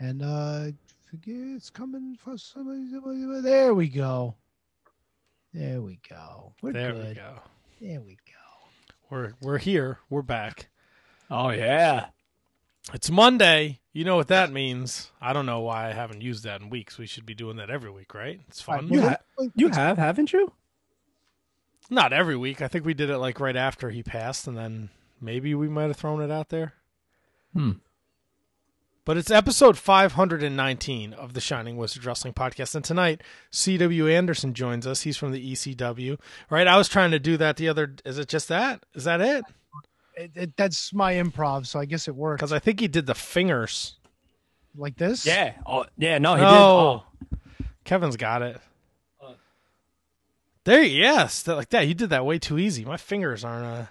And 0.00 0.22
uh 0.22 0.72
forget 1.08 1.36
it's 1.36 1.70
coming 1.70 2.16
for 2.18 2.36
somebody, 2.36 2.90
somebody. 2.90 3.42
There 3.42 3.74
we 3.74 3.88
go. 3.88 4.34
There 5.52 5.80
we 5.82 6.00
go. 6.08 6.54
We're 6.62 6.72
there 6.72 6.92
good. 6.92 7.08
we 7.08 7.14
go. 7.14 7.40
There 7.80 8.00
we 8.00 8.14
go. 8.26 8.68
We're 9.10 9.34
we're 9.42 9.58
here. 9.58 9.98
We're 10.08 10.22
back. 10.22 10.68
Oh 11.30 11.50
yeah. 11.50 12.06
It's 12.94 13.10
Monday. 13.10 13.80
You 13.92 14.04
know 14.04 14.16
what 14.16 14.28
that 14.28 14.52
means. 14.52 15.10
I 15.20 15.32
don't 15.32 15.46
know 15.46 15.60
why 15.60 15.88
I 15.88 15.92
haven't 15.92 16.22
used 16.22 16.44
that 16.44 16.60
in 16.60 16.70
weeks. 16.70 16.96
We 16.96 17.06
should 17.06 17.26
be 17.26 17.34
doing 17.34 17.56
that 17.56 17.70
every 17.70 17.90
week, 17.90 18.14
right? 18.14 18.40
It's 18.48 18.60
fun. 18.60 18.88
You, 18.88 19.02
ha- 19.02 19.16
you 19.54 19.68
have, 19.68 19.98
haven't 19.98 20.32
you? 20.32 20.52
Not 21.90 22.12
every 22.12 22.36
week. 22.36 22.62
I 22.62 22.68
think 22.68 22.84
we 22.84 22.94
did 22.94 23.10
it 23.10 23.18
like 23.18 23.40
right 23.40 23.56
after 23.56 23.90
he 23.90 24.02
passed, 24.02 24.46
and 24.46 24.56
then 24.56 24.90
maybe 25.20 25.54
we 25.54 25.68
might 25.68 25.88
have 25.88 25.96
thrown 25.96 26.22
it 26.22 26.30
out 26.30 26.48
there. 26.48 26.74
Hmm. 27.52 27.72
But 29.06 29.16
it's 29.16 29.30
episode 29.30 29.78
519 29.78 31.14
of 31.14 31.32
the 31.32 31.40
Shining 31.40 31.76
Wizard 31.76 32.04
Wrestling 32.04 32.34
Podcast. 32.34 32.74
And 32.74 32.84
tonight, 32.84 33.22
C.W. 33.50 34.06
Anderson 34.08 34.52
joins 34.52 34.86
us. 34.86 35.02
He's 35.02 35.16
from 35.16 35.32
the 35.32 35.52
ECW. 35.52 36.18
Right? 36.50 36.66
I 36.66 36.76
was 36.76 36.86
trying 36.88 37.10
to 37.12 37.18
do 37.18 37.36
that 37.38 37.56
the 37.56 37.68
other. 37.68 37.94
Is 38.04 38.18
it 38.18 38.28
just 38.28 38.48
that? 38.48 38.84
Is 38.94 39.04
that 39.04 39.20
it? 39.20 39.44
It, 40.16 40.30
it, 40.34 40.56
that's 40.56 40.92
my 40.92 41.14
improv, 41.14 41.66
so 41.66 41.80
I 41.80 41.86
guess 41.86 42.08
it 42.08 42.14
works. 42.14 42.40
Because 42.40 42.52
I 42.52 42.58
think 42.58 42.78
he 42.78 42.88
did 42.88 43.06
the 43.06 43.14
fingers. 43.14 43.94
Like 44.76 44.96
this? 44.96 45.24
Yeah. 45.26 45.54
Oh 45.66 45.86
yeah. 45.96 46.18
No, 46.18 46.34
he 46.34 46.42
No. 46.42 46.48
did. 46.50 47.38
Oh. 47.38 47.38
Kevin's 47.84 48.16
got 48.16 48.42
it. 48.42 48.60
There, 50.64 50.82
yes, 50.82 51.42
that, 51.44 51.56
like 51.56 51.70
that. 51.70 51.88
You 51.88 51.94
did 51.94 52.10
that 52.10 52.26
way 52.26 52.38
too 52.38 52.58
easy. 52.58 52.84
My 52.84 52.98
fingers 52.98 53.44
aren't. 53.44 53.64
Uh... 53.64 53.86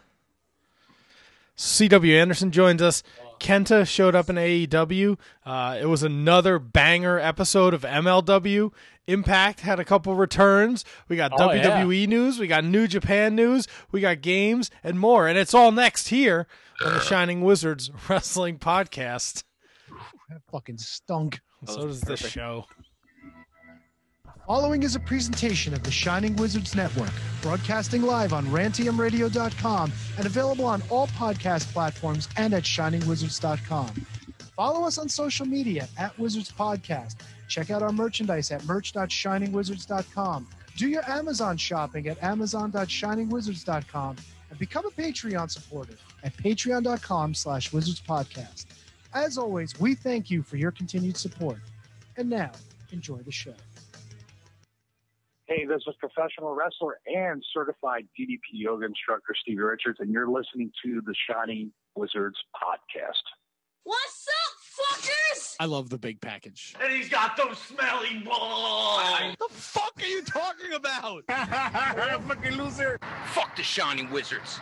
C.W. 1.56 2.16
Anderson 2.16 2.52
joins 2.52 2.82
us. 2.82 3.02
Kenta 3.40 3.88
showed 3.88 4.16
up 4.16 4.30
in 4.30 4.36
AEW. 4.36 5.18
Uh, 5.46 5.78
it 5.82 5.86
was 5.86 6.04
another 6.04 6.60
banger 6.60 7.18
episode 7.20 7.74
of 7.74 7.82
MLW. 7.82 8.72
Impact 9.08 9.62
had 9.62 9.80
a 9.80 9.86
couple 9.86 10.14
returns. 10.16 10.86
We 11.08 11.16
got 11.16 11.32
Oh, 11.40 11.52
yeah. 11.52 11.84
WWE 11.84 12.08
news. 12.08 12.38
We 12.38 12.48
got 12.48 12.64
New 12.64 12.88
Japan 12.88 13.36
news. 13.36 13.68
We 13.92 14.02
got 14.02 14.22
games 14.22 14.70
and 14.84 15.00
more. 15.00 15.28
And 15.28 15.38
it's 15.38 15.54
all 15.54 15.72
next 15.72 16.10
here 16.10 16.48
on 16.86 16.94
the 16.94 17.00
Shining 17.00 17.42
Wizards 17.42 17.90
Wrestling 18.10 18.60
Podcast. 18.60 19.44
That 20.30 20.42
fucking 20.52 20.78
stunk. 20.78 21.40
And 21.62 21.70
so 21.70 21.88
does 21.88 22.02
this 22.02 22.20
show. 22.20 22.66
Following 24.50 24.82
is 24.82 24.96
a 24.96 25.00
presentation 25.00 25.76
of 25.76 25.84
the 25.84 25.92
Shining 25.92 26.36
Wizards 26.38 26.74
Network, 26.74 27.12
broadcasting 27.44 28.02
live 28.02 28.34
on 28.34 28.48
rantiumradio.com 28.48 29.92
and 30.18 30.26
available 30.26 30.66
on 30.66 30.82
all 30.90 31.06
podcast 31.10 31.72
platforms 31.72 32.28
and 32.36 32.56
at 32.56 32.64
shiningwizards.com. 32.64 34.08
Follow 34.56 34.88
us 34.88 34.98
on 34.98 35.08
social 35.08 35.46
media 35.46 35.88
at 36.00 36.18
Wizards 36.18 36.52
Podcast. 36.52 37.18
Check 37.48 37.70
out 37.70 37.84
our 37.84 37.92
merchandise 37.92 38.50
at 38.50 38.66
merch.shiningwizards.com. 38.66 40.48
Do 40.78 40.88
your 40.88 41.08
Amazon 41.08 41.56
shopping 41.56 42.08
at 42.08 42.18
amazon.shiningwizards.com 42.24 44.16
and 44.50 44.58
become 44.58 44.86
a 44.88 44.90
Patreon 44.90 45.52
supporter 45.52 45.94
at 46.24 46.36
patreon.com 46.38 47.36
slash 47.36 47.72
wizards 47.72 48.02
podcast. 48.02 48.66
As 49.14 49.38
always, 49.38 49.80
we 49.80 49.94
thank 49.94 50.32
you 50.32 50.42
for 50.42 50.58
your 50.58 50.72
continued 50.72 51.18
support. 51.18 51.60
And 52.18 52.32
now, 52.32 52.52
enjoy 52.92 53.18
the 53.18 53.32
show. 53.32 53.54
Hey, 55.50 55.66
this 55.66 55.82
is 55.88 55.96
professional 56.00 56.54
wrestler 56.54 57.00
and 57.08 57.44
certified 57.52 58.08
DDP 58.18 58.38
yoga 58.52 58.86
instructor 58.86 59.34
Stevie 59.42 59.62
Richards, 59.62 59.98
and 60.00 60.12
you're 60.12 60.30
listening 60.30 60.72
to 60.86 61.02
the 61.04 61.16
Shining 61.28 61.72
Wizards 61.96 62.38
podcast. 62.56 63.24
What's 63.84 64.28
up, 64.28 64.86
fuckers? 65.02 65.56
I 65.60 65.66
love 65.66 65.90
the 65.90 65.98
big 65.98 66.22
package. 66.22 66.76
And 66.80 66.94
he's 66.94 67.10
got 67.10 67.36
those 67.36 67.58
smelly 67.58 68.20
balls. 68.24 69.02
The 69.40 69.48
fuck 69.50 69.94
are 70.00 70.06
you 70.06 70.22
talking 70.22 70.74
about? 70.74 71.24
Fucking 72.28 72.52
loser. 72.56 73.00
Fuck 73.34 73.56
the 73.56 73.64
Shining 73.64 74.12
Wizards. 74.12 74.60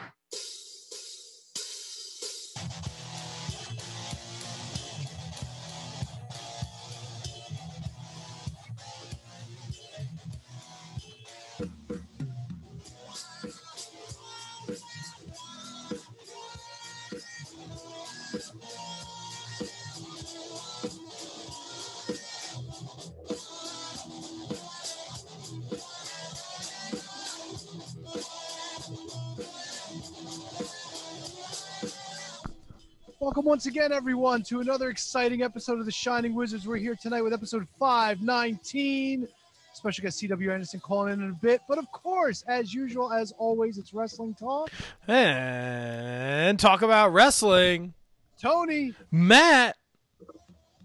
Welcome 33.37 33.49
once 33.49 33.67
again, 33.67 33.91
everyone, 33.91 34.41
to 34.45 34.61
another 34.61 34.89
exciting 34.89 35.43
episode 35.43 35.77
of 35.77 35.85
the 35.85 35.91
Shining 35.91 36.33
Wizards. 36.33 36.65
We're 36.65 36.77
here 36.77 36.95
tonight 36.95 37.21
with 37.21 37.33
episode 37.33 37.67
519. 37.77 39.27
Special 39.75 40.01
guest 40.01 40.19
CW 40.19 40.51
Anderson 40.51 40.79
calling 40.79 41.13
in 41.13 41.21
in 41.21 41.29
a 41.29 41.33
bit. 41.33 41.61
But 41.69 41.77
of 41.77 41.85
course, 41.91 42.43
as 42.47 42.73
usual, 42.73 43.13
as 43.13 43.33
always, 43.33 43.77
it's 43.77 43.93
wrestling 43.93 44.33
talk. 44.33 44.71
And 45.07 46.57
talk 46.57 46.81
about 46.81 47.13
wrestling. 47.13 47.93
Tony, 48.41 48.95
Matt. 49.11 49.77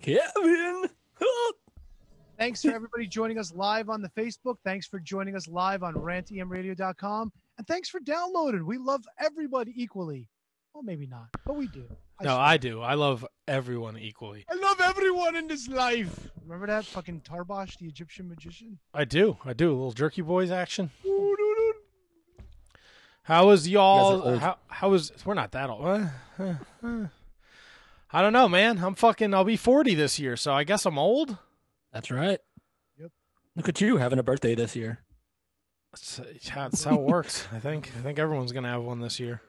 Kevin. 0.03 0.91
thanks 2.39 2.61
for 2.61 2.71
everybody 2.71 3.07
joining 3.07 3.39
us 3.39 3.55
live 3.55 3.89
on 3.89 4.03
the 4.03 4.11
Facebook. 4.11 4.57
Thanks 4.63 4.87
for 4.87 5.01
joining 5.01 5.37
us 5.37 5.49
live 5.49 5.83
on 5.83 5.95
rantemradio.com. 5.95 7.33
And 7.57 7.67
thanks 7.67 7.89
for 7.89 8.01
downloading. 8.01 8.67
We 8.67 8.77
love 8.77 9.07
everybody 9.19 9.73
equally. 9.75 10.29
Well, 10.75 10.83
maybe 10.83 11.07
not, 11.07 11.29
but 11.47 11.57
we 11.57 11.69
do. 11.69 11.87
No, 12.21 12.31
swear. 12.31 12.39
I 12.39 12.57
do. 12.57 12.81
I 12.83 12.95
love 12.95 13.27
everyone 13.49 13.99
equally. 13.99 14.45
I 14.51 14.55
love 14.55 14.81
everyone 14.81 15.37
in 15.37 15.49
this 15.49 15.69
life. 15.69 16.31
Remember 16.43 16.67
that 16.67 16.85
fucking 16.85 17.23
Tarbash, 17.23 17.79
the 17.79 17.87
Egyptian 17.87 18.29
magician? 18.29 18.79
I 18.95 19.05
do. 19.05 19.39
I 19.45 19.53
do. 19.53 19.71
A 19.71 19.73
little 19.73 19.93
jerky 19.93 20.23
boys 20.23 20.51
action. 20.51 20.91
How 23.25 23.47
was 23.47 23.69
y'all? 23.69 24.13
You 24.13 24.19
guys 24.19 24.27
are 24.27 24.31
old. 24.33 24.41
How, 24.41 24.59
how 24.69 24.89
was? 24.91 25.13
We're 25.25 25.35
not 25.35 25.53
that 25.53 25.71
old. 25.71 25.85
Uh, 25.85 26.07
uh, 26.39 26.55
uh. 26.83 27.07
I 28.13 28.21
don't 28.21 28.33
know, 28.33 28.49
man. 28.49 28.79
I'm 28.85 28.95
fucking. 28.95 29.33
I'll 29.33 29.45
be 29.45 29.57
40 29.57 29.95
this 29.95 30.19
year, 30.19 30.37
so 30.37 30.53
I 30.53 30.65
guess 30.65 30.85
I'm 30.85 30.99
old. 30.99 31.39
That's 31.93 32.11
right. 32.11 32.41
Yep. 32.99 33.11
Look 33.57 33.69
at 33.69 33.81
you 33.81 33.99
having 33.99 34.19
a 34.19 34.23
birthday 34.23 34.55
this 34.55 34.75
year. 34.75 35.01
That's, 35.93 36.21
that's 36.55 36.85
how 36.85 36.95
it 36.95 37.03
works. 37.03 37.47
I 37.53 37.59
think. 37.59 37.93
I 37.97 38.03
think 38.03 38.19
everyone's 38.19 38.53
gonna 38.53 38.69
have 38.71 38.83
one 38.83 39.01
this 39.01 39.21
year. 39.21 39.41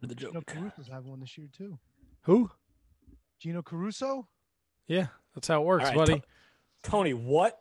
What 0.00 0.08
the 0.08 0.14
Gino 0.14 0.32
joke? 0.32 0.46
Caruso's 0.46 0.88
having 0.88 1.10
one 1.10 1.20
this 1.20 1.36
year, 1.38 1.48
too. 1.56 1.78
Who? 2.22 2.50
Gino 3.40 3.62
Caruso? 3.62 4.28
Yeah, 4.88 5.06
that's 5.34 5.48
how 5.48 5.60
it 5.62 5.64
works, 5.66 5.84
All 5.84 5.90
right, 5.90 5.96
buddy. 5.96 6.20
To- 6.20 6.26
Tony, 6.90 7.14
what 7.14 7.58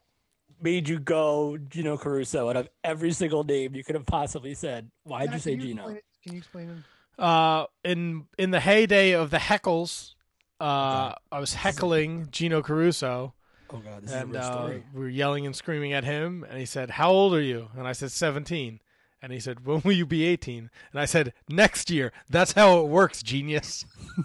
made 0.62 0.88
you 0.88 1.00
go 1.00 1.58
Gino 1.58 1.98
Caruso 1.98 2.50
out 2.50 2.56
of 2.58 2.70
every 2.84 3.12
single 3.12 3.44
name 3.44 3.76
you 3.76 3.84
could 3.84 3.96
have 3.96 4.06
possibly 4.06 4.54
said? 4.54 4.90
Why'd 5.04 5.30
Yeah, 5.30 5.34
you 5.34 5.40
say 5.40 5.52
can 5.52 5.62
Gino? 5.62 5.82
explain 5.82 5.98
it? 5.98 6.04
Can 6.24 6.32
you 6.34 6.38
explain 6.40 6.68
him? 6.68 6.84
uh 7.18 7.66
in 7.86 8.26
in 8.38 8.52
the 8.52 8.60
heyday 8.60 9.14
of 9.14 9.30
the 9.32 9.38
heckles 9.38 10.16
uh 10.60 11.06
Okay. 11.12 11.16
i 11.32 11.40
was 11.40 11.54
heckling 11.54 12.28
gino 12.30 12.62
caruso 12.62 13.34
Oh 13.70 13.78
god, 13.78 14.04
this 14.04 14.12
and 14.12 14.32
is 14.32 14.36
a 14.36 14.40
real 14.40 14.42
uh, 14.42 14.52
story. 14.52 14.84
we 14.94 15.00
were 15.00 15.08
yelling 15.08 15.46
and 15.46 15.56
screaming 15.56 15.94
at 15.94 16.04
him 16.04 16.44
and 16.50 16.60
he 16.60 16.66
said 16.66 16.90
how 16.90 17.10
old 17.12 17.34
are 17.34 17.42
you 17.42 17.70
and 17.78 17.88
i 17.88 17.94
said 17.94 18.12
17 18.12 18.82
and 19.26 19.34
he 19.34 19.40
said 19.40 19.66
when 19.66 19.82
will 19.84 19.92
you 19.92 20.06
be 20.06 20.24
18 20.24 20.70
and 20.92 21.02
i 21.02 21.06
said 21.06 21.34
next 21.50 21.90
year 21.90 22.12
that's 22.30 22.52
how 22.52 22.80
it 22.80 22.88
works 22.88 23.24
genius 23.24 23.84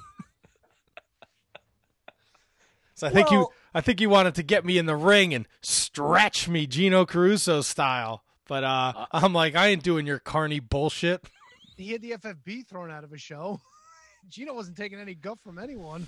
so 2.94 3.06
i 3.06 3.10
think 3.10 3.30
you 3.30 3.48
i 3.74 3.80
think 3.80 4.00
you 4.00 4.10
wanted 4.10 4.34
to 4.34 4.42
get 4.42 4.64
me 4.64 4.76
in 4.76 4.84
the 4.84 4.94
ring 4.94 5.32
and 5.32 5.46
stretch 5.62 6.48
me 6.48 6.66
gino 6.66 7.06
caruso 7.06 7.62
style 7.62 8.22
but 8.46 8.62
uh, 8.62 9.06
i'm 9.12 9.32
like 9.32 9.56
i 9.56 9.68
ain't 9.68 9.82
doing 9.82 10.06
your 10.06 10.18
carny 10.18 10.60
bullshit 10.60 11.24
He 11.76 11.92
had 11.92 12.02
the 12.02 12.10
FFB 12.10 12.66
thrown 12.66 12.90
out 12.90 13.04
of 13.04 13.12
a 13.14 13.16
show. 13.16 13.58
Gino 14.28 14.52
wasn't 14.52 14.76
taking 14.76 15.00
any 15.00 15.14
guff 15.14 15.38
from 15.42 15.58
anyone. 15.58 16.06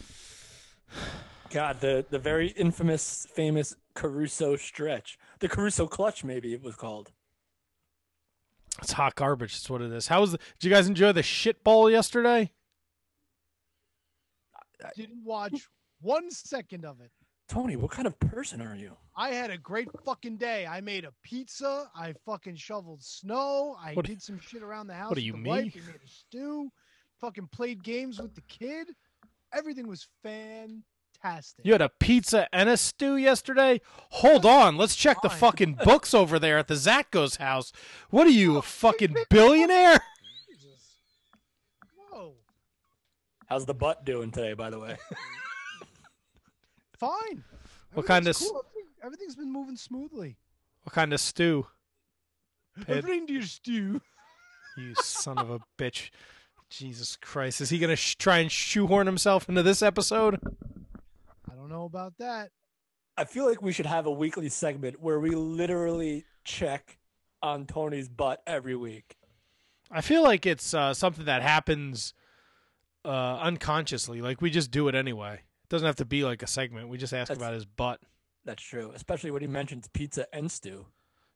God, 1.48 1.80
the 1.80 2.04
the 2.10 2.18
very 2.18 2.48
infamous, 2.48 3.26
famous 3.34 3.74
Caruso 3.94 4.56
stretch, 4.56 5.18
the 5.38 5.48
Caruso 5.48 5.86
clutch, 5.86 6.24
maybe 6.24 6.52
it 6.52 6.62
was 6.62 6.76
called. 6.76 7.10
It's 8.80 8.92
hot 8.92 9.14
garbage. 9.14 9.52
That's 9.52 9.68
what 9.70 9.82
it 9.82 9.92
is. 9.92 10.08
How 10.08 10.20
was? 10.20 10.32
The, 10.32 10.38
did 10.58 10.68
you 10.68 10.70
guys 10.70 10.88
enjoy 10.88 11.12
the 11.12 11.22
shit 11.22 11.62
bowl 11.62 11.90
yesterday? 11.90 12.50
Didn't 14.96 15.24
watch 15.24 15.68
one 16.00 16.30
second 16.30 16.84
of 16.84 17.00
it. 17.00 17.10
Tony, 17.48 17.76
what 17.76 17.90
kind 17.90 18.06
of 18.06 18.18
person 18.18 18.60
are 18.60 18.74
you? 18.74 18.96
I 19.16 19.28
had 19.30 19.50
a 19.50 19.58
great 19.58 19.88
fucking 20.04 20.38
day. 20.38 20.66
I 20.66 20.80
made 20.80 21.04
a 21.04 21.12
pizza. 21.22 21.88
I 21.94 22.14
fucking 22.24 22.56
shoveled 22.56 23.02
snow. 23.02 23.76
I 23.78 23.92
What- 23.94 24.06
did 24.06 24.22
some 24.22 24.40
shit 24.40 24.62
around 24.62 24.86
the 24.88 24.94
house. 24.94 25.10
what 25.10 25.16
do 25.16 25.22
you, 25.22 25.34
mean? 25.34 25.42
me? 25.42 25.48
Wife. 25.50 25.74
We 25.74 25.80
made 25.82 26.00
a 26.04 26.08
stew. 26.08 26.70
Fucking 27.20 27.48
played 27.48 27.84
games 27.84 28.20
with 28.20 28.34
the 28.34 28.40
kid. 28.42 28.88
Everything 29.52 29.86
was 29.86 30.08
fantastic. 30.22 30.82
Fantastic. 31.22 31.64
You 31.64 31.72
had 31.72 31.82
a 31.82 31.88
pizza 31.88 32.48
and 32.52 32.68
a 32.68 32.76
stew 32.76 33.16
yesterday? 33.16 33.80
Hold 34.10 34.44
on, 34.44 34.76
let's 34.76 34.96
check 34.96 35.22
the 35.22 35.30
fucking 35.30 35.78
books 35.84 36.14
over 36.14 36.38
there 36.38 36.58
at 36.58 36.68
the 36.68 36.74
Zatko's 36.74 37.36
house. 37.36 37.72
What 38.10 38.26
are 38.26 38.30
you, 38.30 38.56
a 38.56 38.58
oh, 38.58 38.60
fucking 38.62 39.14
billionaire? 39.30 40.00
Jesus. 40.48 40.98
Whoa. 41.96 42.34
How's 43.46 43.66
the 43.66 43.74
butt 43.74 44.04
doing 44.04 44.30
today, 44.30 44.54
by 44.54 44.70
the 44.70 44.78
way? 44.78 44.96
Fine. 46.98 47.44
What 47.94 48.06
kind 48.06 48.26
of 48.26 48.36
cool. 48.36 48.48
Everything- 48.48 48.82
Everything's 49.04 49.34
been 49.34 49.52
moving 49.52 49.76
smoothly. 49.76 50.36
What 50.84 50.94
kind 50.94 51.12
of 51.12 51.20
stew? 51.20 51.66
Pit. 52.86 53.04
Reindeer 53.04 53.42
stew. 53.42 54.00
You 54.76 54.94
son 54.94 55.38
of 55.38 55.50
a 55.50 55.58
bitch. 55.76 56.10
Jesus 56.70 57.16
Christ. 57.16 57.60
Is 57.60 57.70
he 57.70 57.78
going 57.78 57.90
to 57.90 57.96
sh- 57.96 58.14
try 58.14 58.38
and 58.38 58.50
shoehorn 58.50 59.06
himself 59.06 59.48
into 59.48 59.62
this 59.62 59.82
episode? 59.82 60.38
I 61.62 61.64
don't 61.64 61.78
know 61.78 61.84
about 61.84 62.18
that. 62.18 62.50
I 63.16 63.24
feel 63.24 63.46
like 63.46 63.62
we 63.62 63.70
should 63.70 63.86
have 63.86 64.06
a 64.06 64.10
weekly 64.10 64.48
segment 64.48 65.00
where 65.00 65.20
we 65.20 65.30
literally 65.30 66.24
check 66.44 66.98
on 67.40 67.66
Tony's 67.66 68.08
butt 68.08 68.42
every 68.48 68.74
week. 68.74 69.16
I 69.88 70.00
feel 70.00 70.24
like 70.24 70.44
it's 70.44 70.74
uh, 70.74 70.92
something 70.92 71.26
that 71.26 71.40
happens 71.40 72.14
uh, 73.04 73.38
unconsciously. 73.40 74.20
Like 74.20 74.40
we 74.40 74.50
just 74.50 74.72
do 74.72 74.88
it 74.88 74.96
anyway. 74.96 75.34
It 75.34 75.68
doesn't 75.68 75.86
have 75.86 75.94
to 75.96 76.04
be 76.04 76.24
like 76.24 76.42
a 76.42 76.48
segment. 76.48 76.88
We 76.88 76.98
just 76.98 77.12
ask 77.12 77.28
That's- 77.28 77.40
about 77.40 77.54
his 77.54 77.64
butt. 77.64 78.00
That's 78.44 78.64
true, 78.64 78.90
especially 78.92 79.30
when 79.30 79.42
he 79.42 79.46
mentions 79.46 79.86
pizza 79.86 80.26
and 80.34 80.50
stew. 80.50 80.86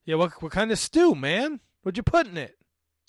Yeah, 0.06 0.16
what 0.16 0.42
what 0.42 0.50
kind 0.50 0.72
of 0.72 0.78
stew, 0.80 1.14
man? 1.14 1.60
What'd 1.82 1.96
you 1.96 2.02
put 2.02 2.26
in 2.26 2.36
it? 2.36 2.56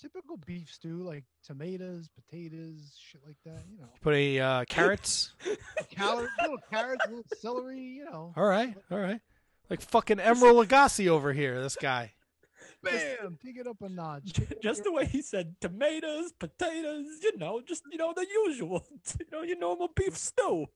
Typical 0.00 0.36
beef 0.46 0.72
stew, 0.72 1.02
like 1.02 1.24
tomatoes, 1.44 2.08
potatoes, 2.14 2.96
shit 2.96 3.20
like 3.26 3.36
that. 3.44 3.64
You 3.68 3.78
know, 3.80 3.88
Put 4.00 4.14
a 4.14 4.38
uh, 4.38 4.64
carrots? 4.68 5.34
Calorie, 5.90 6.28
little 6.40 6.58
carrots, 6.70 7.04
little 7.08 7.24
celery. 7.40 7.80
You 7.80 8.04
know, 8.04 8.32
all 8.36 8.44
right, 8.44 8.76
all 8.92 8.98
right. 8.98 9.20
Like 9.68 9.80
fucking 9.80 10.18
Emeril 10.18 10.64
Lagasse 10.64 11.08
over 11.08 11.32
here. 11.32 11.60
This 11.60 11.74
guy. 11.74 12.12
bam, 12.82 13.38
take 13.44 13.56
it 13.56 13.66
up 13.66 13.82
a 13.82 13.88
notch. 13.88 14.40
Just 14.62 14.84
the 14.84 14.92
way 14.92 15.04
he 15.04 15.20
said 15.20 15.56
tomatoes, 15.60 16.32
potatoes, 16.38 17.06
you 17.22 17.36
know, 17.36 17.60
just 17.66 17.82
you 17.90 17.98
know 17.98 18.12
the 18.14 18.26
usual, 18.46 18.86
you 19.18 19.26
know, 19.32 19.42
your 19.42 19.58
normal 19.58 19.88
beef 19.96 20.16
stew. 20.16 20.66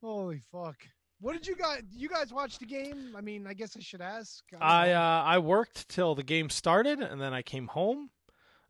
Holy 0.00 0.40
fuck! 0.52 0.76
What 1.20 1.32
did 1.32 1.46
you 1.46 1.56
guys? 1.56 1.82
You 1.90 2.08
guys 2.08 2.32
watch 2.32 2.58
the 2.60 2.66
game? 2.66 3.14
I 3.16 3.20
mean, 3.20 3.46
I 3.48 3.54
guess 3.54 3.76
I 3.76 3.80
should 3.80 4.00
ask. 4.00 4.44
don't 4.52 4.62
I 4.62 4.92
uh, 4.92 5.24
I 5.24 5.38
worked 5.38 5.88
till 5.88 6.14
the 6.14 6.22
game 6.22 6.50
started, 6.50 7.00
and 7.00 7.20
then 7.20 7.34
I 7.34 7.42
came 7.42 7.66
home, 7.66 8.10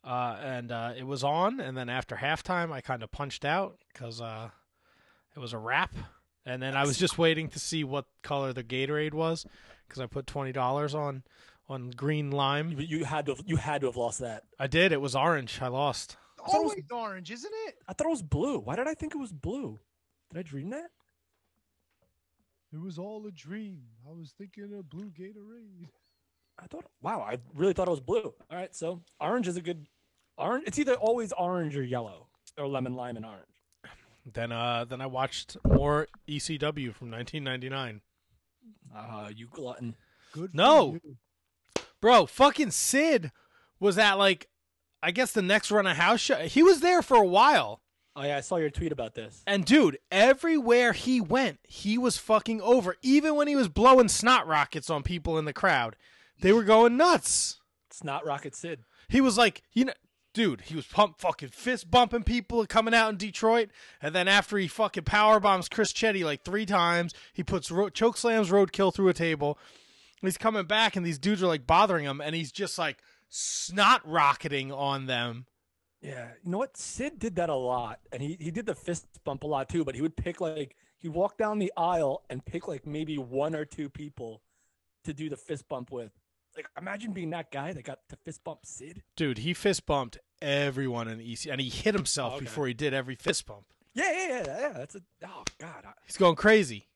uh, 0.08 0.36
and 0.42 0.72
uh, 0.72 0.92
it 0.96 1.06
was 1.06 1.22
on. 1.22 1.60
And 1.60 1.76
then 1.76 1.88
after 1.90 2.16
halftime, 2.16 2.72
I 2.72 2.80
kind 2.80 3.02
of 3.02 3.10
punched 3.12 3.44
out 3.44 3.78
because 3.92 4.20
uh, 4.20 4.48
it 5.36 5.38
was 5.38 5.52
a 5.52 5.58
wrap. 5.58 5.94
And 6.46 6.62
then 6.62 6.74
I 6.74 6.84
was 6.84 6.96
just 6.96 7.18
waiting 7.18 7.48
to 7.50 7.58
see 7.58 7.84
what 7.84 8.06
color 8.22 8.54
the 8.54 8.64
Gatorade 8.64 9.12
was 9.12 9.44
because 9.86 10.00
I 10.00 10.06
put 10.06 10.26
twenty 10.26 10.52
dollars 10.52 10.94
on 10.94 11.22
on 11.68 11.90
green 11.90 12.30
lime. 12.30 12.72
You, 12.72 12.78
you 12.78 13.04
had 13.04 13.26
to, 13.26 13.34
have, 13.34 13.44
you 13.46 13.56
had 13.56 13.82
to 13.82 13.88
have 13.88 13.96
lost 13.96 14.20
that. 14.20 14.44
I 14.58 14.66
did. 14.66 14.90
It 14.90 15.00
was 15.02 15.14
orange. 15.14 15.58
I 15.60 15.68
lost. 15.68 16.16
thought 16.38 16.46
it 16.46 16.62
was- 16.64 16.72
always 16.72 16.84
orange, 16.90 17.30
isn't 17.30 17.52
it? 17.66 17.74
I 17.86 17.92
thought 17.92 18.06
it 18.06 18.10
was 18.10 18.22
blue. 18.22 18.60
Why 18.60 18.76
did 18.76 18.88
I 18.88 18.94
think 18.94 19.14
it 19.14 19.18
was 19.18 19.32
blue? 19.32 19.78
Did 20.32 20.38
I 20.38 20.42
dream 20.42 20.70
that? 20.70 20.88
It 22.72 22.80
was 22.80 22.98
all 22.98 23.26
a 23.26 23.30
dream. 23.30 23.82
I 24.08 24.12
was 24.12 24.32
thinking 24.36 24.72
of 24.78 24.88
blue 24.88 25.10
Gatorade. 25.10 25.88
I 26.58 26.66
thought. 26.66 26.84
Wow, 27.02 27.20
I 27.20 27.38
really 27.54 27.72
thought 27.72 27.88
it 27.88 27.92
was 27.92 28.00
blue. 28.00 28.32
All 28.50 28.56
right, 28.56 28.74
so 28.74 29.02
orange 29.20 29.48
is 29.48 29.56
a 29.56 29.62
good 29.62 29.86
orange. 30.38 30.64
It's 30.66 30.78
either 30.78 30.94
always 30.94 31.32
orange 31.32 31.76
or 31.76 31.82
yellow, 31.82 32.26
or 32.56 32.66
lemon, 32.66 32.94
lime, 32.94 33.16
and 33.16 33.26
orange. 33.26 33.44
Then 34.32 34.52
uh, 34.52 34.84
then 34.84 35.00
I 35.00 35.06
watched 35.06 35.56
more 35.66 36.08
ECW 36.28 36.94
from 36.94 37.10
1999. 37.10 38.00
Ah, 38.94 39.28
you 39.28 39.46
glutton. 39.50 39.96
Good. 40.32 40.54
No. 40.54 40.98
Bro, 42.00 42.26
fucking 42.26 42.70
Sid 42.70 43.32
was 43.80 43.98
at 43.98 44.14
like, 44.14 44.48
I 45.02 45.10
guess 45.10 45.32
the 45.32 45.42
next 45.42 45.70
run 45.70 45.86
of 45.86 45.96
house 45.96 46.20
show. 46.20 46.36
He 46.36 46.62
was 46.62 46.80
there 46.80 47.02
for 47.02 47.16
a 47.16 47.26
while. 47.26 47.80
Oh 48.14 48.22
yeah, 48.22 48.36
I 48.36 48.40
saw 48.40 48.56
your 48.56 48.70
tweet 48.70 48.92
about 48.92 49.14
this. 49.14 49.42
And 49.46 49.64
dude, 49.64 49.98
everywhere 50.10 50.92
he 50.92 51.20
went, 51.20 51.60
he 51.62 51.96
was 51.96 52.18
fucking 52.18 52.60
over. 52.60 52.96
Even 53.00 53.36
when 53.36 53.46
he 53.46 53.56
was 53.56 53.68
blowing 53.68 54.08
snot 54.08 54.46
rockets 54.46 54.90
on 54.90 55.02
people 55.02 55.38
in 55.38 55.44
the 55.44 55.52
crowd, 55.52 55.96
they 56.40 56.52
were 56.52 56.64
going 56.64 56.96
nuts. 56.96 57.60
It's 57.88 58.04
not 58.04 58.26
Rocket 58.26 58.54
Sid. 58.54 58.80
He 59.08 59.20
was 59.20 59.38
like, 59.38 59.62
you 59.72 59.86
know, 59.86 59.92
dude, 60.34 60.62
he 60.62 60.76
was 60.76 60.86
pump 60.86 61.18
fucking 61.18 61.50
fist 61.50 61.90
bumping 61.90 62.22
people 62.22 62.64
coming 62.66 62.94
out 62.94 63.10
in 63.10 63.16
Detroit. 63.16 63.70
And 64.00 64.14
then 64.14 64.28
after 64.28 64.56
he 64.58 64.68
fucking 64.68 65.04
power 65.04 65.40
bombs 65.40 65.68
Chris 65.68 65.92
Chetti 65.92 66.24
like 66.24 66.44
three 66.44 66.66
times, 66.66 67.12
he 67.32 67.42
puts 67.42 67.70
ro- 67.70 67.88
choke 67.88 68.16
slams 68.16 68.50
roadkill 68.50 68.94
through 68.94 69.08
a 69.08 69.14
table. 69.14 69.58
He's 70.20 70.38
coming 70.38 70.64
back, 70.66 70.96
and 70.96 71.06
these 71.06 71.18
dudes 71.18 71.42
are 71.42 71.46
like 71.46 71.66
bothering 71.66 72.04
him, 72.04 72.20
and 72.20 72.34
he's 72.34 72.50
just 72.50 72.78
like 72.78 72.98
snot 73.28 74.00
rocketing 74.04 74.72
on 74.72 75.06
them. 75.06 75.46
Yeah, 76.00 76.28
you 76.44 76.50
know 76.50 76.58
what? 76.58 76.76
Sid 76.76 77.18
did 77.18 77.36
that 77.36 77.50
a 77.50 77.54
lot, 77.54 78.00
and 78.12 78.22
he 78.22 78.36
he 78.40 78.50
did 78.50 78.66
the 78.66 78.74
fist 78.74 79.06
bump 79.24 79.42
a 79.42 79.46
lot 79.46 79.68
too. 79.68 79.84
But 79.84 79.94
he 79.94 80.02
would 80.02 80.16
pick 80.16 80.40
like 80.40 80.76
he'd 80.98 81.08
walk 81.10 81.36
down 81.38 81.58
the 81.58 81.72
aisle 81.76 82.24
and 82.30 82.44
pick 82.44 82.68
like 82.68 82.86
maybe 82.86 83.18
one 83.18 83.54
or 83.54 83.64
two 83.64 83.88
people 83.88 84.42
to 85.04 85.12
do 85.12 85.28
the 85.28 85.36
fist 85.36 85.68
bump 85.68 85.90
with. 85.90 86.12
Like 86.58 86.66
imagine 86.76 87.12
being 87.12 87.30
that 87.30 87.52
guy 87.52 87.72
that 87.72 87.84
got 87.84 88.00
to 88.08 88.16
fist 88.16 88.42
bump 88.42 88.60
Sid. 88.66 89.02
Dude, 89.14 89.38
he 89.38 89.54
fist 89.54 89.86
bumped 89.86 90.18
everyone 90.42 91.06
in 91.06 91.20
EC, 91.20 91.46
and 91.46 91.60
he 91.60 91.68
hit 91.68 91.94
himself 91.94 92.34
Okay. 92.34 92.44
before 92.46 92.66
he 92.66 92.74
did 92.74 92.92
every 92.92 93.14
fist 93.14 93.46
bump. 93.46 93.66
Yeah, 93.94 94.10
yeah, 94.12 94.28
yeah, 94.44 94.60
yeah. 94.60 94.72
That's 94.72 94.96
a 94.96 95.00
oh 95.24 95.44
god. 95.60 95.84
I- 95.86 95.92
He's 96.04 96.16
going 96.16 96.34
crazy. 96.34 96.88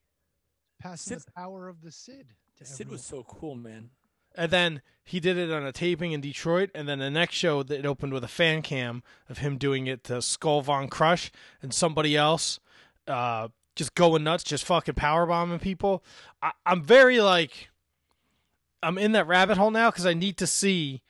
Passing 0.81 1.19
Sid- 1.21 1.29
the 1.29 1.33
power 1.33 1.69
of 1.69 1.81
the 1.81 1.93
Sid. 1.93 2.27
To 2.59 2.65
Sid 2.65 2.89
was 2.89 3.05
so 3.05 3.23
cool, 3.23 3.55
man. 3.55 3.91
And 4.35 4.51
then 4.51 4.83
he 5.05 5.21
did 5.21 5.37
it 5.37 5.53
on 5.53 5.65
a 5.65 5.71
taping 5.71 6.11
in 6.11 6.21
Detroit, 6.21 6.71
and 6.75 6.89
then 6.89 6.99
the 6.99 7.11
next 7.11 7.35
show 7.37 7.63
that 7.63 7.79
it 7.79 7.87
opened 7.87 8.13
with 8.13 8.25
a 8.25 8.29
fan 8.29 8.63
cam 8.63 9.05
of 9.29 9.39
him 9.39 9.59
doing 9.59 9.87
it 9.87 10.03
to 10.05 10.21
Skull 10.23 10.61
Von 10.63 10.89
Krush 10.89 11.31
and 11.61 11.73
somebody 11.73 12.17
else, 12.17 12.59
uh, 13.07 13.49
just 13.77 13.95
going 13.95 14.25
nuts, 14.25 14.43
just 14.43 14.65
fucking 14.65 14.95
power 14.95 15.25
bombing 15.27 15.59
people. 15.59 16.03
I, 16.43 16.53
I'm 16.67 16.83
very 16.83 17.21
like, 17.21 17.69
I'm 18.83 18.99
in 18.99 19.13
that 19.13 19.27
rabbit 19.27 19.57
hole 19.59 19.71
now 19.71 19.91
because 19.91 20.07
I 20.07 20.15
need 20.15 20.37
to 20.39 20.47
see 20.47 21.03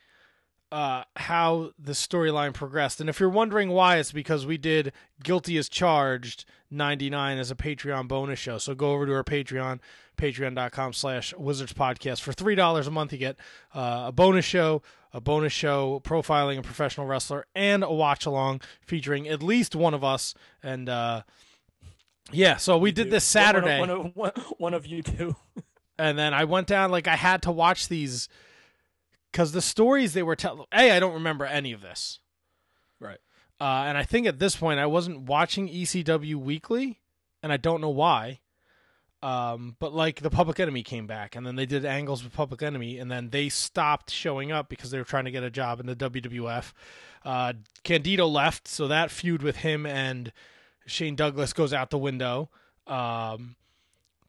uh, 0.70 1.04
how 1.16 1.70
the 1.78 1.92
storyline 1.92 2.54
progressed. 2.54 3.00
And 3.00 3.08
if 3.10 3.20
you're 3.20 3.28
wondering 3.28 3.70
why, 3.70 3.96
it's 3.98 4.12
because 4.12 4.46
we 4.46 4.56
did 4.58 4.92
Guilty 5.22 5.56
as 5.58 5.68
Charged 5.68 6.44
99 6.70 7.38
as 7.38 7.50
a 7.50 7.54
Patreon 7.54 8.08
bonus 8.08 8.38
show. 8.38 8.58
So 8.58 8.74
go 8.74 8.92
over 8.92 9.04
to 9.06 9.12
our 9.14 9.24
Patreon, 9.24 9.80
patreon.com 10.16 10.92
slash 10.94 11.34
wizards 11.36 11.72
podcast. 11.74 12.20
For 12.22 12.32
$3 12.32 12.86
a 12.86 12.90
month, 12.90 13.12
you 13.12 13.18
get 13.18 13.36
uh, 13.74 14.04
a 14.06 14.12
bonus 14.12 14.46
show, 14.46 14.82
a 15.12 15.20
bonus 15.20 15.52
show 15.52 16.00
profiling 16.04 16.58
a 16.58 16.62
professional 16.62 17.06
wrestler, 17.06 17.44
and 17.54 17.84
a 17.84 17.92
watch 17.92 18.24
along 18.24 18.62
featuring 18.80 19.28
at 19.28 19.42
least 19.42 19.76
one 19.76 19.92
of 19.92 20.02
us. 20.02 20.34
And 20.62 20.88
uh, 20.88 21.22
yeah, 22.30 22.56
so 22.56 22.78
we 22.78 22.92
did 22.92 23.04
Two. 23.04 23.10
this 23.10 23.24
Saturday 23.24 23.78
One 23.78 23.90
of, 23.90 24.16
one, 24.16 24.30
of- 24.30 24.54
one 24.58 24.74
of 24.74 24.86
you 24.86 25.02
two. 25.02 25.36
and 26.02 26.18
then 26.18 26.34
I 26.34 26.44
went 26.44 26.66
down 26.66 26.90
like 26.90 27.06
I 27.08 27.16
had 27.16 27.42
to 27.42 27.52
watch 27.52 27.88
these 27.88 28.28
because 29.30 29.52
the 29.52 29.62
stories 29.62 30.12
they 30.12 30.22
were 30.22 30.36
telling. 30.36 30.66
Hey, 30.72 30.90
I 30.90 31.00
don't 31.00 31.14
remember 31.14 31.44
any 31.44 31.72
of 31.72 31.80
this, 31.80 32.20
Right. 33.00 33.18
uh, 33.60 33.84
and 33.86 33.96
I 33.96 34.02
think 34.02 34.26
at 34.26 34.38
this 34.38 34.56
point 34.56 34.80
I 34.80 34.86
wasn't 34.86 35.20
watching 35.22 35.68
ECW 35.68 36.34
weekly, 36.36 37.00
and 37.42 37.52
I 37.52 37.56
don't 37.56 37.80
know 37.80 37.90
why. 37.90 38.40
Um, 39.22 39.76
but 39.78 39.94
like 39.94 40.20
the 40.20 40.30
Public 40.30 40.58
Enemy 40.58 40.82
came 40.82 41.06
back, 41.06 41.36
and 41.36 41.46
then 41.46 41.54
they 41.54 41.64
did 41.66 41.84
angles 41.84 42.24
with 42.24 42.32
Public 42.32 42.60
Enemy, 42.60 42.98
and 42.98 43.08
then 43.08 43.30
they 43.30 43.48
stopped 43.48 44.10
showing 44.10 44.50
up 44.50 44.68
because 44.68 44.90
they 44.90 44.98
were 44.98 45.04
trying 45.04 45.26
to 45.26 45.30
get 45.30 45.44
a 45.44 45.50
job 45.50 45.78
in 45.78 45.86
the 45.86 45.94
WWF. 45.94 46.72
Uh, 47.24 47.52
Candido 47.84 48.26
left, 48.26 48.66
so 48.66 48.88
that 48.88 49.12
feud 49.12 49.40
with 49.42 49.58
him 49.58 49.86
and 49.86 50.32
Shane 50.86 51.14
Douglas 51.14 51.52
goes 51.52 51.72
out 51.72 51.90
the 51.90 51.98
window. 51.98 52.50
Um, 52.88 53.54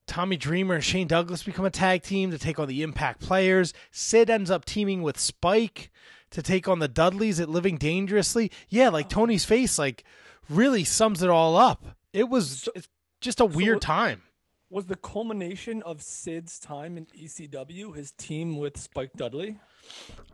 Tommy 0.08 0.38
Dreamer 0.38 0.76
and 0.76 0.84
Shane 0.84 1.08
Douglas 1.08 1.44
become 1.44 1.66
a 1.66 1.70
tag 1.70 2.04
team 2.04 2.32
to 2.32 2.38
take 2.38 2.60
on 2.60 2.68
the 2.68 2.84
Impact 2.84 3.22
players. 3.22 3.74
Sid 3.92 4.30
ends 4.30 4.52
up 4.52 4.66
teaming 4.66 5.02
with 5.02 5.18
Spike 5.20 5.92
to 6.32 6.42
take 6.42 6.68
on 6.68 6.80
the 6.80 6.88
Dudleys 6.88 7.40
at 7.40 7.50
Living 7.50 7.78
Dangerously. 7.78 8.52
Yeah, 8.70 8.90
like 8.90 9.06
oh. 9.08 9.10
Tony's 9.10 9.46
face, 9.46 9.80
like 9.80 10.04
really 10.50 10.84
sums 10.84 11.24
it 11.24 11.30
all 11.30 11.56
up. 11.56 11.96
It 12.12 12.30
was 12.30 12.68
it's 12.76 12.90
just 13.22 13.40
a 13.40 13.46
weird 13.46 13.76
what- 13.78 13.82
time. 13.84 14.22
Was 14.70 14.88
the 14.88 14.96
culmination 14.96 15.84
of 15.84 16.02
Sid's 16.02 16.58
time 16.60 16.98
in 16.98 17.06
ECW 17.06 17.96
his 17.96 18.10
team 18.10 18.58
with 18.58 18.76
Spike 18.80 19.12
Dudley? 19.16 19.60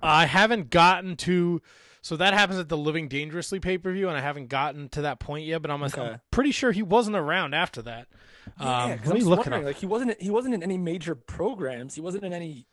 I 0.02 0.28
haven't 0.28 0.70
gotten 0.70 1.18
to. 1.18 1.62
So 2.02 2.16
that 2.18 2.34
happens 2.34 2.60
at 2.60 2.70
the 2.70 2.78
Living 2.78 3.08
Dangerously 3.08 3.60
pay 3.60 3.78
per 3.78 3.92
view, 3.92 4.08
and 4.08 4.18
I 4.18 4.22
haven't 4.22 4.48
gotten 4.48 4.90
to 4.90 5.02
that 5.04 5.20
point 5.20 5.46
yet. 5.46 5.62
But 5.62 5.72
I'm, 5.72 5.84
I'm 5.84 6.22
pretty 6.32 6.52
sure 6.52 6.72
he 6.72 6.82
wasn't 6.84 7.16
around 7.18 7.54
after 7.54 7.82
that. 7.84 8.08
Yeah, 8.60 8.84
um, 8.84 8.98
'cause 9.00 9.08
let 9.08 9.12
I'm 9.12 9.14
me 9.16 9.22
look 9.26 9.40
it 9.40 9.52
wondering, 9.52 9.62
up. 9.64 9.66
Like 9.68 9.78
he 9.78 9.86
wasn't 9.86 10.22
he 10.22 10.30
wasn't 10.30 10.54
in 10.56 10.64
any 10.64 10.78
major 10.78 11.16
programs. 11.16 11.96
He 11.96 12.02
wasn't 12.02 12.24
in 12.24 12.34
any 12.34 12.66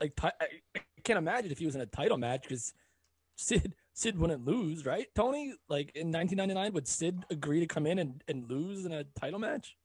like 0.00 0.14
ti- 0.16 0.28
I, 0.40 0.46
I 0.76 0.80
can't 1.02 1.18
imagine 1.18 1.50
if 1.50 1.58
he 1.58 1.66
was 1.66 1.74
in 1.74 1.80
a 1.80 1.86
title 1.86 2.18
match 2.18 2.42
because 2.42 2.72
Sid 3.36 3.74
Sid 3.94 4.18
wouldn't 4.18 4.44
lose, 4.44 4.84
right? 4.84 5.06
Tony, 5.14 5.54
like 5.68 5.90
in 5.94 6.12
1999, 6.12 6.72
would 6.74 6.86
Sid 6.88 7.24
agree 7.30 7.60
to 7.60 7.66
come 7.66 7.86
in 7.86 7.98
and, 7.98 8.22
and 8.28 8.48
lose 8.50 8.84
in 8.84 8.92
a 8.92 9.04
title 9.04 9.38
match? 9.38 9.76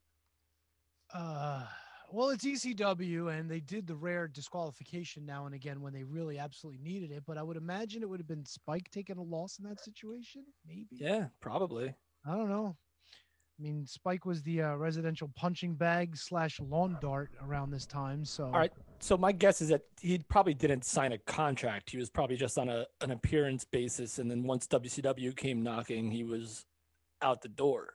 Uh, 1.13 1.63
well, 2.11 2.29
it's 2.29 2.45
ECW, 2.45 3.37
and 3.37 3.49
they 3.49 3.59
did 3.59 3.87
the 3.87 3.95
rare 3.95 4.27
disqualification 4.27 5.25
now 5.25 5.45
and 5.45 5.55
again 5.55 5.81
when 5.81 5.93
they 5.93 6.03
really 6.03 6.39
absolutely 6.39 6.81
needed 6.81 7.11
it. 7.11 7.23
But 7.25 7.37
I 7.37 7.43
would 7.43 7.57
imagine 7.57 8.01
it 8.01 8.09
would 8.09 8.19
have 8.19 8.27
been 8.27 8.45
Spike 8.45 8.89
taking 8.91 9.17
a 9.17 9.21
loss 9.21 9.59
in 9.59 9.67
that 9.69 9.79
situation. 9.79 10.43
Maybe. 10.67 10.87
Yeah, 10.91 11.27
probably. 11.41 11.93
I 12.25 12.31
don't 12.31 12.49
know. 12.49 12.75
I 13.59 13.61
mean, 13.61 13.85
Spike 13.85 14.25
was 14.25 14.41
the 14.43 14.61
uh, 14.61 14.75
residential 14.75 15.29
punching 15.35 15.75
bag 15.75 16.15
slash 16.15 16.61
lawn 16.61 16.97
dart 17.01 17.31
around 17.45 17.71
this 17.71 17.85
time. 17.85 18.23
So, 18.23 18.45
All 18.45 18.51
right. 18.51 18.71
So 19.01 19.17
my 19.17 19.31
guess 19.31 19.61
is 19.61 19.69
that 19.69 19.81
he 19.99 20.17
probably 20.17 20.53
didn't 20.53 20.85
sign 20.85 21.11
a 21.11 21.17
contract. 21.17 21.89
He 21.89 21.97
was 21.97 22.09
probably 22.09 22.37
just 22.37 22.57
on 22.57 22.69
a 22.69 22.85
an 23.01 23.11
appearance 23.11 23.65
basis, 23.65 24.19
and 24.19 24.29
then 24.29 24.43
once 24.43 24.67
WCW 24.67 25.35
came 25.35 25.61
knocking, 25.61 26.11
he 26.11 26.23
was 26.23 26.65
out 27.21 27.41
the 27.41 27.49
door, 27.49 27.93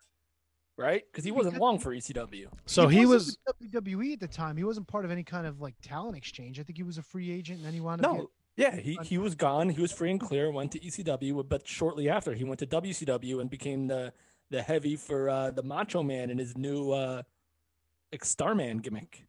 right? 0.76 1.02
Because 1.10 1.24
he 1.24 1.30
wasn't 1.30 1.58
long 1.58 1.78
for 1.78 1.94
ECW. 1.94 2.46
So 2.66 2.88
he, 2.88 3.06
was 3.06 3.36
wasn't 3.46 3.72
WWE 3.74 4.12
at 4.14 4.20
the 4.20 4.28
time. 4.28 4.56
He 4.56 4.64
wasn't 4.64 4.86
part 4.88 5.04
of 5.04 5.10
any 5.10 5.22
kind 5.22 5.46
of 5.46 5.60
like 5.60 5.74
talent 5.82 6.16
exchange. 6.16 6.58
I 6.58 6.62
think 6.62 6.76
he 6.76 6.82
was 6.82 6.98
a 6.98 7.02
free 7.02 7.30
agent, 7.30 7.58
and 7.58 7.66
then 7.66 7.74
he 7.74 7.80
wound 7.80 8.04
up. 8.04 8.12
No, 8.16 8.30
yeah, 8.56 8.76
he, 8.76 8.98
he 9.02 9.18
was 9.18 9.34
gone. 9.34 9.68
He 9.70 9.80
was 9.80 9.90
free 9.92 10.10
and 10.10 10.20
clear. 10.20 10.50
Went 10.50 10.72
to 10.72 10.78
ECW, 10.80 11.48
but 11.48 11.66
shortly 11.66 12.08
after 12.08 12.32
he 12.34 12.44
went 12.44 12.60
to 12.60 12.66
WCW 12.66 13.40
and 13.40 13.50
became 13.50 13.86
the 13.88 14.12
the 14.50 14.62
heavy 14.62 14.94
for 14.96 15.28
uh, 15.30 15.50
the 15.50 15.62
Macho 15.62 16.02
Man 16.02 16.30
in 16.30 16.38
his 16.38 16.56
new 16.56 16.92
uh, 16.92 17.22
like 18.12 18.24
Starman 18.24 18.78
gimmick. 18.78 19.26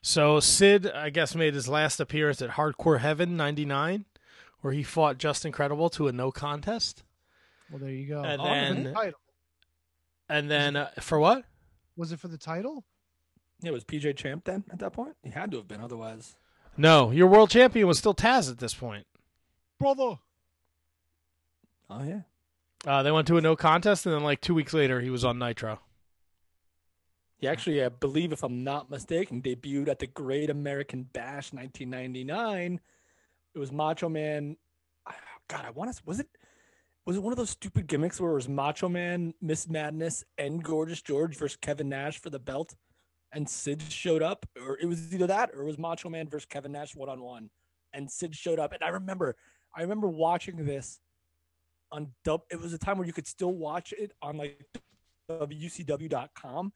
so 0.00 0.40
Sid, 0.40 0.90
I 0.90 1.10
guess, 1.10 1.34
made 1.34 1.52
his 1.54 1.68
last 1.68 2.00
appearance 2.00 2.40
at 2.40 2.50
Hardcore 2.50 3.00
Heaven 3.00 3.36
'99, 3.36 4.04
where 4.60 4.72
he 4.72 4.82
fought 4.82 5.18
Justin 5.18 5.52
Credible 5.52 5.90
to 5.90 6.08
a 6.08 6.12
no 6.12 6.30
contest, 6.30 7.02
Well, 7.70 7.80
there 7.80 7.90
you 7.90 8.06
go. 8.06 8.22
And 8.22 8.40
Oh, 8.40 8.44
for 8.44 8.74
the 8.74 8.82
then- 8.84 8.94
title. 8.94 9.18
And 10.32 10.50
then 10.50 10.76
uh, 10.76 10.90
for 11.00 11.18
what? 11.18 11.44
was 11.96 12.12
it 12.12 12.20
for 12.20 12.28
the 12.28 12.38
title? 12.38 12.84
Yeah, 13.60 13.70
it 13.70 13.74
was 13.74 13.84
PJ 13.84 14.16
Champ 14.16 14.44
then 14.44 14.64
at 14.72 14.78
that 14.80 14.92
point? 14.92 15.14
He 15.22 15.30
had 15.30 15.50
to 15.52 15.58
have 15.58 15.68
been, 15.68 15.80
otherwise. 15.80 16.36
No, 16.76 17.10
your 17.10 17.26
world 17.26 17.50
champion 17.50 17.86
was 17.86 17.98
still 17.98 18.14
Taz 18.14 18.50
at 18.50 18.58
this 18.58 18.74
point. 18.74 19.06
Brother. 19.78 20.18
Oh 21.90 22.02
yeah. 22.02 22.20
Uh, 22.86 23.02
they 23.02 23.12
went 23.12 23.28
to 23.28 23.36
a 23.36 23.40
no 23.40 23.54
contest, 23.54 24.06
and 24.06 24.14
then 24.14 24.22
like 24.22 24.40
two 24.40 24.54
weeks 24.54 24.72
later, 24.72 25.00
he 25.00 25.10
was 25.10 25.24
on 25.24 25.38
Nitro. 25.38 25.80
He 27.36 27.46
actually, 27.46 27.84
I 27.84 27.88
believe, 27.88 28.32
if 28.32 28.42
I'm 28.42 28.64
not 28.64 28.90
mistaken, 28.90 29.42
debuted 29.42 29.88
at 29.88 29.98
the 29.98 30.06
Great 30.06 30.48
American 30.48 31.02
Bash 31.02 31.52
1999. 31.52 32.80
It 33.54 33.58
was 33.58 33.70
Macho 33.70 34.08
Man. 34.08 34.56
God, 35.48 35.64
I 35.66 35.70
want 35.70 35.94
to. 35.94 36.02
Was 36.06 36.20
it? 36.20 36.28
Was 37.04 37.16
it 37.16 37.22
one 37.22 37.32
of 37.32 37.36
those 37.36 37.50
stupid 37.50 37.86
gimmicks 37.86 38.20
where 38.20 38.30
it 38.30 38.34
was 38.34 38.48
Macho 38.48 38.88
Man, 38.88 39.34
Miss 39.40 39.68
Madness, 39.68 40.24
and 40.38 40.62
Gorgeous 40.62 41.02
George 41.02 41.36
versus 41.36 41.58
Kevin 41.60 41.88
Nash 41.88 42.18
for 42.18 42.30
the 42.30 42.38
belt, 42.38 42.74
and 43.32 43.48
Sid 43.48 43.82
showed 43.82 44.22
up, 44.22 44.46
or 44.56 44.78
it 44.78 44.86
was 44.86 45.12
either 45.12 45.26
that 45.26 45.50
or 45.54 45.62
it 45.62 45.66
was 45.66 45.78
Macho 45.78 46.08
Man 46.08 46.28
versus 46.28 46.46
Kevin 46.46 46.72
Nash 46.72 46.94
one 46.94 47.08
on 47.08 47.20
one, 47.20 47.50
and 47.92 48.10
Sid 48.10 48.36
showed 48.36 48.58
up, 48.58 48.72
and 48.72 48.84
I 48.84 48.88
remember, 48.88 49.36
I 49.76 49.82
remember 49.82 50.08
watching 50.08 50.64
this 50.64 51.00
on 51.90 52.12
dub. 52.24 52.42
It 52.50 52.60
was 52.60 52.72
a 52.72 52.78
time 52.78 52.98
where 52.98 53.06
you 53.06 53.12
could 53.12 53.26
still 53.26 53.52
watch 53.52 53.92
it 53.92 54.12
on 54.22 54.36
like 54.36 54.64
WCW.com 55.28 56.72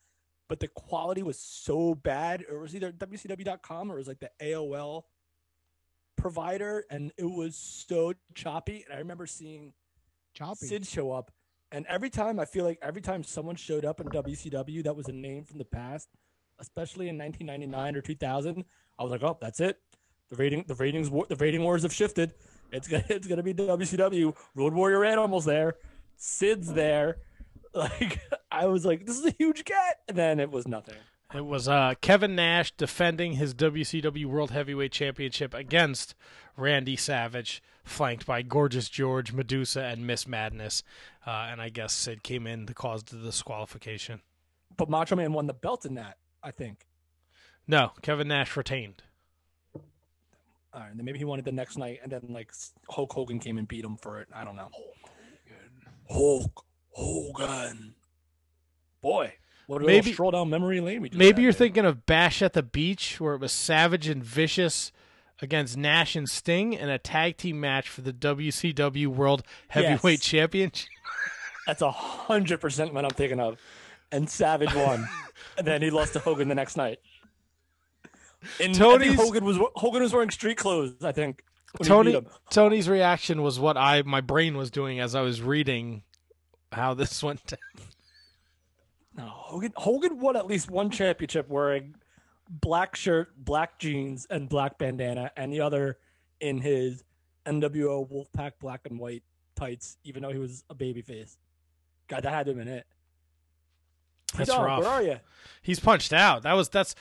but 0.49 0.61
the 0.61 0.69
quality 0.69 1.23
was 1.23 1.39
so 1.39 1.95
bad. 1.95 2.43
It 2.43 2.55
was 2.55 2.75
either 2.75 2.93
WCW.com 2.93 3.91
or 3.91 3.97
it 3.97 3.99
was 3.99 4.09
like 4.09 4.21
the 4.21 4.31
AOL 4.41 5.03
provider, 6.17 6.85
and 6.91 7.13
it 7.17 7.25
was 7.25 7.57
so 7.57 8.15
choppy. 8.35 8.85
And 8.85 8.95
I 8.95 8.99
remember 8.99 9.27
seeing 9.27 9.73
Choppy. 10.37 10.67
Sid 10.67 10.87
show 10.87 11.13
up, 11.13 11.31
and 11.73 11.87
every 11.87 12.11
time 12.11 12.39
I 12.39 12.45
feel 12.45 12.65
like 12.65 12.79
every 12.83 13.01
time 13.01 13.23
someone 13.23 13.57
showed 13.57 13.85
up 13.85 14.01
in 14.01 14.09
WCW 14.09 14.85
that 14.85 14.95
was 14.95 15.09
a 15.09 15.13
name 15.13 15.45
from 15.45 15.59
the 15.59 15.65
past, 15.65 16.09
especially 16.59 17.09
in 17.09 17.17
1999 17.17 17.97
or 17.97 18.03
2000, 18.03 18.65
I 18.99 19.03
was 19.03 19.11
like, 19.11 19.23
oh, 19.23 19.39
that's 19.41 19.61
it. 19.61 19.79
The 20.29 20.37
rating, 20.37 20.65
the 20.67 20.75
ratings, 20.75 21.09
the 21.11 21.37
rating 21.37 21.63
wars 21.63 21.83
have 21.85 21.93
shifted. 21.93 22.35
It's 22.71 22.87
gonna, 22.87 23.05
it's 23.09 23.27
gonna 23.27 23.43
be 23.43 23.55
WCW. 23.55 24.37
Road 24.55 24.75
Warrior 24.75 25.05
Animals 25.05 25.45
there, 25.45 25.77
Sid's 26.17 26.73
there. 26.73 27.19
Like 27.75 28.21
I 28.51 28.65
was 28.69 28.87
like, 28.87 29.05
this 29.05 29.19
is 29.19 29.27
a 29.27 29.35
huge 29.39 29.63
get, 29.67 29.99
and 30.09 30.17
then 30.17 30.41
it 30.41 30.51
was 30.51 30.67
nothing. 30.67 30.95
It 31.35 31.45
was 31.45 31.67
uh, 31.69 31.95
Kevin 32.01 32.37
Nash 32.37 32.73
defending 32.73 33.33
his 33.33 33.53
WCW 33.53 34.27
World 34.27 34.53
Heavyweight 34.53 34.93
Championship 34.93 35.55
against 35.55 36.15
Randy 36.57 36.97
Savage, 36.97 37.63
flanked 37.85 38.27
by 38.27 38.43
Gorgeous 38.43 38.89
George, 38.89 39.33
Medusa, 39.33 39.83
and 39.83 40.07
Miss 40.07 40.27
Madness. 40.27 40.85
Uh, 41.27 41.49
and 41.51 41.61
I 41.61 41.69
guess 41.69 41.93
Sid 41.93 42.23
came 42.23 42.47
in 42.47 42.67
to 42.67 42.75
cause 42.75 43.03
the 43.03 43.17
disqualification. 43.17 44.23
But 44.77 44.89
Macho 44.89 45.17
Man 45.17 45.33
won 45.33 45.47
the 45.47 45.55
belt 45.55 45.85
in 45.85 45.95
that, 45.95 46.19
I 46.43 46.53
think. 46.53 46.87
No, 47.67 47.93
Kevin 48.03 48.29
Nash 48.29 48.57
retained. 48.57 49.03
All 49.75 50.83
right, 50.83 50.91
and 50.91 50.99
then 50.99 51.07
maybe 51.07 51.19
he 51.19 51.25
won 51.25 51.39
it 51.39 51.45
the 51.45 51.53
next 51.53 51.77
night, 51.77 52.01
and 52.03 52.13
then 52.13 52.21
like 52.29 52.53
Hulk 52.89 53.13
Hogan 53.13 53.41
came 53.41 53.59
and 53.59 53.67
beat 53.67 53.85
him 53.85 53.97
for 53.97 54.21
it. 54.21 54.29
I 54.33 54.45
don't 54.45 54.57
know. 54.57 54.71
Hulk 56.09 56.65
Hogan. 56.91 57.95
Boy, 59.01 59.35
what 59.67 59.83
a 59.83 59.87
Maybe- 59.87 60.13
stroll 60.13 60.31
down 60.31 60.51
memory 60.51 60.81
lane 60.81 61.03
Maybe 61.13 61.43
you're 61.43 61.53
there. 61.53 61.59
thinking 61.59 61.85
of 61.85 62.07
Bash 62.07 62.43
at 62.43 62.53
the 62.53 62.63
Beach, 62.63 63.21
where 63.21 63.35
it 63.35 63.41
was 63.41 63.53
Savage 63.53 64.09
and 64.09 64.23
Vicious 64.25 64.93
against 65.43 65.77
Nash 65.77 66.17
and 66.17 66.29
Sting 66.29 66.73
in 66.73 66.89
a 66.89 66.99
tag 66.99 67.37
team 67.37 67.61
match 67.61 67.89
for 67.89 68.01
the 68.01 68.13
WCW 68.13 69.07
World 69.09 69.43
Heavyweight 69.69 70.21
Yes. 70.21 70.25
Championship. 70.25 70.89
That's 71.67 71.83
a 71.83 71.91
hundred 71.91 72.61
percent 72.61 72.95
what 72.95 73.05
I'm 73.05 73.11
thinking 73.11 73.41
of. 73.41 73.59
And 74.13 74.31
Savage 74.31 74.73
won, 74.75 75.09
and 75.59 75.67
then 75.67 75.83
he 75.83 75.91
lost 75.91 76.13
to 76.13 76.21
Hogan 76.21 76.49
the 76.49 76.55
next 76.55 76.77
night. 76.77 77.01
And 78.63 78.77
think 78.77 79.17
Hogan 79.17 79.45
was 79.45 79.59
Hogan 79.75 80.03
was 80.03 80.13
wearing 80.13 80.31
street 80.31 80.57
clothes. 80.59 80.95
I 81.03 81.11
think. 81.13 81.43
Tony. 81.83 82.25
Tony's 82.51 82.89
reaction 82.89 83.43
was 83.43 83.59
what 83.59 83.77
I 83.77 84.03
my 84.03 84.21
brain 84.21 84.57
was 84.57 84.71
doing 84.71 85.01
as 85.01 85.15
I 85.17 85.21
was 85.23 85.43
reading 85.43 86.05
how 86.73 86.95
this 86.95 87.21
went 87.25 87.45
down. 87.47 87.59
No, 89.17 89.25
Hogan 89.29 89.73
Hogan 89.77 90.21
won 90.21 90.37
at 90.37 90.47
least 90.47 90.71
one 90.71 90.91
championship 90.91 91.49
wearing 91.49 91.95
black 92.51 92.97
shirt, 92.97 93.33
black 93.37 93.79
jeans, 93.79 94.27
and 94.29 94.49
black 94.49 94.79
bandana, 94.79 95.31
and 95.37 95.53
the 95.53 95.61
other 95.61 95.99
in 96.41 96.59
his 96.59 97.03
NWO 97.47 98.09
Wolfpack 98.11 98.53
black 98.61 98.83
and 98.85 98.99
white 98.99 99.23
tights, 99.55 99.97
even 100.05 100.23
though 100.23 100.33
he 100.33 100.39
was 100.39 100.65
a 100.69 100.75
babyface. 100.75 101.37
God, 102.09 102.23
that 102.25 102.33
had 102.33 102.49
him 102.49 102.61
in 102.61 102.69
it. 102.69 102.87
That's 104.37 104.51
T-Dog, 104.51 104.67
rough. 104.67 104.81
Where 104.81 104.89
are 104.89 105.03
you? 105.03 105.21
He's 105.63 105.81
punched 105.81 106.13
out. 106.13 106.43
That 106.43 106.53
was 106.53 106.69
that's 106.69 106.95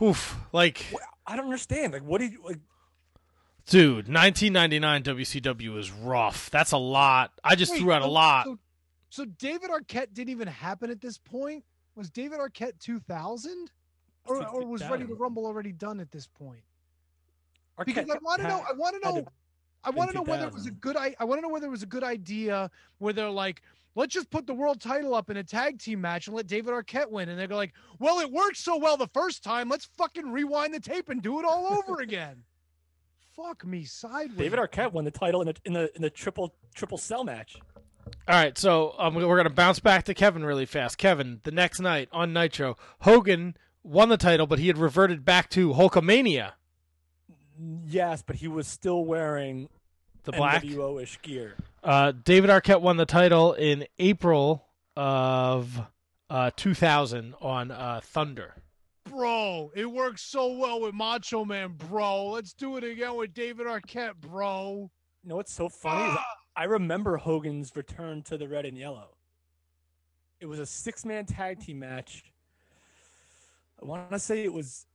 oof. 0.00 0.36
Like 0.52 0.84
I 1.26 1.34
don't 1.36 1.46
understand. 1.46 1.92
Like, 1.92 2.02
what 2.02 2.20
did 2.20 2.32
you 2.32 2.42
like? 2.44 2.60
dude, 3.66 4.08
1999 4.08 5.02
WCW 5.02 5.74
was 5.74 5.90
rough. 5.90 6.50
That's 6.50 6.72
a 6.72 6.76
lot. 6.76 7.32
I 7.42 7.54
just 7.54 7.72
Wait, 7.72 7.80
threw 7.80 7.92
out 7.92 8.02
a 8.02 8.06
lot. 8.06 8.46
So, 8.46 8.58
so 9.16 9.24
David 9.24 9.70
Arquette 9.70 10.12
didn't 10.12 10.28
even 10.28 10.46
happen 10.46 10.90
at 10.90 11.00
this 11.00 11.16
point. 11.16 11.64
Was 11.94 12.10
David 12.10 12.38
Arquette 12.38 12.78
2000, 12.78 13.70
or, 14.26 14.46
or 14.46 14.66
was. 14.66 14.82
Ready 14.82 15.06
to 15.06 15.14
Rumble 15.14 15.46
already 15.46 15.72
done 15.72 16.00
at 16.00 16.10
this 16.10 16.26
point? 16.26 16.60
Arquette 17.78 17.86
Because 17.86 18.10
I 18.10 18.18
want 18.22 18.42
to 18.42 18.48
know. 18.48 18.62
I 18.68 18.74
want 18.74 19.02
to 19.02 19.08
know. 19.08 19.26
I 19.82 19.90
want 19.90 20.10
to 20.10 20.16
know 20.16 20.22
whether 20.22 20.46
it 20.46 20.52
was 20.52 20.66
a 20.66 20.70
good. 20.70 20.96
I, 20.96 21.14
I 21.18 21.24
want 21.24 21.38
to 21.38 21.42
know 21.42 21.48
whether 21.48 21.66
it 21.66 21.70
was 21.70 21.82
a 21.82 21.86
good 21.86 22.04
idea 22.04 22.70
where 22.98 23.14
they're 23.14 23.30
like, 23.30 23.62
let's 23.94 24.12
just 24.12 24.28
put 24.28 24.46
the 24.46 24.52
world 24.52 24.82
title 24.82 25.14
up 25.14 25.30
in 25.30 25.38
a 25.38 25.44
tag 25.44 25.78
team 25.78 26.02
match 26.02 26.26
and 26.26 26.36
let 26.36 26.46
David 26.46 26.74
Arquette 26.74 27.10
win, 27.10 27.30
and 27.30 27.38
they're 27.38 27.48
like, 27.48 27.72
well, 27.98 28.20
it 28.20 28.30
worked 28.30 28.58
so 28.58 28.76
well 28.76 28.98
the 28.98 29.08
first 29.08 29.42
time. 29.42 29.70
Let's 29.70 29.86
fucking 29.96 30.30
rewind 30.30 30.74
the 30.74 30.80
tape 30.80 31.08
and 31.08 31.22
do 31.22 31.40
it 31.40 31.46
all 31.46 31.66
over 31.72 32.00
again. 32.02 32.42
Fuck 33.34 33.64
me 33.64 33.84
sideways. 33.84 34.36
David 34.36 34.58
Arquette 34.58 34.92
won 34.92 35.06
the 35.06 35.10
title 35.10 35.40
in 35.40 35.46
the 35.46 35.54
in 35.64 35.72
the 35.72 35.96
in 35.96 36.02
the 36.02 36.10
triple 36.10 36.54
triple 36.74 36.98
cell 36.98 37.24
match. 37.24 37.56
All 38.28 38.34
right, 38.34 38.56
so 38.56 38.94
um, 38.98 39.14
we're 39.14 39.36
gonna 39.36 39.50
bounce 39.50 39.80
back 39.80 40.04
to 40.04 40.14
Kevin 40.14 40.44
really 40.44 40.66
fast. 40.66 40.98
Kevin, 40.98 41.40
the 41.44 41.50
next 41.50 41.80
night 41.80 42.08
on 42.12 42.32
Nitro, 42.32 42.76
Hogan 43.00 43.56
won 43.82 44.08
the 44.08 44.16
title, 44.16 44.46
but 44.46 44.58
he 44.58 44.66
had 44.68 44.78
reverted 44.78 45.24
back 45.24 45.48
to 45.50 45.72
Hulkamania, 45.74 46.52
Yes, 47.86 48.22
but 48.22 48.36
he 48.36 48.48
was 48.48 48.66
still 48.66 49.04
wearing 49.04 49.68
the 50.24 50.32
black. 50.32 50.62
NWO-ish 50.62 51.22
gear. 51.22 51.54
Uh, 51.82 52.12
David 52.12 52.50
Arquette 52.50 52.82
won 52.82 52.96
the 52.98 53.06
title 53.06 53.54
in 53.54 53.86
April 53.98 54.66
of 54.94 55.80
uh, 56.28 56.50
2000 56.56 57.34
on 57.40 57.70
uh, 57.70 58.00
Thunder. 58.02 58.54
bro. 59.04 59.70
It 59.74 59.86
works 59.90 60.22
so 60.22 60.52
well 60.52 60.80
with 60.82 60.94
Macho 60.94 61.44
Man, 61.46 61.74
bro. 61.78 62.26
Let's 62.26 62.52
do 62.52 62.76
it 62.76 62.84
again 62.84 63.14
with 63.16 63.32
David 63.32 63.66
Arquette, 63.66 64.16
bro. 64.20 64.90
You 65.22 65.28
know 65.30 65.36
what's 65.36 65.54
so 65.54 65.68
funny 65.70 66.10
is 66.12 66.18
I 66.56 66.64
remember 66.64 67.18
Hogan's 67.18 67.76
return 67.76 68.22
to 68.22 68.38
the 68.38 68.48
red 68.48 68.64
and 68.64 68.78
yellow. 68.78 69.10
It 70.40 70.46
was 70.46 70.58
a 70.58 70.66
six 70.66 71.04
man 71.04 71.26
tag 71.26 71.60
team 71.60 71.80
match. 71.80 72.24
I 73.80 73.84
want 73.84 74.10
to 74.10 74.18
say 74.18 74.42
it 74.42 74.52
was 74.52 74.86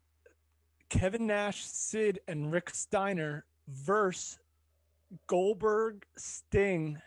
Kevin 0.89 1.27
Nash, 1.27 1.63
Sid, 1.63 2.19
and 2.27 2.51
Rick 2.51 2.71
Steiner 2.71 3.45
versus 3.67 4.39
Goldberg, 5.27 6.03
Sting, 6.17 6.97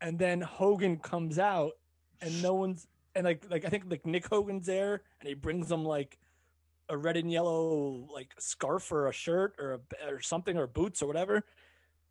and 0.00 0.18
then 0.18 0.40
Hogan 0.40 0.96
comes 0.96 1.38
out, 1.38 1.72
and 2.20 2.42
no 2.42 2.54
one's 2.54 2.88
and 3.14 3.24
like 3.24 3.44
like 3.50 3.64
I 3.64 3.68
think 3.68 3.84
like 3.88 4.04
Nick 4.04 4.26
Hogan's 4.26 4.66
there, 4.66 5.02
and 5.20 5.28
he 5.28 5.34
brings 5.34 5.68
them 5.68 5.84
like 5.84 6.18
a 6.88 6.96
red 6.96 7.16
and 7.16 7.30
yellow 7.30 8.08
like 8.12 8.34
scarf 8.38 8.90
or 8.90 9.08
a 9.08 9.12
shirt 9.12 9.54
or 9.58 9.74
a, 9.74 10.12
or 10.12 10.20
something 10.20 10.56
or 10.56 10.66
boots 10.66 11.02
or 11.02 11.06
whatever. 11.06 11.44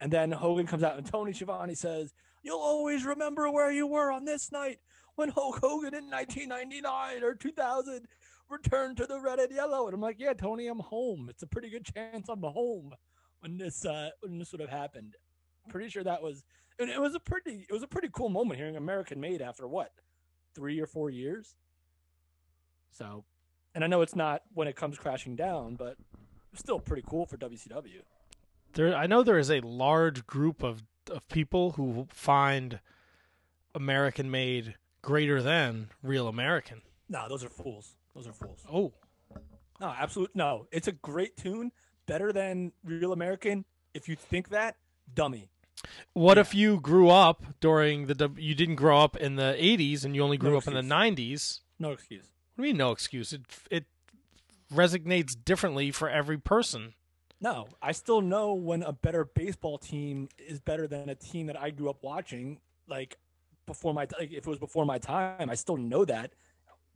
And 0.02 0.12
then 0.12 0.32
Hogan 0.32 0.68
comes 0.68 0.84
out 0.84 0.98
and 0.98 1.06
Tony 1.06 1.34
Schiavone 1.34 1.76
says, 1.76 2.14
"You'll 2.44 2.60
always 2.60 3.06
remember 3.06 3.50
where 3.50 3.72
you 3.72 3.88
were 3.88 4.12
on 4.12 4.26
this 4.26 4.52
night 4.52 4.80
when 5.16 5.30
Hulk 5.30 5.60
Hogan 5.60 5.94
in 5.94 6.10
1999 6.10 7.24
or 7.24 7.34
2000 7.34 8.08
returned 8.50 8.98
to 8.98 9.06
the 9.06 9.20
red 9.20 9.40
and 9.40 9.52
yellow." 9.52 9.86
And 9.88 9.94
I'm 9.94 10.02
like, 10.02 10.20
"Yeah, 10.20 10.34
Tony, 10.34 10.68
I'm 10.68 10.80
home. 10.80 11.28
It's 11.30 11.44
a 11.44 11.48
pretty 11.48 11.70
good 11.70 11.86
chance 11.86 12.28
I'm 12.30 12.44
home 12.44 12.94
when 13.40 13.58
this 13.58 13.86
uh, 13.86 14.10
when 14.22 14.38
this 14.38 14.52
would 14.52 14.62
have 14.62 14.70
happened." 14.70 15.16
Pretty 15.70 15.90
sure 15.90 16.04
that 16.04 16.22
was 16.22 16.44
and 16.80 16.90
it 16.90 17.00
was 17.00 17.16
a 17.16 17.20
pretty 17.20 17.66
it 17.70 17.74
was 17.74 17.84
a 17.84 17.88
pretty 17.88 18.10
cool 18.12 18.30
moment 18.30 18.60
hearing 18.60 18.76
American 18.76 19.20
made 19.20 19.42
after 19.42 19.68
what 19.68 19.92
three 20.54 20.80
or 20.80 20.88
four 20.88 21.10
years. 21.10 21.56
So, 22.92 23.26
and 23.74 23.84
I 23.84 23.88
know 23.88 24.02
it's 24.02 24.16
not 24.16 24.42
when 24.54 24.68
it 24.68 24.76
comes 24.76 24.98
crashing 24.98 25.36
down, 25.36 25.76
but 25.76 25.98
still 26.54 26.80
pretty 26.80 27.04
cool 27.08 27.26
for 27.26 27.38
WCW. 27.38 28.02
There, 28.76 28.96
I 28.96 29.08
know 29.08 29.24
there 29.24 29.40
is 29.40 29.50
a 29.50 29.62
large 29.62 30.28
group 30.28 30.64
of 30.64 30.84
of 31.12 31.28
people 31.28 31.72
who 31.72 32.08
find 32.10 32.80
American 33.74 34.32
made 34.32 34.76
greater 35.02 35.42
than 35.42 35.90
real 36.02 36.28
American. 36.28 36.82
No, 37.10 37.28
those 37.30 37.44
are 37.44 37.50
fools. 37.50 37.96
Those 38.16 38.28
are 38.28 38.34
fools. 38.34 38.66
Oh, 38.72 38.94
No, 39.80 39.94
absolute 39.98 40.32
no. 40.34 40.68
It's 40.72 40.88
a 40.88 40.94
great 40.94 41.38
tune, 41.38 41.72
better 42.08 42.32
than 42.32 42.72
Real 42.84 43.14
American. 43.14 43.66
If 43.94 44.08
you 44.10 44.16
think 44.16 44.50
that, 44.50 44.78
dummy. 45.14 45.50
what 46.14 46.38
if 46.38 46.56
you 46.56 46.80
grew 46.80 47.10
up 47.10 47.44
during 47.60 48.08
the 48.08 48.32
you 48.38 48.56
didn't 48.56 48.76
grow 48.76 49.00
up 49.00 49.16
in 49.16 49.36
the 49.36 49.56
80s 49.60 50.06
and 50.06 50.16
you 50.16 50.24
only 50.24 50.38
grew 50.38 50.52
No 50.52 50.58
up 50.58 50.68
in 50.68 50.74
the 50.74 50.82
90s? 50.82 51.60
No 51.78 51.92
excuse. 51.92 52.32
What 52.56 52.64
do 52.64 52.68
you 52.68 52.74
mean 52.74 52.78
no 52.78 52.92
excuse? 52.92 53.32
It 53.34 53.42
it 53.70 53.86
resonates 54.74 55.36
differently 55.44 55.92
for 55.92 56.10
every 56.10 56.38
person. 56.38 56.94
No, 57.42 57.68
I 57.82 57.92
still 57.92 58.22
know 58.22 58.54
when 58.54 58.82
a 58.84 58.94
better 58.94 59.26
baseball 59.26 59.78
team 59.78 60.30
is 60.38 60.60
better 60.60 60.88
than 60.88 61.10
a 61.10 61.16
team 61.16 61.48
that 61.48 61.60
I 61.60 61.70
grew 61.70 61.90
up 61.90 61.98
watching. 62.02 62.60
Like 62.88 63.18
before 63.66 63.94
my 63.94 64.08
like 64.20 64.32
if 64.32 64.38
it 64.40 64.48
was 64.48 64.60
before 64.60 64.86
my 64.86 64.98
time, 64.98 65.50
I 65.50 65.56
still 65.56 65.78
know 65.78 66.06
that. 66.06 66.32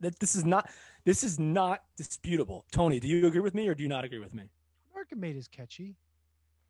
That 0.00 0.18
this 0.18 0.34
is 0.34 0.44
not 0.44 0.68
this 1.04 1.22
is 1.22 1.38
not 1.38 1.82
disputable. 1.96 2.64
Tony, 2.72 3.00
do 3.00 3.06
you 3.08 3.26
agree 3.26 3.40
with 3.40 3.54
me 3.54 3.68
or 3.68 3.74
do 3.74 3.82
you 3.82 3.88
not 3.88 4.04
agree 4.04 4.18
with 4.18 4.32
me? 4.32 4.44
American 4.92 5.20
Made 5.20 5.36
is 5.36 5.46
catchy. 5.46 5.96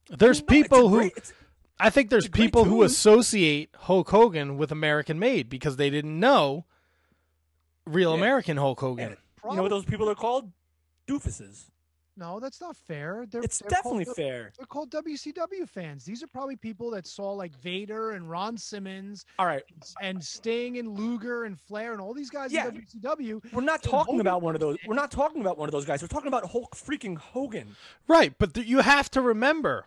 There's 0.09 0.41
No, 0.41 0.47
people 0.47 0.89
who 0.89 0.99
great- 0.99 1.13
it's- 1.17 1.33
I 1.79 1.89
think 1.91 2.11
there's 2.11 2.25
It's 2.27 2.35
a 2.35 2.37
great 2.37 2.47
people 2.47 2.65
who 2.65 2.83
associate 2.83 3.71
Hulk 3.75 4.11
Hogan 4.11 4.59
with 4.59 4.71
American 4.73 5.19
Made 5.19 5.49
because 5.49 5.77
they 5.77 5.89
didn't 5.89 6.19
know 6.19 6.67
real 7.87 8.11
Yeah. 8.11 8.17
American 8.19 8.57
Hulk 8.59 8.81
Hogan. 8.81 9.17
you 9.49 9.57
know 9.57 9.63
what 9.63 9.69
those 9.71 9.85
people 9.87 10.11
are 10.11 10.15
called? 10.15 10.53
Doofuses. 11.07 11.71
No, 12.17 12.39
that's 12.41 12.61
not 12.61 12.77
fair. 12.77 13.25
They're, 13.31 13.41
It's 13.43 13.61
they're 13.61 13.71
definitely 13.71 14.05
called, 14.05 14.17
fair. 14.17 14.53
They're 14.59 14.67
called 14.67 14.91
WCW 14.91 15.67
fans. 15.69 16.05
These 16.05 16.23
are 16.23 16.27
probably 16.27 16.57
people 16.57 16.91
that 16.91 17.07
saw 17.07 17.33
like 17.33 17.57
Vader 17.61 18.11
and 18.11 18.29
Ron 18.29 18.59
Simmons 18.59 19.25
All 19.39 19.47
right, 19.47 19.63
and 20.03 20.23
Sting 20.23 20.79
and 20.79 20.99
Luger 20.99 21.45
and 21.45 21.59
Flair 21.59 21.93
and 21.93 22.01
all 22.01 22.13
these 22.13 22.29
guys 22.29 22.53
Yeah. 22.53 22.69
in 22.69 22.83
WCW. 22.83 23.53
we're 23.53 23.63
not 23.63 23.83
talking 23.83 24.15
Hogan 24.15 24.21
about 24.21 24.43
one 24.43 24.55
of 24.55 24.61
those. 24.61 24.77
We're 24.87 24.95
not 24.97 25.11
talking 25.11 25.41
about 25.41 25.57
one 25.57 25.69
of 25.69 25.73
those 25.73 25.85
guys. 25.87 26.03
We're 26.03 26.09
talking 26.09 26.29
about 26.29 26.51
Hulk 26.51 26.77
freaking 26.77 27.17
Hogan. 27.17 27.77
Right, 28.07 28.35
but 28.39 28.53
th- 28.55 28.67
you 28.67 28.81
have 28.81 29.11
to 29.13 29.23
remember 29.23 29.87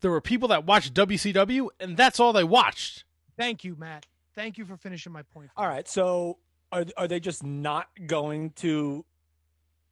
there 0.00 0.10
were 0.10 0.20
people 0.20 0.48
that 0.48 0.64
watched 0.64 0.94
WCW 0.94 1.68
and 1.80 1.96
that's 1.96 2.20
all 2.20 2.32
they 2.32 2.44
watched. 2.44 3.04
Thank 3.36 3.64
you, 3.64 3.74
Matt. 3.76 4.06
Thank 4.34 4.58
you 4.58 4.64
for 4.64 4.76
finishing 4.76 5.12
my 5.12 5.22
point. 5.22 5.50
for 5.54 5.60
All 5.60 5.68
me. 5.68 5.74
right, 5.74 5.88
so 5.88 6.38
are 6.70 6.84
are 6.96 7.08
they 7.08 7.18
just 7.20 7.42
not 7.42 7.88
going 8.06 8.50
to 8.56 9.04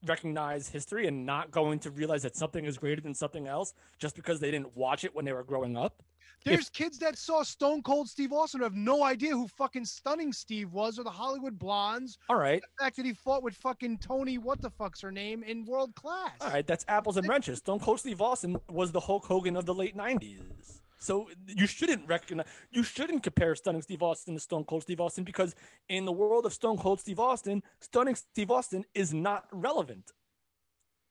recognize 0.09 0.69
history 0.69 1.07
and 1.07 1.27
not 1.27 1.51
going 1.51 1.79
to 1.81 1.91
realize 1.91 2.23
that 2.23 2.37
something 2.37 2.65
is 2.65 2.79
greater 2.79 3.01
than 3.01 3.15
something 3.15 3.47
else 3.47 3.75
just 3.99 4.17
because 4.17 4.41
they 4.41 4.51
didn't 4.51 4.77
watch 4.77 5.05
it 5.05 5.15
when 5.15 5.25
they 5.25 5.33
were 5.33 5.45
growing 5.45 5.77
up? 5.77 6.03
There's 6.45 6.71
kids 6.71 6.99
that 6.99 7.19
saw 7.19 7.43
Stone 7.43 7.83
Cold 7.83 8.09
Steve 8.09 8.33
Austin 8.33 8.61
who 8.61 8.65
have 8.65 8.75
no 8.75 9.03
idea 9.03 9.33
who 9.33 9.49
fucking 9.49 9.85
Stunning 9.85 10.33
Steve 10.33 10.73
was 10.73 10.97
or 10.97 11.03
the 11.03 11.11
Hollywood 11.11 11.59
Blondes. 11.59 12.19
All 12.29 12.37
right, 12.37 12.63
The 12.63 12.85
fact 12.85 12.97
that 12.97 13.05
he 13.07 13.15
fought 13.15 13.43
with 13.43 13.57
fucking 13.57 13.99
Toni, 13.99 14.39
what 14.39 14.63
the 14.63 14.71
fuck's 14.71 15.01
her 15.01 15.11
name, 15.11 15.43
in 15.43 15.65
World 15.65 15.95
Class. 15.97 16.33
all 16.41 16.51
right, 16.51 16.65
that's 16.67 16.85
apples 16.87 17.17
and 17.17 17.29
wrenches. 17.29 17.59
Stone 17.59 17.81
Cold 17.81 17.99
Steve 17.99 18.21
Austin 18.21 18.59
was 18.71 18.93
the 18.93 19.01
Hulk 19.01 19.25
Hogan 19.27 19.57
of 19.57 19.67
the 19.67 19.75
late 19.75 19.97
'90s. 19.97 20.83
So 21.07 21.31
you 21.47 21.69
shouldn't 21.69 22.09
recognize, 22.09 22.47
you 22.73 22.83
shouldn't 22.83 23.23
compare 23.23 23.55
Stunning 23.55 23.81
Steve 23.81 24.03
Austin 24.03 24.35
to 24.35 24.41
Stone 24.41 24.65
Cold 24.65 24.83
Steve 24.83 25.01
Austin 25.01 25.23
because 25.23 25.55
in 25.89 26.05
the 26.05 26.11
world 26.11 26.45
of 26.47 26.53
Stone 26.53 26.79
Cold 26.79 26.99
Steve 26.99 27.21
Austin, 27.21 27.63
Stunning 27.81 28.17
Steve 28.17 28.51
Austin 28.51 28.85
is 28.93 29.15
not 29.15 29.45
relevant 29.53 30.11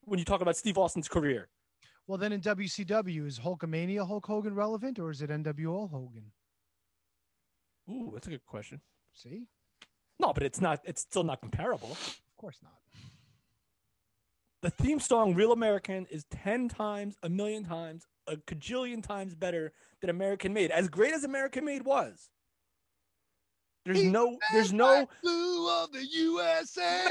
when 0.02 0.20
you 0.20 0.26
talk 0.26 0.42
about 0.42 0.58
Steve 0.58 0.78
Austin's 0.78 1.08
career. 1.08 1.48
Well, 2.08 2.18
then 2.18 2.34
in 2.34 2.42
WCW, 2.42 3.26
is 3.26 3.40
Hulkamania 3.40 4.06
Hulk 4.06 4.26
Hogan 4.26 4.54
relevant 4.54 5.00
or 5.00 5.12
is 5.12 5.22
it 5.22 5.30
NWO 5.30 5.90
Hogan? 5.90 6.26
Ooh, 7.90 8.12
that's 8.14 8.28
a 8.28 8.32
good 8.32 8.46
question. 8.46 8.82
See? 9.14 9.46
No, 10.20 10.34
but 10.34 10.44
it's 10.44 10.60
not. 10.60 10.82
It's 10.84 11.04
still 11.04 11.24
not 11.24 11.40
comparable. 11.40 11.92
Of 11.92 12.36
course 12.36 12.58
not. 12.62 12.74
The 14.62 14.72
theme 14.72 15.00
song 15.00 15.36
"Real 15.36 15.54
American" 15.54 16.06
is 16.10 16.26
ten 16.30 16.68
times, 16.68 17.16
a 17.24 17.30
million 17.30 17.64
times, 17.64 18.08
a 18.28 18.38
cajillion 18.38 19.04
times 19.04 19.36
better 19.36 19.74
than 20.02 20.10
American 20.10 20.54
Made. 20.54 20.72
As 20.72 20.88
great 20.88 21.14
as 21.14 21.24
American 21.24 21.66
Made 21.66 21.84
was, 21.84 22.30
there's 23.86 24.04
no, 24.04 24.38
there's 24.52 24.74
no. 24.74 25.08
Blue 25.22 25.84
of 25.84 25.92
the 25.92 26.04
USA. 26.04 27.06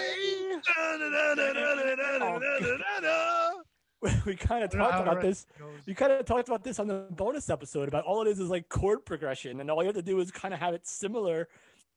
We 4.26 4.36
kind 4.36 4.62
of 4.62 4.74
I 4.74 4.78
don't 4.78 4.80
know 4.80 4.90
talked 4.90 5.08
about 5.08 5.22
this. 5.22 5.46
rest 5.48 5.58
goes. 5.58 5.86
We 5.86 5.94
kind 5.94 6.12
of 6.12 6.26
talked 6.26 6.48
about 6.48 6.62
this 6.62 6.78
on 6.78 6.88
the 6.88 7.06
bonus 7.10 7.48
episode 7.48 7.88
about 7.88 8.04
all 8.04 8.20
it 8.20 8.28
is 8.28 8.38
is 8.38 8.50
like 8.50 8.68
chord 8.68 9.04
progression, 9.06 9.60
and 9.60 9.70
all 9.70 9.82
you 9.82 9.86
have 9.86 9.96
to 9.96 10.02
do 10.02 10.20
is 10.20 10.30
kind 10.30 10.52
of 10.52 10.60
have 10.60 10.74
it 10.74 10.86
similar, 10.86 11.48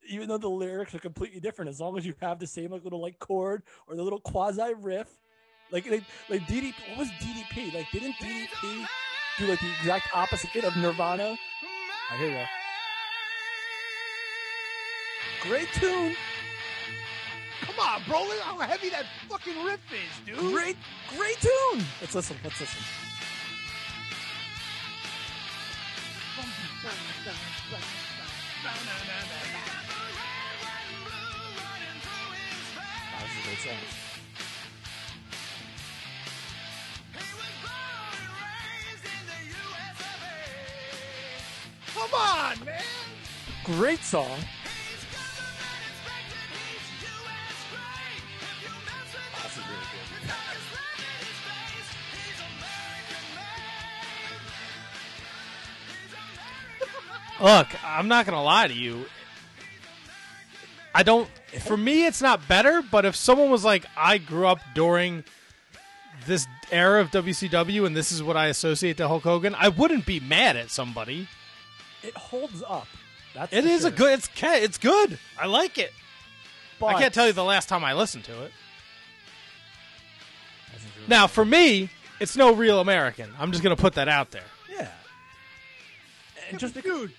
even 0.10 0.30
though 0.30 0.38
the 0.38 0.50
lyrics 0.50 0.96
are 0.96 1.00
completely 1.00 1.42
different. 1.42 1.68
As 1.68 1.82
long 1.82 1.98
as 1.98 2.06
you 2.06 2.14
have 2.22 2.40
the 2.40 2.48
same 2.48 2.72
like 2.72 2.84
little 2.84 3.02
like 3.02 3.20
chord 3.20 3.64
or 3.88 3.96
the 3.96 4.04
little 4.04 4.22
quasi 4.22 4.74
riff, 4.80 5.20
like 5.72 5.90
like, 5.90 6.04
like 6.30 6.42
DDP. 6.48 6.74
What 6.90 7.00
was 7.00 7.10
DDP? 7.20 7.74
Like 7.74 7.90
didn't 7.92 8.14
DDP 8.14 8.86
do 9.38 9.48
like 9.48 9.60
the 9.60 9.70
exact 9.80 10.10
opposite 10.14 10.64
of 10.64 10.76
Nirvana? 10.78 11.38
Oh, 12.12 12.18
here 12.18 12.30
you. 12.30 12.46
Great 15.44 15.68
tune, 15.74 16.16
Come 17.62 17.76
on, 17.80 18.02
bro. 18.08 18.24
Look 18.24 18.40
how 18.40 18.58
heavy 18.60 18.90
that 18.90 19.06
fucking 19.30 19.64
riff 19.64 19.80
is, 19.94 20.26
dude. 20.26 20.38
great, 20.38 20.78
great 21.16 21.38
tune. 21.40 21.84
Let's 22.02 22.16
listen. 22.16 22.38
Let's 22.44 22.60
listen. 22.60 22.82
This 33.20 33.32
is 33.32 33.40
a 33.40 33.48
great 33.48 33.60
song. 33.60 34.07
Come 41.98 42.14
on, 42.14 42.66
man. 42.66 42.82
Great 43.64 44.04
song. 44.04 44.40
Look, 57.40 57.68
I'm 57.84 58.08
not 58.08 58.26
gonna 58.26 58.44
lie 58.44 58.68
to 58.68 58.74
you. 58.74 59.06
I 60.94 61.04
don't. 61.04 61.30
For 61.60 61.78
me, 61.78 62.06
it's 62.06 62.22
not 62.22 62.48
better. 62.48 62.82
But 62.82 63.06
if 63.06 63.16
someone 63.16 63.50
was 63.50 63.64
like, 63.64 63.86
I 63.96 64.18
grew 64.18 64.48
up 64.48 64.60
during 64.74 65.24
this 66.26 66.48
era 66.72 67.02
of 67.02 67.12
WCW, 67.12 67.86
and 67.86 67.96
this 67.96 68.12
is 68.12 68.24
what 68.24 68.38
I 68.38 68.48
associate 68.48 68.98
to 68.98 69.08
Hulk 69.08 69.24
Hogan, 69.24 69.56
I 69.56 69.70
wouldn't 69.70 70.06
be 70.06 70.20
mad 70.20 70.56
at 70.56 70.72
somebody. 70.72 71.28
It 72.04 72.16
holds 72.16 72.64
up. 72.68 72.88
That's 73.34 73.54
It 73.54 73.64
for 73.64 73.70
is 73.70 73.86
a 73.86 73.92
good. 73.92 74.14
It's 74.20 74.30
it's 74.44 74.78
good. 74.78 75.20
I 75.40 75.46
like 75.48 75.78
it. 75.78 75.92
But 76.80 76.88
I 76.88 77.00
can't 77.02 77.14
tell 77.14 77.28
you 77.28 77.34
the 77.34 77.44
last 77.44 77.68
time 77.70 77.84
I 77.84 77.94
listened 77.94 78.24
to 78.26 78.32
it. 78.44 78.52
Really- 80.74 81.08
Now, 81.08 81.28
for 81.28 81.46
me, 81.46 81.90
it's 82.20 82.36
no 82.36 82.54
real 82.54 82.80
American. 82.80 83.32
I'm 83.40 83.52
just 83.52 83.64
gonna 83.64 83.76
put 83.76 83.94
that 83.94 84.08
out 84.08 84.32
there. 84.32 84.44
yeah. 84.72 84.90
And 86.50 86.60
Just 86.60 86.76
just 86.76 86.86
dude, 86.86 87.12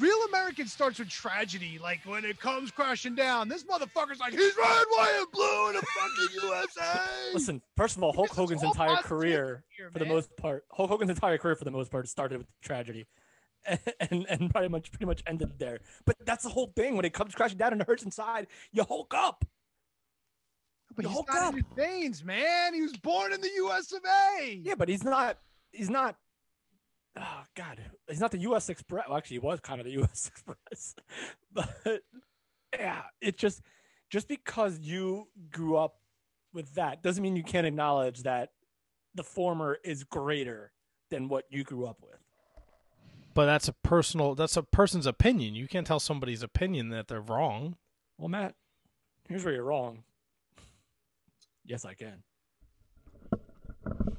real 0.00 0.16
American 0.28 0.66
starts 0.66 0.98
with 0.98 1.08
tragedy. 1.08 1.78
Like 1.80 2.00
when 2.04 2.24
it 2.24 2.40
comes 2.40 2.70
crashing 2.70 3.14
down, 3.14 3.48
this 3.48 3.64
motherfucker's 3.64 4.18
like, 4.18 4.32
he's 4.32 4.56
red, 4.56 4.84
white, 4.90 5.14
and 5.18 5.30
blue 5.30 5.68
in 5.68 5.74
the 5.74 5.82
fucking 5.82 6.48
USA. 6.48 7.00
listen. 7.32 7.62
First 7.76 7.96
of 7.96 8.02
all, 8.02 8.12
Hulk 8.12 8.30
Hogan's 8.30 8.62
all 8.64 8.72
entire 8.72 8.96
career, 8.96 9.62
here, 9.76 9.90
for 9.92 9.98
the 9.98 10.04
most 10.06 10.36
part, 10.36 10.64
Hulk 10.72 10.90
Hogan's 10.90 11.10
entire 11.10 11.38
career, 11.38 11.54
for 11.54 11.64
the 11.64 11.70
most 11.70 11.90
part, 11.90 12.08
started 12.08 12.38
with 12.38 12.46
tragedy, 12.60 13.06
and 14.10 14.26
and 14.28 14.50
pretty 14.50 14.68
much 14.68 14.90
pretty 14.90 15.06
much 15.06 15.22
ended 15.26 15.58
there. 15.58 15.80
But 16.04 16.16
that's 16.24 16.42
the 16.44 16.50
whole 16.50 16.72
thing. 16.76 16.96
When 16.96 17.04
it 17.04 17.12
comes 17.12 17.34
crashing 17.34 17.58
down 17.58 17.72
and 17.72 17.80
it 17.80 17.86
hurts 17.86 18.02
inside, 18.02 18.46
you 18.72 18.84
Hulk 18.84 19.12
up. 19.16 19.44
But 20.94 21.04
The 21.04 21.08
he's 21.08 21.16
Hulk 21.16 21.34
up. 21.34 21.54
veins, 21.76 22.24
man. 22.24 22.74
He 22.74 22.82
was 22.82 22.92
born 22.96 23.32
in 23.32 23.40
the 23.40 23.50
U.S. 23.56 23.92
of 23.92 24.02
A. 24.04 24.60
Yeah, 24.62 24.74
but 24.76 24.88
he's 24.88 25.04
not. 25.04 25.38
He's 25.70 25.88
not. 25.90 26.16
Oh 27.16 27.42
God, 27.56 27.78
he's 28.08 28.20
not 28.20 28.30
the 28.30 28.38
U.S. 28.38 28.68
Express. 28.68 29.04
Well, 29.08 29.16
actually, 29.18 29.36
he 29.36 29.40
was 29.40 29.60
kind 29.60 29.80
of 29.80 29.86
the 29.86 29.92
U.S. 30.00 30.28
Express, 30.28 30.94
but 31.52 32.02
yeah, 32.74 33.02
it 33.20 33.36
just 33.38 33.62
just 34.10 34.28
because 34.28 34.78
you 34.80 35.28
grew 35.50 35.76
up 35.76 35.96
with 36.52 36.74
that 36.74 37.02
doesn't 37.02 37.22
mean 37.22 37.36
you 37.36 37.42
can't 37.42 37.66
acknowledge 37.66 38.22
that 38.22 38.50
the 39.14 39.22
former 39.22 39.78
is 39.84 40.04
greater 40.04 40.72
than 41.10 41.28
what 41.28 41.44
you 41.50 41.64
grew 41.64 41.86
up 41.86 41.98
with. 42.02 42.18
But 43.34 43.46
that's 43.46 43.68
a 43.68 43.72
personal. 43.72 44.34
That's 44.34 44.56
a 44.56 44.62
person's 44.62 45.06
opinion. 45.06 45.54
You 45.54 45.66
can't 45.68 45.86
tell 45.86 46.00
somebody's 46.00 46.42
opinion 46.42 46.90
that 46.90 47.08
they're 47.08 47.20
wrong. 47.20 47.76
Well, 48.18 48.28
Matt, 48.28 48.54
here's 49.28 49.44
where 49.44 49.54
you're 49.54 49.64
wrong. 49.64 50.04
Yes, 51.64 51.84
I 51.84 51.94
can. 51.94 52.22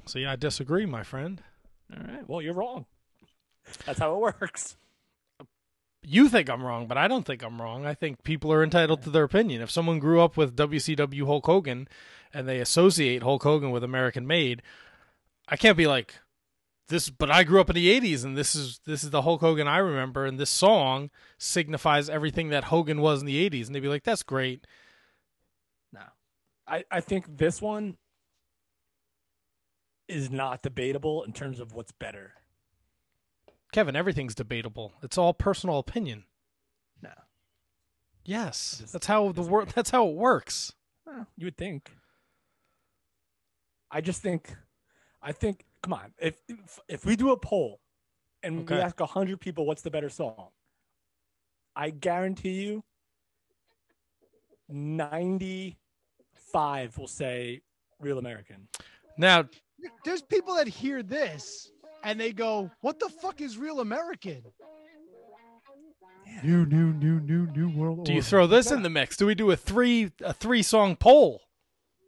See, 0.06 0.26
I 0.26 0.36
disagree, 0.36 0.86
my 0.86 1.04
friend. 1.04 1.42
All 1.94 2.04
right. 2.04 2.28
Well, 2.28 2.42
you're 2.42 2.54
wrong. 2.54 2.86
That's 3.86 4.00
how 4.00 4.16
it 4.16 4.20
works. 4.20 4.76
You 6.06 6.28
think 6.28 6.50
I'm 6.50 6.64
wrong, 6.64 6.88
but 6.88 6.98
I 6.98 7.08
don't 7.08 7.26
think 7.26 7.44
I'm 7.44 7.62
wrong. 7.62 7.86
I 7.86 7.94
think 7.94 8.24
people 8.24 8.52
are 8.52 8.64
entitled 8.64 9.04
to 9.04 9.10
their 9.10 9.24
opinion. 9.24 9.62
If 9.62 9.72
someone 9.72 10.00
grew 10.00 10.22
up 10.22 10.36
with 10.36 10.56
WCW 10.56 11.26
Hulk 11.26 11.46
Hogan 11.46 11.88
and 12.34 12.48
they 12.48 12.60
associate 12.60 13.24
Hulk 13.24 13.44
Hogan 13.44 13.72
with 13.72 13.86
American 13.86 14.28
Made, 14.28 14.62
I 15.48 15.56
can't 15.56 15.78
be 15.78 15.88
like 15.88 16.16
this. 16.94 17.10
But 17.10 17.30
I 17.32 17.44
grew 17.44 17.60
up 17.60 17.70
in 17.70 17.76
the 17.76 18.00
'80s, 18.00 18.24
and 18.24 18.38
this 18.38 18.56
is 18.56 18.80
this 18.86 19.04
is 19.04 19.10
the 19.10 19.24
Hulk 19.24 19.42
Hogan 19.42 19.68
I 19.68 19.78
remember, 19.78 20.26
and 20.26 20.40
this 20.40 20.50
song 20.50 21.10
signifies 21.38 22.10
everything 22.10 22.50
that 22.50 22.66
Hogan 22.66 23.02
was 23.02 23.20
in 23.20 23.26
the 23.26 23.50
'80s. 23.50 23.66
And 23.66 23.76
they'd 23.76 23.82
be 23.82 23.90
like, 23.90 24.04
"That's 24.04 24.24
great." 24.24 24.66
No. 25.92 26.02
I, 26.68 26.86
I 26.90 27.02
think 27.02 27.38
this 27.38 27.62
one 27.62 27.98
is 30.08 30.30
not 30.30 30.62
debatable 30.62 31.24
in 31.24 31.34
terms 31.34 31.60
of 31.60 31.74
what's 31.74 31.92
better. 31.92 32.34
Kevin, 33.72 33.96
everything's 33.96 34.36
debatable. 34.36 34.94
It's 35.02 35.18
all 35.18 35.34
personal 35.34 35.80
opinion. 35.80 36.26
No. 37.02 37.10
Yes, 38.24 38.78
Just 38.80 38.94
that's 38.94 39.08
how 39.08 39.32
the 39.32 39.42
world. 39.42 39.70
That's 39.76 39.90
how 39.90 40.08
it 40.08 40.16
works. 40.16 40.74
Well, 41.06 41.28
you 41.36 41.48
would 41.48 41.58
think. 41.58 41.92
I 43.92 44.02
just 44.02 44.22
think, 44.22 44.56
I 45.22 45.32
think. 45.32 45.66
Come 45.84 45.94
on, 45.94 46.14
if 46.18 46.40
if, 46.48 46.80
if 46.88 47.06
we 47.06 47.16
do 47.18 47.32
a 47.32 47.38
poll, 47.38 47.82
and 48.42 48.62
Okay. 48.62 48.76
we 48.76 48.82
ask 48.82 48.98
hundred 49.00 49.42
people 49.42 49.66
what's 49.66 49.82
the 49.82 49.92
better 49.92 50.10
song, 50.10 50.50
I 51.76 51.90
guarantee 51.90 52.64
you, 52.64 52.84
ninety-five 54.70 56.98
will 56.98 57.08
say 57.08 57.62
"Real 58.00 58.18
American." 58.18 58.70
Now, 59.18 59.48
There's 60.06 60.22
people 60.22 60.56
that 60.56 60.68
hear 60.68 61.04
this 61.04 61.70
and 62.04 62.18
they 62.20 62.32
go, 62.32 62.72
"What 62.80 63.00
the 63.00 63.10
fuck 63.10 63.42
is 63.42 63.58
real 63.58 63.82
American?" 63.82 64.44
New, 66.44 66.66
new, 66.66 66.94
new, 66.94 67.20
new, 67.20 67.46
new 67.48 67.70
world. 67.78 68.06
do 68.06 68.14
you 68.14 68.20
order. 68.20 68.28
throw 68.28 68.48
this 68.48 68.72
in 68.72 68.82
the 68.82 68.90
mix? 68.90 69.18
Do 69.18 69.26
we 69.26 69.36
do 69.36 69.52
a 69.52 69.58
three 69.58 70.12
a 70.22 70.32
three 70.34 70.64
song 70.64 70.96
poll? 70.96 71.42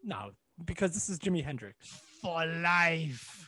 No, 0.03 0.31
because 0.63 0.93
this 0.93 1.09
is 1.09 1.19
Jimi 1.19 1.43
Hendrix. 1.43 1.85
for 2.21 2.45
life? 2.45 3.44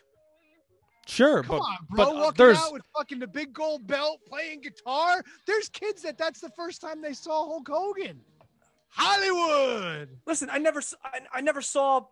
Sure, 1.07 1.41
Come 1.41 1.57
but 1.57 1.61
on, 1.61 1.77
bro. 1.89 2.05
but 2.05 2.09
uh, 2.09 2.19
walking 2.19 2.45
there's 2.45 2.57
out 2.57 2.73
with 2.73 2.81
fucking 2.95 3.19
the 3.19 3.27
big 3.27 3.53
gold 3.53 3.87
belt, 3.87 4.19
playing 4.27 4.61
guitar. 4.61 5.23
There's 5.45 5.69
kids 5.69 6.01
that 6.01 6.17
that's 6.17 6.41
the 6.41 6.49
first 6.49 6.81
time 6.81 7.01
they 7.01 7.13
saw 7.13 7.45
Hulk 7.45 7.67
Hogan. 7.69 8.19
Hollywood. 8.89 10.09
Listen, 10.25 10.49
I 10.51 10.57
never, 10.57 10.81
I 11.31 11.41
never 11.41 11.61
saw 11.61 12.05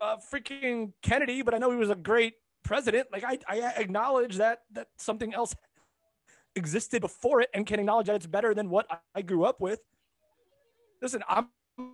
uh, 0.00 0.16
freaking 0.32 0.92
Kennedy, 1.02 1.42
but 1.42 1.54
I 1.54 1.58
know 1.58 1.70
he 1.70 1.76
was 1.76 1.90
a 1.90 1.94
great 1.94 2.34
president. 2.62 3.08
Like 3.10 3.24
I, 3.24 3.38
I 3.48 3.72
acknowledge 3.76 4.36
that 4.36 4.62
that 4.72 4.88
something 4.98 5.32
else 5.32 5.54
existed 6.54 7.00
before 7.00 7.40
it, 7.40 7.48
and 7.54 7.66
can 7.66 7.80
acknowledge 7.80 8.08
that 8.08 8.16
it's 8.16 8.26
better 8.26 8.52
than 8.54 8.68
what 8.68 8.86
I, 8.90 8.98
I 9.14 9.22
grew 9.22 9.44
up 9.44 9.60
with. 9.60 9.80
Listen, 11.00 11.22
I'm, 11.28 11.48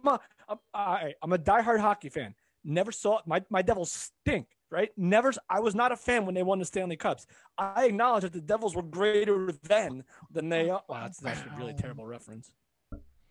a, 0.04 0.18
I'm, 0.48 0.58
I, 0.74 1.14
I'm 1.22 1.32
a 1.32 1.38
diehard 1.38 1.78
hockey 1.80 2.08
fan. 2.08 2.34
Never 2.64 2.92
saw 2.92 3.20
my 3.26 3.42
my 3.50 3.62
Devils 3.62 3.92
stink. 3.92 4.46
Right? 4.70 4.90
Never. 4.98 5.32
I 5.48 5.60
was 5.60 5.74
not 5.74 5.92
a 5.92 5.96
fan 5.96 6.26
when 6.26 6.34
they 6.34 6.42
won 6.42 6.58
the 6.58 6.64
Stanley 6.66 6.96
Cups. 6.96 7.26
I 7.56 7.86
acknowledge 7.86 8.22
that 8.22 8.34
the 8.34 8.40
Devils 8.40 8.76
were 8.76 8.82
greater 8.82 9.50
then 9.62 10.04
than 10.30 10.50
they 10.50 10.68
are. 10.68 10.82
Wow, 10.88 11.04
that's, 11.04 11.20
that's 11.20 11.40
a 11.40 11.58
really 11.58 11.72
terrible 11.72 12.04
reference. 12.04 12.52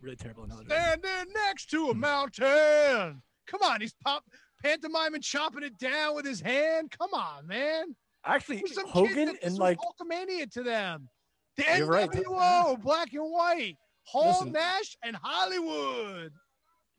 Really 0.01 0.15
terrible 0.15 0.45
analogy. 0.45 0.69
Standing 0.69 1.33
next 1.33 1.69
to 1.71 1.89
a 1.89 1.93
mountain. 1.93 3.21
Come 3.47 3.61
on, 3.63 3.81
he's 3.81 3.93
pop 4.03 4.23
pantomime 4.63 5.13
and 5.13 5.23
chopping 5.23 5.63
it 5.63 5.77
down 5.77 6.15
with 6.15 6.25
his 6.25 6.41
hand. 6.41 6.91
Come 6.91 7.13
on, 7.13 7.47
man. 7.47 7.95
Actually, 8.25 8.57
There's 8.57 8.75
some 8.75 8.87
Hogan 8.87 9.27
kids 9.27 9.39
and 9.43 9.53
this 9.53 9.59
like 9.59 9.79
was 9.79 9.93
Hulkamania 10.01 10.51
to 10.51 10.63
them. 10.63 11.07
The 11.55 11.63
You're 11.77 11.87
right. 11.87 12.09
NWO, 12.09 12.81
black 12.81 13.13
and 13.13 13.31
white, 13.31 13.77
Hall 14.03 14.39
Listen. 14.39 14.51
Nash 14.51 14.97
and 15.03 15.15
Hollywood. 15.21 16.31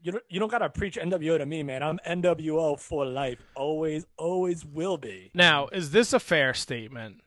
You 0.01 0.13
don't, 0.13 0.25
you 0.29 0.39
don't 0.41 0.51
gotta 0.51 0.69
preach 0.71 0.97
NWO 0.97 1.39
to 1.39 1.47
me, 1.47 1.63
man. 1.63 1.83
I'm 1.83 1.99
NWO 2.07 2.79
for 2.79 3.05
life. 3.05 3.39
Always, 3.55 4.07
always 4.17 4.65
will 4.65 4.97
be. 4.99 5.31
now 5.35 5.69
is 5.69 5.91
this 5.91 6.13
a 6.13 6.21
fair 6.21 6.55
statement? 6.55 7.21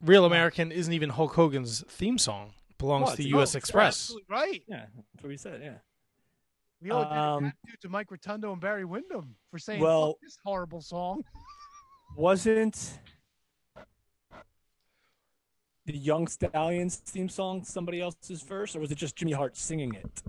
Real 0.00 0.24
American 0.24 0.70
isn't 0.70 0.92
even 0.92 1.10
Hulk 1.10 1.34
Hogan's 1.34 1.82
theme 1.88 2.18
song. 2.18 2.52
It 2.70 2.78
belongs 2.78 3.06
Well, 3.06 3.16
to 3.16 3.22
it's- 3.22 3.30
U.S. 3.32 3.54
oh, 3.54 3.58
Express. 3.58 3.96
Absolutely 3.96 4.26
right. 4.28 4.62
Yeah, 4.68 4.86
that's 5.12 5.22
what 5.24 5.28
we 5.28 5.36
said. 5.36 5.60
Yeah. 5.62 5.74
We 6.80 6.92
owe 6.92 6.98
Um, 7.02 7.44
um, 7.46 7.52
to 7.80 7.88
Mike 7.88 8.08
Rotundo 8.10 8.52
and 8.52 8.60
Barry 8.60 8.84
Windham 8.84 9.34
for 9.50 9.58
saying 9.58 9.80
Well- 9.80 10.16
this 10.22 10.38
horrible 10.44 10.80
song. 10.80 11.24
Wasn't 12.16 12.98
the 15.86 15.96
Young 15.96 16.26
Stallions 16.28 16.96
theme 16.96 17.28
song 17.28 17.64
somebody 17.64 18.00
else's 18.00 18.42
verse, 18.42 18.76
or 18.76 18.80
was 18.80 18.90
it 18.92 18.96
just 18.98 19.16
Jimmy 19.16 19.32
Hart 19.32 19.56
singing 19.56 19.94
it? 19.94 20.22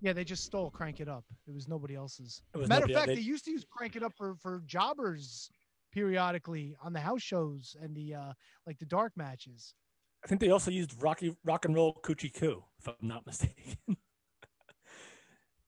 Yeah, 0.00 0.12
they 0.14 0.24
just 0.24 0.44
stole 0.44 0.70
"Crank 0.70 1.00
It 1.00 1.08
Up." 1.08 1.24
It 1.46 1.52
was 1.52 1.68
nobody 1.68 1.94
else's. 1.94 2.42
Was 2.54 2.68
Matter 2.68 2.86
of 2.86 2.90
fact, 2.92 3.06
they- 3.08 3.16
they 3.16 3.20
used 3.20 3.44
to 3.44 3.50
use 3.50 3.64
"Crank 3.70 3.96
It 3.96 4.02
Up" 4.02 4.14
for 4.16 4.34
for 4.36 4.62
jobbers 4.66 5.50
periodically 5.92 6.74
on 6.82 6.92
the 6.92 7.00
house 7.00 7.20
shows 7.22 7.76
and 7.80 7.94
the 7.94 8.14
uh 8.14 8.32
like 8.66 8.78
the 8.78 8.86
dark 8.86 9.12
matches. 9.16 9.74
I 10.24 10.28
think 10.28 10.40
they 10.40 10.50
also 10.50 10.70
used 10.70 11.02
Rocky 11.02 11.36
Rock 11.44 11.64
and 11.64 11.74
Roll 11.74 11.98
Coochie 12.04 12.32
Coo, 12.32 12.64
if 12.78 12.88
I'm 12.88 12.94
not 13.02 13.26
mistaken. 13.26 13.76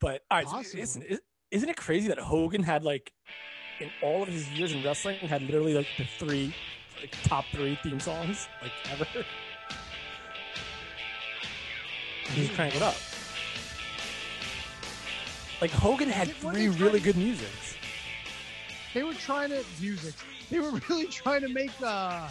but 0.01 0.23
all 0.31 0.39
right, 0.39 0.47
so 0.47 0.53
Possible. 0.55 0.83
isn't, 0.83 1.03
is- 1.03 1.21
isn't 1.51 1.69
it 1.69 1.77
crazy 1.77 2.09
that 2.09 2.19
Hogan 2.19 2.63
had 2.63 2.85
like 2.85 3.13
in 3.81 3.91
all 4.03 4.23
of 4.23 4.29
his 4.29 4.49
years 4.51 4.73
in 4.73 4.83
wrestling 4.85 5.17
had 5.19 5.43
literally 5.43 5.75
like 5.75 5.87
the 5.99 6.05
three 6.19 6.55
like 7.01 7.11
top 7.25 7.45
three 7.53 7.79
theme 7.83 8.01
songs 8.01 8.47
like 8.63 8.73
ever? 8.91 9.07
He's 12.35 12.51
crank 12.51 12.75
it 12.77 12.83
up. 12.83 12.95
Like 15.63 15.71
Hogan 15.71 16.09
had 16.09 16.29
three 16.29 16.67
really 16.71 16.99
good 16.99 17.17
musics. 17.17 17.77
They 18.95 19.05
were 19.05 19.15
trying 19.15 19.51
to 19.51 19.63
music. 19.81 20.13
They 20.51 20.59
were 20.59 20.73
really 20.89 21.07
trying 21.07 21.43
to 21.43 21.49
make 21.49 21.71
uh, 21.81 22.29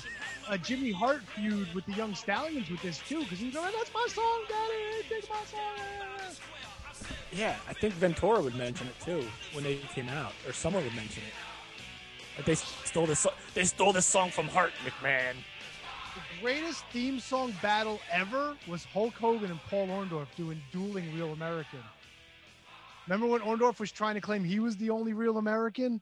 a 0.50 0.58
Jimmy 0.58 0.92
Hart 0.92 1.22
feud 1.34 1.74
with 1.74 1.86
the 1.86 1.94
Young 1.94 2.14
Stallions 2.14 2.70
with 2.70 2.82
this 2.82 2.98
too, 3.08 3.22
because 3.22 3.40
he's 3.40 3.54
going, 3.54 3.72
"That's 3.72 3.94
my 3.94 4.06
song, 4.10 4.42
Daddy. 4.50 5.08
Take 5.08 5.30
my 5.30 5.38
song." 5.46 6.36
Yeah, 7.32 7.56
I 7.70 7.74
think 7.74 7.94
Ventura 7.94 8.42
would 8.42 8.56
mention 8.56 8.88
it 8.88 9.00
too 9.00 9.26
when 9.54 9.64
they 9.64 9.78
came 9.78 10.10
out, 10.10 10.34
or 10.46 10.52
someone 10.52 10.84
would 10.84 10.96
mention 10.96 11.24
it. 11.24 12.36
Like 12.36 12.48
they 12.48 12.56
stole 12.56 13.06
this. 13.06 13.26
They 13.54 13.64
stole 13.64 13.94
this 13.94 14.06
song 14.06 14.32
from 14.32 14.50
Hart 14.50 14.74
McMahon. 14.84 15.36
The 16.16 16.42
greatest 16.42 16.84
theme 16.92 17.18
song 17.22 17.54
battle 17.62 18.02
ever 18.12 18.58
was 18.68 18.84
Hulk 18.84 19.14
Hogan 19.14 19.52
and 19.52 19.62
Paul 19.70 19.88
Orndorff 19.88 20.28
doing 20.36 20.62
dueling 20.74 21.16
Real 21.16 21.32
American. 21.32 21.80
Remember 23.12 23.28
when 23.28 23.42
Orndorff 23.42 23.78
was 23.78 23.92
trying 23.92 24.16
to 24.16 24.22
claim 24.22 24.42
he 24.42 24.62
was 24.62 24.78
the 24.78 24.90
only 24.90 25.12
real 25.12 25.38
American? 25.38 26.00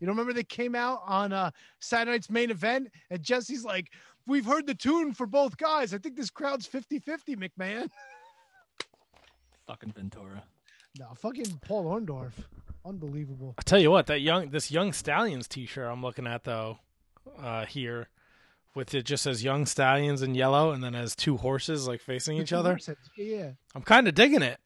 You 0.00 0.06
don't 0.08 0.16
remember 0.16 0.32
they 0.32 0.42
came 0.42 0.74
out 0.74 1.00
on 1.06 1.32
uh, 1.32 1.52
Saturday 1.78 2.10
night's 2.10 2.28
main 2.28 2.50
event 2.50 2.88
and 3.08 3.22
Jesse's 3.22 3.64
like, 3.64 3.92
We've 4.26 4.44
heard 4.44 4.66
the 4.66 4.74
tune 4.74 5.14
for 5.14 5.26
both 5.28 5.56
guys. 5.56 5.94
I 5.94 5.98
think 5.98 6.16
this 6.16 6.28
crowd's 6.28 6.66
50 6.66 6.98
50, 6.98 7.36
McMahon. 7.36 7.88
Fucking 9.68 9.92
Ventura. 9.92 10.42
No, 10.98 11.06
fucking 11.14 11.60
Paul 11.64 11.84
Orndorff. 11.84 12.32
Unbelievable. 12.84 13.54
I 13.56 13.62
tell 13.62 13.78
you 13.78 13.92
what, 13.92 14.06
that 14.08 14.20
young 14.20 14.50
this 14.50 14.72
Young 14.72 14.92
Stallions 14.92 15.46
T-shirt 15.46 15.86
I'm 15.86 16.02
looking 16.02 16.26
at 16.26 16.42
though, 16.42 16.80
uh, 17.40 17.64
here, 17.64 18.08
with 18.74 18.92
it 18.92 19.04
just 19.04 19.22
says 19.22 19.44
Young 19.44 19.66
Stallions 19.66 20.22
in 20.22 20.34
yellow, 20.34 20.72
and 20.72 20.82
then 20.82 20.94
has 20.94 21.14
two 21.14 21.36
horses 21.36 21.86
like 21.86 22.00
facing 22.00 22.38
each 22.38 22.52
other. 22.52 22.76
Yeah. 23.16 23.52
I'm 23.76 23.82
kind 23.82 24.08
of 24.08 24.16
digging 24.16 24.42
it. 24.42 24.58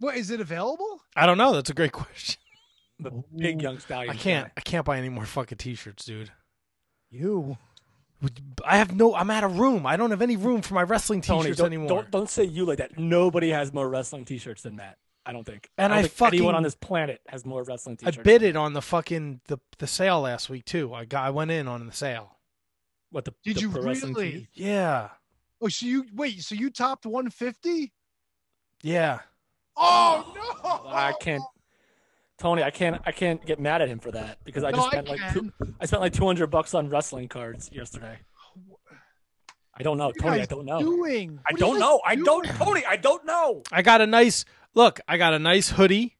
What 0.00 0.16
is 0.16 0.30
it 0.30 0.40
available? 0.40 1.00
I 1.16 1.26
don't 1.26 1.38
know. 1.38 1.52
That's 1.54 1.70
a 1.70 1.74
great 1.74 1.92
question. 1.92 2.40
The 3.00 3.22
big 3.36 3.62
young 3.62 3.78
stallion. 3.78 4.10
I 4.10 4.16
can't. 4.16 4.50
I 4.56 4.60
can't 4.60 4.84
buy 4.84 4.98
any 4.98 5.08
more 5.08 5.24
fucking 5.24 5.58
T-shirts, 5.58 6.04
dude. 6.04 6.30
You. 7.10 7.56
I 8.66 8.78
have 8.78 8.94
no. 8.96 9.14
I'm 9.14 9.30
out 9.30 9.44
of 9.44 9.58
room. 9.58 9.86
I 9.86 9.96
don't 9.96 10.10
have 10.10 10.22
any 10.22 10.36
room 10.36 10.62
for 10.62 10.74
my 10.74 10.82
wrestling 10.82 11.20
T-shirts 11.20 11.58
don't, 11.58 11.66
anymore. 11.66 11.88
don't 11.88 12.10
don't 12.10 12.28
say 12.30 12.42
you 12.44 12.64
like 12.64 12.78
that. 12.78 12.98
Nobody 12.98 13.50
has 13.50 13.72
more 13.72 13.88
wrestling 13.88 14.24
T-shirts 14.24 14.62
than 14.62 14.74
Matt. 14.76 14.98
I 15.24 15.32
don't 15.32 15.44
think. 15.44 15.68
And 15.78 15.90
don't 15.90 15.98
I 15.98 16.02
think 16.02 16.14
fucking- 16.14 16.38
anyone 16.38 16.54
on 16.56 16.62
this 16.64 16.74
planet 16.74 17.20
has 17.28 17.44
more 17.44 17.62
wrestling 17.62 17.96
t-shirts. 17.98 18.18
I 18.18 18.22
bid 18.22 18.42
it 18.42 18.56
on 18.56 18.72
the 18.72 18.80
fucking 18.82 19.42
the 19.46 19.58
the 19.78 19.86
sale 19.86 20.22
last 20.22 20.48
week 20.50 20.64
too. 20.64 20.92
I 20.94 21.04
got 21.04 21.24
I 21.24 21.30
went 21.30 21.50
in 21.50 21.68
on 21.68 21.86
the 21.86 21.92
sale. 21.92 22.38
What 23.10 23.24
the 23.26 23.34
Did 23.44 23.56
the 23.56 23.60
you 23.60 23.68
really? 23.68 24.14
tees? 24.32 24.46
Yeah, 24.54 25.10
Oh, 25.60 25.68
so 25.68 25.86
you 25.86 26.06
wait? 26.14 26.42
So 26.42 26.54
you 26.54 26.70
topped 26.70 27.04
150? 27.06 27.92
yeah. 28.82 29.20
Oh, 29.78 30.34
oh 30.64 30.80
no! 30.84 30.90
I 30.90 31.12
can't. 31.20 31.42
Tony, 32.38 32.62
I 32.62 32.70
can't. 32.70 33.00
I 33.04 33.12
can't 33.12 33.44
get 33.44 33.58
mad 33.58 33.82
at 33.82 33.88
him 33.88 33.98
for 33.98 34.12
that 34.12 34.38
because 34.44 34.62
I 34.64 34.70
No, 34.70 34.76
just 34.76 34.88
I 34.88 34.90
spent 34.90 35.08
like 35.08 35.32
two, 35.32 35.52
I 35.80 35.86
spent 35.86 36.02
like 36.02 36.12
two 36.12 36.26
hundred 36.26 36.48
bucks 36.48 36.72
on 36.74 36.88
wrestling 36.88 37.28
cards 37.28 37.68
yesterday. 37.72 38.18
I 39.74 39.82
don't 39.82 39.98
know, 39.98 40.06
What 40.06 40.24
are 40.24 40.36
you 40.38 40.38
Tony. 40.38 40.42
I 40.42 40.46
don't 40.46 40.66
know. 40.66 40.80
Doing? 40.80 41.40
I 41.46 41.52
What 41.52 41.52
are 41.52 41.52
you 41.52 41.58
don't 41.58 41.72
guys 41.74 41.80
know. 41.80 42.00
I 42.04 42.14
don't. 42.16 42.44
Tony. 42.46 42.84
I 42.88 42.96
don't 42.96 43.24
know. 43.26 43.62
I 43.72 43.82
got 43.82 44.00
a 44.00 44.06
nice 44.06 44.44
look. 44.74 45.00
I 45.08 45.16
got 45.16 45.34
a 45.34 45.38
nice 45.38 45.70
hoodie. 45.70 46.16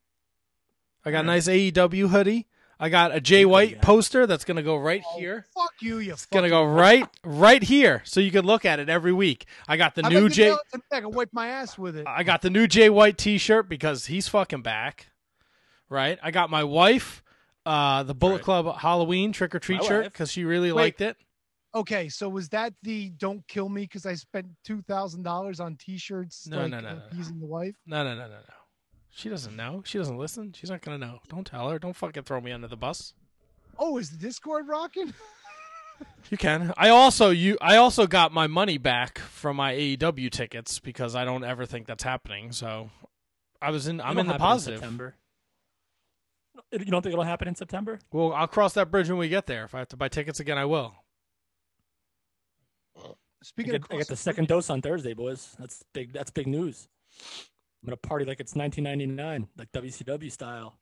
I 1.04 1.10
got 1.12 1.24
a 1.24 1.26
nice 1.26 1.48
AEW 1.48 2.08
hoodie. 2.08 2.47
I 2.80 2.88
got 2.88 3.14
a 3.14 3.20
Jay 3.20 3.44
White 3.44 3.72
yeah. 3.72 3.80
poster 3.80 4.26
that's 4.26 4.44
gonna 4.44 4.62
go 4.62 4.76
right 4.76 5.02
Oh, 5.04 5.18
here. 5.18 5.46
Fuck 5.54 5.72
you, 5.80 5.98
you. 5.98 6.12
It's 6.12 6.26
gonna 6.26 6.48
go 6.48 6.64
right 6.64 7.08
right 7.24 7.62
here, 7.62 8.02
so 8.04 8.20
you 8.20 8.30
can 8.30 8.44
look 8.44 8.64
at 8.64 8.78
it 8.78 8.88
every 8.88 9.12
week. 9.12 9.46
I 9.66 9.76
got 9.76 9.94
the 9.94 10.02
How 10.02 10.08
new 10.10 10.28
Jay. 10.28 10.48
mail 10.48 10.58
it 10.64 10.70
to 10.72 10.78
me? 10.78 10.82
I 10.92 11.00
can 11.00 11.10
wipe 11.10 11.32
my 11.32 11.48
ass 11.48 11.76
with 11.76 11.96
it. 11.96 12.06
I 12.06 12.22
got 12.22 12.42
the 12.42 12.50
new 12.50 12.66
Jay 12.66 12.88
White 12.88 13.18
T-shirt 13.18 13.68
because 13.68 14.06
he's 14.06 14.28
fucking 14.28 14.62
back. 14.62 15.08
Right. 15.88 16.18
I 16.22 16.30
got 16.30 16.50
my 16.50 16.64
wife 16.64 17.22
uh, 17.68 18.02
the 18.02 18.14
Bullet 18.14 18.36
right. 18.36 18.42
Club 18.42 18.78
Halloween 18.78 19.32
trick 19.32 19.54
or 19.54 19.58
treat 19.58 19.82
My 19.82 19.86
shirt 19.86 20.04
because 20.06 20.32
she 20.32 20.44
really 20.44 20.72
Wait. 20.72 20.84
liked 20.84 21.00
it. 21.02 21.16
Okay, 21.74 22.08
so 22.08 22.26
was 22.28 22.48
that 22.48 22.72
the 22.82 23.10
"Don't 23.10 23.46
kill 23.46 23.68
me" 23.68 23.82
because 23.82 24.06
I 24.06 24.14
spent 24.14 24.46
two 24.64 24.80
thousand 24.82 25.22
dollars 25.22 25.60
on 25.60 25.76
T-shirts? 25.76 26.46
No, 26.48 26.62
like, 26.62 26.70
no, 26.70 26.80
no, 26.80 26.94
no, 26.94 27.02
no. 27.12 27.22
the 27.22 27.46
wife. 27.46 27.74
No, 27.86 28.04
no, 28.04 28.14
no, 28.14 28.22
no, 28.22 28.28
no. 28.28 28.54
She 29.10 29.28
doesn't 29.28 29.56
know. 29.56 29.82
She 29.84 29.98
doesn't 29.98 30.18
listen. 30.18 30.52
She's 30.52 30.70
not 30.70 30.82
gonna 30.82 30.98
know. 30.98 31.20
Don't 31.28 31.46
tell 31.46 31.68
her. 31.70 31.78
Don't 31.78 31.96
fucking 31.96 32.22
throw 32.24 32.40
me 32.40 32.52
under 32.52 32.68
the 32.68 32.76
bus. 32.76 33.14
Oh, 33.78 33.98
is 33.98 34.10
the 34.10 34.18
Discord 34.18 34.68
rocking? 34.68 35.14
You 36.30 36.36
can. 36.36 36.72
I 36.76 36.90
also 36.90 37.30
you 37.30 37.58
I 37.60 37.76
also 37.76 38.06
got 38.06 38.32
my 38.32 38.46
money 38.46 38.78
back 38.78 39.18
from 39.18 39.56
my 39.56 39.74
AEW 39.74 40.30
tickets 40.30 40.78
because 40.78 41.16
I 41.16 41.24
don't 41.24 41.44
ever 41.44 41.66
think 41.66 41.86
that's 41.86 42.02
happening. 42.02 42.52
So 42.52 42.90
I 43.60 43.70
was 43.70 43.88
in. 43.88 44.00
I'm 44.00 44.18
in 44.18 44.26
the 44.26 44.32
happen 44.32 44.46
positive. 44.46 44.78
September. 44.80 45.14
You 46.72 46.84
don't 46.84 47.02
think 47.02 47.12
it'll 47.12 47.24
happen 47.24 47.48
in 47.48 47.54
September? 47.54 47.98
well, 48.12 48.32
I'll 48.32 48.46
cross 48.46 48.74
that 48.74 48.90
bridge 48.90 49.08
when 49.08 49.18
we 49.18 49.28
get 49.28 49.46
there. 49.46 49.64
If 49.64 49.74
I 49.74 49.78
have 49.78 49.88
to 49.88 49.96
buy 49.96 50.08
tickets 50.08 50.40
again, 50.40 50.58
I 50.58 50.66
will. 50.66 50.94
I 52.96 53.12
Speaking 53.42 53.72
get, 53.72 53.82
of, 53.82 53.88
I 53.90 53.96
get 53.98 54.08
the 54.08 54.16
second 54.16 54.48
dose 54.48 54.68
on 54.68 54.82
Thursday, 54.82 55.14
boys. 55.14 55.56
That's 55.58 55.84
big. 55.94 56.12
That's 56.12 56.30
big 56.30 56.46
news. 56.46 56.88
I'm 57.82 57.86
gonna 57.86 57.96
party 57.96 58.24
like 58.24 58.40
it's 58.40 58.54
1999, 58.54 59.48
like 59.56 59.70
WCW 59.72 60.30
style. 60.32 60.78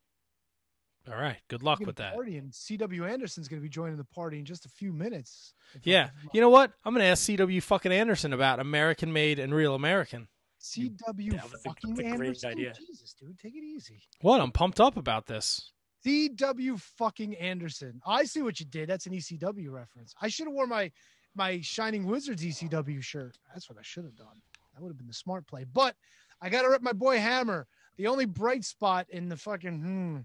All 1.09 1.15
right. 1.17 1.37
Good 1.49 1.63
luck 1.63 1.79
with 1.81 1.97
that. 1.97 2.15
Party 2.15 2.37
and 2.37 2.51
CW 2.51 3.09
Anderson's 3.09 3.47
going 3.47 3.61
to 3.61 3.63
be 3.63 3.69
joining 3.69 3.97
the 3.97 4.03
party 4.03 4.41
in 4.41 4.45
just 4.45 4.67
a 4.67 4.69
few 4.69 4.93
minutes. 4.93 5.55
Yeah. 5.85 6.07
I'm- 6.07 6.31
You 6.33 6.41
know 6.41 6.49
what? 6.51 6.73
I'm 6.85 6.93
gonna 6.95 7.05
ask 7.05 7.23
CW 7.29 7.63
fucking 7.63 7.93
Anderson 7.93 8.33
about 8.33 8.59
American 8.59 9.13
Made 9.13 9.39
and 9.39 9.55
Real 9.55 9.77
American. 9.77 10.27
CW 10.61 11.31
That 11.33 11.45
a- 11.45 11.59
fucking 11.59 12.01
a 12.01 12.05
Anderson. 12.07 12.51
idea. 12.51 12.75
Jesus, 12.75 13.13
dude, 13.15 13.39
take 13.39 13.55
it 13.55 13.63
easy. 13.63 14.03
What? 14.21 14.41
I'm 14.41 14.51
pumped 14.51 14.81
up 14.81 14.97
about 14.97 15.27
this. 15.27 15.71
CW 16.05 16.81
fucking 16.81 17.37
Anderson. 17.37 18.01
I 18.05 18.25
see 18.25 18.43
what 18.43 18.59
you 18.59 18.67
did. 18.67 18.89
That's 18.89 19.07
an 19.07 19.13
ECW 19.13 19.71
reference. 19.71 20.13
I 20.21 20.27
should 20.29 20.47
have 20.47 20.55
worn 20.55 20.69
my 20.71 20.91
my 21.37 21.61
Shining 21.61 22.07
Wizards 22.07 22.43
ECW 22.43 23.01
shirt. 23.03 23.39
That's 23.53 23.69
what 23.69 23.79
I 23.79 23.83
should 23.83 24.05
have 24.05 24.17
done. 24.17 24.41
That 24.75 24.83
would 24.83 24.89
have 24.89 24.99
been 24.99 25.07
the 25.07 25.13
smart 25.15 25.47
play. 25.47 25.65
But 25.65 25.95
I 26.41 26.49
got 26.49 26.63
to 26.63 26.69
rip 26.69 26.83
my 26.83 26.93
boy 26.93 27.19
Hammer. 27.19 27.67
The 27.97 28.09
only 28.09 28.27
bright 28.27 28.65
spot 28.65 29.07
in 29.11 29.29
the 29.29 29.37
fucking 29.37 29.81
hmm. 29.81 30.17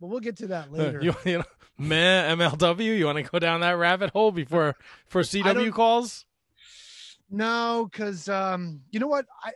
But 0.00 0.08
we'll 0.08 0.20
get 0.20 0.36
to 0.38 0.48
that 0.48 0.72
later. 0.72 1.00
You, 1.02 1.14
you 1.24 1.38
know, 1.38 1.44
meh, 1.76 2.34
MLW. 2.34 2.98
You 2.98 3.06
want 3.06 3.18
to 3.18 3.24
go 3.24 3.38
down 3.38 3.60
that 3.60 3.72
rabbit 3.72 4.10
hole 4.10 4.32
before 4.32 4.76
for 5.06 5.22
CW 5.22 5.72
calls? 5.72 6.24
No, 7.30 7.88
because 7.90 8.28
um, 8.28 8.80
you 8.90 9.00
know 9.00 9.06
what? 9.06 9.26
I 9.42 9.52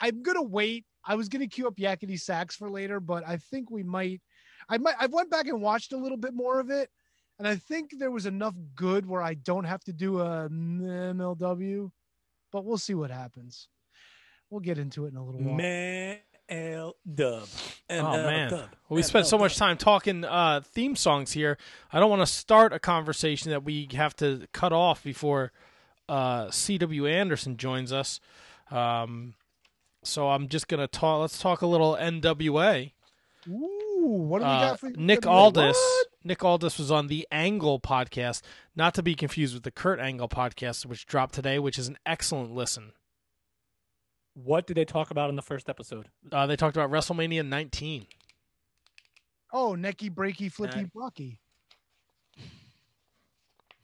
I'm 0.00 0.22
gonna 0.22 0.42
wait. 0.42 0.84
I 1.04 1.14
was 1.14 1.28
gonna 1.28 1.46
queue 1.48 1.66
up 1.66 1.76
Yakety 1.76 2.20
Sax 2.20 2.56
for 2.56 2.70
later, 2.70 3.00
but 3.00 3.26
I 3.26 3.36
think 3.36 3.70
we 3.70 3.82
might. 3.82 4.20
I 4.68 4.78
might. 4.78 4.94
I 4.98 5.06
went 5.06 5.30
back 5.30 5.46
and 5.46 5.60
watched 5.60 5.92
a 5.92 5.96
little 5.96 6.16
bit 6.16 6.34
more 6.34 6.60
of 6.60 6.70
it, 6.70 6.88
and 7.38 7.48
I 7.48 7.56
think 7.56 7.94
there 7.98 8.10
was 8.10 8.26
enough 8.26 8.54
good 8.74 9.06
where 9.06 9.22
I 9.22 9.34
don't 9.34 9.64
have 9.64 9.82
to 9.84 9.92
do 9.92 10.20
a 10.20 10.48
MLW. 10.48 11.90
But 12.52 12.64
we'll 12.64 12.78
see 12.78 12.94
what 12.94 13.10
happens. 13.10 13.68
We'll 14.50 14.60
get 14.60 14.78
into 14.78 15.04
it 15.06 15.12
in 15.12 15.16
a 15.16 15.24
little 15.24 15.40
while. 15.40 15.54
Man, 15.54 16.18
L 16.48 16.96
Dub. 17.14 17.46
Oh 17.88 18.12
man, 18.12 18.50
well, 18.50 18.68
we 18.88 19.02
spent 19.02 19.26
so 19.26 19.38
much 19.38 19.56
time 19.56 19.76
talking 19.76 20.24
uh, 20.24 20.60
theme 20.64 20.96
songs 20.96 21.32
here. 21.32 21.56
I 21.92 22.00
don't 22.00 22.10
want 22.10 22.22
to 22.22 22.26
start 22.26 22.72
a 22.72 22.78
conversation 22.80 23.50
that 23.52 23.62
we 23.64 23.88
have 23.92 24.14
to 24.16 24.46
cut 24.52 24.72
off 24.72 25.02
before 25.04 25.52
uh, 26.08 26.46
CW 26.46 27.08
Anderson 27.10 27.56
joins 27.56 27.92
us. 27.92 28.18
Um, 28.70 29.34
so 30.02 30.28
I'm 30.30 30.48
just 30.48 30.66
gonna 30.66 30.88
talk. 30.88 31.20
Let's 31.20 31.38
talk 31.38 31.62
a 31.62 31.66
little 31.66 31.96
NWA. 32.00 32.92
Ooh, 33.48 34.26
what 34.28 34.40
do 34.40 34.44
we 34.44 34.50
Uh, 34.50 34.70
got 34.70 34.80
for 34.80 34.90
Nick 34.90 35.20
NWA? 35.20 35.30
Aldis. 35.30 35.76
What? 35.76 36.06
Nick 36.24 36.44
Aldis 36.44 36.78
was 36.78 36.90
on 36.90 37.06
the 37.06 37.26
Angle 37.30 37.80
podcast, 37.80 38.42
not 38.76 38.94
to 38.94 39.02
be 39.02 39.14
confused 39.14 39.54
with 39.54 39.62
the 39.62 39.70
Kurt 39.70 40.00
Angle 40.00 40.28
podcast, 40.28 40.84
which 40.84 41.06
dropped 41.06 41.34
today, 41.34 41.58
which 41.58 41.78
is 41.78 41.88
an 41.88 41.96
excellent 42.04 42.52
listen. 42.52 42.92
What 44.34 44.66
did 44.66 44.76
they 44.76 44.84
talk 44.84 45.10
about 45.10 45.28
in 45.30 45.36
the 45.36 45.42
first 45.42 45.68
episode? 45.68 46.08
Uh, 46.30 46.46
they 46.46 46.56
talked 46.56 46.76
about 46.76 46.90
WrestleMania 46.90 47.46
19. 47.46 48.06
Oh, 49.52 49.72
necky, 49.72 50.08
breaky, 50.14 50.50
flippy, 50.50 50.80
Uh, 50.80 50.86
blocky. 50.94 51.40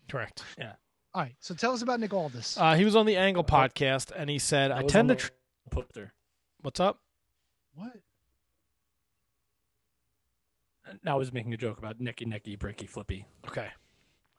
Correct. 0.09 0.45
Yeah. 0.57 0.75
All 1.15 1.23
right, 1.23 1.35
so 1.41 1.55
tell 1.55 1.73
us 1.73 1.83
about 1.83 1.99
Nick 1.99 2.13
Aldis. 2.13 2.57
Uh, 2.59 2.75
he 2.75 2.85
was 2.85 2.95
on 2.95 3.07
the 3.07 3.17
Angle 3.17 3.43
podcast, 3.43 4.13
and 4.15 4.31
he 4.31 4.39
said, 4.39 4.71
That 4.71 4.79
"I 4.79 4.83
tend 4.83 4.93
to." 4.93 5.01
on 5.01 5.07
the 5.09 5.15
Tr- 5.17 5.31
poster. 5.71 6.13
What's 6.61 6.79
up? 6.79 7.01
what? 7.75 7.93
Now 11.03 11.15
I 11.15 11.19
was 11.19 11.33
making 11.33 11.53
a 11.53 11.57
joke 11.57 11.79
about 11.79 11.99
necky, 11.99 12.27
necky, 12.27 12.57
breaky, 12.57 12.89
flippy. 12.89 13.27
Okay. 13.49 13.69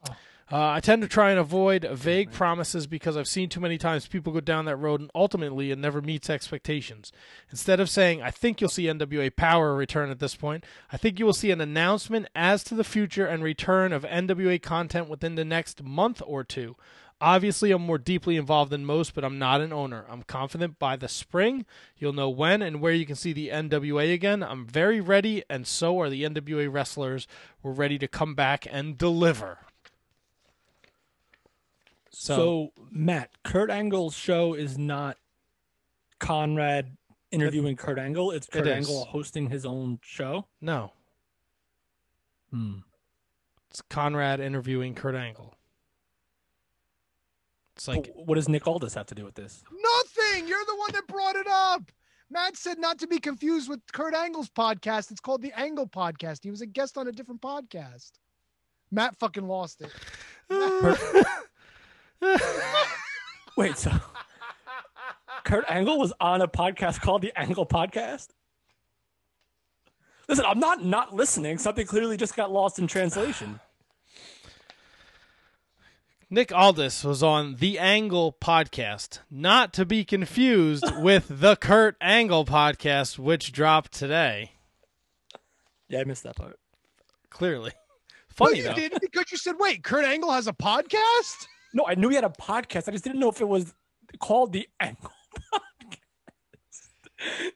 Oh. 0.09 0.15
Uh, 0.49 0.69
I 0.69 0.79
tend 0.79 1.01
to 1.01 1.09
try 1.09 1.31
and 1.31 1.39
avoid 1.39 1.85
vague 1.91 2.31
promises 2.31 2.87
because 2.87 3.17
I've 3.17 3.27
seen 3.27 3.49
too 3.49 3.59
many 3.59 3.77
times 3.77 4.07
people 4.07 4.31
go 4.31 4.39
down 4.39 4.63
that 4.65 4.77
road 4.77 5.01
and 5.01 5.11
ultimately 5.13 5.71
it 5.71 5.77
never 5.77 6.01
meets 6.01 6.29
expectations. 6.29 7.11
Instead 7.51 7.81
of 7.81 7.89
saying, 7.89 8.21
I 8.21 8.31
think 8.31 8.61
you'll 8.61 8.69
see 8.69 8.85
NWA 8.85 9.35
Power 9.35 9.75
return 9.75 10.09
at 10.09 10.19
this 10.19 10.35
point, 10.35 10.63
I 10.89 10.95
think 10.95 11.19
you 11.19 11.25
will 11.25 11.33
see 11.33 11.51
an 11.51 11.59
announcement 11.59 12.29
as 12.33 12.63
to 12.65 12.75
the 12.75 12.85
future 12.85 13.25
and 13.25 13.43
return 13.43 13.91
of 13.91 14.03
NWA 14.03 14.61
content 14.61 15.09
within 15.09 15.35
the 15.35 15.43
next 15.43 15.83
month 15.83 16.21
or 16.25 16.45
two. 16.45 16.77
Obviously, 17.19 17.71
I'm 17.71 17.81
more 17.81 17.97
deeply 17.97 18.37
involved 18.37 18.71
than 18.71 18.85
most, 18.85 19.15
but 19.15 19.25
I'm 19.25 19.39
not 19.39 19.59
an 19.59 19.73
owner. 19.73 20.05
I'm 20.07 20.21
confident 20.23 20.79
by 20.79 20.95
the 20.95 21.09
spring 21.09 21.65
you'll 21.97 22.13
know 22.13 22.29
when 22.29 22.61
and 22.61 22.79
where 22.79 22.93
you 22.93 23.05
can 23.05 23.15
see 23.15 23.33
the 23.33 23.49
NWA 23.49 24.13
again. 24.13 24.43
I'm 24.43 24.65
very 24.65 25.01
ready, 25.01 25.43
and 25.49 25.67
so 25.67 25.99
are 25.99 26.09
the 26.09 26.23
NWA 26.23 26.71
wrestlers. 26.71 27.27
We're 27.61 27.71
ready 27.71 27.97
to 27.97 28.07
come 28.07 28.35
back 28.35 28.67
and 28.71 28.97
deliver. 28.97 29.66
So, 32.19 32.71
Matt, 32.89 33.29
Kurt 33.43 33.69
Angle's 33.69 34.15
show 34.15 34.55
is 34.55 34.75
not 34.75 35.17
Conrad 36.19 36.97
interviewing 37.31 37.75
Kurt 37.75 37.99
Angle. 37.99 38.31
It's 38.31 38.47
Kurt 38.47 38.65
is. 38.65 38.73
Angle 38.89 39.05
hosting 39.05 39.51
his 39.51 39.67
own 39.67 39.99
show. 40.01 40.47
No, 40.59 40.93
Hmm. 42.49 42.79
it's 43.69 43.83
Conrad 43.83 44.39
interviewing 44.39 44.95
Kurt 44.95 45.13
Angle. 45.13 45.53
It's 47.75 47.87
like 47.87 48.07
But 48.15 48.25
what 48.25 48.35
does 48.35 48.49
Nick 48.49 48.65
Aldis 48.65 48.95
have 48.95 49.05
to 49.07 49.15
do 49.15 49.23
with 49.23 49.35
this? 49.35 49.63
Nothing. 49.71 50.47
You're 50.47 50.65
the 50.65 50.75
one 50.75 50.91
that 50.93 51.05
brought 51.07 51.35
it 51.35 51.47
up. 51.47 51.91
Matt 52.31 52.57
said 52.57 52.79
not 52.79 52.97
to 52.99 53.07
be 53.07 53.19
confused 53.19 53.69
with 53.69 53.79
Kurt 53.93 54.15
Angle's 54.15 54.49
podcast. 54.49 55.11
It's 55.11 55.21
called 55.21 55.43
the 55.43 55.53
Angle 55.53 55.87
Podcast. 55.87 56.43
He 56.43 56.49
was 56.49 56.61
a 56.61 56.65
guest 56.65 56.97
on 56.97 57.07
a 57.07 57.11
different 57.11 57.41
podcast. 57.41 58.13
Matt 58.89 59.15
fucking 59.19 59.47
lost 59.47 59.81
it. 59.83 59.91
Wait, 63.57 63.77
so 63.77 63.91
Kurt 65.43 65.65
Angle 65.69 65.97
was 65.99 66.13
on 66.19 66.41
a 66.41 66.47
podcast 66.47 67.01
called 67.01 67.21
the 67.21 67.31
Angle 67.39 67.65
Podcast? 67.65 68.27
Listen, 70.27 70.45
I'm 70.45 70.59
not 70.59 70.83
not 70.83 71.13
listening. 71.15 71.57
Something 71.57 71.87
clearly 71.87 72.17
just 72.17 72.35
got 72.35 72.51
lost 72.51 72.79
in 72.79 72.87
translation. 72.87 73.59
Nick 76.29 76.51
Aldis 76.53 77.05
was 77.05 77.23
on 77.23 77.55
the 77.55 77.79
Angle 77.79 78.35
podcast, 78.41 79.19
not 79.31 79.71
to 79.73 79.85
be 79.85 80.03
confused 80.03 80.83
with 80.97 81.25
the 81.29 81.55
Kurt 81.55 81.95
Angle 82.01 82.43
podcast, 82.43 83.17
which 83.17 83.53
dropped 83.53 83.93
today. 83.93 84.51
Yeah, 85.87 86.01
I 86.01 86.03
missed 86.03 86.23
that 86.23 86.35
part. 86.35 86.59
Clearly, 87.29 87.71
Well, 88.37 88.49
funny 88.49 88.57
you 88.57 88.63
though. 88.65 88.73
did 88.73 88.93
because 88.99 89.31
you 89.31 89.37
said, 89.37 89.55
"Wait, 89.57 89.83
Kurt 89.85 90.03
Angle 90.03 90.31
has 90.33 90.47
a 90.47 90.53
podcast." 90.53 91.47
No, 91.77 91.85
I 91.87 91.93
knew 91.93 92.09
he 92.09 92.15
had 92.15 92.23
a 92.23 92.29
podcast. 92.29 92.87
I 92.89 92.91
just 92.91 93.03
didn't 93.03 93.19
know 93.19 93.29
if 93.29 93.39
it 93.39 93.47
was 93.47 93.75
called 94.19 94.51
the 94.51 94.67
Angle 94.79 95.11
Podcast. 95.53 97.51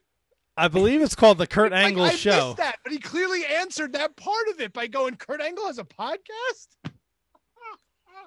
I 0.56 0.68
believe 0.68 1.02
it's 1.02 1.16
called 1.16 1.38
the 1.38 1.46
Kurt 1.48 1.72
Like, 1.72 1.86
Angle 1.86 2.04
I 2.04 2.10
Show. 2.10 2.30
missed 2.48 2.58
that, 2.58 2.76
but 2.84 2.92
he 2.92 3.00
clearly 3.00 3.44
answered 3.44 3.94
that 3.94 4.16
part 4.16 4.46
of 4.52 4.60
it 4.60 4.72
by 4.72 4.86
going, 4.86 5.16
"Kurt 5.16 5.40
Angle 5.40 5.66
has 5.66 5.78
a 5.78 5.84
podcast." 5.84 6.68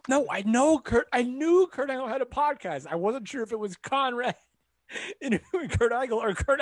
No, 0.07 0.27
I 0.29 0.43
know 0.43 0.77
Kurt. 0.77 1.07
I 1.11 1.23
knew 1.23 1.67
Kurt 1.71 1.89
Angle 1.89 2.07
had 2.07 2.21
a 2.21 2.25
podcast. 2.25 2.85
I 2.85 2.93
wasn't 2.95 3.27
sure 3.27 3.41
if 3.41 3.51
it 3.51 3.57
was 3.57 3.75
Conrad 3.75 4.35
interviewing 5.21 5.69
Kurt 5.69 5.91
Angle 5.93 6.19
or 6.21 6.33
Kurt, 6.35 6.59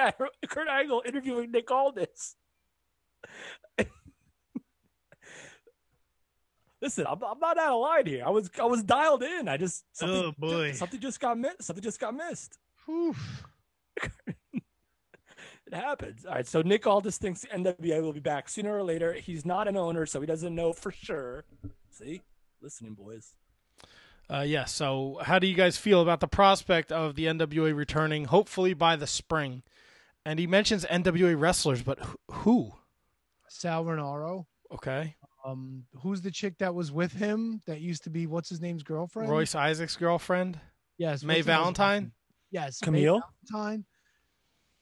Kurt 0.47 0.67
Angle 0.69 1.03
interviewing 1.05 1.51
Nick 1.51 1.69
Aldis. 1.69 2.35
Listen, 6.83 7.07
I'm, 7.07 7.23
I'm 7.23 7.39
not 7.39 7.57
out 7.57 7.71
of 7.75 7.79
line 7.81 8.05
here. 8.05 8.23
I 8.25 8.29
was 8.29 8.49
I 8.59 8.65
was 8.65 8.83
dialed 8.83 9.23
in. 9.23 9.47
I 9.47 9.55
just 9.55 9.85
something, 9.93 10.17
Oh, 10.25 10.33
boy. 10.37 10.73
something 10.73 10.99
just 10.99 11.19
got 11.19 11.37
missed. 11.39 11.63
Something 11.63 11.81
just 11.81 11.99
got 11.99 12.13
missed. 12.13 12.59
It 15.65 15.73
happens. 15.77 16.25
All 16.25 16.35
right. 16.35 16.45
So 16.45 16.61
Nick 16.61 16.85
Aldis 16.85 17.17
thinks 17.17 17.41
the 17.41 17.47
NWA 17.47 18.01
will 18.01 18.13
be 18.13 18.19
back 18.19 18.47
sooner 18.49 18.75
or 18.77 18.83
later. 18.83 19.13
He's 19.13 19.45
not 19.45 19.67
an 19.67 19.75
owner, 19.77 20.05
so 20.05 20.19
he 20.19 20.27
doesn't 20.27 20.53
know 20.53 20.71
for 20.73 20.91
sure. 20.91 21.45
See, 21.89 22.21
listening, 22.61 22.93
boys. 22.93 23.33
Uh, 24.29 24.41
yeah. 24.45 24.65
So, 24.65 25.19
how 25.23 25.39
do 25.39 25.47
you 25.47 25.55
guys 25.55 25.77
feel 25.77 26.01
about 26.01 26.19
the 26.19 26.27
prospect 26.27 26.91
of 26.91 27.15
the 27.15 27.25
NWA 27.25 27.75
returning, 27.75 28.25
hopefully 28.25 28.73
by 28.73 28.95
the 28.95 29.07
spring? 29.07 29.63
And 30.25 30.37
he 30.37 30.45
mentions 30.47 30.85
NWA 30.85 31.39
wrestlers, 31.39 31.81
but 31.81 31.99
wh- 31.99 32.15
who? 32.31 32.73
Sal 33.47 33.83
Rinauro. 33.85 34.45
Okay, 34.71 35.15
Um, 35.45 35.83
who's 36.01 36.21
the 36.21 36.31
chick 36.31 36.57
that 36.59 36.73
was 36.73 36.91
with 36.91 37.11
him 37.13 37.61
that 37.67 37.81
used 37.81 38.03
to 38.05 38.09
be 38.09 38.27
what's 38.27 38.47
his 38.49 38.61
name's 38.61 38.81
girlfriend? 38.83 39.29
Royce 39.29 39.55
Isaac's 39.55 39.95
girlfriend, 39.97 40.59
Yes. 40.97 41.23
May 41.23 41.35
what's 41.37 41.47
her 41.47 41.51
name's 41.53 41.59
Valentine. 41.59 42.11
Yes. 42.51 42.79
Kamille? 42.79 42.91
May 42.93 43.05
Valentine. 43.51 43.85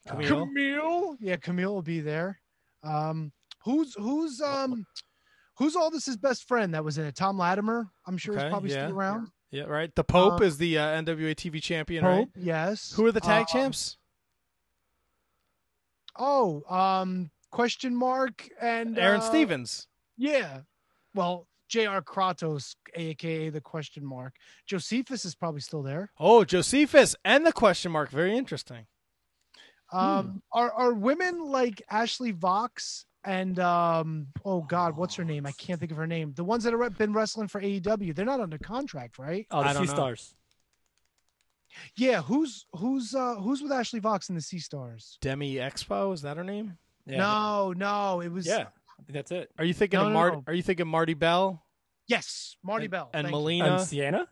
Kamille. 0.07 0.27
Kamille. 0.27 1.17
Yeah, 1.19 1.35
Kamille 1.37 1.65
will 1.73 1.81
be 1.81 1.99
there. 2.01 2.39
Um, 2.83 3.31
who's 3.63 3.93
who's 3.95 4.39
um, 4.41 4.85
who's 5.57 5.75
Aldis's 5.75 6.17
best 6.17 6.47
friend 6.47 6.73
that 6.73 6.83
was 6.83 6.97
in 6.97 7.05
it? 7.05 7.15
Tom 7.15 7.37
Latimer. 7.37 7.87
I'm 8.05 8.17
sure 8.17 8.33
Okay, 8.35 8.43
he's 8.43 8.51
probably 8.51 8.69
yeah. 8.71 8.85
still 8.87 8.97
around. 8.97 9.27
Yeah, 9.51 9.63
right. 9.63 9.93
The 9.95 10.03
Pope 10.03 10.41
Uh, 10.41 10.45
is 10.45 10.57
the 10.57 10.77
uh, 10.77 11.01
NWA 11.01 11.35
TV 11.35 11.61
champion, 11.61 12.03
Pope. 12.03 12.29
right? 12.35 12.43
Yes. 12.43 12.91
Who 12.93 13.05
are 13.05 13.11
the 13.11 13.19
tag 13.19 13.41
Um, 13.41 13.47
champs? 13.51 13.97
Oh, 16.17 16.63
um, 16.73 17.31
question 17.51 17.95
mark 17.95 18.47
and 18.61 18.97
Aron 18.97 19.21
uh, 19.21 19.23
Stevens. 19.29 19.87
Yeah. 20.21 20.59
Well, 21.15 21.47
J.R. 21.67 22.01
Kratos, 22.01 22.75
aka 22.93 23.49
the 23.49 23.59
question 23.59 24.05
mark. 24.05 24.35
Josephus 24.67 25.25
is 25.25 25.33
probably 25.33 25.61
still 25.61 25.81
there. 25.81 26.11
Oh, 26.19 26.43
Josephus 26.45 27.15
and 27.25 27.43
the 27.45 27.51
question 27.51 27.91
mark. 27.91 28.11
Very 28.11 28.37
interesting. 28.37 28.85
Um, 29.91 30.43
are 30.53 30.71
are 30.71 30.93
women 30.93 31.43
like 31.45 31.81
Ashley 31.89 32.31
Vox 32.31 33.05
and 33.23 33.57
um, 33.59 34.27
oh 34.45 34.61
God, 34.61 34.95
what's 34.95 35.15
her 35.15 35.25
name? 35.25 35.45
I 35.45 35.51
can't 35.53 35.79
think 35.79 35.91
of 35.91 35.97
her 35.97 36.07
name. 36.07 36.33
The 36.35 36.43
ones 36.43 36.63
that 36.65 36.73
have 36.73 36.97
been 36.97 37.13
wrestling 37.13 37.47
for 37.47 37.59
AEW, 37.59 38.15
they're 38.15 38.25
not 38.25 38.39
under 38.39 38.57
contract, 38.59 39.17
right? 39.17 39.47
Oh, 39.49 39.63
the 39.63 39.69
I 39.69 39.73
don't 39.73 39.87
Sea. 39.87 39.93
Stars. 39.93 40.35
Yeah. 41.95 42.21
Who's 42.21 42.67
who's 42.75 43.15
uh 43.15 43.35
who's 43.35 43.61
with 43.61 43.71
Ashley 43.71 43.99
Vox 43.99 44.29
in 44.29 44.35
the 44.35 44.41
Sea 44.41 44.59
Stars? 44.59 45.17
Delmi 45.19 45.55
Exo 45.55 46.13
is 46.13 46.21
that 46.21 46.37
her 46.37 46.43
name? 46.43 46.77
Yeah. 47.05 47.17
No, 47.17 47.73
no, 47.75 48.21
it 48.21 48.31
was 48.31 48.45
Yeah. 48.45 48.67
I 49.01 49.03
think 49.05 49.13
that's 49.15 49.31
it. 49.31 49.51
Are 49.57 49.65
you 49.65 49.73
thinking 49.73 49.99
No, 49.99 50.05
of 50.07 50.11
no, 50.11 50.19
Marti? 50.19 50.37
no. 50.37 50.43
Are 50.47 50.53
you 50.53 50.63
thinking 50.63 50.87
Marti 50.87 51.13
Belle 51.15 51.61
Yes, 52.07 52.55
Marti 52.63 52.85
and, 52.85 52.91
Belle 52.91 53.09
and 53.13 53.25
thank. 53.25 53.31
Melina? 53.31 53.75
And 53.77 53.81
Sienna? 53.87 54.27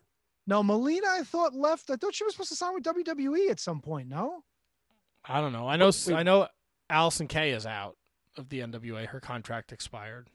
No, 0.46 0.62
Melina, 0.62 1.06
I 1.08 1.22
thought 1.22 1.54
left. 1.54 1.90
I 1.90 1.96
thought 1.96 2.14
she 2.14 2.24
was 2.24 2.34
supposed 2.34 2.50
to 2.50 2.56
sign 2.56 2.74
with 2.74 2.82
WWE 2.84 3.50
at 3.50 3.60
some 3.60 3.80
point. 3.80 4.08
No. 4.08 4.42
I 5.24 5.40
don't 5.40 5.52
know. 5.52 5.68
I 5.68 5.76
know. 5.76 5.86
Wait. 5.86 6.12
I 6.12 6.22
know. 6.22 6.48
Allysin 6.90 7.28
Kay 7.28 7.50
is 7.52 7.66
out 7.66 7.96
of 8.36 8.48
the 8.48 8.60
NWA. 8.60 9.06
Her 9.06 9.20
contract 9.20 9.72
expired. 9.72 10.28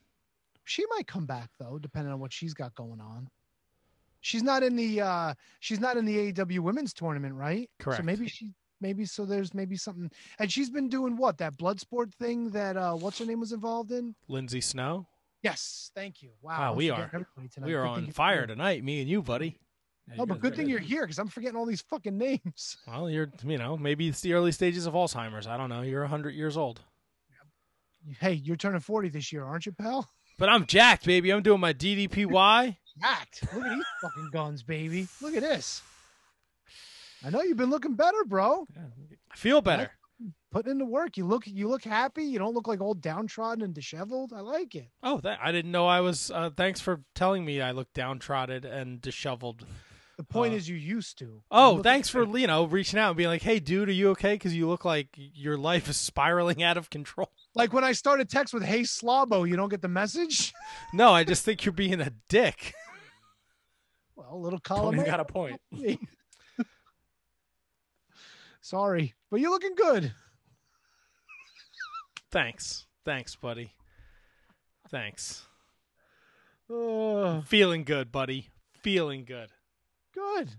She 0.63 0.83
might 0.89 1.05
come 1.07 1.25
back 1.25 1.49
though, 1.59 1.77
depending 1.79 2.11
on 2.13 2.19
what 2.19 2.33
she's 2.33 2.53
got 2.53 2.73
going 2.75 2.99
on. 3.01 3.29
She's 4.21 4.41
not 4.41 4.63
in 4.63 4.75
the 4.75 5.01
uh 5.01 5.33
she's 5.59 5.79
not 5.79 5.97
in 5.97 6.05
the 6.05 6.31
AEW 6.33 6.59
women's 6.61 6.93
tournament, 6.93 7.35
right? 7.35 7.69
Correct. 7.79 8.01
So 8.01 8.03
maybe 8.05 8.27
she 8.27 8.51
maybe 8.81 9.05
so 9.05 9.25
there's 9.25 9.53
maybe 9.53 9.75
something 9.77 10.09
and 10.39 10.51
she's 10.51 10.69
been 10.69 10.89
doing 10.89 11.15
what, 11.17 11.37
that 11.39 11.57
blood 11.57 11.79
sport 11.79 12.13
thing 12.13 12.49
that 12.51 12.75
uh 12.77 12.93
what's 12.93 13.19
her 13.19 13.25
name 13.25 13.39
was 13.39 13.51
involved 13.51 13.91
in? 13.91 14.15
Lindsay 14.27 14.61
Snow. 14.61 15.07
Yes, 15.43 15.91
thank 15.95 16.21
you. 16.23 16.31
Wow. 16.41 16.59
Wow, 16.59 16.73
we 16.73 16.89
are- 16.89 17.11
We 17.61 17.73
are 17.75 17.83
Good 17.83 17.89
on 17.89 18.11
fire 18.11 18.37
here. 18.39 18.47
tonight, 18.47 18.83
me 18.83 18.99
and 19.01 19.09
you, 19.09 19.21
buddy. 19.21 19.57
Yeah, 20.07 20.15
you 20.19 20.25
but 20.25 20.39
good 20.39 20.55
thing 20.55 20.69
you're 20.69 20.79
here 20.93 21.01
because 21.03 21.19
I'm 21.19 21.27
forgetting 21.27 21.55
all 21.57 21.65
these 21.65 21.81
fucking 21.81 22.17
names. 22.17 22.77
Well, 22.87 23.09
you're 23.09 23.31
you 23.45 23.57
know 23.57 23.77
maybe 23.77 24.07
it's 24.07 24.21
the 24.21 24.33
early 24.33 24.51
stages 24.51 24.85
of 24.85 24.93
Alzheimer's. 24.93 25.47
I 25.47 25.57
don't 25.57 25.69
know. 25.69 25.81
You're 25.81 26.05
hundred 26.05 26.35
years 26.35 26.57
old, 26.57 26.81
Hey, 28.19 28.33
you're 28.33 28.55
turning 28.55 28.81
40 28.81 29.09
this 29.09 29.31
year, 29.33 29.43
aren't 29.43 29.65
you, 29.65 29.71
pal? 29.71 30.07
but 30.37 30.47
I'm 30.49 30.65
jacked, 30.67 31.05
baby. 31.05 31.31
I'm 31.31 31.41
doing 31.41 31.59
my 31.59 31.73
DDPY. 31.73 32.75
Act. 33.03 33.43
Look 33.53 33.65
at 33.65 33.75
these 33.75 33.85
fucking 34.01 34.29
guns, 34.31 34.61
baby. 34.63 35.07
Look 35.21 35.35
at 35.35 35.41
this. 35.41 35.81
I 37.23 37.29
know 37.29 37.41
you've 37.41 37.57
been 37.57 37.69
looking 37.69 37.95
better, 37.95 38.23
bro. 38.25 38.67
I 39.31 39.35
feel 39.35 39.61
better. 39.61 39.91
Putting 40.51 40.71
in 40.71 40.77
the 40.77 40.85
work. 40.85 41.17
You 41.17 41.25
look 41.25 41.45
you 41.45 41.67
look 41.67 41.83
happy. 41.83 42.23
You 42.23 42.39
don't 42.39 42.53
look 42.53 42.67
like 42.67 42.79
old 42.81 43.01
downtrodden 43.01 43.63
and 43.63 43.73
disheveled. 43.73 44.31
I 44.33 44.39
like 44.39 44.73
it. 44.75 44.87
Oh, 45.03 45.19
that, 45.21 45.39
I 45.43 45.51
didn't 45.51 45.71
know 45.71 45.85
I 45.87 45.99
was. 45.99 46.31
Uh, 46.31 46.49
thanks 46.55 46.79
for 46.79 47.01
telling 47.13 47.43
me 47.43 47.61
I 47.61 47.71
look 47.71 47.91
downtrodden 47.93 48.63
and 48.65 49.01
disheveled. 49.01 49.65
The 50.17 50.23
point 50.23 50.53
Uh, 50.53 50.57
is 50.57 50.69
you 50.69 50.77
used 50.77 51.17
to. 51.19 51.41
Oh, 51.51 51.83
thanks 51.83 52.07
for 52.07 52.25
good. 52.25 52.39
you 52.39 52.47
know 52.47 52.63
reaching 52.63 52.97
out 52.97 53.09
and 53.09 53.17
being 53.17 53.27
like, 53.27 53.41
"Hey, 53.41 53.59
dude, 53.59 53.89
are 53.89 53.91
you 53.91 54.11
okay? 54.11 54.35
Because 54.35 54.55
you 54.55 54.69
look 54.69 54.85
like 54.85 55.09
your 55.17 55.57
life 55.57 55.89
is 55.89 55.97
spiraling 55.97 56.63
out 56.63 56.77
of 56.77 56.89
control." 56.89 57.29
like 57.55 57.73
when 57.73 57.83
I 57.83 57.91
start 57.91 58.21
a 58.21 58.25
text 58.25 58.53
with 58.53 58.63
"Hey 58.63 58.81
Slabo," 58.81 59.45
you 59.47 59.57
don't 59.57 59.67
get 59.69 59.81
the 59.81 59.89
message. 59.89 60.53
No, 60.93 61.11
I 61.11 61.25
just 61.25 61.43
think 61.43 61.65
you're 61.65 61.73
being 61.73 61.99
a 61.99 62.13
dick. 62.29 62.73
Well, 64.15 64.29
a 64.31 64.37
little 64.37 64.59
column. 64.61 64.95
Tony's 64.95 65.11
got 65.11 65.19
a 65.19 65.25
point. 65.25 65.59
Sorry, 68.69 69.13
but 69.29 69.39
you're 69.39 69.51
looking 69.51 69.75
good. 69.75 70.11
Thanks, 72.31 72.87
thanks, 73.05 73.35
buddy. 73.35 73.73
Thanks. 74.89 75.43
Uh, 76.67 77.41
Feeling 77.41 77.83
good, 77.83 78.11
buddy. 78.11 78.49
Feeling 78.81 79.23
good. 79.23 79.51
good, 80.15 80.49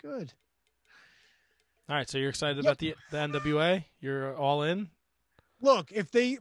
good. 0.00 0.32
All 1.88 1.96
right, 1.96 2.08
so 2.08 2.18
you're 2.18 2.28
excited 2.28 2.58
Yep. 2.58 2.64
about 2.64 2.78
the 2.78 2.94
the 3.10 3.16
NWA? 3.16 3.84
You're 3.98 4.36
all 4.36 4.62
in. 4.62 4.88
Look, 5.60 5.90
if 5.90 6.12
they 6.12 6.38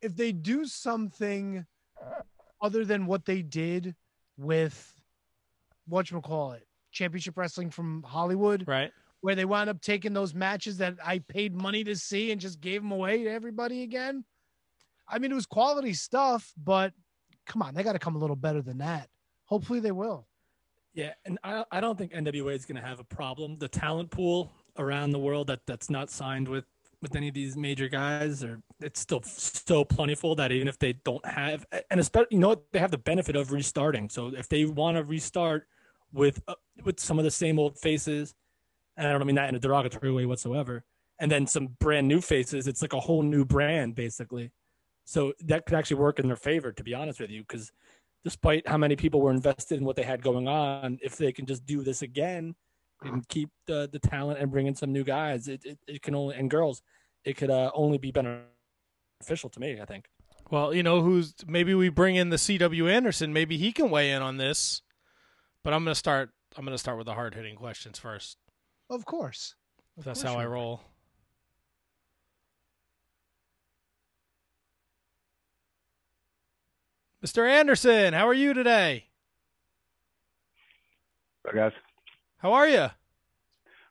if 0.00 0.16
they 0.16 0.32
do 0.32 0.64
something 0.64 1.66
other 2.62 2.86
than 2.86 3.04
what 3.04 3.26
they 3.26 3.42
did 3.42 3.94
with 4.38 4.98
what 5.86 6.10
you 6.10 6.22
call 6.22 6.52
it, 6.52 6.66
championship 6.90 7.36
wrestling 7.36 7.68
from 7.70 8.02
Hollywood, 8.02 8.66
Right. 8.66 8.92
Where 9.22 9.34
they 9.34 9.44
wound 9.44 9.70
up 9.70 9.80
taking 9.80 10.12
those 10.12 10.34
matches 10.34 10.76
that 10.78 10.96
I 11.02 11.20
paid 11.20 11.54
money 11.54 11.84
to 11.84 11.96
see 11.96 12.32
and 12.32 12.40
just 12.40 12.60
gave 12.60 12.82
them 12.82 12.90
away 12.90 13.22
to 13.22 13.30
everybody 13.30 13.82
again. 13.82 14.24
I 15.08 15.18
mean, 15.18 15.30
it 15.32 15.34
was 15.34 15.46
quality 15.46 15.94
stuff, 15.94 16.52
but 16.62 16.92
come 17.46 17.62
on, 17.62 17.74
they 17.74 17.82
got 17.82 17.92
to 17.92 17.98
come 17.98 18.16
a 18.16 18.18
little 18.18 18.36
better 18.36 18.60
than 18.60 18.78
that. 18.78 19.08
Hopefully, 19.46 19.80
they 19.80 19.92
will. 19.92 20.26
Yeah, 20.92 21.12
and 21.24 21.38
I 21.42 21.64
I 21.70 21.80
don't 21.80 21.96
think 21.96 22.12
NWA 22.12 22.54
is 22.54 22.66
going 22.66 22.80
to 22.80 22.86
have 22.86 23.00
a 23.00 23.04
problem. 23.04 23.56
The 23.58 23.68
talent 23.68 24.10
pool 24.10 24.52
around 24.76 25.10
the 25.10 25.18
world 25.18 25.46
that 25.46 25.60
that's 25.66 25.88
not 25.88 26.10
signed 26.10 26.48
with 26.48 26.64
with 27.00 27.16
any 27.16 27.28
of 27.28 27.34
these 27.34 27.56
major 27.56 27.88
guys, 27.88 28.42
or 28.42 28.60
it's 28.80 29.00
still 29.00 29.22
so 29.22 29.84
plentiful 29.84 30.34
that 30.36 30.52
even 30.52 30.68
if 30.68 30.78
they 30.78 30.94
don't 31.04 31.24
have, 31.24 31.64
and 31.90 32.00
especially 32.00 32.28
you 32.32 32.38
know 32.38 32.62
they 32.72 32.78
have 32.78 32.90
the 32.90 32.98
benefit 32.98 33.36
of 33.36 33.52
restarting. 33.52 34.08
So 34.10 34.28
if 34.28 34.48
they 34.48 34.64
want 34.64 34.96
to 34.96 35.04
restart 35.04 35.66
with 36.12 36.42
uh, 36.48 36.54
with 36.84 36.98
some 37.00 37.18
of 37.18 37.24
the 37.24 37.30
same 37.30 37.58
old 37.58 37.78
faces, 37.78 38.34
and 38.96 39.06
I 39.06 39.12
don't 39.12 39.26
mean 39.26 39.36
that 39.36 39.48
in 39.48 39.54
a 39.54 39.60
derogatory 39.60 40.12
way 40.12 40.26
whatsoever, 40.26 40.84
and 41.18 41.30
then 41.30 41.46
some 41.46 41.68
brand 41.78 42.08
new 42.08 42.20
faces, 42.20 42.66
it's 42.66 42.82
like 42.82 42.92
a 42.92 43.00
whole 43.00 43.22
new 43.22 43.44
brand 43.44 43.94
basically. 43.94 44.50
So 45.04 45.32
that 45.44 45.66
could 45.66 45.76
actually 45.76 45.96
work 45.96 46.18
in 46.18 46.26
their 46.26 46.36
favor, 46.36 46.72
to 46.72 46.84
be 46.84 46.94
honest 46.94 47.20
with 47.20 47.30
you, 47.30 47.42
because 47.42 47.72
despite 48.24 48.66
how 48.68 48.76
many 48.76 48.96
people 48.96 49.20
were 49.20 49.32
invested 49.32 49.78
in 49.78 49.84
what 49.84 49.96
they 49.96 50.02
had 50.02 50.22
going 50.22 50.46
on, 50.46 50.98
if 51.02 51.16
they 51.16 51.32
can 51.32 51.46
just 51.46 51.66
do 51.66 51.82
this 51.82 52.02
again 52.02 52.54
and 53.02 53.26
keep 53.28 53.50
the, 53.66 53.88
the 53.92 53.98
talent 53.98 54.38
and 54.38 54.50
bring 54.50 54.66
in 54.66 54.74
some 54.74 54.92
new 54.92 55.04
guys, 55.04 55.48
it, 55.48 55.64
it, 55.64 55.78
it 55.88 56.02
can 56.02 56.14
only 56.14 56.36
and 56.36 56.50
girls, 56.50 56.82
it 57.24 57.36
could 57.36 57.50
uh, 57.50 57.70
only 57.74 57.98
be 57.98 58.12
beneficial 58.12 59.50
to 59.50 59.60
me. 59.60 59.80
I 59.80 59.84
think. 59.84 60.06
Well, 60.50 60.74
you 60.74 60.82
know 60.82 61.02
who's 61.02 61.34
maybe 61.46 61.74
we 61.74 61.88
bring 61.88 62.16
in 62.16 62.30
the 62.30 62.36
CW 62.36 62.90
Anderson. 62.90 63.32
Maybe 63.32 63.56
he 63.56 63.72
can 63.72 63.90
weigh 63.90 64.10
in 64.10 64.22
on 64.22 64.36
this. 64.36 64.82
But 65.64 65.72
I'm 65.72 65.84
gonna 65.84 65.94
start. 65.94 66.30
I'm 66.56 66.64
gonna 66.64 66.78
start 66.78 66.98
with 66.98 67.06
the 67.06 67.14
hard 67.14 67.34
hitting 67.34 67.56
questions 67.56 67.98
first. 67.98 68.36
Of 68.90 69.04
course. 69.04 69.54
Of 69.98 70.04
That's 70.04 70.22
course 70.22 70.32
how 70.32 70.38
I 70.38 70.42
you 70.44 70.48
will. 70.48 70.54
roll. 70.54 70.80
Mr. 77.24 77.48
Anderson, 77.48 78.14
how 78.14 78.26
are 78.26 78.34
you 78.34 78.52
today? 78.52 79.06
Hi 81.46 81.56
guys, 81.56 81.72
How 82.38 82.52
are 82.52 82.68
you? 82.68 82.86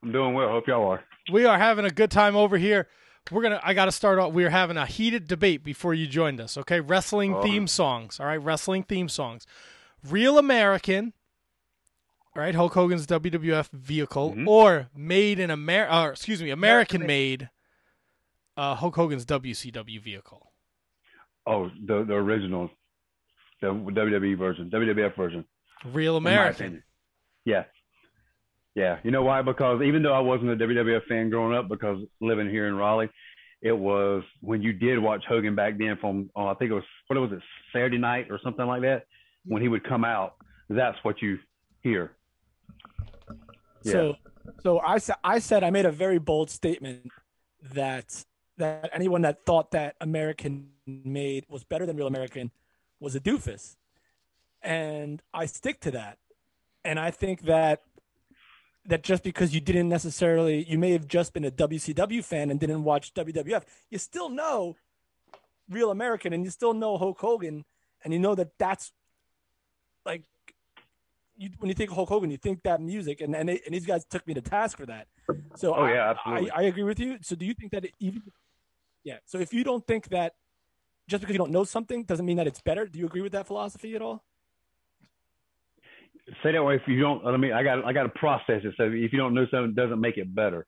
I'm 0.03 0.11
doing 0.11 0.33
well. 0.33 0.49
Hope 0.49 0.67
y'all 0.67 0.89
are. 0.89 1.03
We 1.31 1.45
are 1.45 1.57
having 1.59 1.85
a 1.85 1.89
good 1.89 2.09
time 2.11 2.35
over 2.35 2.57
here. 2.57 2.87
we're 3.29 3.43
gonna. 3.43 3.59
I 3.63 3.73
got 3.73 3.85
to 3.85 3.91
start 3.91 4.19
off. 4.19 4.33
We 4.33 4.43
are 4.45 4.49
having 4.49 4.77
a 4.77 4.85
heated 4.85 5.27
debate 5.27 5.63
before 5.63 5.93
you 5.93 6.07
joined 6.07 6.41
us. 6.41 6.57
Okay, 6.57 6.79
wrestling 6.79 7.35
Oh. 7.35 7.41
theme 7.43 7.67
songs. 7.67 8.19
All 8.19 8.25
right, 8.25 8.41
wrestling 8.41 8.83
theme 8.83 9.07
songs. 9.09 9.45
Real 10.09 10.37
American. 10.39 11.13
All 12.36 12.41
right, 12.41 12.55
Hulk 12.55 12.73
Hogan's 12.73 13.05
WWF 13.07 13.69
vehicle, 13.71 14.34
Mhm. 14.34 14.47
or 14.47 14.89
made 14.95 15.38
in 15.39 15.49
America. 15.51 15.93
Or 15.95 16.11
excuse 16.11 16.41
me, 16.41 16.49
American 16.49 17.05
made. 17.05 17.49
Uh, 18.57 18.75
Hulk 18.75 18.95
Hogan's 18.95 19.25
WCW 19.25 19.99
vehicle. 19.99 20.51
Oh, 21.45 21.69
the 21.86 22.03
the 22.03 22.13
original, 22.13 22.69
the 23.61 23.67
WWE 23.69 24.36
version, 24.38 24.69
WWF 24.69 25.15
version. 25.15 25.45
Real 25.86 26.15
American. 26.17 26.84
Yeah. 27.43 27.63
Yeah. 28.75 28.99
You 29.03 29.11
know 29.11 29.23
why? 29.23 29.41
Because 29.41 29.82
even 29.82 30.03
though 30.03 30.13
I 30.13 30.19
wasn't 30.19 30.51
a 30.51 30.55
WWF 30.55 31.05
fan 31.07 31.29
growing 31.29 31.57
up, 31.57 31.67
because 31.67 31.97
living 32.21 32.49
here 32.49 32.67
in 32.67 32.75
Raleigh, 32.75 33.09
it 33.61 33.71
was 33.77 34.23
when 34.41 34.61
you 34.61 34.71
did 34.73 34.99
watch 34.99 35.23
Hogan 35.27 35.55
back 35.55 35.77
then 35.77 35.97
from, 35.99 36.29
oh, 36.36 36.47
I 36.47 36.53
think 36.53 36.71
it 36.71 36.75
was, 36.75 36.84
what 37.07 37.19
was 37.19 37.32
it, 37.32 37.41
Saturday 37.73 37.97
night 37.97 38.27
or 38.29 38.39
something 38.43 38.65
like 38.65 38.84
that, 38.84 39.05
when 39.45 39.61
he 39.61 39.67
would 39.67 39.84
come 39.84 40.05
out, 40.05 40.36
that's 40.69 40.97
what 41.03 41.21
you 41.21 41.39
hear. 41.82 42.11
So, 43.84 44.15
so 44.63 44.79
I 44.79 44.97
said, 44.97 45.15
I 45.23 45.39
said, 45.39 45.63
I 45.63 45.69
made 45.69 45.86
a 45.86 45.91
very 45.91 46.19
bold 46.19 46.49
statement 46.49 47.11
that 47.73 48.25
that 48.57 48.89
anyone 48.93 49.21
that 49.21 49.45
thought 49.45 49.71
that 49.71 49.95
American 50.01 50.69
made 50.86 51.45
was 51.49 51.63
better 51.63 51.86
than 51.86 51.95
real 51.95 52.07
American 52.07 52.51
was 52.99 53.15
a 53.15 53.19
doofus, 53.19 53.75
and 54.61 55.21
I 55.34 55.45
stick 55.45 55.79
to 55.82 55.91
that. 55.91 56.17
And 56.84 56.99
I 56.99 57.11
think 57.11 57.43
that 57.43 57.82
that 58.86 59.03
just 59.03 59.23
because 59.23 59.53
you 59.53 59.61
didn't 59.61 59.89
necessarily, 59.89 60.63
you 60.67 60.77
may 60.77 60.91
have 60.91 61.07
just 61.07 61.34
been 61.34 61.45
a 61.45 61.51
WCW 61.51 62.23
fan 62.23 62.49
and 62.49 62.59
didn't 62.59 62.84
watch 62.84 63.13
WWF, 63.13 63.63
you 63.89 63.97
still 63.97 64.29
know 64.29 64.75
real 65.69 65.91
American, 65.91 66.34
and 66.34 66.43
you 66.43 66.49
still 66.49 66.73
know 66.73 66.97
Hulk 66.97 67.19
Hogan, 67.19 67.65
and 68.03 68.13
you 68.13 68.19
know 68.19 68.36
that 68.36 68.57
that's 68.57 68.91
like 70.05 70.23
you, 71.41 71.49
when 71.57 71.69
you 71.69 71.73
think 71.73 71.89
of 71.89 71.95
Hulk 71.95 72.09
Hogan, 72.09 72.29
you 72.29 72.37
think 72.37 72.61
that 72.63 72.79
music, 72.81 73.19
and 73.21 73.35
and, 73.35 73.49
they, 73.49 73.59
and 73.65 73.73
these 73.73 73.85
guys 73.85 74.05
took 74.05 74.25
me 74.27 74.33
to 74.35 74.41
task 74.41 74.77
for 74.77 74.85
that. 74.85 75.07
So 75.55 75.73
Oh, 75.75 75.81
I, 75.83 75.93
yeah, 75.93 76.09
absolutely. 76.11 76.51
I, 76.51 76.59
I 76.59 76.61
agree 76.63 76.83
with 76.83 76.99
you. 76.99 77.17
So 77.21 77.35
do 77.35 77.45
you 77.45 77.53
think 77.55 77.71
that 77.71 77.83
it 77.85 77.93
even, 77.99 78.21
yeah? 79.03 79.17
So 79.25 79.39
if 79.39 79.51
you 79.53 79.63
don't 79.63 79.85
think 79.87 80.09
that 80.09 80.33
just 81.07 81.21
because 81.21 81.33
you 81.33 81.39
don't 81.39 81.51
know 81.51 81.63
something 81.63 82.03
doesn't 82.03 82.25
mean 82.25 82.37
that 82.37 82.45
it's 82.47 82.61
better, 82.61 82.85
do 82.85 82.99
you 82.99 83.07
agree 83.07 83.21
with 83.21 83.31
that 83.31 83.47
philosophy 83.47 83.95
at 83.95 84.01
all? 84.03 84.23
Say 86.43 86.51
that 86.51 86.63
way 86.63 86.75
if 86.75 86.83
you 86.87 86.99
don't, 86.99 87.25
I 87.25 87.35
mean, 87.37 87.51
I 87.53 87.63
got, 87.63 87.83
I 87.83 87.91
got 87.91 88.03
to 88.03 88.09
process 88.09 88.61
it. 88.63 88.75
So 88.77 88.83
if 88.83 89.11
you 89.11 89.17
don't 89.17 89.33
know 89.33 89.47
something, 89.49 89.73
doesn't 89.73 89.99
make 89.99 90.17
it 90.17 90.33
better. 90.33 90.67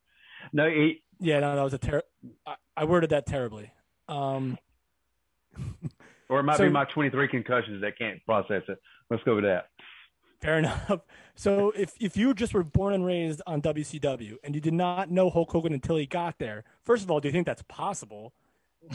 No, 0.52 0.66
it, 0.66 0.98
Yeah, 1.20 1.40
no, 1.40 1.56
that 1.56 1.62
was 1.62 1.74
a 1.76 1.78
ter- 1.78 2.02
I, 2.48 2.56
I 2.76 2.86
worded 2.86 3.12
that 3.12 3.28
terribly. 3.28 3.72
Um, 4.10 4.58
or 6.30 6.40
it 6.40 6.44
might 6.44 6.58
So- 6.58 6.64
be 6.64 6.70
my 6.72 6.86
23 6.86 7.28
concussions 7.28 7.82
that 7.82 7.98
can't 7.98 8.26
process 8.26 8.64
it. 8.68 8.80
Let's 9.12 9.24
go 9.24 9.36
with 9.36 9.44
that. 9.46 9.68
Fair 10.44 10.58
enough. 10.60 11.02
So 11.36 11.72
if 11.72 11.94
if 12.00 12.18
you 12.18 12.34
just 12.34 12.54
were 12.54 12.64
born 12.64 12.94
and 12.94 13.06
raised 13.06 13.42
on 13.48 13.62
WCW 13.62 14.36
and 14.44 14.54
you 14.54 14.62
did 14.62 14.74
not 14.74 15.10
know 15.10 15.30
Hulk 15.30 15.52
Hogan 15.52 15.74
until 15.74 15.96
he 15.96 16.06
got 16.06 16.38
there, 16.38 16.64
first 16.84 17.04
of 17.04 17.10
all, 17.10 17.20
do 17.20 17.28
you 17.28 17.32
think 17.32 17.46
that's 17.46 17.64
possible? 17.64 18.34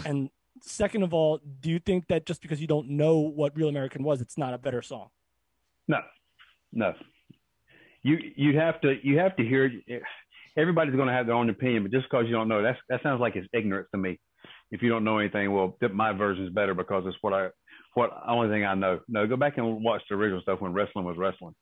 And 0.05 0.31
second 0.61 1.03
of 1.03 1.15
all, 1.15 1.41
do 1.61 1.71
you 1.71 1.79
think 1.79 2.07
that 2.09 2.27
just 2.27 2.43
because 2.43 2.61
you 2.61 2.67
don't 2.67 2.91
know 2.91 3.19
what 3.19 3.57
Real 3.57 3.69
American 3.69 4.05
was, 4.05 4.21
it's 4.21 4.37
not 4.37 4.53
a 4.53 4.59
better 4.59 4.83
song? 4.83 5.09
No, 5.89 6.01
no. 6.73 6.93
You 8.03 8.19
you'd 8.37 8.55
have 8.55 8.81
to 8.83 8.97
you 9.03 9.19
have 9.19 9.35
to 9.37 9.45
hear. 9.45 9.73
Everybody's 10.57 10.97
going 10.97 11.09
to 11.09 11.15
have 11.15 11.27
their 11.27 11.37
own 11.37 11.51
opinion, 11.51 11.85
but 11.85 11.93
just 11.93 12.07
because 12.11 12.27
you 12.27 12.33
don't 12.33 12.49
know, 12.49 12.63
that's 12.63 12.79
that 12.89 13.03
sounds 13.03 13.21
like 13.21 13.37
it's 13.37 13.49
ignorance 13.53 13.89
to 13.93 13.99
me. 13.99 14.21
If 14.71 14.83
you 14.83 14.91
don't 14.91 15.05
know 15.05 15.19
anything, 15.19 15.51
well, 15.53 15.79
my 15.93 16.13
version 16.13 16.45
is 16.45 16.53
better 16.53 16.75
because 16.75 17.05
it's 17.07 17.17
what 17.23 17.33
I 17.33 17.49
what 17.95 18.11
only 18.27 18.49
thing 18.49 18.65
I 18.65 18.75
know. 18.75 19.01
No, 19.09 19.27
go 19.27 19.37
back 19.37 19.59
and 19.59 19.83
watch 19.83 20.03
the 20.09 20.17
original 20.17 20.41
stuff 20.43 20.61
when 20.61 20.73
wrestling 20.73 21.05
was 21.05 21.17
wrestling. 21.17 21.55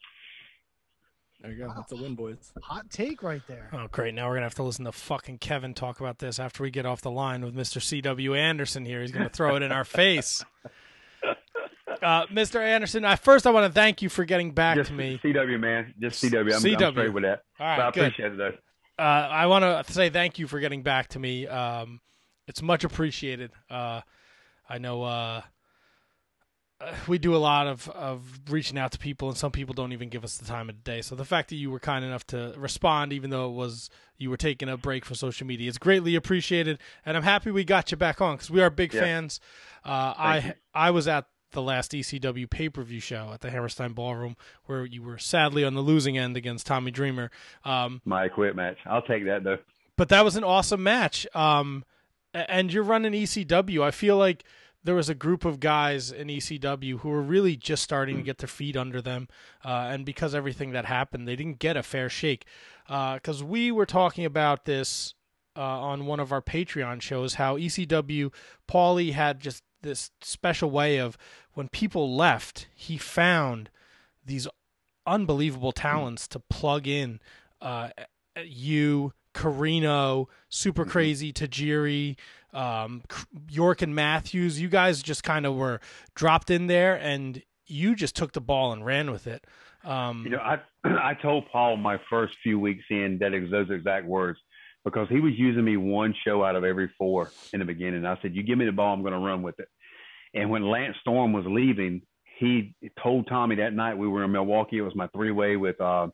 There 1.41 1.53
you 1.53 1.59
go. 1.59 1.73
That's 1.77 1.93
a 1.93 1.97
win, 1.97 2.15
boys. 2.15 2.53
Hot 2.63 2.89
take 2.91 3.23
right 3.23 3.43
there. 3.47 3.71
Oh, 3.73 3.87
great! 3.91 4.15
Now 4.15 4.29
we're 4.29 4.37
gonna 4.37 4.47
have 4.47 4.55
to 4.57 4.63
listen 4.63 4.85
to 4.87 4.93
fucking 4.93 5.39
Kevin 5.39 5.75
talk 5.75 6.01
about 6.01 6.19
this 6.19 6.39
after 6.39 6.63
we 6.63 6.71
get 6.71 6.87
off 6.87 7.03
the 7.03 7.11
line 7.11 7.45
with 7.45 7.55
Mr. 7.55 7.81
C.W. 7.81 8.35
Anderson 8.35 8.85
here. 8.85 9.03
He's 9.03 9.13
gonna 9.13 9.29
throw 9.29 9.57
it 9.57 9.63
in 9.63 9.73
our 9.73 9.85
face. 9.85 10.45
Uh, 12.03 12.27
Mr. 12.27 12.61
Anderson, 12.61 13.05
I 13.05 13.17
first 13.17 13.47
I 13.47 13.51
want 13.51 13.67
to 13.67 13.73
thank 13.73 14.03
you 14.03 14.11
for 14.11 14.25
getting 14.25 14.53
back 14.53 14.77
Just 14.77 14.91
to 14.91 14.95
me. 14.95 15.19
CW 15.25 15.59
man, 15.59 15.95
just 15.99 16.23
CW. 16.23 16.55
I'm, 16.55 16.63
CW. 16.63 16.83
I'm 16.83 16.93
straight 16.93 17.13
with 17.13 17.23
that. 17.23 17.43
All 17.59 17.67
right, 17.67 17.77
but 17.79 17.87
I 17.87 17.91
good. 17.91 18.05
appreciate 18.05 18.33
it 18.33 18.39
though. 18.39 18.53
Uh, 18.99 19.03
I 19.03 19.47
want 19.47 19.87
to 19.87 19.93
say 19.93 20.11
thank 20.11 20.39
you 20.39 20.47
for 20.47 20.61
getting 20.61 20.83
back 20.83 21.09
to 21.09 21.19
me. 21.19 21.47
Um, 21.47 22.01
it's 22.47 22.61
much 22.61 22.85
appreciated. 22.85 23.51
Uh, 23.71 24.03
I 24.69 24.79
know 24.79 25.03
uh, 26.81 26.93
we 27.09 27.19
do 27.19 27.35
a 27.35 27.39
lot 27.39 27.67
of, 27.67 27.89
of 27.91 28.23
reaching 28.49 28.79
out 28.79 28.93
to 28.93 28.99
people, 28.99 29.29
and 29.29 29.37
some 29.37 29.51
people 29.53 29.75
don't 29.75 29.93
even 29.93 30.09
give 30.09 30.25
us 30.25 30.37
the 30.37 30.45
time 30.45 30.69
of 30.69 30.77
the 30.77 30.83
day. 30.91 31.03
So 31.03 31.15
the 31.15 31.25
fact 31.25 31.49
that 31.51 31.57
you 31.57 31.71
were 31.71 31.81
kind 31.81 32.05
enough 32.05 32.27
to 32.29 32.55
respond, 32.57 33.13
even 33.13 33.31
though 33.31 33.49
it 33.49 33.55
was 33.55 33.91
you 34.19 34.31
were 34.31 34.37
taking 34.37 34.69
a 34.69 34.77
break 34.77 35.05
from 35.05 35.17
social 35.17 35.47
media, 35.47 35.69
is 35.69 35.79
greatly 35.79 36.15
appreciated. 36.17 36.79
And 37.05 37.17
I'm 37.17 37.23
happy 37.23 37.51
we 37.51 37.65
got 37.65 37.91
you 37.91 37.97
back 37.97 38.21
on 38.21 38.37
because 38.37 38.51
we 38.51 38.63
are 38.63 38.71
big 38.71 38.93
Yeah. 38.95 39.01
fans. 39.01 39.41
Uh, 39.85 40.15
I 40.17 40.55
I 40.75 40.91
was 40.91 41.07
at 41.07 41.27
the 41.53 41.63
last 41.63 41.93
ECW 41.93 42.49
pay 42.51 42.69
per 42.69 42.83
view 42.83 43.01
show 43.01 43.31
at 43.33 43.41
the 43.41 43.51
Hammerstein 43.51 43.93
Ballroom 43.93 44.37
where 44.65 44.85
you 44.85 45.03
were 45.03 45.17
sadly 45.17 45.65
on 45.65 45.75
the 45.75 45.81
losing 45.81 46.19
end 46.19 46.37
against 46.37 46.67
Tommy 46.67 46.91
Dreamer. 46.91 47.31
Um, 47.65 48.03
My 48.05 48.29
quit 48.29 48.57
match. 48.57 48.79
I'll 48.85 49.03
take 49.03 49.25
that 49.27 49.45
though. 49.45 49.59
but 49.97 50.09
that 50.11 50.25
was 50.25 50.37
an 50.37 50.45
awesome 50.45 50.83
match. 50.83 51.27
Um, 51.35 51.85
and 52.35 52.71
you're 52.73 52.83
running 52.83 53.13
ECW. 53.13 53.83
I 53.83 53.91
feel 53.93 54.17
like 54.19 54.45
there 54.87 54.95
was 54.95 55.09
a 55.09 55.15
group 55.15 55.45
of 55.45 55.61
guys 55.61 56.11
in 56.11 56.29
ECW 56.29 57.01
who 57.01 57.09
were 57.09 57.23
really 57.23 57.57
just 57.57 57.83
starting 57.83 58.17
to 58.17 58.23
get 58.23 58.39
their 58.39 58.49
feet 58.49 58.77
under 58.77 59.03
them, 59.03 59.29
uh, 59.65 59.89
and 59.91 60.07
because 60.07 60.35
everything 60.35 60.73
that 60.73 60.85
happened, 60.85 61.27
they 61.27 61.37
didn't 61.37 61.59
get 61.59 61.77
a 61.77 61.83
fair 61.83 62.09
shake. 62.09 62.47
Because 62.87 63.43
we 63.43 63.73
were 63.73 63.87
talking 63.87 64.25
about 64.25 64.65
this 64.65 65.15
uh, 65.57 65.61
on 65.61 66.07
one 66.07 66.21
of 66.21 66.33
our 66.33 66.43
Patreon 66.43 67.03
shows, 67.03 67.35
how 67.35 67.57
ECW 67.57 68.33
Paulie 68.69 69.13
had 69.13 69.41
just 69.41 69.65
this 69.83 70.11
special 70.21 70.71
way 70.71 70.99
of 70.99 71.19
when 71.55 71.69
people 71.69 72.15
left, 72.15 72.69
he 72.75 72.97
found 72.97 73.71
these 74.25 74.47
unbelievable 75.07 75.73
talents 75.73 76.29
to 76.29 76.39
plug 76.39 76.87
in. 76.87 77.21
Uh, 77.61 77.89
you, 78.45 79.13
Corino, 79.35 80.27
Super 80.49 80.85
Crazy, 80.85 81.33
Tajiri, 81.33 82.17
um, 82.57 83.03
York 83.51 83.83
and 83.83 83.95
Matthews. 83.95 84.61
You 84.61 84.69
guys 84.69 85.03
just 85.03 85.23
kind 85.23 85.47
of 85.47 85.55
were 85.55 85.81
dropped 86.15 86.51
in 86.51 86.67
there, 86.67 86.95
and 86.95 87.43
you 87.67 87.95
just 87.95 88.17
took 88.17 88.33
the 88.33 88.41
ball 88.41 88.73
and 88.73 88.85
ran 88.85 89.11
with 89.11 89.27
it. 89.27 89.45
Um, 89.85 90.25
You 90.25 90.31
know, 90.31 90.39
I 90.39 90.61
I 90.85 91.15
told 91.15 91.45
Paul 91.53 91.77
my 91.77 92.01
first 92.11 92.35
few 92.43 92.59
weeks 92.59 92.85
in 92.91 93.19
that 93.21 93.33
those 93.51 93.71
exact 93.71 94.07
words 94.07 94.39
because 94.85 95.09
he 95.09 95.21
was 95.21 95.33
using 95.37 95.65
me 95.65 95.77
one 95.77 96.15
show 96.25 96.45
out 96.45 96.57
of 96.57 96.65
every 96.65 96.91
four 96.97 97.31
in 97.53 97.61
the 97.61 97.67
beginning. 97.67 98.05
I 98.07 98.19
said, 98.23 98.35
"You 98.35 98.43
give 98.43 98.59
me 98.59 98.65
the 98.65 98.73
ball, 98.73 98.95
I'm 98.95 99.03
going 99.03 99.13
to 99.13 99.19
run 99.19 99.43
with 99.43 99.59
it." 99.61 99.69
And 100.35 100.51
when 100.51 100.69
Lance 100.69 100.97
Storm 101.01 101.33
was 101.33 101.45
leaving, 101.47 102.03
he 102.39 102.75
told 103.03 103.27
Tommy 103.29 103.57
that 103.57 103.73
night 103.73 103.97
we 103.97 104.09
were 104.09 104.25
in 104.25 104.33
Milwaukee. 104.33 104.79
It 104.79 104.83
was 104.83 104.95
my 104.95 105.09
three 105.09 105.31
way 105.31 105.57
with 105.57 105.81
uh, 105.81 106.09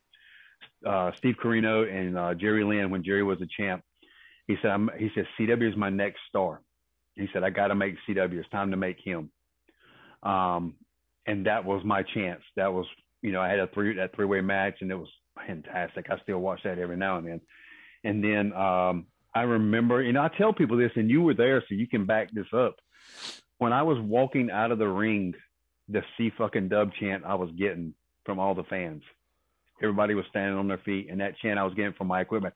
uh, 0.85 1.11
Steve 1.17 1.35
Corino 1.43 1.89
and 1.91 2.17
uh, 2.17 2.33
Jerry 2.33 2.63
Lynn 2.63 2.89
when 2.89 3.03
Jerry 3.03 3.23
was 3.23 3.41
a 3.41 3.47
champ. 3.57 3.83
He 4.47 4.55
said, 4.61 4.71
I'm, 4.71 4.89
"He 4.97 5.09
said 5.15 5.25
CW 5.39 5.71
is 5.71 5.77
my 5.77 5.89
next 5.89 6.19
star." 6.29 6.61
He 7.15 7.27
said, 7.33 7.43
"I 7.43 7.49
got 7.49 7.67
to 7.67 7.75
make 7.75 7.95
CW. 8.07 8.39
It's 8.39 8.49
time 8.49 8.71
to 8.71 8.77
make 8.77 8.97
him." 9.03 9.29
Um, 10.23 10.75
and 11.25 11.45
that 11.45 11.65
was 11.65 11.83
my 11.83 12.03
chance. 12.03 12.41
That 12.55 12.73
was 12.73 12.85
you 13.23 13.31
know, 13.31 13.41
I 13.41 13.49
had 13.49 13.59
a 13.59 13.67
three 13.67 13.95
that 13.95 14.13
three 14.15 14.25
way 14.25 14.41
match 14.41 14.75
and 14.81 14.91
it 14.91 14.95
was 14.95 15.07
fantastic. 15.47 16.07
I 16.11 16.19
still 16.21 16.39
watch 16.39 16.59
that 16.65 16.77
every 16.77 16.97
now 16.97 17.17
and 17.17 17.25
then. 17.25 17.41
And 18.03 18.23
then 18.23 18.53
um 18.53 19.07
I 19.33 19.41
remember, 19.43 20.03
you 20.03 20.13
know, 20.13 20.21
I 20.21 20.29
tell 20.37 20.53
people 20.53 20.77
this 20.77 20.91
and 20.95 21.09
you 21.09 21.23
were 21.23 21.33
there 21.33 21.61
so 21.61 21.73
you 21.73 21.87
can 21.87 22.05
back 22.05 22.29
this 22.31 22.45
up. 22.55 22.75
When 23.57 23.73
I 23.73 23.81
was 23.81 23.97
walking 23.99 24.51
out 24.51 24.71
of 24.71 24.77
the 24.77 24.87
ring, 24.87 25.33
the 25.89 26.03
C 26.17 26.31
fucking 26.37 26.67
dub 26.69 26.91
chant 26.99 27.23
I 27.25 27.35
was 27.35 27.49
getting 27.57 27.95
from 28.25 28.39
all 28.39 28.53
the 28.53 28.63
fans. 28.65 29.01
Everybody 29.81 30.13
was 30.13 30.25
standing 30.29 30.57
on 30.57 30.67
their 30.67 30.81
feet 30.85 31.07
and 31.09 31.19
that 31.21 31.37
chant 31.41 31.57
I 31.57 31.63
was 31.63 31.73
getting 31.73 31.93
from 31.93 32.07
my 32.07 32.21
equipment. 32.21 32.53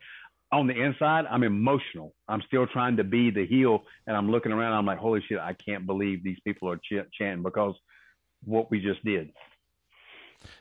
On 0.51 0.65
the 0.67 0.81
inside, 0.81 1.25
I'm 1.29 1.43
emotional. 1.43 2.13
I'm 2.27 2.41
still 2.47 2.67
trying 2.67 2.97
to 2.97 3.03
be 3.03 3.31
the 3.31 3.45
heel 3.45 3.83
and 4.05 4.15
I'm 4.15 4.31
looking 4.31 4.51
around. 4.53 4.73
I'm 4.73 4.85
like, 4.85 4.97
holy 4.99 5.21
shit, 5.27 5.39
I 5.39 5.53
can't 5.53 5.85
believe 5.85 6.23
these 6.23 6.39
people 6.45 6.69
are 6.71 6.77
ch- 6.77 7.05
chanting 7.19 7.43
because 7.43 7.75
what 8.45 8.71
we 8.71 8.79
just 8.79 9.03
did. 9.03 9.31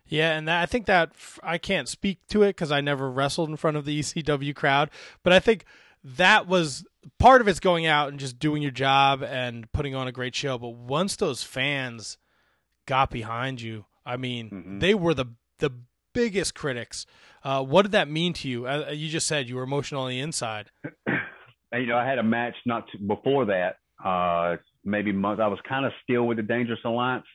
Yeah, 0.07 0.37
and 0.37 0.49
that, 0.49 0.63
I 0.63 0.67
think 0.67 0.87
that 0.87 1.13
I 1.43 1.59
can't 1.59 1.89
speak 1.89 2.19
to 2.29 2.43
it 2.43 2.49
because 2.51 2.73
I 2.73 2.81
never 2.81 3.11
wrestled 3.11 3.49
in 3.51 3.57
front 3.57 3.77
of 3.77 3.85
the 3.85 4.01
ECW 4.01 4.55
crowd, 4.55 4.91
but 5.23 5.33
I 5.33 5.39
think 5.39 5.65
that 6.03 6.47
was 6.49 6.85
part 7.19 7.41
of 7.41 7.49
it's 7.49 7.61
going 7.61 7.87
out 7.87 8.09
and 8.09 8.19
just 8.19 8.39
doing 8.39 8.63
your 8.63 8.71
job 8.73 9.23
and 9.23 9.71
putting 9.73 9.95
on 9.95 10.09
a 10.09 10.13
great 10.13 10.35
show. 10.35 10.59
But 10.59 10.71
once 10.75 11.17
those 11.17 11.43
fans 11.43 12.17
got 12.87 13.11
behind 13.11 13.61
you, 13.61 13.85
I 14.05 14.17
mean, 14.17 14.51
Mhm. 14.51 14.81
they 14.81 14.95
were 14.95 15.15
the 15.15 15.27
the 15.59 15.71
biggest 16.17 16.55
critics. 16.55 17.07
Uh, 17.45 17.63
what 17.63 17.83
did 17.83 17.93
that 17.93 18.09
mean 18.09 18.33
to 18.33 18.49
you? 18.49 18.67
Uh, 18.67 18.91
you 18.91 19.09
just 19.09 19.27
said 19.27 19.49
you 19.49 19.57
were 19.57 19.63
emotional 19.63 20.03
on 20.03 20.11
the 20.11 20.21
inside. 20.21 20.71
you 21.07 21.87
know, 21.87 21.97
I 21.97 22.09
had 22.09 22.19
a 22.19 22.23
match 22.23 22.55
not 22.65 22.85
too, 22.91 22.99
before 23.07 23.45
that, 23.47 23.77
uh, 24.05 24.57
maybe 24.85 25.13
months. 25.13 25.41
I 25.43 25.49
was 25.49 25.59
kind 25.69 25.85
of 25.85 25.93
still 26.03 26.27
with 26.27 26.39
the 26.39 26.43
Dangerous 26.43 26.81
Alliance 26.85 27.27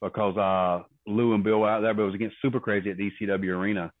because 0.00 0.36
uh, 0.36 0.84
Lou 1.06 1.34
and 1.34 1.44
Bill 1.44 1.58
were 1.58 1.68
out 1.68 1.80
there, 1.80 1.92
but 1.94 2.02
it 2.02 2.06
was 2.06 2.14
against 2.14 2.36
Super 2.40 2.60
Crazy 2.60 2.90
at 2.90 2.96
the 2.96 3.10
ECW 3.20 3.48
Arena. 3.48 3.92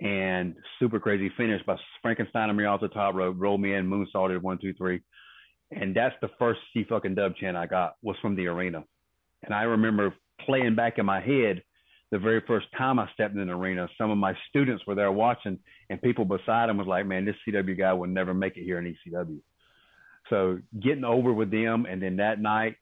And 0.00 0.56
Super 0.78 1.00
Crazy 1.00 1.30
finished 1.36 1.64
by 1.66 1.76
Frankenstein 2.02 2.50
and 2.50 2.58
me 2.58 2.64
off 2.64 2.80
the 2.80 2.88
top 2.88 3.14
rope, 3.14 3.36
rolled 3.38 3.60
me 3.60 3.74
in, 3.74 3.88
moonsaulted 3.88 4.42
one, 4.42 4.58
two, 4.60 4.74
three. 4.74 5.00
And 5.70 5.96
that's 5.96 6.14
the 6.20 6.28
first 6.38 6.60
C 6.72 6.84
fucking 6.88 7.14
dub 7.14 7.36
chant 7.36 7.56
I 7.56 7.66
got 7.66 7.94
was 8.02 8.16
from 8.20 8.36
the 8.36 8.46
arena. 8.46 8.84
And 9.42 9.54
I 9.54 9.62
remember 9.62 10.14
playing 10.44 10.74
back 10.74 10.98
in 10.98 11.06
my 11.06 11.20
head 11.20 11.62
the 12.10 12.18
very 12.18 12.40
first 12.46 12.66
time 12.76 12.98
I 12.98 13.08
stepped 13.12 13.34
in 13.36 13.46
the 13.46 13.52
arena. 13.52 13.88
Some 13.98 14.10
of 14.10 14.18
my 14.18 14.34
students 14.48 14.84
were 14.86 14.94
there 14.94 15.12
watching, 15.12 15.58
and 15.90 16.00
people 16.00 16.24
beside 16.24 16.68
them 16.68 16.76
was 16.76 16.86
like, 16.86 17.06
"Man, 17.06 17.24
this 17.24 17.36
CW 17.46 17.76
guy 17.76 17.92
would 17.92 18.10
never 18.10 18.34
make 18.34 18.56
it 18.56 18.64
here 18.64 18.78
in 18.78 18.86
ECW." 18.86 19.40
So 20.30 20.58
getting 20.80 21.04
over 21.04 21.32
with 21.32 21.50
them, 21.50 21.86
and 21.86 22.00
then 22.02 22.16
that 22.16 22.40
night, 22.40 22.76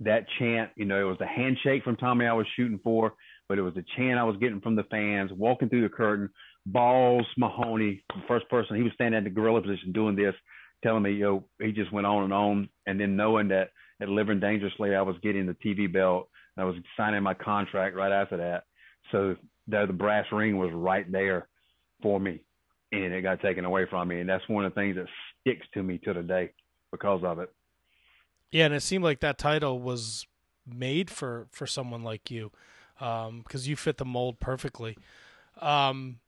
that 0.00 0.26
chant, 0.38 0.70
you 0.76 0.84
know, 0.84 1.00
it 1.00 1.08
was 1.08 1.18
the 1.18 1.26
handshake 1.26 1.84
from 1.84 1.96
Tommy 1.96 2.26
I 2.26 2.32
was 2.32 2.46
shooting 2.56 2.80
for, 2.82 3.14
but 3.48 3.58
it 3.58 3.62
was 3.62 3.74
the 3.74 3.84
chant 3.96 4.18
I 4.18 4.24
was 4.24 4.36
getting 4.38 4.60
from 4.60 4.76
the 4.76 4.84
fans, 4.84 5.30
walking 5.32 5.68
through 5.68 5.82
the 5.82 5.88
curtain. 5.88 6.30
Balls 6.66 7.26
Mahoney, 7.36 8.02
the 8.08 8.22
first 8.26 8.48
person, 8.48 8.76
he 8.76 8.82
was 8.82 8.92
standing 8.94 9.18
at 9.18 9.24
the 9.24 9.30
gorilla 9.30 9.60
position 9.60 9.92
doing 9.92 10.16
this, 10.16 10.34
telling 10.82 11.02
me, 11.02 11.12
yo, 11.12 11.44
he 11.60 11.72
just 11.72 11.92
went 11.92 12.06
on 12.06 12.24
and 12.24 12.32
on. 12.32 12.68
And 12.86 12.98
then 12.98 13.16
knowing 13.16 13.48
that 13.48 13.70
at 14.00 14.08
Living 14.08 14.40
Dangerously, 14.40 14.94
I 14.94 15.02
was 15.02 15.16
getting 15.22 15.46
the 15.46 15.54
TV 15.54 15.92
belt, 15.92 16.28
I 16.56 16.64
was 16.64 16.76
signing 16.96 17.22
my 17.22 17.34
contract 17.34 17.96
right 17.96 18.12
after 18.12 18.36
that. 18.36 18.64
So 19.10 19.36
the, 19.66 19.86
the 19.86 19.92
brass 19.92 20.26
ring 20.32 20.58
was 20.58 20.70
right 20.72 21.10
there 21.10 21.48
for 22.02 22.18
me, 22.20 22.40
and 22.92 23.12
it 23.12 23.22
got 23.22 23.40
taken 23.40 23.64
away 23.64 23.86
from 23.88 24.08
me. 24.08 24.20
And 24.20 24.28
that's 24.28 24.48
one 24.48 24.64
of 24.64 24.74
the 24.74 24.80
things 24.80 24.96
that 24.96 25.06
sticks 25.40 25.66
to 25.74 25.82
me 25.82 25.98
to 26.04 26.14
the 26.14 26.22
day 26.22 26.50
because 26.90 27.22
of 27.24 27.38
it. 27.38 27.50
Yeah, 28.50 28.66
and 28.66 28.74
it 28.74 28.82
seemed 28.82 29.04
like 29.04 29.20
that 29.20 29.38
title 29.38 29.80
was 29.80 30.26
made 30.66 31.10
for 31.10 31.48
for 31.50 31.66
someone 31.66 32.04
like 32.04 32.30
you, 32.30 32.52
because 32.98 33.28
um, 33.28 33.44
you 33.62 33.74
fit 33.76 33.98
the 33.98 34.04
mold 34.04 34.38
perfectly. 34.38 34.96
Um, 35.60 36.20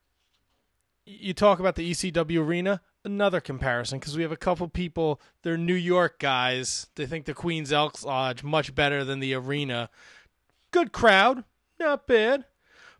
you 1.05 1.33
talk 1.33 1.61
about 1.61 1.77
the 1.77 1.89
ECW 1.91 2.45
arena. 2.45 2.83
Another 3.05 3.41
comparison 3.41 4.01
because 4.01 4.16
we 4.16 4.24
have 4.24 4.33
a 4.33 4.37
couple 4.37 4.66
people. 4.66 5.20
They're 5.43 5.57
New 5.57 5.74
York 5.74 6.18
guys. 6.18 6.89
They 6.97 7.07
think 7.07 7.24
the 7.24 7.35
Queens 7.35 7.72
Elks 7.72 8.05
Lodge 8.05 8.43
much 8.43 8.74
better 8.74 9.05
than 9.05 9.20
the 9.20 9.35
arena. 9.35 9.89
Good 10.77 10.93
crowd, 10.93 11.43
not 11.81 12.07
bad, 12.07 12.45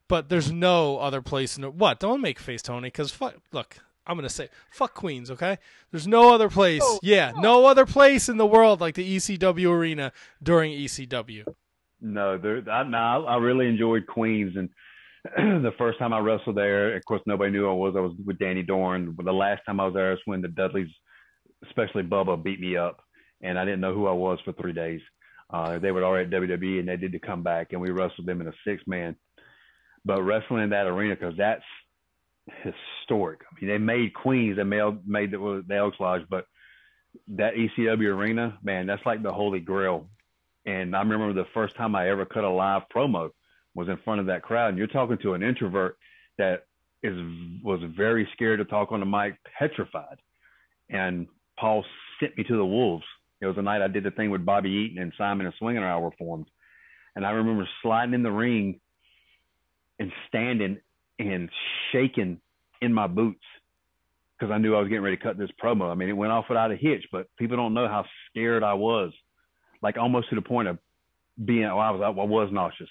but 0.09 0.31
there's 0.31 0.51
no 0.51 0.97
other 0.97 1.21
place 1.21 1.57
in 1.57 1.61
the 1.61 1.71
what. 1.71 2.01
Don't 2.01 2.23
make 2.23 2.39
face, 2.39 2.63
Tony. 2.63 2.87
Because 2.87 3.13
fuck, 3.13 3.35
look, 3.53 3.77
I'm 4.07 4.17
gonna 4.17 4.31
say 4.31 4.49
fuck 4.71 4.95
Queens, 4.95 5.31
okay? 5.31 5.59
There's 5.91 6.07
no 6.07 6.33
other 6.33 6.49
place. 6.49 6.81
Oh, 6.83 6.99
yeah, 7.03 7.33
no 7.37 7.67
other 7.67 7.85
place 7.85 8.31
in 8.31 8.39
the 8.39 8.47
world 8.47 8.81
like 8.81 8.95
the 8.95 9.17
ECW 9.17 9.69
arena 9.71 10.13
during 10.43 10.73
ECW. 10.73 11.45
No, 12.01 12.39
there, 12.39 12.63
I, 12.67 12.83
no, 12.85 13.27
I 13.27 13.37
really 13.37 13.69
enjoyed 13.69 14.07
Queens, 14.07 14.57
and 14.57 14.71
the 15.63 15.75
first 15.77 15.99
time 15.99 16.15
I 16.15 16.21
wrestled 16.21 16.57
there, 16.57 16.97
of 16.97 17.05
course, 17.05 17.21
nobody 17.27 17.51
knew 17.51 17.69
I 17.69 17.75
was. 17.75 17.93
I 17.95 18.01
was 18.01 18.15
with 18.25 18.39
Danny 18.39 18.63
Doring. 18.63 19.13
But 19.13 19.27
the 19.27 19.33
last 19.33 19.61
time 19.67 19.81
I 19.81 19.85
was 19.85 19.93
there 19.93 20.13
was 20.13 20.21
when 20.25 20.41
the 20.41 20.49
Dudleys, 20.49 20.89
especially 21.67 22.05
Bubba, 22.05 22.43
beat 22.43 22.59
me 22.59 22.79
up, 22.79 23.03
and 23.43 23.59
I 23.59 23.67
didn't 23.67 23.83
know 23.83 23.93
who 23.93 24.07
I 24.07 24.13
was 24.13 24.39
for 24.47 24.55
three 24.55 24.73
days. 24.73 25.03
Uh, 25.51 25.79
they 25.79 25.93
were 25.93 26.05
already 26.05 26.35
at 26.35 26.43
WWE, 26.43 26.81
and 26.81 26.89
they 26.89 26.97
did 26.97 27.13
to 27.13 27.19
come 27.19 27.43
back, 27.43 27.69
and 27.73 27.81
we 27.81 27.91
wrestled 27.91 28.27
them 28.27 28.41
in 28.41 28.49
a 28.49 28.53
six 28.67 28.83
man. 28.87 29.17
But 30.05 30.23
wrestling 30.23 30.65
in 30.65 30.71
that 30.71 30.87
arena, 30.87 31.15
because 31.15 31.37
that's 31.37 31.63
historic. 32.63 33.41
I 33.51 33.55
mean, 33.61 33.71
they 33.71 33.79
made 33.79 34.15
Queens, 34.15 34.57
they 34.57 34.65
made, 34.65 34.83
made 35.07 35.31
the, 35.31 35.65
the 35.67 35.77
Elks 35.77 35.99
Lodge, 36.01 36.23
but 36.29 36.47
that 37.29 37.55
ECW 37.55 38.15
arena, 38.15 38.59
man, 38.63 38.87
that's 38.87 39.05
like 39.07 39.23
the 39.23 39.33
holy 39.33 39.61
grail. 39.61 40.09
And 40.65 40.95
I 40.97 41.01
remember 41.01 41.33
the 41.33 41.49
first 41.55 41.77
time 41.77 41.95
I 41.95 42.11
ever 42.11 42.25
cut 42.25 42.45
a 42.45 42.51
live 42.51 42.83
promo 42.95 43.31
was 43.75 43.89
in 43.89 43.99
front 44.05 44.21
of 44.21 44.27
that 44.27 44.43
crowd. 44.43 44.71
And 44.71 44.79
you're 44.79 44.87
talking 44.89 45.19
to 45.23 45.35
an 45.35 45.43
introvert 45.43 45.97
that 46.39 46.65
is 47.03 47.17
was 47.63 47.81
very 47.97 48.29
scared 48.33 48.59
to 48.59 48.65
talk 48.65 48.91
on 48.91 49.01
the 49.01 49.07
mic, 49.07 49.37
petrified. 49.59 50.19
And 50.91 51.27
Paul 51.59 51.85
sent 52.21 52.37
me 52.37 52.45
to 52.45 52.57
the 52.57 52.65
wolves. 52.65 53.05
It 53.41 53.47
was 53.47 53.57
a 53.59 53.63
night 53.63 53.83
I 53.83 53.89
did 53.89 54.05
the 54.05 54.11
thing 54.11 54.31
with 54.31 54.45
Bobby 54.45 54.71
Eaton 54.71 55.03
and 55.03 55.13
Simon 55.19 55.47
and 55.47 55.55
Swinger 55.59 55.81
and 55.81 55.89
I 55.89 55.99
were 55.99 56.13
formed. 56.19 56.47
And 57.15 57.25
I 57.25 57.31
remember 57.31 57.69
sliding 57.83 58.15
in 58.15 58.23
the 58.23 58.31
ring 58.31 58.81
and 59.99 60.13
standing 60.29 60.79
and 61.19 61.51
shaking 61.93 62.41
in 62.81 62.93
my 62.93 63.07
boots 63.07 63.45
because 64.39 64.53
I 64.53 64.59
knew 64.59 64.75
I 64.75 64.81
was 64.81 64.89
getting 64.89 65.03
ready 65.03 65.17
to 65.17 65.23
cut 65.23 65.39
this 65.39 65.51
promo. 65.63 65.91
I 65.91 65.95
mean, 65.95 66.09
it 66.09 66.17
went 66.17 66.33
off 66.33 66.47
without 66.49 66.71
a 66.71 66.77
hitch, 66.77 67.05
but 67.11 67.27
people 67.39 67.57
don't 67.57 67.75
know 67.75 67.89
how 67.89 68.05
scared 68.29 68.63
I 68.63 68.75
was, 68.75 69.13
like 69.83 69.97
almost 69.97 70.29
to 70.31 70.35
the 70.35 70.43
point 70.43 70.69
of 70.69 70.79
being. 71.43 71.63
Well, 71.63 71.81
I 71.81 71.91
was 71.91 72.03
I 72.05 72.11
was 72.11 72.51
nauseous 72.53 72.91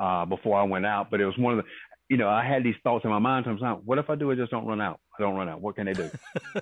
uh, 0.00 0.24
before 0.24 0.58
I 0.58 0.64
went 0.64 0.86
out, 0.86 1.10
but 1.10 1.20
it 1.20 1.26
was 1.26 1.38
one 1.38 1.58
of 1.58 1.64
the. 1.64 1.70
You 2.08 2.18
know, 2.18 2.28
I 2.28 2.44
had 2.44 2.62
these 2.62 2.74
thoughts 2.82 3.04
in 3.04 3.10
my 3.10 3.20
mind 3.20 3.46
sometimes. 3.46 3.82
What 3.86 3.98
if 3.98 4.10
I 4.10 4.16
do 4.16 4.30
it? 4.32 4.36
Just 4.36 4.50
don't 4.50 4.66
run 4.66 4.80
out. 4.80 5.00
I 5.18 5.22
don't 5.22 5.34
run 5.34 5.48
out. 5.48 5.60
What 5.62 5.76
can 5.76 5.86
they 5.86 5.94
do? 5.94 6.10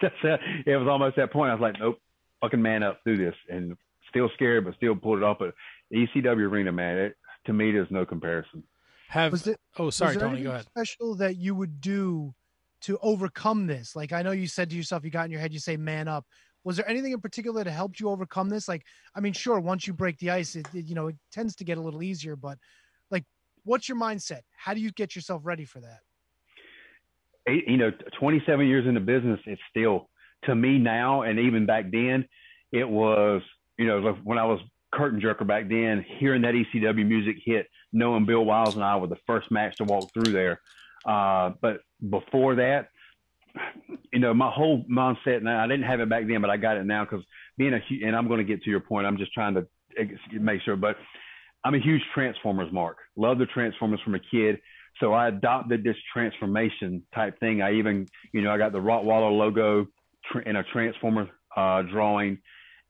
That's 0.02 0.14
it. 0.22 0.40
It 0.66 0.76
was 0.76 0.88
almost 0.88 1.16
that 1.16 1.32
point. 1.32 1.50
I 1.50 1.54
was 1.54 1.60
like, 1.60 1.78
nope, 1.78 1.98
fucking 2.40 2.60
man 2.60 2.82
up, 2.82 3.00
do 3.04 3.16
this, 3.16 3.34
and 3.48 3.76
still 4.08 4.30
scared, 4.34 4.64
but 4.64 4.74
still 4.76 4.96
pulled 4.96 5.18
it 5.18 5.24
off. 5.24 5.38
But 5.38 5.54
the 5.90 6.06
ECW 6.06 6.48
arena, 6.50 6.72
man, 6.72 6.98
it, 6.98 7.16
to 7.46 7.52
me, 7.52 7.72
there's 7.72 7.90
no 7.90 8.04
comparison. 8.04 8.62
Have 9.08 9.32
Was 9.32 9.46
it- 9.46 9.58
oh 9.78 9.90
sorry, 9.90 10.14
Was 10.14 10.20
there 10.20 10.28
Tony, 10.28 10.42
go 10.42 10.50
ahead. 10.50 10.66
Special 10.66 11.14
that 11.16 11.36
you 11.36 11.54
would 11.54 11.80
do 11.80 12.32
to 12.82 12.96
overcome 13.02 13.66
this? 13.66 13.96
Like 13.96 14.12
I 14.12 14.22
know 14.22 14.30
you 14.30 14.46
said 14.46 14.70
to 14.70 14.76
yourself, 14.76 15.04
you 15.04 15.10
got 15.10 15.24
in 15.24 15.32
your 15.32 15.40
head, 15.40 15.52
you 15.52 15.58
say 15.58 15.76
"man 15.76 16.08
up." 16.08 16.26
Was 16.62 16.76
there 16.76 16.88
anything 16.88 17.12
in 17.12 17.20
particular 17.20 17.64
that 17.64 17.70
helped 17.70 17.98
you 17.98 18.10
overcome 18.10 18.50
this? 18.50 18.68
Like, 18.68 18.84
I 19.14 19.20
mean, 19.20 19.32
sure, 19.32 19.58
once 19.60 19.86
you 19.86 19.94
break 19.94 20.18
the 20.18 20.30
ice, 20.30 20.54
it, 20.56 20.66
it 20.74 20.84
you 20.84 20.94
know 20.94 21.08
it 21.08 21.16
tends 21.32 21.56
to 21.56 21.64
get 21.64 21.78
a 21.78 21.80
little 21.80 22.02
easier. 22.02 22.36
But 22.36 22.58
like, 23.10 23.24
what's 23.64 23.88
your 23.88 23.98
mindset? 23.98 24.42
How 24.56 24.74
do 24.74 24.80
you 24.80 24.92
get 24.92 25.16
yourself 25.16 25.42
ready 25.44 25.64
for 25.64 25.80
that? 25.80 26.00
You 27.46 27.76
know, 27.76 27.90
27 28.18 28.66
years 28.66 28.86
in 28.86 28.94
the 28.94 29.00
business, 29.00 29.40
it's 29.46 29.60
still 29.70 30.08
to 30.44 30.54
me 30.54 30.78
now, 30.78 31.22
and 31.22 31.38
even 31.38 31.66
back 31.66 31.90
then, 31.90 32.26
it 32.72 32.88
was, 32.88 33.42
you 33.78 33.86
know, 33.86 34.12
when 34.24 34.38
I 34.38 34.44
was 34.44 34.60
curtain 34.92 35.20
jerker 35.20 35.46
back 35.46 35.68
then, 35.68 36.04
hearing 36.18 36.42
that 36.42 36.54
ECW 36.54 37.06
music 37.06 37.36
hit, 37.44 37.66
knowing 37.92 38.26
Bill 38.26 38.44
Wiles 38.44 38.74
and 38.74 38.84
I 38.84 38.96
were 38.96 39.06
the 39.06 39.18
first 39.26 39.50
match 39.50 39.76
to 39.76 39.84
walk 39.84 40.12
through 40.12 40.32
there. 40.32 40.60
Uh, 41.04 41.52
but 41.60 41.80
before 42.08 42.56
that, 42.56 42.88
you 44.12 44.20
know, 44.20 44.34
my 44.34 44.50
whole 44.50 44.84
mindset, 44.90 45.42
now 45.42 45.62
I 45.62 45.66
didn't 45.66 45.86
have 45.86 46.00
it 46.00 46.08
back 46.08 46.26
then, 46.26 46.40
but 46.40 46.50
I 46.50 46.56
got 46.56 46.76
it 46.76 46.84
now 46.84 47.04
because 47.04 47.24
being 47.58 47.74
a, 47.74 47.80
and 48.06 48.14
I'm 48.14 48.28
going 48.28 48.38
to 48.38 48.44
get 48.44 48.62
to 48.62 48.70
your 48.70 48.80
point. 48.80 49.06
I'm 49.06 49.18
just 49.18 49.32
trying 49.32 49.54
to 49.54 49.66
make 50.32 50.62
sure, 50.62 50.76
but 50.76 50.96
I'm 51.64 51.74
a 51.74 51.80
huge 51.80 52.02
Transformers 52.14 52.72
mark. 52.72 52.98
Love 53.16 53.38
the 53.38 53.46
Transformers 53.46 54.00
from 54.04 54.14
a 54.14 54.20
kid. 54.20 54.60
So 55.00 55.14
I 55.14 55.28
adopted 55.28 55.82
this 55.82 55.96
transformation 56.12 57.02
type 57.14 57.40
thing. 57.40 57.62
I 57.62 57.74
even, 57.74 58.06
you 58.32 58.42
know, 58.42 58.50
I 58.50 58.58
got 58.58 58.72
the 58.72 58.78
Rottweiler 58.78 59.36
logo 59.36 59.86
in 60.44 60.56
a 60.56 60.62
Transformer 60.62 61.28
uh, 61.56 61.82
drawing. 61.82 62.38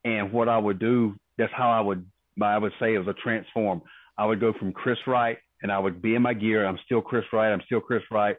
And 0.05 0.33
what 0.33 0.49
I 0.49 0.59
would 0.59 0.81
do, 0.81 1.15
that's 1.39 1.53
how 1.55 1.71
I 1.71 1.81
would, 1.81 2.05
I 2.43 2.59
would 2.59 2.73
say 2.81 2.95
it 2.95 2.99
was 2.99 3.09
a 3.09 3.15
transform. 3.15 3.83
I 4.19 4.27
would 4.27 4.41
go 4.41 4.53
from 4.53 4.73
Chris 4.73 4.99
Wright 5.07 5.39
and 5.63 5.71
I 5.71 5.79
would 5.79 6.03
be 6.03 6.15
in 6.15 6.23
my 6.23 6.35
gear. 6.35 6.67
I'm 6.67 6.79
still 6.85 7.01
Chris 7.01 7.25
Wright. 7.33 7.53
I'm 7.53 7.63
still 7.67 7.81
Chris 7.81 8.03
Wright. 8.11 8.37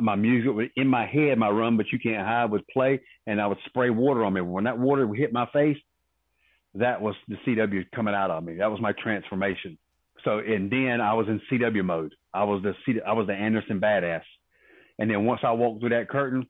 My 0.00 0.14
music 0.14 0.52
would 0.54 0.70
in 0.76 0.88
my 0.88 1.04
head, 1.06 1.36
my 1.38 1.50
run, 1.50 1.76
but 1.76 1.92
you 1.92 1.98
can't 1.98 2.26
hide 2.26 2.50
would 2.50 2.66
play 2.68 3.00
and 3.26 3.40
I 3.40 3.46
would 3.46 3.58
spray 3.66 3.90
water 3.90 4.24
on 4.24 4.32
me. 4.32 4.40
When 4.40 4.64
that 4.64 4.78
water 4.78 5.06
hit 5.12 5.32
my 5.32 5.46
face, 5.52 5.76
that 6.74 7.02
was 7.02 7.14
the 7.28 7.36
CW 7.46 7.84
coming 7.94 8.14
out 8.14 8.30
of 8.30 8.42
me. 8.42 8.56
That 8.56 8.70
was 8.70 8.80
my 8.80 8.92
transformation. 8.92 9.76
So, 10.24 10.38
and 10.38 10.70
then 10.70 11.00
I 11.02 11.12
was 11.12 11.26
in 11.28 11.40
CW 11.50 11.84
mode. 11.84 12.14
I 12.34 12.44
was 12.44 12.62
the 12.62 13.02
I 13.06 13.12
was 13.12 13.26
the 13.26 13.34
Anderson 13.34 13.80
badass. 13.80 14.22
And 14.98 15.10
then 15.10 15.24
once 15.24 15.40
I 15.42 15.52
walked 15.52 15.80
through 15.80 15.90
that 15.90 16.08
curtain, 16.08 16.46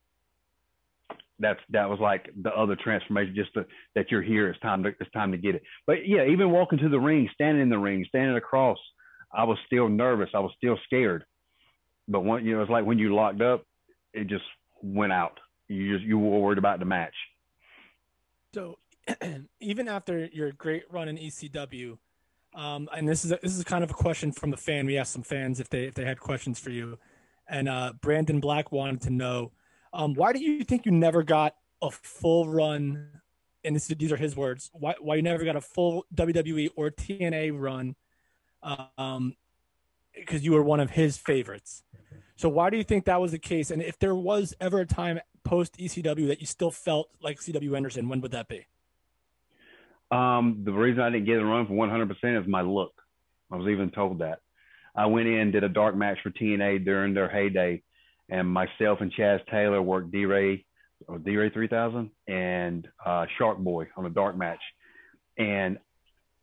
that's 1.39 1.61
that 1.71 1.89
was 1.89 1.99
like 2.01 2.31
the 2.41 2.51
other 2.51 2.77
transformation. 2.77 3.35
Just 3.35 3.51
that 3.95 4.11
you're 4.11 4.23
here, 4.23 4.49
it's 4.49 4.61
time 4.61 4.83
to 4.85 4.91
it's 5.01 5.11
time 5.13 5.33
to 5.33 5.39
get 5.39 5.55
it. 5.55 5.63
But 5.87 6.07
yeah, 6.07 6.25
even 6.27 6.51
walking 6.51 6.79
to 6.79 6.89
the 6.89 7.01
ring, 7.01 7.29
standing 7.35 7.63
in 7.63 7.69
the 7.69 7.79
ring, 7.79 8.05
standing 8.09 8.37
across, 8.37 8.79
I 9.33 9.45
was 9.45 9.59
still 9.67 9.89
nervous. 9.89 10.31
I 10.35 10.41
was 10.41 10.53
still 10.57 10.79
scared. 10.85 11.25
But 12.09 12.21
one, 12.21 12.45
you 12.45 12.55
know, 12.55 12.63
it's 12.63 12.71
like 12.71 12.85
when 12.85 12.99
you 12.99 13.15
locked 13.15 13.41
up, 13.41 13.65
it 14.13 14.29
just 14.29 14.45
went 14.83 15.13
out. 15.13 15.39
You 15.69 15.97
just 15.97 16.07
you 16.07 16.19
were 16.19 16.41
worried 16.41 16.59
about 16.59 16.79
the 16.79 16.85
match. 16.85 17.15
So 18.55 18.79
even 19.61 19.89
after 19.89 20.27
your 20.27 20.53
great 20.53 20.85
run 20.91 21.09
in 21.09 21.17
ECW, 21.17 21.99
um, 22.55 22.89
and 22.95 23.09
this 23.09 23.25
is 23.25 23.33
a, 23.33 23.39
this 23.43 23.57
is 23.57 23.65
kind 23.65 23.83
of 23.83 23.91
a 23.91 23.95
question 23.95 24.33
from 24.33 24.53
a 24.53 24.57
fan. 24.57 24.87
We 24.87 24.99
asked 24.99 25.13
some 25.13 25.23
fans 25.23 25.61
if 25.61 25.69
they 25.69 25.85
if 25.85 25.95
they 25.95 26.05
had 26.05 26.21
questions 26.21 26.59
for 26.59 26.71
you, 26.71 26.99
and 27.49 27.69
uh, 27.69 27.93
Brandon 28.01 28.41
Black 28.41 28.73
wanted 28.73 29.03
to 29.03 29.11
know 29.11 29.53
um, 29.93 30.15
why 30.15 30.33
do 30.33 30.41
you 30.41 30.65
think 30.65 30.87
you 30.87 30.93
never 30.93 31.23
got 31.23 31.55
a 31.81 31.91
full 31.91 32.49
run? 32.49 33.09
And 33.65 33.77
this, 33.77 33.87
these 33.87 34.11
are 34.11 34.17
his 34.17 34.37
words. 34.37 34.71
Why 34.73 34.95
why 35.01 35.17
you 35.17 35.23
never 35.23 35.45
got 35.45 35.57
a 35.57 35.61
full 35.61 36.07
WWE 36.15 36.71
or 36.77 36.91
TNA 36.91 37.59
run? 37.59 37.95
Um, 38.97 39.37
because 40.15 40.45
you 40.45 40.53
were 40.53 40.63
one 40.63 40.81
of 40.81 40.91
his 40.91 41.17
favorites. 41.17 41.83
So 42.37 42.49
why 42.49 42.71
do 42.71 42.77
you 42.77 42.85
think 42.85 43.07
that 43.07 43.21
was 43.21 43.33
the 43.33 43.39
case? 43.39 43.71
And 43.71 43.81
if 43.81 43.99
there 43.99 44.15
was 44.15 44.55
ever 44.61 44.81
a 44.81 44.87
time 44.87 45.21
post 45.45 45.79
ECW 45.79 46.29
that 46.29 46.41
you 46.41 46.47
still 46.47 46.71
felt 46.71 47.09
like 47.23 47.39
CW 47.39 47.77
Anderson, 47.77 48.09
when 48.09 48.21
would 48.21 48.33
that 48.33 48.49
be? 48.49 48.67
Um, 50.13 50.63
the 50.65 50.73
reason 50.73 51.01
I 51.01 51.11
didn't 51.11 51.25
get 51.25 51.39
a 51.39 51.45
run 51.45 51.67
for 51.67 51.73
100% 51.73 52.41
is 52.41 52.47
my 52.47 52.61
look. 52.61 52.93
I 53.51 53.57
was 53.57 53.69
even 53.69 53.91
told 53.91 54.19
that. 54.19 54.41
I 54.95 55.07
went 55.07 55.27
in, 55.27 55.53
did 55.53 55.65
a 55.65 55.71
dark 55.71 55.97
match 55.97 56.19
for 56.23 56.31
TNA 56.31 56.85
during 56.85 57.15
their 57.15 57.31
heyday, 57.31 57.83
and 58.29 58.47
myself 58.47 59.01
and 59.01 59.13
Chaz 59.13 59.41
Taylor 59.51 59.81
worked 59.81 60.13
D 60.13 60.27
Ray, 60.27 60.67
D 61.25 61.37
Ray 61.37 61.49
3000, 61.49 62.11
and 62.29 62.87
uh, 63.05 63.25
Shark 63.39 63.57
Boy 63.59 63.87
on 63.97 64.05
a 64.05 64.11
dark 64.11 64.37
match. 64.37 64.61
And 65.39 65.79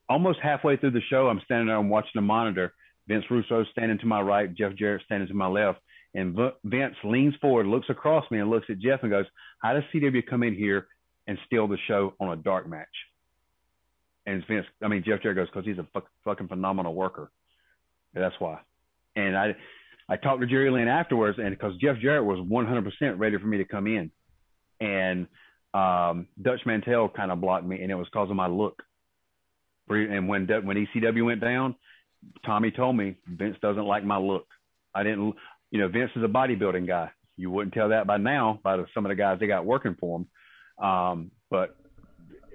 almost 0.10 0.40
halfway 0.42 0.78
through 0.78 0.92
the 0.92 1.02
show, 1.12 1.28
I'm 1.28 1.42
standing 1.46 1.68
there, 1.68 1.78
I'm 1.78 1.90
watching 1.90 2.12
the 2.16 2.22
monitor. 2.22 2.74
Vince 3.08 3.26
Russo 3.30 3.66
standing 3.72 4.00
to 4.00 4.08
my 4.08 4.22
right, 4.22 4.54
Jeff 4.54 4.76
Jarrett 4.76 5.04
standing 5.06 5.28
to 5.28 5.36
my 5.36 5.48
left. 5.48 5.80
And 6.16 6.36
Vince 6.64 6.96
leans 7.04 7.36
forward, 7.40 7.68
looks 7.68 7.90
across 7.90 8.26
me, 8.32 8.40
and 8.40 8.50
looks 8.50 8.66
at 8.70 8.80
Jeff 8.80 9.02
and 9.04 9.12
goes, 9.12 9.26
How 9.60 9.74
does 9.74 9.84
CW 9.94 10.26
come 10.28 10.42
in 10.42 10.56
here 10.56 10.88
and 11.28 11.38
steal 11.46 11.68
the 11.68 11.78
show 11.88 12.16
on 12.20 12.30
a 12.30 12.36
dark 12.36 12.68
match? 12.68 12.88
And 14.30 14.44
Vince, 14.48 14.66
I 14.84 14.88
mean, 14.88 15.04
Jeff 15.04 15.24
Jarrett 15.24 15.38
goes, 15.38 15.48
Because 15.48 15.66
he's 15.66 15.80
a 15.80 15.88
fuck, 15.92 16.06
fucking 16.24 16.50
phenomenal 16.50 16.94
worker. 16.94 17.32
And 18.14 18.24
that's 18.24 18.36
why. 18.38 18.60
And 19.16 19.36
I, 19.36 19.56
I 20.08 20.18
talked 20.18 20.42
to 20.42 20.48
Jerry 20.48 20.70
Lynn 20.70 20.88
afterwards, 20.88 21.40
and 21.40 21.50
because 21.50 21.76
Jeff 21.78 21.98
Jarrett 22.00 22.24
was 22.24 22.40
100% 22.40 23.18
ready 23.18 23.38
for 23.38 23.48
me 23.48 23.58
to 23.58 23.66
come 23.66 23.88
in. 23.88 24.12
And 24.80 25.28
um, 25.74 26.28
Dutch 26.40 26.62
Mantell 26.66 27.10
kind 27.10 27.32
of 27.32 27.42
blocked 27.42 27.66
me, 27.66 27.82
and 27.82 27.92
it 27.92 27.96
was 27.96 28.08
of 28.14 28.30
my 28.30 28.48
look. 28.48 28.84
And 29.90 30.28
when 30.28 30.46
when 30.46 30.86
ECW 30.86 31.26
went 31.26 31.42
down, 31.42 31.76
Tommy 32.46 32.70
told 32.70 32.96
me 32.96 33.16
Vince 33.28 33.58
doesn't 33.62 33.86
like 33.86 34.04
my 34.04 34.18
look. 34.18 34.46
I 34.94 35.02
didn't, 35.02 35.34
you 35.72 35.80
know, 35.80 35.88
Vince 35.88 36.12
is 36.16 36.24
a 36.24 36.28
bodybuilding 36.28 36.88
guy. 36.88 37.10
You 37.36 37.50
wouldn't 37.50 37.74
tell 37.74 37.90
that 37.90 38.06
by 38.06 38.18
now 38.18 38.60
by 38.64 38.78
the, 38.78 38.86
some 38.94 39.06
of 39.06 39.10
the 39.10 39.16
guys 39.16 39.40
they 39.40 39.48
got 39.48 39.66
working 39.66 39.96
for 40.00 40.20
him. 40.20 40.86
Um, 40.86 41.32
but 41.50 41.79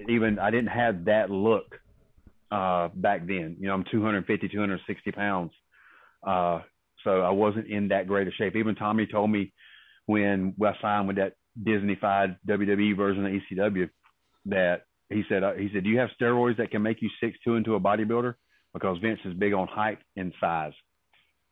even 0.09 0.39
I 0.39 0.51
didn't 0.51 0.69
have 0.69 1.07
that 1.07 1.31
look 1.31 1.77
uh, 2.51 2.89
back 2.95 3.27
then. 3.27 3.57
You 3.59 3.69
know, 3.69 3.75
I'm 3.75 3.85
250, 3.91 4.49
260 4.49 5.13
pounds. 5.13 5.53
Uh, 6.27 6.61
so 7.03 7.21
I 7.21 7.31
wasn't 7.31 7.69
in 7.69 7.89
that 7.89 8.07
great 8.07 8.29
a 8.29 8.31
shape. 8.33 8.57
Even 8.57 8.75
Tommy 8.75 9.07
told 9.07 9.31
me 9.31 9.53
when 10.07 10.55
I 10.63 10.73
signed 10.81 11.07
with 11.07 11.17
that 11.17 11.35
Disneyfied 11.63 12.37
WWE 12.49 12.97
version 12.97 13.27
of 13.27 13.33
ECW 13.33 13.91
that 14.47 14.83
he 15.11 15.23
said, 15.29 15.43
uh, 15.45 15.53
he 15.53 15.69
said, 15.73 15.85
do 15.85 15.91
you 15.91 15.99
have 15.99 16.11
steroids 16.21 16.57
that 16.57 16.71
can 16.71 16.83
make 16.83 17.03
you 17.03 17.11
six 17.21 17.37
two 17.45 17.57
into 17.57 17.75
a 17.75 17.81
bodybuilder? 17.81 18.35
Because 18.73 18.99
Vince 18.99 19.21
is 19.25 19.35
big 19.35 19.53
on 19.53 19.69
height 19.69 19.99
and 20.17 20.33
size. 20.41 20.73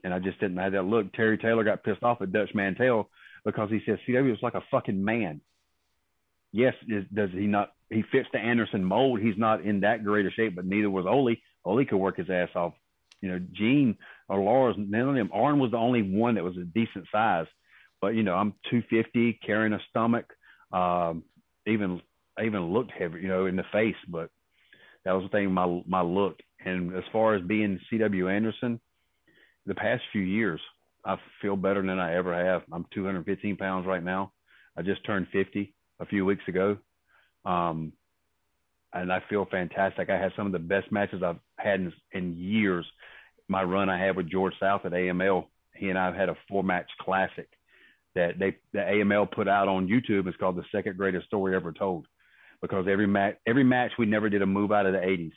And 0.03 0.13
I 0.13 0.19
just 0.19 0.41
didn't 0.41 0.57
have 0.57 0.73
that 0.73 0.85
look. 0.85 1.13
Terry 1.13 1.39
Taylor 1.39 1.63
got 1.63 1.85
pissed 1.85 2.03
off 2.03 2.21
at 2.23 2.33
Dutch 2.33 2.51
Mantell 2.55 3.09
because 3.45 3.71
he 3.71 3.81
said 3.87 3.99
CW 4.09 4.33
is 4.33 4.43
like 4.43 4.55
a 4.55 4.65
fucking 4.71 5.05
man. 5.05 5.41
Yes, 6.53 6.75
is, 6.89 7.05
does 7.15 7.31
he 7.33 7.47
not? 7.47 7.73
He 7.93 8.03
fits 8.11 8.29
the 8.33 8.39
Anderson 8.39 8.85
mold. 8.85 9.21
He's 9.21 9.37
not 9.37 9.63
in 9.63 9.81
that 9.81 10.05
great 10.05 10.27
a 10.27 10.31
shape, 10.31 10.57
but 10.57 10.65
neither 10.65 10.91
was 10.91 11.07
Ole. 11.07 11.37
Ole 11.65 11.85
could 11.85 11.99
work 11.99 12.17
his 12.17 12.31
ass 12.31 12.49
off. 12.55 12.75
You 13.21 13.31
know, 13.31 13.41
Gene 13.53 13.97
or 14.29 14.41
Lars, 14.41 14.75
none 14.79 15.11
of 15.11 15.15
them. 15.15 15.31
Arn 15.33 15.59
was 15.59 15.71
the 15.71 15.77
only 15.77 16.03
one 16.03 16.35
that 16.35 16.45
was 16.45 16.57
a 16.57 16.65
decent 16.65 17.07
size. 17.13 17.47
But 18.01 18.15
you 18.15 18.23
know, 18.23 18.35
I'm 18.35 18.55
250, 18.71 19.39
carrying 19.47 19.73
a 19.73 19.81
stomach. 19.91 20.27
Um, 20.73 21.25
even 21.67 22.01
even 22.43 22.73
looked 22.73 22.93
heavy, 22.93 23.21
you 23.21 23.29
know, 23.29 23.47
in 23.47 23.57
the 23.57 23.65
face. 23.73 23.97
But 24.09 24.31
that 25.05 25.13
was 25.13 25.25
the 25.25 25.29
thing, 25.29 25.53
my 25.53 25.83
my 25.87 26.01
look. 26.01 26.39
And 26.65 26.95
as 26.97 27.05
far 27.13 27.35
as 27.35 27.43
being 27.43 27.81
C.W. 27.91 28.29
Anderson, 28.29 28.81
the 29.67 29.75
past 29.75 30.03
few 30.13 30.23
years, 30.23 30.61
I 31.05 31.17
feel 31.41 31.57
better 31.57 31.83
than 31.83 31.99
I 31.99 32.17
ever 32.17 32.35
have. 32.35 32.63
I'm 32.73 32.87
215 32.95 33.57
pounds 33.57 33.87
right 33.87 34.03
now. 34.03 34.33
I 34.77 34.83
just 34.83 35.05
turned 35.05 35.27
50 35.33 35.75
a 36.01 36.07
few 36.07 36.25
weeks 36.25 36.45
ago. 36.49 36.79
Um, 37.45 37.93
and 38.93 39.13
I 39.13 39.23
feel 39.29 39.47
fantastic. 39.51 40.11
I 40.11 40.19
had 40.19 40.33
some 40.37 40.47
of 40.47 40.53
the 40.53 40.59
best 40.59 40.93
matches 40.93 41.23
I've 41.23 41.41
had 41.59 41.81
in, 41.81 41.93
in 42.13 42.37
years. 42.37 42.87
My 43.49 43.63
run 43.63 43.89
I 43.89 43.99
had 43.99 44.17
with 44.17 44.31
George 44.31 44.55
South 44.61 44.85
at 44.85 44.93
AML, 44.93 45.47
he 45.75 45.89
and 45.89 45.99
I 45.99 46.15
had 46.17 46.29
a 46.29 46.37
four 46.49 46.63
match 46.63 46.91
classic 47.01 47.49
that 48.15 48.39
they 48.39 48.57
the 48.73 48.81
AML 48.81 49.31
put 49.31 49.49
out 49.49 49.69
on 49.69 49.89
YouTube. 49.89 50.27
It's 50.27 50.37
called 50.37 50.57
the 50.57 50.65
second 50.71 50.97
greatest 50.97 51.27
story 51.27 51.55
ever 51.55 51.73
told, 51.73 52.07
because 52.61 52.87
every 52.89 53.07
match 53.07 53.37
every 53.47 53.65
match 53.65 53.93
we 53.99 54.07
never 54.07 54.29
did 54.29 54.43
a 54.43 54.47
move 54.47 54.73
out 54.73 54.87
of 54.87 54.93
the 54.93 54.99
80s, 54.99 55.33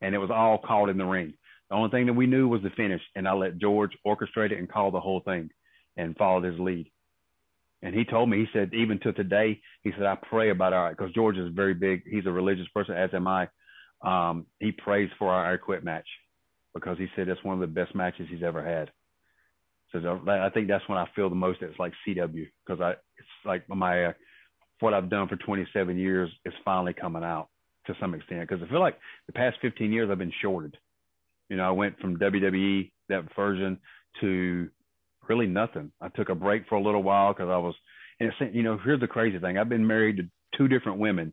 and 0.00 0.14
it 0.14 0.18
was 0.18 0.30
all 0.30 0.58
called 0.58 0.88
in 0.88 0.98
the 0.98 1.04
ring. 1.04 1.34
The 1.68 1.76
only 1.76 1.90
thing 1.90 2.06
that 2.06 2.14
we 2.14 2.26
knew 2.26 2.48
was 2.48 2.62
the 2.62 2.70
finish, 2.70 3.02
and 3.14 3.28
I 3.28 3.32
let 3.32 3.58
George 3.58 3.92
orchestrate 4.06 4.52
it 4.52 4.58
and 4.58 4.68
call 4.68 4.90
the 4.90 5.00
whole 5.00 5.20
thing, 5.20 5.50
and 5.96 6.16
followed 6.16 6.44
his 6.44 6.58
lead. 6.58 6.90
And 7.82 7.94
he 7.94 8.04
told 8.04 8.28
me, 8.28 8.38
he 8.38 8.46
said, 8.52 8.74
even 8.74 8.98
to 9.00 9.12
today, 9.12 9.60
he 9.82 9.92
said, 9.92 10.04
I 10.04 10.16
pray 10.16 10.50
about 10.50 10.72
our, 10.72 10.90
because 10.90 11.12
George 11.12 11.38
is 11.38 11.52
very 11.54 11.74
big. 11.74 12.02
He's 12.06 12.26
a 12.26 12.30
religious 12.30 12.68
person, 12.74 12.94
as 12.94 13.10
am 13.14 13.26
I. 13.26 13.48
Um, 14.02 14.46
he 14.58 14.72
prays 14.72 15.10
for 15.18 15.30
our 15.30 15.54
I 15.54 15.56
Quit 15.56 15.82
match 15.84 16.06
because 16.74 16.98
he 16.98 17.06
said 17.16 17.28
it's 17.28 17.42
one 17.42 17.54
of 17.54 17.60
the 17.60 17.66
best 17.66 17.94
matches 17.94 18.26
he's 18.30 18.42
ever 18.42 18.64
had. 18.64 18.90
So 19.92 20.20
I 20.28 20.50
think 20.50 20.68
that's 20.68 20.88
when 20.88 20.98
I 20.98 21.08
feel 21.16 21.28
the 21.28 21.34
most. 21.34 21.62
It's 21.62 21.78
like 21.78 21.92
CW 22.06 22.46
because 22.64 22.80
I, 22.80 22.90
it's 22.90 23.28
like 23.44 23.68
my, 23.68 24.06
uh, 24.06 24.12
what 24.78 24.94
I've 24.94 25.10
done 25.10 25.28
for 25.28 25.36
27 25.36 25.98
years 25.98 26.30
is 26.44 26.54
finally 26.64 26.94
coming 26.94 27.24
out 27.24 27.48
to 27.86 27.94
some 28.00 28.14
extent. 28.14 28.48
Because 28.48 28.62
I 28.62 28.70
feel 28.70 28.80
like 28.80 28.98
the 29.26 29.32
past 29.32 29.56
15 29.62 29.92
years 29.92 30.08
I've 30.10 30.18
been 30.18 30.32
shorted. 30.42 30.76
You 31.48 31.56
know, 31.56 31.64
I 31.64 31.72
went 31.72 31.98
from 31.98 32.18
WWE 32.18 32.92
that 33.08 33.24
version 33.34 33.78
to 34.20 34.68
really 35.28 35.46
nothing. 35.46 35.92
I 36.00 36.08
took 36.08 36.28
a 36.28 36.34
break 36.34 36.66
for 36.68 36.76
a 36.76 36.82
little 36.82 37.02
while 37.02 37.32
because 37.32 37.48
I 37.48 37.58
was, 37.58 37.74
and 38.18 38.28
it's, 38.28 38.54
you 38.54 38.62
know, 38.62 38.78
here's 38.82 39.00
the 39.00 39.06
crazy 39.06 39.38
thing. 39.38 39.58
I've 39.58 39.68
been 39.68 39.86
married 39.86 40.16
to 40.18 40.28
two 40.56 40.68
different 40.68 40.98
women, 40.98 41.32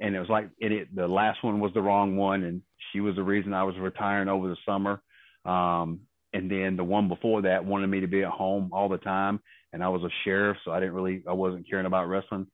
and 0.00 0.14
it 0.14 0.20
was 0.20 0.28
like 0.28 0.48
it, 0.58 0.72
it 0.72 0.94
the 0.94 1.08
last 1.08 1.42
one 1.42 1.60
was 1.60 1.72
the 1.74 1.82
wrong 1.82 2.16
one, 2.16 2.42
and 2.44 2.62
she 2.92 3.00
was 3.00 3.16
the 3.16 3.22
reason 3.22 3.52
I 3.52 3.64
was 3.64 3.76
retiring 3.78 4.28
over 4.28 4.48
the 4.48 4.56
summer. 4.66 5.02
Um, 5.44 6.00
and 6.32 6.50
then 6.50 6.76
the 6.76 6.84
one 6.84 7.08
before 7.08 7.42
that 7.42 7.64
wanted 7.64 7.88
me 7.88 8.00
to 8.00 8.06
be 8.06 8.22
at 8.22 8.30
home 8.30 8.70
all 8.72 8.88
the 8.88 8.98
time, 8.98 9.40
and 9.72 9.82
I 9.82 9.88
was 9.88 10.02
a 10.02 10.08
sheriff, 10.24 10.56
so 10.64 10.70
I 10.70 10.80
didn't 10.80 10.94
really, 10.94 11.22
I 11.28 11.32
wasn't 11.32 11.68
caring 11.68 11.86
about 11.86 12.08
wrestling. 12.08 12.46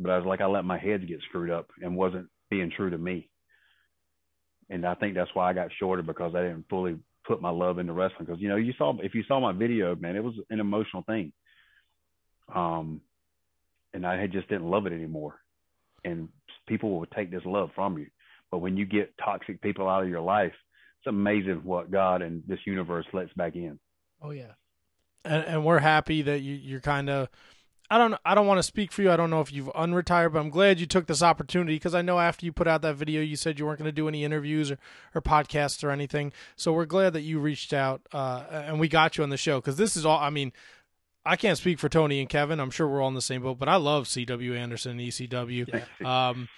But 0.00 0.10
I 0.10 0.16
was 0.18 0.26
like, 0.26 0.40
I 0.40 0.46
let 0.46 0.64
my 0.64 0.78
head 0.78 1.08
get 1.08 1.20
screwed 1.28 1.50
up 1.50 1.66
and 1.82 1.96
wasn't 1.96 2.28
being 2.50 2.70
true 2.70 2.90
to 2.90 2.98
me. 2.98 3.28
And 4.70 4.86
I 4.86 4.94
think 4.94 5.14
that's 5.14 5.34
why 5.34 5.50
I 5.50 5.54
got 5.54 5.70
shorter 5.78 6.02
because 6.02 6.34
I 6.34 6.42
didn't 6.42 6.66
fully 6.70 6.96
put 7.28 7.42
my 7.42 7.50
love 7.50 7.78
into 7.78 7.92
wrestling 7.92 8.24
because 8.24 8.40
you 8.40 8.48
know 8.48 8.56
you 8.56 8.72
saw 8.78 8.96
if 9.02 9.14
you 9.14 9.22
saw 9.28 9.38
my 9.38 9.52
video 9.52 9.94
man 9.94 10.16
it 10.16 10.24
was 10.24 10.34
an 10.50 10.58
emotional 10.58 11.02
thing. 11.02 11.32
Um 12.52 13.02
and 13.94 14.06
i 14.06 14.18
had 14.18 14.32
just 14.32 14.48
didn't 14.48 14.68
love 14.68 14.86
it 14.86 14.92
anymore. 14.92 15.34
And 16.04 16.30
people 16.66 16.98
will 16.98 17.06
take 17.06 17.30
this 17.30 17.44
love 17.44 17.70
from 17.74 17.98
you. 17.98 18.06
But 18.50 18.58
when 18.58 18.76
you 18.76 18.86
get 18.86 19.12
toxic 19.22 19.60
people 19.60 19.88
out 19.88 20.02
of 20.02 20.08
your 20.08 20.22
life 20.22 20.54
it's 21.00 21.06
amazing 21.06 21.60
what 21.62 21.90
god 21.90 22.22
and 22.22 22.42
this 22.48 22.60
universe 22.66 23.06
lets 23.12 23.32
back 23.34 23.54
in. 23.54 23.78
Oh 24.22 24.30
yeah. 24.30 24.52
And, 25.24 25.44
and 25.44 25.64
we're 25.64 25.80
happy 25.80 26.22
that 26.22 26.40
you, 26.40 26.54
you're 26.54 26.80
kind 26.80 27.10
of 27.10 27.28
I 27.90 27.96
don't 27.96 28.14
I 28.24 28.34
don't 28.34 28.46
want 28.46 28.58
to 28.58 28.62
speak 28.62 28.92
for 28.92 29.02
you. 29.02 29.10
I 29.10 29.16
don't 29.16 29.30
know 29.30 29.40
if 29.40 29.52
you've 29.52 29.68
unretired, 29.68 30.32
but 30.32 30.40
I'm 30.40 30.50
glad 30.50 30.78
you 30.78 30.86
took 30.86 31.06
this 31.06 31.22
opportunity 31.22 31.76
because 31.76 31.94
I 31.94 32.02
know 32.02 32.18
after 32.18 32.44
you 32.44 32.52
put 32.52 32.68
out 32.68 32.82
that 32.82 32.96
video, 32.96 33.22
you 33.22 33.36
said 33.36 33.58
you 33.58 33.64
weren't 33.64 33.78
going 33.78 33.88
to 33.88 33.92
do 33.92 34.08
any 34.08 34.24
interviews 34.24 34.70
or, 34.70 34.78
or 35.14 35.22
podcasts 35.22 35.82
or 35.82 35.90
anything. 35.90 36.32
So 36.54 36.72
we're 36.72 36.84
glad 36.84 37.14
that 37.14 37.22
you 37.22 37.38
reached 37.38 37.72
out 37.72 38.02
uh, 38.12 38.44
and 38.50 38.78
we 38.78 38.88
got 38.88 39.16
you 39.16 39.24
on 39.24 39.30
the 39.30 39.38
show 39.38 39.58
because 39.58 39.76
this 39.76 39.96
is 39.96 40.04
all. 40.04 40.18
I 40.18 40.28
mean, 40.28 40.52
I 41.24 41.36
can't 41.36 41.56
speak 41.56 41.78
for 41.78 41.88
Tony 41.88 42.20
and 42.20 42.28
Kevin. 42.28 42.60
I'm 42.60 42.70
sure 42.70 42.86
we're 42.86 43.00
all 43.00 43.08
in 43.08 43.14
the 43.14 43.22
same 43.22 43.42
boat, 43.42 43.58
but 43.58 43.68
I 43.68 43.76
love 43.76 44.04
CW 44.04 44.56
Anderson 44.56 44.92
and 44.92 45.00
ECW. 45.00 45.84
Yeah. 46.00 46.28
Um, 46.28 46.48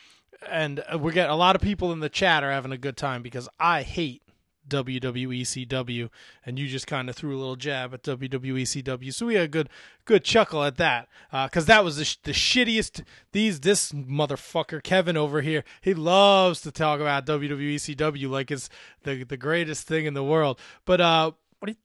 and 0.48 0.82
we 0.98 1.12
get 1.12 1.30
a 1.30 1.34
lot 1.34 1.54
of 1.54 1.62
people 1.62 1.92
in 1.92 2.00
the 2.00 2.08
chat 2.08 2.42
are 2.42 2.50
having 2.50 2.72
a 2.72 2.78
good 2.78 2.96
time 2.96 3.22
because 3.22 3.48
I 3.58 3.82
hate 3.82 4.22
WWECW, 4.70 6.08
and 6.46 6.58
you 6.58 6.66
just 6.66 6.86
kind 6.86 7.10
of 7.10 7.16
threw 7.16 7.36
a 7.36 7.38
little 7.38 7.56
jab 7.56 7.92
at 7.92 8.02
WWECW. 8.02 9.12
So 9.12 9.26
we 9.26 9.34
had 9.34 9.44
a 9.44 9.48
good 9.48 9.68
good 10.04 10.24
chuckle 10.24 10.64
at 10.64 10.76
that 10.76 11.08
because 11.30 11.64
uh, 11.64 11.74
that 11.74 11.84
was 11.84 11.96
the, 11.96 12.04
sh- 12.04 12.18
the 12.22 12.32
shittiest. 12.32 13.04
These 13.32 13.60
this 13.60 13.92
motherfucker 13.92 14.82
Kevin 14.82 15.16
over 15.16 15.40
here, 15.40 15.64
he 15.80 15.94
loves 15.94 16.60
to 16.62 16.70
talk 16.72 17.00
about 17.00 17.26
WWECW 17.26 18.30
like 18.30 18.50
it's 18.50 18.70
the 19.02 19.24
the 19.24 19.36
greatest 19.36 19.86
thing 19.86 20.06
in 20.06 20.14
the 20.14 20.24
world. 20.24 20.58
But 20.84 21.00
uh, 21.00 21.32
what? 21.58 21.66
Do 21.66 21.72
you, 21.72 21.76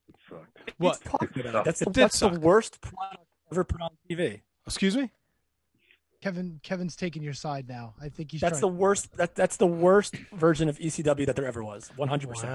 what? 0.78 1.00
That's, 1.66 1.80
the, 1.80 1.90
that's 1.90 2.20
the 2.20 2.30
worst 2.30 2.82
product 2.82 3.26
ever 3.52 3.64
put 3.64 3.82
on 3.82 3.92
TV. 4.10 4.42
Excuse 4.66 4.96
me. 4.96 5.12
Kevin 6.22 6.60
Kevin's 6.64 6.96
taking 6.96 7.22
your 7.24 7.34
side 7.34 7.68
now. 7.68 7.94
I 8.02 8.10
think 8.10 8.32
he's. 8.32 8.42
That's 8.42 8.60
the 8.60 8.68
worst. 8.68 9.16
That, 9.18 9.36
that's 9.36 9.58
the 9.58 9.68
worst 9.68 10.16
version 10.34 10.70
of 10.70 10.78
ECW 10.78 11.26
that 11.26 11.36
there 11.36 11.46
ever 11.46 11.64
was. 11.64 11.92
One 11.96 12.08
hundred 12.08 12.30
percent. 12.30 12.52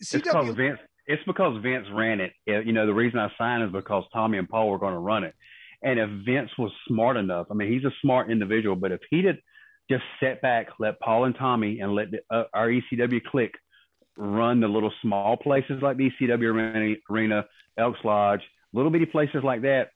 It's 0.00 0.12
because 0.12 0.54
Vince. 0.54 0.78
It's 1.06 1.22
because 1.26 1.62
Vince 1.62 1.86
ran 1.92 2.20
it. 2.20 2.32
You 2.46 2.72
know, 2.72 2.86
the 2.86 2.94
reason 2.94 3.18
I 3.18 3.30
signed 3.36 3.62
is 3.62 3.72
because 3.72 4.04
Tommy 4.12 4.38
and 4.38 4.48
Paul 4.48 4.70
were 4.70 4.78
going 4.78 4.94
to 4.94 4.98
run 4.98 5.24
it. 5.24 5.34
And 5.82 5.98
if 5.98 6.08
Vince 6.24 6.50
was 6.58 6.72
smart 6.88 7.18
enough, 7.18 7.48
I 7.50 7.54
mean, 7.54 7.70
he's 7.70 7.84
a 7.84 7.92
smart 8.00 8.30
individual, 8.30 8.74
but 8.74 8.90
if 8.90 9.00
he 9.10 9.20
did 9.20 9.36
just 9.90 10.02
set 10.18 10.40
back, 10.40 10.68
let 10.80 10.98
Paul 10.98 11.26
and 11.26 11.36
Tommy 11.36 11.80
and 11.80 11.94
let 11.94 12.10
the, 12.10 12.20
uh, 12.30 12.44
our 12.54 12.68
ECW 12.68 13.22
click 13.22 13.52
run 14.16 14.60
the 14.60 14.68
little 14.68 14.92
small 15.02 15.36
places 15.36 15.82
like 15.82 15.98
the 15.98 16.10
ECW 16.10 16.96
Arena, 17.10 17.44
Elks 17.76 17.98
Lodge, 18.02 18.40
little 18.72 18.90
bitty 18.90 19.06
places 19.06 19.42
like 19.44 19.62
that, 19.62 19.90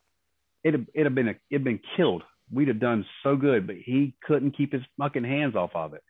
it'd 0.63 0.87
it'd 0.95 1.07
have 1.07 1.15
been 1.15 1.29
a, 1.29 1.35
it'd 1.51 1.65
been 1.65 1.81
killed. 1.97 2.23
We'd 2.53 2.69
have 2.69 2.81
done 2.81 3.05
so 3.23 3.37
good, 3.37 3.67
but 3.67 3.77
he 3.77 4.15
couldn't 4.23 4.57
keep 4.57 4.73
his 4.73 4.83
fucking 4.99 5.25
hands 5.25 5.55
off 5.55 5.71
of 5.75 5.95
it. 5.95 6.03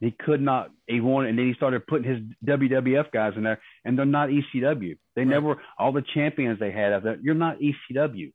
He 0.00 0.10
could 0.10 0.40
not. 0.40 0.70
He 0.86 1.00
wanted, 1.00 1.30
and 1.30 1.38
then 1.38 1.46
he 1.46 1.54
started 1.54 1.86
putting 1.86 2.10
his 2.10 2.20
WWF 2.44 3.10
guys 3.12 3.34
in 3.36 3.42
there, 3.44 3.60
and 3.84 3.98
they're 3.98 4.04
not 4.04 4.28
ECW. 4.28 4.96
They 5.14 5.22
Right. 5.22 5.28
never 5.28 5.62
all 5.78 5.92
the 5.92 6.02
champions 6.02 6.58
they 6.58 6.70
had 6.72 6.92
out 6.92 7.02
there. 7.04 7.18
You're 7.22 7.34
not 7.34 7.58
ECW, 7.60 8.32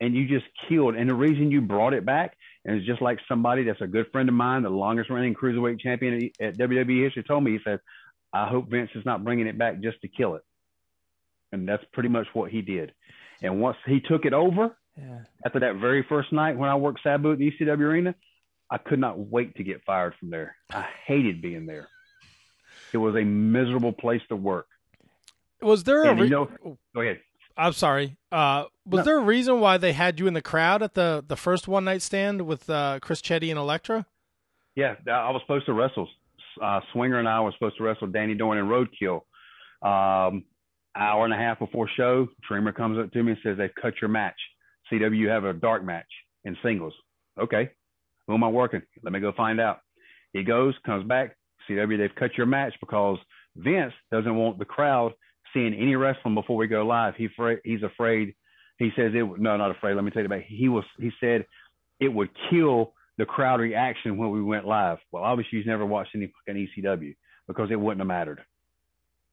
and 0.00 0.14
you 0.14 0.26
just 0.26 0.46
killed. 0.68 0.94
And 0.94 1.08
the 1.10 1.14
reason 1.14 1.50
you 1.50 1.60
brought 1.60 1.94
it 1.94 2.04
back, 2.06 2.36
and 2.64 2.76
it's 2.76 2.86
just 2.86 3.02
like 3.02 3.18
somebody 3.28 3.64
that's 3.64 3.80
a 3.80 3.86
good 3.86 4.06
friend 4.12 4.28
of 4.28 4.34
mine, 4.34 4.62
the 4.62 4.70
longest 4.70 5.10
running 5.10 5.34
cruiserweight 5.34 5.80
champion 5.80 6.30
at, 6.40 6.46
at 6.46 6.58
WWE 6.58 7.02
history, 7.04 7.22
told 7.24 7.44
me. 7.44 7.52
He 7.52 7.58
said, 7.64 7.80
"I 8.32 8.46
hope 8.46 8.70
Vince 8.70 8.90
is 8.94 9.04
not 9.04 9.24
bringing 9.24 9.46
it 9.46 9.58
back 9.58 9.80
just 9.80 10.00
to 10.02 10.08
kill 10.08 10.36
it," 10.36 10.42
and 11.52 11.68
that's 11.68 11.84
pretty 11.92 12.08
much 12.08 12.28
what 12.34 12.50
he 12.50 12.62
did. 12.62 12.94
And 13.42 13.60
once 13.60 13.76
he 13.84 14.00
took 14.00 14.24
it 14.24 14.32
over, 14.32 14.74
Yeah. 14.96 15.20
after 15.44 15.58
that 15.60 15.76
very 15.76 16.04
first 16.08 16.32
night 16.32 16.56
when 16.56 16.68
I 16.70 16.76
worked 16.76 17.00
Sabu 17.02 17.32
at 17.32 17.38
the 17.38 17.50
ECW 17.50 17.80
arena, 17.80 18.14
I 18.70 18.78
could 18.78 18.98
not 19.00 19.18
wait 19.18 19.56
to 19.56 19.64
get 19.64 19.82
fired 19.84 20.14
from 20.20 20.30
there. 20.30 20.56
I 20.72 20.86
hated 21.06 21.42
being 21.42 21.66
there. 21.66 21.88
It 22.92 22.98
was 22.98 23.16
a 23.16 23.24
miserable 23.24 23.92
place 23.92 24.22
to 24.28 24.36
work. 24.36 24.66
Was 25.60 25.82
there 25.84 26.04
a 26.04 26.10
And 26.10 26.20
re- 26.20 26.26
you 26.26 26.30
know, 26.32 26.76
go 26.94 27.00
ahead. 27.00 27.20
I'm 27.56 27.72
sorry. 27.72 28.16
Uh, 28.32 28.64
was 28.86 28.98
No. 29.00 29.04
there 29.04 29.18
a 29.18 29.22
reason 29.22 29.60
why 29.60 29.78
they 29.78 29.92
had 29.92 30.18
you 30.20 30.26
in 30.26 30.34
the 30.34 30.42
crowd 30.42 30.82
at 30.82 30.94
the 30.94 31.24
the 31.26 31.36
first 31.36 31.66
one 31.68 31.84
night 31.84 32.02
stand 32.02 32.42
with 32.42 32.68
uh, 32.70 32.98
Chris 33.00 33.20
Chetti 33.20 33.50
and 33.50 33.58
Elektra? 33.58 34.06
Yeah, 34.76 34.94
I 35.06 35.30
was 35.30 35.40
supposed 35.42 35.66
to 35.66 35.72
wrestle. 35.72 36.08
Uh, 36.60 36.80
Swinger 36.92 37.18
and 37.18 37.28
I 37.28 37.40
were 37.40 37.52
supposed 37.52 37.76
to 37.78 37.84
wrestle 37.84 38.08
Danny 38.08 38.34
Doring 38.34 38.60
and 38.60 38.68
Roadkill. 38.68 39.22
Um, 39.82 40.44
hour 40.96 41.24
and 41.24 41.34
a 41.34 41.36
half 41.36 41.58
before 41.58 41.88
show, 41.96 42.28
Dreamer 42.48 42.72
comes 42.72 42.98
up 42.98 43.12
to 43.12 43.22
me 43.22 43.32
and 43.32 43.40
says 43.42 43.56
they've 43.58 43.74
cut 43.80 43.94
your 44.00 44.08
match. 44.10 44.38
CW, 44.92 45.28
have 45.28 45.44
a 45.44 45.52
dark 45.52 45.84
match 45.84 46.06
in 46.44 46.56
singles. 46.62 46.94
Okay, 47.38 47.70
who 48.26 48.34
am 48.34 48.44
I 48.44 48.48
working? 48.48 48.82
Let 49.02 49.12
me 49.12 49.20
go 49.20 49.32
find 49.32 49.60
out. 49.60 49.80
He 50.32 50.42
goes, 50.42 50.74
comes 50.84 51.06
back. 51.06 51.36
CW, 51.68 51.98
they've 51.98 52.14
cut 52.14 52.36
your 52.36 52.46
match 52.46 52.74
because 52.80 53.18
Vince 53.56 53.92
doesn't 54.12 54.36
want 54.36 54.58
the 54.58 54.64
crowd 54.64 55.12
seeing 55.52 55.74
any 55.74 55.94
wrestling 55.94 56.34
before 56.34 56.56
we 56.56 56.66
go 56.66 56.84
live. 56.84 57.14
He 57.16 57.28
he's 57.64 57.82
afraid. 57.82 58.34
He 58.78 58.90
says 58.96 59.12
it. 59.14 59.40
No, 59.40 59.56
not 59.56 59.70
afraid. 59.70 59.94
Let 59.94 60.04
me 60.04 60.10
take 60.10 60.24
it 60.24 60.30
back. 60.30 60.44
He 60.46 60.68
was. 60.68 60.84
He 60.98 61.10
said 61.20 61.46
it 62.00 62.08
would 62.08 62.30
kill 62.50 62.92
the 63.16 63.24
crowd 63.24 63.60
reaction 63.60 64.16
when 64.16 64.30
we 64.30 64.42
went 64.42 64.66
live. 64.66 64.98
Well, 65.12 65.22
obviously 65.22 65.58
he's 65.58 65.66
never 65.66 65.86
watched 65.86 66.10
any 66.14 66.32
fucking 66.46 66.68
ECW 66.76 67.14
because 67.46 67.70
it 67.70 67.76
wouldn't 67.76 68.00
have 68.00 68.08
mattered. 68.08 68.42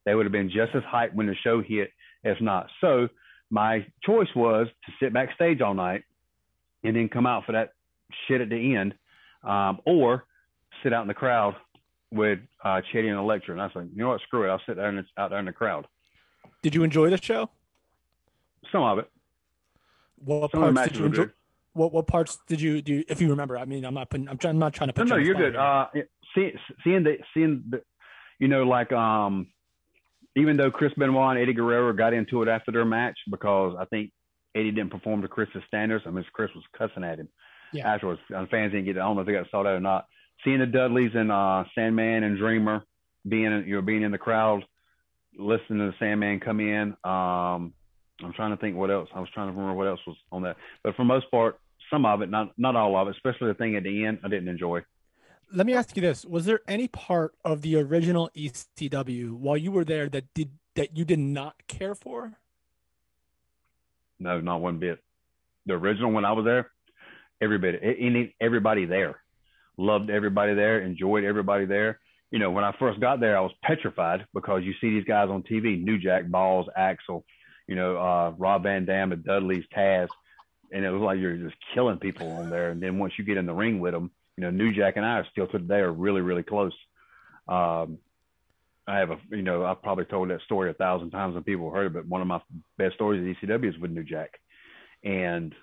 They 0.06 0.14
would 0.14 0.26
have 0.26 0.32
been 0.32 0.50
just 0.50 0.74
as 0.74 0.82
hyped 0.82 1.14
when 1.14 1.26
the 1.26 1.34
show 1.42 1.60
hit 1.60 1.90
as 2.24 2.36
not. 2.40 2.68
So 2.80 3.08
my 3.52 3.86
choice 4.02 4.28
was 4.34 4.66
to 4.86 4.92
sit 4.98 5.12
backstage 5.12 5.60
all 5.60 5.74
night 5.74 6.04
and 6.82 6.96
then 6.96 7.10
come 7.10 7.26
out 7.26 7.44
for 7.44 7.52
that 7.52 7.72
shit 8.26 8.40
at 8.40 8.48
the 8.48 8.74
end, 8.76 8.94
um, 9.44 9.78
or 9.84 10.24
sit 10.82 10.94
out 10.94 11.02
in 11.02 11.08
the 11.08 11.14
crowd 11.14 11.54
with 12.10 12.38
uh, 12.64 12.80
Chetti 12.92 13.08
and 13.08 13.18
Elektra. 13.18 13.52
And 13.52 13.60
I 13.60 13.66
was 13.66 13.72
like, 13.74 13.86
you 13.92 14.02
know 14.02 14.08
what? 14.08 14.22
Screw 14.22 14.44
it. 14.44 14.48
I'll 14.48 14.60
sit 14.66 14.76
there 14.76 14.88
in 14.88 14.96
the, 14.96 15.04
out 15.18 15.30
there 15.30 15.38
in 15.38 15.44
the 15.44 15.52
crowd. 15.52 15.86
Did 16.62 16.74
you 16.74 16.82
enjoy 16.82 17.10
the 17.10 17.20
show? 17.20 17.50
Some 18.72 18.82
of 18.82 18.98
it. 18.98 19.10
What 20.24 20.50
Some 20.50 20.62
of 20.62 20.74
the 20.74 20.80
parts 20.80 20.92
did 20.92 20.98
you 20.98 21.06
enjoy? 21.06 21.22
good. 21.24 21.32
What 21.74 21.92
what 21.92 22.06
parts 22.06 22.38
did 22.46 22.60
you 22.60 22.80
do? 22.80 23.02
If 23.08 23.20
you 23.20 23.28
remember, 23.30 23.58
I 23.58 23.64
mean, 23.64 23.84
I'm 23.84 23.94
not 23.94 24.08
putting. 24.10 24.28
I'm 24.28 24.38
trying. 24.38 24.54
I'm 24.54 24.60
not 24.60 24.72
trying 24.74 24.88
to 24.88 24.92
put. 24.92 25.08
no, 25.08 25.16
you 25.16 25.26
you're 25.26 25.34
good. 25.34 25.56
Uh, 25.56 25.86
seeing, 26.34 26.52
seeing 26.84 27.02
the 27.02 27.16
seeing 27.34 27.64
the, 27.68 27.82
you 28.38 28.48
know, 28.48 28.62
like 28.62 28.92
um, 28.92 29.48
even 30.36 30.56
though 30.56 30.70
Chris 30.70 30.92
Benoit 30.96 31.36
and 31.36 31.38
Eddie 31.42 31.52
Guerrero 31.54 31.92
got 31.92 32.12
into 32.12 32.42
it 32.42 32.48
after 32.48 32.72
their 32.72 32.84
match 32.84 33.18
because 33.30 33.76
I 33.78 33.84
think 33.86 34.10
Eddie 34.54 34.70
didn't 34.70 34.90
perform 34.90 35.22
to 35.22 35.28
Chris's 35.28 35.62
standards. 35.66 36.04
I 36.06 36.10
mean, 36.10 36.24
Chris 36.32 36.50
was 36.54 36.64
cussing 36.76 37.04
at 37.04 37.18
him 37.18 37.28
Yeah. 37.72 37.92
afterwards. 37.92 38.20
And 38.30 38.48
fans 38.48 38.72
didn't 38.72 38.86
get. 38.86 38.96
I 38.96 39.00
don't 39.00 39.14
know 39.16 39.22
if 39.22 39.26
they 39.26 39.32
got 39.32 39.50
saw 39.50 39.62
that 39.62 39.70
or 39.74 39.80
not. 39.80 40.06
Seeing 40.44 40.58
the 40.58 40.66
Dudleys 40.66 41.12
and 41.14 41.30
uh, 41.30 41.64
Sandman 41.74 42.24
and 42.24 42.36
Dreamer 42.38 42.84
being 43.28 43.64
you 43.66 43.76
know 43.76 43.82
being 43.82 44.02
in 44.02 44.10
the 44.10 44.18
crowd, 44.18 44.64
listening 45.38 45.78
to 45.78 45.86
the 45.86 45.94
Sandman 45.98 46.40
come 46.40 46.60
in. 46.60 46.88
Um, 47.04 47.72
I'm 48.22 48.32
trying 48.34 48.50
to 48.50 48.56
think 48.56 48.76
what 48.76 48.90
else. 48.90 49.08
I 49.14 49.20
was 49.20 49.28
trying 49.32 49.48
to 49.48 49.52
remember 49.52 49.74
what 49.74 49.86
else 49.86 50.00
was 50.06 50.16
on 50.30 50.42
that. 50.42 50.56
But 50.84 50.96
for 50.96 51.04
most 51.04 51.30
part, 51.30 51.58
some 51.90 52.04
of 52.06 52.22
it, 52.22 52.30
not 52.30 52.52
not 52.58 52.76
all 52.76 52.96
of 52.96 53.08
it, 53.08 53.12
especially 53.16 53.48
the 53.48 53.54
thing 53.54 53.76
at 53.76 53.82
the 53.84 54.04
end, 54.04 54.18
I 54.24 54.28
didn't 54.28 54.48
enjoy. 54.48 54.80
Let 55.52 55.66
me 55.66 55.74
ask 55.74 55.94
you 55.96 56.02
this: 56.02 56.24
Was 56.24 56.46
there 56.46 56.60
any 56.66 56.88
part 56.88 57.34
of 57.44 57.62
the 57.62 57.76
original 57.76 58.30
ECW 58.36 59.32
while 59.32 59.56
you 59.56 59.70
were 59.70 59.84
there 59.84 60.08
that 60.08 60.32
did 60.34 60.52
that 60.76 60.96
you 60.96 61.04
did 61.04 61.18
not 61.18 61.66
care 61.66 61.94
for? 61.94 62.32
No, 64.18 64.40
not 64.40 64.60
one 64.60 64.78
bit. 64.78 64.98
The 65.66 65.74
original 65.74 66.12
when 66.12 66.24
I 66.24 66.32
was 66.32 66.44
there, 66.44 66.70
everybody, 67.40 67.78
any 67.82 68.34
everybody 68.40 68.86
there, 68.86 69.20
loved 69.76 70.10
everybody 70.10 70.54
there, 70.54 70.80
enjoyed 70.80 71.24
everybody 71.24 71.66
there. 71.66 72.00
You 72.30 72.38
know, 72.38 72.50
when 72.50 72.64
I 72.64 72.74
first 72.78 72.98
got 73.00 73.20
there, 73.20 73.36
I 73.36 73.40
was 73.40 73.52
petrified 73.62 74.24
because 74.32 74.62
you 74.64 74.72
see 74.80 74.90
these 74.90 75.04
guys 75.04 75.28
on 75.28 75.42
TV: 75.42 75.82
New 75.82 75.98
Jack, 75.98 76.28
Balls, 76.28 76.66
Axel, 76.74 77.26
you 77.66 77.74
know, 77.74 77.98
uh, 77.98 78.32
Rob 78.38 78.62
Van 78.62 78.86
Dam, 78.86 79.12
and 79.12 79.22
Dudleys, 79.22 79.64
Taz, 79.76 80.08
and 80.72 80.84
it 80.84 80.90
was 80.90 81.02
like 81.02 81.18
you're 81.18 81.36
just 81.36 81.56
killing 81.74 81.98
people 81.98 82.30
on 82.32 82.48
there. 82.48 82.70
And 82.70 82.82
then 82.82 82.98
once 82.98 83.12
you 83.18 83.24
get 83.24 83.36
in 83.36 83.44
the 83.44 83.52
ring 83.52 83.80
with 83.80 83.92
them, 83.92 84.10
you 84.36 84.42
know, 84.44 84.50
New 84.50 84.72
Jack 84.74 84.96
and 84.96 85.04
I 85.04 85.18
are 85.18 85.26
still 85.30 85.46
to 85.48 85.58
today 85.58 85.76
are 85.80 85.92
really, 85.92 86.20
really 86.20 86.42
close. 86.42 86.72
Um, 87.48 87.98
I 88.86 88.98
have 88.98 89.10
a, 89.10 89.18
you 89.30 89.42
know, 89.42 89.64
I've 89.64 89.82
probably 89.82 90.04
told 90.06 90.30
that 90.30 90.40
story 90.42 90.70
a 90.70 90.74
thousand 90.74 91.10
times 91.10 91.36
and 91.36 91.44
people 91.46 91.66
have 91.66 91.74
heard 91.74 91.86
it, 91.86 91.92
but 91.94 92.06
one 92.06 92.20
of 92.20 92.26
my 92.26 92.40
best 92.78 92.94
stories 92.94 93.36
at 93.42 93.48
ECW 93.48 93.68
is 93.68 93.78
with 93.78 93.90
New 93.90 94.02
Jack. 94.04 94.40
And 95.04 95.54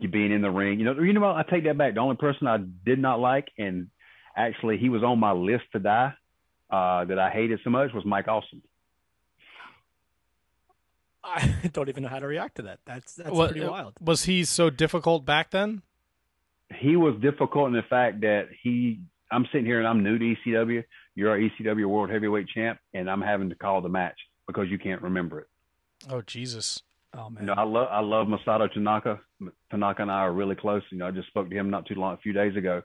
being 0.00 0.32
in 0.32 0.42
the 0.42 0.50
ring, 0.50 0.78
you 0.78 0.84
know, 0.84 1.00
you 1.00 1.12
know 1.12 1.20
what? 1.20 1.36
I 1.36 1.42
take 1.42 1.64
that 1.64 1.76
back. 1.76 1.94
The 1.94 2.00
only 2.00 2.16
person 2.16 2.46
I 2.46 2.58
did 2.58 2.98
not 2.98 3.20
like, 3.20 3.48
and 3.58 3.88
actually 4.36 4.78
he 4.78 4.88
was 4.88 5.02
on 5.02 5.18
my 5.18 5.32
list 5.32 5.64
to 5.72 5.78
die, 5.80 6.14
uh, 6.70 7.04
that 7.04 7.18
I 7.18 7.30
hated 7.30 7.60
so 7.64 7.70
much 7.70 7.92
was 7.92 8.04
Mike 8.06 8.28
Awesome. 8.28 8.62
I 11.24 11.54
don't 11.72 11.88
even 11.88 12.02
know 12.02 12.08
how 12.08 12.18
to 12.18 12.26
react 12.26 12.56
to 12.56 12.62
that. 12.62 12.80
That's 12.84 13.14
that's 13.16 13.30
What- 13.30 13.52
pretty 13.52 13.66
wild. 13.66 13.94
Was 14.00 14.24
he 14.24 14.44
so 14.44 14.70
difficult 14.70 15.24
back 15.24 15.50
then? 15.50 15.82
He 16.78 16.96
was 16.96 17.14
difficult 17.20 17.68
in 17.68 17.72
the 17.72 17.82
fact 17.88 18.20
that 18.22 18.48
he, 18.62 19.00
I'm 19.30 19.46
sitting 19.52 19.66
here 19.66 19.78
and 19.78 19.88
I'm 19.88 20.02
new 20.02 20.18
to 20.18 20.34
ECW. 20.46 20.84
You're 21.14 21.30
our 21.30 21.38
ECW 21.38 21.86
World 21.86 22.10
Heavyweight 22.10 22.48
Champ, 22.48 22.78
and 22.94 23.10
I'm 23.10 23.20
having 23.20 23.50
to 23.50 23.54
call 23.54 23.80
the 23.80 23.88
match 23.88 24.18
because 24.46 24.68
you 24.68 24.78
can't 24.78 25.02
remember 25.02 25.40
it. 25.40 25.46
Oh 26.10 26.22
Jesus! 26.22 26.82
Oh 27.16 27.30
man. 27.30 27.42
You 27.42 27.46
know, 27.48 27.54
I 27.54 27.64
love 27.64 27.88
I 27.90 28.00
love 28.00 28.26
Masato 28.26 28.72
Tanaka. 28.72 29.20
Tanaka 29.70 30.02
and 30.02 30.10
I 30.10 30.20
are 30.20 30.32
really 30.32 30.56
close. 30.56 30.82
You 30.90 30.98
know, 30.98 31.06
I 31.06 31.10
just 31.10 31.28
spoke 31.28 31.50
to 31.50 31.56
him 31.56 31.70
not 31.70 31.86
too 31.86 31.94
long, 31.94 32.14
a 32.14 32.18
few 32.18 32.32
days 32.32 32.56
ago, 32.56 32.82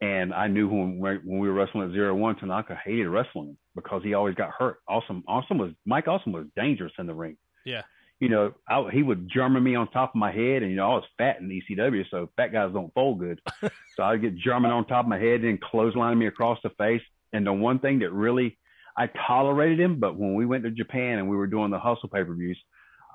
and 0.00 0.32
I 0.32 0.46
knew 0.46 0.68
when 0.68 1.00
when 1.00 1.38
we 1.38 1.48
were 1.48 1.54
wrestling 1.54 1.88
at 1.88 1.92
zero 1.92 2.14
one, 2.14 2.36
Tanaka 2.36 2.78
hated 2.82 3.08
wrestling 3.08 3.56
because 3.74 4.02
he 4.02 4.14
always 4.14 4.34
got 4.34 4.50
hurt. 4.56 4.78
Awesome, 4.88 5.24
awesome 5.26 5.58
was 5.58 5.72
Mike. 5.84 6.08
Awesome 6.08 6.32
was 6.32 6.46
dangerous 6.56 6.92
in 6.98 7.06
the 7.06 7.14
ring. 7.14 7.36
Yeah. 7.64 7.82
You 8.20 8.28
know, 8.28 8.52
I, 8.68 8.88
he 8.92 9.02
would 9.02 9.30
German 9.30 9.62
me 9.62 9.76
on 9.76 9.88
top 9.90 10.10
of 10.10 10.18
my 10.18 10.32
head, 10.32 10.62
and 10.62 10.70
you 10.70 10.76
know, 10.76 10.90
I 10.90 10.94
was 10.94 11.04
fat 11.16 11.40
in 11.40 11.48
ECW, 11.48 12.04
so 12.10 12.30
fat 12.36 12.52
guys 12.52 12.72
don't 12.72 12.92
fold 12.92 13.20
good. 13.20 13.40
so 13.62 14.02
I'd 14.02 14.22
get 14.22 14.36
German 14.36 14.70
on 14.70 14.86
top 14.86 15.04
of 15.04 15.08
my 15.08 15.18
head 15.18 15.42
and 15.42 15.60
clothesline 15.60 16.18
me 16.18 16.26
across 16.26 16.58
the 16.62 16.70
face. 16.70 17.02
And 17.32 17.46
the 17.46 17.52
one 17.52 17.78
thing 17.78 18.00
that 18.00 18.10
really 18.10 18.58
I 18.96 19.08
tolerated 19.28 19.78
him, 19.78 20.00
but 20.00 20.16
when 20.16 20.34
we 20.34 20.46
went 20.46 20.64
to 20.64 20.70
Japan 20.72 21.18
and 21.18 21.28
we 21.28 21.36
were 21.36 21.46
doing 21.46 21.70
the 21.70 21.78
hustle 21.78 22.08
pay 22.08 22.24
per 22.24 22.34
views, 22.34 22.58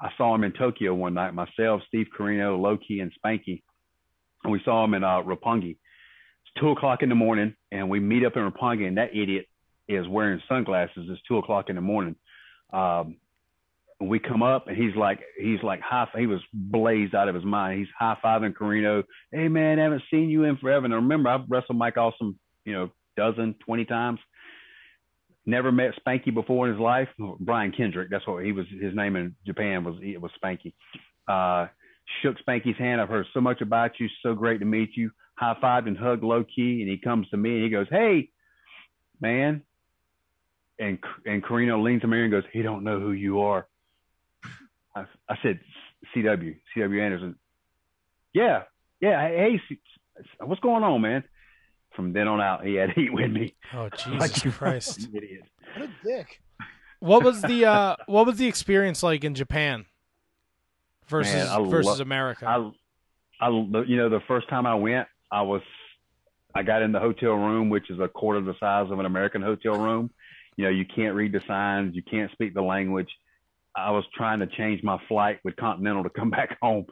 I 0.01 0.09
saw 0.17 0.33
him 0.33 0.45
in 0.45 0.53
Tokyo 0.53 0.93
one 0.93 1.13
night. 1.13 1.33
Myself, 1.33 1.81
Steve 1.87 2.07
Corino, 2.17 2.59
Loki, 2.59 3.01
and 3.01 3.11
Spanky, 3.13 3.63
and 4.43 4.53
we 4.53 4.61
saw 4.63 4.85
him 4.85 4.93
in 4.93 5.03
uh, 5.03 5.21
Roppongi. 5.21 5.71
It's 5.71 6.61
two 6.61 6.69
o'clock 6.69 7.03
in 7.03 7.09
the 7.09 7.15
morning, 7.15 7.55
and 7.71 7.89
we 7.89 7.99
meet 7.99 8.25
up 8.25 8.37
in 8.37 8.49
Roppongi, 8.49 8.87
and 8.87 8.97
that 8.97 9.15
idiot 9.15 9.47
is 9.89 10.07
wearing 10.07 10.41
sunglasses. 10.47 11.07
It's 11.09 11.21
two 11.27 11.37
o'clock 11.37 11.69
in 11.69 11.75
the 11.75 11.81
morning. 11.81 12.15
Um, 12.71 13.17
and 14.03 14.09
we 14.09 14.19
come 14.19 14.43
up, 14.43 14.67
and 14.67 14.75
he's 14.75 14.93
like, 14.97 15.21
he's 15.39 15.63
like 15.63 15.79
high. 15.79 16.05
He 16.17 16.27
was 16.27 16.41
blazed 16.53 17.15
out 17.15 17.29
of 17.29 17.35
his 17.35 17.45
mind. 17.45 17.79
He's 17.79 17.87
high 17.97 18.17
fiving 18.21 18.53
Corino. 18.53 19.03
Hey 19.31 19.47
man, 19.47 19.79
I 19.79 19.83
haven't 19.83 20.03
seen 20.11 20.29
you 20.29 20.43
in 20.43 20.57
forever. 20.57 20.83
And 20.83 20.93
remember 20.93 21.29
I've 21.29 21.49
wrestled 21.49 21.77
Mike 21.77 21.95
Awesome, 21.95 22.37
you 22.65 22.73
know, 22.73 22.89
dozen, 23.15 23.55
twenty 23.65 23.85
times. 23.85 24.19
Never 25.45 25.71
met 25.71 25.93
Spanky 26.05 26.33
before 26.33 26.67
in 26.67 26.73
his 26.73 26.81
life. 26.81 27.07
Brian 27.39 27.71
Kendrick, 27.71 28.09
that's 28.11 28.27
what 28.27 28.43
he 28.43 28.51
was. 28.51 28.65
His 28.81 28.93
name 28.93 29.15
in 29.15 29.35
Japan 29.45 29.85
was 29.85 29.95
it 30.01 30.21
was 30.21 30.31
Spanky. 30.43 30.73
Uh, 31.25 31.67
shook 32.21 32.35
Spanky's 32.45 32.77
hand. 32.77 32.99
I've 32.99 33.07
heard 33.07 33.25
so 33.33 33.39
much 33.39 33.61
about 33.61 33.91
you. 34.01 34.09
So 34.21 34.33
great 34.35 34.59
to 34.59 34.65
meet 34.65 34.97
you. 34.97 35.11
High 35.35 35.55
fived 35.63 35.87
and 35.87 35.97
hugged 35.97 36.23
Low 36.23 36.43
Ki. 36.43 36.81
And 36.81 36.91
he 36.91 36.97
comes 36.97 37.29
to 37.29 37.37
me 37.37 37.55
and 37.55 37.63
he 37.63 37.69
goes, 37.69 37.87
"Hey, 37.89 38.31
man." 39.21 39.63
And 40.77 40.99
and 41.25 41.41
Corino 41.41 41.81
leans 41.81 42.01
to 42.01 42.07
me 42.07 42.21
and 42.21 42.31
goes, 42.31 42.43
"He 42.51 42.63
don't 42.63 42.83
know 42.83 42.99
who 42.99 43.13
you 43.13 43.39
are." 43.39 43.65
I, 44.95 45.05
I 45.29 45.37
said, 45.41 45.59
"CW, 46.15 46.55
CW 46.75 47.01
Anderson." 47.01 47.35
Yeah, 48.33 48.63
yeah. 49.01 49.27
Hey, 49.27 49.61
C- 49.69 49.79
what's 50.39 50.61
going 50.61 50.83
on, 50.83 51.01
man? 51.01 51.23
From 51.95 52.13
then 52.13 52.27
on 52.27 52.41
out, 52.41 52.65
he 52.65 52.75
had 52.75 52.91
heat 52.91 53.13
with 53.13 53.31
me. 53.31 53.55
Oh 53.73 53.89
Jesus 53.97 54.19
Like 54.19 54.53
Christ! 54.53 55.01
fucking 55.01 55.15
idiot. 55.15 55.43
What 55.77 55.89
a 55.89 56.07
dick. 56.07 56.41
What 56.99 57.23
was 57.23 57.41
the 57.41 57.65
uh, 57.65 57.95
what 58.07 58.25
was 58.25 58.37
the 58.37 58.47
experience 58.47 59.03
like 59.03 59.23
in 59.23 59.35
Japan? 59.35 59.85
versus 61.07 61.33
Man, 61.33 61.69
versus 61.69 61.99
lo- 61.99 62.03
America. 62.03 62.45
I, 62.47 63.45
I, 63.45 63.49
you 63.49 63.97
know, 63.97 64.09
the 64.09 64.21
first 64.27 64.49
time 64.49 64.65
I 64.65 64.75
went, 64.75 65.07
I 65.31 65.41
was, 65.41 65.61
I 66.55 66.63
got 66.63 66.81
in 66.81 66.91
the 66.91 66.99
hotel 66.99 67.33
room, 67.33 67.69
which 67.69 67.89
is 67.89 67.99
a 67.99 68.07
quarter 68.07 68.41
the 68.41 68.55
size 68.59 68.91
of 68.91 68.99
an 68.99 69.05
American 69.05 69.41
hotel 69.41 69.73
room. 69.73 70.09
You 70.55 70.65
know, 70.65 70.69
you 70.69 70.85
can't 70.85 71.15
read 71.15 71.31
the 71.31 71.41
signs, 71.47 71.95
you 71.95 72.03
can't 72.03 72.31
speak 72.31 72.53
the 72.53 72.61
language. 72.61 73.09
I 73.75 73.91
was 73.91 74.05
trying 74.15 74.39
to 74.39 74.47
change 74.47 74.83
my 74.83 74.99
flight 75.07 75.39
with 75.43 75.55
Continental 75.55 76.03
to 76.03 76.09
come 76.09 76.29
back 76.31 76.57
home. 76.61 76.85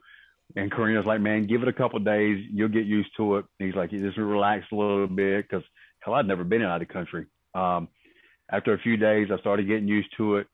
And 0.56 0.72
Corino's 0.72 1.06
like, 1.06 1.22
man, 1.22 1.48
give 1.48 1.62
it 1.62 1.70
a 1.70 1.74
couple 1.74 2.00
days. 2.00 2.46
You'll 2.52 2.68
get 2.68 2.86
used 2.86 3.12
to 3.18 3.38
it. 3.38 3.46
And 3.60 3.68
he's 3.68 3.76
like, 3.76 3.92
just 3.92 4.18
relax 4.18 4.66
a 4.72 4.76
little 4.76 5.08
bit 5.08 5.48
because 5.50 5.64
hell, 6.02 6.14
I'd 6.14 6.28
never 6.28 6.44
been 6.44 6.62
out 6.62 6.82
of 6.82 6.88
the 6.88 6.94
country. 6.94 7.28
Um, 7.54 7.88
after 8.52 8.74
a 8.74 8.80
few 8.80 8.98
days, 8.98 9.30
I 9.32 9.40
started 9.40 9.68
getting 9.68 9.88
used 9.88 10.10
to 10.18 10.38
it. 10.38 10.48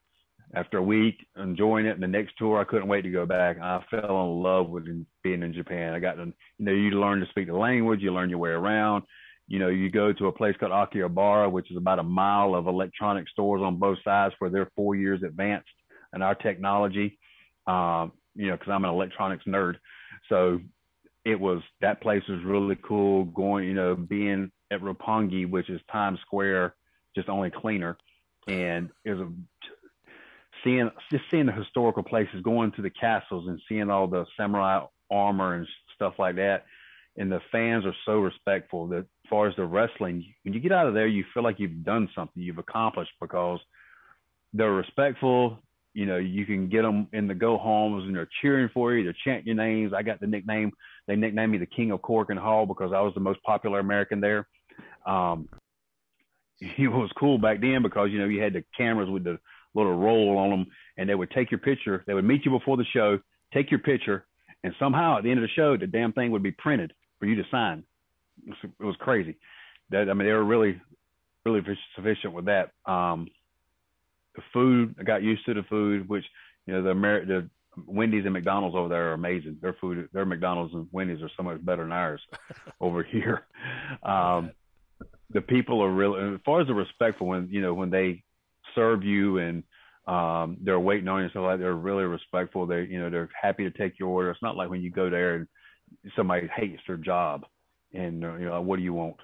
After 0.54 0.78
a 0.78 0.84
week, 0.84 1.16
enjoying 1.36 1.88
it. 1.88 1.92
And 1.96 2.04
the 2.04 2.08
next 2.08 2.38
tour, 2.38 2.60
I 2.60 2.64
couldn't 2.64 2.88
wait 2.88 3.02
to 3.02 3.10
go 3.10 3.26
back. 3.26 3.60
I 3.60 3.84
fell 3.92 4.24
in 4.24 4.44
love 4.44 4.70
with 4.70 4.86
being 5.24 5.44
in 5.44 5.54
Japan. 5.54 5.94
I 5.94 6.00
got 6.00 6.14
to, 6.14 6.26
you 6.26 6.66
know, 6.66 6.72
you 6.72 6.92
learn 6.92 7.20
to 7.20 7.26
speak 7.28 7.48
the 7.48 7.54
language, 7.54 8.02
you 8.02 8.14
learn 8.14 8.30
your 8.30 8.40
way 8.40 8.52
around. 8.52 9.04
You 9.48 9.60
know, 9.60 9.68
you 9.70 9.90
go 9.90 10.14
to 10.14 10.28
a 10.28 10.32
place 10.32 10.56
called 10.58 10.72
Akihabara, 10.72 11.52
which 11.52 11.72
is 11.72 11.78
about 11.78 12.00
a 12.00 12.04
mile 12.04 12.54
of 12.54 12.68
electronic 12.68 13.28
stores 13.30 13.62
on 13.62 13.78
both 13.78 13.98
sides 14.04 14.36
where 14.40 14.50
they're 14.50 14.72
four 14.76 14.96
years 14.96 15.22
advanced 15.24 15.70
in 16.18 16.22
our 16.22 16.36
technology. 16.36 17.18
Um, 17.66 18.12
you 18.36 18.48
know, 18.48 18.58
because 18.58 18.72
I'm 18.72 18.86
an 18.86 18.92
electronics 18.92 19.46
nerd. 19.48 19.76
So 20.30 20.60
it 21.26 21.40
was 21.40 21.62
that 21.82 22.02
place 22.02 22.24
was 22.30 22.44
really 22.46 22.78
cool. 22.84 23.26
Going, 23.26 23.66
you 23.66 23.74
know, 23.74 23.96
being 23.96 24.52
at 24.72 24.82
Roppongi, 24.82 25.50
which 25.50 25.70
is 25.70 25.82
Times 25.92 26.20
Square, 26.26 26.76
just 27.16 27.30
only 27.30 27.50
cleaner, 27.50 27.98
and 28.48 28.90
it 29.04 29.12
was 29.12 29.22
a, 29.22 29.32
seeing 30.64 30.90
just 31.12 31.24
seeing 31.32 31.48
the 31.48 31.52
historical 31.52 32.04
places, 32.04 32.42
going 32.44 32.72
to 32.74 32.82
the 32.82 32.90
castles 32.90 33.48
and 33.48 33.62
seeing 33.68 33.90
all 33.90 34.08
the 34.08 34.26
samurai 34.38 34.86
armor 35.12 35.56
and 35.56 35.68
stuff 35.96 36.14
like 36.20 36.36
that. 36.36 36.66
And 37.20 37.32
the 37.32 37.42
fans 37.52 37.84
are 37.86 37.96
so 38.06 38.20
respectful 38.20 38.88
that 38.90 39.00
as 39.00 39.30
far 39.30 39.48
as 39.48 39.56
the 39.56 39.66
wrestling, 39.66 40.24
when 40.44 40.54
you 40.54 40.60
get 40.60 40.72
out 40.72 40.86
of 40.86 40.94
there, 40.94 41.08
you 41.08 41.26
feel 41.34 41.42
like 41.42 41.60
you've 41.60 41.84
done 41.84 42.08
something, 42.14 42.44
you've 42.44 42.60
accomplished 42.60 43.12
because 43.20 43.60
they're 44.54 44.72
respectful 44.72 45.58
you 45.94 46.06
know, 46.06 46.18
you 46.18 46.46
can 46.46 46.70
get 46.70 46.84
them 46.84 47.08
in 47.14 47.28
the 47.28 47.34
go 47.34 47.58
homes 47.58 48.06
and 48.06 48.16
they're 48.16 48.30
cheering 48.42 48.70
for 48.74 48.94
you, 48.94 49.04
they're 49.04 49.16
chanting 49.24 49.48
your 49.48 49.56
names. 49.56 49.94
I 49.94 50.04
got 50.04 50.20
the 50.20 50.28
nickname, 50.28 50.72
they 51.08 51.16
nicknamed 51.16 51.52
me 51.52 51.58
the 51.58 51.66
King 51.66 51.92
of 51.92 52.02
Korakuen 52.02 52.38
Hall 52.38 52.66
because 52.66 52.92
I 52.94 53.02
was 53.02 53.14
the 53.14 53.20
most 53.20 53.42
popular 53.44 53.80
American 53.80 54.20
there. 54.20 54.48
Um, 55.06 55.50
it 56.60 56.92
was 56.92 57.10
cool 57.18 57.38
back 57.38 57.62
then 57.62 57.82
because, 57.84 58.10
you 58.12 58.20
know, 58.20 58.28
you 58.28 58.42
had 58.42 58.54
the 58.54 58.64
cameras 58.76 59.10
with 59.10 59.24
the 59.24 59.40
little 59.74 59.98
roll 59.98 60.38
on 60.38 60.50
them 60.50 60.66
and 60.98 61.10
they 61.10 61.16
would 61.16 61.32
take 61.32 61.52
your 61.52 61.60
picture. 61.60 62.04
They 62.08 62.14
would 62.14 62.26
meet 62.26 62.46
you 62.46 62.52
before 62.52 62.78
the 62.78 62.86
show, 62.86 63.20
take 63.54 63.72
your 63.72 63.80
picture, 63.80 64.26
and 64.64 64.74
somehow 64.80 65.18
at 65.18 65.24
the 65.24 65.32
end 65.32 65.40
of 65.40 65.44
the 65.44 65.54
show, 65.56 65.78
the 65.78 65.88
damn 65.88 66.14
thing 66.14 66.32
would 66.32 66.44
be 66.44 66.52
printed 66.52 66.94
for 67.20 67.26
you 67.26 67.36
to 67.36 67.44
sign. 67.50 67.84
It 68.46 68.84
was 68.84 68.96
crazy. 69.00 69.36
That 69.92 70.10
I 70.10 70.14
mean, 70.14 70.28
they 70.28 70.34
were 70.34 70.44
really, 70.44 70.82
really 71.46 71.62
sufficient 71.96 72.34
with 72.34 72.46
that. 72.46 72.72
Um, 72.86 73.28
the 74.38 74.44
food, 74.54 74.96
I 75.00 75.04
got 75.04 75.24
used 75.24 75.46
to 75.46 75.54
the 75.54 75.64
food, 75.64 76.08
which 76.08 76.24
you 76.66 76.74
know 76.74 76.84
the 76.84 76.92
Amer- 76.92 77.26
the 77.26 77.50
Wendy's 77.86 78.24
and 78.24 78.34
McDonald's 78.34 78.76
over 78.76 78.88
there 78.88 79.10
are 79.10 79.14
amazing. 79.14 79.58
Their 79.62 79.76
food, 79.82 80.08
their 80.14 80.26
McDonald's 80.26 80.74
and 80.74 80.88
Wendy's 80.92 81.22
are 81.22 81.32
so 81.36 81.44
much 81.44 81.64
better 81.66 81.84
than 81.84 81.92
ours 81.92 82.22
over 82.82 83.04
here. 83.04 83.46
Um, 84.04 84.52
the 85.32 85.42
people 85.42 85.84
are 85.84 85.92
really, 85.92 86.36
as 86.36 86.40
far 86.46 86.62
as 86.62 86.68
the 86.68 86.74
respectful 86.74 87.28
when 87.28 87.50
you 87.52 87.62
know 87.62 87.74
when 87.74 87.90
they 87.90 88.24
serve 88.74 89.04
you 89.04 89.40
and 89.40 89.64
um, 90.08 90.58
they're 90.62 90.80
waiting 90.80 91.10
on 91.10 91.24
you, 91.24 91.30
so 91.34 91.42
like 91.42 91.60
they're 91.60 91.74
really 91.74 92.06
respectful. 92.06 92.66
They 92.66 92.84
you 92.84 93.00
know 93.00 93.10
they're 93.10 93.30
happy 93.40 93.70
to 93.70 93.78
take 93.78 94.00
your 94.00 94.10
order. 94.10 94.32
It's 94.32 94.42
not 94.42 94.56
like 94.56 94.70
when 94.70 94.82
you 94.82 94.90
go 94.90 95.10
there 95.10 95.36
and 95.36 95.48
somebody 96.16 96.48
hates 96.56 96.82
their 96.88 96.98
job 96.98 97.46
and 97.94 98.22
you 98.22 98.46
know 98.46 98.62
what 98.62 98.78
do 98.78 98.84
you 98.84 98.94
want? 98.94 99.18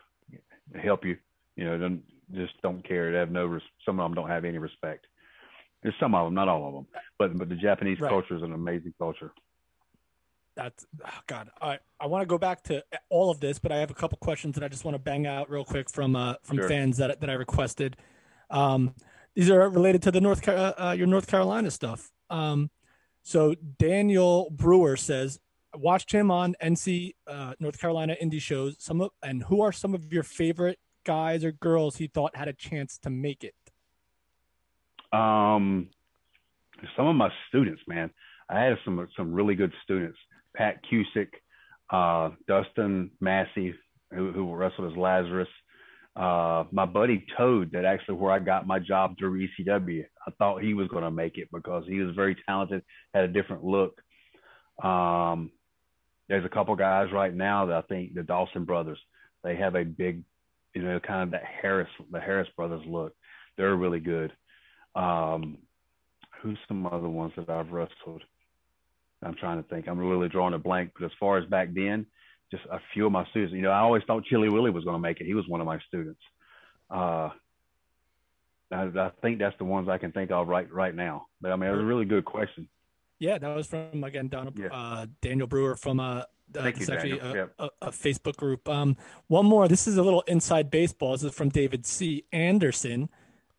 Help 0.82 1.06
you, 1.06 1.18
you 1.56 1.66
know, 1.66 2.00
just 2.34 2.54
don't 2.62 2.86
care. 2.88 3.12
They 3.12 3.18
have 3.18 3.32
no. 3.32 3.46
Res- 3.46 3.62
some 3.86 4.00
of 4.00 4.06
them 4.06 4.14
don't 4.16 4.30
have 4.30 4.46
any 4.46 4.58
respect. 4.58 5.06
There's 5.82 5.96
some 6.00 6.16
of 6.16 6.26
them, 6.26 6.34
not 6.34 6.48
all 6.48 6.68
of 6.68 6.74
them, 6.74 6.88
but 7.20 7.38
but 7.38 7.50
the 7.50 7.56
Japanese 7.56 8.00
Right. 8.00 8.10
culture 8.10 8.36
is 8.36 8.42
an 8.44 8.54
amazing 8.54 8.94
culture. 8.98 9.32
That's 10.56 10.86
oh 11.04 11.10
God. 11.28 11.50
I 11.62 11.80
I 12.00 12.06
want 12.08 12.22
to 12.22 12.26
go 12.28 12.38
back 12.38 12.62
to 12.64 12.84
all 13.10 13.32
of 13.32 13.40
this, 13.40 13.58
but 13.60 13.72
I 13.72 13.78
have 13.78 13.90
a 13.90 13.96
couple 13.96 14.18
questions 14.20 14.56
that 14.56 14.64
I 14.64 14.68
just 14.68 14.86
want 14.86 14.96
to 14.96 15.00
bang 15.00 15.26
out 15.26 15.50
real 15.50 15.66
quick 15.66 15.90
from 15.90 16.16
uh 16.16 16.36
from 16.44 16.58
Sure. 16.58 16.68
fans 16.70 16.98
that 16.98 17.20
that 17.22 17.30
I 17.30 17.34
requested. 17.34 17.98
Um, 18.52 18.94
these 19.36 19.50
are 19.50 19.68
related 19.68 20.04
to 20.04 20.12
the 20.12 20.22
North 20.22 20.44
Car- 20.44 20.76
uh, 20.78 20.92
your 20.94 21.08
North 21.08 21.26
Carolina 21.28 21.72
stuff. 21.72 22.12
Um, 22.30 22.70
so 23.24 23.56
Daniel 23.80 24.50
Brewer 24.52 24.96
says, 24.96 25.40
I 25.74 25.78
watched 25.78 26.12
him 26.12 26.30
on 26.30 26.56
NC 26.62 27.16
uh, 27.26 27.56
North 27.60 27.80
Carolina 27.80 28.16
indie 28.22 28.40
shows. 28.42 28.76
Some 28.78 29.02
of 29.02 29.10
and 29.24 29.42
who 29.44 29.62
are 29.62 29.72
some 29.72 29.96
of 29.96 30.14
your 30.14 30.22
favorite 30.24 30.78
guys 31.04 31.44
or 31.44 31.52
girls 31.52 31.98
he 31.98 32.08
thought 32.08 32.36
had 32.36 32.48
a 32.48 32.54
chance 32.54 32.98
to 33.00 33.10
make 33.10 33.44
it? 33.44 33.56
Um, 35.18 35.90
some 36.98 37.08
of 37.08 37.16
my 37.16 37.30
students, 37.50 37.82
man, 37.88 38.10
I 38.50 38.62
had 38.62 38.78
some 38.84 39.08
some 39.16 39.34
really 39.34 39.56
good 39.56 39.74
students. 39.84 40.18
Pat 40.56 40.80
Cusick, 40.92 41.30
uh, 41.90 42.32
Dustin 42.48 43.12
Massey, 43.20 43.74
who, 44.12 44.32
who 44.32 44.54
wrestled 44.54 44.92
as 44.92 44.98
Lazarus. 44.98 45.48
Uh, 46.16 46.66
my 46.72 46.86
buddy 46.86 47.26
Toad, 47.38 47.72
that 47.72 47.86
actually 47.86 48.16
where 48.16 48.32
I 48.32 48.40
got 48.40 48.68
my 48.68 48.78
job 48.78 49.18
through 49.18 49.48
ECW. 49.48 50.04
I 50.28 50.32
thought 50.38 50.62
he 50.62 50.76
was 50.76 50.88
going 50.90 51.04
to 51.04 51.12
make 51.12 51.38
it 51.38 51.50
because 51.52 51.86
he 51.88 52.00
was 52.00 52.16
very 52.16 52.38
talented, 52.48 52.84
had 53.14 53.24
a 53.24 53.28
different 53.28 53.64
look. 53.64 54.00
Um, 54.84 55.52
there's 56.30 56.46
a 56.46 56.50
couple 56.50 56.76
guys 56.76 57.12
right 57.12 57.34
now 57.34 57.66
that 57.68 57.76
I 57.76 57.82
think 57.82 58.14
the 58.14 58.24
Dawson 58.24 58.64
brothers. 58.66 59.00
They 59.44 59.56
have 59.56 59.76
a 59.76 59.84
big, 59.84 60.24
you 60.74 60.82
know, 60.82 61.00
kind 61.00 61.24
of 61.24 61.32
that 61.32 61.44
Harris, 61.62 61.90
the 62.12 62.20
Harris 62.20 62.48
brothers 62.56 62.82
look. 62.86 63.14
They're 63.58 63.76
really 63.76 64.00
good. 64.00 64.32
Um, 64.96 65.58
who's 66.42 66.58
some 66.68 66.86
other 66.86 67.10
ones 67.10 67.34
that 67.38 67.50
I've 67.50 67.72
wrestled? 67.72 68.24
I'm 69.24 69.36
trying 69.36 69.62
to 69.62 69.70
think. 69.70 69.88
I'm 69.88 70.00
really 70.00 70.28
drawing 70.30 70.54
a 70.54 70.60
blank. 70.60 70.92
But 70.98 71.06
as 71.06 71.12
far 71.20 71.38
as 71.38 71.46
back 71.46 71.70
then, 71.74 72.06
just 72.52 72.64
a 72.72 72.80
few 72.94 73.06
of 73.06 73.12
my 73.12 73.26
students. 73.30 73.54
You 73.54 73.62
know, 73.62 73.72
I 73.72 73.80
always 73.80 74.04
thought 74.06 74.26
Chili 74.26 74.50
Willie 74.50 74.72
was 74.72 74.84
going 74.84 74.96
to 74.96 75.00
make 75.02 75.22
it. 75.22 75.26
He 75.26 75.34
was 75.34 75.48
one 75.48 75.62
of 75.62 75.68
my 75.68 75.80
students. 75.88 76.20
Uh, 76.90 77.30
I, 78.72 78.84
I 78.96 79.12
think 79.22 79.40
that's 79.40 79.58
the 79.58 79.66
ones 79.66 79.88
I 79.90 79.98
can 79.98 80.12
think 80.12 80.32
of 80.32 80.48
right 80.48 80.72
right 80.72 80.94
now. 80.94 81.28
But 81.42 81.52
I 81.52 81.56
mean, 81.56 81.70
it 81.70 81.74
was 81.74 81.82
a 81.82 81.86
really 81.86 82.06
good 82.06 82.26
question. 82.26 82.68
Yeah, 83.20 83.38
that 83.38 83.56
was 83.56 83.68
from 83.68 84.04
again 84.04 84.28
Donald, 84.28 84.58
Yeah. 84.60 84.68
uh, 84.72 85.06
Daniel 85.22 85.48
Brewer 85.48 85.76
from 85.76 86.00
uh, 86.00 86.24
uh 86.58 86.64
Thank 86.64 86.78
this 86.78 86.88
you, 86.88 86.94
is 86.94 86.98
actually 87.04 87.20
a, 87.20 87.34
Yep. 87.34 87.54
a, 87.60 87.70
a 87.84 87.90
Facebook 87.92 88.36
group. 88.38 88.68
Um, 88.70 88.96
one 89.28 89.46
more. 89.46 89.68
This 89.68 89.88
is 89.88 89.98
a 89.98 90.04
little 90.04 90.22
inside 90.22 90.70
baseball. 90.70 91.12
This 91.14 91.24
is 91.24 91.34
from 91.34 91.50
David 91.50 91.86
C. 91.86 92.26
Anderson, 92.32 93.10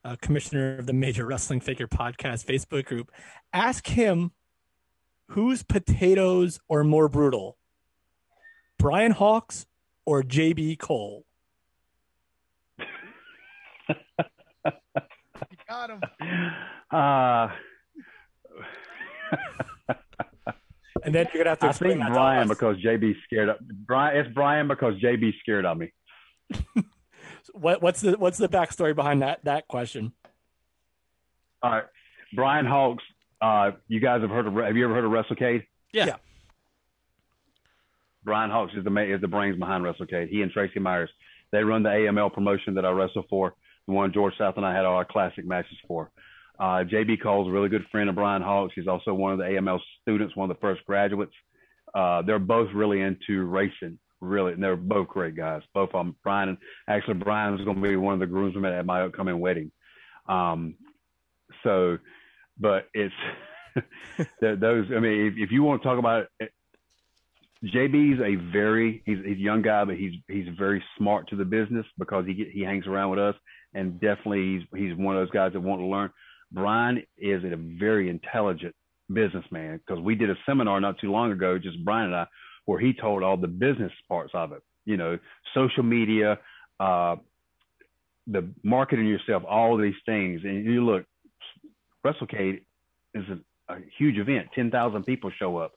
uh, 0.05 0.17
commissioner 0.21 0.79
of 0.79 0.87
the 0.87 0.93
Major 0.93 1.27
Wrestling 1.27 1.61
Figure 1.61 1.89
Podcast 1.89 2.45
Facebook 2.47 2.85
group. 2.87 3.11
Ask 3.53 3.87
him 3.87 4.33
whose 5.29 5.63
potatoes 5.63 6.61
are 6.71 6.85
more 6.85 7.09
brutal, 7.09 7.57
Brian 8.79 9.13
Hawkes 9.13 9.67
or 10.05 10.23
JB 10.23 10.79
Cole. 10.79 11.25
You 15.51 15.59
got 15.69 15.91
him. 15.91 16.01
Uh, 16.91 17.49
And 21.05 21.15
then 21.15 21.27
you're 21.33 21.45
gonna 21.45 21.51
have 21.51 21.59
to 21.61 21.67
I 21.67 21.71
explain 21.71 21.91
think 21.93 22.03
that 22.03 22.09
to 22.09 22.15
Brian 22.15 22.49
because 22.49 22.77
JB 22.79 23.15
scared 23.25 23.49
up. 23.51 23.59
Brian. 23.61 24.17
It's 24.17 24.35
Brian 24.35 24.69
because 24.69 24.95
JB 25.01 25.33
scared 25.41 25.65
on 25.67 25.79
me. 25.79 25.93
What, 27.53 27.83
what's 27.83 28.01
the 28.01 28.19
what's 28.19 28.39
the 28.39 28.49
backstory 28.49 28.97
behind 28.97 29.23
that 29.23 29.45
that 29.45 29.69
question? 29.69 30.13
All 31.63 31.71
right, 31.71 31.85
Brian 32.35 32.67
Hawkes. 32.67 33.05
Uh, 33.41 33.73
you 33.87 34.01
guys 34.01 34.23
have 34.23 34.31
heard 34.31 34.47
of? 34.47 34.55
Have 34.55 34.77
you 34.77 34.85
ever 34.85 34.95
heard 34.95 35.05
of 35.05 35.13
WrestleCade? 35.13 35.65
Yeah. 35.93 36.07
Yeah. 36.07 36.17
Brian 38.25 38.51
Hawkes 38.51 38.73
is 38.77 38.83
the 38.83 38.91
ma- 38.91 39.03
is 39.03 39.21
the 39.21 39.29
brains 39.29 39.59
behind 39.59 39.85
WrestleCade. 39.85 40.31
He 40.31 40.43
and 40.43 40.51
Tracy 40.51 40.81
Myers. 40.81 41.11
They 41.53 41.63
run 41.63 41.83
the 41.83 41.91
AML 41.91 42.33
promotion 42.33 42.75
that 42.75 42.85
I 42.85 42.91
wrestle 42.91 43.25
for. 43.31 43.55
The 43.87 43.93
one 43.93 44.13
George 44.13 44.35
South 44.37 44.57
and 44.57 44.67
I 44.67 44.75
had 44.75 44.85
all 44.85 44.97
our 44.97 45.05
classic 45.05 45.47
matches 45.47 45.77
for. 45.87 46.11
Uh, 46.59 46.85
JB 46.85 47.23
Cole's 47.23 47.49
a 47.49 47.51
really 47.51 47.69
good 47.69 47.85
friend 47.91 48.09
of 48.09 48.15
Brian 48.15 48.43
Hawkes. 48.43 48.75
He's 48.77 48.87
also 48.87 49.13
one 49.13 49.33
of 49.33 49.39
the 49.39 49.45
AML 49.45 49.81
students, 50.03 50.37
one 50.37 50.51
of 50.51 50.57
the 50.57 50.61
first 50.61 50.85
graduates. 50.85 51.33
Uh, 51.95 52.23
they're 52.23 52.39
both 52.39 52.69
really 52.75 53.01
into 53.01 53.45
racing, 53.45 53.99
really, 54.21 54.53
and 54.53 54.63
they're 54.63 54.77
both 54.77 55.09
great 55.09 55.37
guys. 55.37 55.63
Both 55.73 55.91
of 55.95 56.05
them. 56.05 56.17
Brian, 56.23 56.51
and 56.51 56.59
actually, 56.89 57.15
Brian 57.15 57.55
is 57.55 57.65
going 57.65 57.77
to 57.77 57.83
be 57.83 57.97
one 57.97 58.15
of 58.15 58.21
the 58.21 58.27
groomsmen 58.27 58.73
at 58.73 58.87
my 58.87 59.03
upcoming 59.03 59.41
wedding. 59.41 59.71
Um, 60.29 60.75
so, 61.63 61.99
but 62.59 62.89
it's 62.95 63.15
those. 64.41 64.87
I 64.95 65.01
mean, 65.01 65.27
if, 65.27 65.35
if 65.37 65.53
you 65.53 65.63
want 65.63 65.83
to 65.83 65.89
talk 65.89 65.99
about 65.99 66.27
it, 66.41 66.53
JB's 67.65 68.21
a 68.21 68.53
very 68.53 69.03
he's, 69.07 69.19
he's 69.25 69.37
a 69.37 69.41
young 69.41 69.63
guy, 69.63 69.85
but 69.85 69.97
he's 69.97 70.13
he's 70.29 70.47
very 70.59 70.83
smart 70.99 71.29
to 71.29 71.37
the 71.37 71.45
business 71.45 71.87
because 71.99 72.27
he 72.27 72.51
he 72.53 72.63
hangs 72.63 72.87
around 72.87 73.11
with 73.11 73.19
us, 73.19 73.35
and 73.73 74.01
definitely 74.01 74.59
he's 74.59 74.81
he's 74.81 74.97
one 74.97 75.17
of 75.17 75.23
those 75.23 75.33
guys 75.33 75.53
that 75.53 75.61
want 75.61 75.81
to 75.81 75.87
learn. 75.87 76.11
Brian 76.55 77.03
is 77.19 77.43
a 77.45 77.57
very 77.57 78.09
intelligent 78.09 78.75
businessman 79.13 79.79
because 79.79 80.03
we 80.03 80.15
did 80.15 80.31
a 80.31 80.37
seminar 80.47 80.81
not 80.81 80.99
too 80.99 81.11
long 81.11 81.33
ago, 81.33 81.59
just 81.59 81.85
Brian 81.85 82.07
and 82.07 82.17
I, 82.17 82.27
where 82.65 82.79
he 82.79 82.95
told 82.95 83.23
all 83.23 83.37
the 83.37 83.49
business 83.49 83.93
parts 84.09 84.33
of 84.35 84.53
it. 84.53 84.63
You 84.85 84.97
know, 84.97 85.19
social 85.55 85.83
media, 85.83 86.39
uh, 86.79 87.17
the 88.27 88.49
marketing 88.63 89.07
yourself, 89.07 89.43
all 89.49 89.77
these 89.77 89.95
things. 90.07 90.43
And 90.45 90.65
you 90.65 90.85
look, 90.85 91.05
WrestleCade 92.07 92.63
is 93.15 93.25
a, 93.29 93.75
a 93.75 93.79
huge 93.99 94.19
event. 94.19 94.49
Ten 94.55 94.71
thousand 94.71 95.05
people 95.05 95.31
show 95.39 95.57
up. 95.57 95.73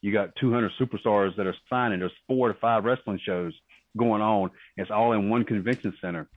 You 0.00 0.12
got 0.12 0.34
200 0.40 0.72
superstars 0.80 1.36
that 1.36 1.46
are 1.46 1.54
signing. 1.70 2.00
There's 2.00 2.12
four 2.26 2.48
to 2.48 2.58
five 2.58 2.84
wrestling 2.84 3.20
shows 3.24 3.52
going 3.96 4.20
on. 4.20 4.50
It's 4.76 4.90
all 4.90 5.12
in 5.12 5.30
one 5.30 5.44
convention 5.44 5.94
center. 6.00 6.28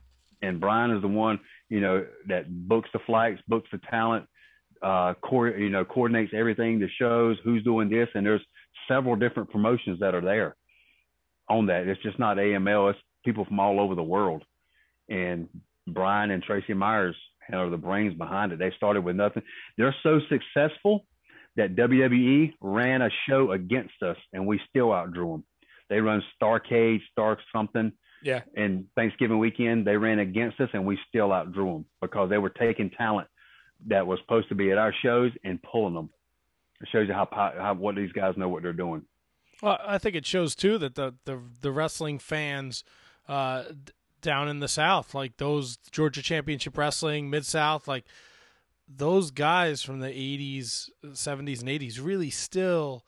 And 0.42 0.60
Brian 0.60 0.90
is 0.90 1.02
the 1.02 1.08
one, 1.08 1.40
you 1.68 1.80
know, 1.80 2.06
that 2.28 2.68
books 2.68 2.88
the 2.92 2.98
flights, 3.06 3.40
books 3.48 3.68
the 3.72 3.80
talent, 3.90 4.26
uh, 4.82 5.14
co- 5.22 5.44
you 5.44 5.70
know, 5.70 5.84
coordinates 5.84 6.32
everything, 6.34 6.78
the 6.78 6.88
shows, 6.98 7.38
who's 7.44 7.64
doing 7.64 7.88
this, 7.88 8.08
and 8.14 8.24
there's 8.24 8.44
several 8.88 9.16
different 9.16 9.50
promotions 9.50 10.00
that 10.00 10.14
are 10.14 10.20
there 10.20 10.56
on 11.48 11.66
that. 11.66 11.86
It's 11.88 12.02
just 12.02 12.18
not 12.18 12.36
AML; 12.36 12.90
it's 12.90 12.98
people 13.24 13.44
from 13.44 13.60
all 13.60 13.80
over 13.80 13.94
the 13.94 14.02
world. 14.02 14.44
And 15.08 15.48
Brian 15.86 16.30
and 16.30 16.42
Tracy 16.42 16.74
Myers 16.74 17.16
are 17.52 17.70
the 17.70 17.76
brains 17.76 18.16
behind 18.16 18.52
it. 18.52 18.58
They 18.58 18.72
started 18.76 19.02
with 19.02 19.16
nothing. 19.16 19.42
They're 19.76 19.94
so 20.02 20.20
successful 20.28 21.06
that 21.56 21.74
WWE 21.74 22.54
ran 22.60 23.02
a 23.02 23.10
show 23.28 23.52
against 23.52 24.02
us, 24.02 24.16
and 24.32 24.46
we 24.46 24.60
still 24.68 24.88
outdrew 24.88 25.32
them. 25.32 25.44
They 25.88 26.00
run 26.00 26.22
Starrcade, 26.40 27.00
Star 27.12 27.38
something. 27.54 27.92
Yeah. 28.22 28.42
And 28.56 28.86
Thanksgiving 28.94 29.38
weekend, 29.38 29.86
they 29.86 29.96
ran 29.96 30.18
against 30.18 30.60
us, 30.60 30.68
and 30.72 30.86
we 30.86 30.98
still 31.08 31.28
outdrew 31.28 31.72
them 31.72 31.84
because 32.00 32.30
they 32.30 32.38
were 32.38 32.50
taking 32.50 32.90
talent 32.90 33.28
that 33.86 34.06
was 34.06 34.18
supposed 34.20 34.48
to 34.48 34.54
be 34.54 34.70
at 34.70 34.78
our 34.78 34.94
shows 35.02 35.32
and 35.44 35.62
pulling 35.62 35.94
them. 35.94 36.10
It 36.80 36.88
shows 36.90 37.08
you 37.08 37.14
how, 37.14 37.28
how 37.32 37.74
what 37.74 37.96
these 37.96 38.12
guys 38.12 38.34
know 38.36 38.48
what 38.48 38.62
they're 38.62 38.72
doing. 38.72 39.02
Well, 39.62 39.78
I 39.84 39.98
think 39.98 40.14
it 40.14 40.26
shows 40.26 40.54
too 40.54 40.78
that 40.78 40.94
the 40.94 41.14
the, 41.24 41.40
the 41.60 41.72
wrestling 41.72 42.18
fans 42.18 42.84
uh, 43.28 43.64
down 44.20 44.48
in 44.48 44.60
the 44.60 44.68
South, 44.68 45.14
like 45.14 45.36
those 45.38 45.78
Georgia 45.90 46.22
Championship 46.22 46.76
Wrestling, 46.76 47.30
Mid 47.30 47.46
South, 47.46 47.88
like 47.88 48.04
those 48.88 49.30
guys 49.30 49.82
from 49.82 50.00
the 50.00 50.08
80s, 50.08 50.90
70s, 51.04 51.60
and 51.60 51.68
80s 51.68 52.04
really 52.04 52.30
still 52.30 53.04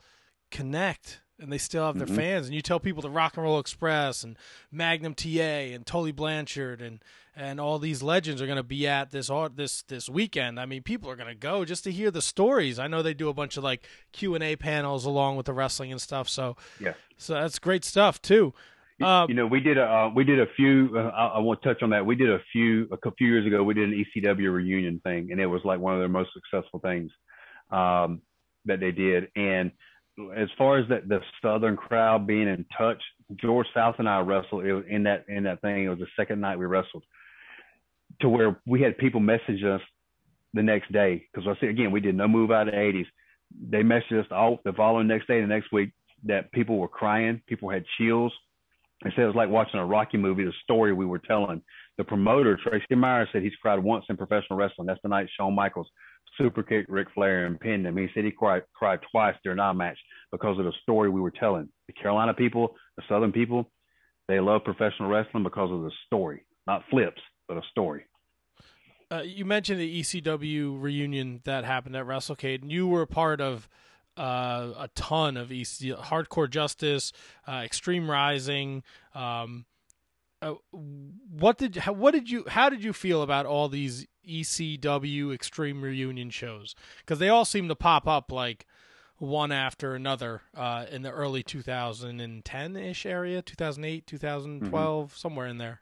connect 0.50 1.20
and 1.40 1.52
they 1.52 1.58
still 1.58 1.86
have 1.86 1.98
their 1.98 2.06
mm-hmm. 2.06 2.16
fans. 2.16 2.46
And 2.46 2.54
you 2.54 2.62
tell 2.62 2.80
people 2.80 3.02
the 3.02 3.10
Rock 3.10 3.36
and 3.36 3.44
Roll 3.44 3.58
Express 3.58 4.24
and 4.24 4.36
Magnum 4.72 5.14
TA 5.14 5.28
and 5.28 5.86
Tully 5.86 6.12
Blanchard 6.12 6.80
and 6.80 7.00
and 7.40 7.60
all 7.60 7.78
these 7.78 8.02
legends 8.02 8.42
are 8.42 8.46
going 8.46 8.56
to 8.56 8.64
be 8.64 8.86
at 8.88 9.12
this 9.12 9.30
this 9.54 9.82
this 9.82 10.08
weekend. 10.08 10.58
I 10.58 10.66
mean, 10.66 10.82
people 10.82 11.08
are 11.08 11.16
going 11.16 11.28
to 11.28 11.36
go 11.36 11.64
just 11.64 11.84
to 11.84 11.92
hear 11.92 12.10
the 12.10 12.20
stories. 12.20 12.80
I 12.80 12.88
know 12.88 13.00
they 13.00 13.14
do 13.14 13.28
a 13.28 13.34
bunch 13.34 13.56
of 13.56 13.62
like 13.62 13.86
Q 14.12 14.34
and 14.34 14.42
A 14.42 14.56
panels 14.56 15.04
along 15.04 15.36
with 15.36 15.46
the 15.46 15.52
wrestling 15.52 15.92
and 15.92 16.00
stuff. 16.00 16.28
So 16.28 16.56
yeah, 16.80 16.94
so 17.16 17.34
that's 17.34 17.58
great 17.60 17.84
stuff 17.84 18.20
too. 18.20 18.52
Uh, 19.00 19.26
you 19.28 19.34
know, 19.34 19.46
we 19.46 19.60
did 19.60 19.78
a 19.78 19.84
uh, 19.84 20.10
we 20.14 20.24
did 20.24 20.40
a 20.40 20.46
few. 20.56 20.90
Uh, 20.96 21.10
I, 21.14 21.26
I, 21.26 21.38
want 21.38 21.62
to 21.62 21.68
touch 21.68 21.84
on 21.84 21.90
that. 21.90 22.04
We 22.04 22.16
did 22.16 22.30
a 22.30 22.40
few 22.50 22.88
a 22.90 23.12
few 23.12 23.28
years 23.28 23.46
ago. 23.46 23.62
We 23.62 23.74
did 23.74 23.88
an 23.88 24.04
ECW 24.16 24.52
reunion 24.52 25.00
thing, 25.04 25.28
and 25.30 25.40
it 25.40 25.46
was 25.46 25.62
like 25.64 25.78
one 25.78 25.94
of 25.94 26.00
their 26.00 26.08
most 26.08 26.30
successful 26.32 26.80
things 26.80 27.12
um, 27.70 28.22
that 28.64 28.80
they 28.80 28.90
did. 28.90 29.28
And 29.36 29.70
as 30.36 30.48
far 30.56 30.78
as 30.78 30.88
that 30.88 31.08
the 31.08 31.20
Southern 31.42 31.76
crowd 31.76 32.26
being 32.26 32.48
in 32.48 32.64
touch, 32.76 33.00
George 33.36 33.66
South 33.74 33.96
and 33.98 34.08
I 34.08 34.20
wrestled 34.20 34.64
it 34.64 34.72
was 34.72 34.84
in 34.88 35.04
that 35.04 35.24
in 35.28 35.44
that 35.44 35.60
thing. 35.60 35.84
It 35.84 35.88
was 35.88 35.98
the 35.98 36.06
second 36.16 36.40
night 36.40 36.58
we 36.58 36.66
wrestled, 36.66 37.04
to 38.20 38.28
where 38.28 38.60
we 38.66 38.80
had 38.82 38.98
people 38.98 39.20
message 39.20 39.62
us 39.64 39.80
the 40.54 40.62
next 40.62 40.92
day 40.92 41.26
because 41.32 41.48
I 41.48 41.58
said 41.60 41.68
again 41.68 41.90
we 41.90 42.00
did 42.00 42.16
no 42.16 42.26
move 42.26 42.50
out 42.50 42.68
of 42.68 42.74
the 42.74 42.80
'80s. 42.80 43.06
They 43.70 43.82
messaged 43.82 44.20
us 44.20 44.26
all 44.30 44.58
the 44.64 44.72
following 44.72 45.06
next 45.06 45.26
day, 45.26 45.40
the 45.40 45.46
next 45.46 45.72
week 45.72 45.92
that 46.24 46.50
people 46.52 46.78
were 46.78 46.88
crying, 46.88 47.40
people 47.46 47.70
had 47.70 47.84
chills. 47.98 48.32
They 49.04 49.10
said 49.10 49.20
it 49.20 49.26
was 49.26 49.36
like 49.36 49.48
watching 49.48 49.78
a 49.78 49.86
Rocky 49.86 50.18
movie, 50.18 50.44
the 50.44 50.52
story 50.64 50.92
we 50.92 51.06
were 51.06 51.20
telling. 51.20 51.62
The 51.98 52.04
promoter, 52.04 52.58
Tracy 52.60 52.96
Myers, 52.96 53.28
said 53.32 53.42
he's 53.42 53.54
cried 53.62 53.78
once 53.78 54.04
in 54.08 54.16
professional 54.16 54.58
wrestling. 54.58 54.86
That's 54.86 55.00
the 55.02 55.08
night 55.08 55.28
Shawn 55.36 55.54
Michaels 55.54 55.88
super 56.38 56.62
kicked 56.62 56.88
Ric 56.88 57.08
Flair 57.14 57.46
and 57.46 57.60
pinned 57.60 57.86
him. 57.86 57.96
He 57.96 58.08
said 58.14 58.24
he 58.24 58.30
cried, 58.30 58.62
cried 58.74 59.00
twice 59.10 59.34
during 59.44 59.58
our 59.58 59.74
match 59.74 59.98
because 60.32 60.58
of 60.58 60.64
the 60.64 60.72
story 60.82 61.10
we 61.10 61.20
were 61.20 61.32
telling. 61.32 61.68
The 61.88 61.92
Carolina 61.92 62.32
people, 62.32 62.76
the 62.96 63.02
Southern 63.08 63.32
people, 63.32 63.70
they 64.28 64.40
love 64.40 64.64
professional 64.64 65.08
wrestling 65.08 65.42
because 65.42 65.70
of 65.70 65.82
the 65.82 65.90
story, 66.06 66.44
not 66.66 66.84
flips, 66.90 67.20
but 67.48 67.56
a 67.56 67.62
story. 67.70 68.04
Uh, 69.10 69.22
you 69.24 69.44
mentioned 69.44 69.80
the 69.80 70.00
ECW 70.00 70.80
reunion 70.80 71.40
that 71.44 71.64
happened 71.64 71.96
at 71.96 72.04
WrestleCade, 72.04 72.62
and 72.62 72.70
you 72.70 72.86
were 72.86 73.02
a 73.02 73.06
part 73.06 73.40
of 73.40 73.68
uh, 74.18 74.72
a 74.78 74.88
ton 74.94 75.36
of 75.36 75.50
EC 75.50 75.96
Hardcore 75.96 76.50
Justice, 76.50 77.12
uh, 77.46 77.62
Extreme 77.64 78.10
Rising. 78.10 78.82
Um, 79.14 79.64
uh, 80.42 80.54
what 80.70 81.58
did 81.58 81.76
how, 81.76 81.92
what 81.92 82.12
did 82.12 82.30
you 82.30 82.44
how 82.46 82.68
did 82.68 82.84
you 82.84 82.92
feel 82.92 83.22
about 83.22 83.46
all 83.46 83.68
these 83.68 84.06
ECW 84.28 85.34
Extreme 85.34 85.82
Reunion 85.82 86.30
shows? 86.30 86.74
Because 86.98 87.18
they 87.18 87.28
all 87.28 87.44
seem 87.44 87.68
to 87.68 87.74
pop 87.74 88.06
up 88.06 88.30
like 88.30 88.66
one 89.18 89.50
after 89.50 89.94
another 89.94 90.42
uh, 90.56 90.86
in 90.90 91.02
the 91.02 91.10
early 91.10 91.42
2010 91.42 92.76
ish 92.76 93.06
area, 93.06 93.42
2008, 93.42 94.06
2012, 94.06 95.06
mm-hmm. 95.06 95.16
somewhere 95.16 95.46
in 95.46 95.58
there. 95.58 95.80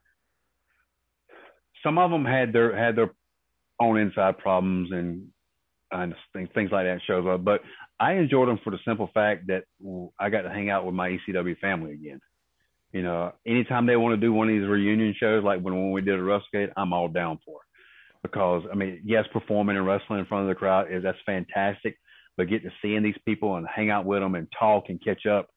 Some 1.83 1.99
of 1.99 2.11
them 2.11 2.25
had 2.25 2.53
their 2.53 2.77
had 2.77 2.97
their 2.97 3.11
own 3.81 3.99
inside 3.99 4.39
problems 4.39 4.91
and 4.91 5.29
and 5.93 6.15
things 6.33 6.71
like 6.73 6.87
that 6.87 6.99
shows 7.07 7.27
up, 7.27 7.45
but 7.45 7.61
I 8.01 8.15
enjoyed 8.15 8.49
them 8.49 8.59
for 8.63 8.71
the 8.71 8.79
simple 8.87 9.09
fact 9.15 9.47
that 9.47 9.65
I 10.19 10.29
got 10.29 10.43
to 10.43 10.51
hang 10.51 10.69
out 10.69 10.85
with 10.85 10.95
my 10.95 11.11
ECW 11.11 11.59
family 11.59 11.93
again. 11.93 12.21
You 12.93 13.03
know, 13.03 13.33
anytime 13.47 13.87
they 13.87 13.97
want 13.97 14.15
to 14.15 14.27
do 14.27 14.33
one 14.33 14.49
of 14.49 14.55
these 14.55 14.69
reunion 14.69 15.15
shows, 15.19 15.45
like 15.45 15.61
when, 15.61 15.75
when 15.75 15.93
we 15.93 16.01
did 16.01 16.19
a 16.19 16.23
WrestleCade, 16.23 16.73
I'm 16.77 16.93
all 16.93 17.09
down 17.09 17.39
for. 17.45 17.61
Because 18.33 18.63
I 18.71 18.75
mean, 18.75 19.01
yes, 19.05 19.25
performing 19.33 19.77
and 19.77 19.87
wrestling 19.87 20.21
in 20.21 20.27
front 20.27 20.43
of 20.43 20.49
the 20.49 20.55
crowd 20.55 20.91
is 20.91 21.03
that's 21.03 21.19
fantastic, 21.25 21.97
but 22.37 22.49
getting 22.49 22.69
to 22.69 22.77
seeing 22.83 23.03
these 23.03 23.19
people 23.25 23.57
and 23.57 23.67
hang 23.73 23.91
out 23.91 24.05
with 24.05 24.21
them 24.21 24.35
and 24.35 24.49
talk 24.59 24.85
and 24.89 25.03
catch 25.03 25.27
up, 25.27 25.49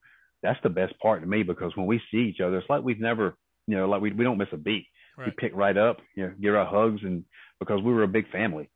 that's 0.43 0.59
the 0.63 0.69
best 0.69 0.97
part 0.99 1.21
to 1.21 1.27
me. 1.27 1.43
Because 1.43 1.75
when 1.75 1.85
we 1.85 2.01
see 2.11 2.19
each 2.19 2.39
other, 2.39 2.57
it's 2.57 2.69
like 2.69 2.83
we've 2.83 2.99
never, 2.99 3.35
you 3.67 3.75
know, 3.75 3.87
like 3.87 4.01
we 4.01 4.11
we 4.11 4.23
don't 4.23 4.37
miss 4.37 4.47
a 4.51 4.57
beat. 4.57 4.85
Right. 5.17 5.27
We 5.27 5.33
pick 5.37 5.55
right 5.55 5.77
up, 5.77 5.97
you 6.15 6.27
know, 6.27 6.33
give 6.41 6.55
our 6.55 6.65
hugs, 6.65 7.01
and 7.03 7.25
because 7.59 7.81
we 7.81 7.93
were 7.93 8.03
a 8.03 8.07
big 8.07 8.29
family, 8.31 8.69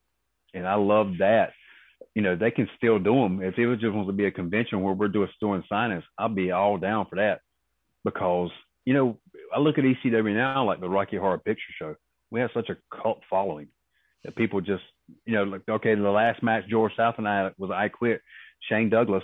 and 0.53 0.67
I 0.67 0.75
love 0.75 1.17
that. 1.19 1.53
You 2.15 2.21
know, 2.21 2.35
they 2.35 2.51
can 2.51 2.69
still 2.77 2.99
do 2.99 3.13
them. 3.13 3.41
If 3.41 3.57
it 3.57 3.65
was 3.65 3.79
just 3.79 3.93
wants 3.93 4.09
to 4.09 4.13
be 4.13 4.25
a 4.25 4.31
convention 4.31 4.81
where 4.81 4.93
we're 4.93 5.07
doing 5.07 5.29
doing 5.39 5.63
signings, 5.71 6.03
I'll 6.17 6.29
be 6.29 6.51
all 6.51 6.77
down 6.77 7.07
for 7.09 7.15
that 7.15 7.39
because 8.03 8.49
you 8.85 8.93
know 8.93 9.19
I 9.53 9.59
look 9.59 9.77
at 9.77 9.83
ECW 9.83 10.35
now 10.35 10.65
like 10.65 10.81
the 10.81 10.89
Rocky 10.89 11.17
Horror 11.17 11.37
Picture 11.39 11.73
Show. 11.79 11.95
We 12.31 12.39
have 12.39 12.49
such 12.53 12.69
a 12.69 12.77
cult 13.01 13.21
following 13.29 13.67
that 14.23 14.35
people 14.35 14.61
just 14.61 14.83
you 15.25 15.33
know 15.33 15.43
like 15.43 15.61
okay 15.69 15.95
the 15.95 16.09
last 16.09 16.41
match 16.43 16.63
George 16.69 16.93
South 16.95 17.15
and 17.17 17.27
I 17.27 17.51
was 17.57 17.71
I 17.71 17.89
quit. 17.89 18.21
Shane 18.69 18.89
Douglas 18.89 19.23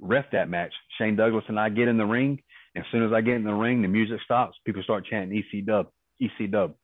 ref 0.00 0.26
that 0.32 0.48
match. 0.48 0.72
Shane 0.98 1.16
Douglas 1.16 1.44
and 1.48 1.58
I 1.58 1.68
get 1.68 1.88
in 1.88 1.96
the 1.96 2.06
ring. 2.06 2.42
And 2.74 2.84
as 2.84 2.90
soon 2.90 3.04
as 3.04 3.12
I 3.12 3.20
get 3.20 3.34
in 3.34 3.44
the 3.44 3.54
ring, 3.54 3.82
the 3.82 3.88
music 3.88 4.20
stops. 4.24 4.56
People 4.64 4.82
start 4.82 5.06
chanting 5.06 5.36
EC 5.38 5.64
Dub, 5.64 5.88
EC 6.20 6.50
Dub. 6.50 6.74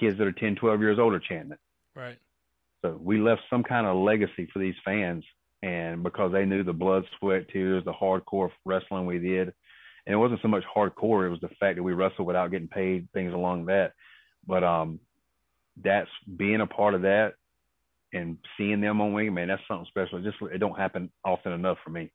Kids 0.00 0.18
that 0.18 0.26
are 0.26 0.32
10, 0.32 0.56
12 0.56 0.80
years 0.80 0.98
old 0.98 1.12
are 1.12 1.20
chanting 1.20 1.52
it. 1.52 1.58
Right. 1.94 2.18
So 2.82 2.98
we 3.00 3.18
left 3.18 3.42
some 3.48 3.62
kind 3.62 3.86
of 3.86 3.96
legacy 3.96 4.48
for 4.52 4.58
these 4.58 4.74
fans. 4.84 5.24
And 5.62 6.02
because 6.02 6.32
they 6.32 6.44
knew 6.44 6.64
the 6.64 6.72
blood, 6.72 7.04
sweat, 7.18 7.48
tears, 7.48 7.84
the 7.84 7.92
hardcore 7.92 8.50
wrestling 8.64 9.06
we 9.06 9.18
did, 9.18 9.52
and 10.06 10.12
it 10.12 10.18
wasn't 10.18 10.42
so 10.42 10.48
much 10.48 10.64
hardcore; 10.64 11.24
it 11.24 11.30
was 11.30 11.40
the 11.40 11.48
fact 11.60 11.76
that 11.76 11.82
we 11.82 11.94
wrestled 11.94 12.26
without 12.26 12.50
getting 12.50 12.68
paid, 12.68 13.08
things 13.14 13.32
along 13.32 13.64
that. 13.66 13.92
But 14.46 14.62
um, 14.62 15.00
that's 15.82 16.10
being 16.36 16.60
a 16.60 16.66
part 16.66 16.94
of 16.94 17.02
that 17.02 17.34
and 18.12 18.38
seeing 18.56 18.80
them 18.80 19.00
on 19.00 19.12
wing, 19.12 19.34
man, 19.34 19.48
that's 19.48 19.62
something 19.66 19.86
special. 19.86 20.18
It 20.18 20.24
just 20.24 20.36
it 20.52 20.58
don't 20.58 20.78
happen 20.78 21.10
often 21.24 21.52
enough 21.52 21.78
for 21.84 21.90
me. 21.90 22.10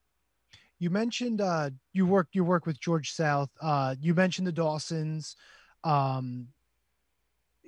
You 0.79 0.89
mentioned 0.89 1.41
uh, 1.41 1.71
you 1.91 2.05
work 2.05 2.29
you 2.31 2.43
work 2.43 2.65
with 2.65 2.79
George 2.79 3.11
South. 3.11 3.49
Uh, 3.61 3.95
you 3.99 4.13
mentioned 4.15 4.47
the 4.47 4.53
Dawsons. 4.53 5.35
Um, 5.83 6.47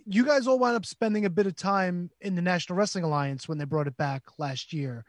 you 0.06 0.26
guys 0.26 0.48
all 0.48 0.58
wound 0.58 0.76
up 0.76 0.86
spending 0.86 1.26
a 1.26 1.30
bit 1.30 1.46
of 1.46 1.56
time 1.56 2.10
in 2.22 2.36
the 2.36 2.42
National 2.42 2.78
Wrestling 2.78 3.04
Alliance 3.04 3.48
when 3.48 3.58
they 3.58 3.66
brought 3.66 3.88
it 3.88 3.98
back 3.98 4.24
last 4.38 4.74
year. 4.74 5.06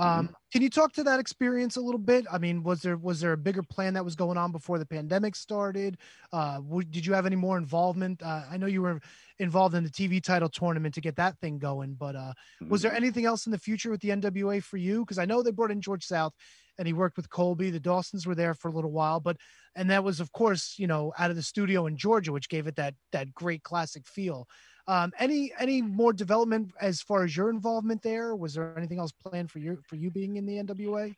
Um, 0.00 0.26
mm-hmm. 0.28 0.34
Can 0.50 0.62
you 0.62 0.70
talk 0.70 0.92
to 0.94 1.04
that 1.04 1.20
experience 1.20 1.76
a 1.76 1.80
little 1.80 2.00
bit? 2.00 2.24
I 2.32 2.38
mean, 2.38 2.62
was 2.62 2.80
there 2.80 2.96
was 2.96 3.20
there 3.20 3.34
a 3.34 3.36
bigger 3.36 3.62
plan 3.62 3.94
that 3.94 4.04
was 4.04 4.16
going 4.16 4.38
on 4.38 4.50
before 4.50 4.78
the 4.78 4.86
pandemic 4.86 5.36
started? 5.36 5.98
Uh, 6.32 6.56
w- 6.56 6.88
did 6.88 7.04
you 7.04 7.12
have 7.12 7.26
any 7.26 7.36
more 7.36 7.58
involvement? 7.58 8.22
Uh, 8.22 8.42
I 8.50 8.56
know 8.56 8.66
you 8.66 8.80
were 8.80 9.00
involved 9.38 9.74
in 9.74 9.84
the 9.84 9.90
TV 9.90 10.22
title 10.22 10.48
tournament 10.48 10.94
to 10.94 11.02
get 11.02 11.16
that 11.16 11.38
thing 11.38 11.58
going, 11.58 11.94
but 11.94 12.16
uh, 12.16 12.32
mm-hmm. 12.32 12.70
was 12.70 12.80
there 12.80 12.90
mm-hmm. 12.92 12.96
anything 12.96 13.26
else 13.26 13.46
in 13.46 13.52
the 13.52 13.58
future 13.58 13.90
with 13.90 14.00
the 14.00 14.08
NWA 14.08 14.62
for 14.62 14.78
you? 14.78 15.00
Because 15.00 15.18
I 15.18 15.26
know 15.26 15.42
they 15.42 15.50
brought 15.50 15.70
in 15.70 15.82
George 15.82 16.04
South, 16.04 16.32
and 16.78 16.86
he 16.86 16.94
worked 16.94 17.18
with 17.18 17.28
Colby. 17.28 17.68
The 17.68 17.78
Dawsons 17.78 18.26
were 18.26 18.34
there 18.34 18.54
for 18.54 18.68
a 18.68 18.72
little 18.72 18.92
while, 18.92 19.20
but 19.20 19.36
and 19.76 19.90
that 19.90 20.02
was 20.02 20.18
of 20.18 20.32
course 20.32 20.76
you 20.78 20.86
know 20.86 21.12
out 21.18 21.30
of 21.30 21.36
the 21.36 21.42
studio 21.42 21.86
in 21.86 21.98
Georgia, 21.98 22.32
which 22.32 22.48
gave 22.48 22.66
it 22.66 22.76
that 22.76 22.94
that 23.12 23.34
great 23.34 23.62
classic 23.62 24.08
feel. 24.08 24.48
Um, 24.90 25.12
any 25.20 25.52
any 25.60 25.82
more 25.82 26.12
development 26.12 26.72
as 26.80 27.00
far 27.00 27.22
as 27.22 27.36
your 27.36 27.48
involvement 27.48 28.02
there? 28.02 28.34
Was 28.34 28.54
there 28.54 28.76
anything 28.76 28.98
else 28.98 29.12
planned 29.12 29.48
for 29.48 29.60
you 29.60 29.78
for 29.88 29.94
you 29.94 30.10
being 30.10 30.34
in 30.34 30.46
the 30.46 30.54
NWA? 30.54 31.14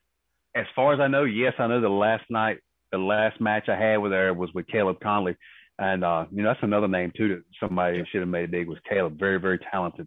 As 0.54 0.66
far 0.76 0.92
as 0.92 1.00
I 1.00 1.08
know, 1.08 1.24
yes, 1.24 1.54
I 1.58 1.66
know 1.68 1.80
the 1.80 1.88
last 1.88 2.24
night, 2.28 2.58
the 2.90 2.98
last 2.98 3.40
match 3.40 3.70
I 3.70 3.76
had 3.78 3.96
with 3.96 4.12
her 4.12 4.34
was 4.34 4.50
with 4.52 4.66
Caleb 4.66 4.98
Conley, 5.02 5.38
and 5.78 6.04
uh, 6.04 6.26
you 6.30 6.42
know 6.42 6.50
that's 6.50 6.62
another 6.62 6.86
name 6.86 7.12
too 7.16 7.28
that 7.28 7.44
somebody 7.58 8.04
should 8.12 8.20
have 8.20 8.28
made 8.28 8.50
big 8.50 8.68
was 8.68 8.76
Caleb. 8.86 9.18
Very 9.18 9.40
very 9.40 9.58
talented. 9.70 10.06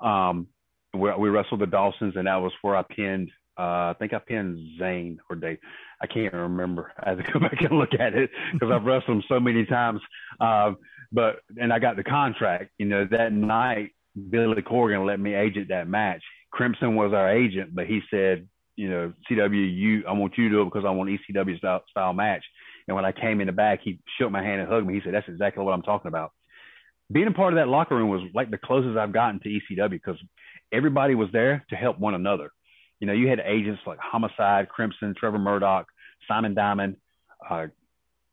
Um, 0.00 0.48
we, 0.92 1.14
we 1.16 1.28
wrestled 1.28 1.60
the 1.60 1.66
Dawsons, 1.66 2.16
and 2.16 2.26
that 2.26 2.42
was 2.42 2.52
where 2.62 2.74
I 2.74 2.82
pinned. 2.82 3.30
Uh, 3.56 3.92
I 3.92 3.94
think 4.00 4.12
I 4.12 4.18
pinned 4.18 4.58
Zane 4.76 5.20
or 5.30 5.36
Dave. 5.36 5.58
I 6.02 6.06
can't 6.06 6.32
remember. 6.32 6.92
I 7.02 7.10
have 7.10 7.24
to 7.24 7.32
go 7.32 7.40
back 7.40 7.60
and 7.60 7.78
look 7.78 7.94
at 7.94 8.14
it 8.14 8.30
because 8.52 8.70
I've 8.70 8.84
wrestled 8.84 9.18
them 9.18 9.24
so 9.28 9.40
many 9.40 9.64
times. 9.64 10.00
Uh, 10.40 10.72
but 11.12 11.40
and 11.60 11.72
I 11.72 11.78
got 11.78 11.96
the 11.96 12.04
contract. 12.04 12.70
You 12.78 12.86
know 12.86 13.06
that 13.10 13.32
night, 13.32 13.90
Billy 14.30 14.62
Corgan 14.62 15.06
let 15.06 15.20
me 15.20 15.34
agent 15.34 15.68
that 15.68 15.88
match. 15.88 16.22
Crimson 16.50 16.94
was 16.94 17.12
our 17.12 17.30
agent, 17.30 17.74
but 17.74 17.86
he 17.86 18.00
said, 18.10 18.48
you 18.76 18.88
know, 18.88 19.12
CW, 19.28 19.76
you, 19.76 20.04
I 20.06 20.12
want 20.12 20.36
you 20.36 20.48
to 20.48 20.54
do 20.54 20.62
it 20.62 20.64
because 20.66 20.84
I 20.84 20.90
want 20.90 21.10
ECW 21.10 21.58
style, 21.58 21.82
style 21.90 22.12
match. 22.12 22.44
And 22.86 22.94
when 22.94 23.04
I 23.04 23.12
came 23.12 23.40
in 23.40 23.46
the 23.46 23.52
back, 23.52 23.80
he 23.82 24.00
shook 24.18 24.30
my 24.30 24.42
hand 24.42 24.60
and 24.60 24.70
hugged 24.70 24.86
me. 24.86 24.94
He 24.94 25.00
said, 25.02 25.14
"That's 25.14 25.28
exactly 25.28 25.64
what 25.64 25.72
I'm 25.72 25.82
talking 25.82 26.08
about." 26.08 26.32
Being 27.10 27.28
a 27.28 27.32
part 27.32 27.52
of 27.52 27.58
that 27.58 27.68
locker 27.68 27.96
room 27.96 28.08
was 28.08 28.22
like 28.34 28.50
the 28.50 28.58
closest 28.58 28.96
I've 28.96 29.12
gotten 29.12 29.40
to 29.40 29.48
ECW 29.48 29.90
because 29.90 30.16
everybody 30.72 31.14
was 31.14 31.28
there 31.32 31.64
to 31.70 31.76
help 31.76 31.98
one 31.98 32.14
another. 32.14 32.50
You 33.00 33.06
know, 33.06 33.12
you 33.12 33.28
had 33.28 33.40
agents 33.40 33.82
like 33.86 33.98
Homicide, 33.98 34.68
Crimson, 34.68 35.14
Trevor 35.18 35.38
Murdoch, 35.38 35.86
Simon 36.28 36.54
Diamond. 36.54 36.96
Uh, 37.48 37.66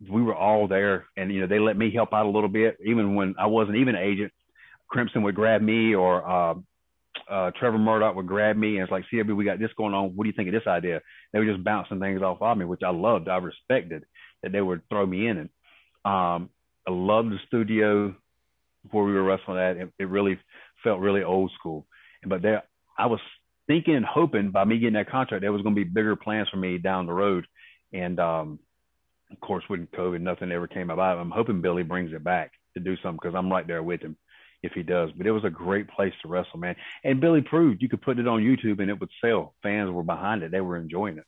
we 0.09 0.21
were 0.21 0.35
all 0.35 0.67
there, 0.67 1.05
and 1.17 1.31
you 1.31 1.41
know 1.41 1.47
they 1.47 1.59
let 1.59 1.77
me 1.77 1.91
help 1.91 2.13
out 2.13 2.25
a 2.25 2.29
little 2.29 2.49
bit, 2.49 2.77
even 2.83 3.15
when 3.15 3.35
I 3.37 3.47
wasn't 3.47 3.77
even 3.77 3.95
an 3.95 4.01
agent. 4.01 4.31
Crimson 4.87 5.23
would 5.23 5.35
grab 5.35 5.61
me, 5.61 5.95
or 5.95 6.27
uh, 6.27 6.53
uh, 7.29 7.51
Trevor 7.59 7.77
Murdoch 7.77 8.15
would 8.15 8.27
grab 8.27 8.57
me, 8.57 8.75
and 8.75 8.83
it's 8.83 8.91
like, 8.91 9.05
CW, 9.11 9.35
we 9.35 9.45
got 9.45 9.59
this 9.59 9.71
going 9.77 9.93
on. 9.93 10.15
What 10.15 10.23
do 10.23 10.29
you 10.29 10.35
think 10.35 10.49
of 10.49 10.53
this 10.53 10.67
idea? 10.67 11.01
They 11.31 11.39
were 11.39 11.45
just 11.45 11.63
bouncing 11.63 11.99
things 11.99 12.21
off 12.21 12.41
of 12.41 12.57
me, 12.57 12.65
which 12.65 12.81
I 12.85 12.89
loved. 12.89 13.29
I 13.29 13.37
respected 13.37 14.05
that 14.43 14.51
they 14.51 14.61
would 14.61 14.81
throw 14.89 15.05
me 15.05 15.27
in, 15.27 15.37
and 15.37 15.49
um, 16.03 16.49
I 16.87 16.91
loved 16.91 17.31
the 17.31 17.37
studio 17.47 18.15
before 18.83 19.05
we 19.05 19.13
were 19.13 19.23
wrestling 19.23 19.59
at. 19.59 19.77
It, 19.77 19.89
it 19.99 20.09
really 20.09 20.39
felt 20.83 20.99
really 20.99 21.23
old 21.23 21.51
school. 21.57 21.85
But 22.25 22.41
there, 22.41 22.63
I 22.97 23.05
was 23.05 23.19
thinking 23.67 23.95
and 23.95 24.05
hoping 24.05 24.51
by 24.51 24.65
me 24.65 24.79
getting 24.79 24.93
that 24.93 25.09
contract, 25.09 25.41
there 25.41 25.51
was 25.51 25.61
going 25.61 25.75
to 25.75 25.83
be 25.83 25.89
bigger 25.89 26.15
plans 26.15 26.49
for 26.49 26.57
me 26.57 26.77
down 26.77 27.05
the 27.05 27.13
road. 27.13 27.45
And 27.93 28.19
um, 28.19 28.59
of 29.31 29.39
course, 29.39 29.63
with 29.69 29.91
COVID, 29.91 30.21
nothing 30.21 30.51
ever 30.51 30.67
came 30.67 30.89
about. 30.89 31.17
I'm 31.17 31.31
hoping 31.31 31.61
Billy 31.61 31.83
brings 31.83 32.13
it 32.13 32.23
back 32.23 32.51
to 32.73 32.79
do 32.79 32.95
something 32.97 33.19
because 33.21 33.35
I'm 33.35 33.51
right 33.51 33.67
there 33.67 33.83
with 33.83 34.01
him 34.01 34.17
if 34.63 34.73
he 34.73 34.83
does. 34.83 35.11
But 35.15 35.27
it 35.27 35.31
was 35.31 35.43
a 35.43 35.49
great 35.49 35.87
place 35.87 36.13
to 36.21 36.27
wrestle, 36.27 36.59
man. 36.59 36.75
And 37.03 37.19
Billy 37.19 37.41
proved 37.41 37.81
you 37.81 37.89
could 37.89 38.01
put 38.01 38.19
it 38.19 38.27
on 38.27 38.41
YouTube 38.41 38.79
and 38.79 38.89
it 38.89 38.99
would 38.99 39.09
sell. 39.23 39.55
Fans 39.63 39.91
were 39.91 40.03
behind 40.03 40.43
it; 40.43 40.51
they 40.51 40.61
were 40.61 40.77
enjoying 40.77 41.17
it. 41.17 41.25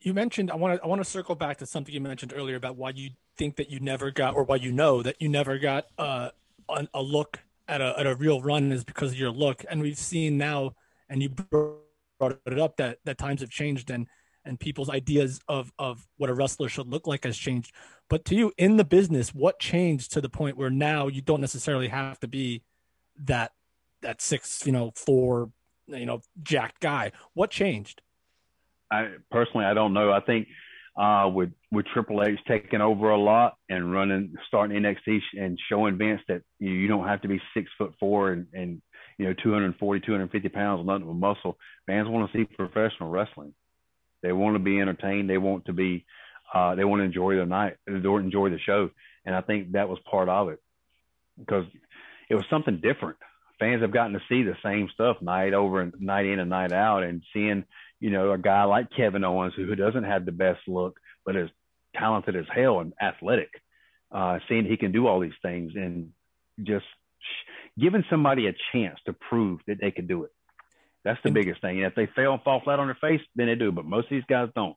You 0.00 0.14
mentioned 0.14 0.50
I 0.50 0.56
want 0.56 0.78
to 0.78 0.84
I 0.84 0.86
want 0.86 1.02
to 1.02 1.08
circle 1.08 1.34
back 1.34 1.58
to 1.58 1.66
something 1.66 1.94
you 1.94 2.00
mentioned 2.00 2.32
earlier 2.34 2.56
about 2.56 2.76
why 2.76 2.90
you 2.90 3.10
think 3.36 3.56
that 3.56 3.70
you 3.70 3.80
never 3.80 4.10
got, 4.10 4.34
or 4.34 4.44
why 4.44 4.56
you 4.56 4.72
know 4.72 5.02
that 5.02 5.20
you 5.20 5.28
never 5.28 5.58
got 5.58 5.86
uh, 5.98 6.30
a 6.68 7.02
look 7.02 7.40
at 7.68 7.80
a 7.80 7.94
at 7.98 8.06
a 8.06 8.14
real 8.14 8.40
run 8.40 8.72
is 8.72 8.84
because 8.84 9.12
of 9.12 9.18
your 9.18 9.30
look. 9.30 9.64
And 9.68 9.80
we've 9.80 9.98
seen 9.98 10.38
now, 10.38 10.74
and 11.14 11.22
you 11.22 11.28
brought 11.28 12.40
it 12.44 12.58
up 12.58 12.76
that 12.76 12.98
that 13.04 13.16
times 13.18 13.40
have 13.40 13.48
changed 13.48 13.88
and 13.88 14.08
and 14.44 14.58
people's 14.58 14.90
ideas 14.90 15.40
of 15.48 15.72
of 15.78 16.06
what 16.18 16.28
a 16.28 16.34
wrestler 16.34 16.68
should 16.68 16.88
look 16.88 17.06
like 17.06 17.24
has 17.24 17.38
changed. 17.38 17.72
But 18.10 18.24
to 18.26 18.34
you, 18.34 18.52
in 18.58 18.76
the 18.76 18.84
business, 18.84 19.32
what 19.32 19.58
changed 19.60 20.12
to 20.12 20.20
the 20.20 20.28
point 20.28 20.56
where 20.56 20.70
now 20.70 21.06
you 21.06 21.22
don't 21.22 21.40
necessarily 21.40 21.88
have 21.88 22.18
to 22.20 22.28
be 22.28 22.62
that 23.24 23.52
that 24.02 24.20
six, 24.20 24.66
you 24.66 24.72
know, 24.72 24.92
four, 24.96 25.50
you 25.86 26.04
know, 26.04 26.20
jacked 26.42 26.80
guy? 26.80 27.12
What 27.32 27.50
changed? 27.50 28.02
I 28.90 29.12
personally, 29.30 29.66
I 29.66 29.72
don't 29.72 29.94
know. 29.94 30.12
I 30.12 30.20
think 30.20 30.48
uh, 30.96 31.30
with 31.32 31.52
with 31.70 31.86
Triple 31.86 32.24
H 32.24 32.38
taking 32.46 32.80
over 32.80 33.10
a 33.10 33.18
lot 33.18 33.54
and 33.68 33.92
running, 33.92 34.34
starting 34.48 34.82
NXT 34.82 35.20
and 35.40 35.58
showing 35.68 35.96
Vince 35.96 36.20
that 36.26 36.42
you, 36.58 36.88
don't 36.88 37.06
have 37.06 37.22
to 37.22 37.28
be 37.28 37.40
six 37.54 37.70
foot 37.78 37.94
four 38.00 38.32
and, 38.32 38.46
and 38.52 38.82
you 39.18 39.26
know 39.26 39.34
240, 39.42 40.06
250 40.06 40.48
pounds, 40.48 40.86
nothing 40.86 41.06
but 41.06 41.14
muscle. 41.14 41.56
Fans 41.86 42.08
want 42.08 42.30
to 42.30 42.38
see 42.38 42.44
professional 42.44 43.10
wrestling. 43.10 43.54
They 44.22 44.32
want 44.32 44.56
to 44.56 44.58
be 44.58 44.80
entertained. 44.80 45.28
They 45.28 45.38
want 45.38 45.66
to 45.66 45.72
be, 45.72 46.04
uh, 46.52 46.74
they 46.74 46.84
want 46.84 47.00
to 47.00 47.04
enjoy 47.04 47.36
the 47.36 47.46
night, 47.46 47.76
They 47.86 47.92
want 47.92 48.22
to 48.22 48.26
enjoy 48.26 48.50
the 48.50 48.58
show, 48.58 48.90
and 49.24 49.34
I 49.34 49.40
think 49.40 49.72
that 49.72 49.88
was 49.88 49.98
part 50.10 50.28
of 50.28 50.48
it 50.48 50.60
because 51.38 51.64
it 52.30 52.34
was 52.34 52.44
something 52.48 52.80
different. 52.80 53.16
Fans 53.58 53.82
have 53.82 53.92
gotten 53.92 54.14
to 54.14 54.22
see 54.28 54.42
the 54.42 54.56
same 54.64 54.88
stuff 54.94 55.18
night 55.20 55.54
over 55.54 55.80
and 55.80 55.92
night 56.00 56.26
in 56.26 56.38
and 56.38 56.50
night 56.50 56.72
out, 56.72 57.02
and 57.02 57.22
seeing 57.32 57.64
you 58.04 58.10
know, 58.10 58.32
a 58.32 58.38
guy 58.38 58.64
like 58.64 58.88
Kevin 58.94 59.24
Owens 59.24 59.54
who, 59.56 59.64
who 59.64 59.74
doesn't 59.74 60.04
have 60.04 60.26
the 60.26 60.32
best 60.32 60.60
look, 60.66 61.00
but 61.24 61.36
is 61.36 61.48
talented 61.96 62.36
as 62.36 62.44
hell 62.54 62.80
and 62.80 62.92
athletic, 63.00 63.48
uh, 64.12 64.38
seeing 64.46 64.66
he 64.66 64.76
can 64.76 64.92
do 64.92 65.06
all 65.06 65.20
these 65.20 65.32
things 65.40 65.72
and 65.74 66.10
just 66.62 66.84
giving 67.78 68.04
somebody 68.10 68.46
a 68.46 68.54
chance 68.72 68.98
to 69.06 69.12
prove 69.12 69.60
that 69.66 69.78
they 69.80 69.90
can 69.90 70.06
do 70.06 70.24
it. 70.24 70.30
That's 71.04 71.20
the 71.22 71.28
and, 71.28 71.34
biggest 71.34 71.60
thing. 71.60 71.78
And 71.78 71.86
if 71.86 71.94
they 71.94 72.08
fail 72.14 72.32
and 72.32 72.42
fall 72.42 72.60
flat 72.64 72.78
on 72.78 72.86
their 72.86 72.98
face, 73.00 73.20
then 73.36 73.46
they 73.46 73.54
do. 73.54 73.72
But 73.72 73.84
most 73.84 74.04
of 74.04 74.10
these 74.10 74.24
guys 74.28 74.48
don't. 74.54 74.76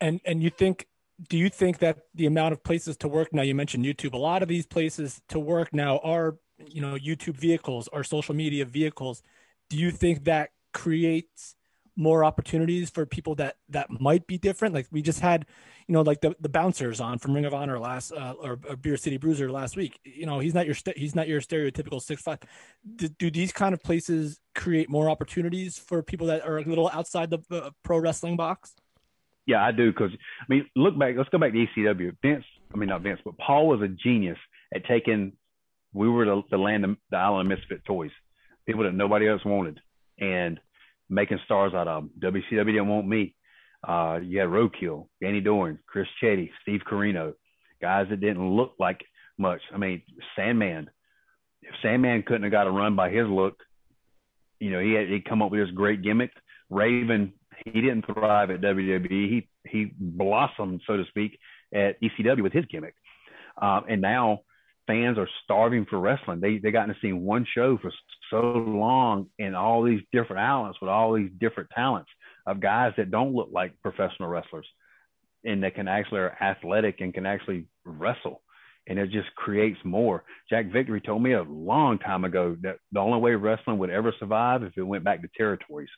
And 0.00 0.20
and 0.24 0.42
you 0.42 0.50
think 0.50 0.86
do 1.28 1.38
you 1.38 1.48
think 1.48 1.78
that 1.78 1.98
the 2.14 2.26
amount 2.26 2.52
of 2.52 2.62
places 2.62 2.96
to 2.98 3.08
work 3.08 3.32
now 3.32 3.42
you 3.42 3.54
mentioned 3.54 3.84
youtube 3.84 4.14
a 4.14 4.18
lot 4.18 4.42
of 4.42 4.48
these 4.48 4.66
places 4.66 5.22
to 5.28 5.38
work 5.38 5.72
now 5.72 5.98
are 5.98 6.36
you 6.58 6.80
know 6.80 6.96
youtube 6.96 7.36
vehicles 7.36 7.88
or 7.92 8.02
social 8.02 8.34
media 8.34 8.64
vehicles 8.64 9.22
do 9.70 9.76
you 9.76 9.92
think 9.92 10.24
that 10.24 10.50
creates 10.72 11.54
more 11.96 12.24
opportunities 12.24 12.90
for 12.90 13.06
people 13.06 13.34
that 13.36 13.56
that 13.68 13.88
might 14.00 14.26
be 14.26 14.38
different. 14.38 14.74
Like 14.74 14.86
we 14.90 15.02
just 15.02 15.20
had, 15.20 15.46
you 15.86 15.92
know, 15.92 16.02
like 16.02 16.20
the, 16.20 16.34
the 16.40 16.48
bouncers 16.48 17.00
on 17.00 17.18
from 17.18 17.34
Ring 17.34 17.44
of 17.44 17.54
Honor 17.54 17.78
last 17.78 18.12
uh, 18.12 18.34
or, 18.40 18.58
or 18.68 18.76
Beer 18.76 18.96
City 18.96 19.16
Bruiser 19.16 19.50
last 19.50 19.76
week. 19.76 19.98
You 20.04 20.26
know, 20.26 20.38
he's 20.38 20.54
not 20.54 20.66
your 20.66 20.74
he's 20.96 21.14
not 21.14 21.28
your 21.28 21.40
stereotypical 21.40 22.02
six 22.02 22.22
five. 22.22 22.38
Do, 22.96 23.08
do, 23.08 23.30
these 23.30 23.52
kind 23.52 23.74
of 23.74 23.82
places 23.82 24.40
create 24.54 24.88
more 24.88 25.08
opportunities 25.08 25.78
for 25.78 26.02
people 26.02 26.26
that 26.28 26.44
are 26.44 26.58
a 26.58 26.62
little 26.62 26.90
outside 26.92 27.30
the 27.30 27.38
uh, 27.50 27.70
pro 27.82 27.98
wrestling 27.98 28.36
box? 28.36 28.74
Yeah, 29.46 29.64
I 29.64 29.72
do. 29.72 29.92
Because 29.92 30.10
I 30.12 30.44
mean, 30.48 30.66
look 30.74 30.98
back. 30.98 31.14
Let's 31.16 31.28
go 31.30 31.38
back 31.38 31.52
to 31.52 31.66
ECW. 31.76 32.16
Vince, 32.22 32.44
I 32.72 32.76
mean 32.76 32.88
not 32.88 33.02
Vince, 33.02 33.20
but 33.24 33.38
Paul 33.38 33.68
was 33.68 33.82
a 33.82 33.88
genius 33.88 34.38
at 34.74 34.84
taking. 34.86 35.32
We 35.92 36.08
were 36.08 36.24
the, 36.24 36.42
the 36.50 36.58
land 36.58 36.84
of 36.84 36.96
the 37.10 37.16
island 37.16 37.52
of 37.52 37.56
misfit 37.56 37.84
toys, 37.84 38.10
people 38.66 38.82
that 38.82 38.94
nobody 38.94 39.28
else 39.28 39.44
wanted, 39.44 39.78
and 40.18 40.58
making 41.08 41.38
stars 41.44 41.74
out 41.74 41.88
of 41.88 42.04
them. 42.20 42.32
WCW 42.32 42.66
didn't 42.66 42.88
want 42.88 43.06
me. 43.06 43.34
Uh, 43.86 44.18
you 44.22 44.40
had 44.40 44.48
Roadkill, 44.48 45.08
Danny 45.20 45.40
Doring, 45.40 45.78
Chris 45.86 46.06
Chetti, 46.22 46.50
Steve 46.62 46.80
Corino, 46.90 47.34
guys 47.82 48.06
that 48.10 48.20
didn't 48.20 48.56
look 48.56 48.74
like 48.78 49.04
much. 49.38 49.60
I 49.72 49.78
mean, 49.78 50.02
Sandman. 50.36 50.88
If 51.62 51.74
Sandman 51.82 52.22
couldn't 52.26 52.44
have 52.44 52.52
got 52.52 52.66
a 52.66 52.70
run 52.70 52.96
by 52.96 53.10
his 53.10 53.26
look, 53.26 53.56
you 54.60 54.70
know, 54.70 54.80
he 54.80 54.92
had 54.92 55.08
he'd 55.08 55.28
come 55.28 55.42
up 55.42 55.50
with 55.50 55.60
this 55.60 55.74
great 55.74 56.02
gimmick. 56.02 56.30
Raven, 56.70 57.32
he 57.64 57.80
didn't 57.80 58.06
thrive 58.06 58.50
at 58.50 58.60
WWE. 58.60 59.08
He 59.08 59.48
he 59.68 59.92
blossomed, 59.98 60.82
so 60.86 60.96
to 60.96 61.04
speak, 61.06 61.38
at 61.74 62.00
ECW 62.00 62.42
with 62.42 62.52
his 62.52 62.64
gimmick. 62.66 62.94
Um, 63.60 63.84
and 63.88 64.00
now 64.00 64.40
fans 64.86 65.18
are 65.18 65.28
starving 65.44 65.86
for 65.88 65.98
wrestling. 65.98 66.40
They 66.40 66.58
they 66.58 66.70
gotten 66.70 66.94
to 66.94 67.00
see 67.00 67.12
one 67.12 67.46
show 67.54 67.78
for 67.78 67.92
so 68.30 68.40
long 68.40 69.28
in 69.38 69.54
all 69.54 69.82
these 69.82 70.02
different 70.12 70.40
outlets 70.40 70.80
with 70.80 70.90
all 70.90 71.14
these 71.14 71.30
different 71.38 71.70
talents 71.70 72.10
of 72.46 72.60
guys 72.60 72.92
that 72.96 73.10
don't 73.10 73.34
look 73.34 73.48
like 73.52 73.80
professional 73.82 74.28
wrestlers 74.28 74.66
and 75.44 75.62
that 75.62 75.74
can 75.74 75.88
actually 75.88 76.20
are 76.20 76.36
athletic 76.42 77.00
and 77.00 77.14
can 77.14 77.26
actually 77.26 77.66
wrestle. 77.84 78.42
And 78.86 78.98
it 78.98 79.10
just 79.10 79.34
creates 79.34 79.78
more. 79.82 80.24
Jack 80.50 80.70
Victory 80.70 81.00
told 81.00 81.22
me 81.22 81.32
a 81.32 81.42
long 81.42 81.98
time 81.98 82.24
ago 82.24 82.56
that 82.62 82.76
the 82.92 83.00
only 83.00 83.18
way 83.18 83.34
wrestling 83.34 83.78
would 83.78 83.90
ever 83.90 84.12
survive 84.18 84.62
if 84.62 84.76
it 84.76 84.82
went 84.82 85.04
back 85.04 85.22
to 85.22 85.28
territories. 85.36 85.88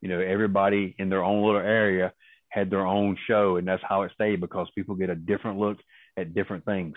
You 0.00 0.08
know, 0.08 0.20
everybody 0.20 0.96
in 0.98 1.08
their 1.08 1.22
own 1.22 1.44
little 1.44 1.60
area 1.60 2.12
had 2.48 2.70
their 2.70 2.86
own 2.86 3.16
show, 3.28 3.56
and 3.56 3.66
that's 3.66 3.82
how 3.88 4.02
it 4.02 4.12
stayed 4.14 4.40
because 4.40 4.68
people 4.74 4.96
get 4.96 5.10
a 5.10 5.14
different 5.14 5.58
look 5.58 5.78
at 6.16 6.34
different 6.34 6.64
things 6.64 6.96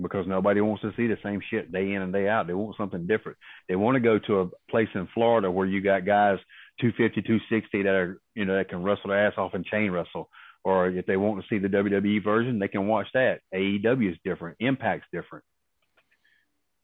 because 0.00 0.26
nobody 0.26 0.60
wants 0.60 0.82
to 0.82 0.92
see 0.96 1.06
the 1.06 1.18
same 1.22 1.40
shit 1.50 1.72
day 1.72 1.92
in 1.92 2.02
and 2.02 2.12
day 2.12 2.28
out. 2.28 2.46
They 2.46 2.54
want 2.54 2.76
something 2.76 3.06
different. 3.06 3.38
They 3.68 3.76
want 3.76 3.96
to 3.96 4.00
go 4.00 4.18
to 4.18 4.40
a 4.40 4.48
place 4.70 4.88
in 4.94 5.08
Florida 5.14 5.50
where 5.50 5.66
you 5.66 5.80
got 5.80 6.06
guys 6.06 6.38
250, 6.80 7.22
260 7.22 7.82
that 7.82 7.94
are, 7.94 8.20
you 8.34 8.44
know, 8.44 8.56
that 8.56 8.68
can 8.68 8.82
wrestle 8.82 9.10
their 9.10 9.26
ass 9.26 9.34
off 9.36 9.54
and 9.54 9.64
chain 9.64 9.90
wrestle. 9.90 10.28
Or 10.62 10.88
if 10.88 11.06
they 11.06 11.16
want 11.16 11.40
to 11.40 11.46
see 11.48 11.58
the 11.58 11.68
WWE 11.68 12.22
version, 12.22 12.58
they 12.58 12.68
can 12.68 12.86
watch 12.86 13.06
that. 13.14 13.40
AEW 13.54 14.12
is 14.12 14.18
different. 14.24 14.56
Impact's 14.60 15.06
different. 15.12 15.44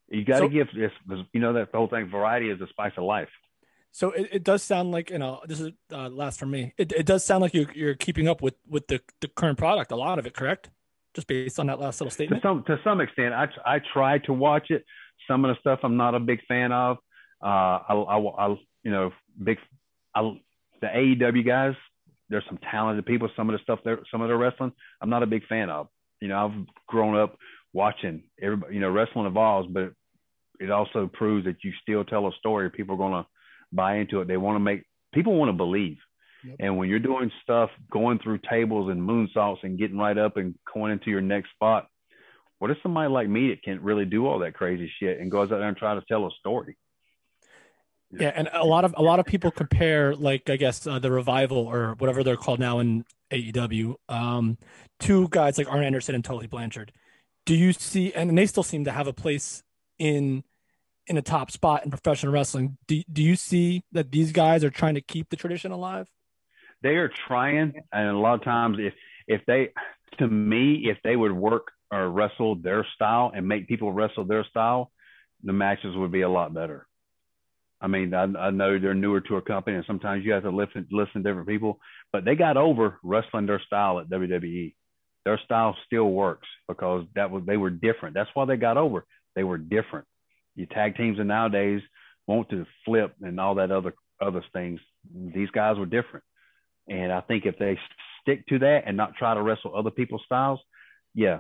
You 0.08 0.24
got 0.24 0.40
to 0.40 0.46
so, 0.46 0.48
give 0.48 0.68
this, 0.74 0.92
you 1.32 1.40
know, 1.40 1.54
that 1.54 1.72
the 1.72 1.78
whole 1.78 1.88
thing. 1.88 2.08
Variety 2.08 2.48
is 2.48 2.58
the 2.58 2.68
spice 2.68 2.92
of 2.96 3.04
life. 3.04 3.28
So 3.96 4.10
it, 4.10 4.28
it 4.30 4.44
does 4.44 4.62
sound 4.62 4.92
like 4.92 5.08
you 5.08 5.18
know 5.18 5.40
this 5.46 5.58
is 5.58 5.72
uh, 5.90 6.10
last 6.10 6.38
for 6.38 6.44
me. 6.44 6.74
It, 6.76 6.92
it 6.92 7.06
does 7.06 7.24
sound 7.24 7.40
like 7.40 7.54
you 7.54 7.66
you're 7.74 7.94
keeping 7.94 8.28
up 8.28 8.42
with 8.42 8.54
with 8.68 8.88
the, 8.88 9.00
the 9.22 9.28
current 9.28 9.56
product, 9.56 9.90
a 9.90 9.96
lot 9.96 10.18
of 10.18 10.26
it, 10.26 10.34
correct? 10.34 10.68
Just 11.16 11.26
based 11.26 11.58
on 11.58 11.66
that 11.66 11.80
last 11.80 11.98
little 12.00 12.10
statement? 12.10 12.42
To 12.42 12.48
some 12.48 12.62
to 12.64 12.78
some 12.84 13.00
extent, 13.00 13.32
I 13.32 13.48
I 13.64 13.80
try 13.92 14.18
to 14.18 14.34
watch 14.34 14.70
it. 14.70 14.84
Some 15.26 15.46
of 15.46 15.54
the 15.54 15.58
stuff 15.60 15.80
I'm 15.82 15.96
not 15.96 16.14
a 16.14 16.20
big 16.20 16.40
fan 16.46 16.72
of. 16.72 16.98
Uh, 17.42 17.80
I, 17.88 17.94
I, 17.94 18.18
I 18.18 18.48
you 18.84 18.90
know 18.90 19.12
big 19.42 19.56
I, 20.14 20.38
the 20.82 20.86
AEW 20.86 21.46
guys. 21.46 21.74
There's 22.28 22.44
some 22.46 22.58
talented 22.70 23.06
people. 23.06 23.30
Some 23.34 23.48
of 23.48 23.54
the 23.54 23.62
stuff 23.62 23.78
there, 23.82 23.98
some 24.10 24.20
of 24.20 24.28
their 24.28 24.36
wrestling, 24.36 24.72
I'm 25.00 25.08
not 25.08 25.22
a 25.22 25.26
big 25.26 25.46
fan 25.46 25.70
of. 25.70 25.88
You 26.20 26.28
know, 26.28 26.44
I've 26.44 26.66
grown 26.86 27.16
up 27.16 27.38
watching 27.72 28.22
everybody. 28.42 28.74
You 28.74 28.80
know, 28.80 28.90
wrestling 28.90 29.26
evolves, 29.26 29.68
but 29.70 29.92
it 30.60 30.70
also 30.70 31.10
proves 31.12 31.46
that 31.46 31.64
you 31.64 31.72
still 31.80 32.04
tell 32.04 32.26
a 32.26 32.32
story. 32.38 32.70
People 32.70 32.96
are 32.96 32.98
going 32.98 33.22
to 33.24 33.26
buy 33.72 33.96
into 33.96 34.20
it. 34.20 34.28
They 34.28 34.36
want 34.36 34.56
to 34.56 34.60
make 34.60 34.82
people 35.14 35.34
want 35.34 35.48
to 35.48 35.54
believe. 35.54 35.96
Yep. 36.46 36.56
And 36.60 36.76
when 36.76 36.88
you're 36.88 36.98
doing 36.98 37.30
stuff, 37.42 37.70
going 37.90 38.18
through 38.20 38.38
tables 38.48 38.90
and 38.90 39.00
moonsaults 39.00 39.64
and 39.64 39.78
getting 39.78 39.98
right 39.98 40.16
up 40.16 40.36
and 40.36 40.54
going 40.72 40.92
into 40.92 41.10
your 41.10 41.20
next 41.20 41.50
spot, 41.50 41.88
what 42.58 42.70
if 42.70 42.78
somebody 42.82 43.10
like 43.10 43.28
me 43.28 43.48
that 43.48 43.64
can't 43.64 43.82
really 43.82 44.04
do 44.04 44.26
all 44.26 44.38
that 44.38 44.54
crazy 44.54 44.90
shit 45.00 45.18
and 45.20 45.30
goes 45.30 45.50
out 45.50 45.58
there 45.58 45.68
and 45.68 45.76
try 45.76 45.94
to 45.94 46.02
tell 46.08 46.26
a 46.26 46.30
story? 46.38 46.76
Yeah, 48.12 48.32
and 48.34 48.48
a 48.52 48.64
lot 48.64 48.84
of 48.84 48.94
a 48.96 49.02
lot 49.02 49.18
of 49.18 49.26
people 49.26 49.50
compare 49.50 50.14
like 50.14 50.48
I 50.48 50.56
guess 50.56 50.86
uh, 50.86 51.00
the 51.00 51.10
revival 51.10 51.58
or 51.58 51.94
whatever 51.98 52.22
they're 52.22 52.36
called 52.36 52.60
now 52.60 52.78
in 52.78 53.04
AEW 53.32 53.96
um, 54.08 54.58
to 55.00 55.28
guys 55.28 55.58
like 55.58 55.70
Arn 55.70 55.82
Anderson 55.82 56.14
and 56.14 56.24
Tully 56.24 56.46
Blanchard. 56.46 56.92
Do 57.44 57.54
you 57.54 57.72
see? 57.72 58.12
And 58.12 58.38
they 58.38 58.46
still 58.46 58.62
seem 58.62 58.84
to 58.84 58.92
have 58.92 59.08
a 59.08 59.12
place 59.12 59.64
in 59.98 60.44
in 61.08 61.16
a 61.16 61.22
top 61.22 61.50
spot 61.50 61.84
in 61.84 61.90
professional 61.90 62.32
wrestling. 62.32 62.78
Do 62.86 63.02
do 63.12 63.22
you 63.22 63.34
see 63.34 63.82
that 63.90 64.12
these 64.12 64.30
guys 64.30 64.62
are 64.62 64.70
trying 64.70 64.94
to 64.94 65.00
keep 65.00 65.28
the 65.28 65.36
tradition 65.36 65.72
alive? 65.72 66.08
They 66.82 66.96
are 66.96 67.10
trying, 67.28 67.72
and 67.92 68.08
a 68.08 68.18
lot 68.18 68.34
of 68.34 68.44
times, 68.44 68.78
if 68.80 68.94
if 69.26 69.44
they, 69.46 69.70
to 70.18 70.28
me, 70.28 70.84
if 70.86 70.98
they 71.02 71.16
would 71.16 71.32
work 71.32 71.72
or 71.90 72.08
wrestle 72.08 72.56
their 72.56 72.86
style 72.94 73.32
and 73.34 73.48
make 73.48 73.68
people 73.68 73.92
wrestle 73.92 74.24
their 74.24 74.44
style, 74.44 74.90
the 75.42 75.52
matches 75.52 75.96
would 75.96 76.12
be 76.12 76.22
a 76.22 76.28
lot 76.28 76.54
better. 76.54 76.86
I 77.80 77.88
mean, 77.88 78.14
I, 78.14 78.24
I 78.24 78.50
know 78.50 78.78
they're 78.78 78.94
newer 78.94 79.20
to 79.22 79.36
a 79.36 79.42
company, 79.42 79.76
and 79.76 79.84
sometimes 79.86 80.24
you 80.24 80.32
have 80.32 80.44
to 80.44 80.50
listen 80.50 80.86
listen 80.90 81.22
to 81.22 81.28
different 81.28 81.48
people, 81.48 81.78
but 82.12 82.24
they 82.24 82.34
got 82.34 82.56
over 82.56 82.98
wrestling 83.02 83.46
their 83.46 83.60
style 83.66 83.98
at 84.00 84.08
WWE. 84.08 84.74
Their 85.24 85.40
style 85.44 85.76
still 85.86 86.10
works 86.10 86.48
because 86.68 87.04
that 87.16 87.30
was 87.30 87.42
they 87.46 87.56
were 87.56 87.70
different. 87.70 88.14
That's 88.14 88.30
why 88.34 88.46
they 88.46 88.56
got 88.56 88.76
over. 88.76 89.04
They 89.34 89.44
were 89.44 89.58
different. 89.58 90.06
You 90.54 90.66
tag 90.66 90.96
teams 90.96 91.18
and 91.18 91.28
nowadays 91.28 91.82
want 92.26 92.48
to 92.50 92.66
flip 92.84 93.14
and 93.20 93.38
all 93.38 93.56
that 93.56 93.70
other 93.70 93.94
other 94.20 94.42
things. 94.52 94.80
These 95.14 95.50
guys 95.50 95.76
were 95.76 95.86
different, 95.86 96.24
and 96.88 97.12
I 97.12 97.20
think 97.20 97.46
if 97.46 97.58
they 97.58 97.78
stick 98.22 98.46
to 98.48 98.58
that 98.60 98.82
and 98.86 98.96
not 98.96 99.14
try 99.16 99.34
to 99.34 99.42
wrestle 99.42 99.76
other 99.76 99.90
people's 99.90 100.22
styles, 100.26 100.60
yeah, 101.14 101.38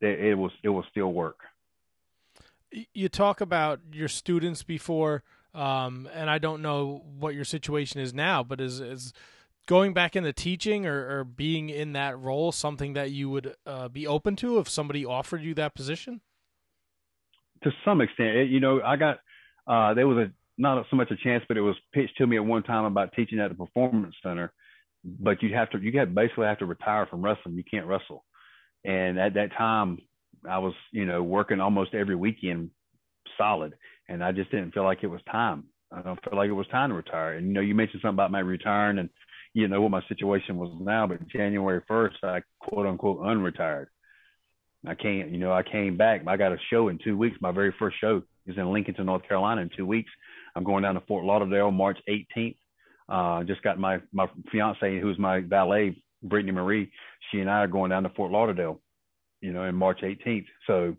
it, 0.00 0.20
it 0.20 0.34
was 0.34 0.52
it 0.62 0.68
will 0.68 0.84
still 0.90 1.12
work. 1.12 1.38
You 2.92 3.08
talk 3.08 3.40
about 3.40 3.80
your 3.92 4.08
students 4.08 4.62
before, 4.62 5.22
um, 5.54 6.08
and 6.12 6.28
I 6.28 6.38
don't 6.38 6.60
know 6.60 7.04
what 7.18 7.34
your 7.34 7.44
situation 7.44 8.00
is 8.00 8.12
now, 8.12 8.42
but 8.42 8.60
is 8.60 8.80
is 8.80 9.12
going 9.66 9.94
back 9.94 10.14
into 10.14 10.32
teaching 10.32 10.86
or, 10.86 11.18
or 11.18 11.24
being 11.24 11.70
in 11.70 11.92
that 11.94 12.18
role 12.18 12.52
something 12.52 12.92
that 12.92 13.10
you 13.12 13.30
would 13.30 13.54
uh, 13.64 13.88
be 13.88 14.06
open 14.06 14.36
to 14.36 14.58
if 14.58 14.68
somebody 14.68 15.06
offered 15.06 15.42
you 15.42 15.54
that 15.54 15.74
position? 15.74 16.20
to 17.64 17.72
some 17.84 18.00
extent, 18.00 18.36
it, 18.36 18.50
you 18.50 18.60
know, 18.60 18.80
I 18.82 18.96
got 18.96 19.18
uh, 19.66 19.94
there 19.94 20.06
was 20.06 20.18
a 20.18 20.30
not 20.56 20.86
so 20.88 20.96
much 20.96 21.10
a 21.10 21.16
chance, 21.16 21.42
but 21.48 21.56
it 21.56 21.62
was 21.62 21.74
pitched 21.92 22.16
to 22.18 22.26
me 22.26 22.36
at 22.36 22.44
one 22.44 22.62
time 22.62 22.84
about 22.84 23.12
teaching 23.14 23.40
at 23.40 23.48
the 23.48 23.56
performance 23.56 24.14
center. 24.22 24.52
But 25.04 25.42
you 25.42 25.54
have 25.54 25.70
to, 25.70 25.78
you 25.78 25.92
got 25.92 26.14
basically 26.14 26.46
have 26.46 26.58
to 26.58 26.66
retire 26.66 27.06
from 27.06 27.22
wrestling. 27.22 27.56
You 27.56 27.64
can't 27.64 27.86
wrestle. 27.86 28.24
And 28.84 29.18
at 29.18 29.34
that 29.34 29.52
time, 29.56 29.98
I 30.48 30.58
was, 30.58 30.74
you 30.92 31.04
know, 31.04 31.22
working 31.22 31.60
almost 31.60 31.94
every 31.94 32.16
weekend, 32.16 32.70
solid, 33.38 33.74
and 34.08 34.22
I 34.22 34.32
just 34.32 34.50
didn't 34.50 34.72
feel 34.72 34.84
like 34.84 35.02
it 35.02 35.08
was 35.08 35.20
time. 35.30 35.64
I 35.92 36.02
don't 36.02 36.22
feel 36.24 36.36
like 36.36 36.48
it 36.48 36.52
was 36.52 36.66
time 36.68 36.90
to 36.90 36.96
retire. 36.96 37.34
And 37.34 37.46
you 37.48 37.52
know, 37.52 37.60
you 37.60 37.74
mentioned 37.74 38.02
something 38.02 38.16
about 38.16 38.30
my 38.30 38.40
retiring, 38.40 38.98
and 38.98 39.08
you 39.52 39.68
know 39.68 39.80
what 39.80 39.90
my 39.90 40.02
situation 40.08 40.56
was 40.56 40.74
now. 40.80 41.06
But 41.06 41.26
January 41.28 41.80
first, 41.86 42.16
I 42.22 42.42
quote 42.60 42.86
unquote 42.86 43.20
unretired. 43.20 43.86
I 44.86 44.94
can't, 44.94 45.30
you 45.30 45.38
know, 45.38 45.52
I 45.52 45.62
came 45.62 45.96
back. 45.96 46.22
I 46.26 46.36
got 46.36 46.52
a 46.52 46.58
show 46.70 46.88
in 46.88 46.98
two 47.02 47.16
weeks. 47.16 47.38
My 47.40 47.52
very 47.52 47.74
first 47.78 47.96
show 48.00 48.22
is 48.46 48.56
in 48.56 48.64
Lincolnton, 48.64 49.06
North 49.06 49.26
Carolina 49.26 49.62
in 49.62 49.70
two 49.74 49.86
weeks. 49.86 50.10
I'm 50.54 50.64
going 50.64 50.82
down 50.82 50.94
to 50.94 51.00
Fort 51.02 51.24
Lauderdale 51.24 51.70
March 51.70 51.98
18th. 52.08 52.56
Uh, 53.08 53.44
just 53.44 53.62
got 53.62 53.78
my, 53.78 53.98
my 54.12 54.26
fiance, 54.50 55.00
who's 55.00 55.18
my 55.18 55.40
valet, 55.40 56.02
Brittany 56.22 56.52
Marie. 56.52 56.90
She 57.30 57.40
and 57.40 57.50
I 57.50 57.58
are 57.58 57.68
going 57.68 57.90
down 57.90 58.04
to 58.04 58.08
Fort 58.10 58.32
Lauderdale, 58.32 58.80
you 59.40 59.52
know, 59.52 59.64
in 59.64 59.74
March 59.74 60.00
18th. 60.02 60.46
So 60.66 60.96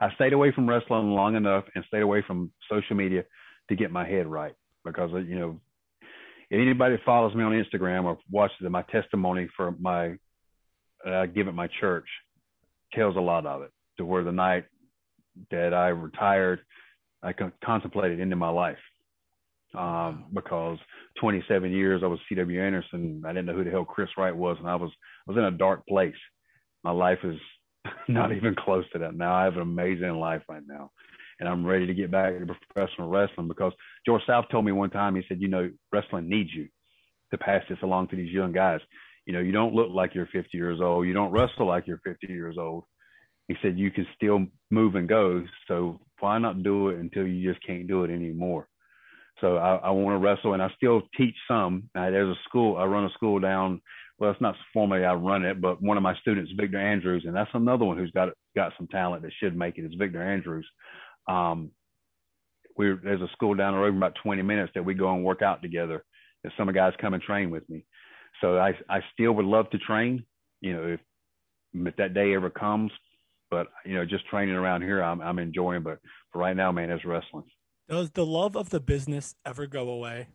I 0.00 0.12
stayed 0.14 0.32
away 0.32 0.52
from 0.52 0.68
wrestling 0.68 1.10
long 1.10 1.36
enough 1.36 1.64
and 1.74 1.84
stayed 1.86 2.02
away 2.02 2.24
from 2.26 2.50
social 2.70 2.96
media 2.96 3.24
to 3.68 3.76
get 3.76 3.90
my 3.90 4.08
head 4.08 4.26
right 4.26 4.54
because, 4.84 5.10
you 5.26 5.38
know, 5.38 5.60
if 6.50 6.60
anybody 6.60 6.96
follows 7.04 7.34
me 7.34 7.44
on 7.44 7.52
Instagram 7.52 8.04
or 8.04 8.18
watches 8.30 8.56
my 8.62 8.82
testimony 8.90 9.48
for 9.56 9.74
my, 9.78 10.14
I 11.06 11.26
give 11.26 11.46
at 11.46 11.54
my 11.54 11.68
church, 11.80 12.06
tells 12.92 13.16
a 13.16 13.20
lot 13.20 13.46
of 13.46 13.62
it 13.62 13.70
to 13.98 14.04
where 14.04 14.24
the 14.24 14.32
night 14.32 14.64
that 15.50 15.72
I 15.74 15.88
retired, 15.88 16.60
I 17.22 17.32
con- 17.32 17.52
contemplated 17.64 18.18
into 18.18 18.36
my 18.36 18.48
life. 18.48 18.78
Um, 19.76 20.26
because 20.34 20.78
27 21.20 21.70
years 21.70 22.02
I 22.02 22.08
was 22.08 22.18
CW 22.30 22.60
Anderson. 22.60 23.22
I 23.24 23.28
didn't 23.28 23.46
know 23.46 23.54
who 23.54 23.64
the 23.64 23.70
hell 23.70 23.84
Chris 23.84 24.08
Wright 24.18 24.34
was. 24.34 24.56
And 24.58 24.68
I 24.68 24.74
was, 24.74 24.90
I 25.28 25.30
was 25.30 25.38
in 25.38 25.44
a 25.44 25.50
dark 25.56 25.86
place. 25.86 26.14
My 26.82 26.90
life 26.90 27.20
is 27.22 27.36
not 28.08 28.32
even 28.32 28.56
close 28.56 28.84
to 28.92 28.98
that. 28.98 29.14
Now 29.14 29.34
I 29.34 29.44
have 29.44 29.54
an 29.54 29.62
amazing 29.62 30.14
life 30.14 30.42
right 30.48 30.62
now 30.66 30.90
and 31.38 31.48
I'm 31.48 31.64
ready 31.64 31.86
to 31.86 31.94
get 31.94 32.10
back 32.10 32.38
to 32.38 32.54
professional 32.72 33.08
wrestling 33.08 33.48
because 33.48 33.72
George 34.04 34.22
South 34.26 34.46
told 34.50 34.64
me 34.64 34.72
one 34.72 34.90
time, 34.90 35.14
he 35.14 35.22
said, 35.28 35.40
you 35.40 35.48
know, 35.48 35.70
wrestling 35.92 36.28
needs 36.28 36.50
you 36.52 36.68
to 37.30 37.38
pass 37.38 37.62
this 37.68 37.78
along 37.82 38.08
to 38.08 38.16
these 38.16 38.32
young 38.32 38.52
guys 38.52 38.80
you 39.26 39.32
know, 39.32 39.40
you 39.40 39.52
don't 39.52 39.74
look 39.74 39.90
like 39.90 40.14
you're 40.14 40.28
50 40.32 40.56
years 40.56 40.80
old. 40.80 41.06
You 41.06 41.12
don't 41.12 41.30
wrestle 41.30 41.66
like 41.66 41.86
you're 41.86 42.00
50 42.04 42.26
years 42.26 42.56
old. 42.58 42.84
He 43.48 43.54
said 43.62 43.78
you 43.78 43.90
can 43.90 44.06
still 44.16 44.46
move 44.70 44.94
and 44.94 45.08
go. 45.08 45.44
So 45.68 46.00
why 46.20 46.38
not 46.38 46.62
do 46.62 46.88
it 46.88 46.98
until 46.98 47.26
you 47.26 47.48
just 47.48 47.64
can't 47.64 47.86
do 47.86 48.04
it 48.04 48.10
anymore? 48.10 48.66
So 49.40 49.56
I, 49.56 49.76
I 49.76 49.90
want 49.90 50.14
to 50.14 50.18
wrestle, 50.18 50.52
and 50.54 50.62
I 50.62 50.70
still 50.76 51.02
teach 51.16 51.34
some. 51.48 51.88
Uh, 51.94 52.10
there's 52.10 52.36
a 52.36 52.40
school. 52.48 52.76
I 52.76 52.84
run 52.84 53.04
a 53.04 53.10
school 53.10 53.38
down. 53.38 53.80
Well, 54.18 54.30
it's 54.30 54.40
not 54.40 54.54
formally 54.72 55.04
I 55.04 55.14
run 55.14 55.44
it, 55.44 55.60
but 55.60 55.82
one 55.82 55.96
of 55.96 56.02
my 56.02 56.14
students, 56.16 56.52
Victor 56.54 56.78
Andrews, 56.78 57.24
and 57.26 57.34
that's 57.34 57.50
another 57.54 57.86
one 57.86 57.96
who's 57.96 58.10
got 58.10 58.28
got 58.54 58.72
some 58.76 58.86
talent 58.88 59.22
that 59.22 59.32
should 59.40 59.56
make 59.56 59.78
it. 59.78 59.84
Is 59.84 59.94
Victor 59.98 60.22
Andrews. 60.22 60.68
Um, 61.26 61.70
we 62.76 62.94
there's 63.02 63.22
a 63.22 63.32
school 63.32 63.54
down 63.54 63.74
the 63.74 63.78
road 63.78 63.96
about 63.96 64.16
20 64.22 64.42
minutes 64.42 64.72
that 64.74 64.84
we 64.84 64.94
go 64.94 65.14
and 65.14 65.24
work 65.24 65.42
out 65.42 65.62
together. 65.62 66.04
And 66.44 66.52
some 66.56 66.68
of 66.68 66.74
the 66.74 66.78
guys 66.78 66.92
come 67.00 67.14
and 67.14 67.22
train 67.22 67.50
with 67.50 67.68
me. 67.68 67.84
So 68.40 68.58
I 68.58 68.74
I 68.88 69.00
still 69.12 69.32
would 69.32 69.46
love 69.46 69.70
to 69.70 69.78
train, 69.78 70.24
you 70.60 70.74
know, 70.74 70.86
if 70.86 71.00
if 71.74 71.96
that 71.96 72.14
day 72.14 72.34
ever 72.34 72.50
comes. 72.50 72.92
But 73.50 73.68
you 73.84 73.94
know, 73.94 74.04
just 74.04 74.26
training 74.26 74.54
around 74.54 74.82
here, 74.82 75.02
I'm 75.02 75.20
I'm 75.20 75.38
enjoying. 75.38 75.82
But 75.82 75.98
for 76.32 76.40
right 76.40 76.56
now, 76.56 76.72
man, 76.72 76.90
it's 76.90 77.04
wrestling. 77.04 77.44
Does 77.90 78.12
the 78.12 78.24
love 78.24 78.56
of 78.56 78.70
the 78.70 78.78
business 78.78 79.34
ever 79.44 79.66
go 79.66 79.88
away? 79.88 80.28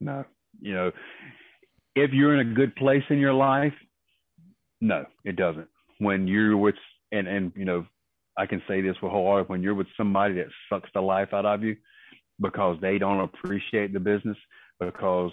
No, 0.00 0.24
you 0.60 0.74
know, 0.74 0.90
if 1.94 2.10
you're 2.12 2.34
in 2.34 2.50
a 2.50 2.52
good 2.52 2.74
place 2.74 3.04
in 3.10 3.18
your 3.18 3.32
life, 3.32 3.72
no, 4.80 5.04
it 5.24 5.36
doesn't. 5.36 5.68
When 5.98 6.26
you're 6.26 6.56
with 6.56 6.74
and 7.12 7.28
and 7.28 7.52
you 7.54 7.64
know, 7.64 7.86
I 8.36 8.46
can 8.46 8.60
say 8.66 8.80
this 8.80 8.96
with 9.00 9.12
whole 9.12 9.26
heart. 9.26 9.48
When 9.48 9.62
you're 9.62 9.76
with 9.76 9.86
somebody 9.96 10.34
that 10.34 10.48
sucks 10.68 10.90
the 10.94 11.00
life 11.00 11.32
out 11.32 11.46
of 11.46 11.62
you 11.62 11.76
because 12.40 12.76
they 12.80 12.98
don't 12.98 13.20
appreciate 13.20 13.92
the 13.92 14.00
business, 14.00 14.36
because 14.80 15.30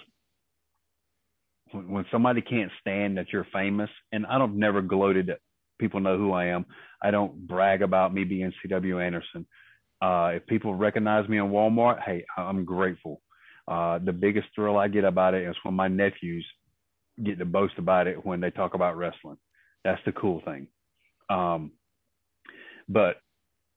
when, 1.72 1.90
when 1.90 2.04
somebody 2.12 2.40
can't 2.40 2.70
stand 2.80 3.18
that 3.18 3.32
you're 3.32 3.48
famous, 3.52 3.90
and 4.12 4.26
I 4.26 4.38
don't 4.38 4.60
never 4.60 4.80
gloated 4.80 5.26
that 5.26 5.40
people 5.80 5.98
know 5.98 6.16
who 6.16 6.32
I 6.32 6.46
am. 6.46 6.66
I 7.02 7.10
don't 7.10 7.48
brag 7.48 7.82
about 7.82 8.14
me 8.14 8.22
being 8.22 8.52
CW 8.64 9.04
Anderson. 9.04 9.44
Uh, 10.02 10.32
if 10.34 10.46
people 10.46 10.74
recognize 10.74 11.28
me 11.28 11.38
in 11.38 11.50
Walmart, 11.50 12.02
hey, 12.04 12.24
I'm 12.36 12.64
grateful. 12.64 13.20
Uh, 13.68 13.98
the 13.98 14.12
biggest 14.12 14.48
thrill 14.54 14.76
I 14.78 14.88
get 14.88 15.04
about 15.04 15.34
it 15.34 15.48
is 15.48 15.56
when 15.62 15.74
my 15.74 15.88
nephews 15.88 16.46
get 17.22 17.38
to 17.38 17.44
boast 17.44 17.74
about 17.78 18.06
it 18.06 18.24
when 18.24 18.40
they 18.40 18.50
talk 18.50 18.74
about 18.74 18.96
wrestling. 18.96 19.38
That's 19.84 20.00
the 20.04 20.12
cool 20.12 20.42
thing. 20.44 20.68
Um, 21.30 21.72
but 22.88 23.16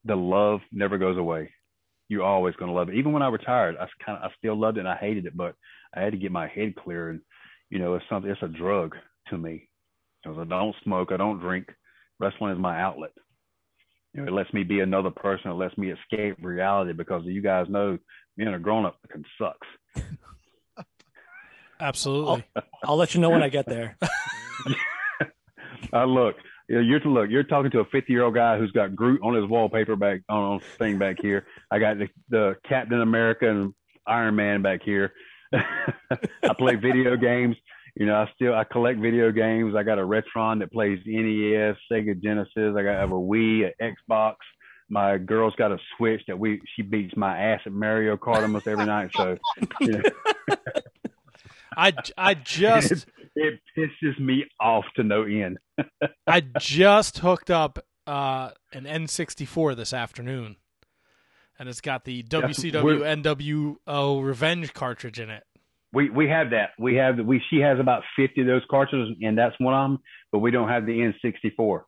the 0.04 0.16
love 0.16 0.60
never 0.72 0.98
goes 0.98 1.16
away. 1.18 1.50
You're 2.08 2.24
always 2.24 2.54
going 2.56 2.70
to 2.70 2.74
love 2.76 2.88
it. 2.88 2.96
Even 2.96 3.12
when 3.12 3.22
I 3.22 3.28
retired, 3.28 3.76
I 3.80 3.86
kind 4.04 4.18
of 4.18 4.30
I 4.30 4.34
still 4.38 4.58
loved 4.58 4.76
it 4.76 4.80
and 4.80 4.88
I 4.88 4.96
hated 4.96 5.26
it, 5.26 5.36
but 5.36 5.54
I 5.94 6.00
had 6.02 6.12
to 6.12 6.18
get 6.18 6.32
my 6.32 6.48
head 6.48 6.74
clear 6.76 7.10
and 7.10 7.20
you 7.70 7.78
know, 7.78 7.94
it's 7.94 8.04
something, 8.10 8.30
it's 8.30 8.42
a 8.42 8.48
drug 8.48 8.96
to 9.28 9.38
me. 9.38 9.68
Because 10.22 10.38
I 10.40 10.44
don't 10.44 10.76
smoke, 10.84 11.10
I 11.12 11.16
don't 11.16 11.38
drink. 11.40 11.68
Wrestling 12.18 12.52
is 12.52 12.58
my 12.58 12.80
outlet. 12.80 13.12
You 14.14 14.22
know, 14.22 14.28
it 14.28 14.32
lets 14.32 14.52
me 14.52 14.64
be 14.64 14.80
another 14.80 15.10
person. 15.10 15.50
It 15.50 15.54
lets 15.54 15.76
me 15.78 15.92
escape 15.92 16.36
reality 16.40 16.92
because 16.92 17.22
you 17.24 17.42
guys 17.42 17.66
know 17.68 17.98
being 18.36 18.52
a 18.52 18.58
grown 18.58 18.86
up 18.86 18.96
can 19.10 19.24
sucks. 19.38 20.06
Absolutely. 21.80 22.44
I'll 22.84 22.96
let 22.96 23.14
you 23.14 23.20
know 23.20 23.30
when 23.30 23.42
I 23.42 23.48
get 23.48 23.66
there. 23.66 23.96
Uh, 25.92 26.04
look, 26.04 26.36
you 26.68 26.76
know, 26.76 26.82
you're 26.82 27.00
look. 27.00 27.30
You're 27.30 27.42
talking 27.42 27.70
to 27.72 27.80
a 27.80 27.84
50 27.84 28.12
year 28.12 28.22
old 28.22 28.34
guy 28.34 28.58
who's 28.58 28.70
got 28.72 28.94
Groot 28.94 29.20
on 29.22 29.34
his 29.34 29.48
wallpaper 29.48 29.96
back 29.96 30.20
on 30.28 30.60
his 30.60 30.68
thing 30.78 30.98
back 30.98 31.16
here. 31.20 31.46
I 31.70 31.78
got 31.78 31.98
the, 31.98 32.08
the 32.28 32.56
Captain 32.68 33.00
America 33.00 33.48
and 33.48 33.74
Iron 34.06 34.36
Man 34.36 34.62
back 34.62 34.82
here. 34.84 35.12
I 35.52 36.54
play 36.56 36.76
video 36.76 37.16
games. 37.16 37.56
You 37.96 38.06
know, 38.06 38.14
I 38.14 38.30
still 38.34 38.54
I 38.54 38.64
collect 38.64 39.00
video 39.00 39.30
games. 39.32 39.74
I 39.76 39.82
got 39.82 39.98
a 39.98 40.02
Retron 40.02 40.60
that 40.60 40.72
plays 40.72 40.98
NES, 41.06 41.76
Sega 41.90 42.20
Genesis. 42.22 42.74
I 42.76 42.82
got 42.82 42.96
I 42.96 43.00
have 43.00 43.12
a 43.12 43.14
Wii, 43.14 43.70
an 43.80 43.94
Xbox. 44.10 44.36
My 44.88 45.18
girl's 45.18 45.54
got 45.56 45.72
a 45.72 45.78
Switch 45.96 46.22
that 46.26 46.38
we 46.38 46.60
she 46.74 46.82
beats 46.82 47.16
my 47.16 47.38
ass 47.38 47.60
at 47.66 47.72
Mario 47.72 48.16
Kart 48.16 48.42
almost 48.42 48.66
every 48.66 48.86
night. 48.86 49.10
So, 49.16 49.36
you 49.80 49.92
know, 49.92 50.02
I 51.76 51.92
I 52.16 52.34
just 52.34 53.06
it 53.36 53.60
pisses 53.76 54.18
me 54.18 54.44
off 54.60 54.84
to 54.96 55.02
no 55.02 55.22
end. 55.22 55.58
I 56.26 56.42
just 56.58 57.18
hooked 57.18 57.50
up 57.50 57.78
uh, 58.06 58.50
an 58.72 58.84
N64 58.84 59.76
this 59.76 59.92
afternoon, 59.92 60.56
and 61.58 61.68
it's 61.68 61.80
got 61.80 62.04
the 62.04 62.22
WCW 62.24 63.76
NWO 63.78 64.24
Revenge 64.24 64.74
cartridge 64.74 65.20
in 65.20 65.30
it. 65.30 65.44
We 65.92 66.08
we 66.10 66.28
have 66.28 66.50
that. 66.50 66.70
We 66.78 66.96
have 66.96 67.18
we 67.18 67.42
she 67.50 67.60
has 67.60 67.80
about 67.80 68.02
fifty 68.16 68.42
of 68.42 68.46
those 68.46 68.62
cartridges, 68.70 69.16
and 69.22 69.36
that's 69.36 69.54
one 69.58 69.74
of 69.74 69.90
them. 69.90 69.98
But 70.30 70.38
we 70.38 70.50
don't 70.50 70.68
have 70.68 70.86
the 70.86 70.92
N64. 71.24 71.82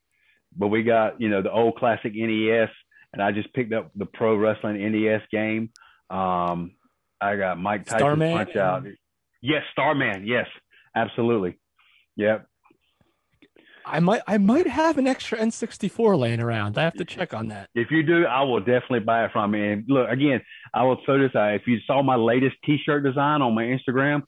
But 0.57 0.69
we 0.69 0.83
got 0.83 1.21
you 1.21 1.29
know 1.29 1.43
the 1.43 1.53
old 1.53 1.77
classic 1.77 2.13
NES, 2.15 2.71
and 3.13 3.23
I 3.23 3.33
just 3.33 3.53
picked 3.55 3.73
up 3.73 3.91
the 3.95 4.07
Pro 4.07 4.37
Wrestling 4.37 4.79
NES 4.91 5.23
game. 5.31 5.71
Um, 6.11 6.73
I 7.21 7.37
got 7.37 7.59
Mike 7.59 7.85
Tyson 7.85 7.99
Starman? 8.01 8.37
Punch 8.37 8.57
Out. 8.57 8.85
Yes, 9.41 9.63
Starman. 9.73 10.27
Yes, 10.27 10.47
absolutely. 10.95 11.59
Yep. 12.17 12.47
I 13.85 14.01
might 14.01 14.23
I 14.27 14.39
might 14.39 14.67
have 14.67 14.99
an 14.99 15.07
extra 15.07 15.39
N64 15.39 16.19
laying 16.19 16.41
around. 16.41 16.79
I 16.79 16.83
have 16.83 16.95
to 16.95 17.05
check 17.05 17.35
on 17.35 17.49
that. 17.49 17.69
If 17.75 17.91
you 17.91 18.03
do, 18.03 18.27
I 18.27 18.43
will 18.43 18.61
definitely 18.61 19.01
buy 19.01 19.25
it 19.25 19.33
from 19.33 19.55
you. 19.55 19.65
And 19.65 19.85
look, 19.89 20.09
again, 20.09 20.41
I 20.75 20.85
will 20.85 20.99
throw 21.05 21.19
this 21.19 21.35
out. 21.35 21.55
If 21.55 21.67
you 21.67 21.79
saw 21.87 22.03
my 22.03 22.17
latest 22.17 22.57
T-shirt 22.65 23.03
design 23.05 23.43
on 23.43 23.55
my 23.55 23.65
Instagram, 23.65 24.23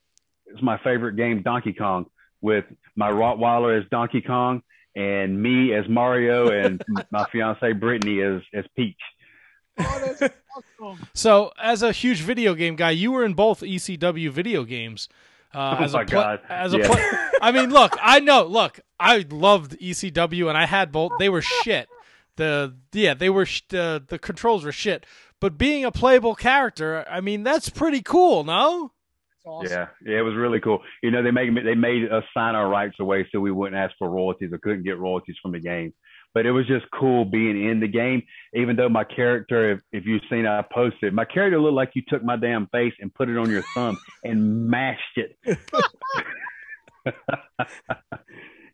it's 0.47 0.63
my 0.63 0.79
favorite 0.79 1.17
game, 1.17 1.43
Donkey 1.43 1.73
Kong, 1.73 2.07
with 2.41 2.65
my 2.97 3.11
Rottweiler 3.11 3.81
as 3.81 3.89
Donkey 3.91 4.21
Kong 4.21 4.63
and 4.97 5.41
me 5.43 5.75
as 5.75 5.89
Mario 5.89 6.51
and 6.51 6.83
my 7.11 7.25
fiance 7.31 7.73
Brittany 7.73 8.21
as 8.21 8.43
as 8.53 8.65
Peach. 8.77 9.01
Oh, 9.79 10.15
that's 10.19 10.35
awesome. 10.81 11.09
So, 11.15 11.53
as 11.61 11.83
a 11.83 11.93
huge 11.93 12.21
video 12.21 12.55
game 12.55 12.77
guy, 12.77 12.91
you 12.91 13.13
were 13.13 13.25
in 13.25 13.35
both 13.35 13.61
ECW 13.61 14.31
video 14.31 14.65
games. 14.65 15.09
Uh, 15.55 15.77
Oh 15.81 15.85
as 15.85 15.93
my 15.93 16.03
a 16.03 16.07
pla- 16.07 16.23
God. 16.23 16.41
As 16.49 16.75
a 16.75 16.79
Yeah. 16.79 16.87
pla- 16.89 17.39
I 17.43 17.53
mean, 17.53 17.71
look, 17.71 17.97
I 18.03 18.21
know. 18.21 18.45
Look, 18.47 18.81
I 18.99 19.25
loved 19.31 19.79
ECW, 19.81 20.49
and 20.49 20.57
I 20.59 20.67
had 20.67 20.91
both. 20.93 21.13
They 21.19 21.29
were 21.29 21.43
shit. 21.43 21.89
The 22.37 22.75
yeah, 22.93 23.15
they 23.15 23.31
were 23.31 23.47
sh- 23.47 23.63
the 23.69 24.03
the 24.07 24.19
controls 24.19 24.65
were 24.65 24.73
shit. 24.73 25.07
But 25.41 25.59
being 25.59 25.85
a 25.85 25.93
playable 25.93 26.35
character, 26.35 27.05
I 27.09 27.21
mean, 27.21 27.43
that's 27.43 27.69
pretty 27.69 28.01
cool. 28.03 28.45
No, 28.45 28.93
awesome. 29.45 29.71
Yeah, 29.71 29.87
yeah, 30.05 30.19
it 30.19 30.23
was 30.23 30.35
really 30.35 30.59
cool. 30.61 30.81
You 31.03 31.11
know, 31.11 31.23
they 31.23 31.31
made 31.31 31.55
they 31.65 31.75
made 31.75 32.11
us 32.11 32.25
sign 32.35 32.55
our 32.55 32.69
rights 32.69 32.97
away 32.99 33.29
so 33.31 33.41
we 33.41 33.53
wouldn't 33.53 33.77
ask 33.81 33.95
for 33.99 34.09
royalties 34.09 34.53
or 34.53 34.59
couldn't 34.59 34.83
get 34.85 34.99
royalties 34.99 35.37
from 35.43 35.53
the 35.53 35.61
game. 35.61 35.93
But 36.35 36.47
it 36.47 36.51
was 36.51 36.67
just 36.67 36.85
cool 36.93 37.25
being 37.25 37.69
in 37.71 37.79
the 37.79 37.87
game, 37.87 38.25
even 38.55 38.75
though 38.75 38.89
my 38.89 39.05
character, 39.05 39.73
if, 39.73 39.81
if 39.93 40.05
you've 40.05 40.23
seen, 40.29 40.47
I 40.47 40.63
posted, 40.63 41.15
my 41.15 41.25
character 41.25 41.61
looked 41.61 41.75
like 41.75 41.93
you 41.95 42.03
took 42.09 42.25
my 42.25 42.37
damn 42.37 42.67
face 42.67 42.93
and 43.01 43.15
put 43.15 43.29
it 43.29 43.39
on 43.39 43.49
your 43.49 43.63
thumb 43.75 43.97
and 44.25 44.69
mashed 44.69 45.17
it. 45.17 45.39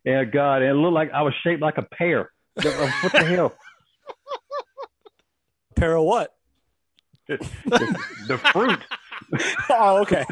yeah, 0.03 0.23
God, 0.23 0.63
it 0.63 0.73
looked 0.73 0.95
like 0.95 1.11
I 1.11 1.21
was 1.21 1.33
shaped 1.43 1.61
like 1.61 1.77
a 1.77 1.83
pear. 1.83 2.31
What 2.55 2.63
the 3.13 3.23
hell? 3.23 3.53
Pear 5.75 5.95
of 5.95 6.03
what? 6.03 6.35
the, 7.27 7.37
the 8.27 8.37
fruit. 8.37 8.79
Oh, 9.69 10.01
okay. 10.01 10.25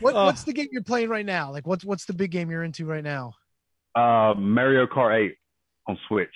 What, 0.00 0.14
Oh. 0.14 0.26
what's 0.26 0.44
the 0.44 0.52
game 0.52 0.68
you're 0.72 0.82
playing 0.82 1.08
right 1.08 1.26
now? 1.26 1.50
Like, 1.52 1.66
what's 1.66 1.84
what's 1.84 2.04
the 2.06 2.12
big 2.14 2.30
game 2.30 2.50
you're 2.50 2.64
into 2.64 2.86
right 2.86 3.04
now? 3.04 3.34
Uh, 3.94 4.34
Mario 4.36 4.86
Kart 4.86 5.14
8 5.30 5.34
on 5.88 5.98
Switch. 6.08 6.34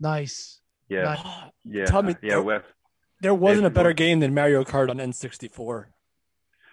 Nice. 0.00 0.60
Yeah, 0.88 1.02
Nice. 1.02 1.26
yeah, 1.64 1.84
Tell 1.86 2.02
me- 2.02 2.16
yeah. 2.22 2.38
Wes. 2.38 2.62
There 3.20 3.34
wasn't 3.34 3.66
a 3.66 3.70
better 3.70 3.92
game 3.92 4.20
than 4.20 4.32
Mario 4.32 4.62
Kart 4.62 4.90
on 4.90 4.98
N64. 4.98 5.58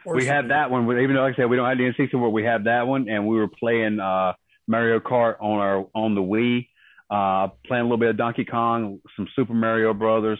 Or 0.06 0.16
we 0.16 0.26
had 0.26 0.50
that 0.50 0.70
one, 0.70 0.84
even 1.00 1.16
though, 1.16 1.24
like 1.24 1.34
I 1.34 1.38
said, 1.38 1.50
we 1.50 1.56
don't 1.56 1.68
have 1.68 1.78
the 1.80 1.86
N64, 1.92 2.32
we 2.32 2.44
had 2.44 2.66
that 2.66 2.86
one, 2.86 3.10
and 3.10 3.26
we 3.28 3.36
were 3.38 3.48
playing 3.48 4.00
uh, 4.00 4.34
Mario 4.68 5.00
Kart 5.00 5.42
on 5.42 5.60
our 5.60 5.88
on 5.96 6.14
the 6.14 6.22
Wii, 6.22 6.68
uh, 7.10 7.48
playing 7.66 7.82
a 7.82 7.86
little 7.86 7.98
bit 7.98 8.10
of 8.10 8.18
Donkey 8.18 8.46
Kong, 8.46 9.00
some 9.16 9.28
Super 9.36 9.56
Mario 9.56 9.96
Brothers, 9.96 10.40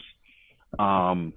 um, 0.78 1.32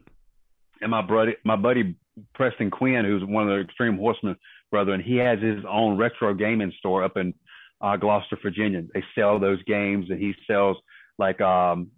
and 0.81 0.91
my 0.91 1.01
buddy, 1.01 1.35
my 1.43 1.55
buddy 1.55 1.95
Preston 2.33 2.71
Quinn, 2.71 3.05
who's 3.05 3.23
one 3.23 3.43
of 3.43 3.49
the 3.49 3.63
Extreme 3.63 3.97
Horsemen 3.97 4.35
brother, 4.71 4.93
and 4.93 5.03
he 5.03 5.17
has 5.17 5.39
his 5.39 5.63
own 5.69 5.97
retro 5.97 6.33
gaming 6.33 6.73
store 6.79 7.03
up 7.03 7.17
in 7.17 7.33
uh, 7.81 7.97
Gloucester, 7.97 8.37
Virginia. 8.41 8.83
They 8.93 9.03
sell 9.15 9.39
those 9.39 9.61
games, 9.63 10.07
and 10.09 10.19
he 10.19 10.33
sells 10.47 10.77
like 11.17 11.39
um, 11.41 11.91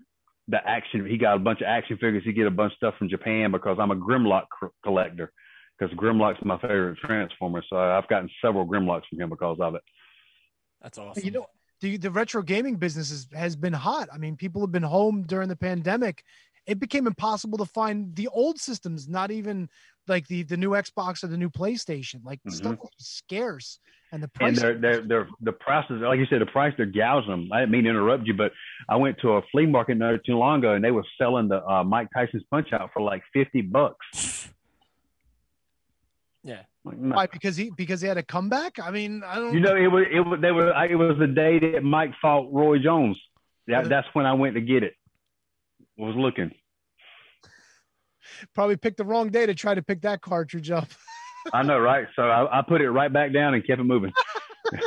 the 0.47 0.57
action. 0.67 1.05
He 1.05 1.17
got 1.17 1.35
a 1.35 1.39
bunch 1.39 1.61
of 1.61 1.67
action 1.67 1.97
figures. 1.97 2.23
He 2.25 2.33
get 2.33 2.47
a 2.47 2.51
bunch 2.51 2.73
of 2.73 2.77
stuff 2.77 2.93
from 2.97 3.09
Japan 3.09 3.51
because 3.51 3.77
I'm 3.79 3.91
a 3.91 3.95
Grimlock 3.95 4.45
c- 4.61 4.69
collector 4.83 5.31
because 5.77 5.95
Grimlock's 5.95 6.43
my 6.43 6.57
favorite 6.57 6.97
Transformer. 6.99 7.63
So 7.69 7.77
I've 7.77 8.07
gotten 8.07 8.29
several 8.43 8.65
Grimlocks 8.65 9.03
from 9.09 9.21
him 9.21 9.29
because 9.29 9.57
of 9.59 9.75
it. 9.75 9.81
That's 10.81 10.97
awesome. 10.97 11.23
You 11.23 11.31
know, 11.31 11.45
the 11.81 11.97
the 11.97 12.11
retro 12.11 12.41
gaming 12.41 12.75
business 12.75 13.11
is, 13.11 13.27
has 13.33 13.55
been 13.55 13.73
hot. 13.73 14.09
I 14.13 14.17
mean, 14.17 14.35
people 14.35 14.61
have 14.61 14.71
been 14.71 14.83
home 14.83 15.23
during 15.23 15.49
the 15.49 15.55
pandemic. 15.55 16.23
It 16.67 16.79
became 16.79 17.07
impossible 17.07 17.57
to 17.57 17.65
find 17.65 18.15
the 18.15 18.27
old 18.27 18.59
systems, 18.59 19.07
not 19.07 19.31
even 19.31 19.67
like 20.07 20.27
the 20.27 20.43
the 20.43 20.57
new 20.57 20.71
Xbox 20.71 21.23
or 21.23 21.27
the 21.27 21.37
new 21.37 21.49
PlayStation. 21.49 22.23
Like 22.23 22.39
Mhm. 22.43 22.51
stuff 22.53 22.77
was 22.79 22.91
scarce, 22.97 23.79
and 24.11 24.21
the 24.21 24.29
And 24.39 24.55
price. 24.55 24.59
they're, 24.59 24.77
they're, 24.77 25.01
they're, 25.01 25.27
the 25.41 25.51
prices, 25.53 26.01
like 26.01 26.19
you 26.19 26.25
said, 26.25 26.41
the 26.41 26.45
price, 26.47 26.73
they're 26.77 26.85
gouging 26.85 27.29
them. 27.31 27.49
I 27.53 27.59
didn't 27.61 27.71
mean 27.71 27.83
to 27.85 27.89
interrupt 27.91 28.25
you, 28.27 28.33
but 28.33 28.51
I 28.89 28.95
went 28.97 29.19
to 29.19 29.33
a 29.33 29.41
flea 29.51 29.65
market 29.65 29.97
not 29.97 30.19
too 30.25 30.37
long 30.37 30.59
ago 30.59 30.73
and 30.73 30.83
they 30.83 30.91
were 30.91 31.05
selling 31.17 31.47
the 31.47 31.65
uh, 31.65 31.83
Mike 31.83 32.09
Tyson's 32.13 32.43
Punch 32.51 32.73
Out 32.73 32.89
for 32.93 33.01
like 33.01 33.23
50 33.33 33.61
bucks. 33.61 34.49
yeah. 36.43 36.63
Like, 36.83 36.97
no. 36.97 37.15
Why? 37.15 37.27
Because 37.27 37.55
he 37.55 37.69
because 37.69 38.01
he 38.01 38.07
had 38.07 38.17
a 38.17 38.23
comeback. 38.23 38.79
I 38.79 38.89
mean, 38.89 39.21
I 39.23 39.35
don't. 39.35 39.53
You 39.53 39.59
know, 39.59 39.75
it 39.75 39.87
was, 39.87 40.05
it 40.11 40.19
was, 40.21 40.39
they 40.41 40.51
were, 40.51 40.73
it 40.85 40.95
was 40.95 41.17
the 41.19 41.27
day 41.27 41.59
that 41.59 41.83
Mike 41.83 42.13
fought 42.21 42.51
Roy 42.51 42.79
Jones. 42.79 43.19
That, 43.67 43.87
that's 43.87 44.07
when 44.13 44.25
I 44.25 44.33
went 44.33 44.55
to 44.55 44.61
get 44.61 44.83
it. 44.83 44.95
Was 45.97 46.15
looking. 46.15 46.51
Probably 48.53 48.77
picked 48.77 48.97
the 48.97 49.05
wrong 49.05 49.29
day 49.29 49.45
to 49.45 49.53
try 49.53 49.73
to 49.75 49.81
pick 49.81 50.01
that 50.01 50.21
cartridge 50.21 50.71
up. 50.71 50.87
I 51.53 51.63
know, 51.63 51.79
right? 51.79 52.07
So 52.15 52.23
I, 52.23 52.59
I 52.59 52.61
put 52.61 52.81
it 52.81 52.89
right 52.91 53.11
back 53.11 53.33
down 53.33 53.53
and 53.53 53.65
kept 53.65 53.79
it 53.81 53.83
moving. 53.83 54.13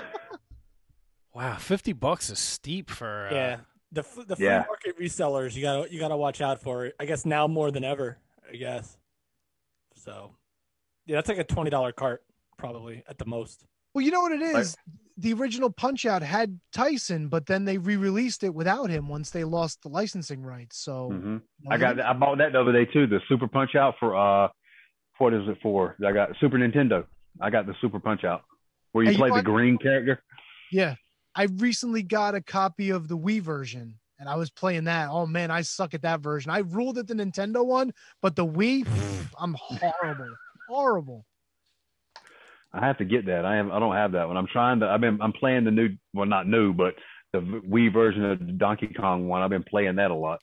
wow, 1.35 1.57
fifty 1.57 1.93
bucks 1.93 2.31
is 2.31 2.39
steep 2.39 2.91
for 2.91 3.29
uh, 3.31 3.35
Yeah. 3.35 3.57
The 3.93 4.03
the 4.27 4.37
flea 4.37 4.47
Yeah. 4.47 4.65
market 4.67 4.99
resellers, 4.99 5.55
you 5.55 5.63
got 5.63 5.87
to 5.87 5.93
you 5.93 6.01
got 6.01 6.09
to 6.09 6.17
watch 6.17 6.41
out 6.41 6.61
for. 6.61 6.91
I 6.99 7.05
guess 7.07 7.25
now 7.25 7.47
more 7.47 7.71
than 7.71 7.85
ever. 7.85 8.19
I 8.53 8.57
guess. 8.57 8.97
So, 9.97 10.33
yeah, 11.07 11.17
that's 11.17 11.29
like 11.29 11.39
a 11.39 11.45
twenty 11.45 11.71
dollar 11.71 11.93
cart 11.93 12.23
probably 12.59 13.05
at 13.09 13.19
the 13.19 13.25
most. 13.25 13.65
Well, 13.95 14.05
you 14.05 14.11
know 14.11 14.21
what 14.21 14.33
it 14.33 14.43
is. 14.43 14.77
The 15.17 15.33
original 15.33 15.71
Punch 15.71 16.07
Out 16.07 16.23
had 16.23 16.59
Tyson, 16.73 17.29
but 17.29 17.47
then 17.47 17.65
they 17.65 17.79
re-released 17.79 18.43
it 18.43 18.53
without 18.53 18.91
him 18.91 19.09
once 19.09 19.31
they 19.31 19.45
lost 19.45 19.83
the 19.83 19.89
licensing 19.89 20.43
rights. 20.43 20.79
So 20.79 21.11
hmm 21.11 21.37
I 21.71 21.77
got, 21.77 22.01
I 22.01 22.13
bought 22.13 22.39
that 22.39 22.53
the 22.53 22.61
other 22.61 22.73
day 22.73 22.85
too. 22.85 23.07
The 23.07 23.21
Super 23.29 23.47
Punch 23.47 23.75
Out 23.75 23.95
for, 24.01 24.17
uh, 24.17 24.49
what 25.19 25.33
is 25.33 25.49
it 25.49 25.59
for? 25.63 25.97
I 26.05 26.13
got 26.13 26.31
Super 26.41 26.59
Nintendo. 26.59 27.05
I 27.41 27.51
got 27.51 27.67
the 27.67 27.75
Super 27.81 28.01
Punch 28.01 28.25
Out 28.25 28.43
where 28.93 29.05
you 29.05 29.11
Hey, 29.11 29.17
you 29.17 29.19
play 29.19 29.31
the 29.31 29.43
green 29.43 29.79
character. 29.79 30.23
Yeah. 30.73 30.95
I 31.37 31.45
recently 31.45 32.03
got 32.03 32.35
a 32.35 32.41
copy 32.41 32.91
of 32.91 33.09
the 33.09 33.19
Wii 33.19 33.41
version 33.41 33.99
and 34.19 34.29
I 34.29 34.37
was 34.37 34.51
playing 34.51 34.85
that. 34.85 35.09
Oh 35.11 35.27
man, 35.27 35.51
I 35.51 35.63
suck 35.63 35.95
at 35.95 36.03
that 36.03 36.21
version. 36.21 36.51
I 36.51 36.59
ruled 36.59 36.99
at 36.99 37.07
the 37.07 37.15
Nintendo 37.15 37.65
one, 37.65 37.93
but 38.23 38.37
the 38.37 38.47
Wii, 38.47 38.85
pff, 38.85 39.27
I'm 39.39 39.55
horrible. 39.55 40.35
horrible. 40.69 41.27
I 42.75 42.85
have 42.87 42.99
to 42.99 43.05
get 43.05 43.27
that. 43.27 43.45
I 43.45 43.57
am. 43.57 43.71
I 43.71 43.79
don't 43.79 43.95
have 43.95 44.13
that 44.13 44.27
one. 44.27 44.37
I'm 44.37 44.49
trying 44.49 44.81
to. 44.81 44.87
I've 44.89 45.01
been. 45.01 45.21
I'm 45.23 45.33
playing 45.33 45.65
the 45.65 45.71
new. 45.71 45.91
Well, 46.13 46.27
not 46.27 46.49
new, 46.49 46.73
but 46.73 46.95
the 47.33 47.39
Wii 47.41 47.93
version 47.93 48.25
of 48.25 48.59
Donkey 48.59 48.89
Kong 48.89 49.29
one. 49.29 49.43
I've 49.43 49.51
been 49.51 49.63
playing 49.65 49.97
that 49.97 50.11
a 50.11 50.15
lot 50.15 50.41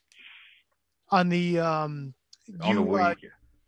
On 1.09 1.27
the 1.29 1.59
um 1.59 2.13
on 2.61 2.75
the 2.75 2.81
Wii. 2.81 3.11
uh, 3.11 3.15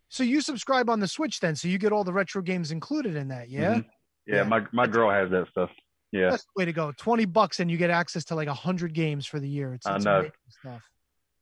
so 0.09 0.23
you 0.23 0.41
subscribe 0.41 0.89
on 0.89 0.99
the 0.99 1.07
Switch 1.07 1.39
then, 1.39 1.55
so 1.55 1.67
you 1.67 1.77
get 1.77 1.91
all 1.91 2.03
the 2.03 2.13
retro 2.13 2.41
games 2.41 2.71
included 2.71 3.15
in 3.15 3.27
that, 3.29 3.49
yeah? 3.49 3.75
Mhm. 3.75 3.85
Yeah, 4.27 4.35
Yeah. 4.37 4.43
my 4.43 4.65
my 4.71 4.87
girl 4.87 5.09
has 5.09 5.29
that 5.31 5.47
stuff. 5.49 5.69
Yeah, 6.11 6.29
That's 6.29 6.43
the 6.43 6.51
way 6.55 6.65
to 6.65 6.73
go. 6.73 6.91
Twenty 6.97 7.25
bucks 7.25 7.59
and 7.59 7.69
you 7.71 7.77
get 7.77 7.89
access 7.89 8.23
to 8.25 8.35
like 8.35 8.47
hundred 8.47 8.93
games 8.93 9.25
for 9.25 9.39
the 9.39 9.49
year. 9.49 9.73
It's, 9.73 9.85
I 9.87 9.95
it's 9.95 10.05
know. 10.05 10.29
stuff. 10.61 10.81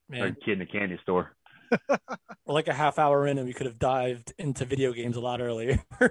Man, 0.10 0.22
like 0.22 0.34
a 0.34 0.46
kid 0.46 0.54
in 0.54 0.62
a 0.62 0.66
candy 0.66 0.98
store. 1.04 1.36
we're 1.90 2.54
like 2.54 2.68
a 2.68 2.74
half 2.74 3.00
hour 3.00 3.28
in, 3.28 3.38
and 3.38 3.48
we 3.48 3.54
could 3.54 3.66
have 3.66 3.80
dived 3.80 4.34
into 4.38 4.66
video 4.66 4.94
games 4.94 5.16
a 5.16 5.22
lot 5.22 5.42
earlier. 5.42 5.84
you 6.02 6.08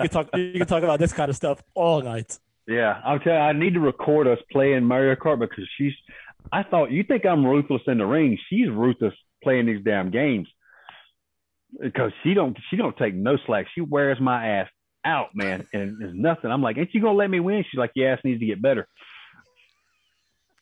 could 0.00 0.12
talk. 0.12 0.28
You 0.34 0.58
could 0.58 0.68
talk 0.68 0.82
about 0.82 0.98
this 0.98 1.12
kind 1.12 1.30
of 1.30 1.36
stuff 1.36 1.62
all 1.74 2.02
night. 2.02 2.38
Yeah, 2.66 3.00
I'm 3.04 3.20
telling 3.20 3.38
you, 3.38 3.44
I 3.44 3.52
need 3.52 3.74
to 3.74 3.80
record 3.80 4.26
us 4.26 4.38
playing 4.50 4.84
Mario 4.84 5.14
Kart 5.16 5.40
because 5.40 5.68
she's. 5.76 5.92
I 6.52 6.62
thought 6.62 6.90
you 6.90 7.04
think 7.04 7.24
I'm 7.24 7.46
ruthless 7.46 7.82
in 7.86 7.98
the 7.98 8.06
ring. 8.06 8.38
She's 8.48 8.68
ruthless 8.68 9.14
playing 9.42 9.66
these 9.66 9.82
damn 9.84 10.10
games 10.10 10.48
because 11.80 12.12
she 12.22 12.34
don't 12.34 12.56
she 12.70 12.76
don't 12.76 12.96
take 12.96 13.14
no 13.14 13.36
slack. 13.46 13.66
She 13.74 13.80
wears 13.80 14.20
my 14.20 14.46
ass 14.46 14.68
out, 15.04 15.30
man, 15.34 15.66
and 15.72 15.96
there's 16.00 16.14
nothing. 16.14 16.50
I'm 16.50 16.62
like, 16.62 16.78
ain't 16.78 16.94
you 16.94 17.00
gonna 17.00 17.18
let 17.18 17.30
me 17.30 17.40
win? 17.40 17.64
She's 17.70 17.78
like, 17.78 17.92
your 17.94 18.12
ass 18.12 18.20
needs 18.24 18.40
to 18.40 18.46
get 18.46 18.62
better. 18.62 18.86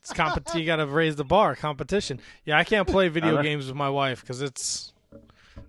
It's 0.03 0.13
compet- 0.13 0.59
you 0.59 0.65
got 0.65 0.77
to 0.77 0.87
raise 0.87 1.17
the 1.17 1.25
bar. 1.25 1.55
Competition. 1.55 2.21
Yeah, 2.45 2.59
I 2.59 2.65
can't 2.65 2.89
play 2.89 3.09
video 3.09 3.43
games 3.43 3.67
with 3.67 3.77
my 3.77 3.91
wife 3.91 4.21
because 4.23 4.41
it's 4.43 4.93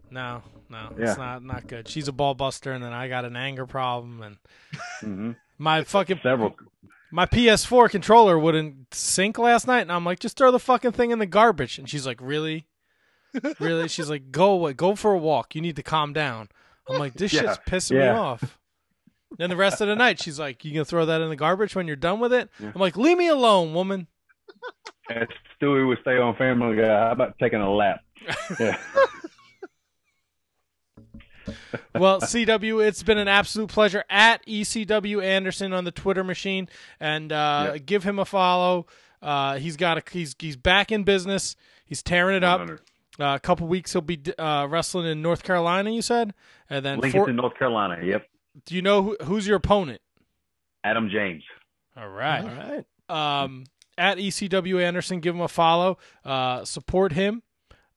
no, 0.10 0.42
no, 0.70 0.94
Yeah. 0.98 1.10
it's 1.10 1.18
not 1.18 1.44
not 1.44 1.68
good. 1.68 1.88
She's 1.88 2.08
a 2.08 2.12
ball 2.14 2.34
buster, 2.34 2.72
and 2.72 2.84
then 2.84 2.94
I 2.94 3.08
got 3.10 3.26
an 3.26 3.36
anger 3.36 3.66
problem, 3.66 4.22
and 4.22 4.38
hmm 5.02 5.32
my 5.58 5.84
fucking 5.84 6.20
Several. 6.24 6.56
my 7.12 7.26
PS4 7.28 7.90
controller 7.90 8.40
wouldn't 8.40 8.94
sync 8.96 9.38
last 9.38 9.68
night, 9.68 9.82
and 9.82 9.92
I'm 9.92 10.04
like, 10.06 10.20
just 10.20 10.38
throw 10.38 10.50
the 10.52 10.60
fucking 10.60 10.94
thing 10.94 11.12
in 11.12 11.20
the 11.20 11.26
garbage. 11.28 11.78
And 11.78 11.88
she's 11.90 12.08
like, 12.08 12.20
really, 12.22 12.66
really? 13.60 13.88
She's 13.88 14.10
like, 14.10 14.32
go 14.32 14.52
away, 14.54 14.74
go 14.74 14.96
for 14.96 15.12
a 15.14 15.18
walk. 15.18 15.54
You 15.56 15.62
need 15.62 15.76
to 15.76 15.84
calm 15.84 16.14
down. 16.14 16.50
I'm 16.90 16.98
like, 16.98 17.14
this 17.14 17.32
Yeah, 17.32 17.42
shit's 17.42 17.60
pissing 17.68 18.00
me 18.00 18.08
off. 18.08 18.58
Then 19.38 19.50
the 19.52 19.56
rest 19.56 19.82
of 19.82 19.88
the 19.88 19.96
night, 19.96 20.20
she's 20.20 20.40
like, 20.40 20.66
you 20.66 20.74
gonna 20.74 20.84
throw 20.84 21.06
that 21.06 21.22
in 21.22 21.30
the 21.30 21.36
garbage 21.36 21.76
when 21.76 21.86
you're 21.86 21.96
done 21.96 22.20
with 22.20 22.34
it? 22.34 22.50
Yeah. 22.60 22.72
I'm 22.74 22.82
like, 22.82 22.98
leave 22.98 23.18
me 23.18 23.28
alone, 23.28 23.74
woman. 23.74 24.08
As 25.10 25.28
Stewie 25.62 25.88
would 25.88 26.00
stay 26.02 26.18
on 26.18 26.36
Family 26.36 26.78
Guy. 26.78 26.88
How 26.88 27.12
about 27.12 27.38
taking 27.40 27.60
a 27.60 27.72
lap? 27.72 28.02
Yeah. 28.60 28.78
well, 31.96 32.22
CW, 32.22 32.86
it's 32.86 33.04
been 33.04 33.18
an 33.18 33.28
absolute 33.28 33.70
pleasure 33.70 34.04
at 34.10 34.46
ECW 34.46 35.24
Anderson 35.24 35.74
on 35.74 35.84
the 35.84 35.92
Twitter 35.92 36.24
machine, 36.24 36.70
and 37.00 37.32
uh, 37.32 37.72
Yep. 37.74 37.86
give 37.86 38.04
him 38.04 38.20
a 38.20 38.26
follow. 38.26 38.86
Uh, 39.22 39.58
he's 39.58 39.78
got 39.78 39.98
a 39.98 40.04
he's 40.12 40.36
he's 40.40 40.56
back 40.56 40.92
in 40.92 41.04
business. 41.04 41.56
He's 41.86 42.02
tearing 42.02 42.36
it 42.38 42.44
up. 42.44 42.62
Uh, 43.20 43.36
a 43.36 43.40
couple 43.40 43.68
weeks 43.68 43.92
he'll 43.94 44.02
be 44.02 44.20
uh, 44.40 44.68
wrestling 44.70 45.06
in 45.06 45.22
North 45.22 45.44
Carolina. 45.44 45.92
You 45.92 46.02
said, 46.02 46.34
and 46.70 46.84
then 46.86 47.00
Lincoln, 47.00 47.22
four, 47.26 47.34
North 47.34 47.58
Carolina. 47.58 48.00
Yep. 48.04 48.26
do 48.66 48.76
you 48.76 48.82
know 48.82 49.04
who, 49.04 49.18
who's 49.24 49.48
your 49.48 49.58
opponent? 49.58 50.02
Adam 50.84 51.10
James. 51.12 51.44
All 51.96 52.10
right. 52.10 52.44
All 53.10 53.10
right. 53.10 53.44
um, 53.44 53.66
at 54.02 54.18
ECW 54.18 54.82
Anderson. 54.84 55.20
Give 55.20 55.36
him 55.36 55.42
a 55.42 55.48
follow. 55.48 56.00
Uh, 56.26 56.66
support 56.66 57.12
him. 57.14 57.44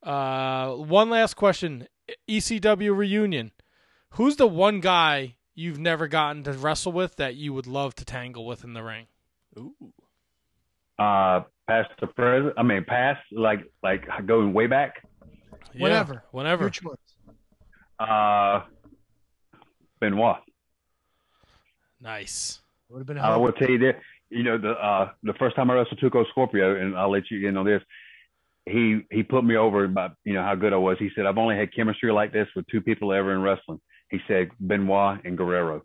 Uh, 0.03 0.73
one 0.75 1.09
last 1.09 1.35
question: 1.35 1.89
ECW 2.29 2.95
reunion. 2.97 3.53
Who's 4.11 4.37
the 4.37 4.47
one 4.47 4.81
guy 4.81 5.37
you've 5.55 5.79
never 5.79 6.07
gotten 6.07 6.45
to 6.45 6.53
wrestle 6.53 6.93
with 6.93 7.17
that 7.17 7.37
you 7.37 7.53
would 7.55 7.67
love 7.67 7.95
to 7.97 8.05
tangle 8.05 8.45
with 8.47 8.63
in 8.65 8.75
the 8.75 8.83
ring? 8.83 9.07
Ooh. 9.59 9.75
Uh, 10.99 11.41
past 11.67 11.89
the 12.01 12.07
present. 12.07 12.53
I 12.59 12.63
mean, 12.63 12.85
past 12.85 13.23
like 13.33 13.61
like 13.83 14.05
going 14.27 14.53
way 14.53 14.67
back. 14.67 15.03
Yeah, 15.73 15.83
Whenever. 15.83 16.23
whenever. 16.31 16.65
Your 16.65 16.71
choice. 16.71 16.97
Uh, 17.99 18.63
Benoit. 20.01 20.37
Nice. 22.01 22.61
Would 22.91 22.99
have 22.99 23.07
been. 23.07 23.17
a 23.17 23.23
I 23.23 23.27
hell 23.29 23.43
will 23.43 23.53
tell 23.53 23.71
you 23.71 23.79
that 23.79 23.97
you 24.31 24.43
know 24.43 24.59
the 24.59 24.71
uh 24.71 25.11
the 25.23 25.35
first 25.35 25.57
time 25.57 25.71
I 25.71 25.75
wrestled 25.75 26.01
2 26.01 26.11
Cold 26.11 26.27
Scorpio, 26.31 26.81
and 26.81 26.97
I'll 26.97 27.11
let 27.11 27.31
you 27.31 27.49
in 27.49 27.57
on 27.57 27.67
this. 27.67 27.83
He 28.67 29.01
he 29.11 29.23
put 29.23 29.45
me 29.45 29.57
over 29.57 29.85
about 29.85 30.13
you 30.25 30.35
know 30.35 30.43
how 30.43 30.55
good 30.55 30.73
I 30.73 30.77
was. 30.77 30.97
He 30.99 31.11
said 31.15 31.27
I've 31.27 31.39
only 31.39 31.57
had 31.57 31.75
chemistry 31.75 32.13
like 32.13 32.33
this 32.33 32.49
with 32.57 32.67
two 32.69 32.81
people 32.81 33.13
ever 33.13 33.33
in 33.33 33.43
wrestling. 33.43 33.81
He 34.11 34.19
said 34.29 34.51
Benoit 34.61 35.25
and 35.25 35.37
Guerrero. 35.37 35.83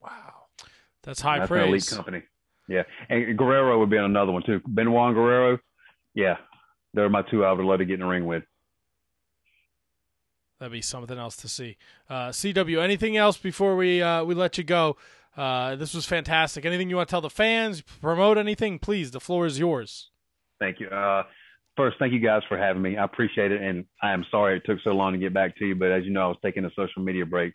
Wow. 0.00 0.32
That's 1.02 1.20
high 1.20 1.40
That's 1.40 1.50
an 1.50 1.58
elite 1.58 1.86
company. 1.86 2.22
Yeah, 2.68 2.84
and 3.08 3.36
Guerrero 3.36 3.78
would 3.80 3.90
be 3.90 3.96
another 3.96 4.32
one 4.32 4.42
too. 4.44 4.60
Benoit 4.66 5.08
and 5.08 5.14
Guerrero. 5.14 5.58
Yeah, 6.14 6.36
they're 6.94 7.08
my 7.08 7.22
two 7.22 7.44
I 7.44 7.52
would 7.52 7.64
love 7.64 7.78
to 7.78 7.84
get 7.84 7.94
in 7.94 8.00
the 8.00 8.06
ring 8.06 8.26
with. 8.26 8.44
That'd 10.62 10.72
be 10.72 10.80
something 10.80 11.18
else 11.18 11.34
to 11.38 11.48
see. 11.48 11.76
Uh, 12.08 12.28
CW. 12.28 12.80
Anything 12.80 13.16
else 13.16 13.36
before 13.36 13.74
we 13.74 14.00
uh, 14.00 14.22
we 14.22 14.36
let 14.36 14.58
you 14.58 14.64
go? 14.64 14.96
Uh, 15.36 15.76
this 15.76 15.94
was 15.94 16.04
fantastic. 16.04 16.64
Anything 16.64 16.90
you 16.90 16.96
want 16.96 17.08
to 17.08 17.10
tell 17.10 17.20
the 17.20 17.30
fans? 17.30 17.82
Promote 18.00 18.38
anything, 18.38 18.78
please. 18.78 19.10
The 19.10 19.20
floor 19.20 19.46
is 19.46 19.58
yours. 19.58 20.10
Thank 20.60 20.78
you. 20.78 20.88
Uh, 20.88 21.24
first, 21.76 21.96
thank 21.98 22.12
you 22.12 22.20
guys 22.20 22.42
for 22.48 22.58
having 22.58 22.82
me. 22.82 22.96
I 22.96 23.04
appreciate 23.04 23.50
it, 23.50 23.62
and 23.62 23.84
I 24.02 24.12
am 24.12 24.24
sorry 24.30 24.58
it 24.58 24.62
took 24.66 24.78
so 24.84 24.90
long 24.90 25.12
to 25.12 25.18
get 25.18 25.32
back 25.32 25.56
to 25.56 25.66
you. 25.66 25.74
But 25.74 25.90
as 25.90 26.04
you 26.04 26.10
know, 26.10 26.22
I 26.22 26.28
was 26.28 26.36
taking 26.42 26.64
a 26.64 26.70
social 26.76 27.02
media 27.02 27.26
break. 27.26 27.54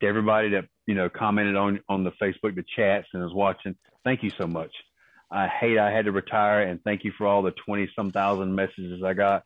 To 0.00 0.06
everybody 0.06 0.50
that 0.50 0.66
you 0.86 0.94
know 0.94 1.08
commented 1.08 1.56
on 1.56 1.80
on 1.88 2.04
the 2.04 2.12
Facebook, 2.22 2.54
the 2.54 2.64
chats, 2.76 3.08
and 3.14 3.24
is 3.24 3.32
watching, 3.32 3.74
thank 4.04 4.22
you 4.22 4.30
so 4.38 4.46
much. 4.46 4.70
I 5.30 5.48
hate 5.48 5.78
I 5.78 5.90
had 5.90 6.04
to 6.04 6.12
retire, 6.12 6.62
and 6.62 6.82
thank 6.84 7.02
you 7.02 7.12
for 7.16 7.26
all 7.26 7.42
the 7.42 7.52
twenty 7.64 7.88
some 7.96 8.12
thousand 8.12 8.54
messages 8.54 9.02
I 9.02 9.14
got. 9.14 9.44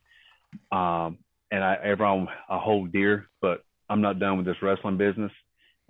Um, 0.72 1.18
and 1.52 1.62
I 1.62 1.78
everyone 1.82 2.28
I 2.48 2.58
hold 2.58 2.92
dear, 2.92 3.28
but 3.40 3.62
I'm 3.88 4.00
not 4.00 4.18
done 4.18 4.36
with 4.36 4.46
this 4.46 4.60
wrestling 4.60 4.98
business, 4.98 5.32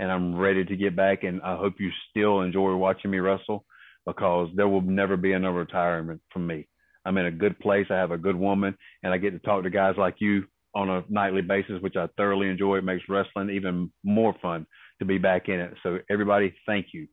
and 0.01 0.11
I'm 0.11 0.35
ready 0.35 0.65
to 0.65 0.77
get 0.77 0.97
back. 0.97 1.23
And 1.25 1.41
I 1.43 1.57
hope 1.57 1.75
you 1.79 1.91
still 2.11 2.41
enjoy 2.41 2.75
watching 2.75 3.11
me 3.11 3.19
wrestle 3.19 3.65
because 4.07 4.49
there 4.57 4.67
will 4.69 4.81
never 4.81 5.17
be 5.17 5.33
another 5.33 5.55
retirement 5.59 6.21
from 6.33 6.47
me. 6.47 6.67
I'm 7.05 7.17
in 7.19 7.27
a 7.27 7.31
good 7.31 7.59
place. 7.61 7.87
I 7.91 7.95
have 7.97 8.11
a 8.11 8.19
good 8.19 8.37
woman, 8.37 8.77
and 9.03 9.13
I 9.13 9.19
get 9.19 9.31
to 9.31 9.39
talk 9.39 9.63
to 9.63 9.71
guys 9.71 9.95
like 9.97 10.17
you 10.19 10.45
on 10.75 10.89
a 10.91 11.03
nightly 11.09 11.43
basis, 11.43 11.81
which 11.81 11.97
I 11.97 12.07
thoroughly 12.17 12.49
enjoy. 12.49 12.79
It 12.79 12.85
makes 12.85 13.05
wrestling 13.09 13.51
even 13.51 13.93
more 14.05 14.35
fun 14.43 14.67
to 14.99 15.05
be 15.05 15.19
back 15.19 15.49
in 15.49 15.61
it. 15.61 15.75
So, 15.83 15.99
everybody, 16.11 16.55
thank 16.67 16.87
you 16.93 17.07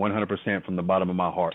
100% 0.00 0.64
from 0.64 0.76
the 0.76 0.82
bottom 0.82 1.10
of 1.10 1.16
my 1.16 1.30
heart. 1.30 1.54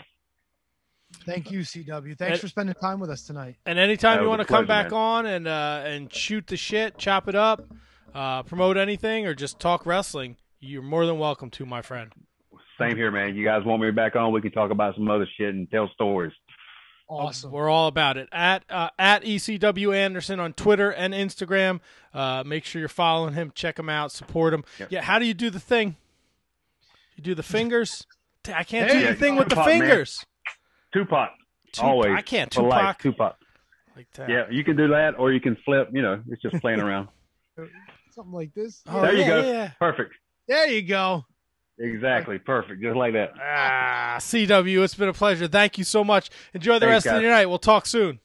Thank 1.26 1.50
you, 1.52 1.62
CW. 1.62 2.16
Thanks 2.18 2.34
And- 2.34 2.40
for 2.42 2.48
spending 2.48 2.76
time 2.76 3.00
with 3.00 3.10
us 3.10 3.24
tonight. 3.26 3.56
And 3.66 3.80
anytime 3.80 4.22
you 4.22 4.30
want 4.30 4.42
to 4.42 4.46
come 4.46 4.66
pleasure, 4.66 4.84
back 4.84 4.92
man. 4.92 5.00
on 5.00 5.26
and 5.26 5.48
uh, 5.48 5.82
and 5.86 6.14
shoot 6.14 6.46
the 6.48 6.58
shit, 6.58 6.98
chop 7.00 7.28
it 7.28 7.36
up, 7.36 7.66
uh, 8.14 8.44
promote 8.44 8.78
anything, 8.78 9.26
or 9.26 9.34
just 9.34 9.60
talk 9.60 9.86
wrestling, 9.88 10.38
you're 10.60 10.82
more 10.82 11.06
than 11.06 11.20
welcome 11.20 11.50
to, 11.52 11.66
my 11.66 11.82
friend. 11.82 12.12
Same 12.80 12.96
here, 12.96 13.12
man. 13.12 13.36
You 13.36 13.44
guys 13.46 13.64
want 13.66 13.82
me 13.82 13.92
back 13.92 14.16
on? 14.16 14.32
We 14.32 14.42
can 14.42 14.52
talk 14.52 14.72
about 14.72 14.96
some 14.96 15.10
other 15.10 15.28
shit 15.38 15.54
and 15.54 15.70
tell 15.70 15.90
stories. 15.94 16.32
Awesome. 17.10 17.52
We're 17.52 17.70
all 17.70 17.88
about 17.88 18.18
it. 18.18 18.30
At 18.32 18.64
uh, 18.70 18.90
at 19.00 19.24
ECW 19.24 19.96
Anderson 19.96 20.40
on 20.40 20.54
Twitter 20.54 20.92
and 20.92 21.14
Instagram. 21.14 21.80
Uh, 22.14 22.44
make 22.46 22.66
sure 22.66 22.80
you're 22.80 22.88
following 22.88 23.34
him. 23.34 23.52
Check 23.56 23.80
him 23.80 23.90
out. 23.90 24.12
Support 24.12 24.54
him. 24.54 24.64
Yep. 24.80 24.92
Yeah. 24.92 25.02
How 25.02 25.18
do 25.20 25.26
you 25.26 25.34
do 25.34 25.50
the 25.50 25.60
thing? 25.60 25.96
You 27.16 27.24
do 27.24 27.34
the 27.36 27.44
fingers. 27.44 28.06
I 28.48 28.64
can't 28.64 28.90
Hey, 28.92 29.00
do 29.02 29.08
the 29.08 29.16
thing 29.16 29.36
with 29.36 29.50
the 29.50 29.56
Tupac, 29.56 29.68
man. 29.68 29.80
fingers. 29.82 30.26
Tupac, 30.94 31.30
Tupac- 31.74 31.84
always. 31.84 32.12
I 32.16 32.22
can't. 32.22 32.54
for 32.54 32.62
life. 32.64 32.98
Tupac. 33.00 33.02
Tupac. 33.02 33.36
Like 33.96 34.08
that. 34.14 34.30
Yeah, 34.30 34.44
you 34.50 34.64
can 34.64 34.78
do 34.78 34.88
that, 34.90 35.16
or 35.20 35.34
you 35.34 35.42
can 35.42 35.58
flip. 35.66 35.90
You 35.92 36.02
know, 36.04 36.22
it's 36.30 36.42
just 36.42 36.56
playing 36.62 36.80
around. 36.80 37.10
Something 38.12 38.34
like 38.34 38.54
this. 38.54 38.82
Oh, 38.88 39.02
There 39.02 39.14
you 39.14 39.20
yeah, 39.22 39.28
go. 39.28 39.42
yeah. 39.52 39.72
Perfect. 39.80 40.14
There 40.50 40.68
you 40.68 40.82
go. 40.82 41.26
Exactly. 41.78 42.40
Perfect. 42.40 42.82
Just 42.82 42.98
like 42.98 43.14
that. 43.14 43.34
Ah, 43.40 44.18
CW, 44.20 44.84
it's 44.84 44.96
been 44.96 45.08
a 45.08 45.14
pleasure. 45.14 45.48
Thank 45.48 45.78
you 45.78 45.84
so 45.86 46.04
much. 46.04 46.30
Enjoy 46.54 46.74
the 46.74 46.88
Thanks, 46.88 46.92
rest 46.92 47.06
of 47.06 47.14
guys. 47.14 47.22
your 47.22 47.32
night. 47.32 47.46
We'll 47.46 47.60
talk 47.60 47.86
soon. 47.86 48.20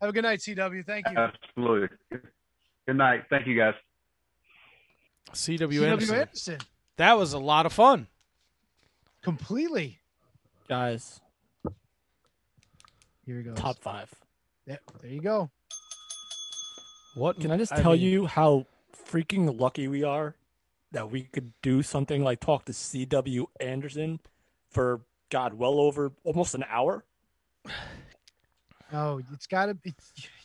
Have 0.00 0.10
a 0.10 0.12
good 0.12 0.24
night, 0.24 0.40
CW. 0.40 0.84
Thank 0.84 1.06
you. 1.08 1.16
Absolutely. 1.16 1.88
Good 2.88 2.96
night. 2.96 3.24
Thank 3.30 3.46
you, 3.46 3.56
guys. 3.56 3.74
CW, 5.32 5.68
CW 5.68 5.82
Anderson. 5.86 6.14
Anderson. 6.16 6.58
That 6.96 7.18
was 7.18 7.32
a 7.34 7.38
lot 7.38 7.66
of 7.66 7.72
fun. 7.72 8.06
Completely. 9.22 9.98
Guys, 10.68 11.20
Here 13.24 13.36
we 13.36 13.42
go. 13.42 13.54
top 13.54 13.78
five. 13.80 14.12
Yeah, 14.66 14.76
there 15.02 15.10
you 15.10 15.20
go. 15.20 15.50
What 17.14 17.38
Can 17.40 17.50
I 17.50 17.56
just 17.56 17.72
I 17.72 17.82
tell 17.82 17.92
mean- 17.92 18.00
you 18.00 18.26
how 18.26 18.66
freaking 19.08 19.60
lucky 19.60 19.86
we 19.88 20.02
are 20.02 20.34
that 20.92 21.10
we 21.10 21.22
could 21.24 21.52
do 21.62 21.82
something 21.82 22.22
like 22.22 22.40
talk 22.40 22.64
to 22.66 22.72
CW 22.72 23.46
Anderson 23.60 24.20
for 24.70 25.02
God, 25.30 25.54
well 25.54 25.80
over 25.80 26.12
almost 26.24 26.54
an 26.54 26.64
hour? 26.68 27.04
Oh, 28.92 29.20
it's 29.32 29.46
got 29.46 29.66
to. 29.66 29.76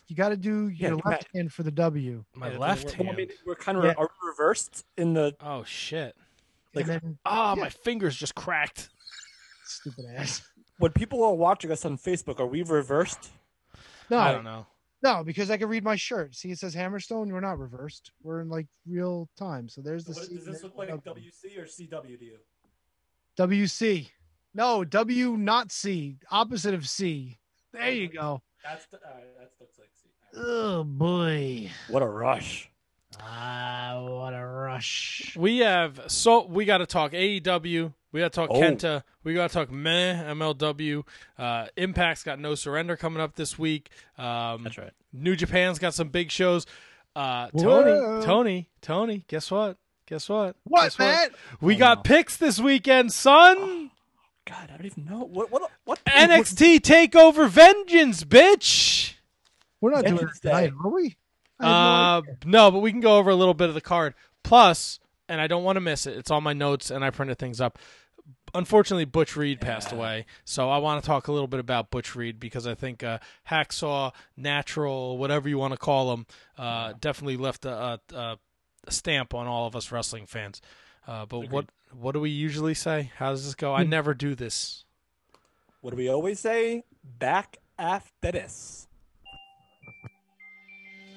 You 0.08 0.16
got 0.16 0.30
to 0.30 0.36
do 0.36 0.68
your 0.68 0.90
you 0.90 1.00
left 1.04 1.04
got- 1.04 1.26
hand 1.34 1.52
for 1.52 1.62
the 1.62 1.70
W. 1.70 2.24
My 2.34 2.50
Yeah, 2.52 2.58
left 2.58 2.98
we're, 2.98 3.04
hand. 3.06 3.10
I 3.10 3.16
mean, 3.16 3.28
we're 3.46 3.54
kind 3.54 3.78
of 3.78 3.84
Yeah. 3.84 3.94
are 3.96 4.10
we 4.22 4.28
reversed 4.28 4.84
in 4.98 5.14
the 5.14 5.34
Oh 5.40 5.64
shit! 5.64 6.16
Like- 6.74 6.86
and 6.86 6.92
then 7.02 7.18
Ah, 7.24 7.54
Yeah. 7.56 7.62
my 7.62 7.68
fingers 7.70 8.16
just 8.16 8.34
cracked. 8.34 8.88
stupid 9.64 10.04
ass. 10.16 10.42
when 10.78 10.92
people 10.92 11.22
are 11.24 11.32
watching 11.34 11.70
us 11.70 11.84
on 11.84 11.96
Facebook. 11.96 12.40
Are 12.40 12.46
we 12.46 12.62
reversed? 12.62 13.30
No, 14.10 14.18
I 14.18 14.32
don't 14.32 14.44
know. 14.44 14.66
No, 15.02 15.24
because 15.24 15.50
I 15.50 15.56
can 15.56 15.68
read 15.68 15.84
my 15.84 15.96
shirt. 15.96 16.34
See, 16.34 16.50
it 16.50 16.58
says 16.58 16.74
Hammerstone. 16.74 17.32
We're 17.32 17.40
not 17.40 17.58
reversed. 17.58 18.12
We're 18.22 18.40
in 18.40 18.48
like 18.48 18.66
real 18.88 19.28
time. 19.36 19.68
So 19.68 19.80
there's 19.80 20.04
the. 20.04 20.12
What- 20.12 20.28
does 20.28 20.44
this 20.44 20.62
and 20.62 20.64
look 20.64 20.76
like 20.76 20.88
the 20.90 20.98
W. 20.98 21.30
WC 21.30 21.58
or 21.58 21.64
CW 21.64 22.18
to 22.18 22.24
you? 22.24 22.38
WC. 23.36 24.10
No, 24.54 24.84
W 24.84 25.36
not 25.36 25.72
C. 25.72 26.18
Opposite 26.30 26.74
of 26.74 26.88
C. 26.88 27.38
There 27.72 27.90
you 27.90 28.08
go. 28.08 28.42
That's 28.62 28.86
the, 28.86 28.98
uh, 28.98 29.00
that 29.38 29.50
looks 29.58 29.78
like 29.78 29.88
C. 29.94 30.08
Oh 30.36 30.84
boy. 30.84 31.70
What 31.88 32.02
a 32.02 32.08
rush. 32.08 32.70
Ah, 33.20 33.98
what 34.00 34.32
a 34.34 34.44
rush. 34.44 35.36
We 35.36 35.58
have 35.58 36.00
so 36.08 36.46
we 36.46 36.64
got 36.64 36.78
to 36.78 36.86
talk 36.86 37.12
AEW. 37.12 37.92
We 38.12 38.20
got 38.20 38.32
to 38.32 38.36
talk 38.36 38.50
Oh. 38.50 38.60
Kenta. 38.60 39.02
We 39.24 39.34
got 39.34 39.50
to 39.50 39.54
talk 39.54 39.70
meh 39.70 40.22
MLW. 40.32 41.04
Uh, 41.38 41.66
Impact's 41.76 42.22
got 42.22 42.38
no 42.38 42.54
surrender 42.54 42.96
coming 42.96 43.20
up 43.22 43.36
this 43.36 43.58
week. 43.58 43.90
Um, 44.18 44.64
That's 44.64 44.78
right. 44.78 44.92
New 45.12 45.36
Japan's 45.36 45.78
got 45.78 45.94
some 45.94 46.08
big 46.08 46.30
shows. 46.30 46.66
Uh, 47.14 47.48
Whoa. 47.52 47.62
Tony, 47.62 48.24
Tony, 48.26 48.68
Tony. 48.80 49.24
Guess 49.28 49.50
what? 49.50 49.76
Guess 50.06 50.28
what? 50.28 50.56
What, 50.64 50.84
Guess 50.84 50.98
man? 50.98 51.28
We 51.60 51.74
Oh, 51.76 51.78
got 51.78 51.98
no. 51.98 52.02
picks 52.02 52.36
this 52.36 52.58
weekend, 52.58 53.12
son. 53.12 53.90
God, 54.46 54.70
I 54.72 54.76
don't 54.76 54.86
even 54.86 55.04
know 55.04 55.24
what 55.24 55.50
what 55.52 55.70
what 55.84 56.04
NXT 56.04 56.80
Takeover 56.80 57.48
Vengeance, 57.48 58.24
bitch. 58.24 59.14
We're 59.80 59.90
not 59.92 60.04
doing 60.04 60.16
Vengeance 60.18 60.38
it 60.38 60.42
tonight, 60.42 60.72
are 60.84 60.90
we? 60.90 61.16
I 61.62 62.16
have 62.16 62.24
no 62.24 62.30
Uh, 62.30 62.34
no, 62.44 62.70
but 62.70 62.80
we 62.80 62.90
can 62.90 63.00
go 63.00 63.18
over 63.18 63.30
a 63.30 63.34
little 63.36 63.54
bit 63.54 63.68
of 63.68 63.74
the 63.74 63.80
card. 63.80 64.14
Plus, 64.42 64.98
and 65.28 65.40
I 65.40 65.46
don't 65.46 65.64
want 65.64 65.76
to 65.76 65.80
miss 65.80 66.06
it. 66.06 66.16
It's 66.16 66.30
on 66.30 66.42
my 66.42 66.52
notes, 66.52 66.90
and 66.90 67.04
I 67.04 67.10
printed 67.10 67.38
things 67.38 67.60
up. 67.60 67.78
Unfortunately, 68.54 69.06
Butch 69.06 69.34
Reed 69.34 69.60
passed 69.60 69.92
away, 69.92 70.26
so 70.44 70.68
I 70.68 70.76
want 70.76 71.02
to 71.02 71.06
talk 71.06 71.26
a 71.26 71.32
little 71.32 71.46
bit 71.46 71.58
about 71.58 71.90
Butch 71.90 72.14
Reed 72.14 72.38
because 72.38 72.66
I 72.66 72.74
think 72.74 73.02
uh, 73.02 73.18
Hacksaw, 73.50 74.12
Natural, 74.36 75.16
whatever 75.16 75.48
you 75.48 75.56
want 75.56 75.72
to 75.72 75.78
call 75.78 76.12
him, 76.12 76.26
uh, 76.58 76.92
definitely 77.00 77.38
left 77.38 77.64
a, 77.64 77.98
a, 78.12 78.38
a 78.86 78.90
stamp 78.90 79.32
on 79.32 79.46
all 79.46 79.66
of 79.66 79.74
us 79.74 79.90
wrestling 79.90 80.26
fans. 80.26 80.60
Uh, 81.08 81.24
but 81.24 81.50
what 81.50 81.66
what 81.98 82.12
do 82.12 82.20
we 82.20 82.30
usually 82.30 82.74
say? 82.74 83.10
How 83.16 83.30
does 83.30 83.44
this 83.44 83.54
go? 83.54 83.74
I 83.74 83.84
never 83.84 84.12
do 84.12 84.34
this. 84.34 84.84
What 85.80 85.90
do 85.90 85.96
we 85.96 86.08
always 86.08 86.38
say? 86.38 86.84
Back 87.18 87.56
after 87.78 88.32
this. 88.32 88.86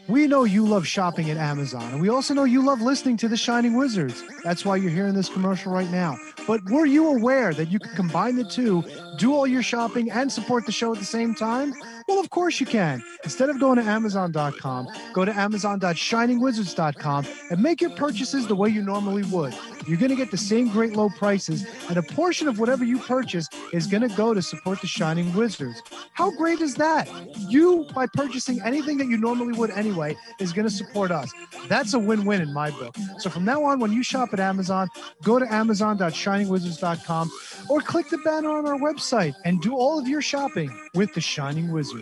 We 0.07 0.27
know 0.27 0.43
you 0.43 0.65
love 0.65 0.85
shopping 0.85 1.31
at 1.31 1.37
Amazon, 1.37 1.83
and 1.91 1.99
we 1.99 2.09
also 2.09 2.35
know 2.35 2.43
you 2.43 2.63
love 2.63 2.79
listening 2.79 3.17
to 3.17 3.27
The 3.27 3.37
Shining 3.37 3.75
Wizards. 3.75 4.23
That's 4.43 4.63
why 4.63 4.75
you're 4.75 4.91
hearing 4.91 5.15
this 5.15 5.29
commercial 5.29 5.71
right 5.71 5.89
now. 5.89 6.17
But 6.45 6.63
were 6.69 6.85
you 6.85 7.07
aware 7.07 7.55
that 7.55 7.71
you 7.71 7.79
could 7.79 7.95
combine 7.95 8.35
the 8.35 8.43
two, 8.43 8.83
do 9.17 9.33
all 9.33 9.47
your 9.47 9.63
shopping, 9.63 10.11
and 10.11 10.31
support 10.31 10.67
the 10.67 10.71
show 10.71 10.93
at 10.93 10.99
the 10.99 11.05
same 11.05 11.33
time? 11.33 11.73
Well, 12.07 12.19
of 12.19 12.29
course 12.29 12.59
you 12.59 12.67
can. 12.67 13.03
Instead 13.23 13.49
of 13.49 13.59
going 13.59 13.77
to 13.77 13.83
Amazon.com, 13.83 14.87
go 15.13 15.25
to 15.25 15.35
Amazon.shiningwizards.com 15.35 17.25
and 17.49 17.63
make 17.63 17.81
your 17.81 17.89
purchases 17.91 18.45
the 18.45 18.55
way 18.55 18.69
you 18.69 18.83
normally 18.83 19.23
would. 19.23 19.55
You're 19.87 19.97
going 19.97 20.11
to 20.11 20.15
get 20.15 20.29
the 20.29 20.37
same 20.37 20.69
great 20.69 20.93
low 20.93 21.09
prices, 21.09 21.65
and 21.89 21.97
a 21.97 22.03
portion 22.03 22.47
of 22.47 22.59
whatever 22.59 22.83
you 22.83 22.99
purchase 22.99 23.47
is 23.73 23.87
going 23.87 24.07
to 24.07 24.15
go 24.15 24.35
to 24.35 24.41
support 24.41 24.81
the 24.81 24.87
Shining 24.87 25.33
Wizards. 25.33 25.81
How 26.13 26.29
great 26.29 26.59
is 26.59 26.75
that? 26.75 27.09
You, 27.49 27.87
by 27.95 28.05
purchasing 28.05 28.61
anything 28.61 28.97
that 28.97 29.07
you 29.07 29.17
normally 29.17 29.53
would 29.53 29.71
anyway, 29.71 30.15
is 30.39 30.53
going 30.53 30.67
to 30.67 30.73
support 30.73 31.09
us. 31.09 31.31
That's 31.67 31.95
a 31.95 31.99
win 31.99 32.25
win 32.25 32.41
in 32.41 32.53
my 32.53 32.69
book. 32.69 32.95
So 33.17 33.31
from 33.31 33.45
now 33.45 33.63
on, 33.63 33.79
when 33.79 33.91
you 33.91 34.03
shop 34.03 34.29
at 34.31 34.39
Amazon, 34.39 34.89
go 35.23 35.39
to 35.39 35.51
Amazon.shiningwizards.com 35.51 37.31
or 37.69 37.81
click 37.81 38.09
the 38.09 38.19
banner 38.19 38.49
on 38.49 38.67
our 38.67 38.77
website 38.77 39.33
and 39.43 39.59
do 39.61 39.75
all 39.75 39.97
of 39.97 40.07
your 40.07 40.21
shopping 40.21 40.71
with 40.93 41.13
the 41.13 41.21
Shining 41.21 41.71
Wizards. 41.71 41.94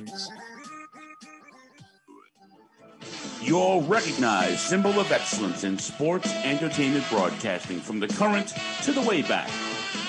Your 3.41 3.81
recognized 3.83 4.59
symbol 4.59 4.99
of 4.99 5.11
excellence 5.11 5.63
in 5.63 5.77
sports 5.77 6.31
entertainment 6.43 7.03
broadcasting 7.09 7.79
from 7.79 7.99
the 7.99 8.07
current 8.07 8.53
to 8.83 8.93
the 8.93 9.01
way 9.01 9.21
back. 9.21 9.49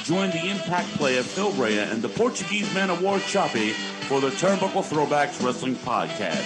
Join 0.05 0.31
the 0.31 0.51
impact 0.51 0.89
player 0.91 1.23
Phil 1.23 1.53
Brea 1.53 1.79
and 1.79 2.01
the 2.01 2.09
Portuguese 2.11 2.73
man 2.75 2.91
of 2.91 3.03
war 3.03 3.19
Choppy 3.21 3.71
for 4.09 4.21
the 4.21 4.31
Turnbuckle 4.31 4.85
Throwbacks 4.85 5.45
Wrestling 5.45 5.75
Podcast. 5.77 6.45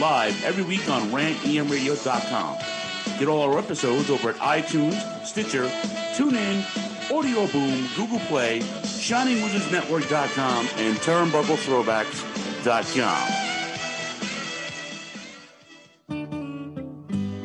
Live 0.00 0.44
every 0.44 0.62
week 0.62 0.88
on 0.88 1.10
rantemradio.com. 1.10 2.77
Get 3.18 3.28
all 3.28 3.42
our 3.42 3.58
episodes 3.58 4.08
over 4.10 4.30
at 4.30 4.36
iTunes, 4.36 4.94
Stitcher, 5.24 5.66
TuneIn, 6.14 6.62
Audio 7.10 7.48
Boom, 7.48 7.88
Google 7.96 8.20
Play, 8.28 8.60
ShiningWizardsNetwork.com, 8.60 10.68
and 10.76 10.96
TurnbuckleThrowbacks.com. 10.98 13.57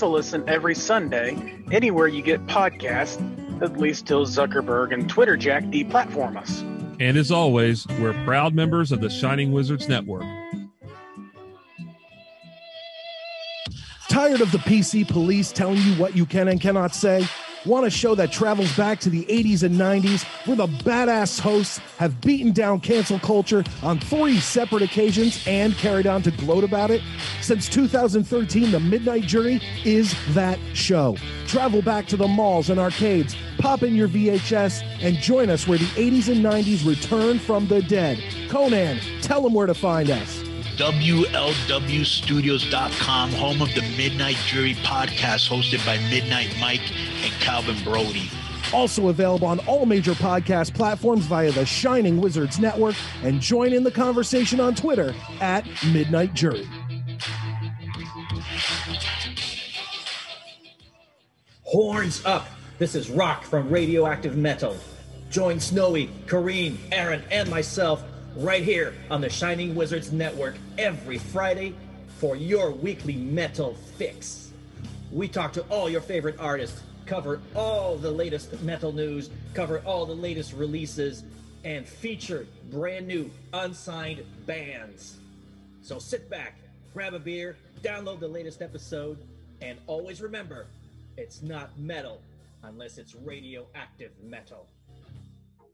a 0.00 0.06
listen 0.06 0.48
every 0.48 0.74
Sunday, 0.74 1.62
anywhere 1.70 2.06
you 2.06 2.22
get 2.22 2.46
podcasts, 2.46 3.20
at 3.60 3.76
least 3.76 4.06
till 4.06 4.24
Zuckerberg 4.24 4.94
and 4.94 5.08
Twitter 5.08 5.36
Jack 5.36 5.64
deplatform 5.64 6.36
us. 6.36 6.62
And 7.00 7.16
as 7.18 7.30
always, 7.30 7.86
we're 8.00 8.14
proud 8.24 8.54
members 8.54 8.92
of 8.92 9.00
the 9.00 9.10
Shining 9.10 9.52
Wizards 9.52 9.88
Network. 9.88 10.24
Tired 14.08 14.40
of 14.40 14.52
the 14.52 14.58
PC 14.58 15.08
police 15.08 15.52
telling 15.52 15.78
you 15.78 15.94
what 15.94 16.16
you 16.16 16.26
can 16.26 16.48
and 16.48 16.60
cannot 16.60 16.94
say? 16.94 17.26
Want 17.64 17.86
a 17.86 17.90
show 17.90 18.16
that 18.16 18.32
travels 18.32 18.76
back 18.76 18.98
to 19.00 19.10
the 19.10 19.24
80s 19.26 19.62
and 19.62 19.76
90s 19.76 20.24
where 20.46 20.56
the 20.56 20.66
badass 20.66 21.38
hosts 21.38 21.78
have 21.96 22.20
beaten 22.20 22.50
down 22.50 22.80
cancel 22.80 23.20
culture 23.20 23.62
on 23.84 24.00
three 24.00 24.40
separate 24.40 24.82
occasions 24.82 25.44
and 25.46 25.72
carried 25.76 26.08
on 26.08 26.22
to 26.22 26.32
gloat 26.32 26.64
about 26.64 26.90
it? 26.90 27.02
Since 27.40 27.68
2013, 27.68 28.72
The 28.72 28.80
Midnight 28.80 29.22
Jury 29.22 29.60
is 29.84 30.12
that 30.34 30.58
show. 30.74 31.16
Travel 31.46 31.82
back 31.82 32.06
to 32.08 32.16
the 32.16 32.26
malls 32.26 32.68
and 32.68 32.80
arcades, 32.80 33.36
pop 33.58 33.84
in 33.84 33.94
your 33.94 34.08
VHS, 34.08 34.82
and 35.00 35.16
join 35.18 35.48
us 35.48 35.68
where 35.68 35.78
the 35.78 35.84
80s 35.84 36.32
and 36.32 36.44
90s 36.44 36.84
return 36.84 37.38
from 37.38 37.68
the 37.68 37.80
dead. 37.82 38.20
Conan, 38.48 38.98
tell 39.20 39.40
them 39.40 39.54
where 39.54 39.68
to 39.68 39.74
find 39.74 40.10
us. 40.10 40.42
WLWstudios.com, 40.76 43.32
home 43.32 43.60
of 43.60 43.74
the 43.74 43.82
Midnight 43.96 44.36
Jury 44.46 44.74
podcast 44.76 45.48
hosted 45.48 45.84
by 45.84 45.98
Midnight 46.08 46.54
Mike 46.60 46.80
and 47.22 47.32
Calvin 47.40 47.76
Brody. 47.84 48.30
Also 48.72 49.08
available 49.08 49.48
on 49.48 49.58
all 49.60 49.84
major 49.84 50.14
podcast 50.14 50.74
platforms 50.74 51.26
via 51.26 51.52
the 51.52 51.66
Shining 51.66 52.18
Wizards 52.20 52.58
Network, 52.58 52.94
and 53.22 53.40
join 53.40 53.72
in 53.74 53.84
the 53.84 53.90
conversation 53.90 54.60
on 54.60 54.74
Twitter 54.74 55.14
at 55.40 55.66
Midnight 55.92 56.32
Jury. 56.32 56.66
Horns 61.64 62.24
up! 62.24 62.48
This 62.78 62.94
is 62.94 63.10
Rock 63.10 63.44
from 63.44 63.68
Radioactive 63.68 64.36
Metal. 64.36 64.76
Join 65.30 65.60
Snowy, 65.60 66.08
Kareen, 66.26 66.76
Aaron, 66.90 67.22
and 67.30 67.48
myself 67.48 68.02
right 68.36 68.62
here 68.62 68.94
on 69.10 69.20
the 69.20 69.28
Shining 69.28 69.74
Wizards 69.74 70.10
Network 70.10 70.54
every 70.78 71.18
Friday 71.18 71.74
for 72.18 72.34
your 72.34 72.70
weekly 72.70 73.16
metal 73.16 73.74
fix. 73.96 74.52
We 75.10 75.28
talk 75.28 75.52
to 75.54 75.62
all 75.68 75.90
your 75.90 76.00
favorite 76.00 76.36
artists, 76.38 76.82
cover 77.04 77.42
all 77.54 77.96
the 77.96 78.10
latest 78.10 78.62
metal 78.62 78.92
news, 78.92 79.28
cover 79.52 79.80
all 79.84 80.06
the 80.06 80.14
latest 80.14 80.54
releases, 80.54 81.24
and 81.64 81.86
feature 81.86 82.46
brand 82.70 83.06
new 83.06 83.30
unsigned 83.52 84.24
bands. 84.46 85.18
So 85.82 85.98
sit 85.98 86.30
back, 86.30 86.56
grab 86.94 87.12
a 87.12 87.18
beer, 87.18 87.56
download 87.82 88.20
the 88.20 88.28
latest 88.28 88.62
episode, 88.62 89.18
and 89.60 89.78
always 89.86 90.22
remember 90.22 90.66
it's 91.18 91.42
not 91.42 91.78
metal 91.78 92.22
unless 92.62 92.96
it's 92.96 93.14
radioactive 93.14 94.12
metal. 94.22 94.66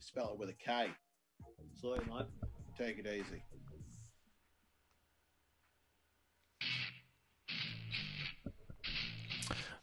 Spell 0.00 0.32
it 0.32 0.38
with 0.38 0.50
a 0.50 0.54
K. 0.54 0.88
Sorry, 1.80 2.00
mate. 2.08 2.26
Take 2.78 2.98
it 2.98 3.06
easy. 3.06 3.42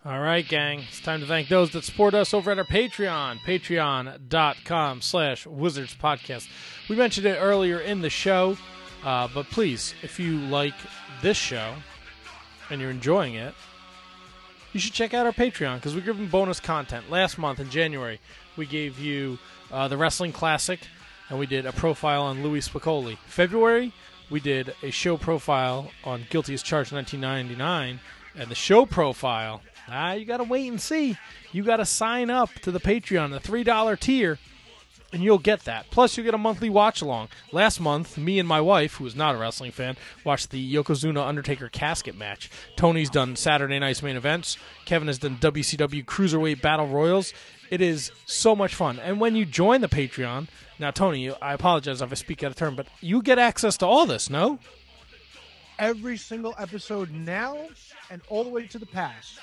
All 0.04 0.20
right, 0.20 0.48
gang. 0.48 0.80
It's 0.88 1.00
time 1.00 1.20
to 1.20 1.28
thank 1.28 1.48
those 1.48 1.70
that 1.72 1.84
support 1.84 2.16
us 2.16 2.34
over 2.34 2.50
at 2.50 2.58
our 2.58 2.66
Patreon, 2.66 3.38
patreon.com 3.42 5.02
slash 5.02 5.46
wizards 5.46 5.96
podcast. 5.96 6.48
We 6.90 6.96
mentioned 6.96 7.28
it 7.28 7.38
earlier 7.40 7.80
in 7.80 8.02
the 8.02 8.10
show, 8.10 8.58
uh, 9.04 9.28
but 9.32 9.46
please, 9.52 9.94
if 10.02 10.20
you 10.20 10.40
like 10.40 10.74
this 11.22 11.38
show 11.38 11.76
and 12.72 12.82
you're 12.82 12.90
enjoying 12.90 13.36
it, 13.36 13.54
you 14.74 14.80
should 14.80 14.94
check 14.94 15.14
out 15.14 15.28
our 15.28 15.34
Patreon 15.34 15.76
because 15.76 15.94
we're 15.94 16.02
giving 16.02 16.28
bonus 16.28 16.60
content. 16.60 17.12
Last 17.12 17.38
month 17.38 17.60
in 17.60 17.70
January, 17.70 18.20
we 18.58 18.66
gave 18.66 18.98
you 18.98 19.38
uh, 19.72 19.88
the 19.88 19.98
Wrestling 19.98 20.32
Classic 20.32 20.80
and 21.32 21.40
we 21.40 21.46
did 21.46 21.66
a 21.66 21.72
profile 21.72 22.24
on 22.24 22.44
Louis 22.44 22.68
Spicolli. 22.68 23.18
February, 23.26 23.94
we 24.30 24.42
did 24.42 24.76
a 24.84 24.92
show 24.92 25.16
profile 25.16 25.90
on 26.04 26.26
Guilty 26.30 26.54
as 26.54 26.62
Charged 26.62 26.92
1999 26.92 28.02
and 28.36 28.50
the 28.52 28.56
show 28.56 28.86
profile. 28.86 29.62
Ah, 29.88 30.12
you 30.12 30.26
got 30.26 30.38
to 30.38 30.44
wait 30.44 30.68
and 30.68 30.80
see. 30.80 31.18
You 31.54 31.64
got 31.64 31.78
to 31.78 31.86
sign 31.86 32.30
up 32.30 32.50
to 32.64 32.72
the 32.72 32.82
Patreon, 32.82 33.32
the 33.32 33.40
$3 33.40 34.00
tier, 34.00 34.40
and 35.14 35.24
you'll 35.24 35.38
get 35.38 35.66
that. 35.66 35.88
Plus, 35.92 36.18
you 36.18 36.24
get 36.24 36.34
a 36.34 36.38
monthly 36.38 36.70
watch 36.70 37.02
along. 37.02 37.30
Last 37.52 37.80
month, 37.80 38.18
me 38.18 38.40
and 38.40 38.48
my 38.48 38.62
wife, 38.62 38.96
who 38.96 39.06
is 39.06 39.16
not 39.16 39.36
a 39.36 39.38
wrestling 39.38 39.72
fan, 39.72 39.98
watched 40.24 40.52
the 40.52 40.74
Yokozuna 40.74 41.26
Undertaker 41.26 41.70
casket 41.70 42.18
match. 42.18 42.50
Tony's 42.76 43.10
done 43.10 43.36
Saturday 43.36 43.80
night's 43.80 44.04
main 44.04 44.16
events. 44.16 44.58
Kevin 44.86 45.08
has 45.08 45.20
done 45.20 45.38
WCW 45.38 46.06
Cruiserweight 46.06 46.62
Battle 46.62 46.88
Royals. 46.88 47.34
It 47.70 47.82
is 47.82 48.12
so 48.26 48.56
much 48.56 48.76
fun. 48.76 49.00
And 49.00 49.20
when 49.20 49.36
you 49.36 49.46
join 49.46 49.82
the 49.82 49.88
Patreon, 49.88 50.48
now, 50.82 50.90
Tony, 50.90 51.32
I 51.32 51.54
apologize 51.54 52.02
if 52.02 52.12
I 52.12 52.16
speak 52.16 52.44
out 52.44 52.50
of 52.50 52.58
turn, 52.58 52.74
but 52.74 52.88
you 53.02 53.22
get 53.22 53.38
access 53.38 53.78
to 53.78 53.86
all 53.86 54.08
this, 54.08 54.32
no? 54.32 54.58
Every 55.78 56.18
single 56.18 56.56
episode 56.58 57.12
now 57.12 57.68
and 58.10 58.20
all 58.30 58.44
the 58.44 58.50
way 58.50 58.66
to 58.66 58.80
the 58.80 58.88
past. 58.88 59.38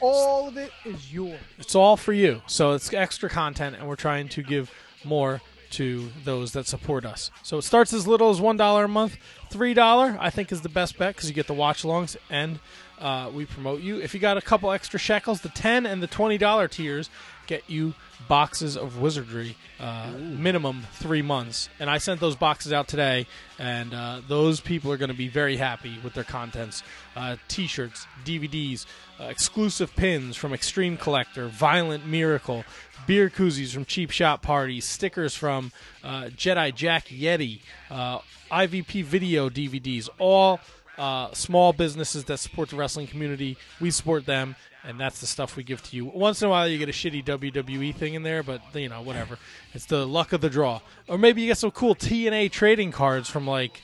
All 0.00 0.48
of 0.48 0.56
it 0.56 0.72
is 0.86 1.12
yours. 1.12 1.38
It's 1.58 1.74
all 1.74 1.98
for 1.98 2.14
you. 2.14 2.40
So 2.46 2.72
it's 2.72 2.90
extra 2.92 3.28
content, 3.28 3.76
and 3.76 3.86
we're 3.86 3.96
trying 3.96 4.30
to 4.30 4.42
give 4.42 4.70
more 5.04 5.40
to 5.70 6.10
those 6.24 6.52
that 6.52 6.66
support 6.66 7.06
us. 7.06 7.30
So 7.42 7.56
it 7.56 7.62
starts 7.62 7.92
as 7.92 8.06
little 8.06 8.30
as 8.30 8.40
one 8.40 8.56
dollar 8.56 8.84
a 8.84 8.88
month. 8.88 9.16
Three 9.50 9.74
dollar, 9.74 10.16
I 10.20 10.30
think, 10.30 10.52
is 10.52 10.60
the 10.60 10.68
best 10.68 10.98
bet 10.98 11.14
because 11.14 11.28
you 11.28 11.34
get 11.34 11.46
the 11.46 11.54
watch 11.54 11.82
alongs 11.82 12.16
and 12.30 12.58
uh, 13.00 13.30
we 13.34 13.46
promote 13.46 13.80
you. 13.80 14.00
If 14.00 14.14
you 14.14 14.20
got 14.20 14.36
a 14.36 14.42
couple 14.42 14.70
extra 14.70 14.98
shekels, 14.98 15.40
the 15.40 15.48
ten 15.48 15.86
and 15.86 16.02
the 16.02 16.06
twenty 16.06 16.38
dollar 16.38 16.68
tiers 16.68 17.10
get 17.46 17.68
you 17.68 17.94
boxes 18.28 18.76
of 18.76 19.00
wizardry, 19.00 19.56
uh, 19.80 20.12
minimum 20.16 20.86
three 20.92 21.22
months. 21.22 21.68
And 21.80 21.90
I 21.90 21.98
sent 21.98 22.20
those 22.20 22.36
boxes 22.36 22.72
out 22.72 22.86
today, 22.86 23.26
and 23.58 23.92
uh, 23.92 24.20
those 24.28 24.60
people 24.60 24.92
are 24.92 24.96
going 24.96 25.10
to 25.10 25.16
be 25.16 25.28
very 25.28 25.56
happy 25.56 25.98
with 26.04 26.14
their 26.14 26.24
contents. 26.24 26.82
Uh, 27.16 27.36
T-shirts, 27.48 28.06
DVDs, 28.24 28.86
uh, 29.20 29.24
exclusive 29.24 29.94
pins 29.96 30.36
from 30.36 30.54
Extreme 30.54 30.98
Collector, 30.98 31.48
Violent 31.48 32.06
Miracle, 32.06 32.64
beer 33.06 33.30
koozies 33.30 33.72
from 33.72 33.84
Cheap 33.84 34.10
Shop 34.10 34.42
Parties, 34.42 34.84
stickers 34.84 35.34
from 35.34 35.72
uh, 36.02 36.24
Jedi 36.36 36.74
Jack 36.74 37.06
Yeti, 37.06 37.60
uh, 37.90 38.18
IVP 38.50 39.04
video 39.04 39.48
DVDs, 39.48 40.08
all 40.18 40.60
uh, 40.98 41.32
small 41.32 41.72
businesses 41.72 42.24
that 42.24 42.38
support 42.38 42.68
the 42.68 42.76
wrestling 42.76 43.06
community. 43.06 43.56
We 43.80 43.90
support 43.90 44.26
them, 44.26 44.56
and 44.84 45.00
that's 45.00 45.20
the 45.20 45.26
stuff 45.26 45.56
we 45.56 45.62
give 45.62 45.82
to 45.84 45.96
you. 45.96 46.06
Once 46.06 46.42
in 46.42 46.48
a 46.48 46.50
while, 46.50 46.68
you 46.68 46.78
get 46.78 46.88
a 46.88 46.92
shitty 46.92 47.24
WWE 47.24 47.94
thing 47.94 48.14
in 48.14 48.22
there, 48.22 48.42
but 48.42 48.60
you 48.74 48.88
know, 48.88 49.02
whatever. 49.02 49.38
It's 49.74 49.86
the 49.86 50.06
luck 50.06 50.32
of 50.32 50.40
the 50.40 50.50
draw. 50.50 50.80
Or 51.08 51.18
maybe 51.18 51.40
you 51.40 51.48
get 51.48 51.58
some 51.58 51.70
cool 51.70 51.94
TNA 51.94 52.50
trading 52.50 52.92
cards 52.92 53.28
from 53.28 53.46
like 53.46 53.80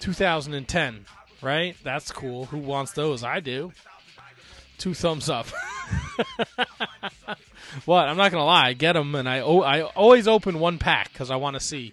2010, 0.00 1.06
right? 1.42 1.76
That's 1.82 2.10
cool. 2.10 2.46
Who 2.46 2.58
wants 2.58 2.92
those? 2.92 3.22
I 3.22 3.40
do. 3.40 3.72
Two 4.78 4.94
thumbs 4.94 5.28
up. 5.28 5.46
what? 7.84 8.08
I'm 8.08 8.16
not 8.16 8.30
gonna 8.32 8.44
lie. 8.44 8.68
I 8.68 8.72
get 8.72 8.92
them, 8.94 9.14
and 9.14 9.28
I 9.28 9.40
o- 9.40 9.62
I 9.62 9.82
always 9.82 10.28
open 10.28 10.58
one 10.60 10.78
pack 10.78 11.12
because 11.12 11.30
I 11.30 11.36
want 11.36 11.54
to 11.54 11.60
see 11.60 11.92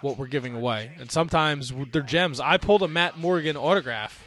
what 0.00 0.18
we're 0.18 0.26
giving 0.26 0.54
away. 0.54 0.92
And 0.98 1.10
sometimes 1.10 1.72
they're 1.92 2.02
gems. 2.02 2.38
I 2.40 2.58
pulled 2.58 2.82
a 2.82 2.88
Matt 2.88 3.18
Morgan 3.18 3.56
autograph 3.56 4.22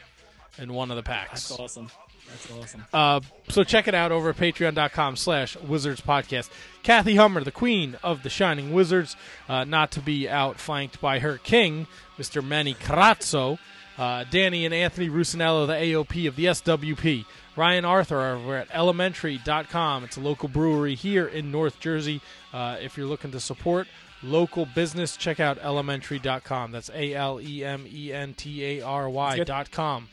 in 0.57 0.73
one 0.73 0.90
of 0.91 0.98
the 0.98 1.03
packs. 1.03 1.49
That's 1.49 1.60
awesome. 1.60 1.90
That's 2.30 2.52
awesome. 2.52 2.86
Uh, 2.94 3.22
so 3.49 3.64
check 3.64 3.88
it 3.88 3.95
out 3.95 4.11
over 4.11 4.30
at 4.31 4.38
patreon.com 4.38 5.15
slash 5.15 5.56
wizards 5.57 6.02
podcast. 6.02 6.49
Kathy 6.84 7.15
Hummer, 7.15 7.44
the 7.44 7.52
queen 7.52 7.98
of 8.03 8.22
the 8.23 8.30
Shining 8.30 8.73
Wizards, 8.73 9.15
uh, 9.48 9.64
not 9.64 9.91
to 9.91 9.99
be 9.99 10.30
outflanked 10.30 11.02
by 11.02 11.19
her 11.19 11.38
king, 11.40 11.88
Mr. 12.19 12.44
Manny 12.45 12.73
Carazzo. 12.73 13.57
Uh, 13.98 14.23
Danny 14.30 14.64
and 14.65 14.73
Anthony 14.73 15.10
Rusinello, 15.10 15.68
the 15.68 15.73
AOP 15.73 16.27
of 16.27 16.36
the 16.38 16.45
SWP. 16.45 17.26
Ryan 17.60 17.84
Arthur 17.84 18.22
over 18.22 18.56
at 18.56 18.73
alementary.com. 18.73 20.06
It's 20.06 20.15
a 20.15 20.22
local 20.22 20.48
brewery 20.48 20.95
here 20.95 21.27
in 21.27 21.52
North 21.52 21.81
Jersey. 21.81 22.22
Uh, 22.53 22.77
if 22.81 22.95
you're 22.98 23.06
looking 23.06 23.31
to 23.31 23.40
support 23.41 23.86
local 24.23 24.65
business, 24.65 25.18
check 25.18 25.41
out 25.41 25.57
alementary.com. 25.61 26.72
That's 26.72 26.90
A 26.94 27.14
L 27.14 27.41
E 27.41 27.65
M 27.65 27.86
E 27.91 28.14
N 28.14 28.34
T 28.34 28.64
A 28.64 28.81
R 28.81 29.10
Y 29.10 29.40
dot 29.44 29.72
com. 29.72 30.07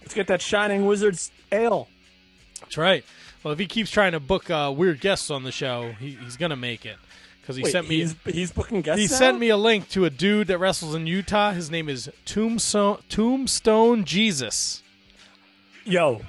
Let's 0.00 0.14
get 0.14 0.26
that 0.28 0.40
Shining 0.40 0.86
Wizards 0.86 1.30
ale. 1.52 1.88
That's 2.60 2.78
right. 2.78 3.04
Well, 3.44 3.52
if 3.52 3.58
he 3.58 3.66
keeps 3.66 3.90
trying 3.90 4.12
to 4.12 4.20
book 4.20 4.48
uh, 4.50 4.72
weird 4.74 5.00
guests 5.00 5.30
on 5.30 5.44
the 5.44 5.52
show, 5.52 5.92
he, 6.00 6.12
he's 6.12 6.38
gonna 6.38 6.56
make 6.56 6.86
it 6.86 6.96
because 7.42 7.56
he 7.56 7.62
Wait, 7.62 7.72
sent 7.72 7.88
me. 7.90 7.96
he's- 7.96 8.16
he's 8.24 8.52
booking 8.52 8.80
guests 8.80 9.02
He 9.02 9.06
now? 9.06 9.18
sent 9.18 9.38
me 9.38 9.50
a 9.50 9.56
link 9.58 9.90
to 9.90 10.06
a 10.06 10.10
dude 10.10 10.46
that 10.46 10.56
wrestles 10.56 10.94
in 10.94 11.06
Utah. 11.06 11.52
His 11.52 11.70
name 11.70 11.90
is 11.90 12.10
Tombstone 12.24 12.98
Tombstone 13.10 14.04
Jesus. 14.04 14.82
Yo, 15.84 16.22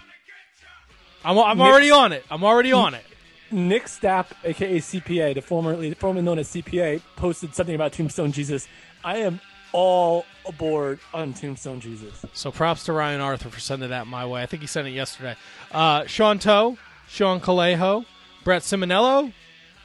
I'm 1.24 1.38
I'm 1.38 1.58
Nick- 1.58 1.68
already 1.68 1.92
on 1.92 2.12
it. 2.14 2.24
I'm 2.32 2.44
already 2.44 2.72
on 2.72 2.94
it. 2.94 3.04
Nick 3.52 3.86
Stapp, 3.86 4.28
aka 4.44 4.78
CPA, 4.80 5.34
the 5.36 5.42
formerly 5.42 5.94
formerly 5.96 6.24
known 6.24 6.40
as 6.40 6.50
CPA, 6.50 7.02
posted 7.16 7.56
something 7.56 7.74
about 7.76 7.94
Tombstone 7.94 8.32
Jesus. 8.32 8.68
I 9.04 9.18
am 9.18 9.40
all 9.72 10.26
aboard 10.48 11.00
on 11.14 11.34
Tombstone 11.34 11.80
Jesus. 11.80 12.24
So 12.34 12.52
props 12.52 12.84
to 12.86 12.94
Ryan 12.94 13.22
Arthur 13.22 13.50
for 13.50 13.60
sending 13.60 13.90
that 13.90 14.08
my 14.08 14.26
way. 14.26 14.42
I 14.44 14.46
think 14.46 14.62
he 14.62 14.68
sent 14.68 14.88
it 14.88 14.92
yesterday. 14.92 15.36
Uh, 15.72 16.06
Sean 16.06 16.38
Toe, 16.40 16.78
Sean 17.08 17.40
Calejo, 17.40 18.06
Brett 18.44 18.62
Simonello, 18.62 19.32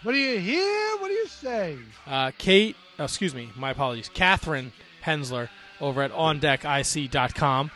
What 0.02 0.12
do 0.12 0.18
you 0.18 0.38
hear? 0.38 0.96
What 0.98 1.08
do 1.08 1.14
you 1.14 1.26
say? 1.26 1.76
uh, 2.06 2.32
Kate, 2.38 2.76
oh, 2.98 3.04
excuse 3.04 3.34
me, 3.34 3.50
my 3.56 3.70
apologies, 3.70 4.10
Catherine 4.12 4.72
Hensler 5.04 5.48
over 5.80 6.02
at 6.02 6.12
OnDeckIC.com. 6.12 7.70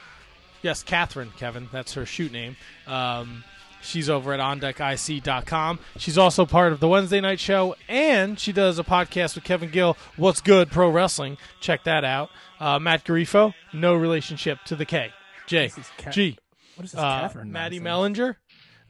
Yes, 0.63 0.83
Catherine, 0.83 1.33
Kevin, 1.37 1.69
that's 1.73 1.95
her 1.95 2.05
shoot 2.05 2.33
name. 2.33 2.57
Um, 2.87 3.45
she's 3.81 4.11
over 4.11 4.33
at 4.33 4.41
OnDeckIC.com. 4.41 5.79
She's 5.99 6.19
also 6.19 6.45
part 6.47 6.73
of 6.73 6.81
the 6.81 6.89
Wednesday 6.89 7.21
night 7.21 7.41
show, 7.41 7.77
and 7.89 8.39
she 8.39 8.53
does 8.53 8.79
a 8.79 8.85
podcast 8.85 9.35
with 9.37 9.45
Kevin 9.45 9.71
Gill, 9.71 9.97
What's 10.17 10.41
Good 10.41 10.71
Pro 10.71 10.91
Wrestling. 10.91 11.37
Check 11.61 11.85
that 11.85 12.05
out. 12.05 12.31
Uh, 12.59 12.79
Matt 12.79 13.05
Garifo, 13.05 13.55
no 13.73 13.95
relationship 13.95 14.59
to 14.67 14.75
the 14.77 14.85
K. 14.85 15.13
J. 15.47 15.71
Ca- 15.99 16.11
G. 16.11 16.37
What 16.75 16.85
is 16.87 16.93
this, 16.93 17.01
Uh, 17.01 17.21
Catherine 17.21 17.53
Maddie? 17.53 17.81
Mellinger, 17.81 18.37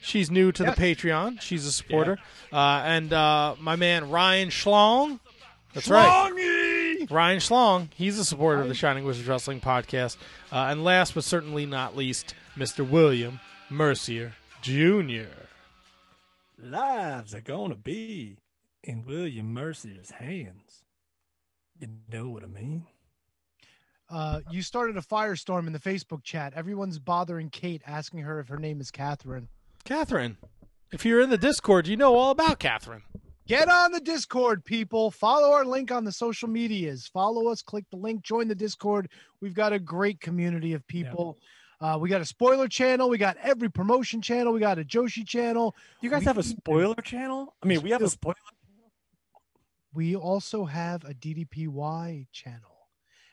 she's 0.00 0.32
new 0.32 0.50
to 0.50 0.64
the 0.64 0.72
Patreon. 0.72 1.40
She's 1.40 1.64
a 1.64 1.70
supporter. 1.70 2.18
Uh, 2.52 2.82
and 2.84 3.12
uh, 3.12 3.54
my 3.60 3.76
man 3.76 4.10
Ryan 4.10 4.48
Schlong. 4.48 5.20
That's 5.74 5.88
right. 5.88 7.06
Ryan 7.08 7.38
Schlong. 7.38 7.88
He's 7.94 8.18
a 8.18 8.24
supporter 8.24 8.62
of 8.62 8.68
the 8.68 8.74
Shining 8.74 9.04
Wizards 9.04 9.28
Wrestling 9.28 9.60
podcast. 9.60 10.16
Uh, 10.50 10.66
and 10.70 10.82
last 10.82 11.14
but 11.14 11.22
certainly 11.22 11.66
not 11.66 11.96
least, 11.96 12.34
Mr. 12.56 12.88
William 12.88 13.38
Mercier 13.70 14.34
Jr. 14.60 15.28
Lives 16.60 17.32
are 17.32 17.40
gonna 17.40 17.76
be 17.76 18.38
in 18.82 19.04
William 19.04 19.54
Mercier's 19.54 20.10
hands. 20.10 20.82
You 21.78 21.88
know 22.10 22.28
what 22.28 22.42
I 22.42 22.46
mean? 22.48 22.86
Uh, 24.10 24.40
you 24.50 24.62
started 24.62 24.96
a 24.96 25.02
firestorm 25.02 25.66
in 25.66 25.72
the 25.72 25.78
Facebook 25.78 26.22
chat. 26.24 26.54
Everyone's 26.54 26.98
bothering 26.98 27.50
Kate, 27.50 27.82
asking 27.86 28.20
her 28.20 28.40
if 28.40 28.48
her 28.48 28.56
name 28.58 28.80
is 28.80 28.90
Catherine. 28.90 29.48
Catherine. 29.84 30.38
If 30.92 31.04
you're 31.04 31.20
in 31.20 31.28
the 31.30 31.36
Discord, 31.38 31.86
you 31.86 31.96
know 31.96 32.14
all 32.16 32.30
about 32.30 32.58
Catherine. 32.58 33.02
Get 33.46 33.68
on 33.68 33.92
the 33.92 34.00
Discord, 34.00 34.64
people. 34.64 35.10
Follow 35.10 35.52
our 35.52 35.64
link 35.64 35.90
on 35.90 36.04
the 36.04 36.12
social 36.12 36.48
medias. 36.48 37.06
Follow 37.06 37.48
us, 37.48 37.62
click 37.62 37.84
the 37.90 37.96
link, 37.96 38.22
join 38.22 38.48
the 38.48 38.54
Discord. 38.54 39.10
We've 39.40 39.54
got 39.54 39.72
a 39.72 39.78
great 39.78 40.20
community 40.20 40.72
of 40.74 40.86
people. 40.86 41.36
Uh, 41.80 41.96
we 42.00 42.08
got 42.08 42.20
a 42.20 42.24
spoiler 42.26 42.68
channel. 42.68 43.08
We 43.08 43.18
got 43.18 43.36
every 43.42 43.70
promotion 43.70 44.20
channel. 44.20 44.52
We 44.52 44.60
got 44.60 44.78
a 44.78 44.84
Joshi 44.84 45.26
channel. 45.26 45.74
You 46.00 46.10
guys 46.10 46.20
We- 46.20 46.24
have 46.26 46.38
a 46.38 46.42
spoiler 46.42 46.94
channel? 47.02 47.54
I 47.62 47.66
mean, 47.66 47.82
we 47.82 47.90
have 47.90 48.02
a 48.02 48.08
spoiler. 48.08 48.34
Channel. 48.34 49.42
We 49.94 50.16
also 50.16 50.64
have 50.64 51.04
a 51.04 51.14
DDPY 51.14 52.26
channel. 52.32 52.67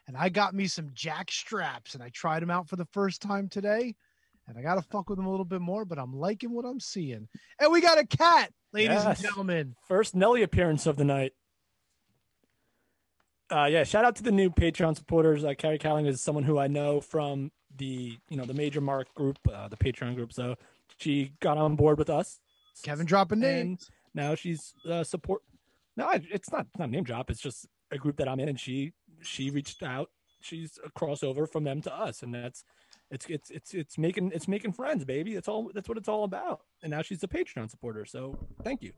And 0.08 0.16
I 0.16 0.30
got 0.30 0.54
me 0.54 0.68
some 0.68 0.92
jack 0.94 1.32
straps 1.32 1.94
and 1.96 2.04
I 2.04 2.10
tried 2.10 2.42
them 2.42 2.52
out 2.52 2.70
for 2.70 2.76
the 2.76 2.86
first 2.86 3.22
time 3.22 3.50
today. 3.50 3.96
And 4.48 4.58
I 4.58 4.62
got 4.62 4.76
to 4.76 4.82
fuck 4.84 5.10
with 5.10 5.18
them 5.18 5.26
a 5.26 5.32
little 5.32 5.46
bit 5.46 5.62
more, 5.62 5.86
but 5.86 5.98
I'm 5.98 6.14
liking 6.14 6.54
what 6.54 6.66
I'm 6.66 6.80
seeing. 6.80 7.28
And 7.60 7.72
we 7.72 7.82
got 7.82 7.98
a 7.98 8.06
cat, 8.06 8.52
ladies 8.74 8.90
Yes. 9.04 9.06
and 9.20 9.28
gentlemen. 9.30 9.76
First 9.88 10.14
Nelly 10.14 10.44
appearance 10.44 10.86
of 10.86 10.98
the 10.98 11.04
night. 11.06 11.34
Uh, 13.52 13.66
yeah, 13.66 13.84
shout 13.84 14.06
out 14.06 14.16
to 14.16 14.24
the 14.24 14.32
new 14.32 14.50
Patreon 14.50 14.96
supporters. 14.96 15.44
Uh, 15.44 15.54
Carrie 15.58 15.78
Cowling 15.78 16.06
is 16.08 16.22
someone 16.22 16.44
who 16.44 16.58
I 16.58 16.68
know 16.68 17.00
from 17.00 17.52
the 17.76 18.18
you 18.30 18.38
know 18.38 18.46
the 18.46 18.54
Major 18.54 18.82
Mark 18.82 19.14
group, 19.14 19.38
uh, 19.54 19.68
the 19.68 19.78
Patreon 19.78 20.16
group. 20.16 20.34
So 20.34 20.56
she 20.98 21.34
got 21.42 21.58
on 21.58 21.76
board 21.76 21.98
with 22.00 22.10
us. 22.10 22.40
Kevin 22.84 23.06
dropping 23.06 23.40
names. 23.40 23.90
now 24.14 24.34
she's 24.36 24.74
uh, 24.90 25.04
support. 25.04 25.42
No, 25.96 26.06
I- 26.08 26.22
it's 26.32 26.52
not 26.52 26.66
it's 26.70 26.80
not 26.80 26.90
a 26.90 26.92
name 26.92 27.04
drop. 27.04 27.30
It's 27.30 27.40
just 27.42 27.68
a 27.92 27.98
group 28.00 28.18
that 28.18 28.28
I'm 28.28 28.40
in, 28.40 28.50
and 28.50 28.60
she 28.60 28.94
she 29.26 29.50
reached 29.50 29.84
out. 29.84 30.10
She's 30.42 30.80
a 30.86 30.90
crossover 30.90 31.50
from 31.52 31.64
them 31.64 31.82
to 31.82 31.94
us, 31.94 32.22
and 32.22 32.34
that's 32.34 32.64
it's 33.12 33.26
it's 33.28 33.50
it's 33.50 33.74
it's 33.74 33.98
making 33.98 34.32
it's 34.34 34.48
making 34.48 34.74
friends, 34.74 35.06
baby. 35.06 35.34
That's 35.34 35.48
all. 35.48 35.72
That's 35.74 35.90
what 35.90 35.98
it's 35.98 36.10
all 36.10 36.24
about. 36.24 36.62
And 36.84 36.92
now 36.92 37.02
she's 37.02 37.24
a 37.24 37.28
Patreon 37.28 37.70
supporter. 37.70 38.06
So 38.06 38.38
thank 38.64 38.82
you. 38.82 38.94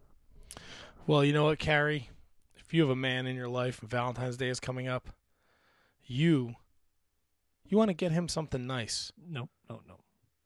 Well, 1.05 1.23
you 1.23 1.33
know 1.33 1.45
what, 1.45 1.59
Carrie? 1.59 2.09
If 2.55 2.73
you 2.73 2.81
have 2.81 2.89
a 2.89 2.95
man 2.95 3.27
in 3.27 3.35
your 3.35 3.47
life 3.47 3.79
and 3.81 3.89
Valentine's 3.89 4.37
Day 4.37 4.49
is 4.49 4.59
coming 4.59 4.87
up, 4.87 5.09
you 6.05 6.55
you 7.65 7.77
want 7.77 7.89
to 7.89 7.93
get 7.93 8.11
him 8.11 8.27
something 8.27 8.65
nice. 8.65 9.11
No, 9.17 9.49
no, 9.69 9.81
no. 9.87 9.95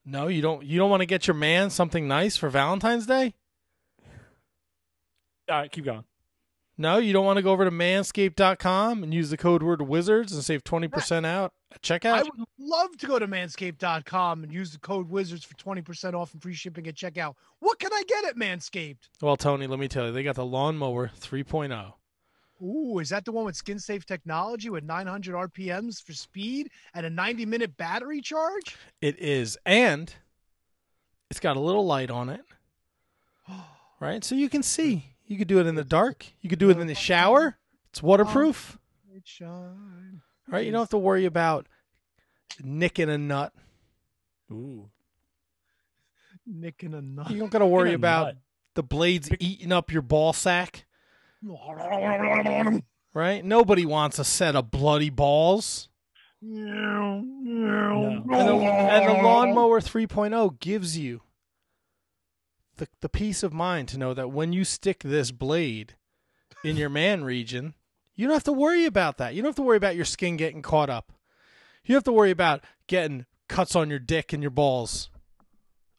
No, 0.06 0.28
you 0.28 0.41
don't 0.41 0.64
you 0.64 0.78
don't 0.80 0.90
want 0.90 1.02
to 1.02 1.08
get 1.08 1.28
your 1.28 1.36
man 1.36 1.70
something 1.70 2.08
nice 2.08 2.38
for 2.38 2.49
Valentine's 2.49 3.06
Day? 3.06 3.36
All 5.49 5.60
right, 5.60 5.72
keep 5.72 5.86
going. 5.86 6.03
No, 6.77 6.98
you 6.98 7.14
don't 7.14 7.26
want 7.26 7.38
to 7.38 7.43
go 7.43 7.52
over 7.52 7.65
to 7.65 7.72
manscaped.com 7.72 9.03
and 9.03 9.14
use 9.14 9.30
the 9.30 9.38
code 9.38 9.61
word 9.61 9.81
wizards 9.84 10.31
and 10.34 10.43
save 10.43 10.64
20% 10.64 11.26
out 11.26 11.53
at 11.72 11.81
checkout? 11.81 12.14
I 12.14 12.23
would 12.23 12.48
love 12.57 12.98
to 12.98 13.06
go 13.06 13.19
to 13.19 13.27
manscaped.com 13.27 14.43
and 14.43 14.52
use 14.52 14.72
the 14.72 14.80
code 14.80 15.10
wizards 15.10 15.43
for 15.43 15.53
20% 15.56 16.14
off 16.14 16.34
and 16.34 16.41
free 16.41 16.53
shipping 16.53 16.88
at 16.88 16.95
checkout. 16.95 17.35
What 17.60 17.80
can 17.80 17.91
I 17.93 18.03
get 18.07 18.26
at 18.26 18.35
Manscaped? 18.35 19.10
Well, 19.22 19.38
Tony, 19.38 19.68
let 19.68 19.80
me 19.80 19.88
tell 19.88 20.07
you, 20.07 20.11
they 20.11 20.23
got 20.23 20.35
the 20.35 20.45
lawnmower 20.45 21.11
3.0. 21.19 21.93
Ooh, 22.64 22.99
is 22.99 23.10
that 23.10 23.26
the 23.26 23.31
one 23.31 23.45
with 23.45 23.56
skin 23.56 23.80
safe 23.80 24.06
technology 24.06 24.69
with 24.69 24.84
900 24.84 25.35
RPMs 25.52 26.02
for 26.02 26.14
speed 26.14 26.69
and 26.93 27.06
a 27.06 27.10
90 27.10 27.45
minute 27.45 27.76
battery 27.76 28.22
charge? 28.22 28.76
It 29.02 29.19
is. 29.19 29.57
And 29.65 30.14
it's 31.30 31.39
got 31.39 31.57
a 31.57 31.60
little 31.60 31.85
light 31.85 32.10
on 32.10 32.30
it. 32.30 32.41
Right? 33.99 34.23
So 34.23 34.34
you 34.34 34.49
can 34.49 34.64
see. 34.64 35.06
You 35.32 35.38
could 35.38 35.48
do 35.48 35.60
it 35.60 35.66
in 35.66 35.76
the 35.76 35.86
dark. 35.86 36.26
You 36.41 36.49
could 36.49 36.60
do 36.60 36.70
it 36.72 36.78
in 36.78 36.88
the 36.88 36.94
shower. 36.94 37.58
It's 37.91 38.03
waterproof. 38.03 38.78
It 39.16 39.26
shine. 39.26 40.20
Right? 40.45 40.66
You 40.66 40.74
don't 40.74 40.82
have 40.82 40.90
to 40.90 40.98
worry 40.98 41.24
about 41.24 41.68
nicking 42.62 43.10
a 43.10 43.18
nut. 43.18 43.53
Ooh. 44.52 44.90
Nicking 46.45 46.94
a 46.94 47.02
nut. 47.02 47.32
You 47.32 47.40
don't 47.40 47.49
got 47.49 47.60
to 47.60 47.66
worry 47.66 47.94
about 47.94 48.26
nut. 48.26 48.38
the 48.76 48.84
blades 48.84 49.30
eating 49.40 49.72
up 49.72 49.90
your 49.90 50.02
ball 50.02 50.34
sack. 50.34 50.86
Right? 53.14 53.45
Nobody 53.45 53.86
wants 53.86 54.20
a 54.20 54.26
set 54.26 54.58
of 54.58 54.70
bloody 54.70 55.10
balls. 55.10 55.88
And 56.41 58.28
the, 58.30 58.36
and 58.36 59.08
the 59.08 59.24
lawnmower 59.24 59.80
3.0 59.80 60.60
gives 60.60 60.98
you 60.98 61.22
the, 62.82 62.88
the 63.02 63.10
peace 63.10 63.44
of 63.44 63.53
mind 63.53 63.88
to 63.90 63.98
know 63.99 64.16
that 64.16 64.32
when 64.32 64.53
you 64.53 64.64
stick 64.66 65.03
this 65.03 65.30
blade 65.30 65.94
in 66.64 66.76
your 66.78 66.90
man 66.90 67.24
region, 67.24 67.76
you 68.16 68.26
don't 68.26 68.34
have 68.34 68.44
to 68.45 68.52
worry 68.52 68.86
about 68.86 69.20
that. 69.20 69.36
You 69.36 69.44
don't 69.44 69.49
have 69.49 69.56
to 69.58 69.62
worry 69.62 69.78
about 69.78 69.95
your 69.95 70.06
skin 70.06 70.36
getting 70.36 70.64
caught 70.64 70.90
up. 70.90 71.12
You 71.86 71.94
have 71.94 72.03
to 72.06 72.12
worry 72.12 72.32
about 72.32 72.64
getting 72.88 73.28
cuts 73.48 73.76
on 73.76 73.91
your 73.91 73.99
dick 73.99 74.34
and 74.34 74.41
your 74.41 74.49
balls 74.49 75.12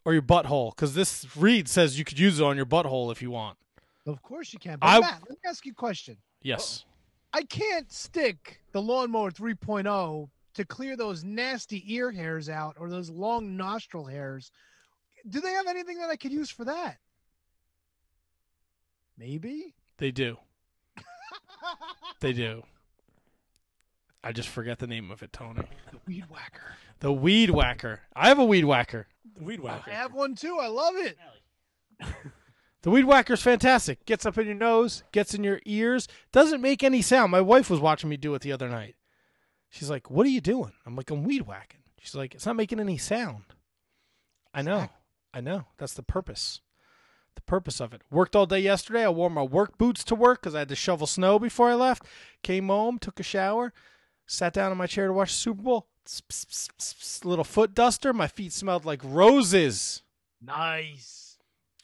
or 0.05 0.13
your 0.13 0.23
butthole 0.23 0.75
because 0.75 0.95
this 0.95 1.25
read 1.37 1.69
says 1.69 2.01
you 2.01 2.05
could 2.05 2.19
use 2.19 2.41
it 2.41 2.45
on 2.45 2.57
your 2.57 2.67
butthole 2.67 3.13
if 3.13 3.23
you 3.23 3.31
want. 3.31 3.59
Of 4.05 4.21
course 4.21 4.53
you 4.53 4.59
can. 4.59 4.81
But 4.81 4.87
I- 4.89 5.01
Matt, 5.01 5.21
let 5.29 5.31
me 5.31 5.37
ask 5.47 5.65
you 5.65 5.71
a 5.73 5.77
question. 5.77 6.17
Yes. 6.43 6.85
I 7.33 7.43
can't 7.43 7.93
stick 7.93 8.61
the 8.73 8.83
lawnmower 8.83 9.31
3.0 9.31 10.29
to 10.55 10.65
clear 10.65 10.97
those 10.97 11.23
nasty 11.23 11.95
ear 11.95 12.11
hairs 12.11 12.49
out 12.49 12.75
or 12.77 12.91
those 12.91 13.09
long 13.09 13.57
nostril 13.57 14.05
hairs. 14.05 14.51
Do 15.28 15.40
they 15.40 15.53
have 15.53 15.66
anything 15.66 15.99
that 15.99 16.11
I 16.11 16.16
could 16.16 16.32
use 16.32 16.51
for 16.51 16.65
that? 16.65 16.99
Maybe. 19.16 19.74
They 19.99 20.11
do. 20.11 20.36
they 22.20 22.32
do. 22.32 22.65
I 24.24 24.32
just 24.32 24.49
forget 24.49 24.78
the 24.78 24.86
name 24.86 25.11
of 25.11 25.23
it, 25.23 25.32
Tony. 25.32 25.62
The 25.90 25.99
weed 26.07 26.24
whacker. 26.28 26.77
The 27.01 27.12
weed 27.12 27.51
whacker. 27.51 28.01
I 28.15 28.28
have 28.28 28.39
a 28.39 28.44
weed 28.44 28.65
whacker. 28.65 29.07
The 29.36 29.44
weed 29.44 29.61
whacker. 29.61 29.90
I 29.90 29.94
have 29.94 30.15
one 30.15 30.35
too. 30.35 30.59
I 30.61 30.69
love 30.69 30.94
it. 30.97 31.19
The 32.82 32.90
weed 32.90 33.05
whacker's 33.05 33.43
fantastic. 33.43 34.05
Gets 34.07 34.27
up 34.27 34.36
in 34.39 34.47
your 34.47 34.57
nose, 34.57 35.05
gets 35.12 35.35
in 35.35 35.44
your 35.44 35.61
ears, 35.65 36.09
doesn't 36.32 36.61
make 36.61 36.82
any 36.82 37.01
sound. 37.01 37.31
My 37.31 37.40
wife 37.40 37.70
was 37.70 37.78
watching 37.78 38.11
me 38.11 38.16
do 38.16 38.35
it 38.35 38.43
the 38.43 38.51
other 38.51 38.69
night. 38.69 38.97
She's 39.70 39.89
like, 39.89 40.11
"What 40.11 40.27
are 40.27 40.31
you 40.31 40.40
doing?" 40.40 40.73
I'm 40.85 40.97
like, 40.97 41.11
"I'm 41.11 41.23
weed 41.23 41.43
whacking." 41.43 41.81
She's 42.01 42.16
like, 42.16 42.35
"It's 42.35 42.44
not 42.44 42.57
making 42.57 42.81
any 42.81 42.99
sound." 42.99 43.44
I 44.53 44.62
know. 44.62 44.90
I 45.35 45.41
know. 45.41 45.65
That's 45.79 45.95
the 45.95 46.03
purpose. 46.03 46.61
The 47.35 47.41
purpose 47.43 47.81
of 47.81 47.95
it. 47.95 48.03
Worked 48.11 48.37
all 48.37 48.45
day 48.47 48.61
yesterday. 48.61 49.05
I 49.05 49.09
wore 49.09 49.31
my 49.31 49.43
work 49.43 49.79
boots 49.79 50.05
to 50.05 50.15
work 50.15 50.43
because 50.43 50.55
I 50.55 50.61
had 50.61 50.69
to 50.69 50.77
shovel 50.77 51.07
snow 51.07 51.39
before 51.39 51.71
I 51.71 51.75
left. 51.75 52.05
Came 52.43 52.69
home, 52.69 52.99
took 52.99 53.19
a 53.19 53.23
shower, 53.23 53.73
sat 54.27 54.53
down 54.53 54.71
in 54.71 54.79
my 54.79 54.87
chair 54.87 55.07
to 55.07 55.13
watch 55.13 55.31
the 55.33 55.39
Super 55.39 55.63
Bowl. 55.63 55.87
Pss, 56.05 56.21
pss, 56.21 56.45
pss, 56.47 56.69
pss, 56.79 56.95
pss, 56.95 57.25
little 57.25 57.45
foot 57.45 57.75
duster. 57.75 58.13
My 58.13 58.27
feet 58.27 58.53
smelled 58.53 58.85
like 58.85 59.01
roses. 59.03 60.03
Nice. 60.41 61.39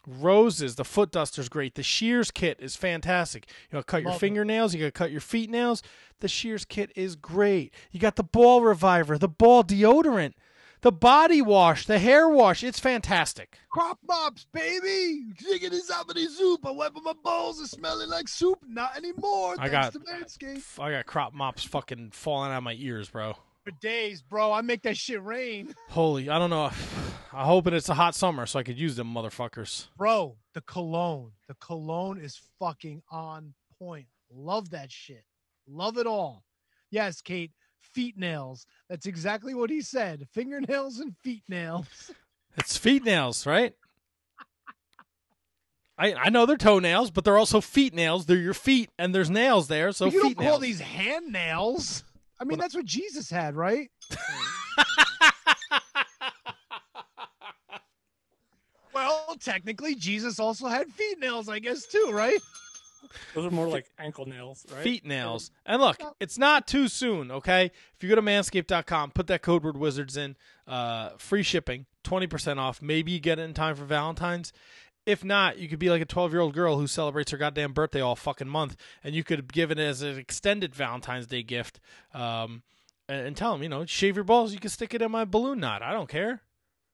Roses. 0.07 0.75
The 0.75 0.85
foot 0.85 1.12
duster's 1.12 1.49
great. 1.49 1.75
The 1.75 1.83
shears 1.83 2.31
kit 2.31 2.59
is 2.61 2.77
fantastic. 2.77 3.47
You 3.70 3.79
know, 3.79 3.83
cut 3.83 4.03
your 4.03 4.11
Love 4.11 4.16
it. 4.16 4.20
fingernails. 4.20 4.75
You 4.75 4.81
got 4.81 4.87
to 4.87 4.93
cut 4.93 5.11
your 5.11 5.20
feet 5.20 5.49
nails. 5.51 5.83
The 6.20 6.29
shears 6.29 6.65
kit 6.65 6.91
is 6.97 7.15
great. 7.16 7.73
You 7.91 8.01
got 8.01 8.16
the 8.16 8.25
ball 8.25 8.62
reviver, 8.62 9.16
the 9.19 9.29
ball 9.29 9.62
deodorant, 9.62 10.33
the 10.81 10.93
body 10.93 11.43
wash, 11.43 11.87
the 11.87 11.99
hair 11.99 12.29
wash. 12.29 12.63
It's 12.63 12.79
fantastic. 12.79 13.59
Crop 13.71 13.99
mops, 14.07 14.47
baby. 14.53 15.25
Chicken 15.37 15.73
is 15.73 15.89
the 15.89 16.29
soup. 16.31 16.67
I 16.67 16.71
wiping 16.71 17.03
my 17.03 17.15
balls 17.25 17.59
and 17.59 17.69
smelling 17.69 18.09
like 18.09 18.29
soup. 18.29 18.59
Not 18.67 18.97
anymore. 18.97 19.57
I 19.59 19.69
got-. 19.69 19.95
I 20.79 20.91
got 20.91 21.07
crop 21.07 21.35
mops 21.35 21.65
fucking 21.65 22.11
falling 22.13 22.53
out 22.53 22.59
of 22.59 22.63
my 22.65 22.77
ears, 22.79 23.09
bro. 23.09 23.35
for 23.65 23.71
days, 23.81 24.23
bro. 24.23 24.53
I 24.53 24.61
make 24.63 24.83
that 24.83 24.97
shit 24.97 25.23
rain. 25.23 25.75
Holy, 25.89 26.31
I 26.31 26.39
don't 26.39 26.51
know. 26.51 26.71
I'm 27.33 27.45
hoping 27.47 27.75
it's 27.75 27.89
a 27.89 27.95
hot 27.95 28.15
summer 28.15 28.47
so 28.47 28.59
I 28.59 28.63
could 28.63 28.79
use 28.79 28.97
them 28.97 29.13
motherfuckers. 29.13 29.89
Bro, 29.97 30.37
the 30.55 30.63
cologne. 30.63 31.33
The 31.49 31.55
cologne 31.55 32.19
is 32.21 32.41
fucking 32.59 33.03
on 33.11 33.55
point. 33.79 34.07
Love 34.31 34.71
that 34.71 34.91
shit. 34.91 35.25
Love 35.67 35.99
it 35.99 36.07
all. 36.07 36.45
Yes, 36.91 37.21
Kate, 37.21 37.51
feet 37.93 38.19
nails. 38.19 38.66
That's 38.89 39.06
exactly 39.06 39.55
what 39.55 39.70
he 39.70 39.81
said. 39.81 40.27
Fingernails 40.32 40.98
and 40.98 41.16
feet 41.19 41.43
nails. 41.48 41.86
It's 42.56 42.77
feet 42.77 43.05
nails, 43.05 43.47
right? 43.47 43.73
I 45.97 46.15
I 46.15 46.28
know 46.31 46.44
they're 46.44 46.56
toenails, 46.56 47.12
but 47.12 47.24
they're 47.24 47.39
also 47.39 47.60
feet 47.60 47.94
nails. 47.94 48.27
They're 48.27 48.36
your 48.36 48.52
feet, 48.52 48.90
and 48.98 49.15
there's 49.15 49.31
nails 49.31 49.69
there. 49.69 49.93
So 49.93 50.06
you 50.06 50.23
feet 50.23 50.36
don't 50.36 50.47
call 50.47 50.59
these 50.59 50.81
hand 50.81 51.31
nails. 51.32 52.02
I 52.40 52.44
mean, 52.44 52.59
that's 52.59 52.74
what 52.74 52.85
Jesus 52.85 53.31
had, 53.31 53.55
right? 53.55 53.90
well, 58.94 59.36
technically, 59.40 59.94
Jesus 59.97 60.39
also 60.39 60.69
had 60.69 60.89
feet 60.89 61.19
nails, 61.19 61.48
I 61.48 61.59
guess, 61.59 61.86
too, 61.86 62.10
right? 62.12 62.40
Those 63.35 63.47
are 63.47 63.51
more 63.51 63.68
like 63.68 63.90
ankle 63.98 64.26
nails, 64.26 64.66
right? 64.72 64.82
feet 64.82 65.05
nails. 65.05 65.51
And 65.66 65.80
look, 65.80 65.98
it's 66.20 66.39
not 66.39 66.66
too 66.66 66.89
soon, 66.89 67.30
okay? 67.30 67.66
If 67.94 68.02
you 68.02 68.09
go 68.09 68.14
to 68.14 68.22
manscaped.com, 68.22 69.12
put 69.12 69.26
that 69.28 69.43
code 69.43 69.64
word 69.64 69.76
wizards 69.76 70.16
in, 70.16 70.36
uh, 70.66 71.10
free 71.18 71.43
shipping, 71.43 71.86
20% 72.05 72.59
off. 72.59 72.82
Maybe 72.82 73.12
you 73.12 73.20
get 73.20 73.39
it 73.39 73.43
in 73.43 73.55
time 73.55 73.76
for 73.76 73.85
Valentine's. 73.85 74.52
If 75.06 75.24
not, 75.24 75.59
you 75.59 75.68
could 75.68 75.78
be 75.78 75.89
like 75.89 76.02
a 76.02 76.06
12 76.06 76.32
year 76.32 76.40
old 76.40 76.52
girl 76.55 76.78
who 76.78 76.86
celebrates 76.86 77.30
her 77.30 77.39
goddamn 77.39 77.72
birthday 77.72 78.01
all 78.01 78.14
fucking 78.14 78.48
month, 78.48 78.76
and 79.02 79.14
you 79.14 79.24
could 79.24 79.51
give 79.52 79.70
it 79.70 79.78
as 79.78 80.02
an 80.02 80.18
extended 80.18 80.74
Valentine's 80.74 81.26
Day 81.26 81.43
gift. 81.43 81.80
Um, 82.12 82.62
and, 83.09 83.28
and 83.28 83.36
tell 83.36 83.52
them, 83.52 83.62
you 83.62 83.68
know, 83.68 83.86
shave 83.86 84.16
your 84.16 84.24
balls, 84.24 84.52
you 84.52 84.60
can 84.60 84.70
stick 84.70 84.93
it 84.93 85.01
in 85.01 85.10
my 85.10 85.24
balloon 85.24 85.60
knot. 85.60 85.82
I 85.82 85.93
don't 85.93 86.09
care. 86.09 86.43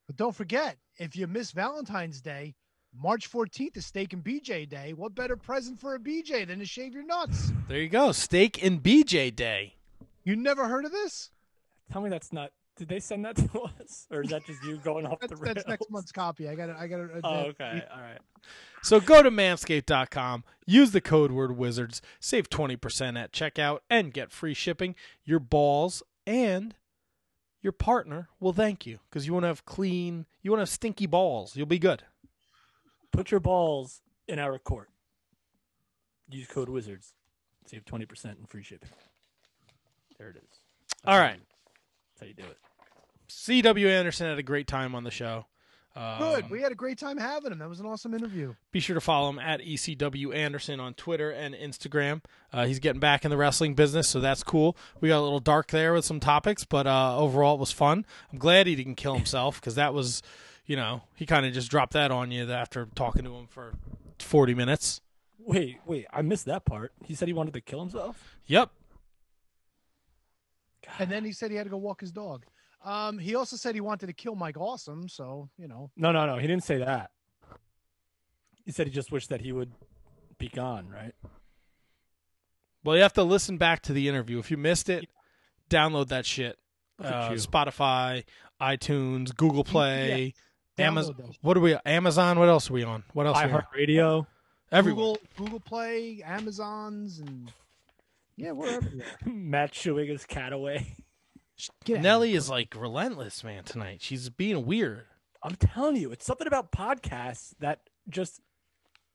But 0.06 0.16
don't 0.16 0.34
forget, 0.34 0.76
if 0.96 1.16
you 1.16 1.26
miss 1.26 1.50
Valentine's 1.50 2.20
Day, 2.20 2.54
March 2.96 3.30
14th 3.30 3.76
is 3.76 3.86
Steak 3.86 4.12
and 4.12 4.22
BJ 4.22 4.68
Day. 4.68 4.92
What 4.92 5.14
better 5.14 5.36
present 5.36 5.80
for 5.80 5.94
a 5.94 5.98
BJ 5.98 6.46
than 6.46 6.60
to 6.60 6.64
shave 6.64 6.94
your 6.94 7.04
nuts? 7.04 7.52
There 7.66 7.80
you 7.80 7.88
go. 7.88 8.12
Steak 8.12 8.62
and 8.62 8.82
BJ 8.82 9.34
Day. 9.34 9.76
You 10.22 10.36
never 10.36 10.68
heard 10.68 10.84
of 10.84 10.92
this? 10.92 11.30
Tell 11.90 12.02
me 12.02 12.10
that's 12.10 12.30
not. 12.30 12.50
Did 12.76 12.88
they 12.88 13.00
send 13.00 13.24
that 13.24 13.36
to 13.36 13.60
us, 13.80 14.06
or 14.10 14.20
is 14.20 14.28
that 14.30 14.44
just 14.44 14.62
you 14.64 14.76
going 14.76 15.06
off 15.06 15.18
the 15.20 15.28
That's, 15.28 15.40
rails? 15.40 15.54
that's 15.54 15.68
next 15.68 15.90
month's 15.90 16.12
copy. 16.12 16.46
I 16.46 16.54
got 16.56 16.68
it. 16.68 16.76
I 16.78 16.86
got 16.86 17.00
it. 17.00 17.10
Oh, 17.24 17.34
okay. 17.46 17.82
All 17.90 18.00
right. 18.02 18.18
So 18.82 19.00
go 19.00 19.22
to 19.22 19.30
manscaped.com, 19.30 20.44
use 20.66 20.90
the 20.90 21.00
code 21.00 21.32
word 21.32 21.56
wizards, 21.56 22.02
save 22.20 22.50
20% 22.50 23.18
at 23.18 23.32
checkout, 23.32 23.78
and 23.88 24.12
get 24.12 24.30
free 24.30 24.54
shipping. 24.54 24.94
Your 25.24 25.38
balls 25.40 26.02
and 26.26 26.74
your 27.62 27.72
partner 27.72 28.28
will 28.40 28.52
thank 28.52 28.84
you 28.84 28.98
because 29.08 29.26
you 29.26 29.32
want 29.32 29.44
to 29.44 29.48
have 29.48 29.64
clean, 29.64 30.26
you 30.42 30.50
want 30.50 30.58
to 30.58 30.62
have 30.62 30.68
stinky 30.68 31.06
balls. 31.06 31.56
You'll 31.56 31.64
be 31.66 31.78
good. 31.78 32.02
Put 33.14 33.30
your 33.30 33.40
balls 33.40 34.02
in 34.26 34.38
our 34.38 34.58
court. 34.58 34.90
Use 36.28 36.48
code 36.48 36.68
wizards. 36.68 37.12
Save 37.66 37.84
twenty 37.84 38.06
percent 38.06 38.38
in 38.40 38.46
free 38.46 38.62
shipping. 38.62 38.88
There 40.18 40.30
it 40.30 40.36
is. 40.36 40.58
All 41.04 41.18
right. 41.18 41.38
That's 41.38 42.20
how 42.20 42.26
you 42.26 42.34
do 42.34 42.42
it. 42.42 42.58
C.W. 43.28 43.88
Anderson 43.88 44.26
had 44.28 44.38
a 44.38 44.42
great 44.42 44.66
time 44.66 44.94
on 44.94 45.04
the 45.04 45.10
show. 45.10 45.46
Um, 45.96 46.18
Good. 46.18 46.50
We 46.50 46.60
had 46.60 46.72
a 46.72 46.74
great 46.74 46.98
time 46.98 47.18
having 47.18 47.52
him. 47.52 47.58
That 47.58 47.68
was 47.68 47.78
an 47.78 47.86
awesome 47.86 48.14
interview. 48.14 48.54
Be 48.72 48.80
sure 48.80 48.94
to 48.94 49.00
follow 49.00 49.28
him 49.30 49.38
at 49.38 49.60
ECW 49.60 50.34
Anderson 50.34 50.80
on 50.80 50.94
Twitter 50.94 51.30
and 51.30 51.54
Instagram. 51.54 52.22
Uh, 52.52 52.66
he's 52.66 52.80
getting 52.80 53.00
back 53.00 53.24
in 53.24 53.30
the 53.30 53.36
wrestling 53.36 53.74
business, 53.74 54.08
so 54.08 54.18
that's 54.18 54.42
cool. 54.42 54.76
We 55.00 55.08
got 55.08 55.20
a 55.20 55.22
little 55.22 55.38
dark 55.40 55.68
there 55.70 55.92
with 55.92 56.04
some 56.04 56.18
topics, 56.18 56.64
but 56.64 56.88
uh, 56.88 57.16
overall 57.16 57.54
it 57.54 57.60
was 57.60 57.70
fun. 57.70 58.04
I'm 58.32 58.38
glad 58.38 58.66
he 58.66 58.74
didn't 58.74 58.96
kill 58.96 59.14
himself 59.14 59.60
because 59.60 59.76
that 59.76 59.94
was, 59.94 60.20
you 60.66 60.76
know, 60.76 61.02
he 61.14 61.26
kind 61.26 61.44
of 61.44 61.52
just 61.52 61.70
dropped 61.70 61.92
that 61.92 62.10
on 62.10 62.30
you 62.30 62.50
after 62.50 62.86
talking 62.94 63.24
to 63.24 63.34
him 63.34 63.46
for 63.46 63.74
40 64.18 64.54
minutes. 64.54 65.00
Wait, 65.38 65.78
wait. 65.86 66.06
I 66.12 66.22
missed 66.22 66.46
that 66.46 66.64
part. 66.64 66.92
He 67.04 67.14
said 67.14 67.28
he 67.28 67.34
wanted 67.34 67.54
to 67.54 67.60
kill 67.60 67.80
himself. 67.80 68.36
Yep. 68.46 68.70
And 70.98 71.10
then 71.10 71.24
he 71.24 71.32
said 71.32 71.50
he 71.50 71.56
had 71.56 71.64
to 71.64 71.70
go 71.70 71.76
walk 71.76 72.00
his 72.00 72.12
dog. 72.12 72.44
Um, 72.84 73.18
he 73.18 73.34
also 73.34 73.56
said 73.56 73.74
he 73.74 73.80
wanted 73.80 74.06
to 74.06 74.12
kill 74.12 74.34
Mike 74.34 74.58
Awesome. 74.58 75.08
So 75.08 75.48
you 75.58 75.68
know, 75.68 75.90
No, 75.96 76.12
no, 76.12 76.26
no. 76.26 76.36
He 76.36 76.46
didn't 76.46 76.64
say 76.64 76.78
that. 76.78 77.10
He 78.64 78.72
said 78.72 78.86
he 78.86 78.92
just 78.92 79.12
wished 79.12 79.28
that 79.30 79.40
he 79.40 79.52
would 79.52 79.72
be 80.38 80.48
gone. 80.48 80.88
Right. 80.88 81.14
Well, 82.82 82.96
you 82.96 83.02
have 83.02 83.14
to 83.14 83.22
listen 83.22 83.56
back 83.56 83.82
to 83.82 83.92
the 83.94 84.08
interview. 84.08 84.38
If 84.38 84.50
you 84.50 84.58
missed 84.58 84.90
it, 84.90 85.08
download 85.70 86.08
that 86.08 86.26
shit. 86.26 86.58
Uh. 87.02 87.30
Spotify, 87.30 88.24
iTunes, 88.60 89.34
Google 89.34 89.64
Play, 89.64 90.34
Download 90.34 90.53
Amazon. 90.78 91.14
those. 91.18 91.38
What 91.42 91.56
are 91.56 91.60
we? 91.60 91.76
Amazon. 91.84 92.38
What 92.38 92.48
else 92.48 92.70
are 92.70 92.72
we 92.72 92.84
on? 92.84 93.04
What 93.12 93.26
else? 93.26 93.38
are 93.38 93.46
we 93.46 93.52
on? 93.52 93.62
iHeartRadio. 93.62 94.26
Everywhere. 94.72 95.14
Google, 95.14 95.18
Google 95.36 95.60
Play, 95.60 96.22
Amazon's, 96.24 97.20
and 97.20 97.52
yeah, 98.36 98.52
we're 98.52 98.68
everywhere. 98.68 99.06
Matt 99.24 99.72
Schuiga's 99.72 100.24
cat 100.24 100.52
away. 100.52 100.96
Get 101.84 102.02
Nelly 102.02 102.34
is 102.34 102.50
like 102.50 102.74
relentless, 102.76 103.44
man. 103.44 103.62
Tonight, 103.62 104.02
she's 104.02 104.28
being 104.28 104.66
weird. 104.66 105.06
I'm 105.42 105.54
telling 105.54 105.96
you, 105.96 106.10
it's 106.10 106.26
something 106.26 106.46
about 106.46 106.72
podcasts 106.72 107.54
that 107.60 107.80
just 108.08 108.40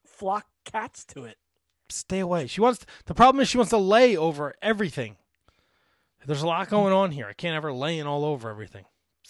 flock 0.06 0.45
cats 0.64 1.03
to 1.06 1.26
it. 1.26 1.38
Stay 1.90 2.19
away. 2.19 2.48
She 2.48 2.61
wants. 2.61 2.86
The 3.06 3.14
problem 3.14 3.41
is 3.41 3.49
she 3.49 3.57
wants 3.57 3.72
to 3.72 3.77
lay 3.77 4.15
over 4.15 4.53
everything. 4.61 5.18
There's 6.26 6.41
a 6.41 6.48
lot 6.48 6.69
going 6.69 6.94
on 6.94 7.11
here. 7.11 7.26
I 7.27 7.34
can't 7.34 7.53
have 7.53 7.64
her 7.64 7.73
laying 7.73 8.06
all 8.06 8.23
over 8.23 8.49
everything. 8.49 8.86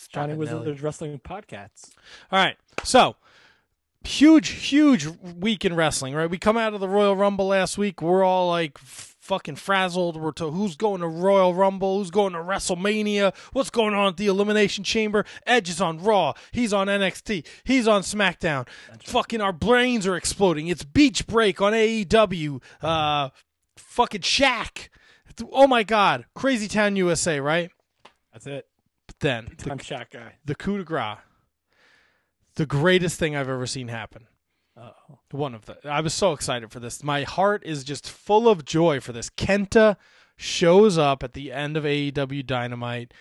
Johnny 0.08 0.34
it, 0.34 0.38
Wizard 0.38 0.56
Nelly. 0.56 0.66
there's 0.66 0.82
wrestling 0.82 1.20
podcasts. 1.20 1.92
All 2.32 2.40
right. 2.44 2.58
So, 2.84 3.16
huge, 4.04 4.50
huge 4.50 5.08
week 5.08 5.66
in 5.66 5.76
wrestling, 5.76 6.16
right? 6.16 6.30
We 6.30 6.38
come 6.38 6.58
out 6.58 6.74
of 6.74 6.80
the 6.80 6.88
Royal 6.88 7.16
Rumble 7.16 7.48
last 7.48 7.78
week. 7.78 8.02
We're 8.02 8.24
all 8.24 8.50
like 8.50 8.78
fucking 8.78 9.58
frazzled. 9.58 10.18
We're 10.20 10.32
to 10.34 10.50
who's 10.52 10.76
going 10.76 11.02
to 11.02 11.08
Royal 11.08 11.54
Rumble? 11.54 12.00
Who's 12.00 12.12
going 12.12 12.34
to 12.34 12.40
WrestleMania? 12.40 13.36
What's 13.54 13.70
going 13.70 13.94
on 13.94 14.08
at 14.08 14.18
the 14.18 14.28
Elimination 14.28 14.84
Chamber? 14.84 15.26
Edge 15.46 15.70
is 15.70 15.82
on 15.82 16.02
Raw. 16.02 16.34
He's 16.52 16.74
on 16.74 16.88
NXT. 16.88 17.46
He's 17.64 17.88
on 17.88 18.02
SmackDown. 18.02 18.68
Fucking 19.04 19.42
our 19.42 19.54
brains 19.54 20.08
are 20.08 20.16
exploding. 20.16 20.68
It's 20.68 20.84
Beach 20.84 21.28
Break 21.28 21.62
on 21.62 21.74
AEW. 21.74 22.62
Uh, 22.82 23.30
fucking 23.78 24.22
Shaq. 24.22 24.90
Oh 25.52 25.68
my 25.68 25.84
God. 25.84 26.26
Crazy 26.36 26.68
Town 26.68 26.96
USA, 26.96 27.40
right? 27.40 27.70
That's 28.34 28.48
it. 28.48 28.69
Then 29.20 29.48
Time 29.58 29.80
Shaq 29.80 30.12
guy. 30.12 30.34
the 30.46 30.56
coup 30.56 30.78
de 30.78 30.84
grace, 30.84 31.18
the 32.56 32.66
greatest 32.66 33.20
thing 33.20 33.36
I've 33.36 33.50
ever 33.50 33.68
seen 33.68 33.88
happen. 33.90 34.28
Uh-oh. 34.78 35.20
One 35.32 35.54
of 35.54 35.66
the. 35.66 35.78
I 35.86 36.00
was 36.02 36.14
so 36.14 36.32
excited 36.32 36.72
for 36.72 36.80
this. 36.80 37.04
My 37.04 37.24
heart 37.24 37.64
is 37.66 37.84
just 37.84 38.10
full 38.10 38.48
of 38.48 38.64
joy 38.64 39.00
for 39.02 39.12
this. 39.12 39.30
Kenta 39.30 39.98
shows 40.38 40.98
up 40.98 41.22
at 41.22 41.34
the 41.34 41.52
end 41.52 41.76
of 41.76 41.84
AEW 41.84 42.46
Dynamite. 42.46 43.14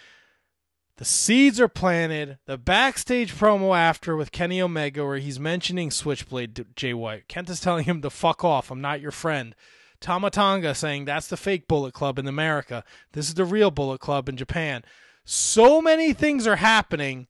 The 0.98 1.04
seeds 1.04 1.60
are 1.60 1.68
planted. 1.68 2.38
The 2.46 2.58
backstage 2.58 3.34
promo 3.34 3.76
after 3.76 4.16
with 4.16 4.32
Kenny 4.32 4.60
Omega, 4.60 5.04
where 5.04 5.18
he's 5.18 5.40
mentioning 5.40 5.90
Switchblade 5.90 6.76
Jay 6.76 6.94
White. 6.94 7.28
Kenta's 7.28 7.60
telling 7.60 7.84
him 7.84 8.02
to 8.02 8.10
fuck 8.10 8.44
off. 8.44 8.70
I'm 8.70 8.80
not 8.80 9.00
your 9.00 9.10
friend. 9.12 9.54
Tama 10.00 10.30
Tonga 10.30 10.74
saying 10.74 11.04
that's 11.04 11.26
the 11.26 11.36
fake 11.36 11.66
Bullet 11.66 11.92
Club 11.92 12.18
in 12.20 12.28
America. 12.28 12.84
This 13.12 13.28
is 13.28 13.34
the 13.34 13.44
real 13.44 13.70
Bullet 13.72 14.00
Club 14.00 14.28
in 14.28 14.36
Japan. 14.36 14.84
So 15.30 15.82
many 15.82 16.14
things 16.14 16.46
are 16.46 16.56
happening. 16.56 17.26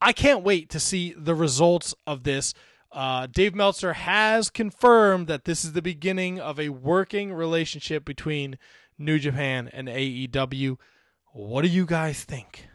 I 0.00 0.12
can't 0.12 0.42
wait 0.42 0.68
to 0.70 0.80
see 0.80 1.14
the 1.16 1.32
results 1.32 1.94
of 2.08 2.24
this. 2.24 2.54
Uh, 2.90 3.28
Dave 3.28 3.54
Meltzer 3.54 3.92
has 3.92 4.50
confirmed 4.50 5.28
that 5.28 5.44
this 5.44 5.64
is 5.64 5.74
the 5.74 5.80
beginning 5.80 6.40
of 6.40 6.58
a 6.58 6.70
working 6.70 7.32
relationship 7.32 8.04
between 8.04 8.58
New 8.98 9.20
Japan 9.20 9.70
and 9.72 9.86
AEW. 9.86 10.76
What 11.32 11.62
do 11.62 11.68
you 11.68 11.86
guys 11.86 12.24
think? 12.24 12.66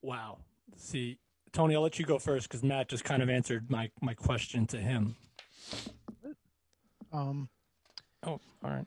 Wow. 0.00 0.38
See, 0.78 1.18
Tony, 1.52 1.74
I'll 1.74 1.82
let 1.82 1.98
you 1.98 2.06
go 2.06 2.18
first 2.18 2.48
because 2.48 2.62
Matt 2.62 2.88
just 2.88 3.04
kind 3.04 3.22
of 3.22 3.28
answered 3.28 3.70
my, 3.70 3.90
my 4.00 4.14
question 4.14 4.66
to 4.68 4.78
him. 4.78 5.16
Um, 7.12 7.50
Oh, 8.26 8.40
all 8.62 8.70
right. 8.70 8.86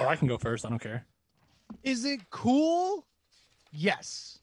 Or 0.00 0.06
I 0.06 0.16
can 0.16 0.28
go 0.28 0.38
first. 0.38 0.64
I 0.64 0.68
don't 0.70 0.78
care. 0.78 1.06
is 1.82 2.04
it 2.04 2.20
cool? 2.30 3.06
Yes. 3.72 4.38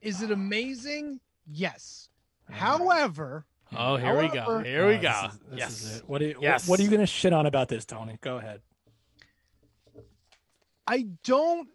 Is 0.00 0.20
it 0.22 0.30
amazing? 0.30 1.20
Yes. 1.46 2.08
However, 2.50 3.46
Oh, 3.74 3.96
here 3.96 4.20
we 4.20 4.28
go. 4.28 4.58
Here 4.62 4.86
we 4.86 4.96
Uh, 4.96 5.00
go. 5.00 5.22
this 5.28 5.32
is- 5.32 5.38
this 5.48 5.58
yes. 5.58 5.70
is 5.82 5.96
it. 5.98 6.08
What 6.08 6.20
are 6.20 6.26
you, 6.26 6.38
Yes. 6.42 6.62
what, 6.64 6.70
what 6.72 6.80
are 6.80 6.82
you 6.82 6.90
going 6.90 7.00
to 7.00 7.06
shit 7.06 7.32
on 7.32 7.46
about 7.46 7.68
this, 7.68 7.86
Tony? 7.86 8.18
Go 8.20 8.36
ahead. 8.36 8.60
I 10.86 11.06
don't 11.24 11.68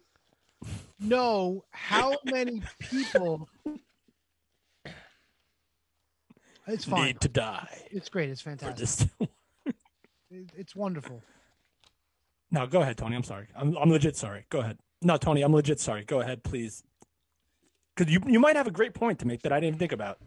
know 1.00 1.64
how 1.70 2.16
many 2.24 2.62
people. 2.78 3.48
It's 6.68 6.84
fine. 6.84 7.06
Need 7.06 7.20
to 7.22 7.28
die 7.28 7.86
It's 7.90 8.08
great. 8.10 8.28
It's 8.28 8.42
fantastic. 8.42 8.78
this. 8.78 9.06
It- 10.30 10.52
It's 10.56 10.76
wonderful. 10.76 11.22
No, 12.50 12.66
go 12.66 12.80
ahead, 12.80 12.96
Tony. 12.96 13.16
I'm 13.16 13.24
sorry. 13.24 13.48
I'm 13.54 13.76
I'm 13.76 13.90
legit 13.90 14.16
sorry. 14.16 14.46
Go 14.50 14.60
ahead. 14.60 14.78
No, 15.02 15.16
Tony, 15.16 15.42
I'm 15.42 15.52
legit 15.52 15.80
sorry. 15.80 16.04
Go 16.04 16.20
ahead, 16.20 16.42
please. 16.42 16.82
Because 17.94 18.12
you 18.12 18.20
you 18.26 18.40
might 18.40 18.56
have 18.56 18.66
a 18.66 18.72
great 18.72 18.94
point 18.94 19.18
to 19.20 19.26
make 19.26 19.42
that 19.42 19.52
I 19.52 19.60
didn't 19.60 19.78
think 19.78 19.92
about. 19.92 20.18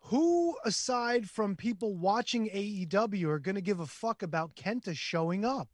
Who, 0.00 0.56
aside 0.64 1.28
from 1.28 1.54
people 1.54 1.94
watching 1.94 2.48
AEW, 2.48 3.26
are 3.26 3.38
going 3.38 3.56
to 3.56 3.60
give 3.60 3.80
a 3.80 3.86
fuck 3.86 4.22
about 4.22 4.56
Kenta 4.56 4.96
showing 4.96 5.44
up? 5.44 5.68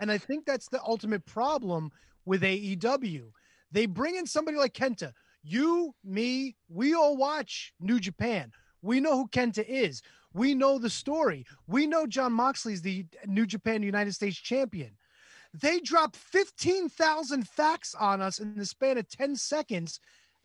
And 0.00 0.12
I 0.12 0.18
think 0.18 0.46
that's 0.46 0.68
the 0.68 0.80
ultimate 0.84 1.26
problem 1.26 1.90
with 2.24 2.42
AEW. 2.42 3.32
They 3.72 3.86
bring 3.86 4.14
in 4.14 4.26
somebody 4.26 4.56
like 4.56 4.74
Kenta. 4.74 5.12
You, 5.42 5.92
me, 6.04 6.54
we 6.68 6.94
all 6.94 7.16
watch 7.16 7.72
New 7.80 7.98
Japan. 7.98 8.52
We 8.82 9.00
know 9.00 9.16
who 9.16 9.28
Kenta 9.28 9.64
is. 9.66 10.02
We 10.34 10.54
know 10.54 10.78
the 10.78 10.90
story. 10.90 11.46
We 11.66 11.86
know 11.86 12.06
Jon 12.06 12.32
Moxley's 12.32 12.82
the 12.82 13.06
New 13.26 13.46
Japan 13.46 13.82
United 13.82 14.14
States 14.14 14.36
champion. 14.36 14.90
They 15.54 15.80
drop 15.80 16.14
15,000 16.14 17.48
facts 17.48 17.94
on 17.94 18.20
us 18.20 18.38
in 18.38 18.54
the 18.54 18.66
span 18.66 18.98
of 18.98 19.08
10 19.08 19.36
seconds. 19.36 20.00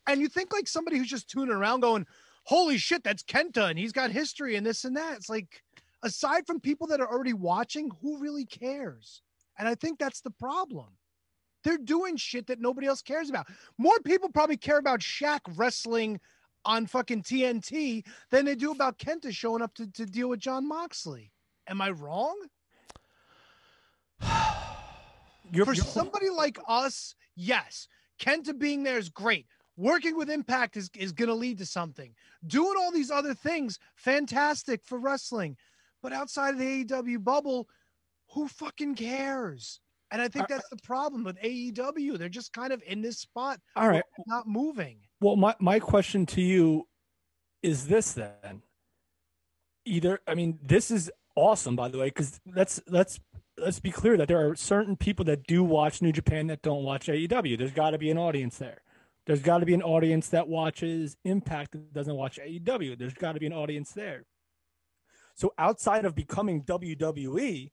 And 0.07 0.21
you 0.21 0.29
think 0.29 0.53
like 0.53 0.67
somebody 0.67 0.97
who's 0.97 1.09
just 1.09 1.29
tuning 1.29 1.53
around 1.55 1.81
going, 1.81 2.05
holy 2.45 2.77
shit, 2.77 3.03
that's 3.03 3.23
Kenta 3.23 3.69
and 3.69 3.77
he's 3.77 3.91
got 3.91 4.11
history 4.11 4.55
and 4.55 4.65
this 4.65 4.85
and 4.85 4.95
that. 4.95 5.17
It's 5.17 5.29
like, 5.29 5.61
aside 6.03 6.45
from 6.47 6.59
people 6.59 6.87
that 6.87 7.01
are 7.01 7.09
already 7.09 7.33
watching, 7.33 7.91
who 8.01 8.19
really 8.19 8.45
cares? 8.45 9.21
And 9.57 9.67
I 9.67 9.75
think 9.75 9.99
that's 9.99 10.21
the 10.21 10.31
problem. 10.31 10.87
They're 11.63 11.77
doing 11.77 12.17
shit 12.17 12.47
that 12.47 12.59
nobody 12.59 12.87
else 12.87 13.01
cares 13.01 13.29
about. 13.29 13.47
More 13.77 13.97
people 14.05 14.29
probably 14.29 14.57
care 14.57 14.77
about 14.77 14.99
Shaq 14.99 15.39
wrestling 15.55 16.19
on 16.65 16.85
fucking 16.87 17.23
TNT 17.23 18.05
than 18.31 18.45
they 18.45 18.55
do 18.55 18.71
about 18.71 18.97
Kenta 18.97 19.31
showing 19.31 19.61
up 19.61 19.73
to, 19.75 19.91
to 19.93 20.05
deal 20.05 20.29
with 20.29 20.39
Jon 20.39 20.67
Moxley. 20.67 21.31
Am 21.67 21.81
I 21.81 21.91
wrong? 21.91 22.37
You're, 25.51 25.65
For 25.65 25.73
you're- 25.73 25.87
somebody 25.87 26.29
like 26.29 26.57
us, 26.67 27.15
yes, 27.35 27.87
Kenta 28.19 28.57
being 28.57 28.83
there 28.83 28.97
is 28.97 29.09
great. 29.09 29.45
Working 29.75 30.15
with 30.17 30.29
Impact 30.29 30.77
is, 30.77 30.89
is 30.95 31.11
going 31.11 31.29
to 31.29 31.33
lead 31.35 31.57
to 31.57 31.65
something. 31.65 32.13
Doing 32.45 32.75
all 32.79 32.91
these 32.91 33.09
other 33.11 33.33
things, 33.33 33.79
fantastic 33.95 34.81
for 34.85 34.99
wrestling. 34.99 35.57
But 36.01 36.13
outside 36.13 36.53
of 36.53 36.59
the 36.59 36.85
AEW 36.85 37.23
bubble, 37.23 37.67
who 38.29 38.47
fucking 38.47 38.95
cares? 38.95 39.79
And 40.11 40.21
I 40.21 40.27
think 40.27 40.47
that's 40.47 40.69
the 40.69 40.77
problem 40.83 41.23
with 41.23 41.39
AEW. 41.41 42.19
They're 42.19 42.29
just 42.29 42.53
kind 42.53 42.71
of 42.71 42.83
in 42.85 43.01
this 43.01 43.17
spot, 43.17 43.59
All 43.75 43.89
right. 43.89 44.03
not 44.27 44.47
moving. 44.47 44.99
Well, 45.23 45.37
my, 45.37 45.55
my 45.57 45.79
question 45.79 46.25
to 46.27 46.41
you 46.41 46.89
is 47.61 47.87
this 47.87 48.11
then. 48.11 48.63
Either 49.85 50.19
I 50.27 50.35
mean, 50.35 50.59
this 50.61 50.91
is 50.91 51.09
awesome 51.37 51.77
by 51.77 51.87
the 51.87 51.97
way, 51.97 52.07
because 52.07 52.41
let's 52.45 52.81
let's 52.89 53.21
let's 53.57 53.79
be 53.79 53.89
clear 53.89 54.17
that 54.17 54.27
there 54.27 54.45
are 54.45 54.53
certain 54.57 54.97
people 54.97 55.23
that 55.25 55.47
do 55.47 55.63
watch 55.63 56.01
New 56.01 56.11
Japan 56.11 56.47
that 56.47 56.61
don't 56.61 56.83
watch 56.83 57.07
AEW. 57.07 57.57
There's 57.57 57.71
got 57.71 57.91
to 57.91 57.97
be 57.97 58.11
an 58.11 58.17
audience 58.17 58.57
there. 58.57 58.81
There's 59.25 59.41
got 59.41 59.59
to 59.59 59.65
be 59.65 59.73
an 59.73 59.81
audience 59.81 60.27
that 60.27 60.49
watches 60.49 61.15
Impact 61.23 61.71
that 61.71 61.93
doesn't 61.93 62.15
watch 62.15 62.37
AEW. 62.37 62.99
There's 62.99 63.13
got 63.13 63.31
to 63.31 63.39
be 63.39 63.47
an 63.47 63.53
audience 63.53 63.93
there. 63.93 64.25
So 65.35 65.53
outside 65.57 66.03
of 66.03 66.15
becoming 66.15 66.63
WWE, 66.63 67.71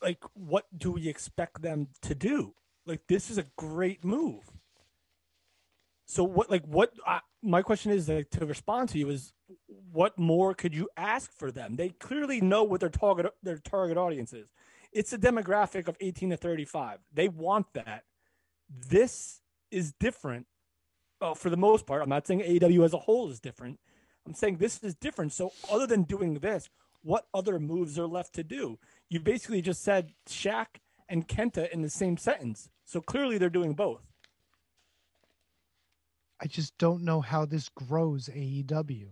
like 0.00 0.24
what 0.32 0.64
do 0.74 0.92
we 0.92 1.08
expect 1.08 1.60
them 1.60 1.88
to 2.00 2.14
do? 2.14 2.54
Like 2.86 3.02
this 3.06 3.28
is 3.28 3.36
a 3.36 3.44
great 3.58 4.02
move. 4.02 4.50
So 6.12 6.24
what 6.24 6.50
like 6.50 6.66
what 6.66 6.92
uh, 7.06 7.20
my 7.42 7.62
question 7.62 7.90
is 7.90 8.06
like, 8.06 8.28
to 8.32 8.44
respond 8.44 8.90
to 8.90 8.98
you 8.98 9.08
is 9.08 9.32
what 9.90 10.18
more 10.18 10.52
could 10.52 10.74
you 10.74 10.90
ask 10.94 11.32
for 11.32 11.50
them? 11.50 11.76
They 11.76 11.88
clearly 11.88 12.38
know 12.42 12.64
what 12.64 12.80
their 12.80 12.90
target 12.90 13.32
their 13.42 13.56
target 13.56 13.96
audience 13.96 14.34
is. 14.34 14.50
It's 14.92 15.14
a 15.14 15.18
demographic 15.18 15.88
of 15.88 15.96
18 16.02 16.28
to 16.28 16.36
35. 16.36 16.98
They 17.14 17.28
want 17.28 17.72
that. 17.72 18.04
This 18.68 19.40
is 19.70 19.94
different. 19.98 20.48
Well, 21.18 21.34
for 21.34 21.48
the 21.48 21.56
most 21.56 21.86
part, 21.86 22.02
I'm 22.02 22.10
not 22.10 22.26
saying 22.26 22.40
AEW 22.40 22.84
as 22.84 22.92
a 22.92 22.98
whole 22.98 23.30
is 23.30 23.40
different. 23.40 23.80
I'm 24.26 24.34
saying 24.34 24.58
this 24.58 24.80
is 24.82 24.94
different. 24.94 25.32
So 25.32 25.54
other 25.70 25.86
than 25.86 26.02
doing 26.02 26.34
this, 26.34 26.68
what 27.02 27.24
other 27.32 27.58
moves 27.58 27.98
are 27.98 28.06
left 28.06 28.34
to 28.34 28.44
do? 28.44 28.78
You 29.08 29.18
basically 29.18 29.62
just 29.62 29.82
said 29.82 30.12
Shaq 30.28 30.66
and 31.08 31.26
Kenta 31.26 31.70
in 31.70 31.80
the 31.80 31.88
same 31.88 32.18
sentence. 32.18 32.68
So 32.84 33.00
clearly 33.00 33.38
they're 33.38 33.48
doing 33.48 33.72
both. 33.72 34.11
I 36.42 36.46
just 36.46 36.76
don't 36.76 37.02
know 37.04 37.20
how 37.20 37.44
this 37.44 37.68
grows 37.68 38.28
AEW. 38.28 39.08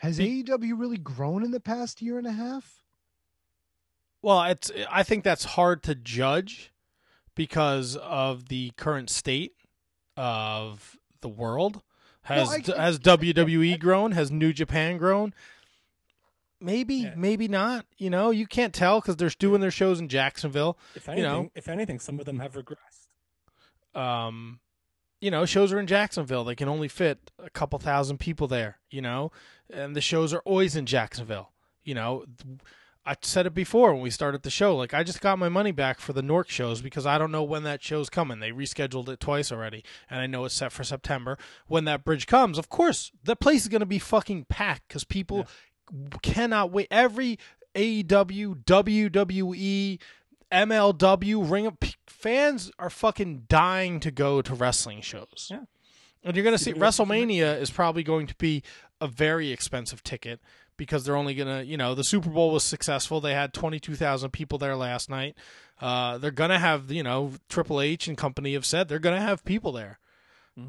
Has 0.00 0.18
AEW 0.20 0.78
really 0.78 0.98
grown 0.98 1.42
in 1.44 1.50
the 1.50 1.60
past 1.60 2.00
year 2.00 2.18
and 2.18 2.26
a 2.26 2.32
half? 2.32 2.82
Well, 4.22 4.42
it's 4.44 4.70
I 4.90 5.02
think 5.02 5.24
that's 5.24 5.44
hard 5.44 5.82
to 5.84 5.94
judge 5.94 6.72
because 7.34 7.96
of 7.96 8.48
the 8.48 8.70
current 8.76 9.10
state 9.10 9.52
of 10.16 10.96
the 11.20 11.28
world. 11.28 11.82
Has 12.22 12.48
I- 12.50 12.76
has 12.76 12.98
WWE 12.98 13.78
grown? 13.78 14.12
Has 14.12 14.30
New 14.30 14.52
Japan 14.52 14.96
grown? 14.98 15.34
Maybe, 16.60 17.10
maybe 17.14 17.48
not. 17.48 17.84
You 17.98 18.08
know, 18.10 18.30
you 18.30 18.46
can't 18.46 18.72
tell 18.74 19.00
because 19.00 19.16
they're 19.16 19.28
doing 19.28 19.60
their 19.60 19.70
shows 19.70 20.00
in 20.00 20.08
Jacksonville. 20.08 20.78
If 20.94 21.06
you 21.06 21.12
anything, 21.12 21.30
know, 21.30 21.50
if 21.54 21.68
anything, 21.68 22.00
some 22.00 22.18
of 22.18 22.24
them 22.24 22.38
have 22.40 22.54
regressed. 22.54 23.98
um, 24.00 24.58
you 25.20 25.30
know, 25.30 25.44
shows 25.44 25.72
are 25.72 25.80
in 25.80 25.86
Jacksonville. 25.86 26.44
They 26.44 26.54
can 26.54 26.68
only 26.68 26.88
fit 26.88 27.30
a 27.38 27.50
couple 27.50 27.78
thousand 27.78 28.18
people 28.18 28.46
there, 28.46 28.78
you 28.90 29.00
know, 29.00 29.32
and 29.70 29.96
the 29.96 30.00
shows 30.00 30.32
are 30.34 30.42
always 30.44 30.76
in 30.76 30.86
Jacksonville. 30.86 31.52
You 31.84 31.94
know, 31.94 32.24
I 33.04 33.16
said 33.22 33.46
it 33.46 33.54
before 33.54 33.92
when 33.92 34.02
we 34.02 34.10
started 34.10 34.42
the 34.42 34.50
show. 34.50 34.76
Like, 34.76 34.92
I 34.92 35.04
just 35.04 35.20
got 35.20 35.38
my 35.38 35.48
money 35.48 35.70
back 35.70 36.00
for 36.00 36.12
the 36.12 36.22
Nork 36.22 36.50
shows 36.50 36.82
because 36.82 37.06
I 37.06 37.18
don't 37.18 37.30
know 37.30 37.44
when 37.44 37.62
that 37.62 37.82
show's 37.82 38.10
coming. 38.10 38.40
They 38.40 38.50
rescheduled 38.50 39.08
it 39.08 39.20
twice 39.20 39.52
already, 39.52 39.84
and 40.10 40.20
I 40.20 40.26
know 40.26 40.44
it's 40.44 40.54
set 40.54 40.72
for 40.72 40.82
September. 40.82 41.38
When 41.68 41.84
that 41.84 42.04
bridge 42.04 42.26
comes, 42.26 42.58
of 42.58 42.68
course, 42.68 43.12
the 43.22 43.36
place 43.36 43.62
is 43.62 43.68
going 43.68 43.80
to 43.80 43.86
be 43.86 44.00
fucking 44.00 44.46
packed 44.48 44.88
because 44.88 45.04
people 45.04 45.46
cannot 46.22 46.72
wait. 46.72 46.88
Every 46.90 47.38
AEW, 47.76 48.64
WWE, 48.64 49.98
MLW, 50.50 51.50
Ring 51.50 51.66
of 51.66 51.78
fans 52.16 52.70
are 52.78 52.90
fucking 52.90 53.44
dying 53.48 54.00
to 54.00 54.10
go 54.10 54.42
to 54.42 54.54
wrestling 54.54 55.00
shows. 55.00 55.48
Yeah. 55.50 55.64
And 56.24 56.36
you're 56.36 56.44
going 56.44 56.56
to 56.56 56.62
see 56.62 56.72
WrestleMania 56.72 57.60
is 57.60 57.70
probably 57.70 58.02
going 58.02 58.26
to 58.26 58.34
be 58.34 58.62
a 59.00 59.06
very 59.06 59.52
expensive 59.52 60.02
ticket 60.02 60.40
because 60.76 61.04
they're 61.04 61.16
only 61.16 61.34
going 61.34 61.58
to, 61.58 61.64
you 61.64 61.76
know, 61.76 61.94
the 61.94 62.02
Super 62.02 62.28
Bowl 62.28 62.50
was 62.50 62.64
successful. 62.64 63.20
They 63.20 63.34
had 63.34 63.52
22,000 63.52 64.30
people 64.30 64.58
there 64.58 64.74
last 64.76 65.08
night. 65.08 65.36
Uh, 65.80 66.18
they're 66.18 66.30
going 66.30 66.50
to 66.50 66.58
have, 66.58 66.90
you 66.90 67.02
know, 67.02 67.32
Triple 67.48 67.80
H 67.80 68.08
and 68.08 68.16
company 68.16 68.54
have 68.54 68.66
said 68.66 68.88
they're 68.88 68.98
going 68.98 69.14
to 69.14 69.24
have 69.24 69.44
people 69.44 69.72
there. 69.72 69.98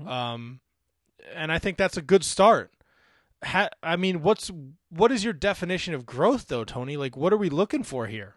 Um, 0.07 0.60
and 1.34 1.52
I 1.52 1.60
think 1.60 1.78
that's 1.78 1.98
a 1.98 2.02
good 2.02 2.24
start. 2.24 2.72
Ha- 3.44 3.69
I 3.82 3.95
mean, 3.95 4.22
what's 4.22 4.52
what 4.90 5.11
is 5.11 5.24
your 5.24 5.34
definition 5.34 5.94
of 5.94 6.06
growth 6.06 6.48
though, 6.48 6.64
Tony? 6.65 6.98
Like 6.98 7.15
what 7.15 7.32
are 7.32 7.38
we 7.38 7.49
looking 7.49 7.84
for 7.84 8.07
here? 8.07 8.36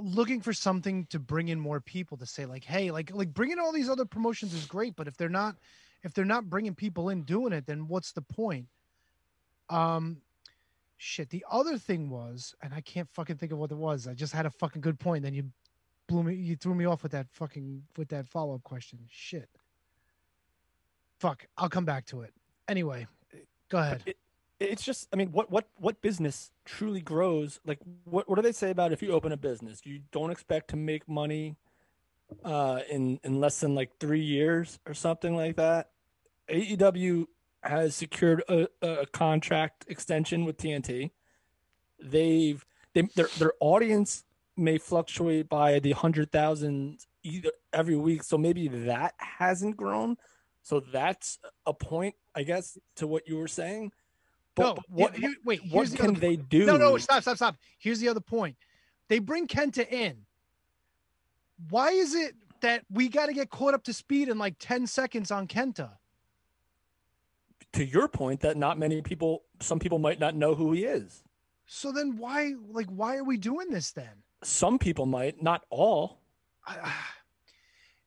Looking 0.00 0.40
for 0.40 0.52
something 0.52 1.06
to 1.06 1.18
bring 1.18 1.48
in 1.48 1.60
more 1.60 1.80
people 1.80 2.16
to 2.16 2.26
say 2.26 2.46
like 2.46 2.64
hey 2.64 2.90
like 2.90 3.14
like 3.14 3.32
bringing 3.34 3.58
all 3.58 3.72
these 3.72 3.88
other 3.88 4.04
promotions 4.04 4.54
is 4.54 4.64
great 4.64 4.96
but 4.96 5.06
if 5.06 5.16
they're 5.16 5.28
not 5.28 5.56
if 6.02 6.14
they're 6.14 6.24
not 6.24 6.48
bringing 6.48 6.74
people 6.74 7.10
in 7.10 7.22
doing 7.22 7.52
it 7.52 7.66
then 7.66 7.86
what's 7.88 8.12
the 8.12 8.22
point? 8.22 8.66
Um 9.68 10.22
shit 10.96 11.28
the 11.30 11.44
other 11.50 11.76
thing 11.76 12.08
was 12.08 12.54
and 12.62 12.72
i 12.72 12.80
can't 12.80 13.08
fucking 13.10 13.36
think 13.36 13.50
of 13.50 13.58
what 13.58 13.72
it 13.72 13.76
was 13.76 14.06
i 14.06 14.14
just 14.14 14.32
had 14.32 14.46
a 14.46 14.50
fucking 14.50 14.80
good 14.80 15.00
point 15.00 15.24
then 15.24 15.34
you 15.34 15.42
blew 16.06 16.22
me 16.22 16.34
you 16.34 16.54
threw 16.54 16.76
me 16.76 16.84
off 16.84 17.02
with 17.02 17.10
that 17.10 17.26
fucking 17.32 17.82
with 17.96 18.08
that 18.08 18.26
follow-up 18.28 18.62
question 18.62 19.00
shit. 19.10 19.48
Fuck 21.18 21.46
i'll 21.58 21.68
come 21.68 21.84
back 21.84 22.06
to 22.06 22.20
it. 22.22 22.32
Anyway 22.68 23.06
go 23.68 23.78
ahead. 23.78 24.02
It, 24.06 24.16
it's 24.62 24.82
just, 24.82 25.08
I 25.12 25.16
mean, 25.16 25.32
what 25.32 25.50
what 25.50 25.68
what 25.76 26.00
business 26.02 26.50
truly 26.64 27.00
grows? 27.00 27.60
Like, 27.64 27.78
what 28.04 28.28
what 28.28 28.36
do 28.36 28.42
they 28.42 28.52
say 28.52 28.70
about 28.70 28.92
if 28.92 29.02
you 29.02 29.12
open 29.12 29.32
a 29.32 29.36
business, 29.36 29.80
you 29.84 30.00
don't 30.10 30.30
expect 30.30 30.70
to 30.70 30.76
make 30.76 31.08
money 31.08 31.56
uh, 32.44 32.80
in 32.90 33.20
in 33.24 33.40
less 33.40 33.60
than 33.60 33.74
like 33.74 33.98
three 33.98 34.22
years 34.22 34.78
or 34.86 34.94
something 34.94 35.36
like 35.36 35.56
that? 35.56 35.90
AEW 36.48 37.26
has 37.62 37.94
secured 37.94 38.42
a, 38.48 38.68
a 38.82 39.06
contract 39.06 39.84
extension 39.88 40.44
with 40.44 40.56
TNT. 40.56 41.10
They've 42.00 42.64
they, 42.94 43.02
their 43.14 43.28
their 43.38 43.52
audience 43.60 44.24
may 44.56 44.78
fluctuate 44.78 45.48
by 45.48 45.78
the 45.78 45.92
hundred 45.92 46.30
thousand 46.30 47.00
either 47.22 47.50
every 47.72 47.96
week, 47.96 48.22
so 48.22 48.36
maybe 48.36 48.68
that 48.68 49.14
hasn't 49.18 49.76
grown. 49.76 50.16
So 50.62 50.80
that's 50.80 51.38
a 51.66 51.74
point, 51.74 52.14
I 52.34 52.44
guess, 52.44 52.78
to 52.96 53.06
what 53.06 53.26
you 53.26 53.36
were 53.36 53.48
saying. 53.48 53.92
But, 54.54 54.76
no, 54.76 54.82
what, 54.88 55.18
you- 55.18 55.36
wait. 55.44 55.60
what 55.70 55.88
the 55.88 55.96
can 55.96 56.14
they 56.14 56.36
do? 56.36 56.66
No, 56.66 56.76
no, 56.76 56.98
stop, 56.98 57.22
stop, 57.22 57.36
stop. 57.36 57.56
Here's 57.78 58.00
the 58.00 58.08
other 58.08 58.20
point. 58.20 58.56
They 59.08 59.18
bring 59.18 59.46
Kenta 59.46 59.90
in. 59.90 60.18
Why 61.70 61.90
is 61.90 62.14
it 62.14 62.34
that 62.60 62.84
we 62.90 63.08
got 63.08 63.26
to 63.26 63.32
get 63.32 63.50
caught 63.50 63.74
up 63.74 63.84
to 63.84 63.92
speed 63.92 64.28
in 64.28 64.38
like 64.38 64.56
10 64.58 64.86
seconds 64.86 65.30
on 65.30 65.46
Kenta? 65.46 65.90
to 67.72 67.84
your 67.84 68.08
point 68.08 68.40
that 68.40 68.56
not 68.56 68.78
many 68.78 69.00
people, 69.02 69.44
some 69.60 69.78
people 69.78 69.98
might 69.98 70.20
not 70.20 70.34
know 70.34 70.54
who 70.54 70.72
he 70.72 70.84
is. 70.84 71.22
So 71.66 71.92
then 71.92 72.16
why 72.16 72.52
like 72.70 72.88
why 72.88 73.16
are 73.16 73.24
we 73.24 73.38
doing 73.38 73.70
this 73.70 73.92
then? 73.92 74.10
Some 74.42 74.78
people 74.78 75.06
might, 75.06 75.42
not 75.42 75.64
all. 75.70 76.20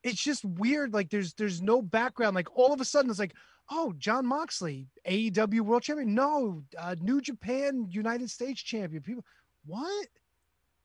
It's 0.04 0.22
just 0.22 0.46
weird. 0.46 0.94
Like 0.94 1.10
there's 1.10 1.34
there's 1.34 1.64
no 1.64 1.82
background. 1.82 2.36
Like 2.36 2.56
all 2.56 2.72
of 2.72 2.80
a 2.80 2.86
sudden 2.86 3.10
it's 3.10 3.18
like, 3.18 3.34
oh, 3.72 3.94
Jon 3.98 4.26
Moxley, 4.26 4.88
AEW 5.08 5.62
World 5.62 5.84
Champion. 5.84 6.14
No, 6.14 6.64
uh, 6.78 6.96
New 7.02 7.22
Japan 7.22 7.88
United 7.90 8.30
States 8.30 8.62
Champion. 8.62 9.02
People, 9.02 9.26
what? 9.66 10.08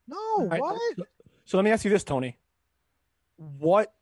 No, 0.07 0.47
right, 0.47 0.61
what? 0.61 0.79
So, 0.97 1.03
so 1.45 1.57
let 1.57 1.63
me 1.63 1.71
ask 1.71 1.85
you 1.85 1.91
this, 1.91 2.03
Tony. 2.03 2.37
What 3.37 3.93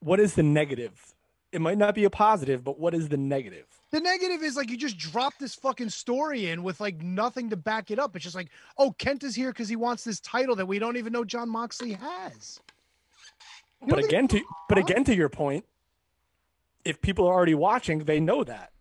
what 0.00 0.20
is 0.20 0.34
the 0.34 0.42
negative? 0.42 1.14
It 1.50 1.60
might 1.60 1.78
not 1.78 1.94
be 1.94 2.04
a 2.04 2.10
positive, 2.10 2.62
but 2.62 2.78
what 2.78 2.94
is 2.94 3.08
the 3.08 3.16
negative? 3.16 3.66
The 3.90 4.00
negative 4.00 4.42
is 4.42 4.54
like 4.54 4.70
you 4.70 4.76
just 4.76 4.98
drop 4.98 5.32
this 5.38 5.54
fucking 5.54 5.88
story 5.88 6.50
in 6.50 6.62
with 6.62 6.78
like 6.78 7.02
nothing 7.02 7.48
to 7.50 7.56
back 7.56 7.90
it 7.90 7.98
up. 7.98 8.14
It's 8.14 8.22
just 8.22 8.36
like, 8.36 8.50
oh, 8.76 8.92
Kent 8.98 9.24
is 9.24 9.34
here 9.34 9.50
because 9.50 9.68
he 9.68 9.76
wants 9.76 10.04
this 10.04 10.20
title 10.20 10.54
that 10.56 10.66
we 10.66 10.78
don't 10.78 10.98
even 10.98 11.12
know 11.12 11.24
Jon 11.24 11.48
Moxley 11.48 11.92
has. 11.92 12.60
You 13.80 13.88
but 13.88 14.04
again 14.04 14.28
to 14.28 14.40
but 14.68 14.76
again 14.76 15.04
to 15.04 15.14
your 15.14 15.28
point, 15.28 15.64
if 16.88 17.02
people 17.02 17.26
are 17.26 17.34
already 17.34 17.54
watching, 17.54 17.98
they 18.00 18.18
know 18.18 18.42
that. 18.44 18.72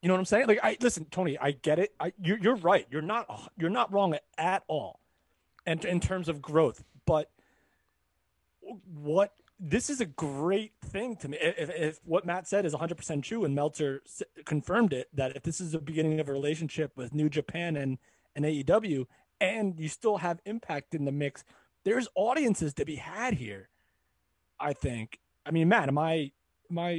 You 0.00 0.08
know 0.08 0.14
what 0.14 0.20
I'm 0.20 0.24
saying? 0.24 0.46
Like, 0.46 0.60
I 0.62 0.76
listen, 0.80 1.04
Tony. 1.10 1.36
I 1.36 1.50
get 1.50 1.80
it. 1.80 1.92
I 1.98 2.12
you're 2.22 2.38
you're 2.38 2.56
right. 2.56 2.86
You're 2.90 3.02
not 3.02 3.50
you're 3.58 3.68
not 3.68 3.92
wrong 3.92 4.16
at 4.38 4.62
all, 4.68 5.00
and 5.66 5.84
in 5.84 5.98
terms 5.98 6.28
of 6.28 6.40
growth. 6.40 6.84
But 7.06 7.28
what 8.86 9.34
this 9.58 9.90
is 9.90 10.00
a 10.00 10.06
great 10.06 10.72
thing 10.80 11.16
to 11.16 11.28
me. 11.28 11.36
If, 11.40 11.68
if 11.70 12.00
what 12.04 12.24
Matt 12.24 12.46
said 12.46 12.64
is 12.64 12.72
100 12.72 12.96
percent 12.96 13.24
true, 13.24 13.44
and 13.44 13.54
Meltzer 13.54 14.02
confirmed 14.46 14.92
it, 14.92 15.08
that 15.12 15.36
if 15.36 15.42
this 15.42 15.60
is 15.60 15.72
the 15.72 15.80
beginning 15.80 16.20
of 16.20 16.28
a 16.28 16.32
relationship 16.32 16.92
with 16.96 17.12
New 17.12 17.28
Japan 17.28 17.76
and 17.76 17.98
and 18.36 18.44
AEW, 18.44 19.06
and 19.40 19.78
you 19.78 19.88
still 19.88 20.18
have 20.18 20.40
Impact 20.46 20.94
in 20.94 21.04
the 21.04 21.12
mix, 21.12 21.44
there's 21.84 22.08
audiences 22.14 22.74
to 22.74 22.84
be 22.84 22.96
had 22.96 23.34
here. 23.34 23.68
I 24.58 24.72
think. 24.74 25.18
I 25.46 25.50
mean, 25.52 25.68
Matt, 25.68 25.88
am 25.88 25.98
I 25.98 26.32
am 26.70 26.78
I 26.78 26.90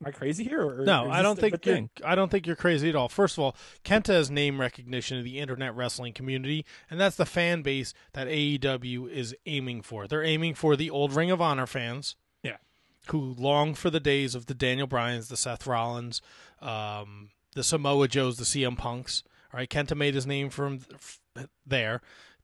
am 0.00 0.06
I 0.06 0.10
crazy 0.10 0.44
here? 0.44 0.60
Or, 0.62 0.84
No, 0.84 1.06
or 1.06 1.10
I 1.10 1.22
don't 1.22 1.38
think 1.38 1.64
you're, 1.64 1.74
thing? 1.76 1.90
I 2.04 2.14
don't 2.14 2.30
think 2.30 2.46
you're 2.46 2.56
crazy 2.56 2.88
at 2.88 2.96
all. 2.96 3.08
First 3.08 3.36
of 3.38 3.44
all, 3.44 3.56
Kenta 3.84 4.08
has 4.08 4.30
name 4.30 4.60
recognition 4.60 5.18
in 5.18 5.24
the 5.24 5.38
internet 5.38 5.74
wrestling 5.76 6.12
community, 6.12 6.64
and 6.90 7.00
that's 7.00 7.16
the 7.16 7.26
fan 7.26 7.62
base 7.62 7.94
that 8.12 8.26
AEW 8.28 9.08
is 9.10 9.34
aiming 9.46 9.82
for. 9.82 10.06
They're 10.06 10.24
aiming 10.24 10.54
for 10.54 10.76
the 10.76 10.90
old 10.90 11.12
Ring 11.14 11.30
of 11.30 11.40
Honor 11.40 11.66
fans, 11.66 12.16
Yeah. 12.42 12.56
who 13.08 13.34
long 13.38 13.74
for 13.74 13.90
the 13.90 14.00
days 14.00 14.34
of 14.34 14.46
the 14.46 14.54
Daniel 14.54 14.86
Bryans, 14.86 15.28
the 15.28 15.36
Seth 15.36 15.66
Rollins, 15.66 16.20
um, 16.60 17.30
the 17.54 17.64
Samoa 17.64 18.08
Joes, 18.08 18.36
the 18.36 18.44
CM 18.44 18.76
Punks. 18.76 19.22
All 19.52 19.58
right, 19.58 19.68
Kenta 19.70 19.96
made 19.96 20.14
his 20.14 20.26
name 20.26 20.50
from 20.50 20.80
there. 21.66 22.02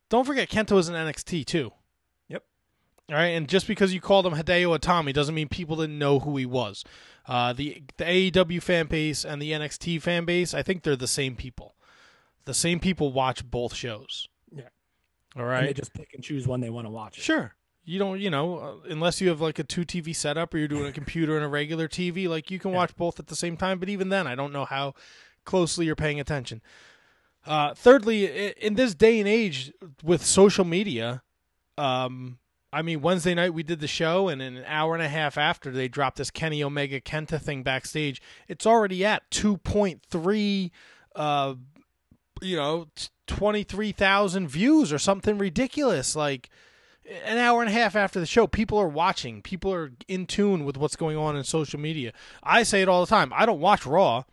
Don't 0.09 0.26
forget, 0.26 0.48
Kenta 0.48 0.78
is 0.78 0.89
in 0.89 0.94
NXT 0.94 1.44
too. 1.47 1.72
Yep. 2.28 2.44
All 3.10 3.16
right, 3.16 3.28
and 3.28 3.48
just 3.48 3.66
because 3.66 3.94
you 3.94 4.01
called 4.01 4.26
him 4.26 4.35
Hideo 4.35 4.78
Itami 4.78 5.12
doesn't 5.12 5.35
mean 5.35 5.48
people 5.48 5.76
didn't 5.76 5.98
know 5.98 6.20
who 6.20 6.36
he 6.36 6.47
was. 6.47 6.85
Uh, 7.26 7.52
the 7.52 7.82
the 7.97 8.05
AEW 8.05 8.62
fan 8.62 8.86
base 8.86 9.24
and 9.24 9.40
the 9.40 9.52
NXT 9.52 10.02
fan 10.02 10.24
base, 10.24 10.52
I 10.55 10.62
think 10.62 10.82
they're 10.82 10.97
the 10.97 11.06
same 11.06 11.36
people. 11.36 11.74
The 12.44 12.55
same 12.55 12.81
people 12.81 13.12
watch 13.12 13.48
both 13.51 13.74
shows. 13.74 14.28
Yeah. 14.52 14.68
All 15.36 15.44
right. 15.44 15.60
And 15.60 15.68
they 15.68 15.72
just 15.72 15.94
pick 15.94 16.12
and 16.14 16.22
choose 16.22 16.47
when 16.47 16.60
they 16.60 16.70
want 16.70 16.86
to 16.86 16.90
watch 16.90 17.18
it. 17.18 17.22
Sure. 17.22 17.55
You 17.86 17.98
don't, 17.98 18.20
you 18.20 18.31
know, 18.31 18.59
uh, 18.59 18.74
unless 18.89 19.20
you 19.20 19.28
have 19.28 19.40
like 19.40 19.59
a 19.59 19.64
two 19.64 19.85
TV 19.85 20.14
setup 20.14 20.52
or 20.55 20.59
you're 20.59 20.68
doing 20.68 20.86
a 20.86 20.93
computer 21.01 21.36
and 21.36 21.44
a 21.44 21.48
regular 21.48 21.89
TV, 21.89 22.28
like 22.28 22.51
you 22.51 22.59
can 22.59 22.72
watch 22.72 22.97
both 22.97 23.18
at 23.18 23.26
the 23.28 23.36
same 23.36 23.56
time. 23.56 23.78
But 23.78 23.89
even 23.89 24.10
then, 24.10 24.26
I 24.26 24.35
don't 24.35 24.52
know 24.52 24.64
how 24.64 24.94
closely 25.44 25.86
you're 25.86 25.97
paying 25.97 26.20
attention. 26.20 26.62
Uh, 27.47 27.75
thirdly, 27.75 28.27
in 28.53 28.75
this 28.75 28.95
day 28.95 29.21
and 29.21 29.29
age 29.29 29.73
with 30.03 30.25
social 30.25 30.65
media, 30.65 31.23
um, 31.77 32.39
I 32.73 32.83
mean, 32.83 33.03
Wednesday 33.03 33.35
night 33.35 33.55
we 33.55 33.62
did 33.62 33.81
the 33.81 33.87
show, 33.87 34.29
and 34.29 34.43
an 34.43 34.65
hour 34.66 34.95
and 34.95 35.03
a 35.03 35.09
half 35.09 35.39
after 35.39 35.71
they 35.71 35.87
dropped 35.87 36.16
this 36.16 36.31
Kenny 36.31 36.62
Omega 36.62 37.01
Kenta 37.01 37.41
thing 37.41 37.62
backstage, 37.62 38.21
it's 38.49 38.66
already 38.66 39.05
at 39.05 39.31
2.3, 39.31 40.71
uh, 41.15 41.55
you 42.43 42.57
know, 42.57 42.89
23,000 43.27 44.49
views 44.49 44.93
or 44.93 44.99
something 44.99 45.39
ridiculous. 45.39 46.16
Like, 46.16 46.51
an 47.25 47.39
hour 47.39 47.61
and 47.61 47.71
a 47.71 47.73
half 47.73 47.95
after 47.95 48.19
the 48.19 48.27
show, 48.27 48.47
people 48.47 48.79
are 48.79 48.89
watching. 48.89 49.43
People 49.43 49.73
are 49.73 49.93
in 50.09 50.27
tune 50.27 50.65
with 50.65 50.77
what's 50.77 50.97
going 50.97 51.16
on 51.16 51.37
in 51.37 51.45
social 51.45 51.79
media. 51.79 52.12
I 52.43 52.62
say 52.62 52.83
it 52.83 52.89
all 52.89 53.03
the 53.03 53.11
time. 53.11 53.33
I 53.35 53.47
don't 53.47 53.61
watch 53.61 53.85
Raw, 53.87 54.25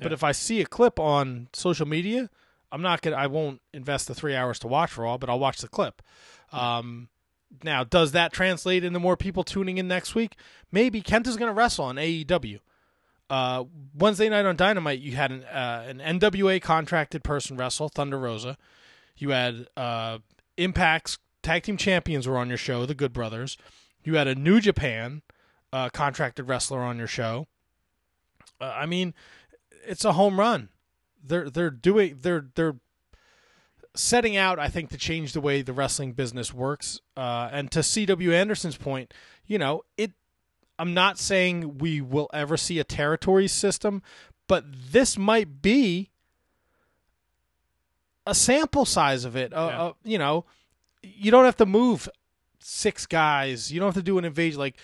but 0.00 0.12
if 0.12 0.24
I 0.24 0.32
see 0.32 0.60
a 0.60 0.66
clip 0.66 0.98
on 0.98 1.48
social 1.52 1.86
media, 1.86 2.30
I'm 2.72 2.82
not 2.82 3.02
gonna. 3.02 3.16
I 3.16 3.26
won't 3.26 3.60
invest 3.72 4.08
the 4.08 4.14
three 4.14 4.34
hours 4.34 4.58
to 4.60 4.68
watch 4.68 4.96
Raw, 4.96 5.16
but 5.16 5.30
I'll 5.30 5.38
watch 5.38 5.60
the 5.60 5.68
clip. 5.68 6.02
Um, 6.52 7.08
now, 7.62 7.84
does 7.84 8.12
that 8.12 8.32
translate 8.32 8.82
into 8.84 8.98
more 8.98 9.16
people 9.16 9.44
tuning 9.44 9.78
in 9.78 9.86
next 9.86 10.14
week? 10.14 10.36
Maybe 10.72 11.00
Kent 11.00 11.26
is 11.26 11.36
going 11.36 11.48
to 11.48 11.54
wrestle 11.54 11.84
on 11.84 11.96
AEW. 11.96 12.58
Uh, 13.30 13.64
Wednesday 13.96 14.28
night 14.28 14.44
on 14.44 14.56
Dynamite, 14.56 14.98
you 14.98 15.14
had 15.16 15.30
an 15.30 15.44
uh, 15.44 15.86
an 15.88 15.98
NWA 15.98 16.60
contracted 16.60 17.22
person 17.22 17.56
wrestle 17.56 17.88
Thunder 17.88 18.18
Rosa. 18.18 18.58
You 19.16 19.30
had 19.30 19.68
uh, 19.76 20.18
Impact's 20.58 21.18
tag 21.42 21.62
team 21.62 21.76
champions 21.76 22.26
were 22.26 22.38
on 22.38 22.48
your 22.48 22.58
show, 22.58 22.86
the 22.86 22.94
Good 22.94 23.12
Brothers. 23.12 23.56
You 24.02 24.16
had 24.16 24.26
a 24.26 24.34
New 24.34 24.60
Japan 24.60 25.22
uh, 25.72 25.88
contracted 25.90 26.48
wrestler 26.48 26.80
on 26.80 26.98
your 26.98 27.06
show. 27.06 27.46
Uh, 28.60 28.72
I 28.76 28.86
mean, 28.86 29.14
it's 29.86 30.04
a 30.04 30.12
home 30.12 30.38
run. 30.38 30.68
They're 31.22 31.48
they're 31.50 31.70
doing 31.70 32.18
they're 32.20 32.46
they're 32.54 32.76
setting 33.94 34.36
out, 34.36 34.58
I 34.58 34.68
think, 34.68 34.90
to 34.90 34.98
change 34.98 35.32
the 35.32 35.40
way 35.40 35.62
the 35.62 35.72
wrestling 35.72 36.12
business 36.12 36.52
works. 36.52 37.00
Uh, 37.16 37.48
and 37.52 37.70
to 37.70 37.82
C.W. 37.82 38.32
Anderson's 38.32 38.76
point, 38.76 39.14
you 39.46 39.58
know, 39.58 39.82
it. 39.96 40.12
I'm 40.76 40.92
not 40.92 41.20
saying 41.20 41.78
we 41.78 42.00
will 42.00 42.28
ever 42.34 42.56
see 42.56 42.80
a 42.80 42.84
territory 42.84 43.46
system, 43.46 44.02
but 44.48 44.64
this 44.90 45.16
might 45.16 45.62
be 45.62 46.10
a 48.26 48.34
sample 48.34 48.84
size 48.84 49.24
of 49.24 49.36
it. 49.36 49.52
Uh, 49.52 49.66
uh, 49.66 49.92
you 50.02 50.18
know, 50.18 50.46
you 51.02 51.30
don't 51.30 51.44
have 51.44 51.56
to 51.58 51.66
move 51.66 52.08
six 52.58 53.06
guys. 53.06 53.70
You 53.70 53.78
don't 53.78 53.88
have 53.88 53.94
to 53.94 54.02
do 54.02 54.18
an 54.18 54.24
invasion 54.24 54.58
like 54.58 54.76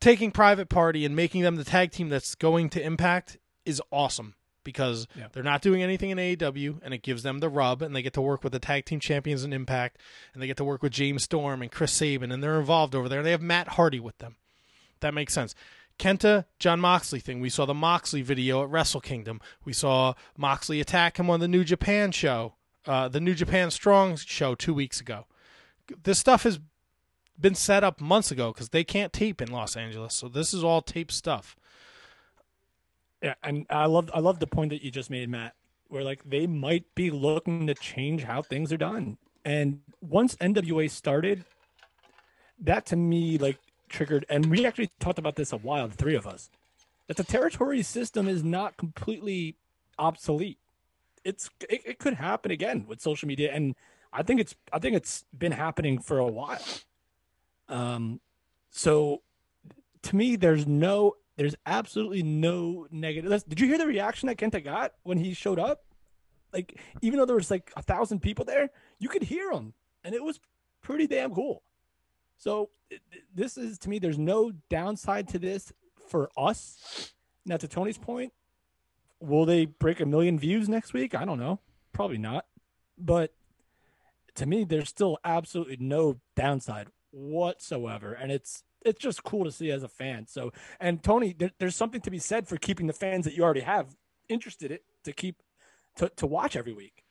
taking 0.00 0.30
Private 0.30 0.68
Party 0.68 1.06
and 1.06 1.16
making 1.16 1.40
them 1.42 1.56
the 1.56 1.64
tag 1.64 1.92
team 1.92 2.10
that's 2.10 2.34
going 2.34 2.68
to 2.70 2.82
Impact 2.84 3.38
is 3.66 3.82
awesome 3.90 4.34
because 4.64 5.06
Yeah. 5.16 5.28
they're 5.32 5.42
not 5.42 5.62
doing 5.62 5.82
anything 5.82 6.10
in 6.10 6.18
AEW 6.18 6.80
and 6.82 6.92
it 6.94 7.02
gives 7.02 7.22
them 7.22 7.38
the 7.38 7.48
rub 7.48 7.82
and 7.82 7.94
they 7.94 8.02
get 8.02 8.12
to 8.14 8.20
work 8.20 8.42
with 8.42 8.52
the 8.52 8.58
tag 8.58 8.84
team 8.84 8.98
champions 8.98 9.44
in 9.44 9.52
Impact 9.52 9.98
and 10.32 10.42
they 10.42 10.46
get 10.46 10.56
to 10.56 10.64
work 10.64 10.82
with 10.82 10.92
James 10.92 11.22
Storm 11.24 11.62
and 11.62 11.70
Chris 11.70 11.92
Sabin 11.92 12.32
and 12.32 12.42
they're 12.42 12.58
involved 12.58 12.94
over 12.94 13.08
there. 13.08 13.22
They 13.22 13.30
have 13.30 13.42
Matt 13.42 13.68
Hardy 13.68 14.00
with 14.00 14.18
them. 14.18 14.36
That 15.00 15.14
makes 15.14 15.32
sense. 15.34 15.54
Kenta 15.98 16.44
John 16.58 16.80
Moxley 16.80 17.20
thing. 17.20 17.40
We 17.40 17.48
saw 17.48 17.64
the 17.64 17.74
Moxley 17.74 18.22
video 18.22 18.62
at 18.62 18.68
Wrestle 18.68 19.00
Kingdom. 19.00 19.40
We 19.64 19.72
saw 19.72 20.14
Moxley 20.36 20.80
attack 20.80 21.18
him 21.18 21.30
on 21.30 21.40
the 21.40 21.48
New 21.48 21.64
Japan 21.64 22.12
show, 22.12 22.54
uh, 22.86 23.08
the 23.08 23.20
New 23.20 23.34
Japan 23.34 23.70
Strong 23.70 24.16
show 24.16 24.54
two 24.54 24.74
weeks 24.74 25.00
ago. 25.00 25.26
This 26.02 26.18
stuff 26.18 26.42
has 26.42 26.58
been 27.38 27.54
set 27.54 27.84
up 27.84 28.00
months 28.00 28.30
ago 28.30 28.52
because 28.52 28.70
they 28.70 28.84
can't 28.84 29.12
tape 29.12 29.40
in 29.40 29.50
Los 29.52 29.76
Angeles, 29.76 30.12
so 30.14 30.28
this 30.28 30.52
is 30.52 30.64
all 30.64 30.82
tape 30.82 31.12
stuff. 31.12 31.56
Yeah, 33.22 33.34
and 33.42 33.66
I 33.70 33.86
love 33.86 34.10
I 34.12 34.20
love 34.20 34.40
the 34.40 34.46
point 34.46 34.70
that 34.70 34.82
you 34.82 34.90
just 34.90 35.10
made, 35.10 35.28
Matt, 35.28 35.54
where 35.88 36.04
like 36.04 36.22
they 36.24 36.46
might 36.46 36.84
be 36.94 37.10
looking 37.10 37.66
to 37.66 37.74
change 37.74 38.24
how 38.24 38.42
things 38.42 38.72
are 38.72 38.76
done. 38.76 39.18
And 39.44 39.80
once 40.00 40.34
NWA 40.36 40.90
started, 40.90 41.44
that 42.60 42.86
to 42.86 42.96
me 42.96 43.38
like 43.38 43.58
triggered 43.88 44.26
and 44.28 44.46
we 44.46 44.66
actually 44.66 44.90
talked 45.00 45.18
about 45.18 45.36
this 45.36 45.52
a 45.52 45.56
while, 45.56 45.88
the 45.88 45.94
three 45.94 46.16
of 46.16 46.26
us. 46.26 46.50
That 47.06 47.16
the 47.16 47.24
territory 47.24 47.82
system 47.82 48.26
is 48.26 48.42
not 48.42 48.76
completely 48.76 49.56
obsolete. 49.98 50.58
It's 51.24 51.48
it, 51.70 51.82
it 51.84 51.98
could 51.98 52.14
happen 52.14 52.50
again 52.50 52.86
with 52.86 53.00
social 53.00 53.28
media 53.28 53.52
and 53.52 53.74
I 54.12 54.22
think 54.22 54.40
it's 54.40 54.54
I 54.72 54.78
think 54.78 54.96
it's 54.96 55.24
been 55.36 55.52
happening 55.52 56.00
for 56.00 56.18
a 56.18 56.26
while. 56.26 56.62
Um 57.68 58.20
so 58.70 59.22
to 60.02 60.16
me 60.16 60.36
there's 60.36 60.66
no 60.66 61.14
there's 61.36 61.54
absolutely 61.66 62.22
no 62.22 62.86
negative. 62.90 63.28
That's- 63.30 63.42
Did 63.44 63.60
you 63.60 63.66
hear 63.66 63.78
the 63.78 63.86
reaction 63.86 64.26
that 64.28 64.36
Kenta 64.38 64.62
got 64.62 64.94
when 65.02 65.18
he 65.18 65.34
showed 65.34 65.58
up? 65.58 65.84
Like, 66.52 66.78
even 67.02 67.18
though 67.18 67.26
there 67.26 67.36
was 67.36 67.50
like 67.50 67.72
a 67.76 67.82
thousand 67.82 68.20
people 68.20 68.44
there, 68.44 68.70
you 68.98 69.08
could 69.08 69.24
hear 69.24 69.50
him, 69.50 69.74
and 70.04 70.14
it 70.14 70.22
was 70.24 70.40
pretty 70.80 71.06
damn 71.06 71.34
cool. 71.34 71.62
So, 72.38 72.70
this 73.34 73.58
is 73.58 73.78
to 73.80 73.90
me, 73.90 73.98
there's 73.98 74.18
no 74.18 74.52
downside 74.70 75.28
to 75.28 75.38
this 75.38 75.72
for 76.08 76.30
us. 76.36 77.12
Now, 77.44 77.56
to 77.58 77.68
Tony's 77.68 77.98
point, 77.98 78.32
will 79.20 79.44
they 79.44 79.66
break 79.66 80.00
a 80.00 80.06
million 80.06 80.38
views 80.38 80.68
next 80.68 80.92
week? 80.92 81.14
I 81.14 81.24
don't 81.24 81.38
know. 81.38 81.60
Probably 81.92 82.18
not. 82.18 82.46
But 82.96 83.34
to 84.36 84.46
me, 84.46 84.64
there's 84.64 84.88
still 84.88 85.18
absolutely 85.24 85.76
no 85.80 86.20
downside 86.34 86.88
whatsoever, 87.10 88.12
and 88.12 88.30
it's 88.30 88.62
it's 88.86 89.00
just 89.00 89.24
cool 89.24 89.44
to 89.44 89.52
see 89.52 89.70
as 89.70 89.82
a 89.82 89.88
fan. 89.88 90.26
So, 90.26 90.52
and 90.80 91.02
Tony, 91.02 91.34
there, 91.36 91.50
there's 91.58 91.76
something 91.76 92.00
to 92.02 92.10
be 92.10 92.18
said 92.18 92.46
for 92.46 92.56
keeping 92.56 92.86
the 92.86 92.92
fans 92.92 93.24
that 93.24 93.34
you 93.34 93.42
already 93.42 93.60
have 93.60 93.94
interested 94.28 94.70
it 94.70 94.84
to 95.04 95.12
keep 95.12 95.42
to, 95.96 96.08
to 96.16 96.26
watch 96.26 96.56
every 96.56 96.72
week. 96.72 97.02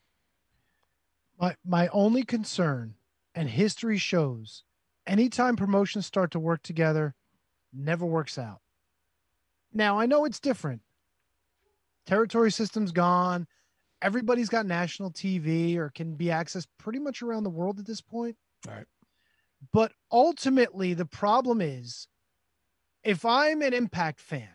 My 1.40 1.56
my 1.66 1.90
only 1.90 2.24
concern, 2.24 2.96
and 3.34 3.50
history 3.50 3.98
shows, 3.98 4.64
anytime 5.06 5.56
promotions 5.56 6.06
start 6.06 6.32
to 6.32 6.40
work 6.40 6.64
together, 6.64 7.14
never 7.74 8.06
works 8.06 8.38
out. 8.38 8.62
Now 9.74 10.00
I 10.00 10.06
know 10.06 10.26
it's 10.26 10.40
different. 10.40 10.82
Territory 12.06 12.52
system's 12.52 12.92
gone. 12.92 13.48
Everybody's 14.02 14.50
got 14.50 14.66
national 14.66 15.12
TV 15.12 15.76
or 15.78 15.90
can 15.90 16.16
be 16.16 16.26
accessed 16.26 16.68
pretty 16.78 17.00
much 17.00 17.22
around 17.22 17.44
the 17.44 17.50
world 17.50 17.80
at 17.80 17.86
this 17.86 18.02
point. 18.02 18.36
All 18.68 18.76
right. 18.76 18.86
But 19.72 19.92
ultimately, 20.12 20.94
the 20.94 21.06
problem 21.06 21.62
is 21.62 22.08
if 23.04 23.26
I'm 23.26 23.62
an 23.62 23.74
Impact 23.74 24.20
fan, 24.20 24.50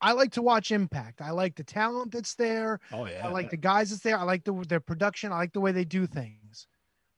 I 0.00 0.12
like 0.12 0.32
to 0.32 0.42
watch 0.42 0.70
Impact. 0.70 1.20
I 1.20 1.30
like 1.30 1.56
the 1.56 1.64
talent 1.64 2.12
that's 2.12 2.34
there. 2.34 2.80
Oh 2.92 3.06
yeah. 3.06 3.26
I 3.26 3.30
like 3.30 3.50
the 3.50 3.56
guys 3.56 3.90
that's 3.90 4.02
there. 4.02 4.16
I 4.16 4.22
like 4.22 4.44
the, 4.44 4.52
their 4.68 4.80
production. 4.80 5.32
I 5.32 5.36
like 5.36 5.52
the 5.52 5.60
way 5.60 5.72
they 5.72 5.84
do 5.84 6.06
things. 6.06 6.66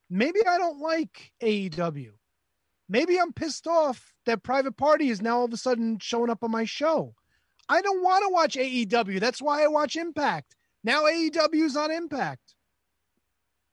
Maybe 0.09 0.45
I 0.45 0.57
don't 0.57 0.79
like 0.79 1.31
AEW. 1.41 2.11
Maybe 2.89 3.17
I'm 3.17 3.31
pissed 3.31 3.67
off 3.67 4.11
that 4.25 4.43
Private 4.43 4.75
Party 4.75 5.09
is 5.09 5.21
now 5.21 5.37
all 5.37 5.45
of 5.45 5.53
a 5.53 5.57
sudden 5.57 5.99
showing 5.99 6.29
up 6.29 6.43
on 6.43 6.51
my 6.51 6.65
show. 6.65 7.13
I 7.69 7.81
don't 7.81 8.03
want 8.03 8.25
to 8.25 8.33
watch 8.33 8.55
AEW. 8.55 9.19
That's 9.21 9.41
why 9.41 9.63
I 9.63 9.67
watch 9.67 9.95
Impact. 9.95 10.55
Now 10.83 11.03
AEW 11.03 11.63
is 11.63 11.77
on 11.77 11.91
Impact. 11.91 12.55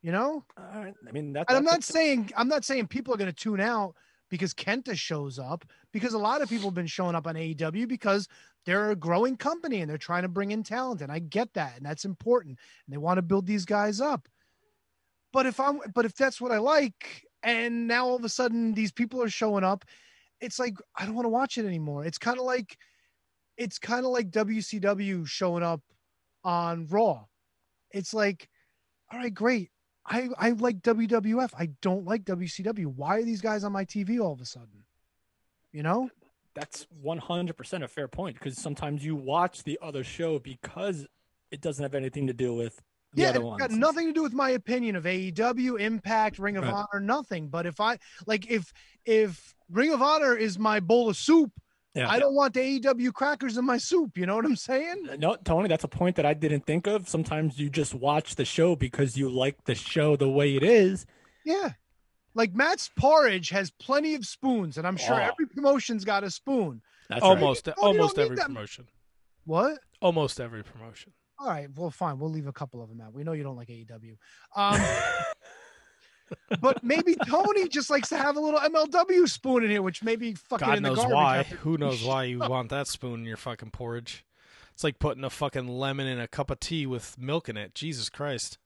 You 0.02 0.12
know? 0.12 0.44
Right. 0.56 0.94
I 1.06 1.12
mean, 1.12 1.32
that, 1.32 1.46
I'm 1.48 1.64
not 1.64 1.82
saying 1.82 2.30
I'm 2.36 2.48
not 2.48 2.64
saying 2.64 2.86
people 2.86 3.12
are 3.14 3.16
going 3.16 3.30
to 3.30 3.36
tune 3.36 3.60
out 3.60 3.94
because 4.30 4.54
Kenta 4.54 4.94
shows 4.94 5.38
up 5.38 5.64
because 5.92 6.14
a 6.14 6.18
lot 6.18 6.42
of 6.42 6.48
people 6.48 6.68
have 6.68 6.74
been 6.74 6.86
showing 6.86 7.14
up 7.14 7.26
on 7.26 7.34
AEW 7.34 7.88
because 7.88 8.28
they're 8.66 8.90
a 8.90 8.96
growing 8.96 9.36
company 9.36 9.80
and 9.80 9.90
they're 9.90 9.98
trying 9.98 10.22
to 10.22 10.28
bring 10.28 10.50
in 10.50 10.62
talent 10.62 11.00
and 11.00 11.10
I 11.10 11.20
get 11.20 11.52
that 11.54 11.76
and 11.76 11.86
that's 11.86 12.04
important 12.04 12.58
and 12.86 12.92
they 12.92 12.98
want 12.98 13.18
to 13.18 13.22
build 13.22 13.46
these 13.46 13.64
guys 13.64 14.00
up. 14.00 14.28
But 15.32 15.46
if 15.46 15.60
I'm 15.60 15.80
but 15.94 16.04
if 16.04 16.14
that's 16.14 16.40
what 16.40 16.52
I 16.52 16.58
like 16.58 17.26
and 17.42 17.86
now 17.86 18.06
all 18.06 18.16
of 18.16 18.24
a 18.24 18.28
sudden 18.28 18.74
these 18.74 18.92
people 18.92 19.22
are 19.22 19.30
showing 19.30 19.64
up, 19.64 19.84
it's 20.40 20.58
like 20.58 20.76
I 20.96 21.04
don't 21.04 21.14
want 21.14 21.26
to 21.26 21.30
watch 21.30 21.58
it 21.58 21.66
anymore. 21.66 22.04
It's 22.04 22.18
kind 22.18 22.38
of 22.38 22.44
like 22.44 22.76
it's 23.56 23.78
kind 23.78 24.04
of 24.04 24.12
like 24.12 24.30
WCW 24.30 25.26
showing 25.26 25.62
up 25.62 25.80
on 26.44 26.86
Raw. 26.86 27.24
It's 27.90 28.14
like 28.14 28.48
all 29.12 29.18
right, 29.18 29.32
great. 29.32 29.70
I, 30.08 30.28
I 30.38 30.50
like 30.50 30.80
WWF. 30.80 31.50
I 31.58 31.70
don't 31.82 32.04
like 32.04 32.24
WCW. 32.24 32.86
Why 32.86 33.16
are 33.18 33.22
these 33.22 33.40
guys 33.40 33.64
on 33.64 33.72
my 33.72 33.84
TV 33.84 34.20
all 34.20 34.32
of 34.32 34.40
a 34.40 34.46
sudden? 34.46 34.84
You 35.72 35.82
know? 35.82 36.10
That's 36.54 36.86
100% 37.04 37.82
a 37.84 37.88
fair 37.88 38.08
point 38.08 38.38
because 38.38 38.56
sometimes 38.56 39.04
you 39.04 39.14
watch 39.14 39.62
the 39.64 39.78
other 39.80 40.02
show 40.02 40.38
because 40.38 41.06
it 41.50 41.60
doesn't 41.60 41.82
have 41.82 41.94
anything 41.94 42.26
to 42.26 42.32
do 42.32 42.54
with 42.54 42.80
the 43.14 43.22
other 43.22 43.22
one. 43.22 43.22
yeah, 43.22 43.28
other 43.28 43.38
it's 43.38 43.44
ones. 43.44 43.60
got 43.60 43.70
nothing 43.70 44.06
to 44.08 44.12
do 44.12 44.22
with 44.22 44.32
my 44.32 44.50
opinion 44.50 44.96
of 44.96 45.04
AEW, 45.04 45.80
Impact, 45.80 46.38
Ring 46.38 46.56
of 46.56 46.64
Right. 46.64 46.72
Honor, 46.92 47.00
nothing. 47.00 47.48
But 47.48 47.66
if 47.66 47.80
I 47.80 47.98
like 48.26 48.50
if 48.50 48.72
if 49.04 49.54
Ring 49.70 49.92
of 49.92 50.02
Honor 50.02 50.34
is 50.34 50.58
my 50.58 50.80
bowl 50.80 51.08
of 51.08 51.16
soup, 51.16 51.52
Yeah. 51.94 52.08
I 52.08 52.18
don't 52.18 52.34
want 52.34 52.54
the 52.54 52.60
AEW 52.60 53.12
crackers 53.12 53.56
in 53.56 53.64
my 53.64 53.78
soup. 53.78 54.16
You 54.16 54.26
know 54.26 54.36
what 54.36 54.44
I'm 54.44 54.56
saying? 54.56 55.08
No, 55.18 55.36
Tony, 55.44 55.68
that's 55.68 55.84
a 55.84 55.88
point 55.88 56.16
that 56.16 56.26
I 56.26 56.34
didn't 56.34 56.64
think 56.66 56.86
of. 56.86 57.08
Sometimes 57.08 57.58
you 57.58 57.70
just 57.70 57.94
watch 57.94 58.36
the 58.36 58.44
show 58.44 58.76
because 58.76 59.16
you 59.16 59.28
like 59.30 59.64
the 59.64 59.74
show 59.74 60.14
the 60.16 60.28
way 60.28 60.54
it 60.54 60.62
is. 60.62 61.06
Yeah. 61.44 61.70
Like 62.34 62.54
Matt's 62.54 62.90
porridge 62.96 63.48
has 63.50 63.70
plenty 63.72 64.14
of 64.14 64.24
spoons, 64.26 64.78
and 64.78 64.86
I'm 64.86 64.96
sure 64.96 65.14
Oh. 65.16 65.24
every 65.32 65.46
promotion's 65.46 66.04
got 66.04 66.22
a 66.24 66.30
spoon. 66.30 66.82
That's 67.08 67.22
almost 67.22 67.68
Oh, 67.68 67.72
almost 67.78 68.18
every 68.18 68.36
promotion. 68.36 68.86
What? 69.44 69.78
Almost 70.00 70.38
every 70.40 70.62
promotion. 70.62 71.12
All 71.40 71.48
right, 71.48 71.68
well, 71.74 71.90
fine. 71.90 72.18
We'll 72.18 72.30
leave 72.30 72.46
a 72.46 72.52
couple 72.52 72.82
of 72.82 72.88
them 72.90 73.00
out. 73.00 73.12
We 73.14 73.24
know 73.24 73.32
you 73.32 73.42
don't 73.44 73.56
like 73.56 73.68
AEW. 73.68 74.16
Um, 74.54 74.80
but 76.60 76.82
maybe 76.84 77.14
Tony 77.28 77.68
just 77.68 77.90
likes 77.90 78.08
to 78.10 78.16
have 78.18 78.36
a 78.36 78.40
little 78.40 78.60
MLW 78.60 79.28
spoon 79.28 79.64
in 79.64 79.70
here, 79.70 79.82
which 79.82 80.02
maybe 80.02 80.34
fucking 80.34 80.66
God 80.66 80.76
in 80.76 80.82
the 80.82 80.88
knows 80.90 80.98
garbage 80.98 81.14
why. 81.14 81.36
after- 81.38 81.56
Who 81.56 81.78
knows 81.78 82.02
why 82.04 82.24
you 82.24 82.38
want 82.40 82.70
that 82.70 82.86
spoon 82.88 83.20
in 83.20 83.24
your 83.26 83.36
fucking 83.36 83.70
porridge? 83.70 84.24
It's 84.72 84.84
like 84.84 84.98
putting 84.98 85.24
a 85.24 85.30
fucking 85.30 85.66
lemon 85.66 86.06
in 86.06 86.20
a 86.20 86.28
cup 86.28 86.50
of 86.50 86.60
tea 86.60 86.86
with 86.86 87.16
milk 87.18 87.48
in 87.48 87.56
it. 87.56 87.74
Jesus 87.74 88.08
Christ. 88.08 88.58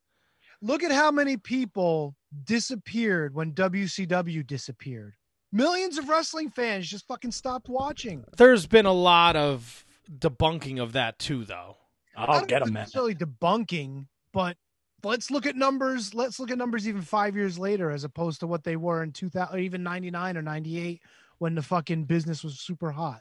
Look 0.61 0.83
at 0.83 0.93
how 0.93 1.11
many 1.11 1.37
people 1.37 2.15
disappeared 2.45 3.35
when 3.35 3.53
WCW 3.53 4.47
disappeared. 4.47 5.15
Millions 5.51 5.99
of 5.99 6.09
wrestling 6.09 6.51
fans 6.51 6.89
just 6.89 7.07
fucking 7.07 7.33
stopped 7.33 7.69
watching. 7.69 8.25
There's 8.37 8.67
been 8.67 8.87
a 8.87 8.93
lot 8.93 9.37
of 9.37 9.85
debunking 10.11 10.81
of 10.83 10.93
that 10.93 11.19
too, 11.19 11.45
though. 11.45 11.77
I 12.17 12.25
I'll 12.25 12.39
don't 12.41 12.49
get 12.49 12.61
them. 12.61 12.69
him, 12.69 12.75
man. 12.75 12.83
necessarily 12.83 13.15
debunking, 13.15 14.07
but 14.33 14.57
let's 15.05 15.31
look 15.31 15.47
at 15.47 15.57
numbers. 15.57 16.15
Let's 16.15 16.39
look 16.39 16.51
at 16.51 16.59
numbers 16.59 16.89
even 16.89 17.03
five 17.03 17.37
years 17.37 17.59
later, 17.59 17.91
as 17.91 18.05
opposed 18.05 18.41
to 18.41 18.47
what 18.47 18.65
they 18.65 18.77
were 18.77 19.03
in 19.03 19.13
2000, 19.13 19.55
or 19.55 19.59
even 19.59 19.83
99 19.83 20.37
or 20.37 20.43
98 20.43 21.01
when 21.39 21.55
the 21.55 21.63
fucking 21.63 22.05
business 22.05 22.45
was 22.45 22.59
super 22.59 22.93
hot. 22.93 23.21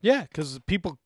Yeah, 0.00 0.22
because 0.22 0.58
people 0.66 0.98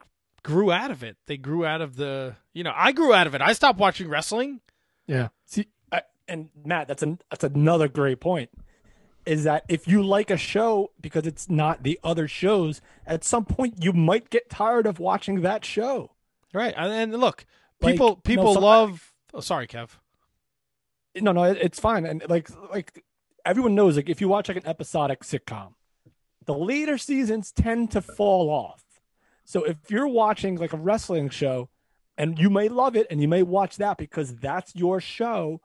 grew 0.42 0.72
out 0.72 0.90
of 0.90 1.02
it. 1.02 1.16
They 1.26 1.36
grew 1.36 1.64
out 1.64 1.80
of 1.80 1.96
the, 1.96 2.36
you 2.52 2.64
know, 2.64 2.72
I 2.74 2.92
grew 2.92 3.14
out 3.14 3.26
of 3.26 3.34
it. 3.34 3.40
I 3.40 3.52
stopped 3.52 3.78
watching 3.78 4.08
wrestling. 4.08 4.60
Yeah. 5.06 5.28
See, 5.46 5.68
I, 5.90 6.02
and 6.28 6.50
Matt, 6.64 6.88
that's 6.88 7.02
an 7.02 7.20
that's 7.30 7.44
another 7.44 7.88
great 7.88 8.20
point. 8.20 8.50
Is 9.24 9.44
that 9.44 9.64
if 9.68 9.86
you 9.86 10.02
like 10.02 10.30
a 10.30 10.36
show 10.36 10.90
because 11.00 11.26
it's 11.26 11.48
not 11.48 11.84
the 11.84 11.98
other 12.02 12.26
shows, 12.26 12.80
at 13.06 13.22
some 13.22 13.44
point 13.44 13.82
you 13.82 13.92
might 13.92 14.30
get 14.30 14.50
tired 14.50 14.86
of 14.86 14.98
watching 14.98 15.42
that 15.42 15.64
show. 15.64 16.10
Right. 16.52 16.74
And, 16.76 16.92
and 16.92 17.20
look, 17.20 17.46
Like, 17.82 17.94
people 17.94 18.08
no, 18.08 18.14
people 18.16 18.54
some- 18.54 18.62
love. 18.62 19.12
Oh, 19.34 19.40
sorry, 19.40 19.66
Kev. 19.66 19.90
No, 21.20 21.32
no, 21.32 21.44
it- 21.44 21.58
it's 21.60 21.80
fine. 21.80 22.06
And 22.06 22.24
like 22.28 22.48
like 22.70 23.04
everyone 23.44 23.74
knows, 23.74 23.96
like 23.96 24.08
if 24.08 24.20
you 24.20 24.28
watch 24.28 24.48
like 24.48 24.56
an 24.56 24.66
episodic 24.66 25.20
sitcom, 25.20 25.74
the 26.44 26.54
later 26.54 26.98
seasons 26.98 27.52
tend 27.52 27.90
to 27.92 28.00
fall 28.00 28.50
off. 28.50 28.84
So 29.44 29.64
if 29.64 29.76
you're 29.90 30.08
watching 30.08 30.56
like 30.56 30.72
a 30.72 30.76
wrestling 30.78 31.28
show, 31.28 31.68
and 32.16 32.38
you 32.38 32.50
may 32.50 32.68
love 32.68 32.94
it 32.94 33.06
and 33.10 33.20
you 33.20 33.28
may 33.28 33.42
watch 33.42 33.76
that 33.76 33.96
because 33.96 34.36
that's 34.36 34.74
your 34.76 35.00
show, 35.00 35.60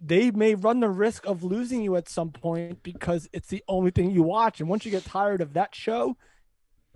they 0.00 0.30
may 0.30 0.54
run 0.54 0.80
the 0.80 0.88
risk 0.88 1.24
of 1.26 1.42
losing 1.42 1.82
you 1.82 1.96
at 1.96 2.08
some 2.08 2.30
point 2.30 2.82
because 2.82 3.28
it's 3.32 3.48
the 3.48 3.62
only 3.68 3.90
thing 3.90 4.10
you 4.10 4.22
watch. 4.22 4.60
And 4.60 4.68
once 4.68 4.84
you 4.84 4.90
get 4.90 5.04
tired 5.04 5.40
of 5.40 5.54
that 5.54 5.74
show, 5.74 6.16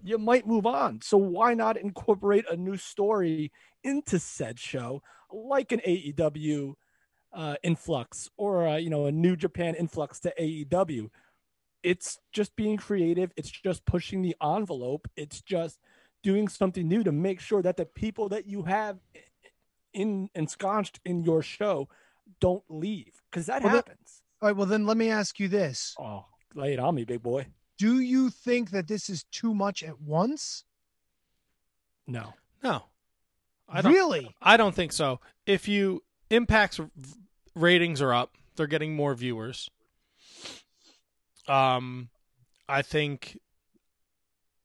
you 0.02 0.18
might 0.18 0.46
move 0.46 0.66
on. 0.66 1.00
So 1.02 1.16
why 1.16 1.54
not 1.54 1.76
incorporate 1.76 2.44
a 2.50 2.56
new 2.56 2.76
story 2.76 3.52
into 3.84 4.18
said 4.18 4.58
show, 4.58 5.02
like 5.32 5.72
an 5.72 5.80
AEW 5.86 6.74
uh, 7.32 7.56
influx 7.62 8.28
or 8.36 8.66
uh, 8.68 8.76
you 8.76 8.90
know 8.90 9.06
a 9.06 9.12
New 9.12 9.36
Japan 9.36 9.74
influx 9.74 10.20
to 10.20 10.32
AEW? 10.40 11.08
It's 11.82 12.18
just 12.32 12.54
being 12.54 12.76
creative. 12.76 13.32
It's 13.36 13.50
just 13.50 13.84
pushing 13.86 14.22
the 14.22 14.36
envelope. 14.42 15.08
It's 15.16 15.40
just 15.40 15.78
doing 16.22 16.46
something 16.46 16.86
new 16.86 17.02
to 17.02 17.10
make 17.12 17.40
sure 17.40 17.62
that 17.62 17.76
the 17.76 17.84
people 17.86 18.28
that 18.28 18.46
you 18.46 18.62
have 18.62 18.98
in 19.92 20.28
ensconced 20.34 21.00
in 21.04 21.22
your 21.22 21.42
show 21.42 21.88
don't 22.40 22.62
leave 22.68 23.20
because 23.30 23.46
that 23.46 23.62
Well, 23.62 23.72
that- 23.72 23.88
happens. 23.88 24.22
All 24.40 24.48
right, 24.48 24.56
well, 24.56 24.66
then 24.66 24.86
let 24.86 24.96
me 24.96 25.08
ask 25.08 25.38
you 25.38 25.46
this. 25.46 25.94
Oh, 26.00 26.24
lay 26.56 26.72
it 26.72 26.80
on 26.80 26.96
me, 26.96 27.04
big 27.04 27.22
boy. 27.22 27.46
Do 27.82 27.98
you 27.98 28.30
think 28.30 28.70
that 28.70 28.86
this 28.86 29.10
is 29.10 29.24
too 29.32 29.52
much 29.52 29.82
at 29.82 30.00
once? 30.00 30.62
No. 32.06 32.34
No. 32.62 32.84
I 33.68 33.82
don't, 33.82 33.92
Really? 33.92 34.32
I 34.40 34.56
don't 34.56 34.72
think 34.72 34.92
so. 34.92 35.18
If 35.46 35.66
you 35.66 36.04
impacts 36.30 36.78
ratings 37.56 38.00
are 38.00 38.14
up, 38.14 38.36
they're 38.54 38.68
getting 38.68 38.94
more 38.94 39.14
viewers. 39.16 39.68
Um, 41.48 42.10
I 42.68 42.82
think 42.82 43.36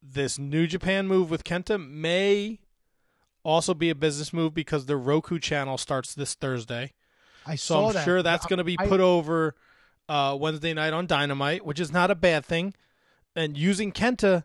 this 0.04 0.38
New 0.38 0.68
Japan 0.68 1.08
move 1.08 1.32
with 1.32 1.44
Kenta 1.44 1.84
may 1.84 2.60
also 3.42 3.74
be 3.74 3.90
a 3.90 3.96
business 3.96 4.32
move 4.32 4.54
because 4.54 4.86
the 4.86 4.96
Roku 4.96 5.40
channel 5.40 5.80
starts 5.80 6.14
this 6.14 6.36
Thursday. 6.36 6.94
I 7.48 7.56
So 7.56 7.74
saw 7.74 7.88
I'm 7.88 7.94
that. 7.96 8.06
sure 8.06 8.22
that's 8.22 8.46
going 8.46 8.60
to 8.60 8.64
be 8.64 8.76
I- 8.78 8.86
put 8.88 9.00
over 9.00 9.56
uh, 10.08 10.38
Wednesday 10.40 10.76
night 10.76 10.94
on 10.94 11.08
Dynamite, 11.08 11.66
which 11.66 11.80
is 11.80 11.92
not 11.92 12.12
a 12.12 12.16
bad 12.16 12.46
thing. 12.46 12.76
And 13.38 13.56
using 13.56 13.92
Kenta, 13.92 14.44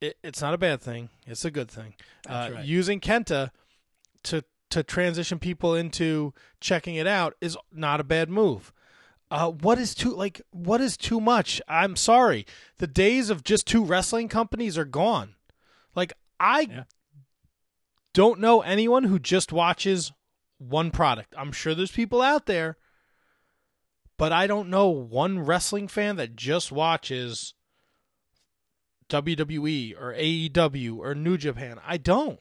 it, 0.00 0.16
it's 0.22 0.40
not 0.40 0.54
a 0.54 0.58
bad 0.58 0.80
thing. 0.80 1.10
It's 1.26 1.44
a 1.44 1.50
good 1.50 1.70
thing. 1.70 1.94
Uh, 2.26 2.50
right. 2.54 2.64
Using 2.64 3.00
Kenta 3.00 3.50
to 4.22 4.44
to 4.70 4.84
transition 4.84 5.40
people 5.40 5.74
into 5.74 6.32
checking 6.60 6.94
it 6.94 7.08
out 7.08 7.34
is 7.40 7.56
not 7.72 7.98
a 7.98 8.04
bad 8.04 8.30
move. 8.30 8.72
Uh, 9.32 9.50
what 9.50 9.78
is 9.78 9.96
too 9.96 10.14
like? 10.14 10.40
What 10.52 10.80
is 10.80 10.96
too 10.96 11.20
much? 11.20 11.60
I'm 11.68 11.96
sorry. 11.96 12.46
The 12.78 12.86
days 12.86 13.30
of 13.30 13.42
just 13.42 13.66
two 13.66 13.84
wrestling 13.84 14.28
companies 14.28 14.78
are 14.78 14.84
gone. 14.84 15.34
Like 15.94 16.12
I 16.38 16.84
don't 18.14 18.40
know 18.40 18.60
anyone 18.60 19.04
who 19.04 19.18
just 19.18 19.52
watches 19.52 20.12
one 20.58 20.92
product. 20.92 21.34
I'm 21.36 21.52
sure 21.52 21.74
there's 21.74 21.90
people 21.90 22.22
out 22.22 22.46
there, 22.46 22.76
but 24.20 24.32
I 24.32 24.46
don't 24.46 24.68
know 24.68 24.90
one 24.90 25.38
wrestling 25.40 25.88
fan 25.88 26.16
that 26.16 26.36
just 26.36 26.70
watches 26.70 27.54
WWE 29.08 29.98
or 29.98 30.12
AEW 30.12 30.98
or 30.98 31.14
New 31.14 31.38
Japan. 31.38 31.80
I 31.86 31.96
don't. 31.96 32.38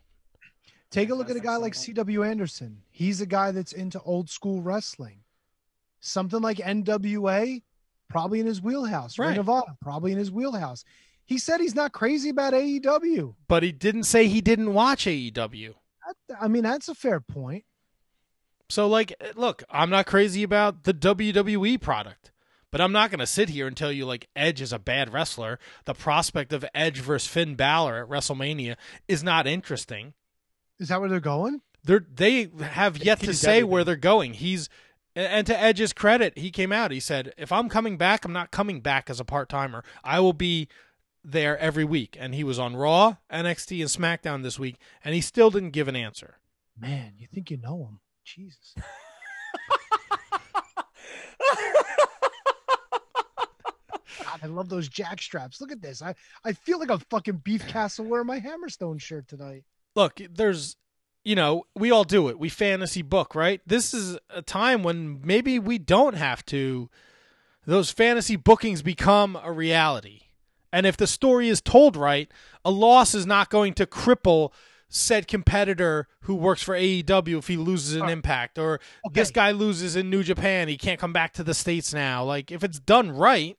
Take 0.92 1.10
a 1.10 1.16
look 1.16 1.30
at 1.30 1.38
a 1.38 1.40
guy 1.40 1.56
like 1.56 1.74
C.W. 1.74 2.22
Anderson. 2.22 2.82
He's 2.90 3.22
a 3.22 3.26
guy 3.26 3.52
that's 3.52 3.72
into 3.72 4.02
old 4.02 4.30
school 4.30 4.62
wrestling. 4.62 5.20
Something 6.02 6.42
like 6.42 6.58
NWA, 6.58 7.62
probably 8.10 8.42
in 8.42 8.46
his 8.46 8.62
wheelhouse. 8.62 9.18
Ring 9.18 9.38
of 9.38 9.48
Honor, 9.48 9.78
probably 9.82 10.12
in 10.12 10.18
his 10.18 10.32
wheelhouse. 10.32 10.84
He 11.26 11.38
said 11.38 11.62
he's 11.62 11.76
not 11.76 11.94
crazy 11.94 12.28
about 12.28 12.52
AEW. 12.52 13.36
But 13.48 13.64
he 13.64 13.72
didn't 13.72 14.04
say 14.04 14.28
he 14.28 14.42
didn't 14.42 14.74
watch 14.74 15.06
AEW. 15.06 15.76
I 16.42 16.50
mean, 16.50 16.64
that's 16.64 16.90
a 16.90 16.96
fair 16.96 17.22
point. 17.22 17.64
So, 18.70 18.88
like, 18.88 19.14
eh, 19.20 19.32
look, 19.36 19.64
I'm 19.70 19.90
not 19.90 20.06
crazy 20.06 20.44
about 20.44 20.84
the 20.84 20.94
WWE 20.94 21.82
product, 21.82 22.32
but 22.72 22.80
I'm 22.80 22.92
not 22.92 23.10
going 23.10 23.20
to 23.20 23.28
sit 23.28 23.50
here 23.50 23.68
and 23.68 23.76
tell 23.76 23.92
you, 23.92 24.06
like, 24.06 24.30
Edge 24.36 24.62
is 24.62 24.72
a 24.72 24.80
bad 24.80 25.12
wrestler. 25.12 25.60
The 25.86 25.96
prospect 25.96 26.54
of 26.54 26.64
Edge 26.74 27.00
versus 27.00 27.28
Finn 27.28 27.56
Balor 27.56 28.04
at 28.04 28.10
WrestleMania 28.10 28.76
is 29.08 29.24
not 29.24 29.48
interesting. 29.48 30.14
Is 30.80 30.90
that 30.90 31.00
where 31.00 31.10
they're 31.10 31.20
going? 31.20 31.62
They're, 31.84 32.06
they 32.14 32.50
have 32.62 32.98
yet 32.98 33.20
to 33.22 33.28
teased 33.28 33.40
say 33.40 33.64
where 33.64 33.84
they're 33.84 33.96
going. 33.96 34.34
He's, 34.34 34.70
and 35.16 35.48
to 35.48 35.60
Edge's 35.60 35.94
credit, 35.94 36.38
he 36.38 36.52
came 36.52 36.72
out. 36.72 36.92
He 36.92 37.00
said, 37.00 37.34
if 37.38 37.52
I'm 37.52 37.70
coming 37.70 37.98
back, 37.98 38.24
I'm 38.24 38.34
not 38.34 38.52
coming 38.52 38.82
back 38.82 39.10
as 39.10 39.20
a 39.20 39.26
part 39.26 39.50
timer. 39.50 39.84
I 40.04 40.20
will 40.20 40.34
be 40.34 40.68
there 41.24 41.58
every 41.58 41.84
week. 41.86 42.16
And 42.20 42.36
he 42.36 42.44
was 42.44 42.60
on 42.60 42.76
Raw, 42.76 43.18
NXT, 43.32 43.82
and 43.82 43.90
SmackDown 43.90 44.44
this 44.44 44.60
week, 44.60 44.78
and 45.04 45.16
he 45.16 45.22
still 45.22 45.50
didn't 45.50 45.72
give 45.72 45.88
an 45.88 45.96
answer. 45.96 46.38
Man, 46.80 47.14
you 47.18 47.28
think 47.28 47.50
you 47.50 47.58
know 47.58 47.86
him. 47.86 48.00
Jesus. 48.36 48.76
God, 54.24 54.40
I 54.44 54.48
love 54.48 54.70
those 54.70 54.88
jack 54.88 55.22
straps. 55.22 55.60
Look 55.62 55.72
at 55.72 55.82
this. 55.82 56.02
I, 56.02 56.14
I 56.44 56.54
feel 56.54 56.80
like 56.80 56.90
a 56.90 57.00
fucking 57.00 57.38
beef 57.44 57.68
castle 57.68 58.06
wearing 58.06 58.28
my 58.28 58.40
Hammerstone 58.40 59.02
shirt 59.02 59.28
tonight. 59.28 59.64
look, 59.96 60.22
there's, 60.32 60.76
you 61.24 61.36
know, 61.36 61.64
we 61.76 61.92
all 61.92 62.04
do 62.04 62.30
it. 62.30 62.38
We 62.38 62.50
fantasy 62.50 63.02
book, 63.02 63.34
right? 63.34 63.62
This 63.66 63.94
is 63.94 64.18
a 64.30 64.42
time 64.42 64.84
when 64.84 65.22
maybe 65.24 65.58
we 65.60 65.78
don't 65.78 66.16
have 66.16 66.46
to. 66.48 66.90
Those 67.66 67.92
fantasy 67.92 68.36
bookings 68.36 68.82
become 68.82 69.38
a 69.42 69.52
reality. 69.52 70.22
And 70.72 70.86
if 70.86 70.98
the 70.98 71.08
story 71.08 71.50
is 71.50 71.62
told 71.62 71.96
right, 71.96 72.32
a 72.64 72.72
loss 72.72 73.16
is 73.16 73.26
not 73.26 73.50
going 73.50 73.74
to 73.76 73.86
cripple 73.86 74.52
said 74.90 75.28
competitor 75.28 76.08
who 76.22 76.36
works 76.36 76.64
for 76.64 76.76
AEW 76.76 77.38
if 77.38 77.48
he 77.48 77.58
loses 77.58 77.96
an 77.96 78.10
impact 78.10 78.58
or 78.58 78.80
this 79.12 79.30
guy 79.32 79.52
loses 79.52 79.96
in 79.96 80.10
New 80.10 80.24
Japan, 80.24 80.68
he 80.68 80.78
can't 80.78 81.00
come 81.00 81.14
back 81.14 81.34
to 81.34 81.44
the 81.44 81.54
states 81.54 81.94
now. 81.94 82.24
Like 82.24 82.52
if 82.52 82.64
it's 82.64 82.80
done 82.80 83.12
right, 83.12 83.58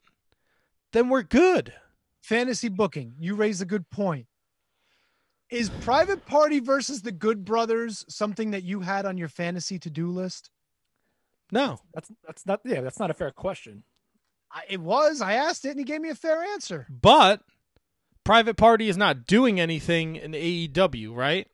then 0.92 1.08
we're 1.08 1.22
good. 1.22 1.72
Fantasy 2.20 2.68
booking. 2.68 3.14
You 3.18 3.34
raise 3.34 3.60
a 3.60 3.66
good 3.66 3.88
point. 3.90 4.26
Is 5.50 5.70
Private 5.80 6.26
Party 6.26 6.60
versus 6.60 7.02
the 7.02 7.12
Good 7.12 7.44
Brothers 7.44 8.04
something 8.08 8.52
that 8.52 8.62
you 8.62 8.80
had 8.80 9.04
on 9.04 9.16
your 9.16 9.28
fantasy 9.28 9.78
to 9.80 9.90
do 9.90 10.08
list? 10.08 10.50
No. 11.50 11.80
That's 11.92 12.10
that's 12.24 12.46
not 12.46 12.60
yeah, 12.64 12.80
that's 12.82 13.00
not 13.00 13.10
a 13.10 13.14
fair 13.14 13.30
question. 13.32 13.82
I, 14.52 14.62
it 14.68 14.80
was. 14.80 15.20
I 15.20 15.34
asked 15.34 15.64
it 15.64 15.70
and 15.70 15.78
he 15.78 15.84
gave 15.84 16.00
me 16.00 16.10
a 16.10 16.14
fair 16.14 16.42
answer. 16.42 16.86
But 16.88 17.42
Private 18.30 18.56
Party 18.56 18.88
is 18.88 18.96
not 18.96 19.26
doing 19.26 19.58
anything 19.58 20.14
in 20.14 20.30
AEW, 20.34 21.12
right? 21.16 21.48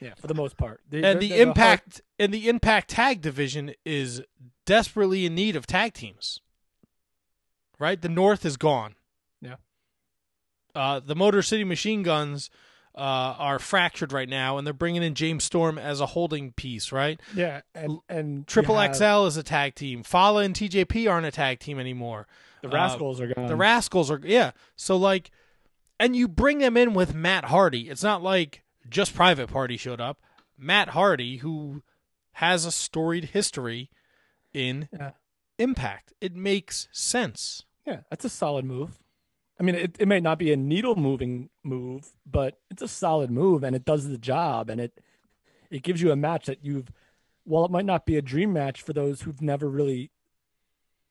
Yeah, 0.00 0.14
for 0.14 0.28
the 0.28 0.34
most 0.34 0.56
part. 0.56 0.80
They- 0.88 0.98
and 0.98 1.04
they're- 1.04 1.14
the 1.18 1.28
they're 1.30 1.42
impact 1.48 2.00
and 2.16 2.32
the 2.32 2.48
impact 2.48 2.90
tag 2.90 3.20
division 3.20 3.74
is 3.84 4.22
desperately 4.66 5.26
in 5.26 5.34
need 5.34 5.56
of 5.56 5.66
tag 5.66 5.92
teams. 5.94 6.38
Right? 7.80 8.00
The 8.00 8.08
North 8.08 8.44
is 8.46 8.56
gone. 8.56 8.94
Yeah. 9.40 9.56
Uh, 10.76 11.00
the 11.00 11.16
Motor 11.16 11.42
City 11.42 11.64
Machine 11.64 12.04
Guns 12.04 12.50
uh, 12.94 13.34
are 13.36 13.58
fractured 13.58 14.12
right 14.12 14.28
now, 14.28 14.56
and 14.56 14.64
they're 14.64 14.72
bringing 14.72 15.02
in 15.02 15.16
James 15.16 15.42
Storm 15.42 15.76
as 15.76 16.00
a 16.00 16.06
holding 16.06 16.52
piece, 16.52 16.92
right? 16.92 17.20
Yeah, 17.34 17.62
and 17.74 17.98
and 18.08 18.46
Triple 18.46 18.78
have- 18.78 18.94
XL 18.94 19.26
is 19.26 19.36
a 19.36 19.42
tag 19.42 19.74
team. 19.74 20.04
Fala 20.04 20.44
and 20.44 20.54
TJP 20.54 21.10
aren't 21.10 21.26
a 21.26 21.32
tag 21.32 21.58
team 21.58 21.80
anymore. 21.80 22.28
The 22.62 22.68
Uh, 22.68 22.74
Rascals 22.74 23.20
are 23.20 23.34
gone. 23.34 23.48
The 23.48 23.56
Rascals 23.56 24.08
are 24.12 24.20
yeah. 24.22 24.52
So 24.76 24.96
like, 24.96 25.32
and 25.98 26.14
you 26.16 26.28
bring 26.28 26.58
them 26.58 26.76
in 26.76 26.94
with 26.94 27.14
Matt 27.14 27.46
Hardy. 27.46 27.88
It's 27.88 28.02
not 28.02 28.22
like 28.22 28.62
just 28.88 29.14
Private 29.14 29.48
Party 29.50 29.76
showed 29.76 30.00
up. 30.00 30.20
Matt 30.58 30.90
Hardy, 30.90 31.38
who 31.38 31.82
has 32.32 32.64
a 32.64 32.72
storied 32.72 33.26
history 33.26 33.90
in 34.52 34.88
Yeah. 34.92 35.12
Impact, 35.56 36.12
it 36.20 36.34
makes 36.34 36.88
sense. 36.90 37.64
Yeah, 37.86 38.00
that's 38.10 38.24
a 38.24 38.28
solid 38.28 38.64
move. 38.64 38.98
I 39.58 39.62
mean, 39.62 39.76
it, 39.76 39.96
it 40.00 40.08
may 40.08 40.18
not 40.18 40.36
be 40.38 40.52
a 40.52 40.56
needle 40.56 40.96
moving 40.96 41.48
move, 41.62 42.10
but 42.26 42.58
it's 42.72 42.82
a 42.82 42.88
solid 42.88 43.30
move 43.30 43.62
and 43.62 43.76
it 43.76 43.84
does 43.84 44.08
the 44.08 44.18
job 44.18 44.68
and 44.68 44.80
it 44.80 44.98
it 45.70 45.82
gives 45.84 46.02
you 46.02 46.10
a 46.10 46.16
match 46.16 46.46
that 46.46 46.64
you've 46.64 46.90
while 47.44 47.64
it 47.64 47.70
might 47.70 47.84
not 47.84 48.04
be 48.04 48.16
a 48.16 48.22
dream 48.22 48.52
match 48.52 48.82
for 48.82 48.92
those 48.92 49.22
who've 49.22 49.40
never 49.40 49.68
really 49.70 50.10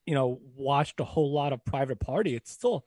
you 0.05 0.13
know 0.13 0.41
watched 0.57 0.99
a 0.99 1.05
whole 1.05 1.31
lot 1.31 1.53
of 1.53 1.63
private 1.63 2.01
party, 2.01 2.35
it's 2.35 2.51
still 2.51 2.85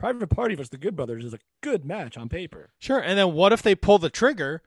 private 0.00 0.28
party 0.28 0.54
versus 0.54 0.70
the 0.70 0.78
good 0.78 0.96
brothers 0.96 1.24
is 1.24 1.34
a 1.34 1.38
good 1.60 1.84
match 1.84 2.16
on 2.16 2.28
paper. 2.28 2.70
Sure. 2.78 2.98
And 2.98 3.18
then 3.18 3.32
what 3.34 3.52
if 3.52 3.62
they 3.62 3.74
pull 3.74 3.98
the 3.98 4.10
trigger 4.10 4.62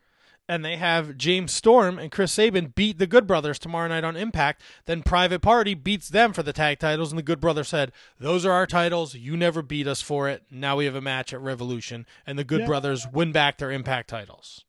and 0.47 0.63
they 0.63 0.77
have 0.77 1.17
James 1.17 1.51
Storm 1.51 1.97
and 1.97 2.11
Chris 2.11 2.33
Sabin 2.33 2.67
beat 2.75 2.99
the 2.99 3.07
Good 3.07 3.25
Brothers 3.25 3.57
tomorrow 3.57 3.87
night 3.87 4.03
on 4.03 4.15
Impact? 4.15 4.61
Then 4.85 5.01
Private 5.01 5.41
Party 5.41 5.73
beats 5.73 6.09
them 6.09 6.33
for 6.33 6.43
the 6.43 6.53
tag 6.53 6.79
titles, 6.79 7.11
and 7.11 7.17
the 7.17 7.23
Good 7.23 7.39
Brothers 7.39 7.69
said, 7.69 7.91
Those 8.19 8.45
are 8.45 8.51
our 8.51 8.67
titles. 8.67 9.15
You 9.15 9.35
never 9.37 9.61
beat 9.61 9.87
us 9.87 10.01
for 10.01 10.29
it. 10.29 10.43
Now 10.51 10.75
we 10.75 10.85
have 10.85 10.95
a 10.95 11.01
match 11.01 11.33
at 11.33 11.41
Revolution, 11.41 12.05
and 12.27 12.37
the 12.37 12.43
Good 12.43 12.61
Yeah. 12.61 12.67
Brothers 12.67 13.07
win 13.11 13.31
back 13.31 13.57
their 13.57 13.71
Impact 13.71 14.09
titles. 14.09 14.65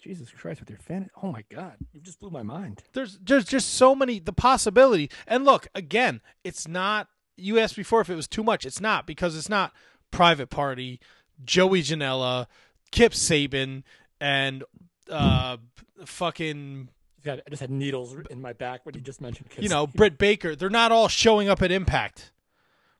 Jesus 0.00 0.30
Christ 0.30 0.60
with 0.60 0.70
your 0.70 0.78
fan 0.78 1.10
oh 1.22 1.32
my 1.32 1.42
god, 1.52 1.74
you 1.92 2.00
just 2.00 2.20
blew 2.20 2.30
my 2.30 2.44
mind. 2.44 2.84
There's 2.92 3.18
there's 3.18 3.44
just 3.44 3.74
so 3.74 3.96
many 3.96 4.20
the 4.20 4.32
possibility. 4.32 5.10
And 5.26 5.44
look, 5.44 5.66
again, 5.74 6.20
it's 6.44 6.68
not 6.68 7.08
you 7.36 7.58
asked 7.58 7.76
before 7.76 8.00
if 8.00 8.08
it 8.08 8.14
was 8.14 8.28
too 8.28 8.44
much. 8.44 8.64
It's 8.64 8.80
not 8.80 9.06
because 9.06 9.36
it's 9.36 9.48
not 9.48 9.72
Private 10.10 10.50
Party, 10.50 11.00
Joey 11.44 11.82
Janela, 11.82 12.46
Kip 12.90 13.12
Sabian, 13.12 13.82
and 14.20 14.64
uh 15.10 15.56
fucking 16.04 16.88
God, 17.24 17.42
I 17.46 17.50
just 17.50 17.60
had 17.60 17.70
needles 17.70 18.16
in 18.30 18.40
my 18.40 18.52
back 18.52 18.86
when 18.86 18.94
you 18.94 19.00
just 19.00 19.20
mentioned 19.20 19.50
Kip 19.50 19.62
you 19.62 19.68
know, 19.68 19.86
Britt 19.86 20.18
Baker. 20.18 20.54
They're 20.54 20.70
not 20.70 20.92
all 20.92 21.08
showing 21.08 21.48
up 21.48 21.62
at 21.62 21.70
Impact. 21.70 22.32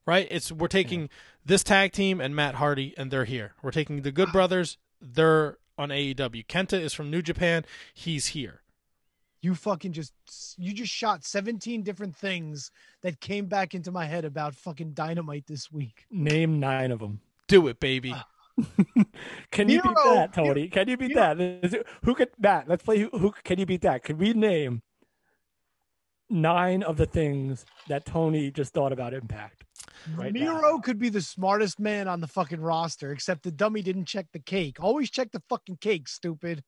Right? 0.05 0.27
It's 0.31 0.51
we're 0.51 0.67
taking 0.67 1.09
this 1.45 1.63
tag 1.63 1.91
team 1.91 2.19
and 2.19 2.35
Matt 2.35 2.55
Hardy 2.55 2.93
and 2.97 3.11
they're 3.11 3.25
here. 3.25 3.53
We're 3.61 3.71
taking 3.71 4.01
the 4.01 4.11
Good 4.11 4.31
Brothers, 4.31 4.77
they're 5.01 5.57
on 5.77 5.89
AEW. 5.89 6.45
Kenta 6.47 6.79
is 6.79 6.93
from 6.93 7.09
New 7.11 7.21
Japan, 7.21 7.63
he's 7.93 8.27
here. 8.27 8.61
You 9.41 9.55
fucking 9.55 9.93
just 9.93 10.13
you 10.57 10.73
just 10.73 10.91
shot 10.91 11.23
17 11.23 11.83
different 11.83 12.15
things 12.15 12.71
that 13.01 13.21
came 13.21 13.45
back 13.45 13.73
into 13.73 13.91
my 13.91 14.05
head 14.05 14.25
about 14.25 14.53
fucking 14.53 14.91
dynamite 14.91 15.47
this 15.47 15.71
week. 15.71 16.05
name 16.11 16.59
nine 16.59 16.91
of 16.91 16.99
them. 16.99 17.21
Do 17.47 17.67
it, 17.67 17.79
baby. 17.79 18.13
Ah. 18.13 18.27
Can 19.51 19.69
you 19.69 19.81
beat 19.81 19.95
Miro, 19.95 20.15
that, 20.15 20.33
Tony? 20.33 20.67
Can 20.67 20.89
you 20.89 20.97
beat 20.97 21.15
that? 21.15 21.39
Is 21.39 21.73
it- 21.73 21.87
Who 22.03 22.13
could 22.13 22.29
Matt? 22.37 22.67
Let's 22.67 22.83
play. 22.83 22.99
Who, 22.99 23.09
who 23.17 23.33
can 23.43 23.57
you 23.57 23.65
beat 23.65 23.81
that? 23.81 24.03
Could 24.03 24.19
we 24.19 24.33
name 24.33 24.81
nine 26.29 26.83
of 26.83 26.97
the 26.97 27.05
things 27.05 27.65
that 27.87 28.05
Tony 28.05 28.51
just 28.51 28.73
thought 28.73 28.91
about 28.91 29.13
Impact? 29.13 29.63
Right 30.15 30.33
now? 30.33 30.59
Miro 30.59 30.79
could 30.79 30.99
be 30.99 31.09
the 31.09 31.21
smartest 31.21 31.79
man 31.79 32.07
on 32.09 32.19
the 32.19 32.27
fucking 32.27 32.59
roster, 32.59 33.11
except 33.11 33.43
the 33.43 33.51
dummy 33.51 33.81
didn't 33.81 34.05
check 34.05 34.27
the 34.33 34.39
cake. 34.39 34.77
Always 34.81 35.09
check 35.09 35.31
the 35.31 35.41
fucking 35.49 35.77
cake, 35.77 36.07
stupid. 36.09 36.63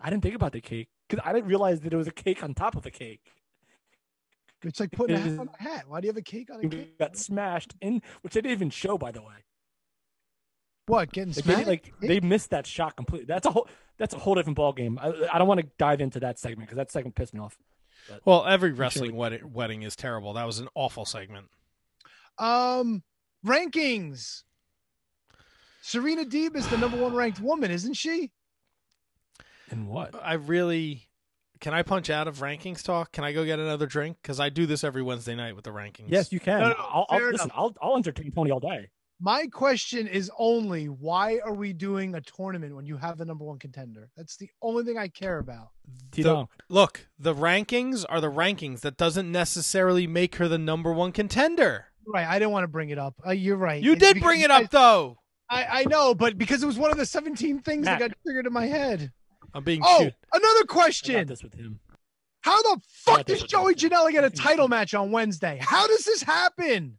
I 0.00 0.08
didn't 0.10 0.22
think 0.22 0.34
about 0.34 0.52
the 0.52 0.60
cake 0.60 0.88
because 1.08 1.22
I 1.26 1.32
didn't 1.32 1.48
realize 1.48 1.80
that 1.80 1.92
it 1.92 1.96
was 1.96 2.06
a 2.08 2.12
cake 2.12 2.42
on 2.42 2.54
top 2.54 2.76
of 2.76 2.86
a 2.86 2.90
cake. 2.90 3.20
It's 4.62 4.80
like 4.80 4.92
putting 4.92 5.16
a 5.16 5.20
hat 5.20 5.38
on 5.38 5.50
a 5.58 5.62
hat. 5.62 5.84
Why 5.88 6.00
do 6.00 6.06
you 6.06 6.10
have 6.10 6.16
a 6.16 6.22
cake 6.22 6.48
on 6.50 6.60
a 6.60 6.62
It 6.66 6.70
cake? 6.70 6.98
got 6.98 7.16
smashed 7.16 7.74
in, 7.82 8.00
which 8.22 8.32
they 8.32 8.40
didn't 8.40 8.52
even 8.52 8.70
show, 8.70 8.96
by 8.96 9.12
the 9.12 9.20
way. 9.20 9.44
What 10.86 11.12
getting 11.12 11.34
Like, 11.34 11.44
they, 11.44 11.52
smacked? 11.52 11.66
like 11.68 11.92
they 12.00 12.20
missed 12.20 12.50
that 12.50 12.66
shot 12.66 12.96
completely. 12.96 13.26
That's 13.26 13.46
a 13.46 13.50
whole. 13.50 13.68
That's 13.98 14.14
a 14.14 14.18
whole 14.18 14.34
different 14.34 14.56
ball 14.56 14.72
game. 14.72 14.98
I, 15.00 15.12
I 15.32 15.38
don't 15.38 15.46
want 15.46 15.60
to 15.60 15.66
dive 15.78 16.00
into 16.00 16.18
that 16.20 16.38
segment 16.38 16.68
because 16.68 16.76
that 16.76 16.90
segment 16.90 17.14
pissed 17.14 17.32
me 17.32 17.40
off. 17.40 17.56
But 18.08 18.20
Well, 18.24 18.44
every 18.44 18.72
wrestling 18.72 19.14
wedding, 19.14 19.52
wedding 19.52 19.82
is 19.82 19.94
terrible. 19.96 20.32
That 20.32 20.46
was 20.46 20.58
an 20.58 20.68
awful 20.74 21.04
segment. 21.04 21.46
Um, 22.38 23.02
rankings. 23.46 24.42
Serena 25.80 26.24
Deeb 26.24 26.56
is 26.56 26.66
the 26.68 26.78
number 26.78 26.96
one 26.96 27.14
ranked 27.14 27.40
woman, 27.40 27.70
isn't 27.70 27.94
she? 27.94 28.32
And 29.70 29.88
what? 29.88 30.14
I 30.22 30.34
really 30.34 31.08
can 31.60 31.72
I 31.72 31.82
punch 31.82 32.10
out 32.10 32.28
of 32.28 32.38
rankings 32.38 32.82
talk? 32.82 33.12
Can 33.12 33.24
I 33.24 33.32
go 33.32 33.44
get 33.44 33.58
another 33.58 33.86
drink? 33.86 34.18
Because 34.20 34.38
I 34.40 34.50
do 34.50 34.66
this 34.66 34.84
every 34.84 35.02
Wednesday 35.02 35.34
night 35.34 35.54
with 35.56 35.64
the 35.64 35.70
rankings. 35.70 36.06
Yes, 36.08 36.32
you 36.32 36.40
can. 36.40 36.60
No, 36.60 36.68
no, 36.70 36.74
I'll, 36.78 37.06
I'll 37.08 37.30
listen. 37.30 37.50
I'll, 37.54 37.74
I'll 37.80 37.96
entertain 37.96 38.30
Tony 38.32 38.50
all 38.50 38.60
day. 38.60 38.90
My 39.20 39.46
question 39.46 40.06
is 40.08 40.30
only 40.38 40.86
why 40.86 41.38
are 41.44 41.54
we 41.54 41.72
doing 41.72 42.14
a 42.16 42.20
tournament 42.20 42.74
when 42.74 42.84
you 42.84 42.96
have 42.96 43.16
the 43.16 43.24
number 43.24 43.44
one 43.44 43.58
contender? 43.58 44.10
That's 44.16 44.36
the 44.36 44.50
only 44.60 44.84
thing 44.84 44.98
I 44.98 45.08
care 45.08 45.38
about. 45.38 45.68
The- 46.12 46.46
look, 46.68 47.06
the 47.18 47.34
rankings 47.34 48.04
are 48.08 48.20
the 48.20 48.30
rankings. 48.30 48.80
That 48.80 48.96
doesn't 48.96 49.30
necessarily 49.30 50.06
make 50.06 50.34
her 50.36 50.48
the 50.48 50.58
number 50.58 50.92
one 50.92 51.12
contender. 51.12 51.86
Right. 52.06 52.26
I 52.26 52.38
didn't 52.38 52.50
want 52.50 52.64
to 52.64 52.68
bring 52.68 52.90
it 52.90 52.98
up. 52.98 53.14
Uh, 53.26 53.30
you're 53.30 53.56
right. 53.56 53.82
You 53.82 53.92
It's 53.92 54.00
did 54.00 54.20
bring 54.20 54.40
it 54.42 54.50
up 54.50 54.62
guys- 54.62 54.68
though. 54.70 55.16
I, 55.48 55.66
I 55.80 55.84
know, 55.84 56.14
but 56.14 56.36
because 56.36 56.62
it 56.62 56.66
was 56.66 56.78
one 56.78 56.90
of 56.90 56.96
the 56.96 57.06
17 57.06 57.60
things 57.60 57.84
Matt. 57.84 58.00
that 58.00 58.08
got 58.08 58.18
triggered 58.24 58.46
in 58.46 58.52
my 58.52 58.66
head. 58.66 59.12
I'm 59.52 59.64
being 59.64 59.80
Oh, 59.84 60.04
shoot. 60.04 60.14
another 60.32 60.64
question. 60.64 61.26
this 61.26 61.42
with 61.42 61.54
him. 61.54 61.80
How 62.40 62.60
the 62.62 62.80
fuck 62.88 63.24
does 63.26 63.42
Joey 63.42 63.74
Janela 63.74 64.10
get 64.12 64.24
a 64.24 64.30
title 64.30 64.68
match 64.68 64.94
on 64.94 65.10
Wednesday? 65.12 65.58
How 65.62 65.86
does 65.86 66.04
this 66.04 66.22
happen? 66.22 66.98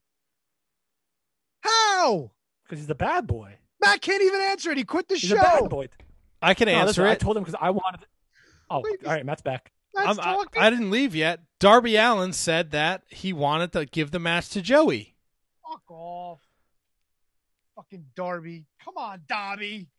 How? 1.62 2.32
Because 2.64 2.80
he's 2.80 2.90
a 2.90 2.96
bad 2.96 3.28
boy. 3.28 3.58
Matt 3.82 4.02
can't 4.02 4.22
even 4.24 4.42
answer 4.42 4.72
it. 4.72 4.78
He 4.78 4.84
quit 4.84 5.08
the 5.08 5.16
He's 5.16 5.30
show. 5.30 5.36
a 5.38 5.42
bad 5.42 5.70
boy. 5.70 5.90
I 6.42 6.54
can 6.54 6.68
No, 6.68 6.74
answer 6.74 7.04
listen, 7.04 7.06
I 7.06 7.16
told 7.16 7.38
him 7.38 7.44
because 7.44 7.60
I 7.60 7.70
wanted. 7.72 8.06
Oh, 8.70 8.78
all 8.78 8.84
right, 9.06 9.26
Matt's 9.26 9.42
back. 9.42 9.72
Matt's 9.94 10.18
I'm- 10.20 10.46
I. 10.58 10.66
I 10.66 10.70
didn't 10.70 10.92
leave 10.92 11.16
yet. 11.16 11.42
Darby 11.60 11.96
Allin 11.96 12.34
said 12.34 12.72
that 12.72 13.04
he 13.10 13.32
wanted 13.34 13.72
to 13.74 13.86
give 13.86 14.12
the 14.12 14.20
match 14.20 14.50
to 14.50 14.62
Joey. 14.62 15.16
Fuck 15.68 15.84
off. 15.90 16.42
Fucking 17.76 18.06
Darby. 18.16 18.66
Come 18.84 18.98
on, 18.98 19.22
Darby. 19.28 19.90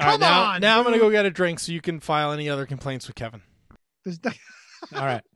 All 0.00 0.06
right, 0.06 0.12
Come 0.12 0.20
now, 0.20 0.42
on, 0.42 0.60
now 0.60 0.78
I'm 0.78 0.84
gonna 0.84 0.98
go 0.98 1.10
get 1.10 1.24
a 1.24 1.30
drink 1.30 1.60
so 1.60 1.70
you 1.72 1.80
can 1.80 2.00
file 2.00 2.32
any 2.32 2.48
other 2.48 2.66
complaints 2.66 3.06
with 3.06 3.16
Kevin. 3.16 3.42
All 4.94 5.04
right. 5.04 5.22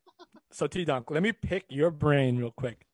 So 0.51 0.67
T 0.67 0.85
Dunk, 0.87 1.11
let 1.11 1.23
me 1.23 1.31
pick 1.33 1.67
your 1.69 1.91
brain 1.91 2.39
real 2.39 2.51
quick. 2.51 2.87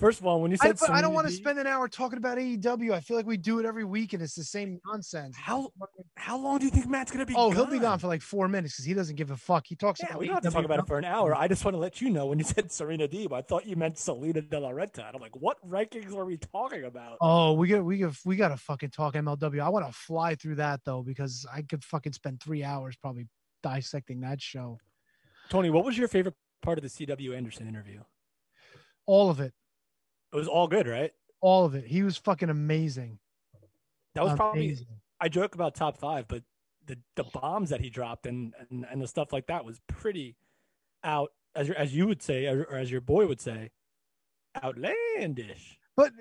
First 0.00 0.18
of 0.18 0.24
all, 0.26 0.40
when 0.40 0.50
you 0.50 0.56
I, 0.62 0.68
said 0.68 0.78
but 0.80 0.88
I 0.88 1.02
don't 1.02 1.12
want 1.12 1.26
to 1.26 1.32
spend 1.32 1.58
an 1.58 1.66
hour 1.66 1.86
talking 1.86 2.16
about 2.16 2.38
AEW. 2.38 2.92
I 2.92 3.00
feel 3.00 3.18
like 3.18 3.26
we 3.26 3.36
do 3.36 3.58
it 3.58 3.66
every 3.66 3.84
week 3.84 4.14
and 4.14 4.22
it's 4.22 4.34
the 4.34 4.42
same 4.42 4.80
nonsense. 4.86 5.36
How 5.36 5.68
how 6.16 6.38
long 6.38 6.56
do 6.56 6.64
you 6.64 6.70
think 6.70 6.86
Matt's 6.86 7.12
gonna 7.12 7.26
be? 7.26 7.34
Oh, 7.36 7.50
he'll 7.50 7.66
be 7.66 7.72
gone? 7.72 7.82
gone 7.82 7.98
for 7.98 8.06
like 8.06 8.22
four 8.22 8.48
minutes 8.48 8.76
because 8.76 8.86
he 8.86 8.94
doesn't 8.94 9.16
give 9.16 9.30
a 9.30 9.36
fuck. 9.36 9.66
He 9.66 9.76
talks 9.76 10.00
Yeah, 10.00 10.06
about 10.08 10.20
we 10.20 10.26
don't 10.28 10.36
have 10.36 10.44
to 10.44 10.50
talk 10.52 10.64
about 10.64 10.78
it 10.78 10.86
for 10.86 10.96
an 10.96 11.04
hour. 11.04 11.34
Mm. 11.34 11.40
I 11.40 11.48
just 11.48 11.66
want 11.66 11.74
to 11.74 11.78
let 11.78 12.00
you 12.00 12.08
know 12.08 12.24
when 12.24 12.38
you 12.38 12.46
said 12.46 12.72
Serena 12.72 13.06
Deeb, 13.06 13.30
I 13.30 13.42
thought 13.42 13.66
you 13.66 13.76
meant 13.76 13.98
Salina 13.98 14.40
de 14.40 14.58
la 14.58 14.70
Renta. 14.70 15.06
And 15.06 15.14
I'm 15.14 15.20
like, 15.20 15.36
what 15.36 15.58
rankings 15.68 16.16
are 16.16 16.24
we 16.24 16.38
talking 16.38 16.84
about? 16.84 17.18
Oh, 17.20 17.52
we 17.52 17.68
got 17.68 17.84
we 17.84 17.98
got 17.98 18.14
we 18.24 18.36
got 18.36 18.48
to 18.48 18.56
fucking 18.56 18.92
talk 18.92 19.12
MLW. 19.12 19.60
I 19.60 19.68
want 19.68 19.86
to 19.86 19.92
fly 19.92 20.34
through 20.34 20.54
that 20.54 20.80
though 20.86 21.02
because 21.02 21.44
I 21.52 21.60
could 21.60 21.84
fucking 21.84 22.14
spend 22.14 22.40
three 22.42 22.64
hours 22.64 22.96
probably 22.96 23.28
dissecting 23.62 24.22
that 24.22 24.40
show. 24.40 24.78
Tony, 25.50 25.68
what 25.68 25.84
was 25.84 25.98
your 25.98 26.08
favorite 26.08 26.36
part 26.62 26.78
of 26.78 26.84
the 26.84 26.88
CW 26.88 27.36
Anderson 27.36 27.68
interview? 27.68 28.00
All 29.04 29.28
of 29.28 29.40
it, 29.40 29.52
It 30.32 30.36
was 30.36 30.48
all 30.48 30.68
good, 30.68 30.86
right? 30.86 31.12
all 31.42 31.64
of 31.64 31.74
it. 31.74 31.86
He 31.86 32.02
was 32.02 32.18
fucking 32.18 32.50
amazing. 32.50 33.18
That 34.14 34.24
was 34.24 34.34
probably 34.34 34.66
Amazing. 34.66 34.86
I 35.20 35.28
joke 35.30 35.54
about 35.54 35.74
top 35.74 35.96
five, 35.96 36.28
but 36.28 36.42
the 36.86 36.98
the 37.16 37.24
bombs 37.24 37.70
that 37.70 37.80
he 37.80 37.88
dropped 37.88 38.26
and 38.26 38.52
and, 38.70 38.84
and 38.90 39.00
the 39.00 39.06
stuff 39.06 39.32
like 39.32 39.46
that 39.46 39.64
was 39.64 39.80
pretty 39.86 40.36
out 41.02 41.30
as 41.54 41.68
your, 41.68 41.76
as 41.78 41.94
you 41.94 42.06
would 42.06 42.20
say 42.22 42.46
or, 42.46 42.64
or 42.64 42.76
as 42.76 42.90
your 42.90 43.00
boy 43.00 43.26
would 43.26 43.40
say, 43.40 43.70
outlandish. 44.62 45.78
But 45.96 46.12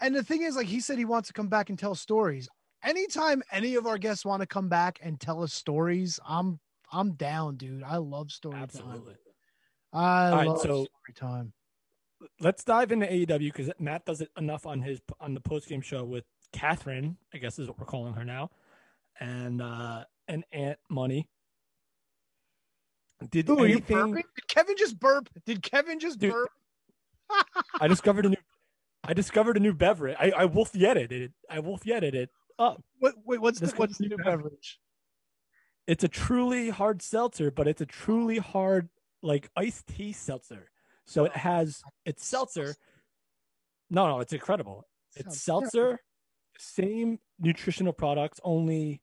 and 0.00 0.14
the 0.14 0.22
thing 0.22 0.42
is, 0.42 0.56
like 0.56 0.66
he 0.66 0.80
said, 0.80 0.98
he 0.98 1.04
wants 1.04 1.28
to 1.28 1.32
come 1.32 1.48
back 1.48 1.70
and 1.70 1.78
tell 1.78 1.94
stories. 1.94 2.48
Anytime 2.84 3.42
any 3.50 3.74
of 3.74 3.86
our 3.86 3.98
guests 3.98 4.24
want 4.24 4.40
to 4.42 4.46
come 4.46 4.68
back 4.68 4.98
and 5.02 5.18
tell 5.18 5.42
us 5.42 5.52
stories, 5.52 6.20
I'm 6.28 6.60
I'm 6.92 7.12
down, 7.12 7.56
dude. 7.56 7.82
I 7.82 7.96
love 7.96 8.30
story 8.30 8.54
time. 8.54 8.62
Absolutely. 8.62 9.14
I 9.92 10.30
All 10.30 10.36
right, 10.36 10.46
love 10.48 10.58
so- 10.60 10.64
story 10.64 11.14
time. 11.14 11.52
Let's 12.40 12.64
dive 12.64 12.92
into 12.92 13.06
AEW 13.06 13.52
because 13.52 13.70
Matt 13.78 14.04
does 14.04 14.20
it 14.20 14.30
enough 14.36 14.66
on 14.66 14.80
his 14.80 15.00
on 15.20 15.34
the 15.34 15.40
post 15.40 15.68
game 15.68 15.80
show 15.80 16.04
with 16.04 16.24
Catherine, 16.52 17.16
I 17.32 17.38
guess 17.38 17.58
is 17.58 17.68
what 17.68 17.78
we're 17.78 17.86
calling 17.86 18.14
her 18.14 18.24
now, 18.24 18.50
and 19.20 19.62
uh 19.62 20.04
and 20.26 20.44
Aunt 20.52 20.78
Money. 20.90 21.28
Did 23.30 23.48
Ooh, 23.50 23.58
you 23.58 23.64
anything? 23.64 24.14
Did 24.14 24.48
Kevin 24.48 24.76
just 24.76 24.98
burp? 24.98 25.28
Did 25.44 25.62
Kevin 25.62 25.98
just 25.98 26.18
Dude, 26.18 26.32
burp? 26.32 26.50
I 27.80 27.88
discovered 27.88 28.26
a 28.26 28.30
new. 28.30 28.36
I 29.04 29.12
discovered 29.12 29.56
a 29.56 29.60
new 29.60 29.72
beverage. 29.72 30.16
I, 30.18 30.30
I 30.30 30.44
wolf 30.44 30.72
yetted 30.72 31.12
it. 31.12 31.32
I 31.48 31.60
wolf 31.60 31.84
yetted 31.84 32.14
it 32.14 32.30
up. 32.58 32.82
What, 32.98 33.14
wait, 33.24 33.40
what's 33.40 33.60
This 33.60 33.72
the, 33.72 33.76
what's 33.78 33.98
the 33.98 34.08
new 34.08 34.16
new 34.16 34.22
beverage? 34.22 34.78
It's 35.86 36.04
a 36.04 36.08
truly 36.08 36.68
hard 36.70 37.00
seltzer, 37.00 37.50
but 37.50 37.66
it's 37.66 37.80
a 37.80 37.86
truly 37.86 38.38
hard 38.38 38.88
like 39.22 39.50
iced 39.56 39.86
tea 39.86 40.12
seltzer. 40.12 40.70
So 41.08 41.24
it 41.24 41.34
has 41.34 41.82
it's 42.04 42.24
seltzer. 42.24 42.76
No, 43.88 44.06
no, 44.06 44.20
it's 44.20 44.34
incredible. 44.34 44.84
It's 45.16 45.40
Sounds 45.40 45.72
seltzer, 45.72 46.00
same 46.58 47.18
nutritional 47.40 47.94
products, 47.94 48.40
only 48.44 49.00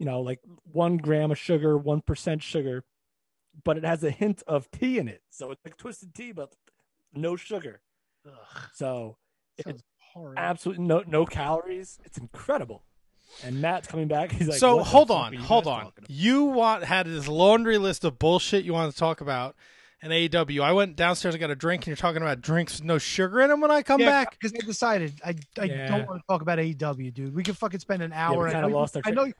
you 0.00 0.06
know 0.06 0.20
like 0.20 0.40
one 0.64 0.96
gram 0.96 1.30
of 1.30 1.38
sugar, 1.38 1.78
one 1.78 2.00
percent 2.00 2.42
sugar, 2.42 2.84
but 3.64 3.76
it 3.76 3.84
has 3.84 4.02
a 4.02 4.10
hint 4.10 4.42
of 4.48 4.68
tea 4.72 4.98
in 4.98 5.06
it. 5.06 5.22
So 5.30 5.52
it's 5.52 5.64
like 5.64 5.76
twisted 5.76 6.12
tea, 6.12 6.32
but 6.32 6.52
no 7.14 7.36
sugar. 7.36 7.82
So 8.74 9.16
it's 9.56 9.82
horrible. 10.12 10.42
absolutely 10.42 10.84
no 10.84 11.04
no 11.06 11.24
calories. 11.24 12.00
It's 12.04 12.18
incredible. 12.18 12.82
And 13.44 13.60
Matt's 13.60 13.86
coming 13.86 14.08
back. 14.08 14.32
He's 14.32 14.48
like, 14.48 14.58
so 14.58 14.80
hold 14.80 15.12
on, 15.12 15.34
hold 15.34 15.68
on. 15.68 15.92
You 16.08 16.44
want 16.44 16.82
had 16.82 17.06
this 17.06 17.28
laundry 17.28 17.78
list 17.78 18.04
of 18.04 18.18
bullshit 18.18 18.64
you 18.64 18.72
want 18.72 18.92
to 18.92 18.98
talk 18.98 19.20
about 19.20 19.54
in 20.02 20.10
AEW. 20.10 20.62
I 20.62 20.72
went 20.72 20.96
downstairs 20.96 21.34
and 21.34 21.40
got 21.40 21.50
a 21.50 21.56
drink, 21.56 21.82
and 21.82 21.86
you're 21.88 21.96
talking 21.96 22.22
about 22.22 22.40
drinks 22.40 22.74
with 22.78 22.84
no 22.84 22.98
sugar 22.98 23.40
in 23.40 23.48
them 23.48 23.60
when 23.60 23.70
I 23.70 23.82
come 23.82 24.00
Yeah, 24.00 24.06
back. 24.24 24.30
because 24.38 24.52
I 24.54 24.64
decided 24.64 25.20
I, 25.24 25.34
I 25.58 25.64
Yeah. 25.64 25.88
don't 25.88 26.06
want 26.08 26.20
to 26.20 26.26
talk 26.28 26.42
about 26.42 26.58
AEW, 26.58 27.12
dude. 27.12 27.34
We 27.34 27.42
could 27.42 27.56
fucking 27.56 27.80
spend 27.80 28.02
an 28.02 28.12
hour. 28.12 28.44
we 28.44 28.48
I 28.50 28.52
kinda 28.52 28.68
know- 28.68 28.76
lost 28.76 28.96
our 28.96 29.02
I 29.04 29.10
know 29.10 29.32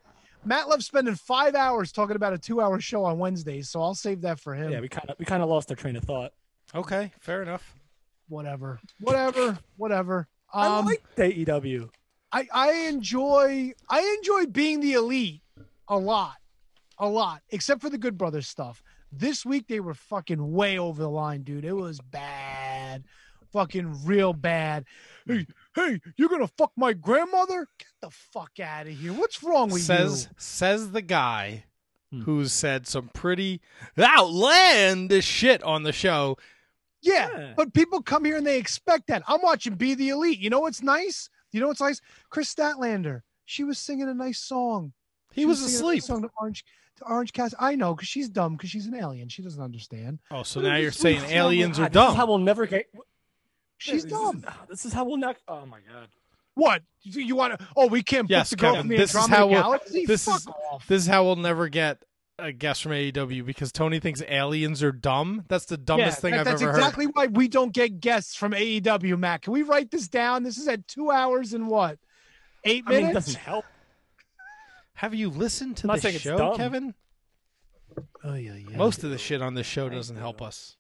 Matt 0.45 0.69
loves 0.69 0.87
spending 0.87 1.15
five 1.17 1.55
hours 1.55 1.91
talking 1.93 2.17
about 2.17 2.33
a 2.33 2.39
two-hour 2.39 2.81
show 2.81 3.05
on 3.05 3.19
Wednesdays, 3.19 3.69
so 3.71 3.83
I'll 3.83 3.95
save 3.95 4.21
that 4.23 4.39
for 4.41 4.55
him. 4.55 4.71
Yeah, 4.71 4.81
we 4.81 4.89
kind 4.89 5.11
of 5.11 5.19
we 5.19 5.25
kind 5.25 5.43
of 5.43 5.49
lost 5.49 5.71
our 5.71 5.77
train 5.77 5.97
of 5.97 6.05
thought. 6.05 6.33
Okay, 6.75 7.13
fair 7.21 7.43
enough. 7.43 7.75
whatever, 8.29 8.79
whatever, 9.01 9.59
whatever. 9.77 10.29
I 10.53 10.67
Um, 10.79 10.85
like 10.87 11.03
AEW. 11.17 11.91
I 12.31 12.47
I 12.53 12.73
enjoy 12.89 13.73
I 13.89 14.01
enjoy 14.19 14.47
being 14.47 14.81
the 14.81 14.93
elite 14.95 15.43
a 15.89 15.97
lot, 15.97 16.37
a 16.99 17.09
lot, 17.09 17.43
except 17.51 17.81
for 17.81 17.89
the 17.91 17.99
Good 17.99 18.17
Brothers 18.19 18.47
stuff. 18.47 18.83
This 19.11 19.45
week 19.47 19.67
they 19.69 19.81
were 19.81 19.95
fucking 19.95 20.53
way 20.53 20.79
over 20.79 21.01
the 21.03 21.09
line, 21.11 21.43
dude. 21.43 21.65
It 21.65 21.73
was 21.73 22.01
bad, 22.01 23.05
fucking 23.53 24.05
real 24.05 24.33
bad. 24.33 24.85
Hey, 25.27 25.47
hey, 25.75 26.01
you're 26.17 26.29
gonna 26.29 26.47
fuck 26.47 26.73
my 26.77 26.93
grandmother? 26.93 27.67
Get 27.79 27.89
the 28.03 28.11
fuck 28.11 28.61
out 28.61 28.87
of 28.87 28.93
here! 28.93 29.13
What's 29.13 29.43
wrong 29.43 29.71
with 29.71 29.83
says 29.83 30.25
you? 30.31 30.35
says 30.39 30.91
the 30.91 31.03
guy 31.03 31.65
Hmm. 32.11 32.23
who's 32.23 32.53
said 32.53 32.87
some 32.87 33.11
pretty 33.13 33.61
outlandish 33.99 35.27
shit 35.27 35.63
on 35.63 35.83
the 35.83 35.93
show. 35.93 36.37
Yeah, 37.01 37.53
but 37.57 37.73
people 37.75 38.03
come 38.03 38.25
here 38.25 38.37
and 38.37 38.47
they 38.47 38.59
expect 38.59 39.07
that. 39.09 39.23
I'm 39.29 39.41
watching 39.43 39.75
Be 39.75 39.95
the 39.95 40.09
Elite. 40.09 40.39
You 40.39 40.51
know 40.51 40.61
what's 40.61 40.83
nice? 40.83 41.29
You 41.53 41.61
know 41.61 41.69
what's 41.69 41.81
nice? 41.81 42.01
Kris 42.31 42.53
Statlander. 42.55 43.21
She 43.45 43.63
was 43.65 43.79
singing 43.79 44.09
a 44.09 44.15
nice 44.15 44.41
song. 44.41 44.93
He 45.33 45.43
She 45.43 45.47
was 45.47 45.59
singing 45.59 45.75
a 45.75 45.77
asleep. 45.79 45.97
nice 45.99 46.07
Song 46.07 46.23
to 46.23 46.29
Orange, 46.41 46.65
to 46.65 46.71
Orange 47.07 47.33
Cast. 47.33 47.55
I 47.59 47.75
know 47.75 47.95
because 47.95 48.09
she's 48.09 48.29
dumb 48.29 48.57
because 48.57 48.71
she's 48.71 48.87
an 48.87 48.95
alien. 48.95 49.29
She 49.29 49.43
doesn't 49.43 49.63
understand. 49.63 50.19
Oh, 50.31 50.43
so 50.43 50.61
But 50.61 50.69
now 50.69 50.77
you're 50.77 50.91
saying 50.93 51.23
aliens 51.25 51.79
are 51.79 51.83
God, 51.83 51.93
This 51.93 52.03
is 52.03 52.07
dumb. 52.09 52.17
how 52.17 52.27
we'll 52.27 52.39
never 52.39 52.67
get. 52.67 52.87
She's 53.79 54.03
This 54.03 54.05
is- 54.05 54.11
dumb. 54.11 54.45
This 54.69 54.85
is 54.85 54.93
how 54.93 55.05
we'll 55.05 55.17
not. 55.19 55.37
Oh 55.49 55.65
my 55.67 55.79
god. 55.93 56.09
What 56.55 56.83
you, 57.03 57.23
you 57.23 57.37
want 57.37 57.59
to? 57.59 57.67
Oh, 57.77 57.87
we 57.87 58.03
can't 58.03 58.29
Yes, 58.29 58.51
book 58.51 58.59
the 58.59 58.61
girl 58.63 58.73
Kevin. 58.73 58.83
from 58.83 58.89
the 58.91 58.97
This 58.97 59.11
is 59.11 59.17
Andromeda 59.17 59.37
how 59.39 59.47
we'll. 59.49 59.63
Galaxy. 59.63 60.07
This 60.07 60.25
Fuck 60.25 60.37
is 60.41 60.47
off. 60.73 60.87
this 60.89 61.03
is 61.03 61.07
how 61.09 61.25
we'll 61.25 61.37
never 61.37 61.69
get 61.69 62.03
a 62.41 62.51
guest 62.53 62.83
from 62.83 62.93
AEW 62.93 63.45
because 63.47 63.71
Tony 63.73 64.01
thinks 64.01 64.23
aliens 64.27 64.83
are 64.83 64.91
dumb. 64.93 65.45
That's 65.49 65.67
the 65.67 65.77
dumbest 65.77 66.19
Yeah, 66.19 66.21
thing 66.21 66.31
that- 66.33 66.41
I've 66.41 66.47
ever 66.49 66.55
exactly 66.55 66.67
heard. 66.67 66.75
That's 66.75 66.87
exactly 66.89 67.07
why 67.07 67.27
we 67.27 67.47
don't 67.49 67.73
get 67.73 68.01
guests 68.01 68.35
from 68.35 68.53
AEW. 68.55 69.17
Matt, 69.19 69.43
can 69.43 69.53
we 69.53 69.63
write 69.63 69.91
this 69.93 70.09
down? 70.09 70.43
This 70.43 70.59
is 70.59 70.67
at 70.67 70.87
two 70.89 71.11
hours 71.13 71.53
and 71.53 71.69
what? 71.69 71.99
Eight 72.65 72.83
I 72.87 72.91
mean, 72.91 72.99
it 72.99 73.03
minutes. 73.09 73.27
doesn't 73.27 73.41
help. 73.41 73.65
Heard. 74.99 75.07
Have 75.07 75.15
you 75.15 75.31
listened 75.31 75.77
to 75.79 75.87
the 75.87 76.13
show. 76.19 76.57
Kevin? 76.57 76.95
Oh 78.25 78.35
yeah, 78.35 78.55
yeah. 78.55 78.77
Most 78.77 79.05
of 79.05 79.11
the 79.11 79.19
shit 79.19 79.43
on 79.43 79.55
this 79.55 79.67
show 79.67 79.89
doesn't 79.89 80.17
help 80.17 80.43
us. 80.43 80.77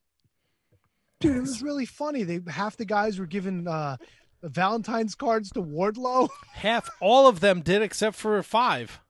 Dude, 1.20 1.36
it 1.36 1.40
was 1.40 1.62
really 1.62 1.86
funny. 1.86 2.22
They 2.22 2.40
half 2.50 2.76
the 2.76 2.84
guys 2.84 3.18
were 3.18 3.26
giving 3.26 3.66
uh, 3.66 3.96
Valentine's 4.42 5.14
cards 5.16 5.50
to 5.50 5.62
Wardlow, 5.62 6.28
Half, 6.52 6.88
all 7.00 7.26
of 7.26 7.40
them 7.40 7.60
did 7.60 7.82
except 7.82 8.14
for 8.16 8.40
five. 8.42 9.00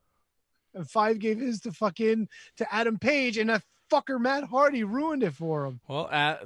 and 0.74 0.89
five 0.89 1.18
gave 1.18 1.39
his 1.39 1.60
to 1.60 1.72
fucking 1.72 2.28
to 2.56 2.74
Adam 2.74 2.98
Page, 2.98 3.36
and 3.36 3.51
that 3.51 3.62
fucker 3.93 4.18
Matt 4.18 4.44
Hardy 4.44 4.85
ruined 4.85 5.22
it 5.22 5.35
for 5.35 5.66
him. 5.66 5.80
Well, 5.86 6.09
at 6.10 6.44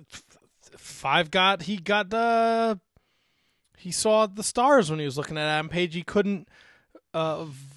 five 0.77 1.31
got 1.31 1.63
he 1.63 1.77
got 1.77 2.13
uh 2.13 2.77
he 3.77 3.93
saw 3.93 4.27
the 4.27 4.43
stars 4.43 4.91
when 4.91 4.99
he 4.99 5.05
was 5.05 5.17
looking 5.17 5.39
at 5.39 5.47
Adam 5.47 5.69
Page. 5.69 5.95
He 5.95 6.03
couldn't 6.03 6.49
uh 7.15 7.45
v- 7.45 7.72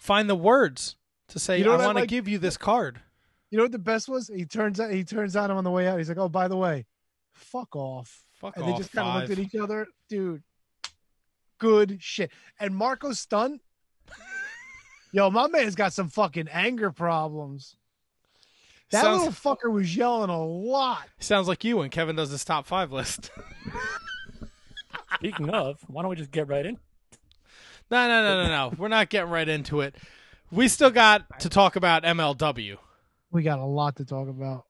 find 0.00 0.28
the 0.28 0.34
words 0.34 0.96
to 1.28 1.38
say 1.38 1.58
You 1.58 1.64
know 1.64 1.72
I 1.74 1.84
want 1.84 1.96
to 1.98 2.02
like? 2.02 2.08
give 2.08 2.26
you 2.28 2.38
this 2.38 2.56
card. 2.56 3.00
You 3.50 3.58
know 3.58 3.64
what 3.64 3.72
the 3.72 3.78
best 3.78 4.08
was? 4.08 4.28
He 4.28 4.44
turns 4.44 4.78
out 4.80 4.90
he 4.92 5.04
turns 5.04 5.34
on 5.36 5.50
him 5.50 5.56
on 5.56 5.64
the 5.64 5.70
way 5.70 5.88
out. 5.88 5.98
He's 5.98 6.08
like, 6.08 6.18
"Oh, 6.18 6.28
by 6.28 6.46
the 6.48 6.56
way, 6.56 6.86
fuck 7.32 7.74
off." 7.74 8.24
Fuck 8.34 8.56
and 8.56 8.66
they 8.66 8.70
off, 8.72 8.78
just 8.78 8.92
kind 8.92 9.08
of 9.08 9.28
looked 9.28 9.38
at 9.38 9.44
each 9.44 9.54
other, 9.60 9.86
dude. 10.08 10.42
good 11.58 11.98
shit. 12.00 12.30
And 12.58 12.74
Marko 12.74 13.12
Stunt, 13.12 13.60
yo, 15.12 15.30
my 15.30 15.46
man's 15.48 15.74
got 15.74 15.92
some 15.92 16.08
fucking 16.08 16.48
anger 16.48 16.90
problems. 16.90 17.76
That 18.92 19.02
Sounds- 19.02 19.24
little 19.26 19.56
fucker 19.56 19.70
was 19.70 19.94
yelling 19.94 20.30
a 20.30 20.42
lot. 20.42 21.06
Sounds 21.18 21.48
like 21.48 21.62
you 21.64 21.76
when 21.76 21.90
Kevin 21.90 22.16
does 22.16 22.30
his 22.30 22.44
top 22.44 22.66
five 22.66 22.92
list. 22.92 23.30
Speaking 25.16 25.50
of, 25.50 25.78
why 25.88 26.02
don't 26.02 26.08
we 26.10 26.16
just 26.16 26.30
get 26.30 26.48
right 26.48 26.64
in? 26.64 26.78
No, 27.90 28.08
no, 28.08 28.22
no, 28.22 28.42
no, 28.44 28.48
no. 28.48 28.76
We're 28.76 28.88
not 28.88 29.10
getting 29.10 29.30
right 29.30 29.48
into 29.48 29.80
it. 29.80 29.96
We 30.50 30.68
still 30.68 30.90
got 30.90 31.40
to 31.40 31.48
talk 31.48 31.76
about 31.76 32.04
MLW. 32.04 32.76
We 33.30 33.42
got 33.42 33.58
a 33.58 33.64
lot 33.64 33.96
to 33.96 34.04
talk 34.04 34.28
about. 34.28 34.66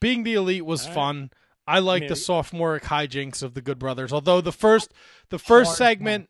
Being 0.00 0.22
the 0.24 0.34
elite 0.34 0.64
was 0.64 0.82
All 0.82 0.88
right. 0.88 0.94
fun. 0.94 1.30
I 1.66 1.80
like 1.80 2.02
mean, 2.02 2.08
the 2.08 2.16
sophomoric 2.16 2.84
hijinks 2.84 3.42
of 3.42 3.54
the 3.54 3.62
Good 3.62 3.78
Brothers. 3.78 4.12
Although 4.12 4.40
the 4.40 4.52
first, 4.52 4.92
the 5.30 5.38
first 5.38 5.68
Hard 5.68 5.78
segment, 5.78 6.28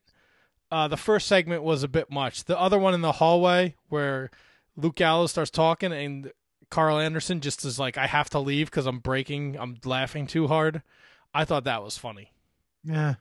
uh, 0.71 0.89
the 0.89 0.97
first 0.97 1.27
segment 1.27 1.63
was 1.63 1.83
a 1.83 1.89
bit 1.89 2.11
much. 2.11 2.45
The 2.45 2.59
other 2.59 2.79
one 2.79 2.95
in 2.95 3.03
the 3.03 3.13
hallway 3.13 3.75
where 3.89 4.31
Luke 4.77 4.97
Gallows 4.97 5.31
starts 5.31 5.51
talking 5.51 5.93
and 5.93 6.33
Karl 6.71 6.99
Anderson 6.99 7.41
just 7.41 7.65
is 7.65 7.79
like, 7.79 7.99
"I 7.99 8.07
have 8.07 8.31
to 8.31 8.39
leave 8.39 8.71
because 8.71 8.87
I'm 8.87 8.99
breaking. 8.99 9.59
I'm 9.59 9.77
laughing 9.85 10.27
too 10.27 10.49
hard." 10.49 10.83
I 11.35 11.45
thought 11.45 11.65
that 11.65 11.83
was 11.83 11.99
funny. 11.99 12.33
Yeah. 12.83 13.17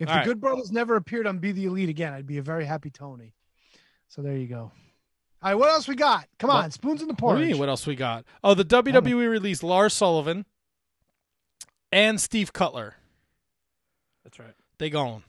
If 0.00 0.08
All 0.08 0.14
the 0.14 0.18
right. 0.18 0.26
Good 0.26 0.40
Brothers 0.40 0.72
never 0.72 0.96
appeared 0.96 1.26
on 1.28 1.38
Be 1.38 1.52
the 1.52 1.66
Elite 1.66 1.88
again, 1.90 2.12
I'd 2.12 2.26
be 2.26 2.38
a 2.38 2.42
very 2.42 2.64
happy 2.64 2.90
Tony. 2.90 3.34
So 4.08 4.22
there 4.22 4.36
you 4.36 4.48
go. 4.48 4.72
All 5.42 5.50
right, 5.50 5.54
what 5.54 5.70
else 5.70 5.86
we 5.86 5.94
got? 5.94 6.26
Come 6.38 6.48
What- 6.48 6.64
on, 6.64 6.70
spoons 6.72 7.00
in 7.02 7.06
the 7.08 7.12
What 7.14 7.18
do 7.18 7.20
porridge. 7.20 7.40
you 7.42 7.46
mean? 7.52 7.58
What 7.60 7.68
else 7.68 7.86
we 7.86 7.94
got? 7.94 8.24
Oh, 8.42 8.54
the 8.54 8.64
WWE 8.64 9.28
released 9.30 9.62
Lars 9.62 9.94
Sullivan 9.94 10.46
and 11.92 12.20
Steve 12.20 12.52
Cutler. 12.52 12.96
That's 14.24 14.38
right. 14.38 14.54
They 14.78 14.90
gone. 14.90 15.22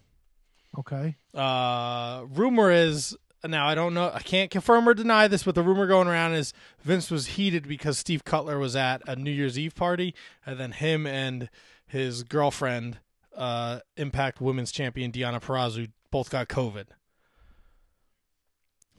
Okay. 0.79 1.17
Uh, 1.33 2.23
rumor 2.29 2.71
is 2.71 3.15
now 3.43 3.67
I 3.67 3.75
don't 3.75 3.93
know. 3.93 4.11
I 4.13 4.19
can't 4.21 4.51
confirm 4.51 4.87
or 4.87 4.93
deny 4.93 5.27
this, 5.27 5.43
but 5.43 5.55
the 5.55 5.63
rumor 5.63 5.87
going 5.87 6.07
around 6.07 6.33
is 6.33 6.53
Vince 6.83 7.09
was 7.11 7.27
heated 7.27 7.67
because 7.67 7.97
Steve 7.97 8.23
Cutler 8.23 8.59
was 8.59 8.75
at 8.75 9.01
a 9.07 9.15
New 9.15 9.31
Year's 9.31 9.57
Eve 9.57 9.75
party, 9.75 10.13
and 10.45 10.59
then 10.59 10.71
him 10.73 11.05
and 11.07 11.49
his 11.87 12.23
girlfriend, 12.23 12.99
uh, 13.35 13.79
Impact 13.97 14.41
Women's 14.41 14.71
Champion 14.71 15.11
Deonna 15.11 15.41
Purrazzo, 15.41 15.89
both 16.11 16.29
got 16.29 16.47
COVID. 16.49 16.85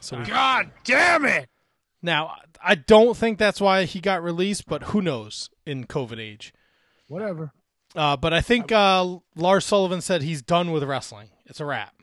So 0.01 0.19
we- 0.19 0.25
God 0.25 0.71
damn 0.85 1.25
it! 1.25 1.49
now 2.03 2.35
I 2.63 2.75
don't 2.75 3.17
think 3.17 3.39
that's 3.39 3.61
why 3.61 3.85
he 3.85 4.01
got 4.01 4.23
released, 4.23 4.67
but 4.67 4.85
who 4.85 5.01
knows 5.03 5.51
in 5.67 5.85
COVID 5.87 6.19
age. 6.19 6.53
Whatever. 7.09 7.53
Uh, 7.95 8.17
but 8.17 8.33
I 8.33 8.41
think 8.41 8.73
uh, 8.73 9.19
Lars 9.37 9.67
Sullivan 9.67 10.01
said 10.01 10.23
he's 10.23 10.43
done 10.43 10.73
with 10.73 10.83
wrestling. 10.83 11.29
It's 11.47 11.61
a 11.61 11.67
wrap. 11.67 11.95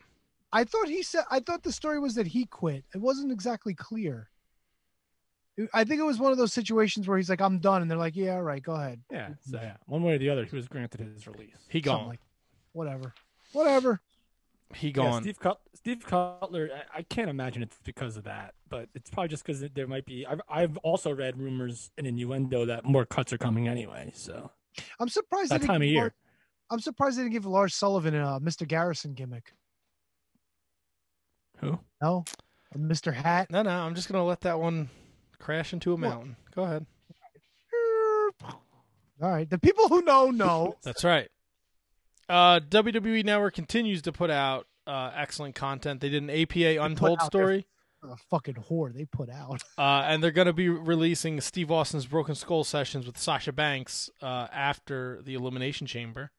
I 0.52 0.64
thought 0.64 0.88
he 0.88 1.02
said. 1.02 1.24
I 1.30 1.40
thought 1.40 1.62
the 1.62 1.72
story 1.72 1.98
was 1.98 2.14
that 2.14 2.28
he 2.28 2.46
quit. 2.46 2.84
It 2.94 2.98
wasn't 2.98 3.32
exactly 3.32 3.74
clear. 3.74 4.29
I 5.74 5.84
think 5.84 6.00
it 6.00 6.04
was 6.04 6.18
one 6.18 6.32
of 6.32 6.38
those 6.38 6.52
situations 6.52 7.08
where 7.08 7.16
he's 7.16 7.28
like, 7.30 7.40
"I'm 7.40 7.58
done," 7.58 7.82
and 7.82 7.90
they're 7.90 7.98
like, 7.98 8.16
"Yeah, 8.16 8.34
all 8.34 8.42
right, 8.42 8.62
go 8.62 8.74
ahead." 8.74 9.00
Yeah, 9.10 9.30
so 9.40 9.58
yeah, 9.60 9.76
one 9.86 10.02
way 10.02 10.14
or 10.14 10.18
the 10.18 10.30
other, 10.30 10.44
he 10.44 10.54
was 10.56 10.68
granted 10.68 11.00
his 11.00 11.26
release. 11.26 11.56
He 11.68 11.78
Something 11.82 11.92
gone. 12.00 12.08
like- 12.08 12.20
Whatever. 12.72 13.14
Whatever. 13.52 14.00
he 14.74 14.88
Yeah, 14.88 14.92
gone. 14.92 15.22
Steve, 15.22 15.40
Cut- 15.40 15.60
Steve 15.74 16.04
Cutler, 16.06 16.70
I, 16.94 16.98
I 16.98 17.02
can't 17.02 17.28
imagine 17.28 17.62
it's 17.64 17.76
because 17.84 18.16
of 18.16 18.24
that, 18.24 18.54
but 18.68 18.88
it's 18.94 19.10
probably 19.10 19.28
just 19.28 19.44
because 19.44 19.60
there 19.74 19.88
might 19.88 20.06
be. 20.06 20.24
I've, 20.24 20.40
I've 20.48 20.76
also 20.78 21.12
read 21.12 21.36
rumors 21.36 21.90
and 21.98 22.06
innuendo 22.06 22.64
that 22.66 22.84
more 22.84 23.04
cuts 23.04 23.32
are 23.32 23.38
coming 23.38 23.66
anyway. 23.66 24.12
So 24.14 24.50
I'm 25.00 25.08
surprised. 25.08 25.50
That 25.50 25.62
they 25.62 25.66
time 25.66 25.82
of 25.82 25.88
year. 25.88 26.00
Lars- 26.02 26.12
I'm 26.70 26.78
surprised 26.80 27.18
they 27.18 27.22
didn't 27.22 27.32
give 27.32 27.46
Lars 27.46 27.74
Sullivan 27.74 28.14
a 28.14 28.38
Mr. 28.40 28.68
Garrison 28.68 29.14
gimmick. 29.14 29.52
Who? 31.58 31.78
No, 32.00 32.24
Mr. 32.76 33.12
Hat. 33.12 33.50
No, 33.50 33.62
no, 33.62 33.70
I'm 33.70 33.94
just 33.96 34.08
gonna 34.08 34.24
let 34.24 34.40
that 34.42 34.58
one 34.60 34.88
crash 35.40 35.72
into 35.72 35.92
a 35.92 35.98
mountain. 35.98 36.36
Go 36.54 36.62
ahead. 36.62 36.86
All 39.22 39.30
right, 39.30 39.48
the 39.48 39.58
people 39.58 39.88
who 39.88 40.02
know 40.02 40.30
know. 40.30 40.76
That's 40.82 41.04
right. 41.04 41.28
Uh, 42.28 42.60
WWE 42.60 43.24
Network 43.24 43.54
continues 43.54 44.02
to 44.02 44.12
put 44.12 44.30
out 44.30 44.66
uh, 44.86 45.10
excellent 45.14 45.54
content. 45.54 46.00
They 46.00 46.08
did 46.08 46.22
an 46.22 46.30
APA 46.30 46.82
Untold 46.82 47.20
story, 47.22 47.66
A 48.02 48.16
fucking 48.30 48.54
whore 48.70 48.94
they 48.94 49.04
put 49.04 49.28
out. 49.28 49.62
uh, 49.78 50.04
and 50.06 50.22
they're 50.22 50.30
going 50.30 50.46
to 50.46 50.52
be 50.52 50.68
releasing 50.68 51.40
Steve 51.40 51.70
Austin's 51.70 52.06
Broken 52.06 52.34
Skull 52.34 52.64
sessions 52.64 53.04
with 53.04 53.18
Sasha 53.18 53.52
Banks 53.52 54.08
uh, 54.22 54.46
after 54.52 55.20
the 55.22 55.34
Elimination 55.34 55.86
Chamber. 55.86 56.30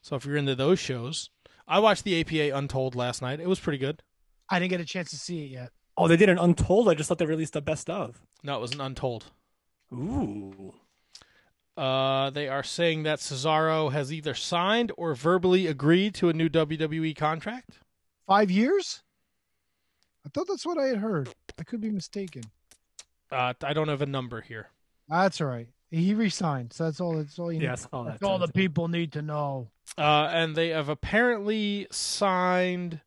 So 0.00 0.16
if 0.16 0.24
you're 0.24 0.36
into 0.36 0.54
those 0.54 0.78
shows, 0.78 1.30
I 1.68 1.78
watched 1.78 2.04
the 2.04 2.20
APA 2.20 2.56
Untold 2.56 2.94
last 2.94 3.22
night. 3.22 3.38
It 3.38 3.48
was 3.48 3.60
pretty 3.60 3.78
good. 3.78 4.02
I 4.50 4.58
didn't 4.58 4.70
get 4.70 4.80
a 4.80 4.84
chance 4.84 5.10
to 5.10 5.16
see 5.16 5.44
it 5.44 5.50
yet. 5.50 5.70
Oh, 5.96 6.08
they 6.08 6.16
did 6.16 6.28
an 6.28 6.38
Untold. 6.38 6.88
I 6.88 6.94
just 6.94 7.08
thought 7.08 7.18
they 7.18 7.26
released 7.26 7.54
a 7.54 7.60
best 7.60 7.88
of. 7.88 8.20
No, 8.44 8.56
it 8.56 8.60
was 8.60 8.72
an 8.74 8.80
Untold. 8.80 9.24
Ooh. 9.92 10.74
Uh, 11.76 12.30
they 12.30 12.46
are 12.46 12.62
saying 12.62 13.02
that 13.02 13.18
Cesaro 13.18 13.90
has 13.90 14.12
either 14.12 14.34
signed 14.34 14.92
or 14.96 15.14
verbally 15.14 15.66
agreed 15.66 16.14
to 16.16 16.28
a 16.28 16.32
new 16.32 16.48
WWE 16.48 17.16
contract. 17.16 17.80
Five 18.28 18.50
years? 18.50 19.02
I 20.24 20.28
thought 20.28 20.46
that's 20.48 20.64
what 20.64 20.78
I 20.78 20.84
had 20.86 20.98
heard. 20.98 21.30
I 21.58 21.64
could 21.64 21.80
be 21.80 21.90
mistaken. 21.90 22.44
Uh, 23.32 23.54
I 23.62 23.72
don't 23.72 23.88
have 23.88 24.02
a 24.02 24.06
number 24.06 24.40
here. 24.40 24.68
That's 25.08 25.40
all 25.40 25.48
right. 25.48 25.68
He 25.90 26.14
resigned, 26.14 26.72
so 26.72 26.84
that's 26.84 27.00
all. 27.00 27.16
That's 27.16 27.38
all 27.38 27.52
you 27.52 27.60
Yeah, 27.60 27.70
need. 27.70 27.72
I 27.72 27.74
saw 27.76 28.02
that 28.04 28.10
That's 28.12 28.22
all 28.22 28.38
the 28.38 28.48
people 28.48 28.88
need 28.88 29.12
to 29.12 29.22
know. 29.22 29.68
Uh, 29.98 30.28
and 30.32 30.54
they 30.56 30.68
have 30.68 30.88
apparently 30.88 31.86
signed 31.90 33.00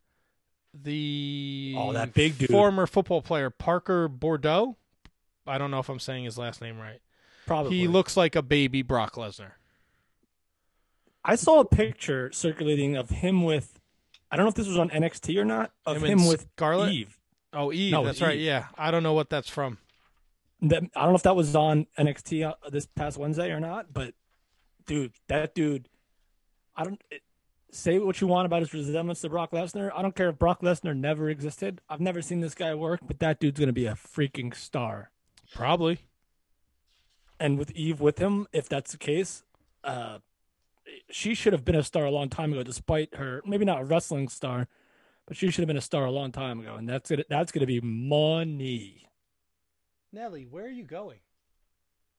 the 0.74 1.74
Oh, 1.76 1.92
that 1.92 2.14
big 2.14 2.38
dude. 2.38 2.50
former 2.50 2.86
football 2.86 3.22
player 3.22 3.50
Parker 3.50 4.08
Boudreaux. 4.08 4.76
I 5.48 5.58
don't 5.58 5.70
know 5.70 5.78
if 5.78 5.88
I'm 5.88 5.98
saying 5.98 6.24
his 6.24 6.38
last 6.38 6.60
name 6.60 6.78
right. 6.78 7.00
Probably. 7.46 7.76
He 7.76 7.88
looks 7.88 8.16
like 8.16 8.36
a 8.36 8.42
baby 8.42 8.82
Brock 8.82 9.14
Lesnar. 9.14 9.52
I 11.24 11.34
saw 11.36 11.60
a 11.60 11.64
picture 11.64 12.30
circulating 12.32 12.96
of 12.96 13.10
him 13.10 13.42
with. 13.42 13.80
I 14.30 14.36
don't 14.36 14.44
know 14.44 14.50
if 14.50 14.54
this 14.54 14.68
was 14.68 14.78
on 14.78 14.90
NXT 14.90 15.38
or 15.38 15.44
not. 15.44 15.72
Of 15.86 16.02
Him 16.02 16.20
him, 16.20 16.26
with 16.26 16.46
Scarlett? 16.56 16.92
Eve. 16.92 17.18
Oh, 17.52 17.72
Eve. 17.72 17.92
No, 17.92 18.04
that's 18.04 18.20
with 18.20 18.28
right. 18.28 18.38
Yeah, 18.38 18.66
I 18.76 18.90
don't 18.90 19.02
know 19.02 19.14
what 19.14 19.30
that's 19.30 19.48
from. 19.48 19.78
That, 20.60 20.82
I 20.94 21.02
don't 21.02 21.10
know 21.10 21.16
if 21.16 21.22
that 21.22 21.36
was 21.36 21.54
on 21.56 21.86
NXT 21.98 22.46
uh, 22.46 22.54
this 22.70 22.86
past 22.86 23.16
Wednesday 23.16 23.50
or 23.50 23.60
not, 23.60 23.92
but 23.92 24.12
dude, 24.86 25.12
that 25.28 25.54
dude, 25.54 25.88
I 26.76 26.84
don't 26.84 27.00
it, 27.10 27.22
say 27.70 27.98
what 27.98 28.20
you 28.20 28.26
want 28.26 28.46
about 28.46 28.60
his 28.60 28.74
resemblance 28.74 29.20
to 29.22 29.28
Brock 29.28 29.52
Lesnar. 29.52 29.90
I 29.94 30.02
don't 30.02 30.14
care 30.14 30.30
if 30.30 30.38
Brock 30.38 30.60
Lesnar 30.62 30.96
never 30.96 31.30
existed. 31.30 31.80
I've 31.88 32.00
never 32.00 32.20
seen 32.20 32.40
this 32.40 32.54
guy 32.54 32.74
work, 32.74 33.00
but 33.06 33.20
that 33.20 33.38
dude's 33.38 33.60
gonna 33.60 33.72
be 33.72 33.86
a 33.86 33.94
freaking 33.94 34.54
star. 34.54 35.10
Probably. 35.54 36.00
And 37.40 37.58
with 37.58 37.70
Eve 37.72 38.00
with 38.00 38.18
him, 38.18 38.46
if 38.52 38.68
that's 38.68 38.92
the 38.92 38.98
case, 38.98 39.44
uh, 39.84 40.18
she 41.10 41.34
should 41.34 41.52
have 41.52 41.64
been 41.64 41.74
a 41.74 41.82
star 41.82 42.04
a 42.04 42.10
long 42.10 42.28
time 42.28 42.52
ago, 42.52 42.62
despite 42.62 43.14
her 43.14 43.42
maybe 43.46 43.64
not 43.64 43.80
a 43.80 43.84
wrestling 43.84 44.28
star, 44.28 44.66
but 45.26 45.36
she 45.36 45.50
should 45.50 45.62
have 45.62 45.68
been 45.68 45.76
a 45.76 45.82
star 45.82 46.04
a 46.04 46.10
long 46.10 46.32
time 46.32 46.60
ago. 46.60 46.74
And 46.74 46.88
that's 46.88 47.10
gonna 47.10 47.24
that's 47.28 47.52
gonna 47.52 47.66
be 47.66 47.80
money. 47.80 49.08
Nelly, 50.12 50.44
where 50.44 50.64
are 50.64 50.70
you 50.70 50.84
going? 50.84 51.18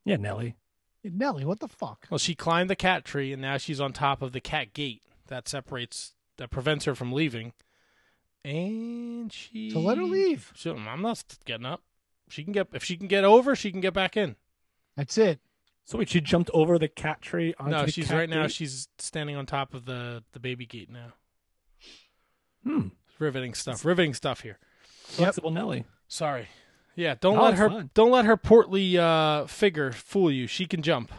Yeah, 0.05 0.17
Nelly. 0.17 0.55
Hey, 1.03 1.11
Nelly, 1.13 1.45
what 1.45 1.59
the 1.59 1.67
fuck? 1.67 2.07
Well, 2.09 2.17
she 2.17 2.35
climbed 2.35 2.69
the 2.69 2.75
cat 2.75 3.03
tree, 3.03 3.33
and 3.33 3.41
now 3.41 3.57
she's 3.57 3.79
on 3.79 3.93
top 3.93 4.21
of 4.21 4.31
the 4.31 4.39
cat 4.39 4.73
gate 4.73 5.01
that 5.27 5.47
separates, 5.47 6.13
that 6.37 6.51
prevents 6.51 6.85
her 6.85 6.95
from 6.95 7.11
leaving. 7.11 7.53
And 8.43 9.31
she. 9.31 9.71
So 9.71 9.79
let 9.79 9.97
her 9.97 10.03
leave. 10.03 10.51
She, 10.55 10.69
I'm 10.69 11.01
not 11.01 11.23
getting 11.45 11.65
up. 11.65 11.81
She 12.29 12.43
can 12.43 12.53
get 12.53 12.67
if 12.73 12.83
she 12.83 12.95
can 12.95 13.07
get 13.07 13.23
over, 13.23 13.55
she 13.55 13.71
can 13.71 13.81
get 13.81 13.93
back 13.93 14.15
in. 14.15 14.35
That's 14.95 15.17
it. 15.17 15.39
So 15.85 15.97
wait, 15.97 16.09
she 16.09 16.21
jumped 16.21 16.51
over 16.53 16.77
the 16.77 16.87
cat 16.87 17.21
tree 17.21 17.53
onto 17.59 17.71
no, 17.71 17.85
the 17.85 17.91
she's 17.91 18.07
cat 18.07 18.17
right 18.17 18.29
now. 18.29 18.47
She's 18.47 18.87
standing 18.99 19.35
on 19.35 19.45
top 19.45 19.73
of 19.73 19.85
the 19.85 20.23
the 20.33 20.39
baby 20.39 20.65
gate 20.65 20.89
now. 20.89 21.13
Hmm. 22.63 22.87
Riveting 23.17 23.53
stuff. 23.53 23.83
Riveting 23.83 24.13
stuff 24.13 24.41
here. 24.41 24.59
Flexible 25.03 25.51
Nelly. 25.51 25.85
Sorry. 26.07 26.47
Yeah, 26.95 27.15
don't 27.19 27.35
No, 27.35 27.43
let 27.43 27.55
her 27.55 27.69
fine. 27.69 27.89
don't 27.93 28.11
let 28.11 28.25
her 28.25 28.37
portly 28.37 28.97
uh, 28.97 29.45
figure 29.47 29.91
fool 29.91 30.29
you. 30.31 30.47
She 30.47 30.65
can 30.65 30.81
jump. 30.81 31.11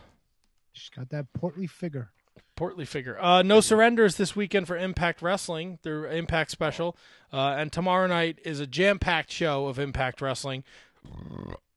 She's 0.72 0.90
got 0.90 1.08
that 1.10 1.32
portly 1.32 1.66
figure. 1.66 2.10
Portly 2.56 2.84
figure. 2.84 3.18
Uh, 3.20 3.42
no 3.42 3.60
surrenders 3.60 4.16
this 4.16 4.36
weekend 4.36 4.66
for 4.66 4.76
Impact 4.76 5.22
Wrestling, 5.22 5.78
their 5.82 6.06
Impact 6.06 6.50
special, 6.50 6.94
uh, 7.32 7.54
and 7.56 7.72
tomorrow 7.72 8.06
night 8.06 8.38
is 8.44 8.60
a 8.60 8.66
jam-packed 8.66 9.32
show 9.32 9.66
of 9.66 9.78
Impact 9.78 10.20
Wrestling. 10.20 10.62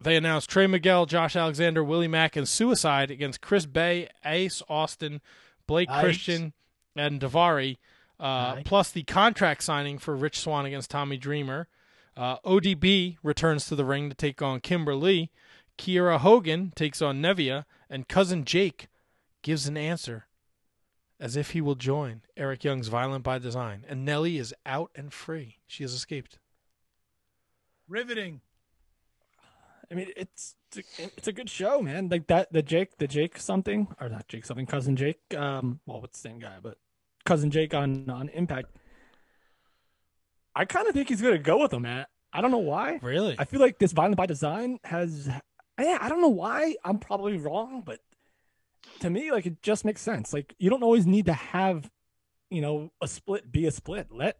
They 0.01 0.15
announced 0.17 0.49
Trey 0.49 0.67
Miguel, 0.67 1.05
Josh 1.05 1.35
Alexander, 1.35 1.83
Willie 1.83 2.07
Mack, 2.07 2.35
and 2.35 2.47
Suicide 2.47 3.09
against 3.09 3.41
Chris 3.41 3.65
Bey, 3.65 4.09
Ace 4.25 4.61
Austin, 4.67 5.21
Blake 5.65 5.89
Nice. 5.89 6.03
Christian, 6.03 6.53
and 6.95 7.21
Davari. 7.21 7.77
Uh, 8.19 8.55
Nice. 8.55 8.63
Plus 8.65 8.91
the 8.91 9.03
contract 9.03 9.63
signing 9.63 9.97
for 9.97 10.15
Rich 10.15 10.39
Swann 10.39 10.65
against 10.65 10.91
Tommy 10.91 11.17
Dreamer. 11.17 11.67
Uh, 12.15 12.37
ODB 12.45 13.17
returns 13.23 13.65
to 13.67 13.75
the 13.75 13.85
ring 13.85 14.09
to 14.09 14.15
take 14.15 14.41
on 14.41 14.59
Kimberly. 14.59 15.31
Kiera 15.77 16.19
Hogan 16.19 16.71
takes 16.75 17.01
on 17.01 17.21
Nevaeh, 17.21 17.65
and 17.89 18.07
cousin 18.07 18.45
Jake 18.45 18.87
gives 19.41 19.67
an 19.67 19.77
answer 19.77 20.27
as 21.19 21.35
if 21.37 21.51
he 21.51 21.61
will 21.61 21.75
join 21.75 22.21
Eric 22.35 22.63
Young's 22.63 22.89
Violent 22.89 23.23
by 23.23 23.39
Design, 23.39 23.85
and 23.87 24.03
Nelly 24.05 24.37
is 24.37 24.53
out 24.65 24.91
and 24.95 25.11
free. 25.13 25.57
She 25.65 25.83
has 25.83 25.93
escaped. 25.93 26.37
Riveting. 27.87 28.41
I 29.91 29.95
mean, 29.95 30.07
it's 30.15 30.55
it's 30.97 31.27
a 31.27 31.31
good 31.31 31.49
show, 31.49 31.81
man. 31.81 32.09
Like 32.09 32.27
that, 32.27 32.51
the 32.51 32.61
Jake, 32.61 32.97
the 32.97 33.07
Jake 33.07 33.37
something, 33.37 33.87
or 33.99 34.09
not 34.09 34.27
Jake 34.27 34.45
something, 34.45 34.65
cousin 34.65 34.95
Jake. 34.95 35.19
Um, 35.35 35.79
well, 35.85 36.01
what's 36.01 36.19
the 36.21 36.29
same 36.29 36.39
guy, 36.39 36.57
but 36.61 36.77
cousin 37.25 37.51
Jake 37.51 37.73
on 37.73 38.09
on 38.09 38.29
Impact. 38.29 38.71
I 40.55 40.65
kind 40.65 40.87
of 40.87 40.93
think 40.93 41.09
he's 41.09 41.21
gonna 41.21 41.37
go 41.37 41.61
with 41.61 41.73
him, 41.73 41.83
man. 41.83 42.05
I 42.31 42.41
don't 42.41 42.51
know 42.51 42.57
why. 42.57 42.99
Really? 43.01 43.35
I 43.37 43.45
feel 43.45 43.59
like 43.59 43.79
this 43.79 43.91
Violent 43.91 44.17
by 44.17 44.25
Design 44.25 44.79
has. 44.83 45.29
Yeah, 45.79 45.97
I 46.01 46.09
don't 46.09 46.21
know 46.21 46.29
why. 46.29 46.75
I'm 46.83 46.99
probably 46.99 47.37
wrong, 47.37 47.83
but 47.85 47.99
to 48.99 49.09
me, 49.09 49.31
like 49.31 49.45
it 49.45 49.61
just 49.61 49.85
makes 49.85 50.01
sense. 50.01 50.33
Like 50.33 50.55
you 50.59 50.69
don't 50.69 50.83
always 50.83 51.05
need 51.05 51.25
to 51.25 51.33
have, 51.33 51.89
you 52.49 52.61
know, 52.61 52.91
a 53.01 53.07
split 53.07 53.51
be 53.51 53.65
a 53.65 53.71
split. 53.71 54.07
Let, 54.11 54.37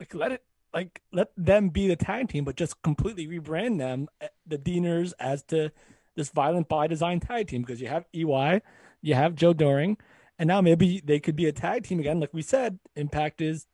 like, 0.00 0.14
let 0.14 0.32
it 0.32 0.42
like 0.78 1.02
let 1.12 1.30
them 1.36 1.70
be 1.70 1.88
the 1.88 1.96
tag 1.96 2.28
team, 2.28 2.44
but 2.44 2.56
just 2.56 2.80
completely 2.82 3.26
rebrand 3.26 3.78
them, 3.78 4.08
eh, 4.20 4.28
the 4.46 4.58
Deaners, 4.58 5.12
as 5.18 5.42
to 5.44 5.72
this 6.14 6.30
Violent 6.30 6.68
by 6.68 6.86
Design 6.86 7.18
tag 7.18 7.48
team 7.48 7.62
because 7.62 7.80
you 7.80 7.88
have 7.88 8.04
EY, 8.14 8.62
you 9.02 9.14
have 9.14 9.34
Joe 9.34 9.52
Doering, 9.52 9.96
and 10.38 10.46
now 10.46 10.60
maybe 10.60 11.02
they 11.04 11.18
could 11.18 11.34
be 11.34 11.46
a 11.46 11.52
tag 11.52 11.82
team 11.84 11.98
again. 11.98 12.20
Like 12.20 12.32
we 12.32 12.42
said, 12.42 12.78
Impact 12.94 13.40
is 13.40 13.66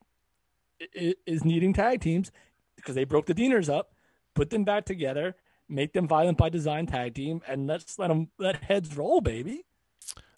is 1.26 1.44
needing 1.44 1.74
tag 1.74 2.00
teams 2.00 2.32
because 2.76 2.94
they 2.94 3.04
broke 3.04 3.26
the 3.26 3.34
Deaners 3.34 3.68
up, 3.72 3.92
put 4.34 4.48
them 4.48 4.64
back 4.64 4.86
together, 4.86 5.36
make 5.68 5.92
them 5.92 6.08
Violent 6.08 6.38
by 6.38 6.48
Design 6.48 6.86
tag 6.86 7.14
team, 7.14 7.42
and 7.46 7.66
let's 7.66 7.98
let 7.98 8.08
them 8.08 8.28
let 8.38 8.64
heads 8.64 8.96
roll, 8.96 9.20
baby. 9.20 9.66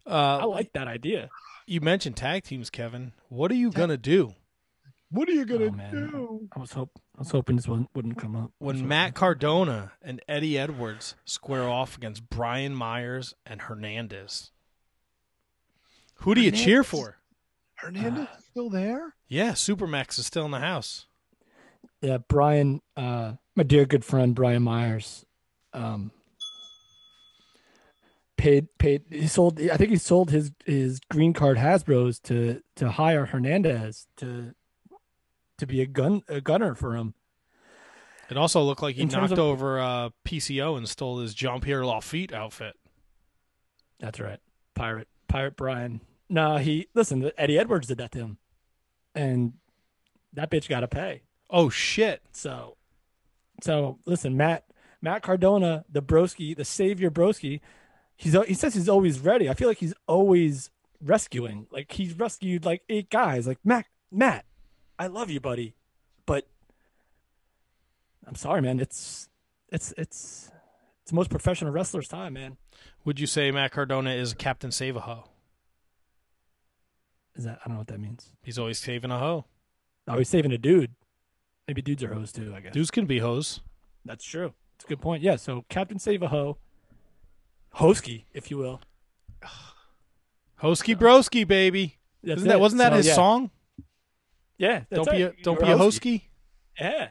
Uh, 0.05 0.39
I 0.39 0.45
like 0.45 0.73
that 0.73 0.89
idea. 0.89 1.31
You 1.67 1.81
mentioned 1.81 2.17
tag 2.17 2.43
teams, 2.43 2.71
Kevin. 2.71 3.13
What 3.29 3.53
are 3.53 3.57
you 3.57 3.71
gonna 3.71 3.97
do 3.97 4.35
What 5.11 5.29
are 5.29 5.33
you 5.33 5.45
gonna 5.45 5.71
man. 5.71 5.91
do? 5.93 6.49
I 6.55 6.59
was 6.59 6.73
hope 6.73 6.91
I 7.17 7.21
was 7.21 7.31
hoping 7.31 7.57
this 7.57 7.69
one 7.69 7.87
wouldn't 7.95 8.19
come 8.19 8.35
up. 8.35 8.51
when 8.59 8.87
Matt 8.87 9.15
Cardona 9.15 9.93
and 10.03 10.21
Eddie 10.29 10.59
Edwards 10.59 11.15
square 11.25 11.69
off 11.69 11.97
against 11.97 12.29
Brian 12.29 12.75
Myers 12.75 13.35
and 13.45 13.63
Hernandez? 13.63 14.51
Who 16.21 16.35
do 16.35 16.41
you 16.41 16.51
cheer 16.51 16.83
for? 16.83 17.19
Hernandez 17.77 18.27
is 18.39 18.45
still 18.51 18.71
there? 18.71 19.15
Yeah, 19.29 19.53
Supermax 19.53 20.19
is 20.19 20.27
still 20.27 20.47
in 20.47 20.51
the 20.51 20.61
house. 20.61 21.07
Yeah, 22.01 22.19
Brian, 22.19 22.81
uh, 22.97 23.35
my 23.55 23.63
dear 23.63 23.85
good 23.87 24.05
friend 24.05 24.35
Brian 24.35 24.63
Myers, 24.63 25.25
um, 25.73 26.11
paid 28.37 28.69
paid. 28.79 29.03
He 29.11 29.29
sold. 29.29 29.61
I 29.61 29.77
think 29.77 29.91
he 29.91 29.97
sold 29.99 30.31
his 30.31 30.53
his 30.65 31.01
green 31.11 31.33
card 31.33 31.59
Hasbro's 31.59 32.19
to 32.21 32.63
to 32.77 32.91
hire 32.91 33.27
Hernandez 33.27 34.07
to 34.17 34.55
to 35.59 35.67
be 35.67 35.81
a 35.81 35.87
gun 35.87 36.23
a 36.29 36.41
gunner 36.41 36.75
for 36.75 36.95
him. 36.97 37.15
It 38.29 38.37
also 38.37 38.63
looked 38.63 38.83
like 38.83 38.97
he 38.97 39.03
In 39.03 39.09
knocked 39.09 39.33
of- 39.33 39.39
over 39.39 39.79
uh, 39.81 40.11
PCO 40.25 40.77
and 40.77 40.89
stole 40.89 41.19
his 41.21 41.33
Jean 41.35 41.61
Pierre 41.61 41.87
Lafitte 41.87 42.33
outfit. 42.33 42.75
That's 44.01 44.21
right, 44.21 44.41
pirate 44.75 45.09
pirate 45.29 45.57
Brian. 45.57 46.01
No, 46.29 46.57
he 46.57 46.89
listen. 46.95 47.31
Eddie 47.39 47.59
Edwards 47.59 47.87
did 47.87 47.99
that 47.99 48.11
to 48.13 48.19
him, 48.19 48.39
and 49.15 49.55
that 50.33 50.51
bitch 50.51 50.69
got 50.69 50.81
to 50.81 50.89
pay. 50.89 51.23
Oh 51.49 51.71
shit! 51.71 52.21
So, 52.33 52.77
so 53.63 53.99
listen, 54.05 54.37
Matt 54.37 54.65
Matt 55.01 55.23
Cardona, 55.23 55.85
the 55.89 56.03
broski, 56.03 56.57
the 56.57 56.65
savior 56.65 57.11
broski. 57.11 57.61
He's 58.17 58.37
he 58.47 58.55
says 58.55 58.75
he's 58.75 58.89
always 58.89 59.21
ready. 59.21 59.49
I 59.49 59.55
feel 59.55 59.69
like 59.69 59.79
he's 59.79 59.95
always 60.09 60.71
rescuing. 61.01 61.69
Like 61.71 61.93
he's 61.93 62.19
rescued 62.19 62.65
like 62.65 62.83
eight 62.89 63.09
guys. 63.09 63.47
Like 63.47 63.59
Matt, 63.65 63.87
Matt, 64.11 64.45
I 64.99 65.07
love 65.09 65.31
you, 65.31 65.41
buddy, 65.41 65.75
but 66.25 66.47
I'm 68.27 68.35
sorry, 68.35 68.63
man. 68.63 68.81
It's 68.81 69.29
it's 69.71 69.93
it's 69.99 70.51
it's 71.03 71.13
most 71.13 71.31
professional 71.31 71.73
wrestler's 71.73 72.09
time, 72.09 72.33
man. 72.35 72.57
Would 73.05 73.21
you 73.21 73.27
say 73.27 73.51
Matt 73.51 73.73
Cardona 73.73 74.11
is 74.11 74.35
Captain 74.35 74.71
Save 74.71 74.97
a 74.97 75.01
Ho? 75.01 75.25
Is 77.37 77.45
that 77.45 77.59
I 77.65 77.69
don't 77.69 77.75
know 77.75 77.81
what 77.81 77.89
that 77.89 78.01
means. 78.01 78.33
He's 78.43 78.59
always 78.59 78.79
saving 78.79 79.11
a 79.11 79.19
hoe. 79.19 79.45
Oh, 80.09 80.17
he's 80.19 80.29
saving 80.29 80.53
a 80.53 80.59
dude. 80.59 80.93
Maybe 81.69 81.83
dudes 81.83 82.03
are 82.03 82.15
hoes 82.15 82.33
too. 82.33 82.55
I 82.57 82.61
guess 82.61 82.73
Dudes 82.73 82.91
can 82.91 83.07
be 83.07 83.19
hoes. 83.19 83.61
that's 84.05 84.25
true. 84.25 84.55
It's 84.77 84.85
a 84.85 84.89
good 84.89 85.01
point. 85.03 85.23
Yeah. 85.23 85.37
So 85.37 85.65
Captain 85.69 85.99
Save 85.99 86.23
a 86.23 86.29
Ho, 86.29 86.57
Hosky, 87.77 88.25
if 88.33 88.51
you 88.51 88.57
will. 88.57 88.81
Hosky 90.63 90.97
broski, 90.97 91.47
baby. 91.47 91.99
That's 92.23 92.39
Isn't 92.39 92.49
that 92.49 92.55
it. 92.57 92.61
wasn't 92.61 92.79
that 92.79 92.93
So, 92.93 92.97
his 92.97 93.07
yeah. 93.09 93.15
song? 93.15 93.51
Yeah. 94.59 94.83
Don't 94.91 95.11
be 95.11 95.23
a 95.23 95.33
don't 95.43 95.59
be 95.59 95.67
a 95.67 95.77
hosky. 95.77 95.79
hosky. 95.79 96.23
Yeah, 96.81 97.09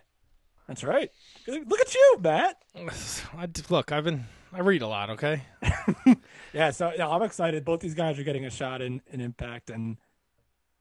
that's 0.68 0.84
right. 0.84 1.10
Look 1.48 1.80
at 1.80 1.94
you, 1.94 2.18
Matt. 2.22 2.58
I, 3.38 3.48
look, 3.70 3.92
I've 3.92 4.04
been 4.04 4.26
I 4.54 4.60
read 4.60 4.82
a 4.82 4.88
lot. 4.88 5.10
Okay. 5.12 5.42
Yeah, 6.56 6.72
so 6.72 6.94
yeah, 6.96 7.10
I'm 7.10 7.22
excited. 7.22 7.66
Both 7.66 7.82
these 7.82 7.96
guys 7.96 8.18
are 8.18 8.24
getting 8.24 8.46
a 8.46 8.50
shot 8.50 8.82
in, 8.82 9.02
in 9.12 9.20
Impact, 9.20 9.70
and 9.70 9.98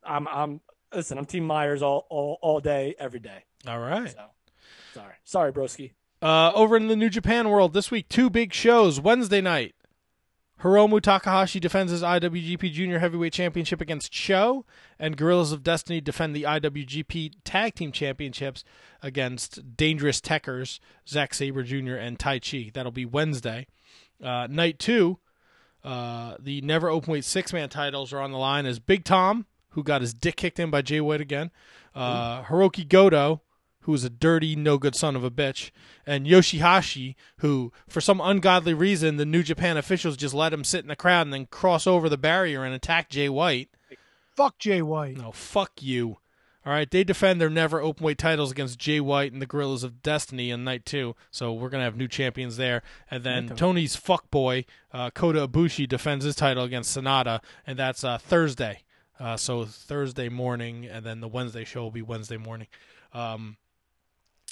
I'm 0.05 0.29
I'm 0.29 0.61
listen. 0.95 1.19
I'm 1.19 1.25
Team 1.25 1.45
Myers 1.45 1.83
all 1.83 2.07
all, 2.11 2.39
all 2.43 2.61
day, 2.61 2.95
every 2.97 3.19
day. 3.19 3.43
All 3.67 3.81
right. 3.81 4.09
So, 4.09 4.25
sorry, 4.95 5.15
sorry, 5.25 5.53
broski. 5.53 5.95
Uh, 6.23 6.53
over 6.55 6.77
in 6.77 6.87
the 6.87 6.95
New 6.95 7.11
Japan 7.11 7.49
world 7.51 7.73
this 7.73 7.91
week, 7.91 8.09
two 8.09 8.31
big 8.31 8.55
shows. 8.55 9.01
Wednesday 9.01 9.41
night, 9.41 9.75
Hiromu 10.63 11.01
Takahashi 11.01 11.61
defends 11.61 11.93
his 11.93 12.03
IWGP 12.03 12.73
Junior 12.73 12.99
Heavyweight 12.99 13.33
Championship 13.33 13.81
against 13.81 14.13
Cho, 14.13 14.65
and 14.99 15.17
Gorillas 15.17 15.53
of 15.53 15.63
Destiny 15.63 16.01
defend 16.01 16.35
the 16.35 16.45
IWGP 16.45 17.35
Tag 17.45 17.75
Team 17.75 17.93
Championships 17.93 18.65
against 19.03 19.77
Dangerous 19.77 20.21
Tekkers, 20.21 20.79
Zack 21.07 21.35
Sabre 21.35 21.65
Jr. 21.65 21.97
and 21.97 22.19
Taichi. 22.19 22.73
That'll 22.73 22.93
be 22.93 23.05
Wednesday. 23.05 23.67
Uh, 24.23 24.47
night 24.49 24.79
two, 24.79 25.19
uh, 25.83 26.37
the 26.39 26.61
Never 26.63 26.89
Openweight 26.89 27.25
six 27.25 27.53
man 27.53 27.69
titles 27.69 28.13
are 28.13 28.21
on 28.21 28.33
the 28.33 28.39
line 28.39 28.65
as 28.65 28.79
Big 28.79 29.05
Tom, 29.05 29.47
who 29.71 29.83
got 29.83 30.01
his 30.01 30.15
dick 30.15 30.37
kicked 30.37 30.59
in 30.59 30.71
by 30.71 30.81
Jay 30.81 31.01
White 31.01 31.21
again, 31.21 31.51
uh, 31.95 32.45
Hiroki 32.45 32.89
Goto, 32.89 33.43
who 33.85 33.95
is 33.95 34.05
a 34.05 34.11
dirty, 34.11 34.57
no 34.57 34.79
good 34.79 34.95
son 34.95 35.17
of 35.17 35.25
a 35.25 35.31
bitch, 35.31 35.71
and 36.07 36.27
Yoshihashi, 36.27 37.15
who, 37.39 37.73
for 37.89 38.01
some 38.01 38.21
ungodly 38.21 38.75
reason, 38.75 39.17
the 39.17 39.27
New 39.27 39.43
Japan 39.43 39.77
officials 39.77 40.17
just 40.17 40.35
let 40.35 40.53
him 40.53 40.65
sit 40.65 40.83
in 40.83 40.89
the 40.89 40.97
crowd 40.97 41.27
and 41.27 41.33
then 41.33 41.47
cross 41.47 41.87
over 41.87 42.09
the 42.09 42.19
barrier 42.19 42.65
and 42.65 42.75
attack 42.75 43.09
Jay 43.09 43.29
White. 43.29 43.71
Fuck 44.37 44.59
Jay 44.59 44.83
White. 44.83 45.17
No, 45.17 45.33
fuck 45.33 45.83
you. 45.83 46.19
All 46.67 46.73
right, 46.73 46.91
they 46.91 47.05
defend 47.05 47.41
their 47.41 47.51
never 47.51 47.81
openweight 47.81 48.17
titles 48.17 48.51
against 48.51 48.79
Jay 48.79 48.99
White 48.99 49.33
and 49.33 49.43
the 49.43 49.47
Gorillas 49.47 49.85
of 49.85 50.03
Destiny 50.03 50.51
in 50.51 50.65
night 50.65 50.87
two. 50.87 51.15
So 51.31 51.53
we're 51.53 51.69
gonna 51.69 51.85
have 51.85 51.97
new 51.97 52.09
champions 52.09 52.57
there. 52.57 52.83
And 53.11 53.23
then. 53.23 53.49
Tony's 53.49 53.97
fuckboy 53.97 54.65
uh, 54.91 55.11
Kota 55.11 55.47
Ibushi 55.47 55.87
defends 55.87 56.25
his 56.25 56.35
title 56.35 56.65
against 56.65 56.97
Sanada, 56.97 57.41
and 57.67 57.79
that's 57.79 58.03
uh, 58.03 58.17
Thursday. 58.17 58.83
Uh, 59.21 59.37
so 59.37 59.67
Thursday 59.67 60.31
morning, 60.31 60.87
and 60.87 61.05
then 61.05 61.21
the 61.21 61.29
Wednesday 61.29 61.65
show 61.65 61.83
will 61.83 61.91
be 61.91 62.03
Wednesday 62.03 62.39
morning. 62.39 62.67
Um, 63.13 63.59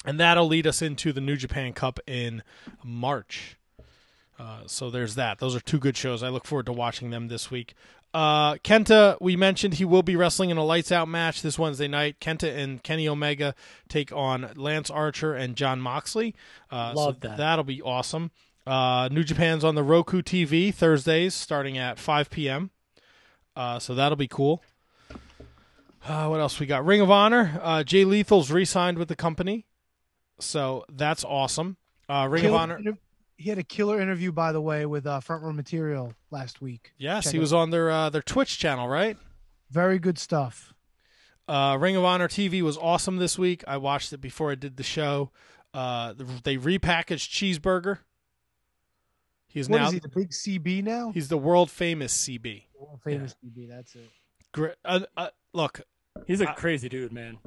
and 0.05 0.19
that'll 0.19 0.47
lead 0.47 0.67
us 0.67 0.81
into 0.81 1.13
the 1.13 1.21
New 1.21 1.35
Japan 1.35 1.73
Cup 1.73 1.99
in 2.07 2.43
March. 2.83 3.57
Uh, 4.39 4.61
so 4.65 4.89
there's 4.89 5.15
that. 5.15 5.39
Those 5.39 5.55
are 5.55 5.59
two 5.59 5.79
good 5.79 5.95
shows. 5.95 6.23
I 6.23 6.29
look 6.29 6.45
forward 6.45 6.65
to 6.65 6.73
watching 6.73 7.11
them 7.11 7.27
this 7.27 7.51
week. 7.51 7.75
Uh, 8.13 8.55
Kenta, 8.55 9.17
we 9.19 9.35
mentioned 9.35 9.75
he 9.75 9.85
will 9.85 10.03
be 10.03 10.15
wrestling 10.15 10.51
in 10.51 10.57
a 10.57 10.63
lights 10.63 10.91
out 10.91 11.07
match 11.07 11.41
this 11.41 11.57
Wednesday 11.57 11.87
night. 11.87 12.19
Kenta 12.19 12.55
and 12.55 12.83
Kenny 12.83 13.07
Omega 13.07 13.55
take 13.89 14.11
on 14.11 14.51
Lance 14.55 14.91
Archer 14.91 15.33
and 15.33 15.55
Jon 15.55 15.81
Moxley. 15.81 16.35
Uh, 16.71 16.93
Love 16.95 17.17
so 17.21 17.27
that. 17.27 17.37
That'll 17.37 17.63
be 17.63 17.81
awesome. 17.81 18.31
Uh, 18.67 19.09
New 19.11 19.23
Japan's 19.23 19.63
on 19.63 19.75
the 19.75 19.83
Roku 19.83 20.21
TV 20.21 20.73
Thursdays 20.73 21.33
starting 21.33 21.77
at 21.77 21.97
5 21.97 22.29
p.m. 22.29 22.69
Uh, 23.55 23.79
so 23.79 23.95
that'll 23.95 24.15
be 24.15 24.27
cool. 24.27 24.63
Uh, 26.05 26.27
what 26.27 26.39
else 26.39 26.59
we 26.59 26.65
got? 26.65 26.85
Ring 26.85 27.01
of 27.01 27.09
Honor. 27.09 27.59
Uh, 27.61 27.83
Jay 27.83 28.03
Lethal's 28.03 28.51
re-signed 28.51 28.97
with 28.97 29.07
the 29.07 29.15
company, 29.15 29.65
so 30.43 30.85
that's 30.91 31.23
awesome. 31.23 31.77
Uh, 32.09 32.27
Ring 32.29 32.45
of 32.45 32.53
Honor. 32.53 32.77
inter- 32.77 32.97
He 33.37 33.49
had 33.49 33.57
a 33.57 33.63
killer 33.63 33.99
interview, 33.99 34.31
by 34.31 34.51
the 34.51 34.61
way, 34.61 34.85
with 34.85 35.05
uh, 35.07 35.19
Front 35.19 35.43
Row 35.43 35.53
Material 35.53 36.13
last 36.31 36.61
week. 36.61 36.91
Yes, 36.97 37.25
Check 37.25 37.31
he 37.33 37.37
it 37.37 37.41
was 37.41 37.53
on 37.53 37.69
their 37.71 37.89
uh, 37.89 38.09
their 38.09 38.21
Twitch 38.21 38.57
channel, 38.59 38.87
right? 38.87 39.17
Very 39.71 39.99
good 39.99 40.19
stuff. 40.19 40.73
Uh, 41.47 41.77
Ring 41.79 41.95
of 41.95 42.03
Honor 42.05 42.27
TV 42.27 42.61
was 42.61 42.77
awesome 42.77 43.17
this 43.17 43.37
week. 43.37 43.63
I 43.67 43.77
watched 43.77 44.13
it 44.13 44.21
before 44.21 44.51
I 44.51 44.55
did 44.55 44.77
the 44.77 44.83
show. 44.83 45.31
Uh, 45.73 46.13
they 46.43 46.57
repackaged 46.57 47.29
Cheeseburger. 47.29 47.99
He's 49.47 49.69
What 49.69 49.79
now 49.81 49.87
is 49.87 49.93
he, 49.93 49.99
the 49.99 50.09
big 50.09 50.29
CB 50.31 50.83
now? 50.83 51.11
he's 51.11 51.27
the 51.27 51.37
world 51.37 51.69
famous 51.69 52.15
CB. 52.27 52.63
World 52.79 53.01
famous 53.03 53.35
CB, 53.45 53.69
that's 53.69 53.95
it. 53.95 54.09
Gr- 54.51 54.67
Uh, 54.83 55.01
uh, 55.17 55.29
look, 55.53 55.81
He's 56.27 56.41
a 56.41 56.49
I- 56.49 56.53
crazy 56.53 56.89
dude, 56.89 57.11
man. 57.11 57.37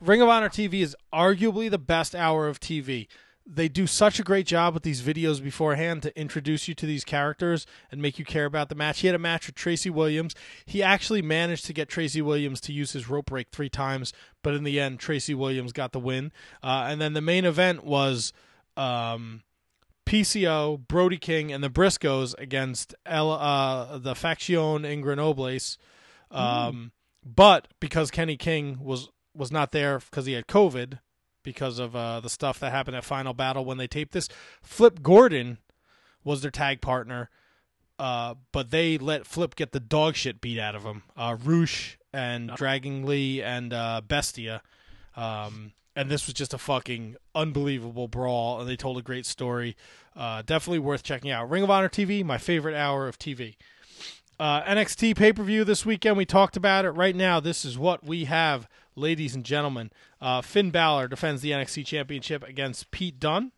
Ring 0.00 0.20
of 0.22 0.28
Honor 0.28 0.48
TV 0.48 0.80
is 0.80 0.96
arguably 1.12 1.70
the 1.70 1.78
best 1.78 2.14
hour 2.14 2.48
of 2.48 2.60
TV. 2.60 3.06
they 3.44 3.68
do 3.68 3.88
such 3.88 4.20
a 4.20 4.22
great 4.22 4.46
job 4.46 4.72
with 4.72 4.84
these 4.84 5.02
videos 5.02 5.42
beforehand 5.42 6.00
to 6.00 6.16
introduce 6.16 6.68
you 6.68 6.74
to 6.74 6.86
these 6.86 7.02
characters 7.04 7.66
and 7.90 8.00
make 8.00 8.16
you 8.16 8.24
care 8.24 8.44
about 8.44 8.68
the 8.68 8.74
match. 8.76 9.00
He 9.00 9.08
had 9.08 9.16
a 9.16 9.18
match 9.18 9.46
with 9.48 9.56
Tracy 9.56 9.90
Williams. 9.90 10.34
He 10.64 10.80
actually 10.80 11.22
managed 11.22 11.64
to 11.66 11.72
get 11.72 11.88
Tracy 11.88 12.22
Williams 12.22 12.60
to 12.62 12.72
use 12.72 12.92
his 12.92 13.08
rope 13.08 13.26
break 13.26 13.48
three 13.50 13.68
times, 13.68 14.12
but 14.44 14.54
in 14.54 14.62
the 14.62 14.78
end, 14.78 15.00
Tracy 15.00 15.34
Williams 15.34 15.72
got 15.72 15.90
the 15.90 15.98
win. 15.98 16.30
Uh, 16.62 16.86
and 16.88 17.00
then 17.00 17.14
the 17.14 17.20
main 17.20 17.44
event 17.44 17.82
was 17.84 18.32
um, 18.76 19.42
PCO, 20.06 20.86
Brody 20.86 21.18
King, 21.18 21.52
and 21.52 21.64
the 21.64 21.68
Briscoes 21.68 22.34
against 22.38 22.94
El, 23.06 23.30
uh, 23.32 23.98
the 23.98 24.14
Faction 24.14 24.82
Ingobernables. 24.84 25.78
Um, 26.30 26.92
But 27.24 27.68
because 27.80 28.10
Kenny 28.12 28.36
King 28.36 28.78
was 28.80 29.08
was 29.34 29.50
not 29.50 29.72
there 29.72 29.98
because 29.98 30.26
he 30.26 30.32
had 30.32 30.46
COVID, 30.46 30.98
because 31.42 31.78
of 31.78 31.96
uh, 31.96 32.20
the 32.20 32.30
stuff 32.30 32.58
that 32.60 32.70
happened 32.70 32.96
at 32.96 33.04
Final 33.04 33.34
Battle 33.34 33.64
when 33.64 33.78
they 33.78 33.86
taped 33.86 34.12
this, 34.12 34.28
Flip 34.62 35.02
Gordon 35.02 35.58
was 36.24 36.42
their 36.42 36.50
tag 36.50 36.80
partner. 36.80 37.30
Uh, 37.98 38.34
but 38.52 38.70
they 38.70 38.98
let 38.98 39.26
Flip 39.26 39.54
get 39.54 39.72
the 39.72 39.80
dog 39.80 40.16
shit 40.16 40.40
beat 40.40 40.58
out 40.58 40.74
of 40.74 40.82
him. 40.82 41.02
Uh, 41.16 41.36
Roosh 41.42 41.96
and 42.12 42.50
Dragon 42.56 43.04
Lee 43.04 43.42
and 43.42 43.72
uh, 43.72 44.00
Bestia. 44.06 44.62
Um, 45.14 45.72
and 45.94 46.10
this 46.10 46.26
was 46.26 46.34
just 46.34 46.54
a 46.54 46.58
fucking 46.58 47.16
unbelievable 47.34 48.08
brawl, 48.08 48.60
and 48.60 48.68
they 48.68 48.76
told 48.76 48.98
a 48.98 49.02
great 49.02 49.26
story. 49.26 49.76
Uh, 50.16 50.42
definitely 50.42 50.78
worth 50.78 51.02
checking 51.02 51.30
out. 51.30 51.50
Ring 51.50 51.62
of 51.62 51.70
Honor 51.70 51.88
TV, 51.88 52.24
my 52.24 52.38
favorite 52.38 52.74
hour 52.74 53.08
of 53.08 53.18
TV. 53.18 53.56
Uh, 54.40 54.62
NXT 54.62 55.14
pay 55.14 55.32
per 55.32 55.42
view 55.42 55.62
this 55.62 55.86
weekend. 55.86 56.16
We 56.16 56.24
talked 56.24 56.56
about 56.56 56.84
it. 56.84 56.90
Right 56.90 57.14
now, 57.14 57.40
this 57.40 57.64
is 57.64 57.78
what 57.78 58.02
we 58.04 58.24
have, 58.24 58.68
ladies 58.94 59.34
and 59.34 59.44
gentlemen. 59.44 59.90
Uh, 60.20 60.40
Finn 60.40 60.70
Balor 60.70 61.08
defends 61.08 61.42
the 61.42 61.50
NXT 61.50 61.86
Championship 61.86 62.46
against 62.46 62.90
Pete 62.90 63.18
Dunne. 63.18 63.52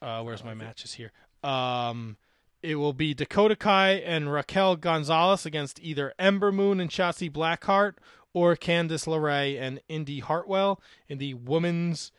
Uh, 0.00 0.22
where's 0.22 0.44
my 0.44 0.54
matches 0.54 0.94
here? 0.94 1.12
Um, 1.42 2.16
it 2.62 2.76
will 2.76 2.92
be 2.92 3.14
Dakota 3.14 3.56
Kai 3.56 3.90
and 3.92 4.32
Raquel 4.32 4.76
Gonzalez 4.76 5.46
against 5.46 5.80
either 5.80 6.12
Ember 6.18 6.50
Moon 6.52 6.80
and 6.80 6.90
Shotzi 6.90 7.30
Blackheart 7.30 7.94
or 8.32 8.56
Candice 8.56 9.06
LeRae 9.06 9.60
and 9.60 9.80
Indi 9.88 10.20
Hartwell 10.20 10.80
in 11.08 11.18
the 11.18 11.34
women's 11.34 12.12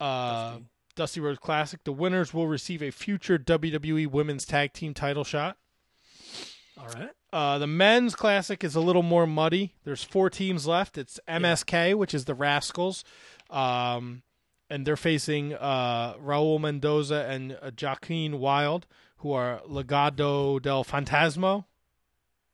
uh, 0.00 0.58
Dusty 0.94 1.20
Rhodes 1.20 1.38
Classic. 1.38 1.82
The 1.84 1.92
winners 1.92 2.34
will 2.34 2.48
receive 2.48 2.82
a 2.82 2.90
future 2.90 3.38
WWE 3.38 4.08
Women's 4.08 4.44
Tag 4.44 4.72
Team 4.72 4.94
title 4.94 5.24
shot. 5.24 5.56
All 6.78 6.88
right. 6.88 7.10
Uh, 7.32 7.58
the 7.58 7.66
men's 7.66 8.14
classic 8.14 8.62
is 8.62 8.74
a 8.74 8.80
little 8.80 9.02
more 9.02 9.26
muddy. 9.26 9.74
There's 9.84 10.04
four 10.04 10.30
teams 10.30 10.66
left. 10.66 10.96
It's 10.96 11.18
MSK, 11.28 11.94
which 11.94 12.14
is 12.14 12.24
the 12.24 12.34
Rascals, 12.34 13.04
um, 13.50 14.22
and 14.70 14.86
they're 14.86 14.96
facing 14.96 15.54
uh, 15.54 16.14
Raul 16.14 16.60
Mendoza 16.60 17.26
and 17.28 17.58
uh, 17.60 17.70
Joaquin 17.80 18.38
Wilde, 18.38 18.86
who 19.18 19.32
are 19.32 19.60
Legado 19.68 20.62
del 20.62 20.84
Fantasma. 20.84 21.64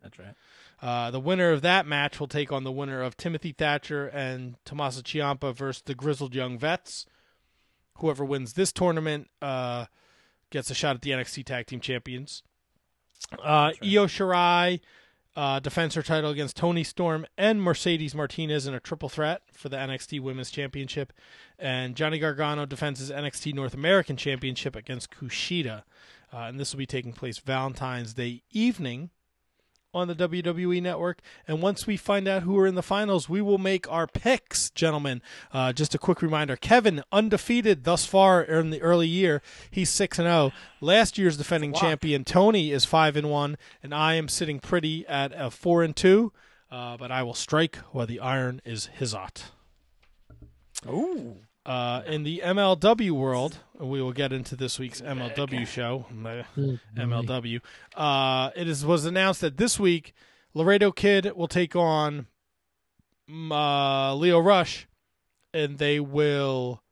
That's 0.03 0.19
right. 0.19 0.35
Uh, 0.81 1.13
the 1.13 1.21
winner 1.21 1.53
of 1.53 1.63
that 1.63 1.87
match 1.87 2.19
will 2.19 2.27
take 2.27 2.51
on 2.51 2.65
the 2.65 2.73
winner 2.73 3.03
of 3.03 3.17
Timothy 3.17 3.53
Thatcher 3.53 4.09
and 4.09 4.57
Tommaso 4.65 5.01
Ciampa 5.01 5.55
versus 5.55 5.83
the 5.83 5.95
Grizzled 5.95 6.35
Young 6.35 6.59
Vets. 6.59 7.07
Whoever 7.99 8.25
wins 8.25 8.55
this 8.55 8.73
tournament 8.73 9.29
uh, 9.41 9.87
gets 10.51 10.71
a 10.73 10.75
shot 10.75 10.97
at 10.97 11.03
the 11.03 11.11
NXT 11.11 11.45
Tag 11.45 11.67
Team 11.67 11.79
Champions. 11.79 12.43
Uh, 13.43 13.73
Io 13.83 14.07
Shirai 14.07 14.81
uh, 15.35 15.61
defends 15.61 15.95
her 15.95 16.03
title 16.03 16.31
against 16.31 16.57
Toni 16.57 16.85
Storm 16.85 17.27
and 17.39 17.63
Mercedes 17.63 18.15
Martinez 18.15 18.67
in 18.67 18.75
a 18.75 18.81
triple 18.81 19.09
threat 19.09 19.43
for 19.53 19.69
the 19.69 19.77
NXT 19.77 20.21
Women's 20.21 20.51
Championship. 20.51 21.13
And 21.59 21.97
Johnny 21.97 22.19
Gargano 22.19 22.67
defends 22.67 23.01
his 23.01 23.11
NXT 23.11 23.55
North 23.55 23.75
American 23.75 24.17
Championship 24.17 24.77
against 24.77 25.11
Kushida. 25.11 25.85
Uh, 26.33 26.39
and 26.39 26.59
this 26.59 26.73
will 26.73 26.79
be 26.79 26.87
taking 26.87 27.13
place 27.13 27.39
Valentine's 27.39 28.15
Day 28.15 28.43
evening 28.51 29.11
on 29.95 30.09
the 30.09 30.15
WWE 30.15 30.83
Network. 30.83 31.21
And 31.47 31.63
once 31.63 31.87
we 31.87 31.97
find 31.97 32.27
out 32.27 32.43
who 32.43 32.59
are 32.59 32.67
in 32.67 32.75
the 32.75 32.83
finals, 32.83 33.29
we 33.29 33.41
will 33.41 33.59
make 33.59 33.91
our 33.91 34.07
picks, 34.07 34.71
gentlemen. 34.71 35.23
Uh, 35.53 35.73
just 35.73 35.95
a 35.95 35.99
quick 35.99 36.23
reminder: 36.23 36.57
Kevin 36.57 37.03
undefeated 37.13 37.85
thus 37.85 38.05
far 38.05 38.43
in 38.43 38.71
the 38.71 38.83
early 38.83 39.09
year. 39.09 39.43
He's 39.71 39.91
six 39.91 40.19
and 40.19 40.27
zero. 40.27 40.53
Last 40.81 41.19
year's 41.19 41.37
defending 41.37 41.73
champion 41.75 42.25
Tony 42.25 42.71
is 42.71 42.85
five 42.85 43.17
and 43.17 43.31
one, 43.31 43.57
and 43.83 43.95
I 43.95 44.15
am 44.15 44.29
sitting 44.29 44.61
pretty 44.61 45.07
at 45.07 45.33
a 45.35 45.51
four 45.51 45.83
and 45.83 45.95
two. 45.95 46.33
Uh, 46.71 46.97
but 46.97 47.11
I 47.11 47.23
will 47.23 47.35
strike 47.35 47.77
while 47.93 48.07
the 48.07 48.21
iron 48.21 48.63
is 48.65 48.87
his 48.87 49.15
ot. 49.15 49.51
Ooh. 50.89 51.37
Uh, 51.65 52.03
in 52.07 52.25
the 52.25 52.43
MLW 52.45 53.13
world, 53.13 53.59
we 53.79 54.03
will 54.03 54.13
get 54.13 54.33
into 54.33 54.57
this 54.57 54.79
week's 54.79 55.01
MLW 55.01 55.67
show. 55.67 56.07
MLW. 56.97 57.61
Uh, 57.95 58.51
it 58.57 58.67
is 58.69 58.85
was 58.85 59.05
announced 59.05 59.41
that 59.43 59.57
this 59.59 59.79
week 59.79 60.13
Laredo 60.55 60.91
Kid 60.91 61.31
will 61.37 61.49
take 61.49 61.77
on 61.77 62.27
mm, 63.31 63.53
uh, 63.53 64.15
Lio 64.15 64.41
Rush, 64.41 64.89
and 65.55 65.79
they 65.79 66.01
will 66.01 66.83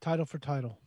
Title 0.00 0.24
for 0.24 0.38
title. 0.38 0.78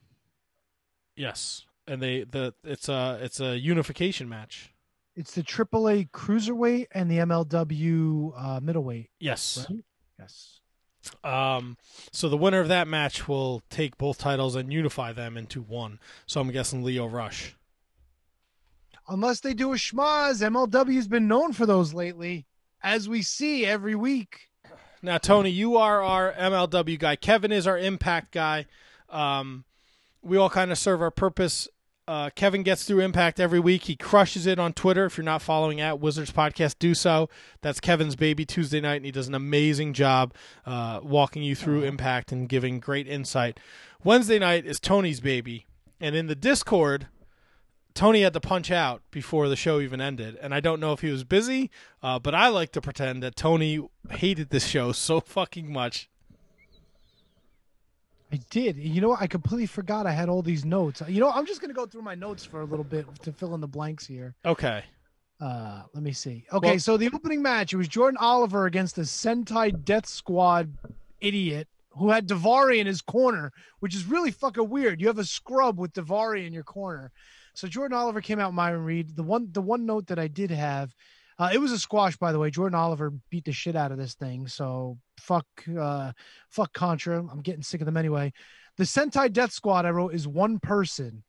yes, 1.16 1.66
and 1.88 2.02
they 2.02 2.24
the 2.24 2.54
it's 2.64 2.90
a 2.90 3.20
it's 3.22 3.40
a 3.40 3.58
unification 3.58 4.28
match. 4.30 4.74
It's 5.16 5.32
the 5.34 5.44
AAA 5.44 6.10
cruiserweight 6.12 6.88
and 6.92 7.10
the 7.10 7.20
MLW 7.20 8.34
uh, 8.36 8.60
middleweight. 8.62 9.10
Yes. 9.20 9.66
Right? 9.70 9.86
Yes. 10.20 10.55
Um, 11.24 11.78
so 12.12 12.30
the 12.30 12.38
winner 12.38 12.60
of 12.60 12.68
that 12.68 12.88
match 12.88 13.28
will 13.28 13.62
take 13.70 13.98
both 13.98 14.18
titles 14.18 14.56
and 14.56 14.72
unify 14.72 15.14
them 15.14 15.38
into 15.38 15.62
one. 15.62 16.00
So 16.26 16.42
I'm 16.42 16.52
guessing 16.52 16.84
Lio 16.84 17.06
Rush. 17.06 17.56
Unless 19.08 19.42
they 19.42 19.54
do 19.54 19.72
a 19.74 19.76
schmaz, 19.76 20.42
MLW's 20.42 21.08
been 21.08 21.28
known 21.28 21.54
for 21.54 21.66
those 21.66 21.94
lately, 21.94 22.46
as 22.82 23.08
we 23.08 23.22
see 23.22 23.66
every 23.66 23.96
week. 23.96 24.50
Now, 25.02 25.20
Tony, 25.20 25.52
you 25.52 25.78
are 25.78 26.02
our 26.02 26.34
MLW 26.34 26.98
guy. 26.98 27.16
Kevin 27.16 27.52
is 27.52 27.68
our 27.68 27.78
Impact 27.78 28.32
guy. 28.32 28.66
Um, 29.10 29.66
we 30.24 30.38
all 30.38 30.50
kind 30.50 30.72
of 30.72 30.80
serve 30.80 31.02
our 31.02 31.12
purpose. 31.12 31.68
Uh, 32.08 32.30
Kevin 32.36 32.62
gets 32.62 32.84
through 32.86 33.00
Impact 33.00 33.40
every 33.40 33.60
week. 33.60 33.86
He 33.86 33.96
crushes 33.96 34.46
it 34.46 34.60
on 34.60 34.74
Twitter. 34.74 35.06
If 35.06 35.18
you're 35.18 35.24
not 35.24 35.42
following 35.42 35.82
at 35.82 36.00
Wizards 36.00 36.32
Podcast, 36.32 36.76
do 36.78 36.94
so. 36.94 37.30
That's 37.62 37.80
Kevin's 37.80 38.16
baby 38.16 38.46
Tuesday 38.46 38.80
night, 38.80 38.98
and 38.98 39.06
he 39.06 39.12
does 39.12 39.28
an 39.28 39.34
amazing 39.34 39.94
job 39.94 40.34
uh, 40.68 41.00
walking 41.02 41.42
you 41.42 41.56
through 41.56 41.84
Impact 41.84 42.32
and 42.32 42.48
giving 42.48 42.80
great 42.80 43.08
insight. 43.08 43.60
Wednesday 44.04 44.38
night 44.38 44.68
is 44.68 44.80
Tony's 44.80 45.20
baby, 45.20 45.66
and 46.00 46.16
in 46.16 46.28
the 46.28 46.36
Discord, 46.36 47.08
Tony 47.96 48.22
had 48.22 48.34
to 48.34 48.42
punch 48.42 48.70
out 48.70 49.02
before 49.10 49.50
the 49.50 49.56
show 49.56 49.80
even 49.80 50.00
ended, 50.00 50.38
and 50.42 50.54
I 50.54 50.60
don't 50.60 50.80
know 50.80 50.94
if 50.94 51.00
he 51.00 51.10
was 51.10 51.24
busy, 51.24 51.72
uh, 52.04 52.20
but 52.20 52.36
I 52.36 52.50
like 52.50 52.72
to 52.74 52.82
pretend 52.82 53.24
that 53.24 53.36
Tony 53.36 53.80
hated 54.12 54.52
this 54.52 54.68
show 54.68 54.92
so 54.92 55.20
fucking 55.22 55.74
much. 55.74 56.08
I 58.32 58.40
did. 58.50 58.78
You 58.78 59.02
know 59.02 59.10
what? 59.10 59.22
I 59.22 59.28
completely 59.28 59.66
forgot 59.68 60.06
I 60.08 60.12
had 60.12 60.30
all 60.30 60.42
these 60.42 60.66
notes. 60.66 61.02
You 61.08 61.20
know, 61.20 61.30
I'm 61.32 61.46
just 61.46 61.62
going 61.62 61.70
to 61.70 61.76
go 61.76 61.86
through 61.86 62.02
my 62.02 62.16
notes 62.16 62.44
for 62.44 62.62
a 62.62 62.66
little 62.66 62.84
bit 62.84 63.06
to 63.24 63.32
fill 63.32 63.54
in 63.56 63.62
the 63.62 63.68
blanks 63.68 64.06
here. 64.06 64.34
Okay. 64.46 64.84
Uh, 65.40 65.84
let 65.94 66.02
me 66.04 66.12
see. 66.12 66.46
Okay, 66.52 66.72
Well- 66.72 66.80
so 66.80 66.98
the 66.98 67.10
opening 67.14 67.42
match 67.42 67.74
it 67.74 67.78
was 67.78 67.88
Jordan 67.88 68.18
Oliver 68.20 68.66
against 68.66 68.96
the 68.96 69.04
Sentai 69.04 69.84
Death 69.86 70.06
Squad 70.08 70.74
idiot 71.22 71.68
who 71.90 72.10
had 72.10 72.28
Davari 72.28 72.80
in 72.80 72.88
his 72.88 73.02
corner, 73.02 73.52
which 73.80 73.96
is 73.96 74.06
really 74.06 74.32
fucking 74.32 74.70
weird. 74.70 75.00
You 75.00 75.08
have 75.08 75.20
a 75.20 75.24
scrub 75.26 75.80
with 75.80 75.94
Davari 75.94 76.46
in 76.46 76.52
your 76.54 76.64
corner. 76.64 77.12
So 77.54 77.68
Jordan 77.70 77.98
Oliver 77.98 78.20
came 78.20 78.40
out 78.40 78.54
Myron 78.54 78.84
Reed. 78.84 79.16
The 79.16 79.24
one 79.24 79.48
the 79.52 79.62
one 79.62 79.86
note 79.86 80.08
that 80.08 80.20
I 80.20 80.28
did 80.28 80.52
have, 80.52 80.94
uh, 81.38 81.50
it 81.54 81.60
was 81.60 81.72
a 81.72 81.80
squash 81.80 82.18
by 82.18 82.32
the 82.32 82.40
way. 82.40 82.50
Jordan 82.50 82.78
Oliver 82.78 83.14
beat 83.30 83.46
the 83.46 83.52
shit 83.52 83.76
out 83.76 83.92
of 83.92 83.98
this 83.98 84.14
thing. 84.16 84.48
So 84.48 84.98
fuck 85.18 85.46
uh 85.80 86.12
fuck 86.50 86.74
Contra. 86.74 87.20
I'm 87.20 87.42
getting 87.42 87.64
sick 87.64 87.82
of 87.82 87.86
them 87.86 87.98
anyway. 87.98 88.34
The 88.78 88.84
Sentai 88.84 89.32
Death 89.32 89.52
Squad 89.52 89.86
I 89.86 89.92
wrote 89.92 90.14
is 90.14 90.28
one 90.28 90.60
person. 90.60 91.24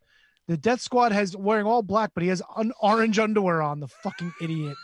The 0.48 0.56
Death 0.56 0.80
Squad 0.80 1.12
has 1.12 1.36
wearing 1.36 1.66
all 1.66 1.82
black, 1.82 2.10
but 2.14 2.22
he 2.22 2.28
has 2.28 2.42
an 2.56 2.72
orange 2.80 3.18
underwear 3.18 3.62
on. 3.62 3.80
The 3.80 3.88
fucking 3.88 4.32
idiot. 4.40 4.76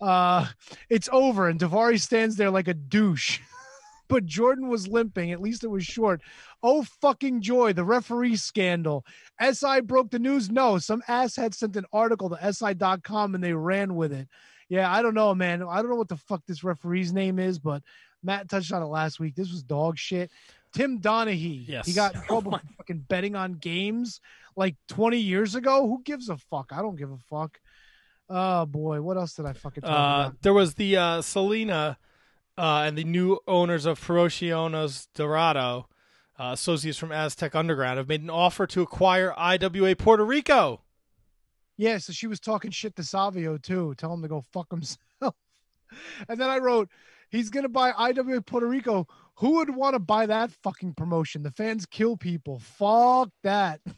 Uh, 0.00 0.46
it's 0.90 1.08
over, 1.12 1.48
and 1.48 1.58
Davari 1.58 2.00
stands 2.00 2.36
there 2.36 2.50
like 2.50 2.68
a 2.68 2.74
douche. 2.74 3.40
but 4.08 4.26
Jordan 4.26 4.68
was 4.68 4.88
limping. 4.88 5.32
At 5.32 5.40
least 5.40 5.64
it 5.64 5.68
was 5.68 5.84
short. 5.84 6.20
Oh 6.62 6.82
fucking 7.00 7.40
joy! 7.42 7.72
The 7.72 7.84
referee 7.84 8.36
scandal. 8.36 9.04
SI 9.40 9.80
broke 9.80 10.10
the 10.10 10.18
news. 10.18 10.50
No, 10.50 10.78
some 10.78 11.02
asshat 11.08 11.54
sent 11.54 11.76
an 11.76 11.86
article 11.92 12.30
to 12.30 12.52
SI.com 12.52 13.34
and 13.34 13.42
they 13.44 13.52
ran 13.52 13.94
with 13.96 14.12
it. 14.12 14.28
Yeah, 14.68 14.92
I 14.92 15.02
don't 15.02 15.14
know, 15.14 15.34
man. 15.34 15.62
I 15.62 15.76
don't 15.80 15.90
know 15.90 15.96
what 15.96 16.08
the 16.08 16.16
fuck 16.16 16.42
this 16.46 16.64
referee's 16.64 17.12
name 17.12 17.38
is, 17.38 17.58
but 17.58 17.82
Matt 18.22 18.48
touched 18.48 18.72
on 18.72 18.82
it 18.82 18.86
last 18.86 19.20
week. 19.20 19.34
This 19.36 19.50
was 19.52 19.62
dog 19.62 19.96
shit. 19.98 20.30
Tim 20.74 21.00
Donaghy. 21.00 21.66
Yes. 21.68 21.86
He 21.86 21.92
got 21.92 22.14
trouble 22.26 22.52
for 22.52 22.60
fucking 22.78 23.04
betting 23.08 23.36
on 23.36 23.54
games 23.54 24.20
like 24.56 24.74
20 24.88 25.18
years 25.18 25.54
ago. 25.54 25.86
Who 25.86 26.02
gives 26.02 26.28
a 26.28 26.36
fuck? 26.36 26.70
I 26.72 26.82
don't 26.82 26.96
give 26.96 27.10
a 27.12 27.18
fuck. 27.30 27.58
Oh 28.28 28.66
boy, 28.66 29.00
what 29.02 29.16
else 29.16 29.34
did 29.34 29.46
I 29.46 29.52
fucking 29.52 29.82
talk 29.82 29.90
Uh, 29.90 29.94
about? 30.28 30.42
there 30.42 30.52
was 30.52 30.74
the 30.74 30.96
uh, 30.96 31.22
Salina 31.22 31.96
uh, 32.58 32.84
and 32.86 32.96
the 32.96 33.04
new 33.04 33.38
owners 33.46 33.86
of 33.86 34.00
Ferocionos 34.00 35.08
Dorado 35.14 35.88
uh, 36.38 36.50
associates 36.52 36.98
from 36.98 37.12
Aztec 37.12 37.54
Underground, 37.54 37.98
have 37.98 38.08
made 38.08 38.22
an 38.22 38.30
offer 38.30 38.66
to 38.66 38.82
acquire 38.82 39.34
IWA 39.36 39.96
Puerto 39.96 40.24
Rico. 40.24 40.82
Yeah, 41.78 41.98
so 41.98 42.12
she 42.12 42.26
was 42.26 42.40
talking 42.40 42.70
shit 42.70 42.96
to 42.96 43.04
Savio 43.04 43.58
too. 43.58 43.94
Tell 43.96 44.12
him 44.12 44.22
to 44.22 44.28
go 44.28 44.44
fuck 44.52 44.70
himself. 44.70 44.98
and 46.28 46.40
then 46.40 46.48
I 46.48 46.58
wrote, 46.58 46.88
he's 47.30 47.50
gonna 47.50 47.68
buy 47.68 47.92
IWA 47.92 48.42
Puerto 48.42 48.66
Rico. 48.66 49.06
Who 49.36 49.56
would 49.56 49.74
want 49.74 49.94
to 49.94 49.98
buy 49.98 50.26
that 50.26 50.50
fucking 50.62 50.94
promotion? 50.94 51.42
The 51.42 51.50
fans 51.50 51.84
kill 51.84 52.16
people. 52.16 52.58
Fuck 52.58 53.30
that. 53.42 53.80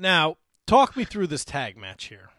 Now, 0.00 0.36
talk 0.68 0.96
me 0.96 1.04
through 1.04 1.26
this 1.26 1.44
tag 1.44 1.76
match 1.76 2.04
here. 2.04 2.30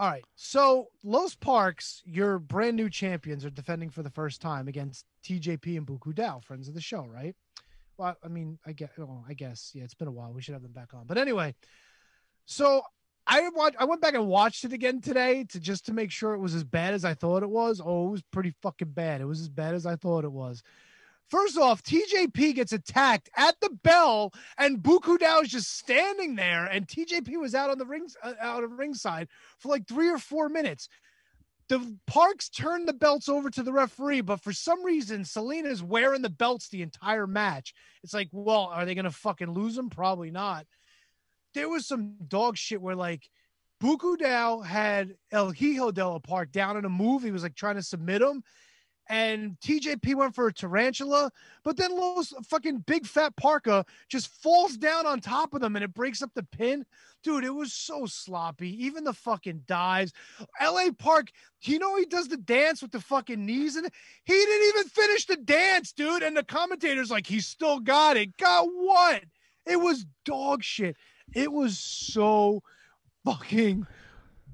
All 0.00 0.08
right. 0.08 0.24
So 0.34 0.86
Los 1.04 1.34
Parks, 1.34 2.02
your 2.06 2.38
brand 2.38 2.74
new 2.74 2.88
champions, 2.88 3.44
are 3.44 3.50
defending 3.50 3.90
for 3.90 4.02
the 4.02 4.08
first 4.08 4.40
time 4.40 4.66
against 4.66 5.04
TJP 5.22 5.76
and 5.76 5.86
Buku 5.86 6.14
Dao, 6.14 6.42
friends 6.42 6.68
of 6.68 6.74
the 6.74 6.80
show, 6.80 7.04
right? 7.04 7.36
Well, 7.98 8.16
I 8.24 8.28
mean, 8.28 8.58
I 8.64 8.72
guess, 8.72 8.88
I 9.28 9.34
guess, 9.34 9.72
yeah, 9.74 9.84
it's 9.84 9.92
been 9.92 10.08
a 10.08 10.10
while. 10.10 10.32
We 10.32 10.40
should 10.40 10.54
have 10.54 10.62
them 10.62 10.72
back 10.72 10.94
on. 10.94 11.06
But 11.06 11.18
anyway, 11.18 11.54
so 12.46 12.80
I 13.26 13.46
watched, 13.54 13.76
I 13.78 13.84
went 13.84 14.00
back 14.00 14.14
and 14.14 14.26
watched 14.26 14.64
it 14.64 14.72
again 14.72 15.02
today 15.02 15.44
to 15.50 15.60
just 15.60 15.84
to 15.84 15.92
make 15.92 16.10
sure 16.10 16.32
it 16.32 16.40
was 16.40 16.54
as 16.54 16.64
bad 16.64 16.94
as 16.94 17.04
I 17.04 17.12
thought 17.12 17.42
it 17.42 17.50
was. 17.50 17.82
Oh, 17.84 18.08
it 18.08 18.12
was 18.12 18.22
pretty 18.32 18.54
fucking 18.62 18.92
bad. 18.92 19.20
It 19.20 19.26
was 19.26 19.42
as 19.42 19.50
bad 19.50 19.74
as 19.74 19.84
I 19.84 19.96
thought 19.96 20.24
it 20.24 20.32
was. 20.32 20.62
First 21.30 21.56
off, 21.56 21.82
TJP 21.84 22.56
gets 22.56 22.72
attacked 22.72 23.30
at 23.36 23.54
the 23.60 23.70
bell, 23.70 24.32
and 24.58 24.82
Buku 24.82 25.16
Dao 25.16 25.44
is 25.44 25.48
just 25.48 25.78
standing 25.78 26.34
there, 26.34 26.66
and 26.66 26.88
TJP 26.88 27.38
was 27.38 27.54
out 27.54 27.70
on 27.70 27.78
the 27.78 27.86
rings, 27.86 28.16
uh, 28.20 28.34
out 28.40 28.64
of 28.64 28.72
ringside 28.72 29.28
for 29.60 29.68
like 29.68 29.86
three 29.86 30.08
or 30.08 30.18
four 30.18 30.48
minutes. 30.48 30.88
The 31.68 31.96
Parks 32.08 32.48
turned 32.48 32.88
the 32.88 32.92
belts 32.92 33.28
over 33.28 33.48
to 33.48 33.62
the 33.62 33.72
referee, 33.72 34.22
but 34.22 34.40
for 34.40 34.52
some 34.52 34.84
reason, 34.84 35.24
Salina's 35.24 35.84
wearing 35.84 36.22
the 36.22 36.28
belts 36.28 36.68
the 36.68 36.82
entire 36.82 37.28
match. 37.28 37.74
It's 38.02 38.12
like, 38.12 38.28
well, 38.32 38.64
are 38.64 38.84
they 38.84 38.96
gonna 38.96 39.12
fucking 39.12 39.52
lose 39.52 39.76
them? 39.76 39.88
Probably 39.88 40.32
not. 40.32 40.66
There 41.54 41.68
was 41.68 41.86
some 41.86 42.16
dog 42.26 42.56
shit 42.56 42.82
where 42.82 42.96
like 42.96 43.28
Buku 43.80 44.16
Dao 44.16 44.66
had 44.66 45.14
El 45.30 45.52
Hijo 45.52 45.92
de 45.92 46.04
la 46.04 46.18
Park 46.18 46.50
down 46.50 46.76
in 46.76 46.84
a 46.84 46.88
move. 46.88 47.22
He 47.22 47.30
was 47.30 47.44
like 47.44 47.54
trying 47.54 47.76
to 47.76 47.84
submit 47.84 48.20
him 48.20 48.42
and 49.10 49.58
TJP 49.60 50.14
went 50.14 50.36
for 50.36 50.46
a 50.46 50.52
tarantula, 50.52 51.32
but 51.64 51.76
then 51.76 51.90
Los 51.90 52.32
fucking 52.46 52.78
big 52.86 53.04
fat 53.04 53.34
Parka 53.36 53.84
just 54.08 54.28
falls 54.28 54.76
down 54.76 55.04
on 55.04 55.20
top 55.20 55.52
of 55.52 55.60
them 55.60 55.74
and 55.74 55.84
it 55.84 55.92
breaks 55.92 56.22
up 56.22 56.30
the 56.34 56.44
pin. 56.44 56.86
Dude, 57.24 57.42
it 57.42 57.50
was 57.50 57.72
so 57.72 58.06
sloppy. 58.06 58.84
Even 58.84 59.02
the 59.02 59.12
fucking 59.12 59.64
dives. 59.66 60.12
LA 60.62 60.92
Park, 60.96 61.32
you 61.62 61.80
know 61.80 61.96
he 61.96 62.06
does 62.06 62.28
the 62.28 62.36
dance 62.36 62.80
with 62.80 62.92
the 62.92 63.00
fucking 63.00 63.44
knees 63.44 63.74
and 63.74 63.90
he 64.24 64.32
didn't 64.32 64.68
even 64.68 64.88
finish 64.88 65.26
the 65.26 65.36
dance, 65.36 65.92
dude. 65.92 66.22
And 66.22 66.36
the 66.36 66.44
commentator's 66.44 67.10
like, 67.10 67.26
he 67.26 67.40
still 67.40 67.80
got 67.80 68.16
it. 68.16 68.36
Got 68.36 68.66
what? 68.66 69.24
It 69.66 69.76
was 69.76 70.06
dog 70.24 70.62
shit. 70.62 70.96
It 71.34 71.52
was 71.52 71.78
so 71.78 72.62
fucking 73.24 73.86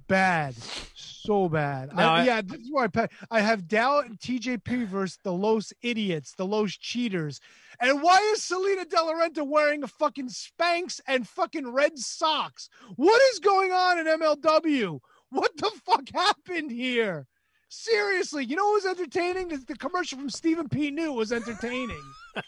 bad, 0.08 0.54
so 0.94 1.48
bad. 1.48 1.94
No, 1.94 2.02
I, 2.02 2.20
I- 2.20 2.24
yeah, 2.24 2.40
this 2.42 2.60
is 2.60 2.68
why 2.70 2.86
I, 2.94 3.08
I 3.30 3.40
have 3.40 3.62
Dao 3.62 4.04
and 4.04 4.18
TJP 4.18 4.86
versus 4.86 5.18
the 5.22 5.32
Los 5.32 5.72
Idiots, 5.82 6.32
the 6.36 6.46
Los 6.46 6.72
Cheaters. 6.72 7.40
And 7.80 8.02
why 8.02 8.16
is 8.32 8.42
Salina 8.42 8.84
de 8.84 9.02
la 9.02 9.12
Renta 9.14 9.46
wearing 9.46 9.82
a 9.82 9.88
fucking 9.88 10.28
Spanx 10.28 11.00
and 11.06 11.28
fucking 11.28 11.68
red 11.72 11.98
socks? 11.98 12.68
What 12.96 13.20
is 13.32 13.38
going 13.40 13.72
on 13.72 13.98
in 13.98 14.06
MLW? 14.06 15.00
What 15.30 15.56
the 15.56 15.70
fuck 15.84 16.08
happened 16.14 16.70
here? 16.70 17.26
Seriously, 17.68 18.44
you 18.44 18.54
know 18.56 18.64
what 18.66 18.84
was 18.84 18.86
entertaining? 18.86 19.48
The, 19.48 19.56
the 19.58 19.74
commercial 19.76 20.18
from 20.18 20.30
Stephen 20.30 20.68
P. 20.68 20.90
New 20.90 21.12
was 21.12 21.32
entertaining. 21.32 22.00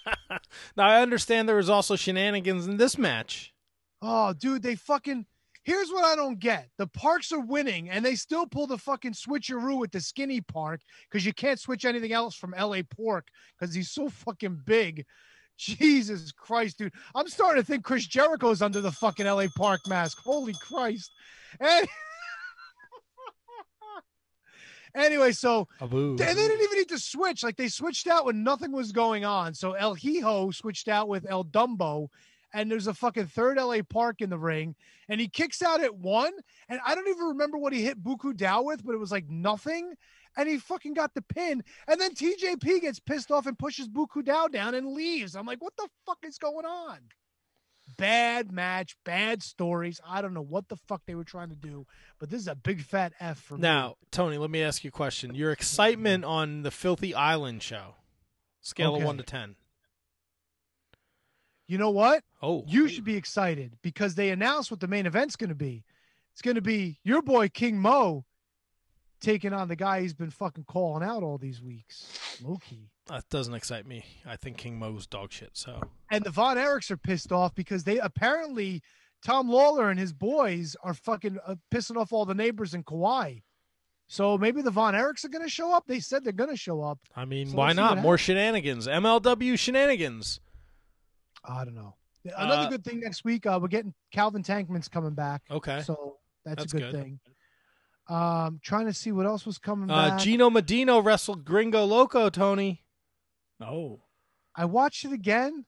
Now, 0.76 0.86
I 0.86 1.00
understand 1.00 1.48
there 1.48 1.56
was 1.56 1.70
also 1.70 1.96
shenanigans 1.96 2.66
in 2.66 2.76
this 2.76 2.98
match. 2.98 3.54
Oh, 4.02 4.32
dude, 4.34 4.62
they 4.62 4.74
fucking. 4.76 5.24
Here's 5.68 5.90
what 5.90 6.02
I 6.02 6.16
don't 6.16 6.38
get: 6.38 6.70
the 6.78 6.86
Parks 6.86 7.30
are 7.30 7.44
winning, 7.44 7.90
and 7.90 8.02
they 8.02 8.14
still 8.14 8.46
pull 8.46 8.66
the 8.66 8.78
fucking 8.78 9.12
switcheroo 9.12 9.78
with 9.78 9.92
the 9.92 10.00
skinny 10.00 10.40
Park 10.40 10.80
because 11.10 11.26
you 11.26 11.34
can't 11.34 11.60
switch 11.60 11.84
anything 11.84 12.10
else 12.10 12.34
from 12.34 12.54
L.A. 12.54 12.82
Pork 12.82 13.28
because 13.60 13.74
he's 13.74 13.90
so 13.90 14.08
fucking 14.08 14.62
big. 14.64 15.04
Jesus 15.58 16.32
Christ, 16.32 16.78
dude! 16.78 16.94
I'm 17.14 17.28
starting 17.28 17.62
to 17.62 17.66
think 17.66 17.84
Chris 17.84 18.06
Jericho's 18.06 18.62
under 18.62 18.80
the 18.80 18.90
fucking 18.90 19.26
L.A. 19.26 19.50
Park 19.58 19.80
mask. 19.86 20.16
Holy 20.24 20.54
Christ! 20.54 21.12
And 21.60 21.86
anyway, 24.96 25.32
so 25.32 25.68
Abu. 25.82 26.12
and 26.12 26.18
they 26.18 26.34
didn't 26.34 26.62
even 26.62 26.78
need 26.78 26.88
to 26.88 26.98
switch. 26.98 27.44
Like 27.44 27.58
they 27.58 27.68
switched 27.68 28.06
out 28.06 28.24
when 28.24 28.42
nothing 28.42 28.72
was 28.72 28.90
going 28.90 29.26
on. 29.26 29.52
So 29.52 29.74
El 29.74 29.94
Hijo 29.94 30.50
switched 30.50 30.88
out 30.88 31.08
with 31.08 31.26
El 31.28 31.44
Dumbo, 31.44 32.08
and 32.52 32.70
there's 32.70 32.86
a 32.86 32.94
fucking 32.94 33.26
third 33.26 33.58
LA 33.58 33.82
Park 33.88 34.20
in 34.20 34.30
the 34.30 34.38
ring, 34.38 34.74
and 35.08 35.20
he 35.20 35.28
kicks 35.28 35.62
out 35.62 35.82
at 35.82 35.94
one, 35.94 36.32
and 36.68 36.80
I 36.86 36.94
don't 36.94 37.08
even 37.08 37.26
remember 37.28 37.58
what 37.58 37.72
he 37.72 37.82
hit 37.82 38.02
Buku 38.02 38.32
Dao 38.34 38.64
with, 38.64 38.84
but 38.84 38.94
it 38.94 38.98
was 38.98 39.12
like 39.12 39.28
nothing. 39.28 39.94
And 40.36 40.48
he 40.48 40.58
fucking 40.58 40.94
got 40.94 41.14
the 41.14 41.22
pin, 41.22 41.64
and 41.88 42.00
then 42.00 42.14
TJP 42.14 42.82
gets 42.82 43.00
pissed 43.00 43.30
off 43.32 43.46
and 43.46 43.58
pushes 43.58 43.88
Buku 43.88 44.22
Dao 44.22 44.50
down 44.52 44.74
and 44.74 44.92
leaves. 44.92 45.34
I'm 45.34 45.46
like, 45.46 45.60
what 45.60 45.76
the 45.76 45.88
fuck 46.06 46.18
is 46.22 46.38
going 46.38 46.64
on? 46.64 46.98
Bad 47.96 48.52
match, 48.52 48.96
bad 49.04 49.42
stories. 49.42 50.00
I 50.06 50.20
don't 50.22 50.34
know 50.34 50.42
what 50.42 50.68
the 50.68 50.76
fuck 50.76 51.02
they 51.06 51.14
were 51.14 51.24
trying 51.24 51.48
to 51.48 51.56
do, 51.56 51.86
but 52.20 52.28
this 52.30 52.40
is 52.40 52.46
a 52.46 52.54
big 52.54 52.82
fat 52.82 53.14
F 53.18 53.38
for 53.40 53.54
me. 53.54 53.62
Now, 53.62 53.96
Tony, 54.12 54.36
let 54.38 54.50
me 54.50 54.62
ask 54.62 54.84
you 54.84 54.88
a 54.88 54.92
question. 54.92 55.34
Your 55.34 55.50
excitement 55.50 56.24
on 56.24 56.62
the 56.62 56.70
Filthy 56.70 57.14
Island 57.14 57.62
show, 57.62 57.96
scale 58.60 58.92
Okay. 58.92 59.00
of 59.00 59.06
one 59.06 59.16
to 59.16 59.22
ten. 59.24 59.56
You 61.68 61.78
know 61.78 61.90
what? 61.90 62.24
Oh, 62.42 62.64
you 62.66 62.88
should 62.88 63.04
be 63.04 63.16
excited 63.16 63.76
because 63.82 64.14
they 64.14 64.30
announced 64.30 64.70
what 64.70 64.80
the 64.80 64.88
main 64.88 65.06
event's 65.06 65.36
going 65.36 65.50
to 65.50 65.54
be. 65.54 65.84
It's 66.32 66.42
going 66.42 66.54
to 66.54 66.62
be 66.62 66.98
your 67.04 67.20
boy 67.22 67.48
King 67.48 67.78
Mo 67.78 68.24
taking 69.20 69.52
on 69.52 69.68
the 69.68 69.76
guy 69.76 70.00
he's 70.00 70.14
been 70.14 70.30
fucking 70.30 70.64
calling 70.68 71.02
out 71.06 71.22
all 71.22 71.36
these 71.38 71.60
weeks, 71.60 72.18
Low 72.42 72.56
Ki. 72.56 72.88
That 73.06 73.28
doesn't 73.30 73.54
excite 73.54 73.86
me. 73.86 74.04
I 74.26 74.36
think 74.36 74.56
King 74.56 74.78
Mo's 74.78 75.06
dog 75.06 75.32
shit. 75.32 75.50
So 75.54 75.80
And 76.10 76.24
the 76.24 76.30
Von 76.30 76.56
Erichs 76.56 76.90
are 76.90 76.96
pissed 76.96 77.32
off 77.32 77.54
because 77.54 77.84
they 77.84 77.98
apparently 77.98 78.80
Tom 79.24 79.48
Lawlor 79.50 79.90
and 79.90 79.98
his 79.98 80.12
boys 80.12 80.76
are 80.82 80.94
fucking 80.94 81.38
uh, 81.46 81.56
pissing 81.72 81.96
off 81.96 82.12
all 82.12 82.24
the 82.24 82.34
neighbors 82.34 82.74
in 82.74 82.82
Kauai. 82.84 83.38
So 84.06 84.38
maybe 84.38 84.62
the 84.62 84.70
Von 84.70 84.94
Erichs 84.94 85.24
are 85.24 85.28
going 85.28 85.44
to 85.44 85.50
show 85.50 85.72
up. 85.72 85.84
They 85.86 86.00
said 86.00 86.24
they're 86.24 86.32
going 86.32 86.50
to 86.50 86.56
show 86.56 86.80
up. 86.82 86.98
I 87.16 87.24
mean, 87.24 87.48
So 87.50 87.56
why 87.56 87.72
not 87.72 87.98
more 87.98 88.12
happens. 88.14 88.20
shenanigans? 88.20 88.86
MLW 88.86 89.58
shenanigans. 89.58 90.40
I 91.48 91.64
don't 91.64 91.74
know. 91.74 91.94
Another 92.36 92.66
Uh, 92.66 92.70
good 92.70 92.84
thing 92.84 93.00
next 93.00 93.24
week, 93.24 93.46
uh, 93.46 93.58
we're 93.60 93.68
getting 93.68 93.94
Calvin 94.12 94.42
Tankman's 94.42 94.88
coming 94.88 95.14
back. 95.14 95.42
Okay. 95.50 95.82
So 95.82 96.18
that's, 96.44 96.62
That's 96.62 96.74
a 96.74 96.76
good, 96.76 96.92
good. 96.92 97.02
thing. 97.02 97.20
Um, 98.08 98.60
trying 98.62 98.86
to 98.86 98.92
see 98.94 99.12
what 99.12 99.26
else 99.26 99.46
was 99.46 99.58
coming 99.58 99.90
Uh, 99.90 100.10
back. 100.10 100.20
Gino 100.20 100.50
Medina 100.50 101.00
wrestled 101.00 101.44
Gringo 101.44 101.84
Loco. 101.84 102.28
Tony. 102.30 102.84
Oh. 103.60 104.00
I 104.54 104.64
watched 104.66 105.04
it 105.04 105.12
again. 105.12 105.64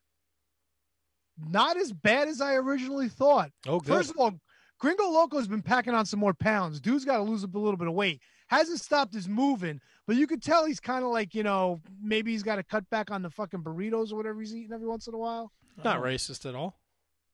Not 1.38 1.76
as 1.78 1.92
bad 1.92 2.28
as 2.28 2.40
I 2.40 2.54
originally 2.56 3.08
thought. 3.08 3.50
Oh, 3.66 3.80
good. 3.80 3.88
First 3.88 4.10
of 4.10 4.18
all, 4.18 4.32
Gringo 4.78 5.08
Loco's 5.08 5.48
been 5.48 5.62
packing 5.62 5.94
on 5.94 6.04
some 6.06 6.20
more 6.20 6.34
pounds. 6.34 6.80
Dude's 6.80 7.04
got 7.04 7.16
to 7.18 7.22
lose 7.22 7.42
a 7.42 7.46
little 7.46 7.76
bit 7.76 7.88
of 7.88 7.94
weight. 7.94 8.20
Hasn't 8.48 8.80
stopped 8.80 9.14
his 9.14 9.28
moving, 9.28 9.80
but 10.06 10.16
you 10.16 10.26
could 10.26 10.42
tell 10.42 10.66
he's 10.66 10.80
kind 10.80 11.04
of 11.04 11.10
like, 11.10 11.34
you 11.34 11.42
know, 11.42 11.80
maybe 12.02 12.32
he's 12.32 12.42
got 12.42 12.56
to 12.56 12.62
cut 12.62 12.88
back 12.90 13.10
on 13.10 13.22
the 13.22 13.30
fucking 13.30 13.62
burritos 13.62 14.12
or 14.12 14.16
whatever 14.16 14.40
he's 14.40 14.54
eating 14.54 14.72
every 14.72 14.88
once 14.88 15.06
in 15.06 15.14
a 15.14 15.18
while. 15.18 15.52
Not 15.76 15.96
uh-huh. 15.96 16.06
racist 16.06 16.48
at 16.48 16.54
all. 16.54 16.78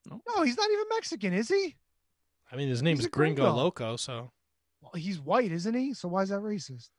No, 0.08 0.42
he's 0.42 0.56
not 0.56 0.70
even 0.70 0.84
Mexican, 0.90 1.32
is 1.32 1.48
he? 1.48 1.76
I 2.50 2.56
mean, 2.56 2.68
his 2.68 2.82
name's 2.82 3.00
He's 3.00 3.06
a 3.06 3.10
Gringo, 3.10 3.42
gringo. 3.42 3.56
Loco. 3.56 3.96
So 3.96 4.30
Well, 4.80 4.92
he's 4.94 5.20
white, 5.20 5.50
isn't 5.50 5.74
he? 5.74 5.94
So 5.94 6.08
why 6.08 6.22
is 6.22 6.28
that 6.28 6.40
racist? 6.40 6.90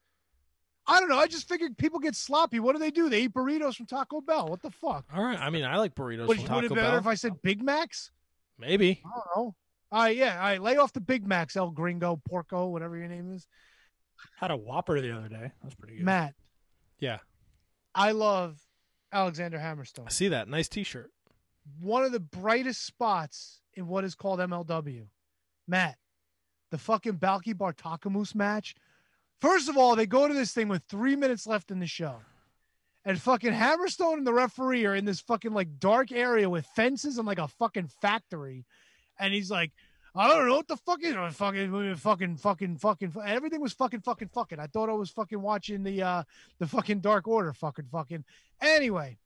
I 0.88 1.00
don't 1.00 1.10
know. 1.10 1.18
I 1.18 1.28
just 1.28 1.48
figured 1.50 1.78
people 1.78 2.00
get 2.00 2.16
sloppy. 2.16 2.60
What 2.60 2.74
do 2.74 2.80
they 2.80 2.92
do? 2.92 3.10
They 3.10 3.22
eat 3.24 3.34
burritos 3.34 3.76
from 3.76 3.86
Taco 3.88 4.22
Bell. 4.22 4.48
What 4.48 4.62
the 4.62 4.72
fuck? 4.72 5.06
all 5.14 5.24
right. 5.24 5.40
I 5.40 5.50
mean, 5.50 5.66
I 5.66 5.78
like 5.78 5.96
burritos 5.96 6.28
Would, 6.28 6.38
from 6.38 6.44
would 6.44 6.48
Taco 6.48 6.66
it 6.66 6.70
be 6.70 6.76
better 6.76 6.92
Bell. 6.92 7.00
if 7.00 7.08
I 7.08 7.16
said 7.16 7.42
Big 7.42 7.62
Macs? 7.62 8.12
Maybe. 8.58 9.02
I 9.06 9.10
don't 9.10 9.26
know. 9.36 9.56
All 9.92 10.02
right, 10.02 10.16
yeah. 10.16 10.36
All 10.38 10.44
right, 10.44 10.62
lay 10.62 10.78
off 10.78 10.92
the 10.94 11.00
Big 11.02 11.26
Macs, 11.26 11.56
El 11.56 11.72
Gringo, 11.72 12.22
Porco, 12.28 12.68
whatever 12.68 12.98
your 12.98 13.08
name 13.08 13.34
is. 13.34 13.48
Had 14.38 14.52
a 14.52 14.58
Whopper 14.58 15.00
the 15.00 15.16
other 15.16 15.30
day. 15.30 15.52
That's 15.64 15.76
pretty 15.76 15.98
good. 15.98 16.06
Matt, 16.06 16.34
Yeah, 17.00 17.20
I 17.96 18.12
love 18.12 18.60
Alexander 19.14 19.58
Hammerstone. 19.58 20.00
I 20.00 20.04
Hammerstone. 20.04 20.12
see 20.12 20.28
that. 20.30 20.50
Nice 20.50 20.68
T-shirt. 20.68 21.12
One 21.80 22.04
of 22.04 22.12
the 22.12 22.20
brightest 22.20 22.86
spots 22.86 23.62
in 23.74 23.88
what 23.88 24.04
is 24.04 24.16
called 24.16 24.40
MLW. 24.40 25.06
Matt, 25.68 25.98
the 26.72 26.78
fucking 26.78 27.18
Balky 27.18 27.54
Bartakamoose 27.54 28.36
match. 28.36 28.76
First 29.42 29.70
of 29.70 29.78
all, 29.78 29.96
they 29.96 30.06
go 30.06 30.28
to 30.28 30.34
this 30.34 30.54
thing 30.54 30.68
with 30.68 30.84
three 30.90 31.16
minutes 31.16 31.46
left 31.46 31.72
in 31.72 31.80
the 31.80 31.88
show. 31.88 32.16
And 33.06 33.22
fucking 33.22 33.54
Hammerstone 33.54 34.18
and 34.18 34.28
the 34.28 34.34
referee 34.34 34.86
are 34.86 34.96
in 34.96 35.06
this 35.06 35.22
fucking 35.22 35.54
like 35.54 35.80
dark 35.80 36.12
area 36.12 36.50
with 36.50 36.66
fences 36.76 37.18
and 37.18 37.28
like 37.28 37.38
a 37.38 37.48
fucking 37.48 37.90
factory. 38.02 38.66
And 39.20 39.34
he's 39.34 39.50
like, 39.50 39.72
I 40.14 40.28
don't 40.28 40.48
know 40.48 40.56
what 40.56 40.68
the 40.68 40.78
fuck 40.78 41.04
is 41.04 41.16
fucking 41.36 41.96
fucking 41.96 42.38
fucking 42.38 42.78
fucking. 42.78 43.14
everything 43.24 43.62
was 43.62 43.74
fucking 43.74 44.02
fucking 44.02 44.30
fucking. 44.30 44.60
I 44.60 44.66
thought 44.68 44.90
I 44.90 44.94
was 44.94 45.12
fucking 45.12 45.42
watching 45.42 45.84
the 45.84 46.02
uh 46.02 46.24
the 46.60 46.68
fucking 46.68 47.02
Dark 47.02 47.28
Order 47.28 47.54
fucking 47.54 47.86
fucking. 47.92 48.26
Anyway, 48.60 49.20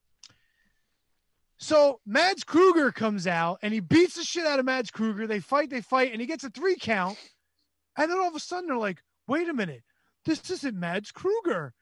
so 1.61 2.01
Mads 2.06 2.43
Kruger 2.43 2.91
comes 2.91 3.27
out 3.27 3.59
and 3.61 3.73
he 3.73 3.80
beats 3.80 4.15
the 4.15 4.23
shit 4.23 4.48
out 4.48 4.59
of 4.59 4.65
Mads 4.65 4.90
Kruger. 4.91 5.27
They 5.27 5.40
fight, 5.40 5.69
they 5.69 5.81
fight, 5.81 6.11
and 6.11 6.19
he 6.19 6.25
gets 6.27 6.43
a 6.43 6.49
three 6.49 6.75
count. 6.75 7.17
And 7.98 8.09
then 8.09 8.17
all 8.17 8.27
of 8.27 8.35
a 8.35 8.40
sudden 8.40 8.67
they're 8.67 8.77
like, 8.77 9.01
wait 9.27 9.48
a 9.48 9.53
minute, 9.53 9.83
this 10.25 10.49
isn't 10.49 10.77
Mads 10.77 11.11
Kruger. 11.11 11.73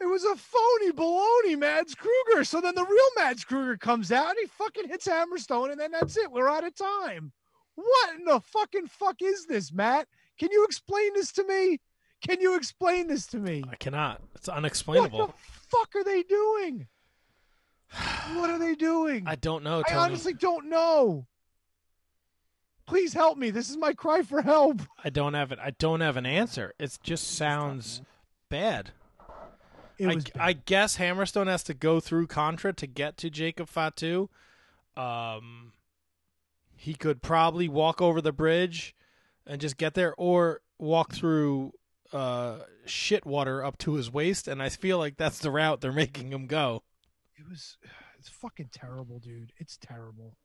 It 0.00 0.06
was 0.06 0.24
a 0.24 0.36
phony 0.36 0.92
baloney 0.92 1.58
Mads 1.58 1.94
Kruger. 1.94 2.44
So 2.44 2.60
then 2.60 2.74
the 2.74 2.84
real 2.84 3.10
Mads 3.16 3.44
Kruger 3.44 3.76
comes 3.76 4.12
out 4.12 4.28
and 4.28 4.36
he 4.40 4.46
fucking 4.46 4.88
hits 4.88 5.06
Hammerstone, 5.06 5.72
and 5.72 5.80
then 5.80 5.90
that's 5.90 6.16
it. 6.16 6.30
We're 6.30 6.48
out 6.48 6.64
of 6.64 6.74
time. 6.74 7.32
What 7.74 8.14
in 8.16 8.24
the 8.24 8.40
fucking 8.40 8.86
fuck 8.86 9.16
is 9.22 9.46
this, 9.46 9.72
Matt? 9.72 10.06
Can 10.38 10.50
you 10.52 10.64
explain 10.64 11.14
this 11.14 11.32
to 11.32 11.44
me? 11.44 11.80
Can 12.26 12.40
you 12.40 12.54
explain 12.54 13.08
this 13.08 13.26
to 13.28 13.38
me? 13.38 13.64
I 13.70 13.76
cannot. 13.76 14.22
It's 14.34 14.48
unexplainable. 14.48 15.18
What 15.18 15.28
the 15.28 15.34
fuck 15.68 15.94
are 15.96 16.04
they 16.04 16.22
doing? 16.22 16.86
What 18.34 18.50
are 18.50 18.58
they 18.58 18.74
doing? 18.74 19.24
I 19.26 19.34
don't 19.34 19.64
know. 19.64 19.82
I 19.88 19.94
honestly 19.94 20.32
don't 20.32 20.68
know. 20.68 21.26
Please 22.86 23.12
help 23.12 23.38
me. 23.38 23.50
This 23.50 23.70
is 23.70 23.76
my 23.76 23.92
cry 23.92 24.22
for 24.22 24.42
help. 24.42 24.82
I 25.02 25.10
don't 25.10 25.34
have 25.34 25.52
it. 25.52 25.58
I 25.60 25.70
don't 25.70 26.00
have 26.00 26.16
an 26.16 26.26
answer. 26.26 26.74
It 26.78 26.98
just 27.02 27.36
sounds 27.36 28.02
bad. 28.48 28.92
It 29.98 30.08
I, 30.08 30.14
was 30.14 30.24
I 30.38 30.52
guess 30.54 30.96
Hammerstone 30.96 31.46
has 31.46 31.62
to 31.64 31.74
go 31.74 32.00
through 32.00 32.26
Contra 32.26 32.72
to 32.72 32.86
get 32.86 33.16
to 33.18 33.30
Jacob 33.30 33.68
Fatu. 33.68 34.28
Um, 34.96 35.72
he 36.74 36.94
could 36.94 37.22
probably 37.22 37.68
walk 37.68 38.00
over 38.00 38.20
the 38.20 38.32
bridge 38.32 38.94
and 39.46 39.60
just 39.60 39.76
get 39.76 39.94
there, 39.94 40.14
or 40.16 40.62
walk 40.78 41.12
through 41.12 41.72
uh, 42.12 42.60
shit 42.86 43.26
water 43.26 43.64
up 43.64 43.78
to 43.78 43.94
his 43.94 44.10
waist. 44.10 44.48
And 44.48 44.62
I 44.62 44.68
feel 44.68 44.98
like 44.98 45.16
that's 45.16 45.38
the 45.38 45.50
route 45.50 45.80
they're 45.80 45.92
making 46.04 46.32
him 46.32 46.46
go. 46.46 46.82
It 47.40 47.48
was 47.48 47.78
it's 48.18 48.28
fucking 48.28 48.70
terrible, 48.72 49.18
dude. 49.18 49.52
It's 49.58 49.78
terrible. 49.78 50.36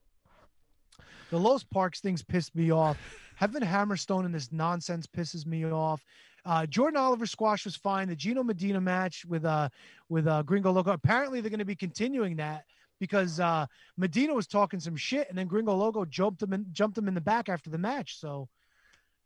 The 1.29 1.37
Los 1.37 1.63
Parks 1.63 1.99
things 1.99 2.23
pissed 2.23 2.55
me 2.55 2.71
off. 2.71 2.97
Having 3.35 3.63
Hammerstone 3.63 4.25
in 4.25 4.31
this 4.31 4.51
nonsense 4.53 5.05
pisses 5.05 5.45
me 5.45 5.65
off. 5.65 6.01
Uh, 6.45 6.65
Jordan 6.65 6.97
Oliver 6.97 7.25
squash 7.25 7.65
was 7.65 7.75
fine. 7.75 8.07
The 8.07 8.15
Gino 8.15 8.43
Medina 8.43 8.79
match 8.79 9.25
with 9.25 9.43
uh 9.43 9.69
with 10.09 10.27
uh 10.27 10.43
Gringo 10.43 10.71
Loco. 10.71 10.91
Apparently 10.91 11.41
they're 11.41 11.49
going 11.49 11.59
to 11.59 11.65
be 11.65 11.75
continuing 11.75 12.37
that 12.37 12.63
because 12.99 13.39
uh 13.39 13.65
Medina 13.97 14.33
was 14.33 14.47
talking 14.47 14.79
some 14.79 14.95
shit 14.95 15.27
and 15.27 15.37
then 15.37 15.47
Gringo 15.47 15.75
Loco 15.75 16.05
jumped 16.05 16.41
him 16.41 16.65
jumped 16.71 16.97
him 16.97 17.07
in 17.07 17.13
the 17.13 17.21
back 17.21 17.49
after 17.49 17.69
the 17.69 17.77
match. 17.77 18.19
So 18.19 18.47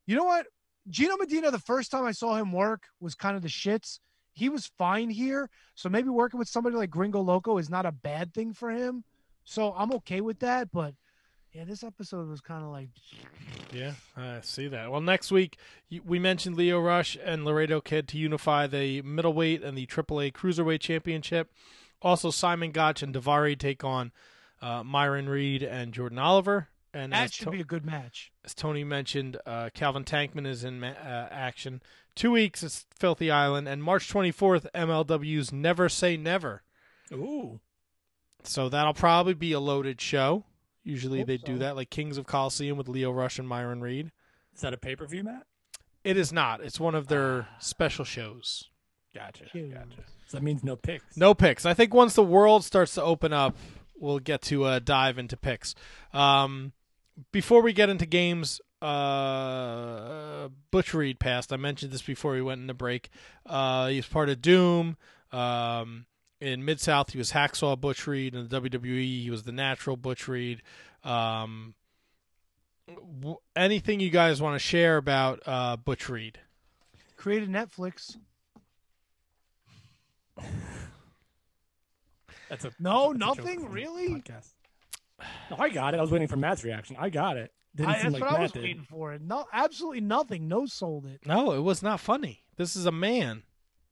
you 0.08 0.16
know 0.16 0.24
what? 0.24 0.48
Gino 0.90 1.18
Medina, 1.18 1.52
the 1.52 1.60
first 1.60 1.92
time 1.92 2.06
I 2.06 2.14
saw 2.14 2.36
him 2.36 2.52
work 2.52 2.84
was 3.00 3.14
kind 3.14 3.36
of 3.36 3.44
the 3.44 3.50
shits. 3.50 4.00
He 4.40 4.50
was 4.50 4.72
fine 4.78 5.10
here. 5.10 5.50
So 5.76 5.90
maybe 5.90 6.10
working 6.10 6.40
with 6.40 6.48
somebody 6.48 6.76
like 6.76 6.90
Gringo 6.90 7.22
Loco 7.22 7.58
is 7.58 7.70
not 7.70 7.86
a 7.86 7.92
bad 7.92 8.34
thing 8.34 8.54
for 8.54 8.72
him. 8.72 9.04
So 9.44 9.74
I'm 9.78 9.92
okay 9.94 10.22
with 10.22 10.40
that. 10.40 10.72
But 10.72 10.94
yeah, 11.54 11.66
this 11.66 11.84
episode 11.84 12.28
was 12.30 12.42
kind 12.42 12.64
of 12.64 12.70
like 12.70 12.90
Yeah, 13.74 13.94
I 14.16 14.42
see 14.42 14.68
that. 14.68 14.92
Well, 14.92 15.02
next 15.02 15.32
week 15.32 15.58
we 16.06 16.20
mentioned 16.20 16.56
Lio 16.56 16.80
Rush 16.80 17.18
and 17.24 17.46
Laredo 17.46 17.82
Kid 17.82 18.08
to 18.10 18.18
unify 18.18 18.68
the 18.68 19.02
middleweight 19.02 19.64
and 19.64 19.78
the 19.78 19.86
AAA 19.86 20.34
cruiserweight 20.34 20.80
championship. 20.80 21.52
Also, 22.02 22.32
Simon 22.32 22.72
Gotch 22.72 23.04
and 23.04 23.14
Davari 23.14 23.58
take 23.58 23.84
on 23.84 24.12
uh, 24.62 24.84
Myron 24.84 25.28
Reed 25.28 25.64
and 25.64 25.94
Jordan 25.94 26.20
Oliver. 26.20 26.70
And 26.94 27.14
that 27.14 27.32
should 27.34 27.46
To- 27.46 27.52
be 27.52 27.62
a 27.62 27.66
good 27.66 27.86
match. 27.86 28.32
as 28.44 28.54
Tony 28.56 28.84
mentioned, 28.84 29.38
uh, 29.46 29.70
Calvin 29.74 30.04
Tankman 30.04 30.48
is 30.48 30.64
in 30.64 30.80
ma- 30.80 30.88
uh, 30.88 31.28
action. 31.32 31.82
Two 32.16 32.32
weeks 32.32 32.64
is 32.64 32.86
Filthy 32.98 33.30
Island, 33.30 33.68
and 33.68 33.84
March 33.84 34.10
24th, 34.10 34.66
MLW's 34.74 35.52
Never 35.54 35.88
Say 35.88 36.18
Never. 36.18 36.64
Ooh. 37.14 37.60
So 38.44 38.70
that'll 38.70 38.94
probably 38.94 39.34
be 39.34 39.52
a 39.52 39.60
loaded 39.60 40.02
show. 40.02 40.46
Usually 40.84 41.24
they 41.24 41.38
do 41.38 41.58
that, 41.60 41.76
like 41.76 41.90
Kings 41.90 42.18
of 42.18 42.26
Coliseum 42.26 42.78
with 42.78 42.88
Lio 42.88 43.12
Rush 43.12 43.38
and 43.38 43.48
Myron 43.48 43.82
Reed. 43.82 44.12
Is 44.56 44.62
that 44.62 44.74
a 44.74 44.78
pay 44.78 44.96
per 44.96 45.06
view, 45.06 45.24
Matt? 45.24 45.46
It 46.04 46.18
is 46.18 46.32
not. 46.34 46.62
It's 46.62 46.80
one 46.80 46.96
of 46.96 47.08
their 47.08 47.48
special 47.60 48.06
shows. 48.06 48.70
Gotcha. 49.14 49.46
Gotcha. 49.54 50.04
So 50.28 50.38
that 50.38 50.44
means 50.44 50.64
no 50.64 50.76
picks. 50.76 51.18
No 51.18 51.34
picks. 51.34 51.66
I 51.66 51.74
think 51.74 51.94
once 51.94 52.16
the 52.16 52.24
world 52.24 52.64
starts 52.64 52.94
to 52.96 53.04
open 53.04 53.34
up, 53.34 53.58
we'll 54.00 54.20
get 54.20 54.42
to 54.44 54.64
uh, 54.64 54.80
dive 54.80 55.18
into 55.18 55.36
picks. 55.36 55.76
Um, 56.14 56.72
before 57.32 57.62
we 57.62 57.74
get 57.74 57.90
into 57.90 58.06
games, 58.06 58.62
uh, 58.82 60.50
Butch 60.72 60.94
Reed 60.94 61.20
passed. 61.20 61.52
I 61.52 61.58
mentioned 61.58 61.92
this 61.92 62.02
before 62.02 62.34
we 62.34 62.42
went 62.42 62.62
into 62.62 62.74
break. 62.74 63.10
Uh, 63.46 63.88
he 63.88 63.98
was 63.98 64.08
part 64.08 64.30
of 64.30 64.42
Doom. 64.42 64.98
Um, 65.32 66.06
in 66.42 66.64
Mid 66.64 66.80
South, 66.80 67.12
he 67.12 67.18
was 67.18 67.32
Hacksaw 67.34 67.80
Butch 67.80 68.08
Reed. 68.08 68.34
In 68.34 68.48
the 68.48 68.62
WWE, 68.62 69.22
he 69.24 69.30
was 69.30 69.44
the 69.44 69.52
Natural 69.52 69.98
Butch 69.98 70.28
Reed. 70.28 70.62
Um, 71.04 71.74
w- 72.88 73.38
anything 73.56 74.00
you 74.00 74.10
guys 74.10 74.42
want 74.42 74.56
to 74.56 74.60
share 74.60 74.98
about 74.98 75.42
uh, 75.46 75.76
Butch 75.78 76.08
Reed? 76.10 76.40
Created 77.18 77.50
Netflix. 77.50 78.16
That's 82.50 82.66
a 82.66 82.72
No, 82.80 83.10
that's 83.14 83.20
nothing 83.20 83.60
from 83.60 83.64
the 83.64 83.70
really. 83.70 84.10
Podcast. 84.10 84.54
No, 85.52 85.58
I 85.60 85.70
got 85.70 85.94
it. 85.94 85.98
I 85.98 86.02
was 86.02 86.12
waiting 86.12 86.28
for 86.28 86.38
Matt's 86.38 86.64
reaction. 86.64 86.96
I 87.00 87.10
got 87.10 87.38
it. 87.38 87.52
Didn't 87.76 87.90
I, 87.90 87.94
seem 88.02 88.12
that's 88.12 88.14
like 88.14 88.22
what 88.24 88.32
Matt 88.32 88.40
I 88.40 88.44
was 88.44 88.52
did. 88.52 88.64
waiting 88.64 88.84
for. 88.90 89.18
No, 89.20 89.46
absolutely 89.54 90.02
nothing. 90.02 90.48
No 90.48 90.66
sold 90.66 91.06
it. 91.06 91.22
No, 91.26 91.52
it 91.54 91.62
was 91.62 91.84
not 91.84 92.00
funny. 92.00 92.44
This 92.58 92.76
is 92.76 92.86
a 92.86 92.92
man. 92.92 93.44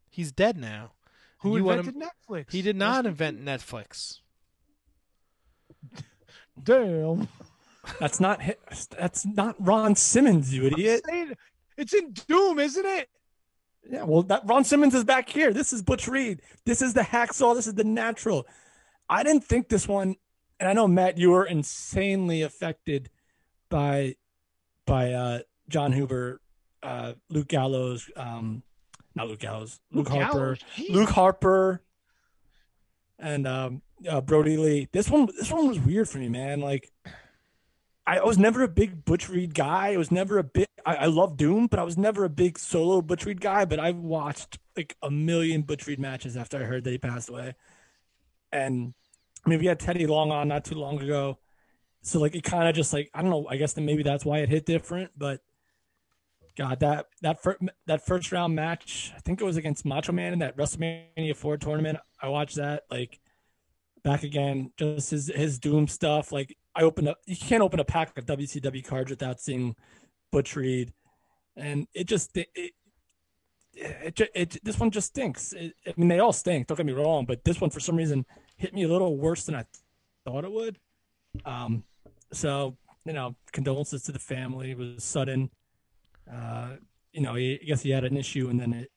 He's 0.09 0.31
dead 0.31 0.57
now. 0.57 0.91
Who 1.39 1.57
you 1.57 1.69
invented 1.69 1.95
him- 1.95 2.09
Netflix? 2.09 2.51
He 2.51 2.61
did 2.61 2.75
not 2.75 3.05
invent 3.05 3.43
Netflix. 3.43 4.19
Damn. 6.63 7.27
That's 7.99 8.19
not 8.19 8.41
hi- 8.41 8.55
that's 8.97 9.25
not 9.25 9.55
Ron 9.59 9.95
Simmons, 9.95 10.53
you 10.53 10.65
idiot. 10.65 11.01
Saying- 11.07 11.33
It's 11.77 11.93
in 11.93 12.11
Doom, 12.27 12.59
isn't 12.59 12.85
it? 12.85 13.09
Yeah, 13.89 14.03
well, 14.03 14.23
that 14.23 14.41
Ron 14.45 14.63
Simmons 14.65 14.93
is 14.95 15.03
back 15.05 15.29
here. 15.29 15.53
This 15.53 15.71
is 15.71 15.81
Butch 15.81 16.07
Reed. 16.07 16.41
This 16.65 16.81
is 16.81 16.93
the 16.93 17.01
hacksaw. 17.01 17.55
This 17.55 17.67
is 17.67 17.75
the 17.75 17.83
natural. 17.85 18.45
I 19.09 19.23
didn't 19.23 19.45
think 19.45 19.69
this 19.69 19.87
one, 19.87 20.15
and 20.59 20.69
I 20.69 20.73
know 20.73 20.87
Matt, 20.87 21.17
you 21.17 21.31
were 21.31 21.45
insanely 21.45 22.41
affected 22.41 23.09
by 23.69 24.15
by 24.85 25.13
uh, 25.13 25.39
Jon 25.69 25.91
Huber, 25.91 26.41
uh, 26.81 27.13
Luke 27.29 27.47
Gallows, 27.47 28.09
um, 28.15 28.63
not 29.15 29.27
Luke 29.27 29.39
Gallows, 29.39 29.79
Luke, 29.91 30.09
Luke 30.09 30.21
Harper, 30.23 30.57
Gallows. 30.77 30.89
Luke 30.89 31.09
Harper, 31.09 31.81
and 33.19 33.47
um, 33.47 33.81
uh, 34.09 34.21
Brodie 34.21 34.57
Lee. 34.57 34.87
This 34.91 35.09
one, 35.09 35.27
this 35.37 35.51
one 35.51 35.67
was 35.67 35.79
weird 35.79 36.09
for 36.09 36.17
me, 36.17 36.29
man. 36.29 36.61
Like, 36.61 36.91
I 38.05 38.23
was 38.23 38.37
never 38.37 38.63
a 38.63 38.67
big 38.67 39.03
Butch 39.05 39.29
Reed 39.29 39.53
guy. 39.53 39.93
I 39.93 39.97
was 39.97 40.11
never 40.11 40.37
a 40.37 40.43
big. 40.43 40.67
I, 40.85 40.95
I 40.95 41.05
love 41.05 41.35
Doom, 41.37 41.67
but 41.67 41.79
I 41.79 41.83
was 41.83 41.97
never 41.97 42.23
a 42.23 42.29
big 42.29 42.57
solo 42.57 43.01
Butch 43.01 43.25
Reed 43.25 43.41
guy. 43.41 43.65
But 43.65 43.79
I've 43.79 43.97
watched 43.97 44.59
like 44.77 44.95
a 45.01 45.11
million 45.11 45.63
Butch 45.63 45.85
Reed 45.85 45.99
matches 45.99 46.37
after 46.37 46.57
I 46.57 46.63
heard 46.63 46.83
that 46.85 46.91
he 46.91 46.97
passed 46.97 47.29
away. 47.29 47.55
And 48.51 48.93
I 49.47 49.49
mean, 49.49 49.59
we 49.59 49.65
had 49.65 49.79
Teddy 49.79 50.05
Long 50.05 50.29
on 50.29 50.49
not 50.49 50.65
too 50.65 50.75
long 50.75 51.01
ago, 51.01 51.39
so 52.01 52.19
like 52.19 52.35
it 52.35 52.43
kind 52.43 52.67
of 52.67 52.75
just 52.75 52.91
like 52.91 53.09
I 53.13 53.21
don't 53.21 53.31
know. 53.31 53.47
I 53.49 53.55
guess 53.55 53.71
that 53.73 53.81
maybe 53.81 54.03
that's 54.03 54.25
why 54.25 54.39
it 54.39 54.49
hit 54.49 54.65
different. 54.65 55.11
But 55.17 55.39
God, 56.57 56.81
that 56.81 57.05
that 57.21 57.41
first 57.41 57.61
that 57.85 58.05
first 58.05 58.33
round 58.33 58.55
match, 58.55 59.13
I 59.15 59.19
think 59.21 59.39
it 59.39 59.45
was 59.45 59.55
against 59.55 59.85
Macho 59.85 60.11
Man 60.11 60.33
in 60.33 60.39
that 60.39 60.57
WrestleMania 60.57 61.33
four 61.33 61.55
tournament. 61.55 61.97
I 62.21 62.27
watched 62.27 62.57
that 62.57 62.83
like 62.91 63.21
back 64.03 64.23
again, 64.23 64.73
just 64.75 65.11
his 65.11 65.31
his 65.33 65.59
Doom 65.59 65.87
stuff. 65.87 66.33
Like 66.33 66.57
I 66.75 66.81
opened 66.81 67.07
up, 67.07 67.19
you 67.25 67.37
can't 67.37 67.63
open 67.63 67.79
a 67.79 67.85
pack 67.85 68.17
of 68.17 68.25
WCW 68.25 68.85
cards 68.85 69.09
without 69.09 69.39
seeing 69.39 69.77
Butch 70.29 70.57
Reed, 70.57 70.91
and 71.55 71.87
it 71.93 72.05
just 72.05 72.35
it. 72.35 72.49
it 72.53 72.71
it, 73.79 74.15
ju- 74.15 74.27
it, 74.33 74.57
this 74.63 74.79
one 74.79 74.89
just 74.89 75.09
stinks. 75.09 75.53
It, 75.53 75.75
I 75.85 75.93
mean, 75.97 76.07
they 76.07 76.17
all 76.17 76.33
stink. 76.33 76.65
Don't 76.65 76.77
get 76.77 76.85
me 76.87 76.93
wrong, 76.93 77.25
but 77.25 77.43
this 77.43 77.61
one 77.61 77.69
for 77.69 77.79
some 77.79 77.95
reason 77.95 78.25
hit 78.57 78.73
me 78.73 78.83
a 78.83 78.87
little 78.87 79.17
worse 79.17 79.45
than 79.45 79.55
I 79.55 79.65
thought 80.25 80.43
it 80.43 80.51
would. 80.51 80.77
Um, 81.45 81.83
so 82.31 82.77
you 83.05 83.13
know, 83.13 83.35
condolences 83.53 84.03
to 84.03 84.11
the 84.11 84.19
family. 84.19 84.71
It 84.71 84.77
was 84.77 85.03
sudden. 85.03 85.49
Uh, 86.31 86.71
you 87.13 87.21
know, 87.21 87.35
he, 87.35 87.57
I 87.61 87.65
guess 87.65 87.81
he 87.81 87.91
had 87.91 88.03
an 88.03 88.17
issue, 88.17 88.49
and 88.49 88.59
then 88.59 88.73
it 88.73 88.91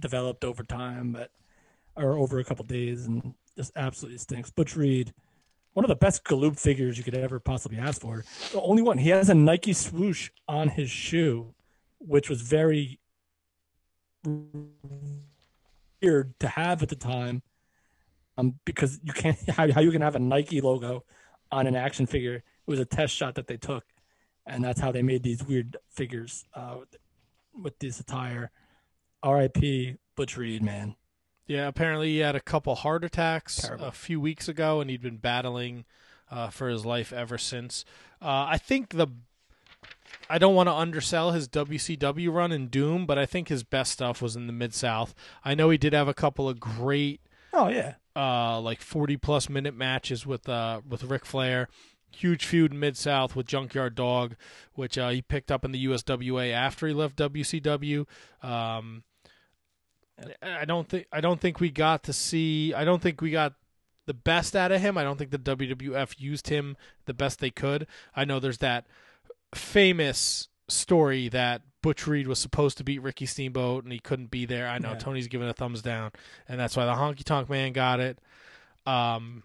developed 0.00 0.42
over 0.42 0.64
time, 0.64 1.12
but 1.12 1.30
or 1.94 2.16
over 2.16 2.38
a 2.38 2.44
couple 2.44 2.64
days, 2.64 3.06
and 3.06 3.34
just 3.54 3.72
absolutely 3.76 4.16
stinks. 4.18 4.50
Butch 4.50 4.74
Reed, 4.74 5.12
one 5.74 5.84
of 5.84 5.90
the 5.90 5.96
best 5.96 6.24
Galoob 6.24 6.58
figures 6.58 6.96
you 6.96 7.04
could 7.04 7.14
ever 7.14 7.38
possibly 7.38 7.76
ask 7.78 8.00
for. 8.00 8.24
The 8.52 8.60
only 8.60 8.82
one. 8.82 8.96
He 8.96 9.10
has 9.10 9.28
a 9.28 9.34
Nike 9.34 9.74
swoosh 9.74 10.30
on 10.48 10.68
his 10.68 10.90
shoe, 10.90 11.54
which 11.98 12.30
was 12.30 12.40
very 12.40 12.98
weird 16.00 16.38
to 16.40 16.48
have 16.48 16.82
at 16.82 16.88
the 16.88 16.96
time. 16.96 17.42
Um, 18.38 18.54
because 18.64 18.98
you 19.02 19.12
can't 19.12 19.38
how, 19.50 19.70
how 19.70 19.80
you 19.80 19.90
can 19.90 20.02
have 20.02 20.16
a 20.16 20.18
Nike 20.20 20.60
logo 20.60 21.04
on 21.50 21.66
an 21.66 21.76
action 21.76 22.06
figure. 22.06 22.36
It 22.36 22.70
was 22.70 22.80
a 22.80 22.84
test 22.84 23.14
shot 23.14 23.34
that 23.34 23.46
they 23.46 23.56
took, 23.56 23.84
and 24.46 24.64
that's 24.64 24.80
how 24.80 24.92
they 24.92 25.02
made 25.02 25.22
these 25.22 25.44
weird 25.44 25.76
figures 25.90 26.44
uh, 26.54 26.76
with, 26.80 26.96
with 27.62 27.78
this 27.78 28.00
attire. 28.00 28.50
R.I.P. 29.22 29.96
Butch 30.16 30.36
Reed, 30.36 30.62
man. 30.62 30.96
Yeah, 31.46 31.68
apparently 31.68 32.08
he 32.08 32.18
had 32.18 32.34
a 32.34 32.40
couple 32.40 32.74
heart 32.74 33.04
attacks 33.04 33.56
Terrible. 33.56 33.86
a 33.86 33.92
few 33.92 34.20
weeks 34.20 34.48
ago, 34.48 34.80
and 34.80 34.88
he'd 34.88 35.02
been 35.02 35.18
battling 35.18 35.84
uh, 36.30 36.48
for 36.48 36.68
his 36.68 36.86
life 36.86 37.12
ever 37.12 37.36
since. 37.36 37.84
Uh, 38.20 38.46
I 38.48 38.58
think 38.58 38.90
the 38.90 39.08
I 40.30 40.38
don't 40.38 40.54
want 40.54 40.68
to 40.68 40.74
undersell 40.74 41.32
his 41.32 41.48
WCW 41.48 42.32
run 42.32 42.52
in 42.52 42.68
Doom, 42.68 43.06
but 43.06 43.18
I 43.18 43.26
think 43.26 43.48
his 43.48 43.64
best 43.64 43.92
stuff 43.92 44.22
was 44.22 44.36
in 44.36 44.46
the 44.46 44.52
Mid 44.52 44.72
South. 44.72 45.14
I 45.44 45.54
know 45.54 45.70
he 45.70 45.78
did 45.78 45.92
have 45.92 46.08
a 46.08 46.14
couple 46.14 46.48
of 46.48 46.60
great, 46.60 47.20
Oh 47.52 47.68
yeah, 47.68 47.94
uh, 48.16 48.60
like 48.60 48.80
forty 48.80 49.16
plus 49.16 49.48
minute 49.48 49.74
matches 49.74 50.26
with 50.26 50.48
uh 50.48 50.80
with 50.88 51.04
Ric 51.04 51.24
Flair. 51.24 51.68
Huge 52.14 52.44
feud 52.44 52.72
in 52.72 52.78
Mid 52.78 52.96
South 52.96 53.34
with 53.34 53.46
Junkyard 53.46 53.94
Dog, 53.94 54.36
which 54.74 54.98
uh, 54.98 55.08
he 55.08 55.22
picked 55.22 55.50
up 55.50 55.64
in 55.64 55.72
the 55.72 55.86
USWA 55.86 56.52
after 56.52 56.86
he 56.86 56.92
left 56.92 57.16
WCW. 57.16 58.06
Um, 58.42 59.04
I 60.42 60.66
don't 60.66 60.88
think 60.88 61.06
I 61.10 61.20
don't 61.20 61.40
think 61.40 61.58
we 61.58 61.70
got 61.70 62.02
to 62.04 62.12
see. 62.12 62.74
I 62.74 62.84
don't 62.84 63.00
think 63.00 63.20
we 63.20 63.30
got 63.30 63.54
the 64.06 64.14
best 64.14 64.54
out 64.54 64.72
of 64.72 64.80
him. 64.80 64.98
I 64.98 65.04
don't 65.04 65.18
think 65.18 65.30
the 65.30 65.38
WWF 65.38 66.20
used 66.20 66.48
him 66.48 66.76
the 67.06 67.14
best 67.14 67.40
they 67.40 67.50
could. 67.50 67.86
I 68.14 68.24
know 68.24 68.40
there's 68.40 68.58
that 68.58 68.86
famous 69.54 70.48
story 70.68 71.28
that 71.28 71.62
Butch 71.82 72.06
Reed 72.06 72.26
was 72.26 72.38
supposed 72.38 72.78
to 72.78 72.84
beat 72.84 73.02
Ricky 73.02 73.26
Steamboat 73.26 73.84
and 73.84 73.92
he 73.92 73.98
couldn't 73.98 74.30
be 74.30 74.46
there. 74.46 74.68
I 74.68 74.78
know 74.78 74.92
Yeah. 74.92 74.98
Tony's 74.98 75.28
giving 75.28 75.48
a 75.48 75.52
thumbs 75.52 75.82
down, 75.82 76.12
and 76.48 76.58
that's 76.58 76.76
why 76.76 76.86
the 76.86 76.92
Honky 76.94 77.24
Tonk 77.24 77.50
Man 77.50 77.72
got 77.72 78.00
it. 78.00 78.18
Um, 78.86 79.42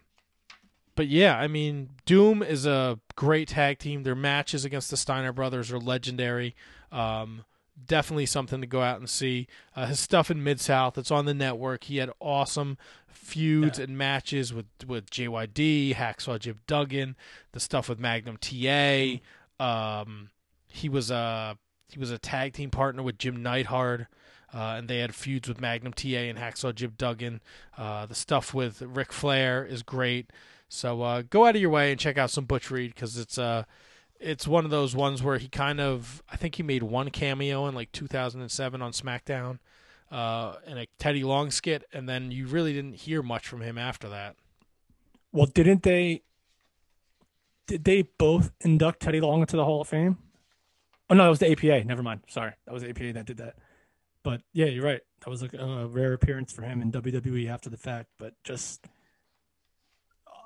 but 0.94 1.06
yeah, 1.08 1.38
I 1.38 1.46
mean, 1.46 1.90
Doom 2.06 2.42
is 2.42 2.66
a 2.66 2.98
great 3.14 3.48
tag 3.48 3.78
team. 3.78 4.02
Their 4.02 4.14
matches 4.16 4.64
against 4.64 4.90
the 4.90 4.96
Steiner 4.96 5.32
brothers 5.32 5.70
are 5.70 5.78
legendary. 5.78 6.56
Um, 6.90 7.44
definitely 7.86 8.26
something 8.26 8.60
to 8.60 8.66
go 8.66 8.82
out 8.82 8.98
and 8.98 9.08
see. 9.08 9.46
Uh, 9.76 9.86
his 9.86 10.00
stuff 10.00 10.30
in 10.30 10.42
Mid 10.42 10.60
South, 10.60 10.98
it's 10.98 11.12
on 11.12 11.24
the 11.24 11.34
network. 11.34 11.84
He 11.84 11.98
had 11.98 12.10
awesome 12.18 12.78
feuds 13.06 13.78
and 13.78 13.96
matches 13.96 14.52
with 14.52 14.66
with 14.86 15.10
JYD, 15.10 15.94
Hacksaw 15.94 16.38
Jim 16.40 16.58
Duggan, 16.66 17.16
the 17.52 17.60
stuff 17.60 17.88
with 17.88 18.00
Magnum 18.00 18.36
TA. 18.38 19.18
Um, 19.60 20.30
he 20.66 20.88
was 20.88 21.10
a 21.12 21.56
he 21.88 21.98
was 21.98 22.10
a 22.10 22.18
tag 22.18 22.52
team 22.52 22.70
partner 22.70 23.02
with 23.02 23.18
Jim 23.18 23.42
Neidhart. 23.42 24.06
Uh, 24.52 24.76
and 24.78 24.88
they 24.88 25.00
had 25.00 25.14
feuds 25.14 25.46
with 25.46 25.60
Magnum 25.60 25.92
TA 25.92 26.08
and 26.08 26.38
Hacksaw 26.38 26.74
Jim 26.74 26.94
Duggan. 26.96 27.42
Uh, 27.76 28.06
the 28.06 28.14
stuff 28.14 28.54
with 28.54 28.80
Ric 28.80 29.12
Flair 29.12 29.62
is 29.64 29.82
great. 29.82 30.30
So 30.70 31.02
uh, 31.02 31.22
go 31.28 31.46
out 31.46 31.54
of 31.54 31.60
your 31.60 31.70
way 31.70 31.90
and 31.90 32.00
check 32.00 32.16
out 32.16 32.30
some 32.30 32.46
Butch 32.46 32.70
Reed 32.70 32.94
because 32.94 33.18
it's 33.18 33.38
uh 33.38 33.64
it's 34.20 34.48
one 34.48 34.64
of 34.64 34.70
those 34.70 34.96
ones 34.96 35.22
where 35.22 35.38
he 35.38 35.48
kind 35.48 35.80
of 35.80 36.22
I 36.30 36.36
think 36.36 36.56
he 36.56 36.62
made 36.62 36.82
one 36.82 37.10
cameo 37.10 37.66
in 37.66 37.74
like 37.74 37.92
2007 37.92 38.82
on 38.82 38.92
SmackDown 38.92 39.58
uh, 40.10 40.56
in 40.66 40.78
a 40.78 40.86
Teddy 40.98 41.24
Long 41.24 41.50
skit, 41.50 41.84
and 41.92 42.08
then 42.08 42.30
you 42.30 42.46
really 42.46 42.72
didn't 42.72 42.94
hear 42.94 43.22
much 43.22 43.46
from 43.46 43.60
him 43.60 43.78
after 43.78 44.08
that. 44.08 44.36
Well, 45.32 45.46
didn't 45.46 45.82
they? 45.82 46.22
Did 47.66 47.84
they 47.84 48.02
both 48.02 48.50
induct 48.60 49.00
Teddy 49.00 49.20
Long 49.20 49.42
into 49.42 49.56
the 49.56 49.64
Hall 49.64 49.82
of 49.82 49.88
Fame? 49.88 50.18
Oh 51.10 51.14
no, 51.14 51.24
that 51.24 51.30
was 51.30 51.38
the 51.38 51.50
APA. 51.50 51.84
Never 51.84 52.02
mind. 52.02 52.20
Sorry, 52.28 52.52
that 52.66 52.72
was 52.72 52.82
the 52.82 52.90
APA 52.90 53.12
that 53.14 53.26
did 53.26 53.38
that. 53.38 53.56
But 54.22 54.42
yeah, 54.52 54.66
you're 54.66 54.84
right. 54.84 55.00
That 55.24 55.30
was 55.30 55.42
like 55.42 55.54
a 55.54 55.86
rare 55.86 56.12
appearance 56.12 56.52
for 56.52 56.62
him 56.62 56.82
in 56.82 56.92
WWE 56.92 57.48
after 57.48 57.70
the 57.70 57.76
fact. 57.76 58.08
But 58.18 58.34
just, 58.44 58.86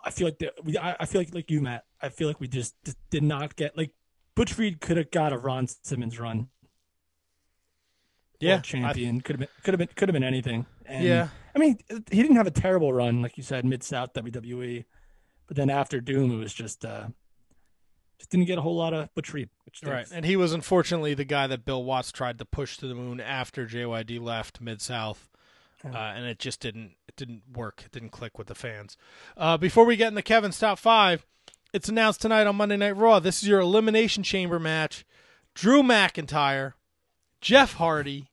I 0.05 0.11
feel 0.11 0.27
like 0.27 0.39
the, 0.39 0.53
we. 0.63 0.79
I, 0.79 0.97
I 1.01 1.07
feel 1.07 1.21
like 1.21 1.35
like 1.35 1.51
you, 1.51 1.61
Matt. 1.61 1.85
I 2.01 2.09
feel 2.09 2.29
like 2.29 2.41
we 2.41 2.49
just, 2.49 2.75
just 2.85 2.99
did 3.11 3.23
not 3.23 3.57
get 3.57 3.77
like 3.77 3.93
Butch 4.35 4.57
Reed 4.57 4.81
could 4.81 4.97
have 4.97 5.11
got 5.11 5.33
a 5.33 5.39
Ron 5.39 5.67
Simmons 5.67 6.19
run. 6.19 6.49
Yeah, 8.41 8.55
World 8.55 8.65
champion 8.65 9.21
could 9.21 9.35
have 9.37 9.41
been 9.41 9.49
could 9.63 9.75
have 9.75 9.79
been 9.79 9.89
could 9.95 10.09
have 10.09 10.15
been 10.15 10.25
anything. 10.25 10.67
And, 10.85 11.05
Yeah. 11.05 11.29
I 11.55 11.59
mean, 11.59 11.79
he 11.89 12.23
didn't 12.23 12.37
have 12.37 12.47
a 12.47 12.53
terrible 12.53 12.93
run, 12.93 13.21
like 13.21 13.37
you 13.37 13.43
said, 13.43 13.65
mid 13.65 13.83
South 13.83 14.15
WWE, 14.15 14.85
but 15.47 15.57
then 15.57 15.71
after 15.71 16.01
Doom, 16.01 16.33
it 16.33 16.37
was 16.37 16.55
just 16.55 16.85
uh, 16.85 17.09
just 18.23 18.31
didn't 18.31 18.47
get 18.47 18.57
a 18.57 18.61
whole 18.61 18.77
lot 18.77 18.95
of 18.95 19.13
Butch 19.17 19.35
Reed, 19.35 19.49
which 19.65 19.79
stinks. 19.79 19.93
Right, 19.93 20.17
and 20.17 20.25
he 20.25 20.37
was 20.37 20.53
unfortunately 20.53 21.13
the 21.13 21.25
guy 21.25 21.49
that 21.49 21.65
Bill 21.65 21.83
Watts 21.83 22.13
tried 22.13 22.39
to 22.39 22.45
push 22.45 22.77
to 22.77 22.87
the 22.87 22.95
moon 22.95 23.19
after 23.19 23.67
JYD 23.67 24.21
left 24.21 24.61
Mid 24.61 24.81
South, 24.81 25.29
uh, 25.85 25.97
and 25.97 26.25
it 26.25 26.39
just 26.39 26.61
didn't 26.61 26.93
it 27.09 27.17
didn't 27.17 27.43
work. 27.53 27.83
It 27.85 27.91
didn't 27.91 28.11
click 28.11 28.39
with 28.39 28.47
the 28.47 28.55
fans. 28.55 28.97
Uh, 29.37 29.57
before 29.57 29.85
we 29.85 29.97
get 29.97 30.07
into 30.07 30.23
Kevin's 30.23 30.57
top 30.57 30.79
five, 30.79 31.27
it's 31.73 31.89
announced 31.89 32.21
tonight 32.21 32.47
on 32.47 32.55
Monday 32.55 32.77
Night 32.77 32.97
Raw. 32.97 33.19
This 33.19 33.43
is 33.43 33.49
your 33.49 33.59
Elimination 33.59 34.23
Chamber 34.23 34.61
match: 34.61 35.05
Drew 35.53 35.83
McIntyre, 35.83 36.75
Jeff 37.41 37.75
Hardy, 37.75 38.29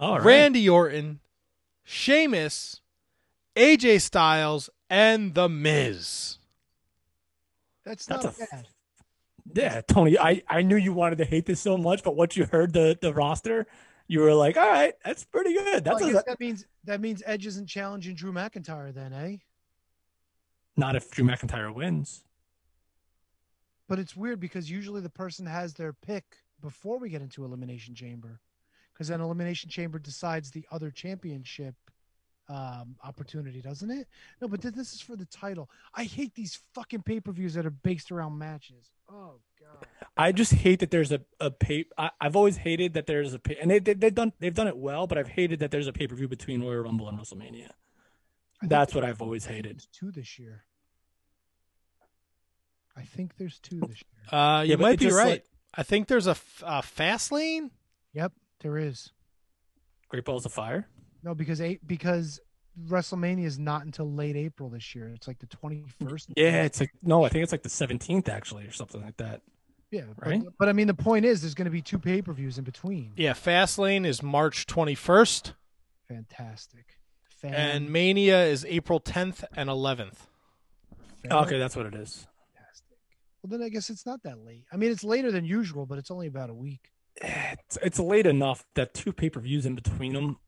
All 0.00 0.16
right. 0.16 0.24
Randy 0.24 0.68
Orton, 0.68 1.20
Sheamus, 1.84 2.80
AJ 3.54 4.00
Styles, 4.00 4.68
and 4.90 5.36
The 5.36 5.48
Miz. 5.48 6.38
That's 7.84 8.04
That's 8.04 8.24
not 8.24 8.36
a 8.36 8.42
f- 8.42 8.50
bad. 8.50 8.66
Yeah, 9.54 9.80
Tony, 9.82 10.18
I, 10.18 10.42
I 10.48 10.62
knew 10.62 10.76
you 10.76 10.92
wanted 10.92 11.18
to 11.18 11.24
hate 11.24 11.46
this 11.46 11.60
so 11.60 11.76
much, 11.76 12.02
but 12.02 12.16
once 12.16 12.36
you 12.36 12.44
heard 12.44 12.72
the, 12.72 12.98
the 13.00 13.12
roster, 13.12 13.66
you 14.06 14.20
were 14.20 14.34
like, 14.34 14.56
all 14.56 14.68
right, 14.68 14.94
that's 15.04 15.24
pretty 15.24 15.54
good. 15.54 15.84
That's 15.84 16.00
Well, 16.00 16.18
a, 16.18 16.22
that 16.26 16.40
means 16.40 16.66
that 16.84 17.00
means 17.00 17.22
Edge 17.26 17.46
isn't 17.46 17.66
challenging 17.66 18.14
Drew 18.14 18.32
McIntyre 18.32 18.92
then, 18.92 19.12
eh? 19.12 19.36
not 20.76 20.94
if 20.94 21.10
Drew 21.10 21.24
McIntyre 21.24 21.74
wins. 21.74 22.22
But 23.88 23.98
it's 23.98 24.16
weird 24.16 24.38
because 24.38 24.70
usually 24.70 25.00
the 25.00 25.10
person 25.10 25.44
has 25.46 25.74
their 25.74 25.92
pick 25.92 26.36
before 26.60 26.98
we 26.98 27.08
get 27.08 27.22
into 27.22 27.44
Elimination 27.44 27.94
Chamber, 27.94 28.40
because 28.92 29.08
then 29.08 29.20
Elimination 29.20 29.70
Chamber 29.70 29.98
decides 29.98 30.50
the 30.50 30.64
other 30.70 30.90
championship 30.90 31.74
um, 32.48 32.96
opportunity, 33.04 33.60
doesn't 33.60 33.90
it? 33.90 34.08
No, 34.40 34.48
but 34.48 34.62
th- 34.62 34.74
this 34.74 34.92
is 34.94 35.00
for 35.00 35.16
the 35.16 35.26
title. 35.26 35.68
I 35.94 36.04
hate 36.04 36.34
these 36.34 36.58
fucking 36.74 37.02
pay 37.02 37.20
per 37.20 37.32
views 37.32 37.54
that 37.54 37.66
are 37.66 37.70
based 37.70 38.10
around 38.10 38.38
matches. 38.38 38.90
Oh 39.10 39.34
god. 39.60 39.86
I 40.16 40.32
just 40.32 40.52
hate 40.54 40.80
that 40.80 40.90
there's 40.90 41.12
a, 41.12 41.20
a 41.40 41.50
pay. 41.50 41.84
I, 41.96 42.10
I've 42.20 42.36
always 42.36 42.56
hated 42.56 42.94
that 42.94 43.06
there's 43.06 43.34
a 43.34 43.38
pay, 43.38 43.56
and 43.60 43.70
they, 43.70 43.78
they, 43.78 43.94
they've 43.94 44.14
done 44.14 44.32
they've 44.40 44.54
done 44.54 44.66
it 44.68 44.76
well, 44.76 45.06
but 45.06 45.18
I've 45.18 45.28
hated 45.28 45.60
that 45.60 45.70
there's 45.70 45.86
a 45.86 45.92
pay 45.92 46.06
per 46.06 46.14
view 46.14 46.28
between 46.28 46.62
Royal 46.62 46.80
Rumble 46.82 47.08
and 47.08 47.18
WrestleMania. 47.18 47.70
That's 48.62 48.94
what 48.94 49.04
I've 49.04 49.22
always 49.22 49.44
hated. 49.46 49.76
There's 49.76 49.86
two 49.92 50.10
this 50.10 50.38
year. 50.38 50.64
I 52.96 53.02
think 53.02 53.36
there's 53.36 53.58
two 53.60 53.78
this 53.80 54.02
year. 54.02 54.40
Uh, 54.40 54.62
you 54.62 54.70
Yeah, 54.70 54.76
might 54.76 54.98
be 54.98 55.10
right. 55.10 55.26
like- 55.28 55.44
I 55.74 55.82
think 55.84 56.08
there's 56.08 56.26
a, 56.26 56.30
f- 56.32 56.62
a 56.66 56.82
fast 56.82 57.30
lane. 57.30 57.70
Yep, 58.14 58.32
there 58.60 58.76
is. 58.78 59.12
Great 60.08 60.24
Balls 60.24 60.44
of 60.46 60.52
Fire. 60.52 60.88
No, 61.22 61.34
because 61.34 61.60
eight 61.60 61.86
because 61.86 62.40
WrestleMania 62.86 63.44
is 63.44 63.58
not 63.58 63.84
until 63.84 64.10
late 64.10 64.36
April 64.36 64.68
this 64.68 64.94
year. 64.94 65.08
It's 65.14 65.26
like 65.26 65.38
the 65.38 65.46
twenty 65.46 65.84
first. 66.08 66.30
Yeah, 66.36 66.64
it's 66.64 66.80
like 66.80 66.90
no, 67.02 67.24
I 67.24 67.28
think 67.28 67.42
it's 67.42 67.52
like 67.52 67.62
the 67.62 67.68
17th 67.68 68.28
actually, 68.28 68.66
or 68.66 68.72
something 68.72 69.02
like 69.02 69.16
that. 69.16 69.42
Yeah, 69.90 70.02
Right? 70.18 70.44
But, 70.44 70.52
but 70.58 70.68
I 70.68 70.74
mean, 70.74 70.86
the 70.86 70.94
point 70.94 71.24
is, 71.24 71.40
there's 71.40 71.54
going 71.54 71.64
to 71.64 71.70
be 71.70 71.80
two 71.80 71.98
pay 71.98 72.20
per 72.20 72.32
views 72.32 72.58
in 72.58 72.64
between. 72.64 73.12
Yeah, 73.16 73.32
fast 73.32 73.78
lane 73.78 74.04
is 74.04 74.22
March 74.22 74.66
21st, 74.66 75.54
Fantastic. 76.08 76.98
Fan- 77.28 77.54
and 77.54 77.90
Mania 77.90 78.44
is 78.44 78.66
April 78.68 79.00
10th 79.00 79.44
and 79.56 79.68
11th. 79.70 80.16
Okay, 81.30 81.58
that's 81.58 81.76
what 81.76 81.86
it 81.86 81.94
is. 81.94 82.26
well, 83.42 83.50
then 83.58 83.62
I 83.62 83.68
guess 83.68 83.90
it's 83.90 84.04
not 84.04 84.22
that 84.24 84.44
late. 84.44 84.64
I 84.72 84.76
mean, 84.76 84.90
it's 84.90 85.04
later 85.04 85.30
than 85.30 85.44
usual, 85.44 85.86
but 85.86 85.98
it's 85.98 86.10
only 86.10 86.26
about 86.26 86.50
a 86.50 86.54
week. 86.54 86.90
It's, 87.16 87.78
it's 87.82 87.98
late 87.98 88.26
enough 88.26 88.64
that 88.74 88.94
two 88.94 89.12
pay 89.12 89.30
per 89.30 89.40
views 89.40 89.66
in 89.66 89.74
between 89.74 90.12
them. 90.14 90.38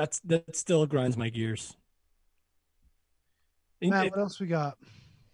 That's 0.00 0.18
that 0.20 0.56
still 0.56 0.86
grinds 0.86 1.18
my 1.18 1.28
gears. 1.28 1.76
Matt, 3.82 4.06
It- 4.06 4.12
what 4.12 4.20
else 4.20 4.40
we 4.40 4.46
got? 4.46 4.78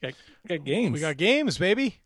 got, 0.02 0.14
got 0.48 0.64
games. 0.64 0.92
We 0.94 0.98
got 0.98 1.16
games, 1.16 1.56
baby. 1.56 2.00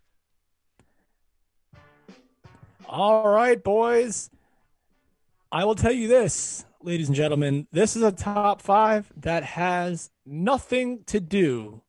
All 2.87 3.29
right, 3.29 3.63
boys. 3.63 4.29
I 5.51 5.65
will 5.65 5.75
tell 5.75 5.91
you 5.93 6.07
this, 6.07 6.67
ladies 6.83 7.09
and 7.09 7.17
gentlemen. 7.17 7.67
This 7.73 7.97
is 7.97 8.03
a 8.03 8.13
top 8.13 8.61
five 8.61 9.11
that 9.17 9.43
has 9.43 10.11
nothing 10.27 11.05
to 11.05 11.19
do 11.19 11.81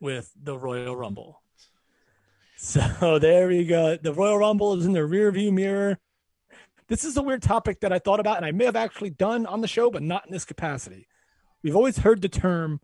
with 0.00 0.32
the 0.42 0.56
Royal 0.56 0.96
Rumble. 0.96 1.42
So 2.56 3.18
there 3.20 3.48
we 3.48 3.66
go. 3.66 3.98
The 3.98 4.14
Royal 4.14 4.38
Rumble 4.38 4.72
is 4.72 4.86
in 4.86 4.94
the 4.94 5.04
rear 5.04 5.30
view 5.32 5.52
mirror. 5.52 5.98
This 6.88 7.04
is 7.04 7.16
a 7.16 7.22
weird 7.22 7.42
topic 7.42 7.80
that 7.80 7.92
I 7.92 7.98
thought 7.98 8.20
about 8.20 8.36
and 8.36 8.44
I 8.44 8.52
may 8.52 8.66
have 8.66 8.76
actually 8.76 9.10
done 9.10 9.46
on 9.46 9.60
the 9.62 9.68
show, 9.68 9.90
but 9.90 10.02
not 10.02 10.26
in 10.26 10.32
this 10.32 10.44
capacity. 10.44 11.08
We've 11.62 11.76
always 11.76 11.98
heard 11.98 12.20
the 12.20 12.28
term 12.28 12.80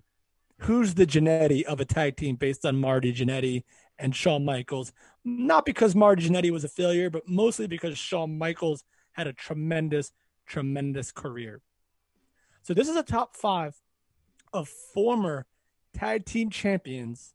who's 0.61 0.95
the 0.95 1.07
Jannetty 1.07 1.65
of 1.65 1.81
a 1.81 1.85
tag 1.85 2.17
team 2.17 2.37
based 2.37 2.65
on 2.65 2.81
Marty 2.81 3.13
Jannetty 3.13 3.65
and 3.99 4.17
Shawn 4.17 4.45
Michaels. 4.45 4.93
Not 5.25 5.67
because 5.67 5.95
Marty 5.95 6.29
Jannetty 6.29 6.51
was 6.51 6.65
a 6.65 6.69
failure, 6.69 7.11
but 7.11 7.29
mostly 7.29 7.67
because 7.67 7.99
Shawn 7.99 8.39
Michaels 8.39 8.85
had 9.13 9.27
a 9.27 9.33
tremendous, 9.35 10.13
tremendous 10.47 11.13
career. 11.13 11.61
So 12.63 12.73
this 12.73 12.89
is 12.89 12.97
a 12.97 13.03
top 13.03 13.37
five 13.37 13.81
of 14.53 14.69
former 14.69 15.47
tag 15.93 16.25
team 16.25 16.51
champions 16.51 17.35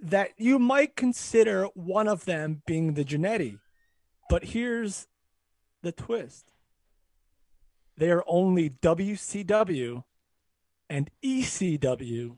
that 0.00 0.30
you 0.36 0.58
might 0.58 0.96
consider 0.96 1.64
one 1.74 2.08
of 2.08 2.26
them 2.26 2.62
being 2.66 2.94
the 2.94 3.04
Jannetty. 3.04 3.58
But 4.28 4.44
here's 4.44 5.06
the 5.84 5.92
twist. 5.92 6.52
They 7.96 8.10
are 8.10 8.24
only 8.26 8.70
WCW 8.70 10.02
and 10.90 11.10
ECW 11.22 12.36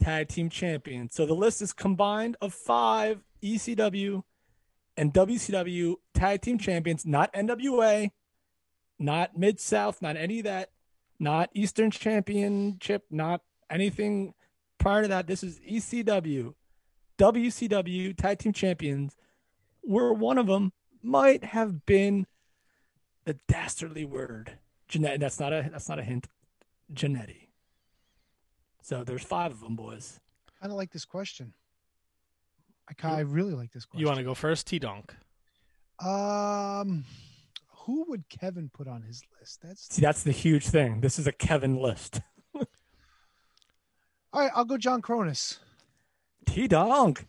tag 0.00 0.28
team 0.28 0.48
champions. 0.50 1.14
So 1.14 1.26
the 1.26 1.34
list 1.34 1.62
is 1.62 1.72
combined 1.72 2.36
of 2.40 2.52
five 2.52 3.20
ECW 3.42 4.22
and 4.96 5.14
WCW 5.14 5.94
tag 6.14 6.40
team 6.40 6.58
champions, 6.58 7.06
not 7.06 7.32
NWA, 7.32 8.10
not 8.98 9.38
Mid 9.38 9.60
South, 9.60 10.02
not 10.02 10.16
any 10.16 10.38
of 10.38 10.44
that, 10.44 10.70
not 11.18 11.50
Eastern 11.54 11.90
Championship, 11.90 13.04
not 13.10 13.42
anything 13.70 14.34
prior 14.78 15.02
to 15.02 15.08
that. 15.08 15.26
This 15.26 15.42
is 15.42 15.60
ECW, 15.60 16.54
WCW 17.18 18.16
tag 18.16 18.38
team 18.38 18.52
champions, 18.52 19.16
We're 19.84 20.12
one 20.12 20.38
of 20.38 20.46
them 20.46 20.72
might 21.02 21.44
have 21.44 21.84
been 21.86 22.26
the 23.24 23.38
dastardly 23.48 24.04
word 24.04 24.58
Jannetty. 24.88 25.20
That's 25.20 25.40
not 25.40 25.52
a 25.52 25.68
that's 25.70 25.88
not 25.88 25.98
a 25.98 26.02
hint. 26.02 26.28
Jannetty. 26.92 27.48
So 28.82 29.04
there's 29.04 29.22
five 29.22 29.52
of 29.52 29.60
them, 29.60 29.76
boys. 29.76 30.20
I 30.60 30.66
don't 30.66 30.76
like 30.76 30.92
this 30.92 31.04
question. 31.04 31.54
I 32.88 32.94
kind 32.94 33.16
I 33.16 33.20
really 33.20 33.54
like 33.54 33.72
this 33.72 33.84
question. 33.84 34.00
You 34.00 34.06
want 34.06 34.18
to 34.18 34.24
go 34.24 34.34
first, 34.34 34.66
T 34.66 34.78
Donk? 34.78 35.14
Um, 36.04 37.04
who 37.68 38.04
would 38.08 38.28
Kevin 38.28 38.70
put 38.72 38.88
on 38.88 39.02
his 39.02 39.22
list? 39.38 39.60
That's 39.62 39.94
See, 39.94 40.02
that's 40.02 40.22
the 40.22 40.32
huge 40.32 40.66
thing. 40.66 41.00
This 41.00 41.18
is 41.18 41.26
a 41.26 41.32
Kevin 41.32 41.76
list. 41.76 42.20
all 42.54 42.66
right. 44.34 44.50
I'll 44.54 44.64
go 44.64 44.76
John 44.76 45.00
Kronus. 45.00 45.58
T 46.46 46.66
Donk 46.66 47.24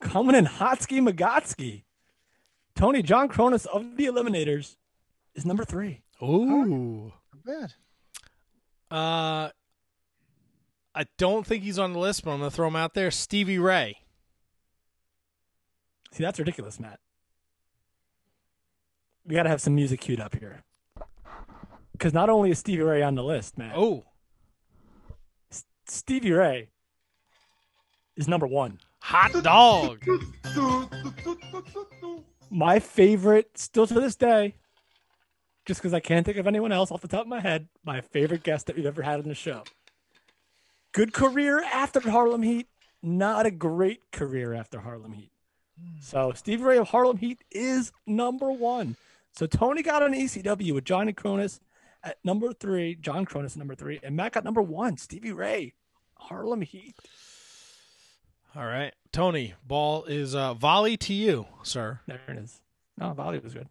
coming 0.00 0.34
in 0.34 0.46
Hotsky 0.46 1.06
Magatsky. 1.06 1.84
Tony 2.74 3.02
John 3.02 3.28
Kronus 3.28 3.66
of 3.66 3.96
the 3.96 4.06
Eliminators 4.06 4.76
is 5.34 5.44
number 5.44 5.64
three. 5.64 6.02
Ooh. 6.22 7.12
Not 7.32 7.44
bad. 7.44 7.74
Uh, 8.90 9.50
I 10.94 11.06
don't 11.18 11.46
think 11.46 11.62
he's 11.62 11.78
on 11.78 11.92
the 11.92 11.98
list, 11.98 12.24
but 12.24 12.32
I'm 12.32 12.38
going 12.38 12.50
to 12.50 12.56
throw 12.56 12.68
him 12.68 12.76
out 12.76 12.94
there. 12.94 13.10
Stevie 13.10 13.58
Ray. 13.58 13.98
See, 16.12 16.22
that's 16.22 16.38
ridiculous, 16.38 16.78
Matt. 16.78 17.00
We 19.24 19.34
got 19.34 19.44
to 19.44 19.48
have 19.48 19.60
some 19.60 19.74
music 19.74 20.00
queued 20.00 20.20
up 20.20 20.34
here. 20.34 20.62
Because 21.92 22.12
not 22.12 22.28
only 22.28 22.50
is 22.50 22.58
Stevie 22.58 22.82
Ray 22.82 23.02
on 23.02 23.14
the 23.14 23.24
list, 23.24 23.56
Matt. 23.56 23.74
Oh. 23.76 24.04
S- 25.50 25.64
Stevie 25.86 26.32
Ray 26.32 26.68
is 28.16 28.28
number 28.28 28.46
one. 28.46 28.78
Hot 29.00 29.32
dog. 29.42 30.04
My 32.54 32.80
favorite, 32.80 33.56
still 33.56 33.86
to 33.86 33.94
this 33.94 34.14
day, 34.14 34.54
just 35.64 35.80
because 35.80 35.94
I 35.94 36.00
can't 36.00 36.26
think 36.26 36.36
of 36.36 36.46
anyone 36.46 36.70
else 36.70 36.90
off 36.90 37.00
the 37.00 37.08
top 37.08 37.22
of 37.22 37.28
my 37.28 37.40
head, 37.40 37.68
my 37.82 38.02
favorite 38.02 38.42
guest 38.42 38.66
that 38.66 38.76
we've 38.76 38.84
ever 38.84 39.00
had 39.00 39.20
on 39.20 39.26
the 39.26 39.34
show. 39.34 39.64
Good 40.92 41.14
career 41.14 41.62
after 41.62 41.98
Harlem 42.00 42.42
Heat, 42.42 42.68
not 43.02 43.46
a 43.46 43.50
great 43.50 44.10
career 44.12 44.52
after 44.52 44.80
Harlem 44.80 45.14
Heat. 45.14 45.30
So 46.00 46.32
Stevie 46.34 46.62
Ray 46.62 46.76
of 46.76 46.88
Harlem 46.88 47.16
Heat 47.16 47.42
is 47.50 47.90
number 48.06 48.52
one. 48.52 48.96
So 49.32 49.46
Tony 49.46 49.82
got 49.82 50.02
on 50.02 50.12
ECW 50.12 50.74
with 50.74 50.84
Johnny 50.84 51.14
Kronus 51.14 51.58
at 52.04 52.18
number 52.22 52.52
three, 52.52 52.96
John 52.96 53.24
Kronus 53.24 53.52
at 53.52 53.56
number 53.56 53.74
three, 53.74 53.98
and 54.02 54.14
Matt 54.14 54.32
got 54.32 54.44
number 54.44 54.60
one, 54.60 54.98
Stevie 54.98 55.32
Ray, 55.32 55.72
Harlem 56.16 56.60
Heat. 56.60 56.96
All 58.54 58.66
right. 58.66 58.92
Tony, 59.12 59.54
ball 59.66 60.04
is 60.04 60.34
uh, 60.34 60.54
volley 60.54 60.96
to 60.96 61.12
you, 61.12 61.46
sir. 61.62 62.00
There 62.06 62.20
it 62.28 62.38
is. 62.38 62.60
No, 62.96 63.12
Volley 63.12 63.38
was 63.38 63.52
good. 63.54 63.68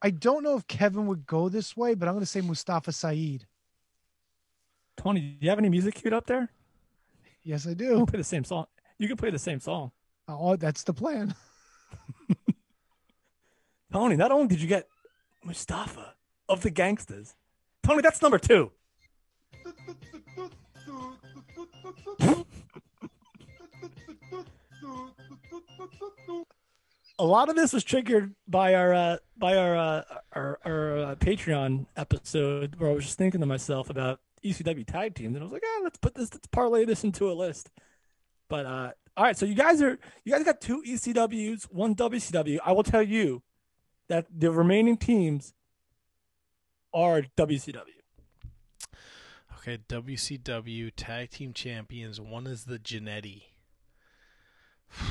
I 0.00 0.10
don't 0.10 0.42
know 0.42 0.56
if 0.56 0.66
Kevin 0.66 1.06
would 1.06 1.26
go 1.26 1.48
this 1.48 1.76
way, 1.76 1.94
but 1.94 2.08
I'm 2.08 2.14
going 2.14 2.24
to 2.24 2.30
say 2.30 2.40
Mustafa 2.40 2.90
Saeed. 2.92 3.46
Tony, 4.96 5.20
do 5.20 5.36
you 5.40 5.48
have 5.50 5.58
any 5.58 5.68
music 5.68 5.94
queued 5.94 6.12
up 6.12 6.26
there? 6.26 6.48
Yes, 7.44 7.66
I 7.66 7.70
You 7.70 7.76
do. 7.76 7.96
can 7.98 8.06
play 8.06 8.18
the 8.18 8.24
same 8.24 8.44
song. 8.44 8.66
You 8.98 9.08
can 9.08 9.16
play 9.16 9.30
the 9.30 9.38
same 9.38 9.60
song. 9.60 9.92
Oh, 10.28 10.56
that's 10.56 10.82
the 10.82 10.92
plan. 10.94 11.34
Tony, 13.92 14.16
not 14.16 14.32
only 14.32 14.48
did 14.48 14.60
you 14.60 14.68
get 14.68 14.88
Mustafa 15.44 16.14
of 16.48 16.62
the 16.62 16.70
Gangstas, 16.70 17.34
Tony, 17.82 18.02
that's 18.02 18.22
number 18.22 18.38
two. 18.38 18.72
A 27.18 27.24
lot 27.24 27.48
of 27.48 27.56
this 27.56 27.72
was 27.72 27.84
triggered 27.84 28.34
by 28.48 28.74
our 28.74 28.92
uh, 28.92 29.16
by 29.36 29.56
our 29.56 29.76
uh, 29.76 30.02
our, 30.32 30.58
our 30.64 30.98
uh, 30.98 31.14
Patreon 31.16 31.86
episode 31.96 32.76
where 32.76 32.90
I 32.90 32.94
was 32.94 33.04
just 33.04 33.18
thinking 33.18 33.40
to 33.40 33.46
myself 33.46 33.90
about 33.90 34.20
ECW 34.44 34.86
tag 34.86 35.14
teams, 35.14 35.36
and 35.36 35.42
I 35.42 35.44
was 35.44 35.52
like, 35.52 35.62
ah, 35.64 35.80
let's 35.84 35.98
put 35.98 36.14
this, 36.14 36.32
let's 36.32 36.48
parlay 36.48 36.84
this 36.84 37.04
into 37.04 37.30
a 37.30 37.34
list. 37.34 37.70
But 38.48 38.66
uh, 38.66 38.90
all 39.16 39.24
right, 39.24 39.36
so 39.36 39.46
you 39.46 39.54
guys 39.54 39.80
are 39.82 39.98
you 40.24 40.32
guys 40.32 40.44
got 40.44 40.60
two 40.60 40.82
ECWs, 40.82 41.64
one 41.64 41.94
WCW. 41.94 42.58
I 42.64 42.72
will 42.72 42.82
tell 42.82 43.02
you 43.02 43.42
that 44.08 44.26
the 44.36 44.50
remaining 44.50 44.96
teams 44.96 45.54
are 46.92 47.22
WCW. 47.36 48.01
Okay, 49.62 49.78
WCW 49.88 50.90
Tag 50.96 51.30
Team 51.30 51.52
Champions. 51.52 52.20
One 52.20 52.48
is 52.48 52.64
the 52.64 52.80
Jannetty. 52.80 53.42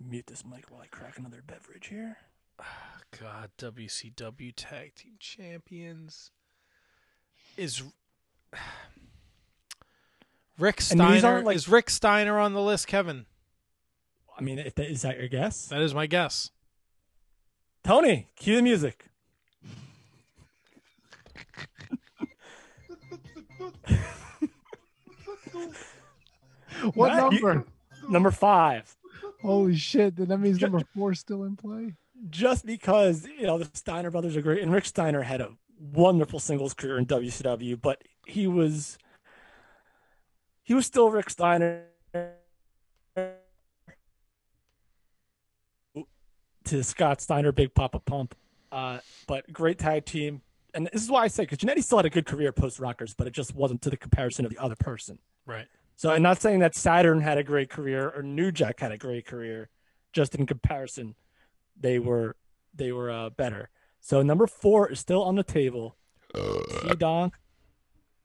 Mute 0.00 0.26
this 0.26 0.42
mic 0.46 0.70
while 0.70 0.80
I 0.80 0.86
crack 0.86 1.18
another 1.18 1.42
beverage 1.46 1.88
here. 1.88 2.16
God, 3.20 3.50
WCW 3.58 4.54
Tag 4.56 4.94
Team 4.94 5.16
Champions 5.18 6.30
is 7.58 7.82
Rick 10.58 10.80
Steiner. 10.80 11.42
like- 11.42 11.56
is 11.56 11.68
Rick 11.68 11.90
Steiner 11.90 12.38
on 12.38 12.54
the 12.54 12.62
list, 12.62 12.86
Kevin? 12.86 13.26
I 14.38 14.42
mean, 14.42 14.56
that, 14.56 14.78
is 14.78 15.02
that 15.02 15.18
your 15.18 15.28
guess? 15.28 15.66
That 15.66 15.82
is 15.82 15.92
my 15.92 16.06
guess. 16.06 16.52
Tony, 17.84 18.30
cue 18.36 18.56
the 18.56 18.62
music. 18.62 19.09
What 26.94 27.12
Matt, 27.12 27.32
you- 27.32 27.40
number? 27.40 27.66
number 28.08 28.30
five. 28.30 28.96
Holy 29.42 29.76
shit! 29.76 30.16
Then 30.16 30.28
that 30.28 30.38
means 30.38 30.60
number 30.60 30.80
four 30.94 31.14
still 31.14 31.44
in 31.44 31.56
play. 31.56 31.94
Just 32.28 32.64
because 32.66 33.26
you 33.26 33.46
know 33.46 33.58
the 33.58 33.68
Steiner 33.74 34.10
brothers 34.10 34.36
are 34.36 34.42
great, 34.42 34.62
and 34.62 34.72
Rick 34.72 34.84
Steiner 34.84 35.22
had 35.22 35.40
a 35.40 35.50
wonderful 35.78 36.38
singles 36.38 36.74
career 36.74 36.98
in 36.98 37.06
WCW, 37.06 37.80
but 37.80 38.02
he 38.26 38.46
was 38.46 38.98
he 40.62 40.74
was 40.74 40.86
still 40.86 41.10
Rick 41.10 41.30
Steiner 41.30 41.84
to 46.64 46.84
Scott 46.84 47.20
Steiner, 47.20 47.52
Big 47.52 47.74
Papa 47.74 47.98
Pump. 48.00 48.34
Uh, 48.70 48.98
but 49.26 49.50
great 49.52 49.78
tag 49.78 50.04
team, 50.04 50.42
and 50.74 50.88
this 50.92 51.02
is 51.02 51.10
why 51.10 51.24
I 51.24 51.28
say 51.28 51.44
because 51.44 51.58
Jannetty 51.58 51.82
still 51.82 51.98
had 51.98 52.06
a 52.06 52.10
good 52.10 52.26
career 52.26 52.52
post 52.52 52.78
Rockers, 52.78 53.14
but 53.14 53.26
it 53.26 53.32
just 53.32 53.54
wasn't 53.54 53.82
to 53.82 53.90
the 53.90 53.96
comparison 53.96 54.44
of 54.44 54.50
the 54.50 54.58
other 54.58 54.76
person. 54.76 55.18
Right. 55.46 55.66
So 55.96 56.10
I'm 56.10 56.22
not 56.22 56.40
saying 56.40 56.60
that 56.60 56.74
Saturn 56.74 57.20
had 57.20 57.36
a 57.36 57.42
great 57.42 57.68
career 57.68 58.10
or 58.14 58.22
New 58.22 58.50
Jack 58.52 58.80
had 58.80 58.92
a 58.92 58.96
great 58.96 59.26
career, 59.26 59.68
just 60.12 60.34
in 60.34 60.46
comparison, 60.46 61.14
they 61.78 61.98
were 61.98 62.36
they 62.74 62.92
were 62.92 63.10
uh, 63.10 63.30
better. 63.30 63.70
So 64.00 64.22
number 64.22 64.46
four 64.46 64.90
is 64.90 65.00
still 65.00 65.22
on 65.22 65.36
the 65.36 65.42
table. 65.42 65.96
T 66.34 66.94
Donk, 66.98 67.34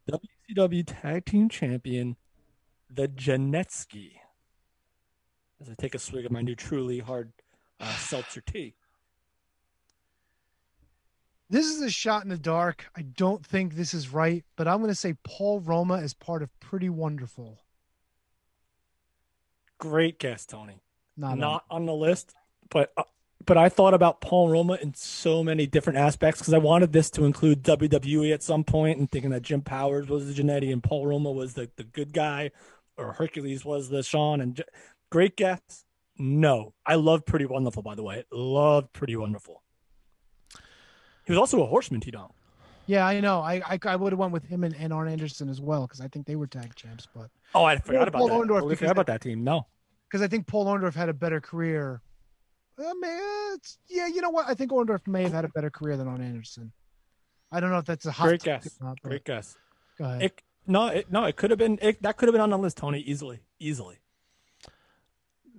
WCW 0.10 0.84
Tag 0.86 1.26
Team 1.26 1.50
Champion, 1.50 2.16
the 2.90 3.08
Janetsky. 3.08 4.14
As 5.60 5.70
I 5.70 5.74
take 5.78 5.96
a 5.96 6.00
swig 6.00 6.26
of 6.26 6.32
my 6.32 6.42
new 6.42 6.56
truly 6.56 7.00
hard 7.00 7.32
uh, 7.80 7.96
seltzer 7.96 8.42
tea. 8.42 8.76
This 11.50 11.68
is 11.68 11.82
a 11.82 11.90
shot 11.90 12.24
in 12.24 12.30
the 12.30 12.38
dark. 12.38 12.86
I 12.96 13.04
don't 13.04 13.46
think 13.46 13.76
this 13.76 13.94
is 13.94 14.12
right, 14.12 14.44
but 14.56 14.68
I'm 14.68 14.80
going 14.80 14.90
to 14.90 14.96
say 14.96 15.16
Paul 15.24 15.60
Roma 15.60 15.96
is 15.96 16.14
part 16.14 16.42
of 16.42 16.50
Pretty 16.60 16.90
Wonderful. 16.90 17.60
Great 19.78 20.20
guess, 20.20 20.46
Tony. 20.46 20.82
Not, 21.18 21.38
Not 21.38 21.66
on 21.70 21.86
the 21.86 21.94
list, 21.94 22.34
but 22.70 22.92
uh, 22.98 23.04
but 23.46 23.58
I 23.58 23.70
thought 23.70 23.94
about 23.94 24.22
Paul 24.22 24.50
Roma 24.50 24.78
in 24.82 24.94
so 24.96 25.44
many 25.44 25.68
different 25.68 26.00
aspects 26.00 26.42
because 26.42 26.54
I 26.54 26.58
wanted 26.58 26.92
this 26.92 27.10
to 27.12 27.26
include 27.26 27.64
WWE 27.64 28.34
at 28.34 28.44
some 28.44 28.64
point 28.64 29.00
and 29.00 29.10
thinking 29.10 29.30
that 29.32 29.44
Jim 29.44 29.62
Powers 29.62 30.08
was 30.08 30.26
the 30.26 30.42
Jannetty 30.42 30.74
and 30.74 30.84
Paul 30.84 31.06
Roma 31.06 31.32
was 31.32 31.54
the, 31.54 31.70
the 31.76 31.84
good 31.84 32.12
guy 32.12 32.52
or 32.98 33.14
Hercules 33.14 33.64
was 33.64 33.90
the 33.90 34.04
Shawn 34.04 34.42
and 34.42 34.56
J- 34.56 34.64
great 35.12 35.38
guess. 35.38 35.86
No, 36.18 36.74
I 36.86 36.96
love 36.96 37.26
Pretty 37.26 37.46
Wonderful, 37.46 37.84
by 37.84 37.96
the 37.96 38.04
way. 38.04 38.24
Loved 38.32 38.94
Pretty 38.94 39.16
Wonderful. 39.16 39.62
He 41.26 41.32
was 41.32 41.40
also 41.40 41.62
a 41.64 41.66
horseman, 41.66 42.02
T 42.02 42.12
Dom. 42.12 42.32
Yeah, 42.88 43.06
I 43.08 43.20
know. 43.20 43.40
I 43.42 43.62
I, 43.68 43.80
I 43.86 43.96
would 43.96 44.12
have 44.12 44.20
went 44.20 44.32
with 44.32 44.46
him 44.46 44.64
and, 44.64 44.76
and 44.76 44.94
Arn 44.94 45.08
Anderson 45.08 45.50
as 45.50 45.60
well 45.60 45.82
because 45.88 46.02
I 46.02 46.08
think 46.08 46.26
they 46.28 46.36
were 46.36 46.48
tag 46.48 46.76
champs. 46.76 47.08
But 47.16 47.30
Oh, 47.54 47.64
I 47.64 47.78
forgot 47.78 48.08
about 48.08 48.20
Paul 48.20 48.28
that. 48.30 48.34
Orndorff 48.36 48.48
Totally 48.60 48.76
forgot 48.76 48.92
about 48.92 49.08
that 49.08 49.22
team. 49.22 49.44
No. 49.44 49.66
because 50.08 50.22
I 50.22 50.28
think 50.28 50.46
Paul 50.48 50.66
Orndorff 50.68 50.94
had 50.94 51.10
a 51.10 51.14
better 51.14 51.42
career. 51.42 52.02
I 52.78 52.84
mean, 52.94 53.56
it's, 53.56 53.78
yeah, 53.88 54.08
you 54.08 54.22
know 54.22 54.30
what? 54.30 54.48
I 54.48 54.54
think 54.54 54.72
Orndorff 54.72 55.08
may 55.08 55.24
have 55.24 55.32
had 55.34 55.46
a 55.46 55.50
better 55.50 55.70
career 55.70 55.96
than 55.98 56.08
Arn 56.08 56.22
Anderson. 56.22 56.72
I 57.52 57.60
don't 57.62 57.72
know 57.72 57.78
if 57.78 57.86
that's 57.86 58.06
a 58.06 58.12
hot 58.12 58.28
Great 58.28 58.44
guess. 58.44 58.78
not, 58.82 58.98
but 59.02 59.10
Great 59.10 59.24
guess. 59.24 59.56
Go 59.98 60.04
ahead. 60.06 60.22
It, 60.24 60.42
no, 60.68 60.88
it, 60.88 61.10
no, 61.12 61.24
it 61.24 61.38
could 61.38 61.52
have 61.52 61.58
been. 61.60 61.80
It, 61.82 62.02
that 62.04 62.18
could 62.18 62.28
have 62.28 62.34
been 62.34 62.42
on 62.42 62.50
the 62.50 62.58
list, 62.58 62.76
Tony. 62.78 63.00
Easily, 63.00 63.40
easily. 63.60 63.98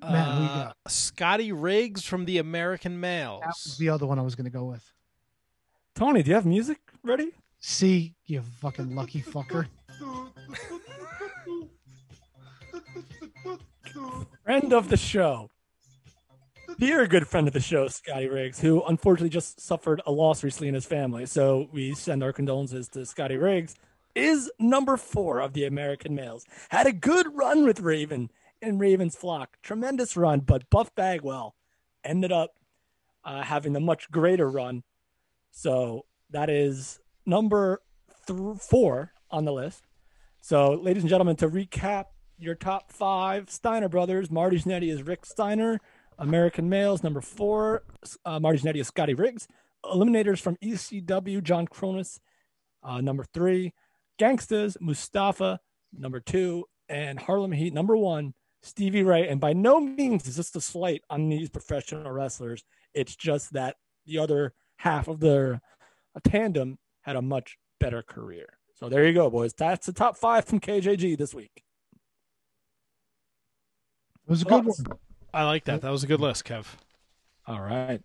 Matt, 0.03 0.29
who 0.29 0.43
you 0.43 0.49
Uh, 0.49 0.65
got? 0.65 0.77
Scotty 0.89 1.53
Riggs 1.53 2.05
from 2.05 2.27
the 2.27 2.39
American 2.39 3.01
Males. 3.01 3.41
That 3.41 3.55
was 3.65 3.79
the 3.79 3.89
other 3.89 4.07
one 4.07 4.19
I 4.19 4.23
was 4.23 4.35
going 4.35 4.45
to 4.45 4.51
go 4.51 4.65
with. 4.65 4.93
Tony, 5.97 6.23
do 6.23 6.29
you 6.29 6.35
have 6.35 6.45
music 6.45 6.79
ready? 7.03 7.31
See, 7.59 8.15
you 8.27 8.43
fucking 8.61 8.95
lucky 8.95 9.23
fucker. 9.23 9.67
Friend 14.45 14.73
of 14.75 14.91
the 14.91 14.99
show. 14.99 15.49
Dear 16.79 17.07
good 17.07 17.27
friend 17.27 17.49
of 17.49 17.55
the 17.55 17.61
show, 17.61 17.89
Scotty 17.89 18.29
Riggs, 18.29 18.61
who 18.61 18.85
unfortunately 18.85 19.31
just 19.31 19.59
suffered 19.59 20.03
a 20.05 20.13
loss 20.13 20.45
recently 20.45 20.69
in 20.69 20.75
his 20.75 20.85
family. 20.85 21.25
So 21.25 21.71
we 21.73 21.95
send 21.95 22.23
our 22.23 22.33
condolences 22.35 22.89
to 22.89 23.07
Scotty 23.07 23.39
Riggs. 23.39 23.75
Is 24.15 24.51
number 24.59 24.99
four 24.99 25.41
of 25.41 25.55
the 25.55 25.65
American 25.65 26.15
males. 26.15 26.45
Had 26.69 26.87
a 26.87 26.93
good 26.93 27.35
run 27.35 27.65
with 27.65 27.81
Raven 27.81 28.31
in 28.61 28.79
Raven's 28.79 29.17
flock. 29.17 29.57
Tremendous 29.63 30.15
run, 30.15 30.41
but 30.41 30.69
Buff 30.69 30.95
Bagwell 30.95 31.55
ended 32.05 32.33
up 32.33 32.51
uh, 33.25 33.43
having 33.43 33.75
a 33.75 33.81
much 33.81 34.11
greater 34.11 34.51
run. 34.51 34.83
So 35.57 36.05
that 36.31 36.51
is 36.51 37.01
number 37.25 37.81
th- 38.27 38.59
four 38.59 39.15
on 39.31 39.47
the 39.47 39.55
list. 39.55 39.87
So, 40.43 40.73
ladies 40.73 41.03
and 41.03 41.09
gentlemen, 41.09 41.35
to 41.37 41.49
recap 41.49 42.05
your 42.39 42.55
top 42.55 42.93
five 42.93 43.49
Steiner 43.49 43.89
brothers, 43.89 44.31
Marty 44.31 44.59
Jannetty 44.59 44.93
is 44.93 45.03
Rick 45.03 45.25
Steiner. 45.25 45.81
American 46.19 46.69
males, 46.69 47.03
number 47.03 47.23
four, 47.23 47.85
uh, 48.27 48.39
Marty 48.39 48.59
Jannetty 48.59 48.81
is 48.81 48.89
Scotty 48.89 49.15
Riggs. 49.15 49.49
Eliminators 49.83 50.41
from 50.41 50.57
ECW, 50.57 51.43
John 51.43 51.67
Kronus, 51.67 52.21
uh, 52.83 53.01
number 53.01 53.25
three. 53.25 53.73
Gangstas, 54.21 54.77
Mustafa, 54.79 55.59
number 55.91 56.21
two. 56.21 56.67
And 56.91 57.19
Harlem 57.19 57.53
Heat, 57.53 57.73
number 57.73 57.97
one, 57.97 58.35
Stevie 58.63 59.05
Ray. 59.05 59.27
And 59.27 59.41
by 59.41 59.55
no 59.55 59.81
means 59.81 60.29
is 60.29 60.37
this 60.37 60.55
a 60.55 60.61
slight 60.61 61.01
on 61.09 61.31
these 61.31 61.49
professional 61.49 62.13
wrestlers. 62.13 62.63
It's 62.93 63.17
just 63.17 63.55
that 63.55 63.77
the 64.05 64.19
other 64.19 64.53
half 64.77 65.09
of 65.09 65.21
their 65.21 65.61
tandem 66.25 66.79
had 67.03 67.17
a 67.17 67.23
much 67.23 67.57
better 67.81 68.03
career. 68.03 68.59
So 68.75 68.89
there 68.89 69.07
you 69.07 69.15
go, 69.15 69.31
boys. 69.31 69.55
That's 69.55 69.87
the 69.87 69.93
top 69.93 70.17
five 70.17 70.45
from 70.45 70.61
KJG 70.61 71.17
this 71.17 71.35
week. 71.35 71.65
It 74.27 74.31
was 74.31 74.43
a 74.43 74.45
good 74.45 74.65
one. 74.65 74.77
I 75.33 75.45
like 75.45 75.65
that. 75.65 75.83
That 75.83 75.91
was 75.91 76.03
a 76.03 76.07
good 76.07 76.21
list, 76.21 76.45
Kev. 76.45 76.67
All 77.47 77.61
right. 77.61 78.01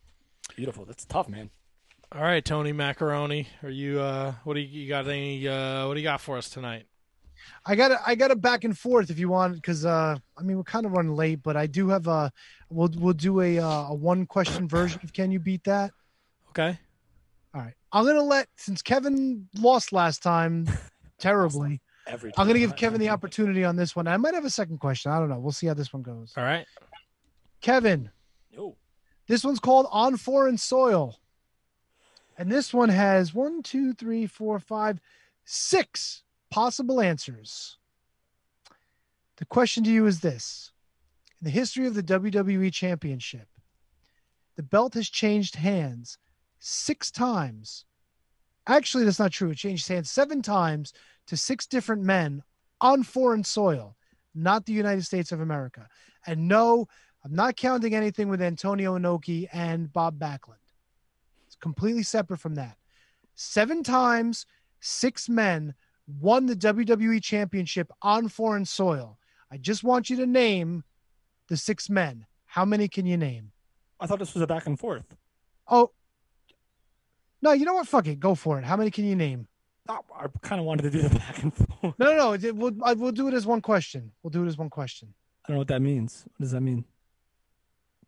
Beautiful. 0.56 0.86
That's 0.86 1.06
tough, 1.06 1.28
man. 1.28 1.50
All 2.14 2.22
right, 2.22 2.44
Tony 2.44 2.74
Macaroni, 2.74 3.48
are 3.64 3.70
you? 3.70 4.02
uh 4.02 4.34
What 4.44 4.56
do 4.56 4.60
you, 4.60 4.82
you 4.82 4.90
got? 4.90 5.08
Any? 5.08 5.48
uh 5.48 5.88
What 5.88 5.94
do 5.94 6.00
you 6.02 6.04
got 6.04 6.20
for 6.22 6.38
us 6.38 6.50
tonight? 6.50 6.86
I 7.66 7.76
got 7.76 8.00
I 8.06 8.16
got 8.16 8.32
a 8.32 8.36
back 8.36 8.64
and 8.66 8.78
forth 8.78 9.10
if 9.10 9.18
you 9.18 9.30
want 9.30 9.56
because 9.56 9.86
uh 9.86 10.18
I 10.38 10.44
mean 10.44 10.58
we're 10.58 10.64
kind 10.64 10.86
of 10.86 10.92
running 10.92 11.16
late, 11.16 11.42
but 11.42 11.56
I 11.56 11.68
do 11.68 11.90
have 11.90 12.08
a 12.08 12.32
we'll 12.70 12.92
we'll 12.98 13.14
do 13.14 13.42
a 13.42 13.60
uh, 13.60 13.88
a 13.90 13.96
one 13.96 14.26
question 14.26 14.68
version 14.68 15.00
of 15.04 15.14
Can 15.14 15.32
you 15.32 15.40
beat 15.40 15.64
that? 15.64 15.92
Okay. 16.52 16.78
All 17.54 17.62
right. 17.62 17.74
I'm 17.92 18.06
gonna 18.06 18.22
let 18.22 18.48
since 18.58 18.82
Kevin 18.82 19.48
lost 19.58 19.94
last 19.94 20.22
time 20.22 20.68
terribly. 21.20 21.82
Every 22.08 22.32
time. 22.32 22.42
I'm 22.42 22.48
gonna 22.48 22.60
give 22.60 22.76
Kevin 22.76 23.00
the 23.00 23.10
opportunity 23.10 23.64
on 23.64 23.76
this 23.76 23.96
one. 23.96 24.08
I 24.08 24.18
might 24.18 24.34
have 24.34 24.46
a 24.46 24.50
second 24.50 24.80
question. 24.80 25.12
I 25.12 25.20
don't 25.20 25.30
know. 25.30 25.40
We'll 25.40 25.52
see 25.52 25.68
how 25.68 25.74
this 25.74 25.94
one 25.94 26.02
goes. 26.02 26.34
All 26.36 26.44
right. 26.44 26.66
Kevin. 27.62 28.10
Yo. 28.50 28.76
This 29.28 29.46
one's 29.46 29.60
called 29.60 29.88
On 29.92 30.18
Foreign 30.18 30.58
Soil. 30.58 31.18
And 32.38 32.52
this 32.52 32.74
one 32.74 32.90
has 32.90 33.34
one, 33.34 33.62
two, 33.62 33.94
three, 33.94 34.26
four, 34.26 34.60
five, 34.60 35.00
six 35.46 36.24
possible 36.50 37.00
answers. 37.00 37.78
The 39.38 39.46
question 39.46 39.84
to 39.86 39.90
you 39.90 40.06
is 40.06 40.20
this 40.20 40.72
In 41.40 41.46
the 41.46 41.52
history 41.52 41.88
of 41.88 41.94
the 41.94 42.04
WWE 42.04 42.74
Championship, 42.74 43.48
the 44.58 44.64
belt 44.64 44.96
has 44.96 45.10
changed 45.10 45.56
hands 45.56 46.18
six 46.62 47.12
times. 47.12 47.86
Actually, 48.68 49.04
that's 49.04 49.20
not 49.20 49.32
true. 49.32 49.50
It 49.50 49.58
changed 49.58 49.88
hands 49.88 50.10
seven 50.10 50.42
times 50.42 50.94
to 51.28 51.36
six 51.36 51.66
different 51.66 52.04
men 52.04 52.44
on 52.80 53.04
foreign 53.04 53.44
soil, 53.44 53.98
not 54.34 54.66
the 54.66 54.74
United 54.74 55.04
States 55.04 55.32
of 55.32 55.42
America. 55.42 55.88
And 56.26 56.48
no, 56.48 56.88
I'm 57.26 57.34
not 57.34 57.58
counting 57.58 57.96
anything 57.96 58.30
with 58.30 58.42
Antonio 58.42 58.98
Inoki 58.98 59.48
and 59.52 59.92
Bob 59.92 60.20
Backlund. 60.20 60.56
It's 61.48 61.56
completely 61.56 62.04
separate 62.04 62.40
from 62.40 62.56
that. 62.56 62.78
Seven 63.34 63.84
times, 63.84 64.46
six 64.80 65.28
men 65.28 65.74
won 66.20 66.46
the 66.46 66.56
WWE 66.56 67.24
Championship 67.24 67.92
on 68.04 68.28
foreign 68.28 68.66
soil. 68.66 69.18
I 69.52 69.58
just 69.58 69.84
want 69.84 70.10
you 70.10 70.16
to 70.18 70.28
name 70.28 70.84
the 71.48 71.58
six 71.58 71.90
men. 71.90 72.28
How 72.46 72.66
many 72.66 72.88
can 72.88 73.06
you 73.08 73.18
name? 73.18 73.52
I 74.00 74.06
thought 74.06 74.20
this 74.20 74.34
was 74.34 74.44
a 74.44 74.48
back 74.48 74.68
and 74.68 74.80
forth. 74.80 75.16
Oh, 75.68 75.92
no, 77.42 77.52
you 77.54 77.66
know 77.66 77.74
what? 77.74 77.88
Fuck 77.88 78.08
it. 78.08 78.20
Go 78.20 78.36
for 78.36 78.60
it. 78.60 78.66
How 78.66 78.76
many 78.78 78.92
can 78.92 79.06
you 79.06 79.16
name? 79.16 79.48
Oh, 79.90 80.00
I 80.16 80.28
kind 80.42 80.60
of 80.60 80.66
wanted 80.66 80.84
to 80.84 80.90
do 80.92 81.02
the 81.02 81.10
back 81.20 81.42
and 81.44 81.54
forth. 81.54 81.96
No, 81.98 82.16
no, 82.16 82.36
no. 82.36 82.54
We'll, 82.54 82.72
I- 82.84 82.94
we'll 82.94 83.12
do 83.12 83.28
it 83.28 83.34
as 83.34 83.46
one 83.46 83.62
question. 83.62 84.12
We'll 84.24 84.30
do 84.32 84.44
it 84.44 84.48
as 84.48 84.58
one 84.58 84.70
question. 84.70 85.14
I 85.46 85.48
don't 85.50 85.56
know 85.56 85.60
what 85.62 85.68
that 85.70 85.82
means. 85.82 86.24
What 86.38 86.44
does 86.44 86.52
that 86.52 86.62
mean? 86.62 86.86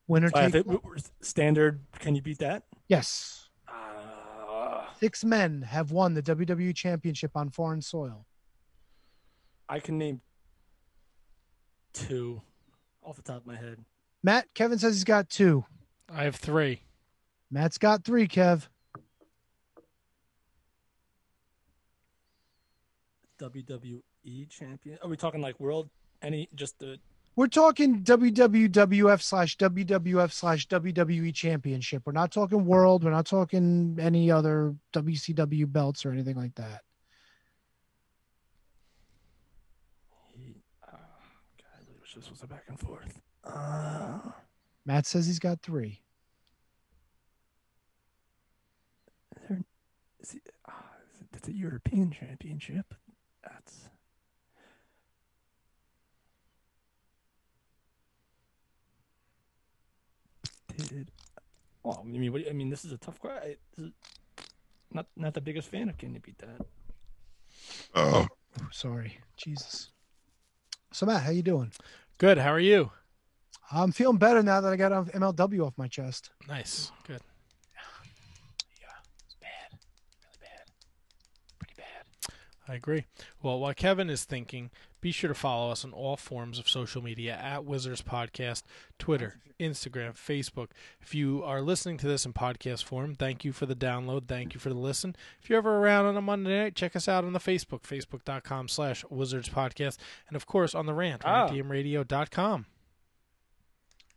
Winner 0.08 0.30
So 0.30 0.50
take 0.50 0.66
think 0.66 0.82
standard. 1.22 1.80
Can 2.00 2.14
you 2.16 2.22
beat 2.22 2.38
that? 2.40 2.64
Yes. 2.88 3.50
Uh, 3.68 4.84
Six 5.00 5.24
men 5.24 5.62
have 5.64 5.92
won 5.92 6.14
the 6.14 6.22
WWE 6.22 6.76
Championship 6.76 7.32
on 7.36 7.50
foreign 7.50 7.82
soil. 7.82 8.26
I 9.68 9.80
can 9.80 9.98
name 9.98 10.22
two 11.94 12.42
off 13.02 13.16
the 13.16 13.22
top 13.22 13.38
of 13.38 13.46
my 13.48 13.56
head. 13.56 13.84
Matt, 14.24 14.48
Kevin 14.54 14.78
says 14.78 14.94
he's 14.96 15.04
got 15.04 15.30
two. 15.30 15.66
I 16.14 16.24
have 16.24 16.36
three. 16.36 16.82
Matt's 17.52 17.78
got 17.78 18.04
three, 18.04 18.28
Kev. 18.28 18.68
WWE 23.40 24.02
champion. 24.50 24.98
Are 25.02 25.10
we 25.10 25.18
talking 25.18 25.42
like 25.42 25.60
world? 25.60 25.90
Any 26.22 26.50
just 26.56 26.80
the 26.80 26.98
We're 27.36 27.48
talking 27.48 28.04
WWF 28.04 29.22
slash 29.22 29.58
WWF 29.58 30.32
slash 30.32 30.68
WWE 30.68 31.34
Championship. 31.34 32.04
We're 32.06 32.14
not 32.14 32.32
talking 32.32 32.66
world. 32.66 33.04
We're 33.04 33.12
not 33.12 33.26
talking 33.26 33.98
any 34.00 34.32
other 34.32 34.76
WCW 34.94 35.72
belts 35.72 36.06
or 36.06 36.12
anything 36.12 36.38
like 36.38 36.56
that. 36.56 36.82
God, 40.88 41.00
I 41.76 42.00
wish 42.00 42.14
this 42.16 42.30
was 42.30 42.42
a 42.44 42.48
back 42.48 42.64
and 42.68 42.80
forth. 42.80 43.20
Uh, 43.44 44.20
Matt 44.86 45.06
says 45.06 45.26
he's 45.26 45.40
got 45.40 45.62
three. 45.62 46.00
is 50.24 50.36
it, 50.36 50.50
uh, 50.68 50.72
it's 51.34 51.48
a 51.48 51.54
European 51.54 52.12
championship. 52.12 52.94
That's 53.66 53.80
did. 60.90 61.12
Well, 61.84 62.02
I 62.04 62.08
mean, 62.08 62.32
what, 62.32 62.42
you- 62.44 62.50
I 62.50 62.54
mean, 62.54 62.70
this 62.70 62.86
is 62.86 62.92
a 62.92 62.98
tough 62.98 63.20
question. 63.20 63.56
Not 64.92 65.08
not 65.16 65.34
the 65.34 65.42
biggest 65.42 65.70
fan 65.70 65.90
of 65.90 65.98
Can 65.98 66.14
You 66.14 66.20
Beat 66.20 66.38
That. 66.40 66.66
Oh, 67.96 68.28
sorry, 68.72 69.18
Jesus. 69.38 69.90
So 70.92 71.06
Matt, 71.08 71.24
how 71.24 71.32
you 71.32 71.42
doing? 71.42 71.72
Good. 72.20 72.38
How 72.38 72.52
are 72.52 72.60
you? 72.60 72.92
I'm 73.72 73.92
feeling 73.92 74.18
better 74.18 74.44
now 74.44 74.62
that 74.62 74.72
I 74.72 74.76
got 74.76 74.92
MLW 74.92 75.66
off 75.66 75.74
my 75.78 75.88
chest. 75.88 76.30
Nice. 76.48 76.92
Good. 77.08 77.22
I 82.68 82.76
agree. 82.76 83.06
Well, 83.42 83.60
while 83.60 83.74
Kevin 83.74 84.10
is 84.10 84.24
thinking, 84.24 84.72
be 85.02 85.12
sure 85.12 85.28
to 85.28 85.34
follow 85.34 85.72
us 85.72 85.84
on 85.84 85.92
all 85.92 86.16
forms 86.16 86.60
of 86.60 86.70
social 86.70 87.02
media 87.02 87.36
at 87.36 87.66
Wizards 87.66 88.02
Podcast, 88.02 88.64
Twitter, 88.98 89.42
Instagram, 89.60 90.14
Facebook. 90.14 90.70
If 91.02 91.14
you 91.14 91.44
are 91.44 91.62
listening 91.62 91.98
to 91.98 92.08
this 92.08 92.26
in 92.26 92.32
podcast 92.32 92.86
form, 92.86 93.16
thank 93.16 93.44
you 93.44 93.52
for 93.52 93.66
the 93.66 93.76
download. 93.76 94.28
Thank 94.28 94.54
you 94.54 94.62
for 94.62 94.70
the 94.70 94.76
listen. 94.76 95.16
If 95.42 95.50
you're 95.50 95.58
ever 95.58 95.78
around 95.78 96.06
on 96.06 96.16
a 96.16 96.22
Monday 96.22 96.58
night, 96.58 96.76
check 96.76 96.96
us 96.96 97.10
out 97.10 97.26
on 97.26 97.34
the 97.34 97.40
Facebook, 97.40 97.82
facebook.com 97.82 98.70
slash 98.70 99.04
Wizards 99.10 99.50
Podcast. 99.50 99.98
And 100.30 100.38
of 100.38 100.46
course, 100.46 100.74
on 100.74 100.86
the 100.86 100.94
rant, 100.94 101.24
rantiumradio.com. 101.24 102.66
Ah. 102.66 102.70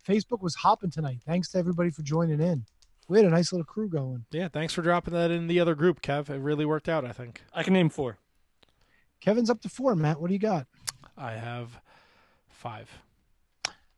Facebook 0.08 0.40
was 0.40 0.54
hopping 0.54 0.90
tonight. 0.90 1.18
Thanks 1.26 1.50
to 1.50 1.58
everybody 1.58 1.90
for 1.90 2.02
joining 2.02 2.40
in. 2.40 2.64
We 3.08 3.18
had 3.18 3.26
a 3.26 3.30
nice 3.30 3.52
little 3.52 3.64
crew 3.64 3.88
going. 3.88 4.24
Yeah, 4.30 4.48
thanks 4.48 4.72
for 4.72 4.82
dropping 4.82 5.14
that 5.14 5.32
in 5.32 5.48
the 5.48 5.58
other 5.58 5.74
group, 5.74 6.00
Kev. 6.00 6.30
It 6.30 6.38
really 6.38 6.64
worked 6.64 6.88
out, 6.88 7.04
I 7.04 7.12
think. 7.12 7.42
I 7.52 7.64
can 7.64 7.72
name 7.72 7.88
four. 7.88 8.18
Kevin's 9.20 9.50
up 9.50 9.60
to 9.62 9.68
four. 9.68 9.96
Matt, 9.96 10.20
what 10.20 10.28
do 10.28 10.34
you 10.34 10.40
got? 10.40 10.66
I 11.16 11.32
have 11.32 11.80
five. 12.48 12.88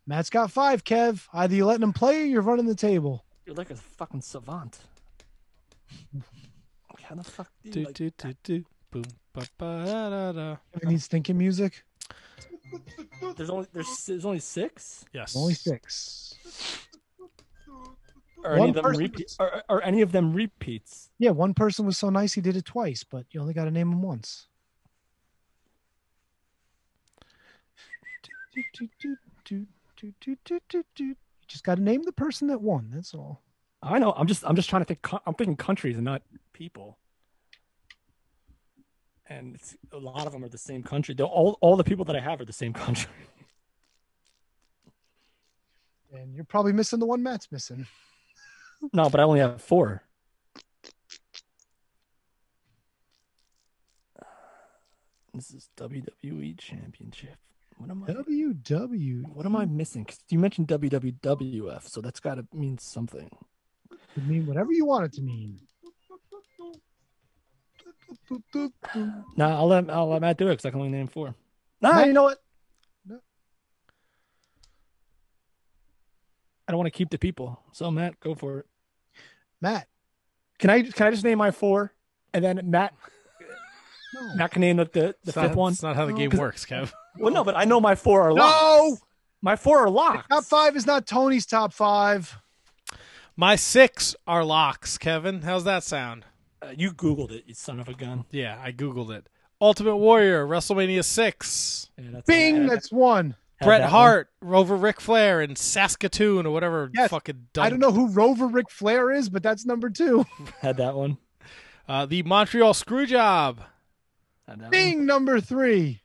Matt's 0.07 0.31
got 0.31 0.51
five. 0.51 0.85
Kev, 0.85 1.27
either 1.33 1.55
you're 1.55 1.67
letting 1.67 1.83
him 1.83 1.93
play 1.93 2.23
or 2.23 2.25
you're 2.25 2.43
running 2.43 2.67
the 2.67 2.75
table. 2.75 3.25
You're 3.45 3.57
like 3.57 3.71
a 3.71 3.77
fucking 3.77 4.23
savant. 4.23 4.79
How 7.09 7.15
the 7.15 7.25
fuck 7.25 7.51
do 7.63 7.69
you 7.69 7.73
Do, 7.73 7.85
like 7.85 7.95
do, 7.95 8.11
do, 8.11 8.35
do. 8.43 8.65
Boom, 8.91 9.05
ba, 9.33 9.47
ba, 9.57 9.85
da, 9.87 10.11
da, 10.11 10.33
da. 10.33 10.57
Kevin 10.75 10.91
needs 10.91 11.07
thinking 11.07 11.39
music. 11.39 11.83
There's 13.35 13.49
only 13.49 13.67
there's 13.73 14.05
there's 14.07 14.27
only 14.27 14.41
six. 14.41 15.07
Yes. 15.15 15.35
Only 15.35 15.55
six. 15.55 16.35
Are 18.45 18.57
any 18.57 18.69
of 18.69 18.75
them 18.75 18.85
person 18.85 19.01
repeat? 19.01 19.37
Are, 19.39 19.63
are 19.71 19.83
any 19.83 20.03
of 20.03 20.13
them 20.13 20.35
repeats? 20.35 21.09
Yeah, 21.19 21.31
one 21.31 21.55
person 21.55 21.87
was 21.87 21.97
so 21.97 22.11
nice 22.11 22.35
he 22.35 22.43
did 22.43 22.57
it 22.57 22.67
twice, 22.67 23.05
but 23.05 23.25
you 23.31 23.41
only 23.41 23.55
got 23.55 23.65
to 23.65 23.71
name 23.71 23.91
him 23.91 24.03
once. 24.03 24.47
You 30.99 31.17
just 31.47 31.65
got 31.65 31.77
to 31.77 31.83
name 31.83 32.03
the 32.03 32.13
person 32.13 32.49
that 32.49 32.61
won. 32.61 32.91
That's 32.93 33.15
all. 33.15 33.43
I 33.83 33.99
know. 33.99 34.13
I'm 34.17 34.27
just 34.27 34.45
I'm 34.45 34.57
just 34.57 34.69
trying 34.69 34.83
to 34.83 34.87
think. 34.87 35.07
I'm 35.27 35.35
thinking 35.35 35.57
countries 35.57 35.97
and 35.97 36.05
not 36.05 36.23
people. 36.53 36.99
And 39.31 39.55
it's, 39.55 39.77
a 39.93 39.99
lot 39.99 40.27
of 40.27 40.33
them 40.33 40.43
are 40.43 40.49
the 40.49 40.59
same 40.59 40.83
country. 40.83 41.15
They're 41.15 41.27
all 41.27 41.59
all 41.61 41.77
the 41.77 41.85
people 41.85 42.05
that 42.07 42.17
I 42.17 42.21
have 42.21 42.41
are 42.41 42.45
the 42.45 42.53
same 42.53 42.73
country. 42.73 43.11
And 46.11 46.35
you're 46.35 46.45
probably 46.45 46.73
missing 46.73 47.01
the 47.01 47.07
one 47.07 47.23
Matt's 47.23 47.53
missing. 47.53 47.87
no, 48.95 49.11
but 49.11 49.21
I 49.21 49.25
only 49.25 49.41
have 49.41 49.61
four. 49.61 50.03
This 55.35 55.51
is 55.51 55.69
WWE 55.77 56.59
Championship. 56.59 57.37
What 57.79 57.91
am 57.91 58.03
I? 58.05 58.07
WW. 58.13 59.23
What 59.35 59.47
am 59.47 59.57
I 59.57 59.65
missing? 59.65 60.03
Because 60.05 60.21
you 60.29 60.39
mentioned 60.39 60.69
WWF, 60.69 61.89
so 61.89 62.01
that's 62.01 62.21
got 62.21 62.35
to 62.35 62.47
mean 62.53 62.77
something. 62.79 63.31
Could 64.15 64.29
mean 64.29 64.47
whatever 64.47 64.73
you 64.73 64.85
want 64.85 65.05
it 65.05 65.13
to 65.15 65.23
mean. 65.23 65.61
No, 69.37 69.47
I'll 69.47 69.67
let 69.69 69.89
I'll 69.91 70.09
let 70.09 70.21
Matt 70.21 70.39
do 70.39 70.47
it 70.49 70.53
because 70.53 70.65
I 70.67 70.71
can 70.71 70.81
only 70.81 70.93
name 70.93 71.07
four. 71.07 71.35
Nah, 71.81 71.93
Matt- 71.93 72.07
you 72.09 72.13
know 72.13 72.25
what? 72.25 72.39
No. 73.07 73.21
I 76.67 76.73
don't 76.73 76.79
want 76.79 76.93
to 76.93 76.97
keep 76.97 77.11
the 77.11 77.19
people. 77.19 77.61
So 77.73 77.91
Matt, 77.91 78.19
go 78.21 78.35
for 78.35 78.61
it. 78.61 78.67
Matt. 79.61 79.87
Can 80.59 80.71
I 80.71 80.83
can 80.83 81.07
I 81.07 81.11
just 81.11 81.25
name 81.25 81.39
my 81.39 81.51
four 81.51 81.93
and 82.35 82.43
then 82.45 82.61
Matt 82.65 82.93
No. 84.15 84.35
Matt 84.35 84.51
can 84.51 84.61
name 84.61 84.79
the 84.79 84.85
the, 84.87 85.15
the 85.25 85.33
fifth 85.33 85.37
not- 85.51 85.55
one? 85.57 85.73
That's 85.73 85.83
not 85.83 85.97
how 85.97 86.07
the 86.07 86.13
game 86.15 86.31
works, 86.31 86.67
Kev. 86.67 86.93
Well, 87.19 87.33
no, 87.33 87.45
but 87.45 87.57
I 87.57 87.65
know 87.65 87.81
my 87.81 87.95
four 87.95 88.23
are 88.23 88.33
locks. 88.33 88.91
No! 88.93 88.97
My 89.41 89.57
four 89.57 89.79
are 89.79 89.91
locked. 89.91 90.31
Top 90.31 90.45
five 90.45 90.77
is 90.77 90.87
not 90.87 91.07
Tony's 91.07 91.47
top 91.47 91.73
five. 91.73 92.37
My 93.37 93.55
six 93.55 94.17
are 94.27 94.45
locks, 94.45 94.99
Kevin. 94.99 95.43
How's 95.43 95.65
that 95.65 95.85
sound? 95.85 96.25
Uh, 96.61 96.73
you 96.77 96.91
Googled 96.91 97.31
it, 97.31 97.45
you 97.47 97.55
son 97.55 97.79
of 97.79 97.89
a 97.89 97.95
gun. 97.95 98.25
Yeah, 98.33 98.59
I 98.61 98.73
Googled 98.73 99.11
it. 99.11 99.29
Ultimate 99.61 99.97
Warrior, 99.97 100.47
WrestleMania 100.47 101.05
6. 101.05 101.91
Bing, 102.27 102.67
that's 102.67 102.91
one. 102.91 103.37
Bret 103.61 103.83
Hart 103.83 104.29
over 104.45 104.77
Ric 104.77 105.01
Flair 105.01 105.41
in 105.41 105.57
Saskatoon 105.57 106.47
or 106.47 106.53
whatever 106.53 106.91
Yes. 106.95 107.11
fucking 107.11 107.49
dumb. 107.53 107.65
I 107.65 107.71
don't 107.71 107.81
know 107.81 107.91
who 107.93 108.09
Rover 108.11 108.47
Ric 108.47 108.71
Flair 108.71 109.11
is, 109.11 109.29
but 109.29 109.43
that's 109.43 109.67
number 109.67 109.91
two. 109.91 110.25
Had 110.61 110.77
that 110.77 110.95
one. 110.95 111.19
Uh, 111.89 112.07
the 112.07 112.23
Montreal 112.23 112.73
Screwjob. 112.75 113.59
Bing, 114.71 115.07
number 115.07 115.41
three. 115.41 116.01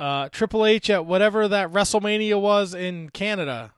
Uh, 0.00 0.28
Triple 0.30 0.64
H 0.66 0.88
at 0.90 1.04
whatever 1.06 1.46
that 1.48 1.70
WrestleMania 1.72 2.40
was 2.40 2.74
in 2.74 3.10
Canada. 3.10 3.72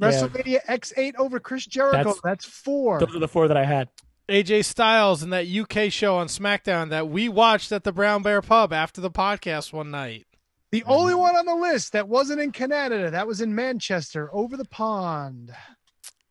WrestleMania 0.00 0.64
X8 0.66 1.14
over 1.18 1.40
Chris 1.40 1.66
Jericho. 1.66 1.96
That's- 1.98 2.20
That's, 2.22 2.44
four. 2.44 3.00
Those 3.00 3.16
are 3.16 3.18
the 3.18 3.28
four 3.28 3.48
that 3.48 3.56
I 3.56 3.64
had. 3.64 3.88
AJ 4.28 4.64
Styles 4.64 5.22
in 5.22 5.30
that 5.30 5.46
UK 5.46 5.92
show 5.92 6.16
on 6.16 6.28
SmackDown 6.28 6.88
that 6.90 7.08
we 7.08 7.28
watched 7.28 7.70
at 7.72 7.84
the 7.84 7.92
Brown 7.92 8.22
Bear 8.22 8.40
Pub 8.40 8.72
after 8.72 9.00
the 9.02 9.10
podcast 9.10 9.72
one 9.72 9.90
night. 9.90 10.26
The 10.70 10.82
only 10.84 11.14
one 11.14 11.36
on 11.36 11.44
the 11.44 11.54
list 11.54 11.92
that 11.92 12.08
wasn't 12.08 12.40
in 12.40 12.50
Canada, 12.50 13.10
that 13.10 13.26
was 13.26 13.40
in 13.42 13.54
Manchester, 13.54 14.30
over 14.32 14.56
the 14.56 14.64
pond. 14.64 15.54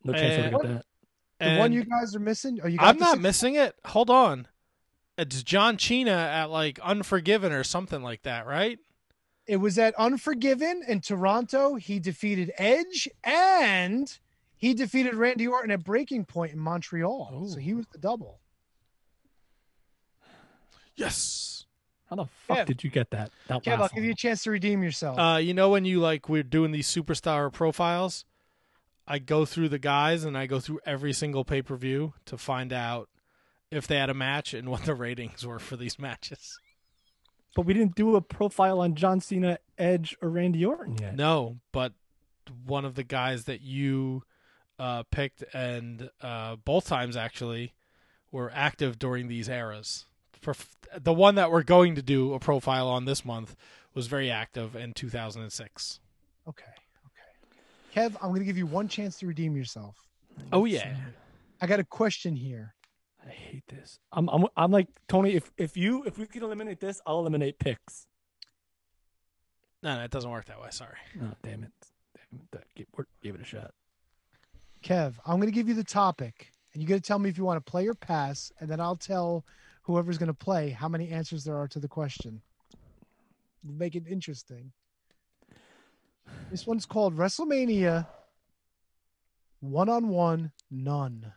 No 0.04 0.14
chance 0.14 0.46
And- 0.46 0.56
I'll 0.56 0.62
get 0.62 0.68
that. 0.74 0.86
The 1.40 1.46
And 1.46 1.60
one 1.60 1.74
you 1.74 1.84
guys 1.84 2.16
are 2.16 2.20
missing? 2.20 2.60
Oh, 2.64 2.68
you 2.68 2.78
got 2.78 2.88
I'm 2.88 2.98
not 2.98 3.12
six- 3.14 3.22
missing 3.24 3.56
it. 3.56 3.76
Hold 3.86 4.10
on. 4.10 4.48
It's 5.18 5.44
John 5.44 5.78
Cena 5.78 6.12
at 6.12 6.50
like 6.50 6.80
Unforgiven 6.80 7.52
or 7.52 7.64
something 7.64 8.02
like 8.02 8.24
that, 8.24 8.48
right? 8.48 8.80
It 9.46 9.58
was 9.58 9.78
at 9.78 9.94
Unforgiven 9.96 10.84
in 10.88 11.02
Toronto. 11.02 11.76
He 11.76 12.00
defeated 12.00 12.52
Edge 12.58 13.10
and 13.24 14.18
he 14.56 14.74
defeated 14.74 15.16
Randy 15.16 15.48
Orton 15.48 15.72
at 15.72 15.84
Breaking 15.84 16.24
Point 16.24 16.54
in 16.54 16.60
Montreal. 16.60 17.48
So 17.50 17.60
he 17.60 17.74
was 17.74 17.86
the 17.92 17.98
double. 17.98 18.40
Yes. 20.96 21.66
How 22.10 22.16
the 22.16 22.26
fuck 22.48 22.60
Kev. 22.60 22.66
did 22.68 22.84
you 22.84 22.90
get 22.90 23.10
that? 23.10 23.32
that 23.48 23.64
Kev, 23.64 23.80
I'll 23.80 23.90
give 23.90 24.04
you 24.04 24.12
a 24.12 24.16
chance 24.16 24.44
to 24.44 24.52
redeem 24.52 24.84
yourself. 24.84 25.18
Uh, 25.20 25.38
you 25.38 25.54
know 25.54 25.70
when 25.70 25.84
you 25.84 26.00
like 26.00 26.30
we're 26.30 26.44
doing 26.44 26.72
these 26.72 26.88
superstar 26.88 27.52
profiles, 27.52 28.24
I 29.08 29.20
go 29.20 29.46
through 29.46 29.70
the 29.70 29.80
guys 29.80 30.24
and 30.24 30.38
I 30.38 30.46
go 30.46 30.60
through 30.60 30.80
every 30.86 31.12
single 31.12 31.44
pay 31.44 31.62
per 31.62 31.76
view 31.76 32.14
to 32.26 32.38
find 32.38 32.72
out 32.72 33.10
if 33.72 33.88
they 33.88 33.98
had 33.98 34.10
a 34.10 34.14
match 34.14 34.54
and 34.54 34.70
what 34.70 34.84
the 34.84 34.94
ratings 34.96 35.46
were 35.46 35.60
for 35.60 35.76
these 35.76 35.98
matches. 36.00 36.60
But 37.56 37.66
we 37.66 37.74
didn't 37.74 37.96
do 37.96 38.16
a 38.16 38.22
profile 38.22 38.80
on 38.80 38.96
John 38.96 39.22
Cena, 39.22 39.60
Edge, 39.78 40.16
or 40.22 40.30
Randy 40.30 40.66
Orton 40.66 40.98
yet. 41.00 41.16
No, 41.16 41.60
but 41.72 41.94
one 42.66 42.84
of 42.84 42.96
the 42.96 43.04
guys 43.04 43.44
that 43.46 43.62
you 43.62 44.24
uh, 44.80 45.04
picked 45.12 45.44
and 45.54 46.10
uh, 46.22 46.56
both 46.58 46.88
times 46.88 47.16
actually 47.16 47.74
were 48.32 48.52
active 48.54 48.98
during 48.98 49.28
these 49.28 49.48
eras. 49.48 50.06
For 50.42 50.52
f- 50.52 50.76
the 51.00 51.14
one 51.14 51.36
that 51.36 51.52
we're 51.52 51.64
going 51.64 51.96
to 51.96 52.02
do 52.02 52.34
a 52.34 52.40
profile 52.40 52.88
on 52.88 53.06
this 53.06 53.24
month 53.24 53.56
was 53.94 54.08
very 54.08 54.32
active 54.32 54.76
in 54.76 54.94
2006. 54.94 56.00
Okay. 56.50 56.64
Okay. 56.66 58.08
Kev, 58.10 58.16
I'm 58.22 58.30
going 58.30 58.42
to 58.42 58.46
give 58.46 58.58
you 58.58 58.66
one 58.66 58.88
chance 58.88 59.20
to 59.20 59.28
redeem 59.28 59.56
yourself. 59.56 59.96
Oh 60.52 60.66
yeah. 60.66 60.96
I 61.62 61.68
got 61.68 61.80
a 61.80 61.84
question 61.84 62.36
here. 62.36 62.74
I 63.26 63.30
hate 63.30 63.64
this. 63.68 64.00
I'm, 64.12 64.28
I'm, 64.30 64.46
I'm 64.58 64.72
like 64.72 64.90
Tony. 65.08 65.34
If 65.34 65.52
if 65.58 65.78
you 65.78 66.04
if 66.04 66.18
we 66.18 66.26
can 66.26 66.44
eliminate 66.44 66.80
this, 66.80 67.02
I'll 67.06 67.20
eliminate 67.20 67.58
picks. 67.60 68.06
No, 69.82 69.98
no, 69.98 70.04
it 70.04 70.12
doesn't 70.12 70.30
work 70.30 70.46
that 70.46 70.62
way. 70.62 70.68
Sorry. 70.72 70.98
Oh 71.22 71.32
damn 71.42 71.64
it! 71.64 71.72
Damn 72.16 72.40
it. 72.42 72.52
That- 72.52 72.64
Give, 72.76 72.88
give 73.22 73.36
it 73.36 73.42
a 73.42 73.46
shot. 73.46 73.72
Kev, 74.84 75.14
I'm 75.26 75.38
going 75.38 75.48
to 75.48 75.52
give 75.56 75.70
you 75.70 75.74
the 75.76 75.84
topic, 75.84 76.52
and 76.74 76.82
you 76.82 76.90
got 76.90 76.96
to 76.96 77.02
tell 77.02 77.20
me 77.20 77.30
if 77.30 77.38
you 77.38 77.46
want 77.46 77.64
to 77.66 77.72
play 77.72 77.88
or 77.88 77.94
pass, 77.94 78.52
and 78.60 78.70
then 78.70 78.82
I'll 78.82 78.98
tell 78.98 79.46
whoever's 79.84 80.18
going 80.18 80.28
to 80.28 80.34
play 80.34 80.70
how 80.72 80.90
many 80.90 81.10
answers 81.10 81.46
there 81.46 81.56
are 81.56 81.68
to 81.70 81.80
the 81.80 81.88
question. 81.88 82.42
Make 83.64 83.96
it 83.96 84.04
interesting. 84.10 84.74
This 86.52 86.68
one's 86.68 86.86
called 86.86 87.16
WrestleMania 87.16 88.08
One 89.62 89.88
on 89.88 90.10
One 90.10 90.52
None. 90.70 91.32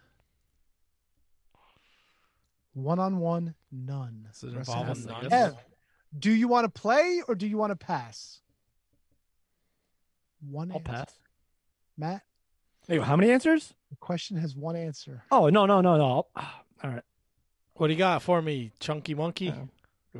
One 2.77 2.99
on 2.99 3.19
one 3.21 3.55
none. 3.73 4.27
Does 4.31 4.43
it 4.53 4.55
involve 4.57 4.89
a 4.89 4.93
WrestleMania. 4.93 5.31
nun? 5.31 5.31
Kev, 5.31 5.57
do 6.19 6.31
you 6.31 6.47
want 6.47 6.73
to 6.73 6.81
play 6.81 7.23
or 7.27 7.35
do 7.35 7.47
you 7.47 7.57
want 7.57 7.71
to 7.71 7.77
pass? 7.77 8.41
One 10.51 10.71
I'll 10.71 10.77
answer. 10.79 10.91
pass. 10.93 11.15
Matt, 11.97 12.23
Wait, 12.89 13.01
how 13.03 13.17
many 13.17 13.31
answers? 13.33 13.73
the 13.91 13.97
question 13.97 14.37
has 14.37 14.55
one 14.55 14.77
answer. 14.77 15.23
Oh 15.31 15.49
no 15.49 15.65
no 15.65 15.81
no 15.81 15.97
no! 15.97 16.27
All 16.37 16.91
right. 16.91 17.03
What 17.77 17.87
do 17.87 17.95
you 17.95 17.99
got 17.99 18.23
for 18.23 18.43
me, 18.43 18.73
Chunky 18.79 19.15
Monkey? 19.15 19.53
Oh. 19.57 19.69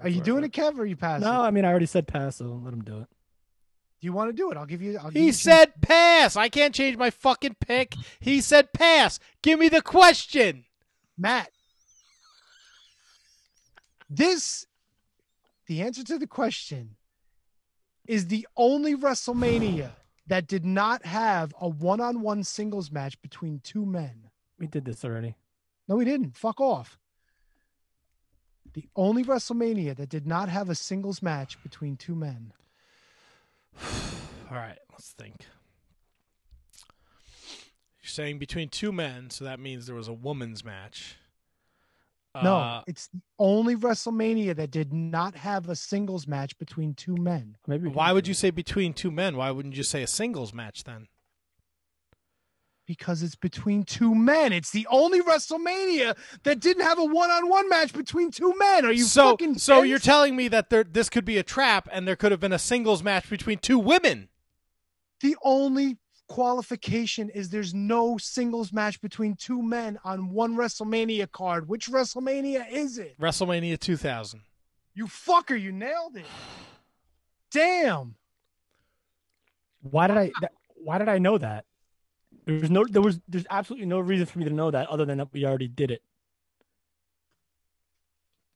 Are 0.03 0.09
you 0.09 0.21
doing 0.23 0.43
it, 0.45 0.53
Kev, 0.53 0.79
or 0.79 0.83
are 0.83 0.87
you 0.87 0.97
passing? 0.97 1.29
No, 1.29 1.43
I 1.43 1.51
mean 1.51 1.65
I 1.67 1.69
already 1.71 1.87
said 1.87 2.07
pass, 2.09 2.37
so 2.37 2.61
let 2.65 2.73
him 2.73 2.83
do 2.83 2.99
it. 3.01 3.09
Do 4.01 4.07
you 4.07 4.13
want 4.15 4.31
to 4.31 4.33
do 4.35 4.51
it? 4.51 4.57
I'll 4.57 4.67
give 4.67 4.81
you. 4.83 4.97
I'll 4.99 5.11
give 5.11 5.15
He 5.15 5.21
you 5.25 5.29
a 5.29 5.33
chance. 5.33 5.41
said 5.43 5.73
pass. 5.83 6.37
I 6.37 6.49
can't 6.49 6.75
change 6.75 6.97
my 6.97 7.11
fucking 7.11 7.57
pick. 7.61 7.95
He 8.21 8.41
said 8.41 8.73
pass. 8.73 9.19
Give 9.43 9.59
me 9.59 9.69
the 9.69 9.83
question. 9.83 10.65
Matt. 11.19 11.51
This, 14.09 14.67
the 15.67 15.83
answer 15.83 16.05
to 16.05 16.19
the 16.19 16.27
question, 16.27 16.97
is 18.07 18.29
the 18.29 18.47
only 18.57 18.95
WrestleMania 18.95 19.91
that 20.27 20.47
did 20.47 20.65
not 20.65 21.05
have 21.05 21.55
a 21.61 21.69
one-on-one 21.69 22.45
singles 22.45 22.91
match 22.91 23.21
between 23.21 23.61
two 23.61 23.85
men. 23.85 24.31
We 24.59 24.67
did 24.67 24.85
this 24.85 25.05
already. 25.05 25.37
No, 25.89 25.97
we 25.97 26.05
didn't. 26.05 26.37
Fuck 26.37 26.61
off. 26.61 26.99
The 28.75 28.89
only 28.95 29.25
WrestleMania 29.25 29.97
that 29.97 30.09
did 30.09 30.27
not 30.27 30.49
have 30.49 30.69
a 30.69 30.75
singles 30.75 31.23
match 31.23 31.63
between 31.63 31.97
two 31.97 32.15
men. 32.15 32.53
All 34.51 34.57
right, 34.57 34.79
let's 34.93 35.13
think. 35.13 35.47
You're 38.03 38.09
saying 38.09 38.39
between 38.39 38.69
two 38.69 38.93
men, 38.93 39.31
so 39.31 39.45
that 39.45 39.59
means 39.59 39.87
there 39.87 39.97
was 39.97 40.09
a 40.09 40.13
woman's 40.13 40.65
match. 40.65 41.17
No, 42.43 42.57
Uh, 42.57 42.83
it's 42.87 43.09
the 43.09 43.21
only 43.39 43.77
WrestleMania 43.77 44.57
that 44.57 44.71
did 44.71 44.93
not 44.93 45.35
have 45.37 45.69
a 45.69 45.77
singles 45.77 46.27
match 46.27 46.57
between 46.59 46.95
two 46.95 47.17
men. 47.17 47.57
Maybe 47.67 47.89
why 47.89 48.13
would 48.13 48.27
you 48.29 48.35
say 48.35 48.51
between 48.51 48.93
two 48.95 49.11
men? 49.11 49.37
Why 49.37 49.51
wouldn't 49.51 49.77
you 49.77 49.83
say 49.83 50.03
a 50.03 50.07
singles 50.07 50.53
match 50.53 50.85
then? 50.85 51.09
Because 52.87 53.21
it's 53.25 53.35
between 53.35 53.83
two 53.83 54.15
men. 54.15 54.53
It's 54.53 54.71
the 54.71 54.87
only 54.89 55.21
WrestleMania 55.21 56.17
that 56.45 56.61
didn't 56.61 56.85
have 56.85 57.01
a 57.01 57.05
one-on-one 57.05 57.69
match 57.69 57.93
between 57.93 58.31
two 58.31 58.55
men. 58.57 58.85
Are 58.87 58.93
you 58.93 59.03
so 59.03 59.31
fucking 59.33 59.59
so 59.59 59.79
dense? 59.79 59.89
you're 59.89 59.99
telling 59.99 60.37
me 60.37 60.47
that 60.49 60.71
there 60.71 60.85
this 60.85 61.09
could 61.11 61.25
be 61.25 61.37
a 61.37 61.43
trap 61.43 61.89
and 61.91 62.07
there 62.07 62.15
could 62.15 62.31
have 62.31 62.39
been 62.41 62.53
a 62.53 62.61
singles 62.61 63.03
match 63.03 63.29
between 63.29 63.59
two 63.59 63.79
women. 63.79 64.29
the 65.21 65.37
only 65.43 65.97
qualification 66.29 67.31
is 67.31 67.49
there's 67.49 67.75
no 67.75 68.19
singles 68.19 68.73
match 68.73 69.01
between 69.01 69.35
two 69.37 69.63
men 69.63 69.99
on 70.05 70.31
one 70.31 70.57
WrestleMania 70.57 71.31
card. 71.31 71.69
Which 71.69 71.89
WrestleMania 71.89 72.71
is 72.71 72.99
it? 72.99 73.19
WrestleMania 73.21 73.79
2000. 73.79 74.41
You 74.95 75.07
fucker, 75.07 75.61
you 75.61 75.73
nailed 75.73 76.17
it. 76.17 76.27
Damn. 77.51 78.15
Why 79.83 80.07
did 80.07 80.17
I? 80.17 80.33
That, 80.41 80.53
why 80.75 80.99
did 80.99 81.09
I 81.09 81.19
know 81.19 81.39
that? 81.39 81.65
There's 82.45 82.71
no. 82.71 82.85
There 82.85 83.03
was. 83.03 83.21
There's 83.29 83.47
absolutely 83.51 83.87
no 83.87 84.01
reason 84.01 84.27
for 84.27 84.39
me 84.39 84.45
to 84.47 84.51
know 84.51 84.71
that 84.71 84.89
other 84.89 85.05
than 85.05 85.19
that 85.19 85.29
we 85.33 85.45
already 85.45 85.69
did 85.69 85.91
it. 85.91 86.03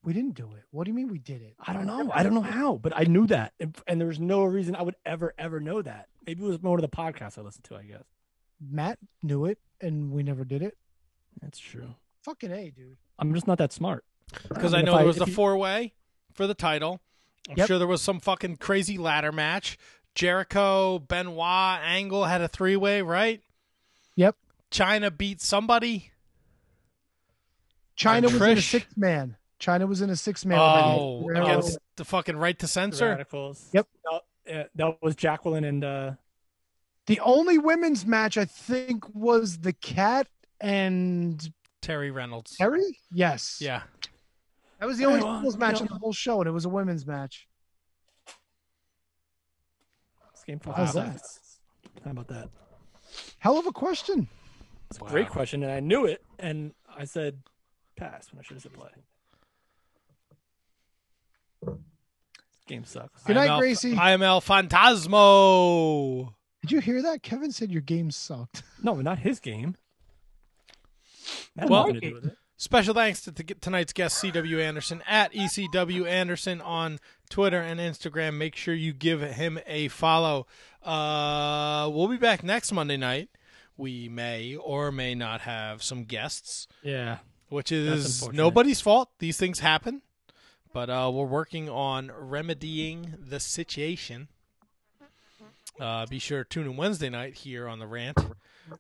We 0.03 0.13
didn't 0.15 0.35
do 0.35 0.55
it. 0.57 0.63
What 0.71 0.85
do 0.85 0.91
you 0.91 0.95
mean 0.95 1.09
we 1.09 1.19
did 1.19 1.43
it? 1.43 1.55
I 1.67 1.73
don't 1.75 1.87
know. 1.87 2.11
I 2.13 2.23
don't 2.23 2.33
know 2.35 2.41
how, 2.41 2.77
but 2.77 2.93
I 2.97 3.05
knew 3.05 3.27
that, 3.27 3.53
and, 3.61 3.77
and 3.87 4.01
there 4.01 4.09
was 4.09 4.19
no 4.19 4.45
reason 4.45 4.75
I 4.75 4.83
would 4.83 4.97
ever, 5.05 5.35
ever 5.39 5.61
know 5.61 5.83
that. 5.83 6.09
Maybe 6.27 6.43
it 6.43 6.49
was 6.49 6.63
more 6.63 6.77
to 6.79 6.81
the 6.81 6.89
podcast 6.89 7.37
I 7.39 7.43
listened 7.43 7.65
to. 7.65 7.77
I 7.77 7.83
guess 7.85 8.05
Matt 8.61 8.99
knew 9.23 9.45
it 9.45 9.59
and 9.81 10.11
we 10.11 10.23
never 10.23 10.45
did 10.45 10.63
it. 10.63 10.77
that's 11.43 11.59
true. 11.59 11.95
Fucking 12.23 12.51
A, 12.53 12.71
dude. 12.71 12.97
I'm 13.19 13.35
just 13.35 13.47
not 13.47 13.59
that 13.59 13.73
smart. 13.73 14.05
Because 14.49 14.73
I 14.75 14.79
mean, 14.79 14.87
know 14.87 14.99
it 14.99 15.05
was 15.07 15.17
if 15.17 15.25
the 15.25 15.31
you- 15.31 15.35
four 15.35 15.57
way 15.57 15.93
for 16.33 16.47
the 16.47 16.55
title. 16.55 17.01
I'm 17.49 17.57
Yep. 17.57 17.67
sure 17.69 17.79
there 17.79 17.87
was 17.89 18.03
some 18.03 18.21
fucking 18.21 18.57
crazy 18.59 18.97
ladder 18.99 19.33
match. 19.33 19.79
Jericho, 20.15 20.99
Benoit, 20.99 21.81
Angle 21.83 22.25
had 22.27 22.41
a 22.43 22.49
three 22.49 22.77
way, 22.77 23.01
right? 23.03 23.43
Yep. 24.17 24.37
Chyna 24.71 25.17
beat 25.17 25.41
somebody. 25.41 26.11
Chyna 27.97 28.17
And 28.17 28.25
was 28.25 28.35
in 28.43 28.59
a 28.59 28.63
six 28.63 28.87
man. 28.97 29.37
Chyna 29.61 29.87
was 29.87 30.01
in 30.01 30.11
a 30.11 30.17
six 30.17 30.45
man. 30.47 30.59
Oh, 30.59 31.29
against 31.31 31.79
the 31.97 32.05
fucking 32.05 32.37
right 32.37 32.59
to 32.59 32.67
censor. 32.67 33.11
Radicals. 33.11 33.69
Yep. 33.73 33.87
No, 34.11 34.21
yeah, 34.47 34.65
that 34.75 35.03
was 35.03 35.15
Jacqueline 35.15 35.65
and 35.65 35.85
uh, 35.85 36.13
The 37.07 37.21
only 37.21 37.59
women's 37.59 38.07
match 38.07 38.39
I 38.39 38.47
think 38.47 39.05
was 39.15 39.59
the 39.59 39.73
cat 39.75 40.27
and 40.61 41.53
Terri 41.83 42.13
Runnels. 42.13 42.57
Terry. 42.59 42.99
Yes. 43.13 43.59
Yeah. 43.61 43.83
That 44.79 44.87
was 44.87 44.97
the 44.97 45.05
only 45.05 45.19
Yeah, 45.19 45.25
well, 45.27 45.35
singles 45.37 45.57
match 45.59 45.75
know- 45.75 45.81
on 45.83 45.87
the 45.89 45.99
whole 45.99 46.13
show, 46.15 46.41
and 46.41 46.49
it 46.49 46.53
was 46.53 46.65
a 46.65 46.71
women's 46.71 47.07
match. 47.07 47.47
this 50.33 50.45
game. 50.47 50.61
How's 50.75 50.95
that? 50.95 51.21
How 52.05 52.13
about 52.13 52.29
that? 52.29 52.49
Hell 53.39 53.59
of 53.59 53.67
a 53.67 53.73
question. 53.73 54.29
It's 54.91 54.99
a 54.99 55.05
great 55.05 55.29
question, 55.29 55.63
and 55.63 55.71
I 55.73 55.81
knew 55.81 56.07
it, 56.07 56.23
and 56.39 56.73
I 56.97 57.05
said 57.05 57.43
pass 57.97 58.33
when 58.33 58.41
I 58.41 58.43
should 58.43 58.55
have 58.55 58.63
said 58.63 58.73
play. 58.73 58.89
Game 62.71 62.85
sucks. 62.85 63.23
Good 63.25 63.37
I 63.37 63.43
am 63.43 63.49
night, 63.49 63.53
El- 63.55 63.59
Gracie. 63.61 63.97
I 63.97 64.13
am 64.13 64.23
El 64.23 64.41
Fantasmo. 64.41 66.33
Did 66.63 66.73
you 66.73 66.81
hear 66.81 67.03
that? 67.03 67.23
Kevin 67.23 67.53
said 67.53 67.71
your 67.71 67.83
game 67.83 68.11
sucked. 68.11 68.63
No, 68.83 68.95
not 68.95 69.19
his 69.19 69.41
game. 69.41 69.77
Well, 71.57 71.87
nothing 71.89 71.95
to 71.95 72.01
do 72.01 72.15
with 72.15 72.25
it. 72.27 72.37
special 72.57 72.95
thanks 72.95 73.21
to 73.23 73.33
t- 73.33 73.55
tonight's 73.61 73.93
guest, 73.93 74.19
C.W. 74.19 74.59
Anderson, 74.61 75.03
at 75.07 75.33
ECW 75.35 76.07
Anderson 76.07 76.61
on 76.63 76.99
Twitter 77.29 77.61
and 77.61 77.79
Instagram. 77.79 78.35
Make 78.39 78.57
sure 78.57 78.73
you 78.75 78.93
give 78.95 79.21
him 79.21 79.59
a 79.67 79.89
follow. 79.89 80.47
Uh, 80.83 81.91
we'll 81.93 82.09
be 82.09 82.17
back 82.17 82.43
next 82.43 82.73
Monday 82.73 82.97
night. 82.97 83.29
We 83.77 84.09
may 84.09 84.57
or 84.57 84.91
may 84.91 85.15
not 85.15 85.43
have 85.43 85.83
some 85.83 86.05
guests, 86.05 86.67
Yeah. 86.83 87.19
which 87.49 87.71
is 87.73 88.27
nobody's 88.33 88.81
fault. 88.81 89.11
These 89.19 89.37
things 89.37 89.59
happen. 89.61 90.03
But 90.73 90.89
uh, 90.89 91.11
we're 91.13 91.25
working 91.25 91.69
on 91.69 92.13
remedying 92.17 93.15
the 93.19 93.41
situation. 93.41 94.29
Uh, 95.81 96.07
be 96.07 96.19
sure 96.19 96.45
to 96.45 96.49
tune 96.49 96.67
in 96.67 96.77
Wednesday 96.77 97.09
night 97.09 97.35
here 97.37 97.67
on 97.67 97.79
the 97.79 97.87
Rant, 97.87 98.19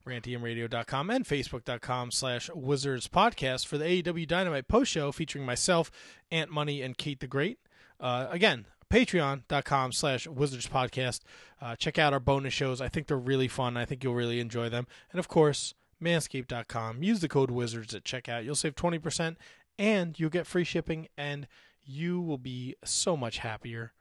rantiumradio.com 0.06 1.10
and 1.10 1.24
facebook.com 1.24 2.10
slash 2.10 2.50
wizards 2.54 3.08
podcast 3.08 3.66
for 3.66 3.78
the 3.78 4.02
AEW 4.02 4.28
Dynamite 4.28 4.68
post 4.68 4.90
show 4.90 5.10
featuring 5.10 5.46
myself, 5.46 5.90
Ant 6.30 6.50
Money, 6.50 6.82
and 6.82 6.98
Kate 6.98 7.20
the 7.20 7.26
Great. 7.26 7.58
Uh, 7.98 8.26
again, 8.30 8.66
patreon.com 8.90 9.92
slash 9.92 10.26
wizards 10.26 10.66
podcast. 10.68 11.20
Uh, 11.60 11.74
check 11.76 11.98
out 11.98 12.12
our 12.12 12.20
bonus 12.20 12.52
shows. 12.52 12.80
I 12.80 12.88
think 12.88 13.06
they're 13.06 13.16
really 13.16 13.48
fun. 13.48 13.76
I 13.76 13.84
think 13.84 14.04
you'll 14.04 14.14
really 14.14 14.40
enjoy 14.40 14.68
them. 14.68 14.86
And 15.10 15.18
of 15.18 15.28
course, 15.28 15.74
manscaped.com. 16.02 17.02
Use 17.02 17.20
the 17.20 17.28
code 17.28 17.50
wizards 17.50 17.94
at 17.94 18.04
checkout. 18.04 18.44
You'll 18.44 18.54
save 18.54 18.74
20% 18.74 19.36
and 19.78 20.18
you'll 20.18 20.30
get 20.30 20.46
free 20.46 20.64
shipping 20.64 21.08
and 21.16 21.46
you 21.84 22.20
will 22.20 22.38
be 22.38 22.76
so 22.84 23.16
much 23.16 23.38
happier 23.38 23.92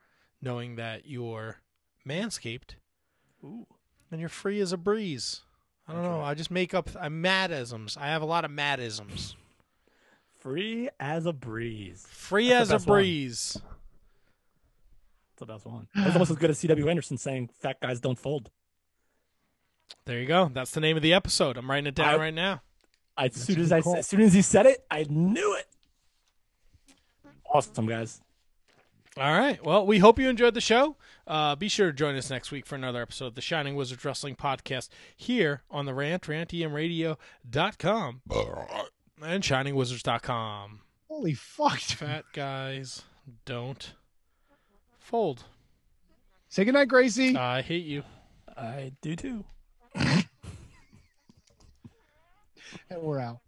knowing 0.42 0.76
that 0.76 1.06
you're 1.06 1.60
manscaped 2.06 2.74
Ooh. 3.44 3.66
and 4.10 4.20
you're 4.20 4.28
free 4.28 4.60
as 4.60 4.72
a 4.72 4.76
breeze. 4.76 5.42
I 5.88 5.92
don't 5.92 6.02
know. 6.02 6.20
I 6.22 6.34
just 6.34 6.50
make 6.50 6.72
up 6.72 6.88
I'm 7.00 7.22
madisms. 7.22 7.96
I 7.98 8.06
have 8.08 8.22
a 8.22 8.26
lot 8.26 8.44
of 8.44 8.50
madisms. 8.50 9.34
Free 10.38 10.88
as 10.98 11.26
a 11.26 11.32
breeze. 11.32 12.06
Free 12.08 12.48
That's 12.48 12.62
as 12.62 12.70
a 12.70 12.74
best 12.74 12.86
one. 12.86 12.96
breeze. 12.98 13.52
That's 15.36 15.38
the 15.38 15.46
best 15.46 15.66
one. 15.66 15.88
That's 15.94 16.12
almost 16.14 16.30
as 16.30 16.36
good 16.36 16.50
as 16.50 16.58
C.W. 16.58 16.88
Anderson 16.88 17.18
saying 17.18 17.50
"fat 17.60 17.80
guys 17.80 18.00
don't 18.00 18.18
fold." 18.18 18.50
There 20.06 20.18
you 20.20 20.26
go. 20.26 20.50
That's 20.52 20.70
the 20.70 20.80
name 20.80 20.96
of 20.96 21.02
the 21.02 21.12
episode. 21.12 21.56
I'm 21.56 21.68
writing 21.70 21.86
it 21.88 21.94
down 21.94 22.14
I- 22.14 22.16
right 22.16 22.34
now. 22.34 22.62
As 23.18 23.34
soon 23.34 23.60
as 23.60 23.68
good 23.68 23.86
I 23.86 23.98
as 23.98 24.06
soon 24.06 24.20
as 24.22 24.32
he 24.32 24.40
said 24.40 24.64
it, 24.64 24.82
I 24.90 25.04
knew 25.10 25.54
it. 25.56 25.66
Awesome, 27.52 27.86
guys. 27.86 28.20
All 29.16 29.36
right. 29.36 29.60
Well, 29.64 29.84
we 29.86 29.98
hope 29.98 30.20
you 30.20 30.28
enjoyed 30.28 30.54
the 30.54 30.60
show. 30.60 30.96
Uh, 31.26 31.56
be 31.56 31.68
sure 31.68 31.88
to 31.88 31.92
join 31.92 32.14
us 32.16 32.30
next 32.30 32.52
week 32.52 32.64
for 32.64 32.76
another 32.76 33.02
episode 33.02 33.26
of 33.26 33.34
the 33.34 33.40
Shining 33.40 33.74
Wizards 33.74 34.04
Wrestling 34.04 34.36
Podcast 34.36 34.88
here 35.16 35.62
on 35.70 35.84
the 35.84 35.92
Rant, 35.94 36.22
rantiumradio.com 36.22 38.22
and 39.22 39.42
shiningwizards.com. 39.42 40.80
Holy 41.08 41.34
fuck. 41.34 41.80
Fat 41.80 42.24
guys 42.32 43.02
don't 43.44 43.94
fold. 44.98 45.44
Say 46.48 46.64
goodnight, 46.64 46.88
Gracie. 46.88 47.36
I 47.36 47.60
hate 47.62 47.84
you. 47.84 48.04
I 48.56 48.92
do 49.02 49.16
too. 49.16 49.44
and 49.94 50.24
we're 52.98 53.18
out. 53.18 53.40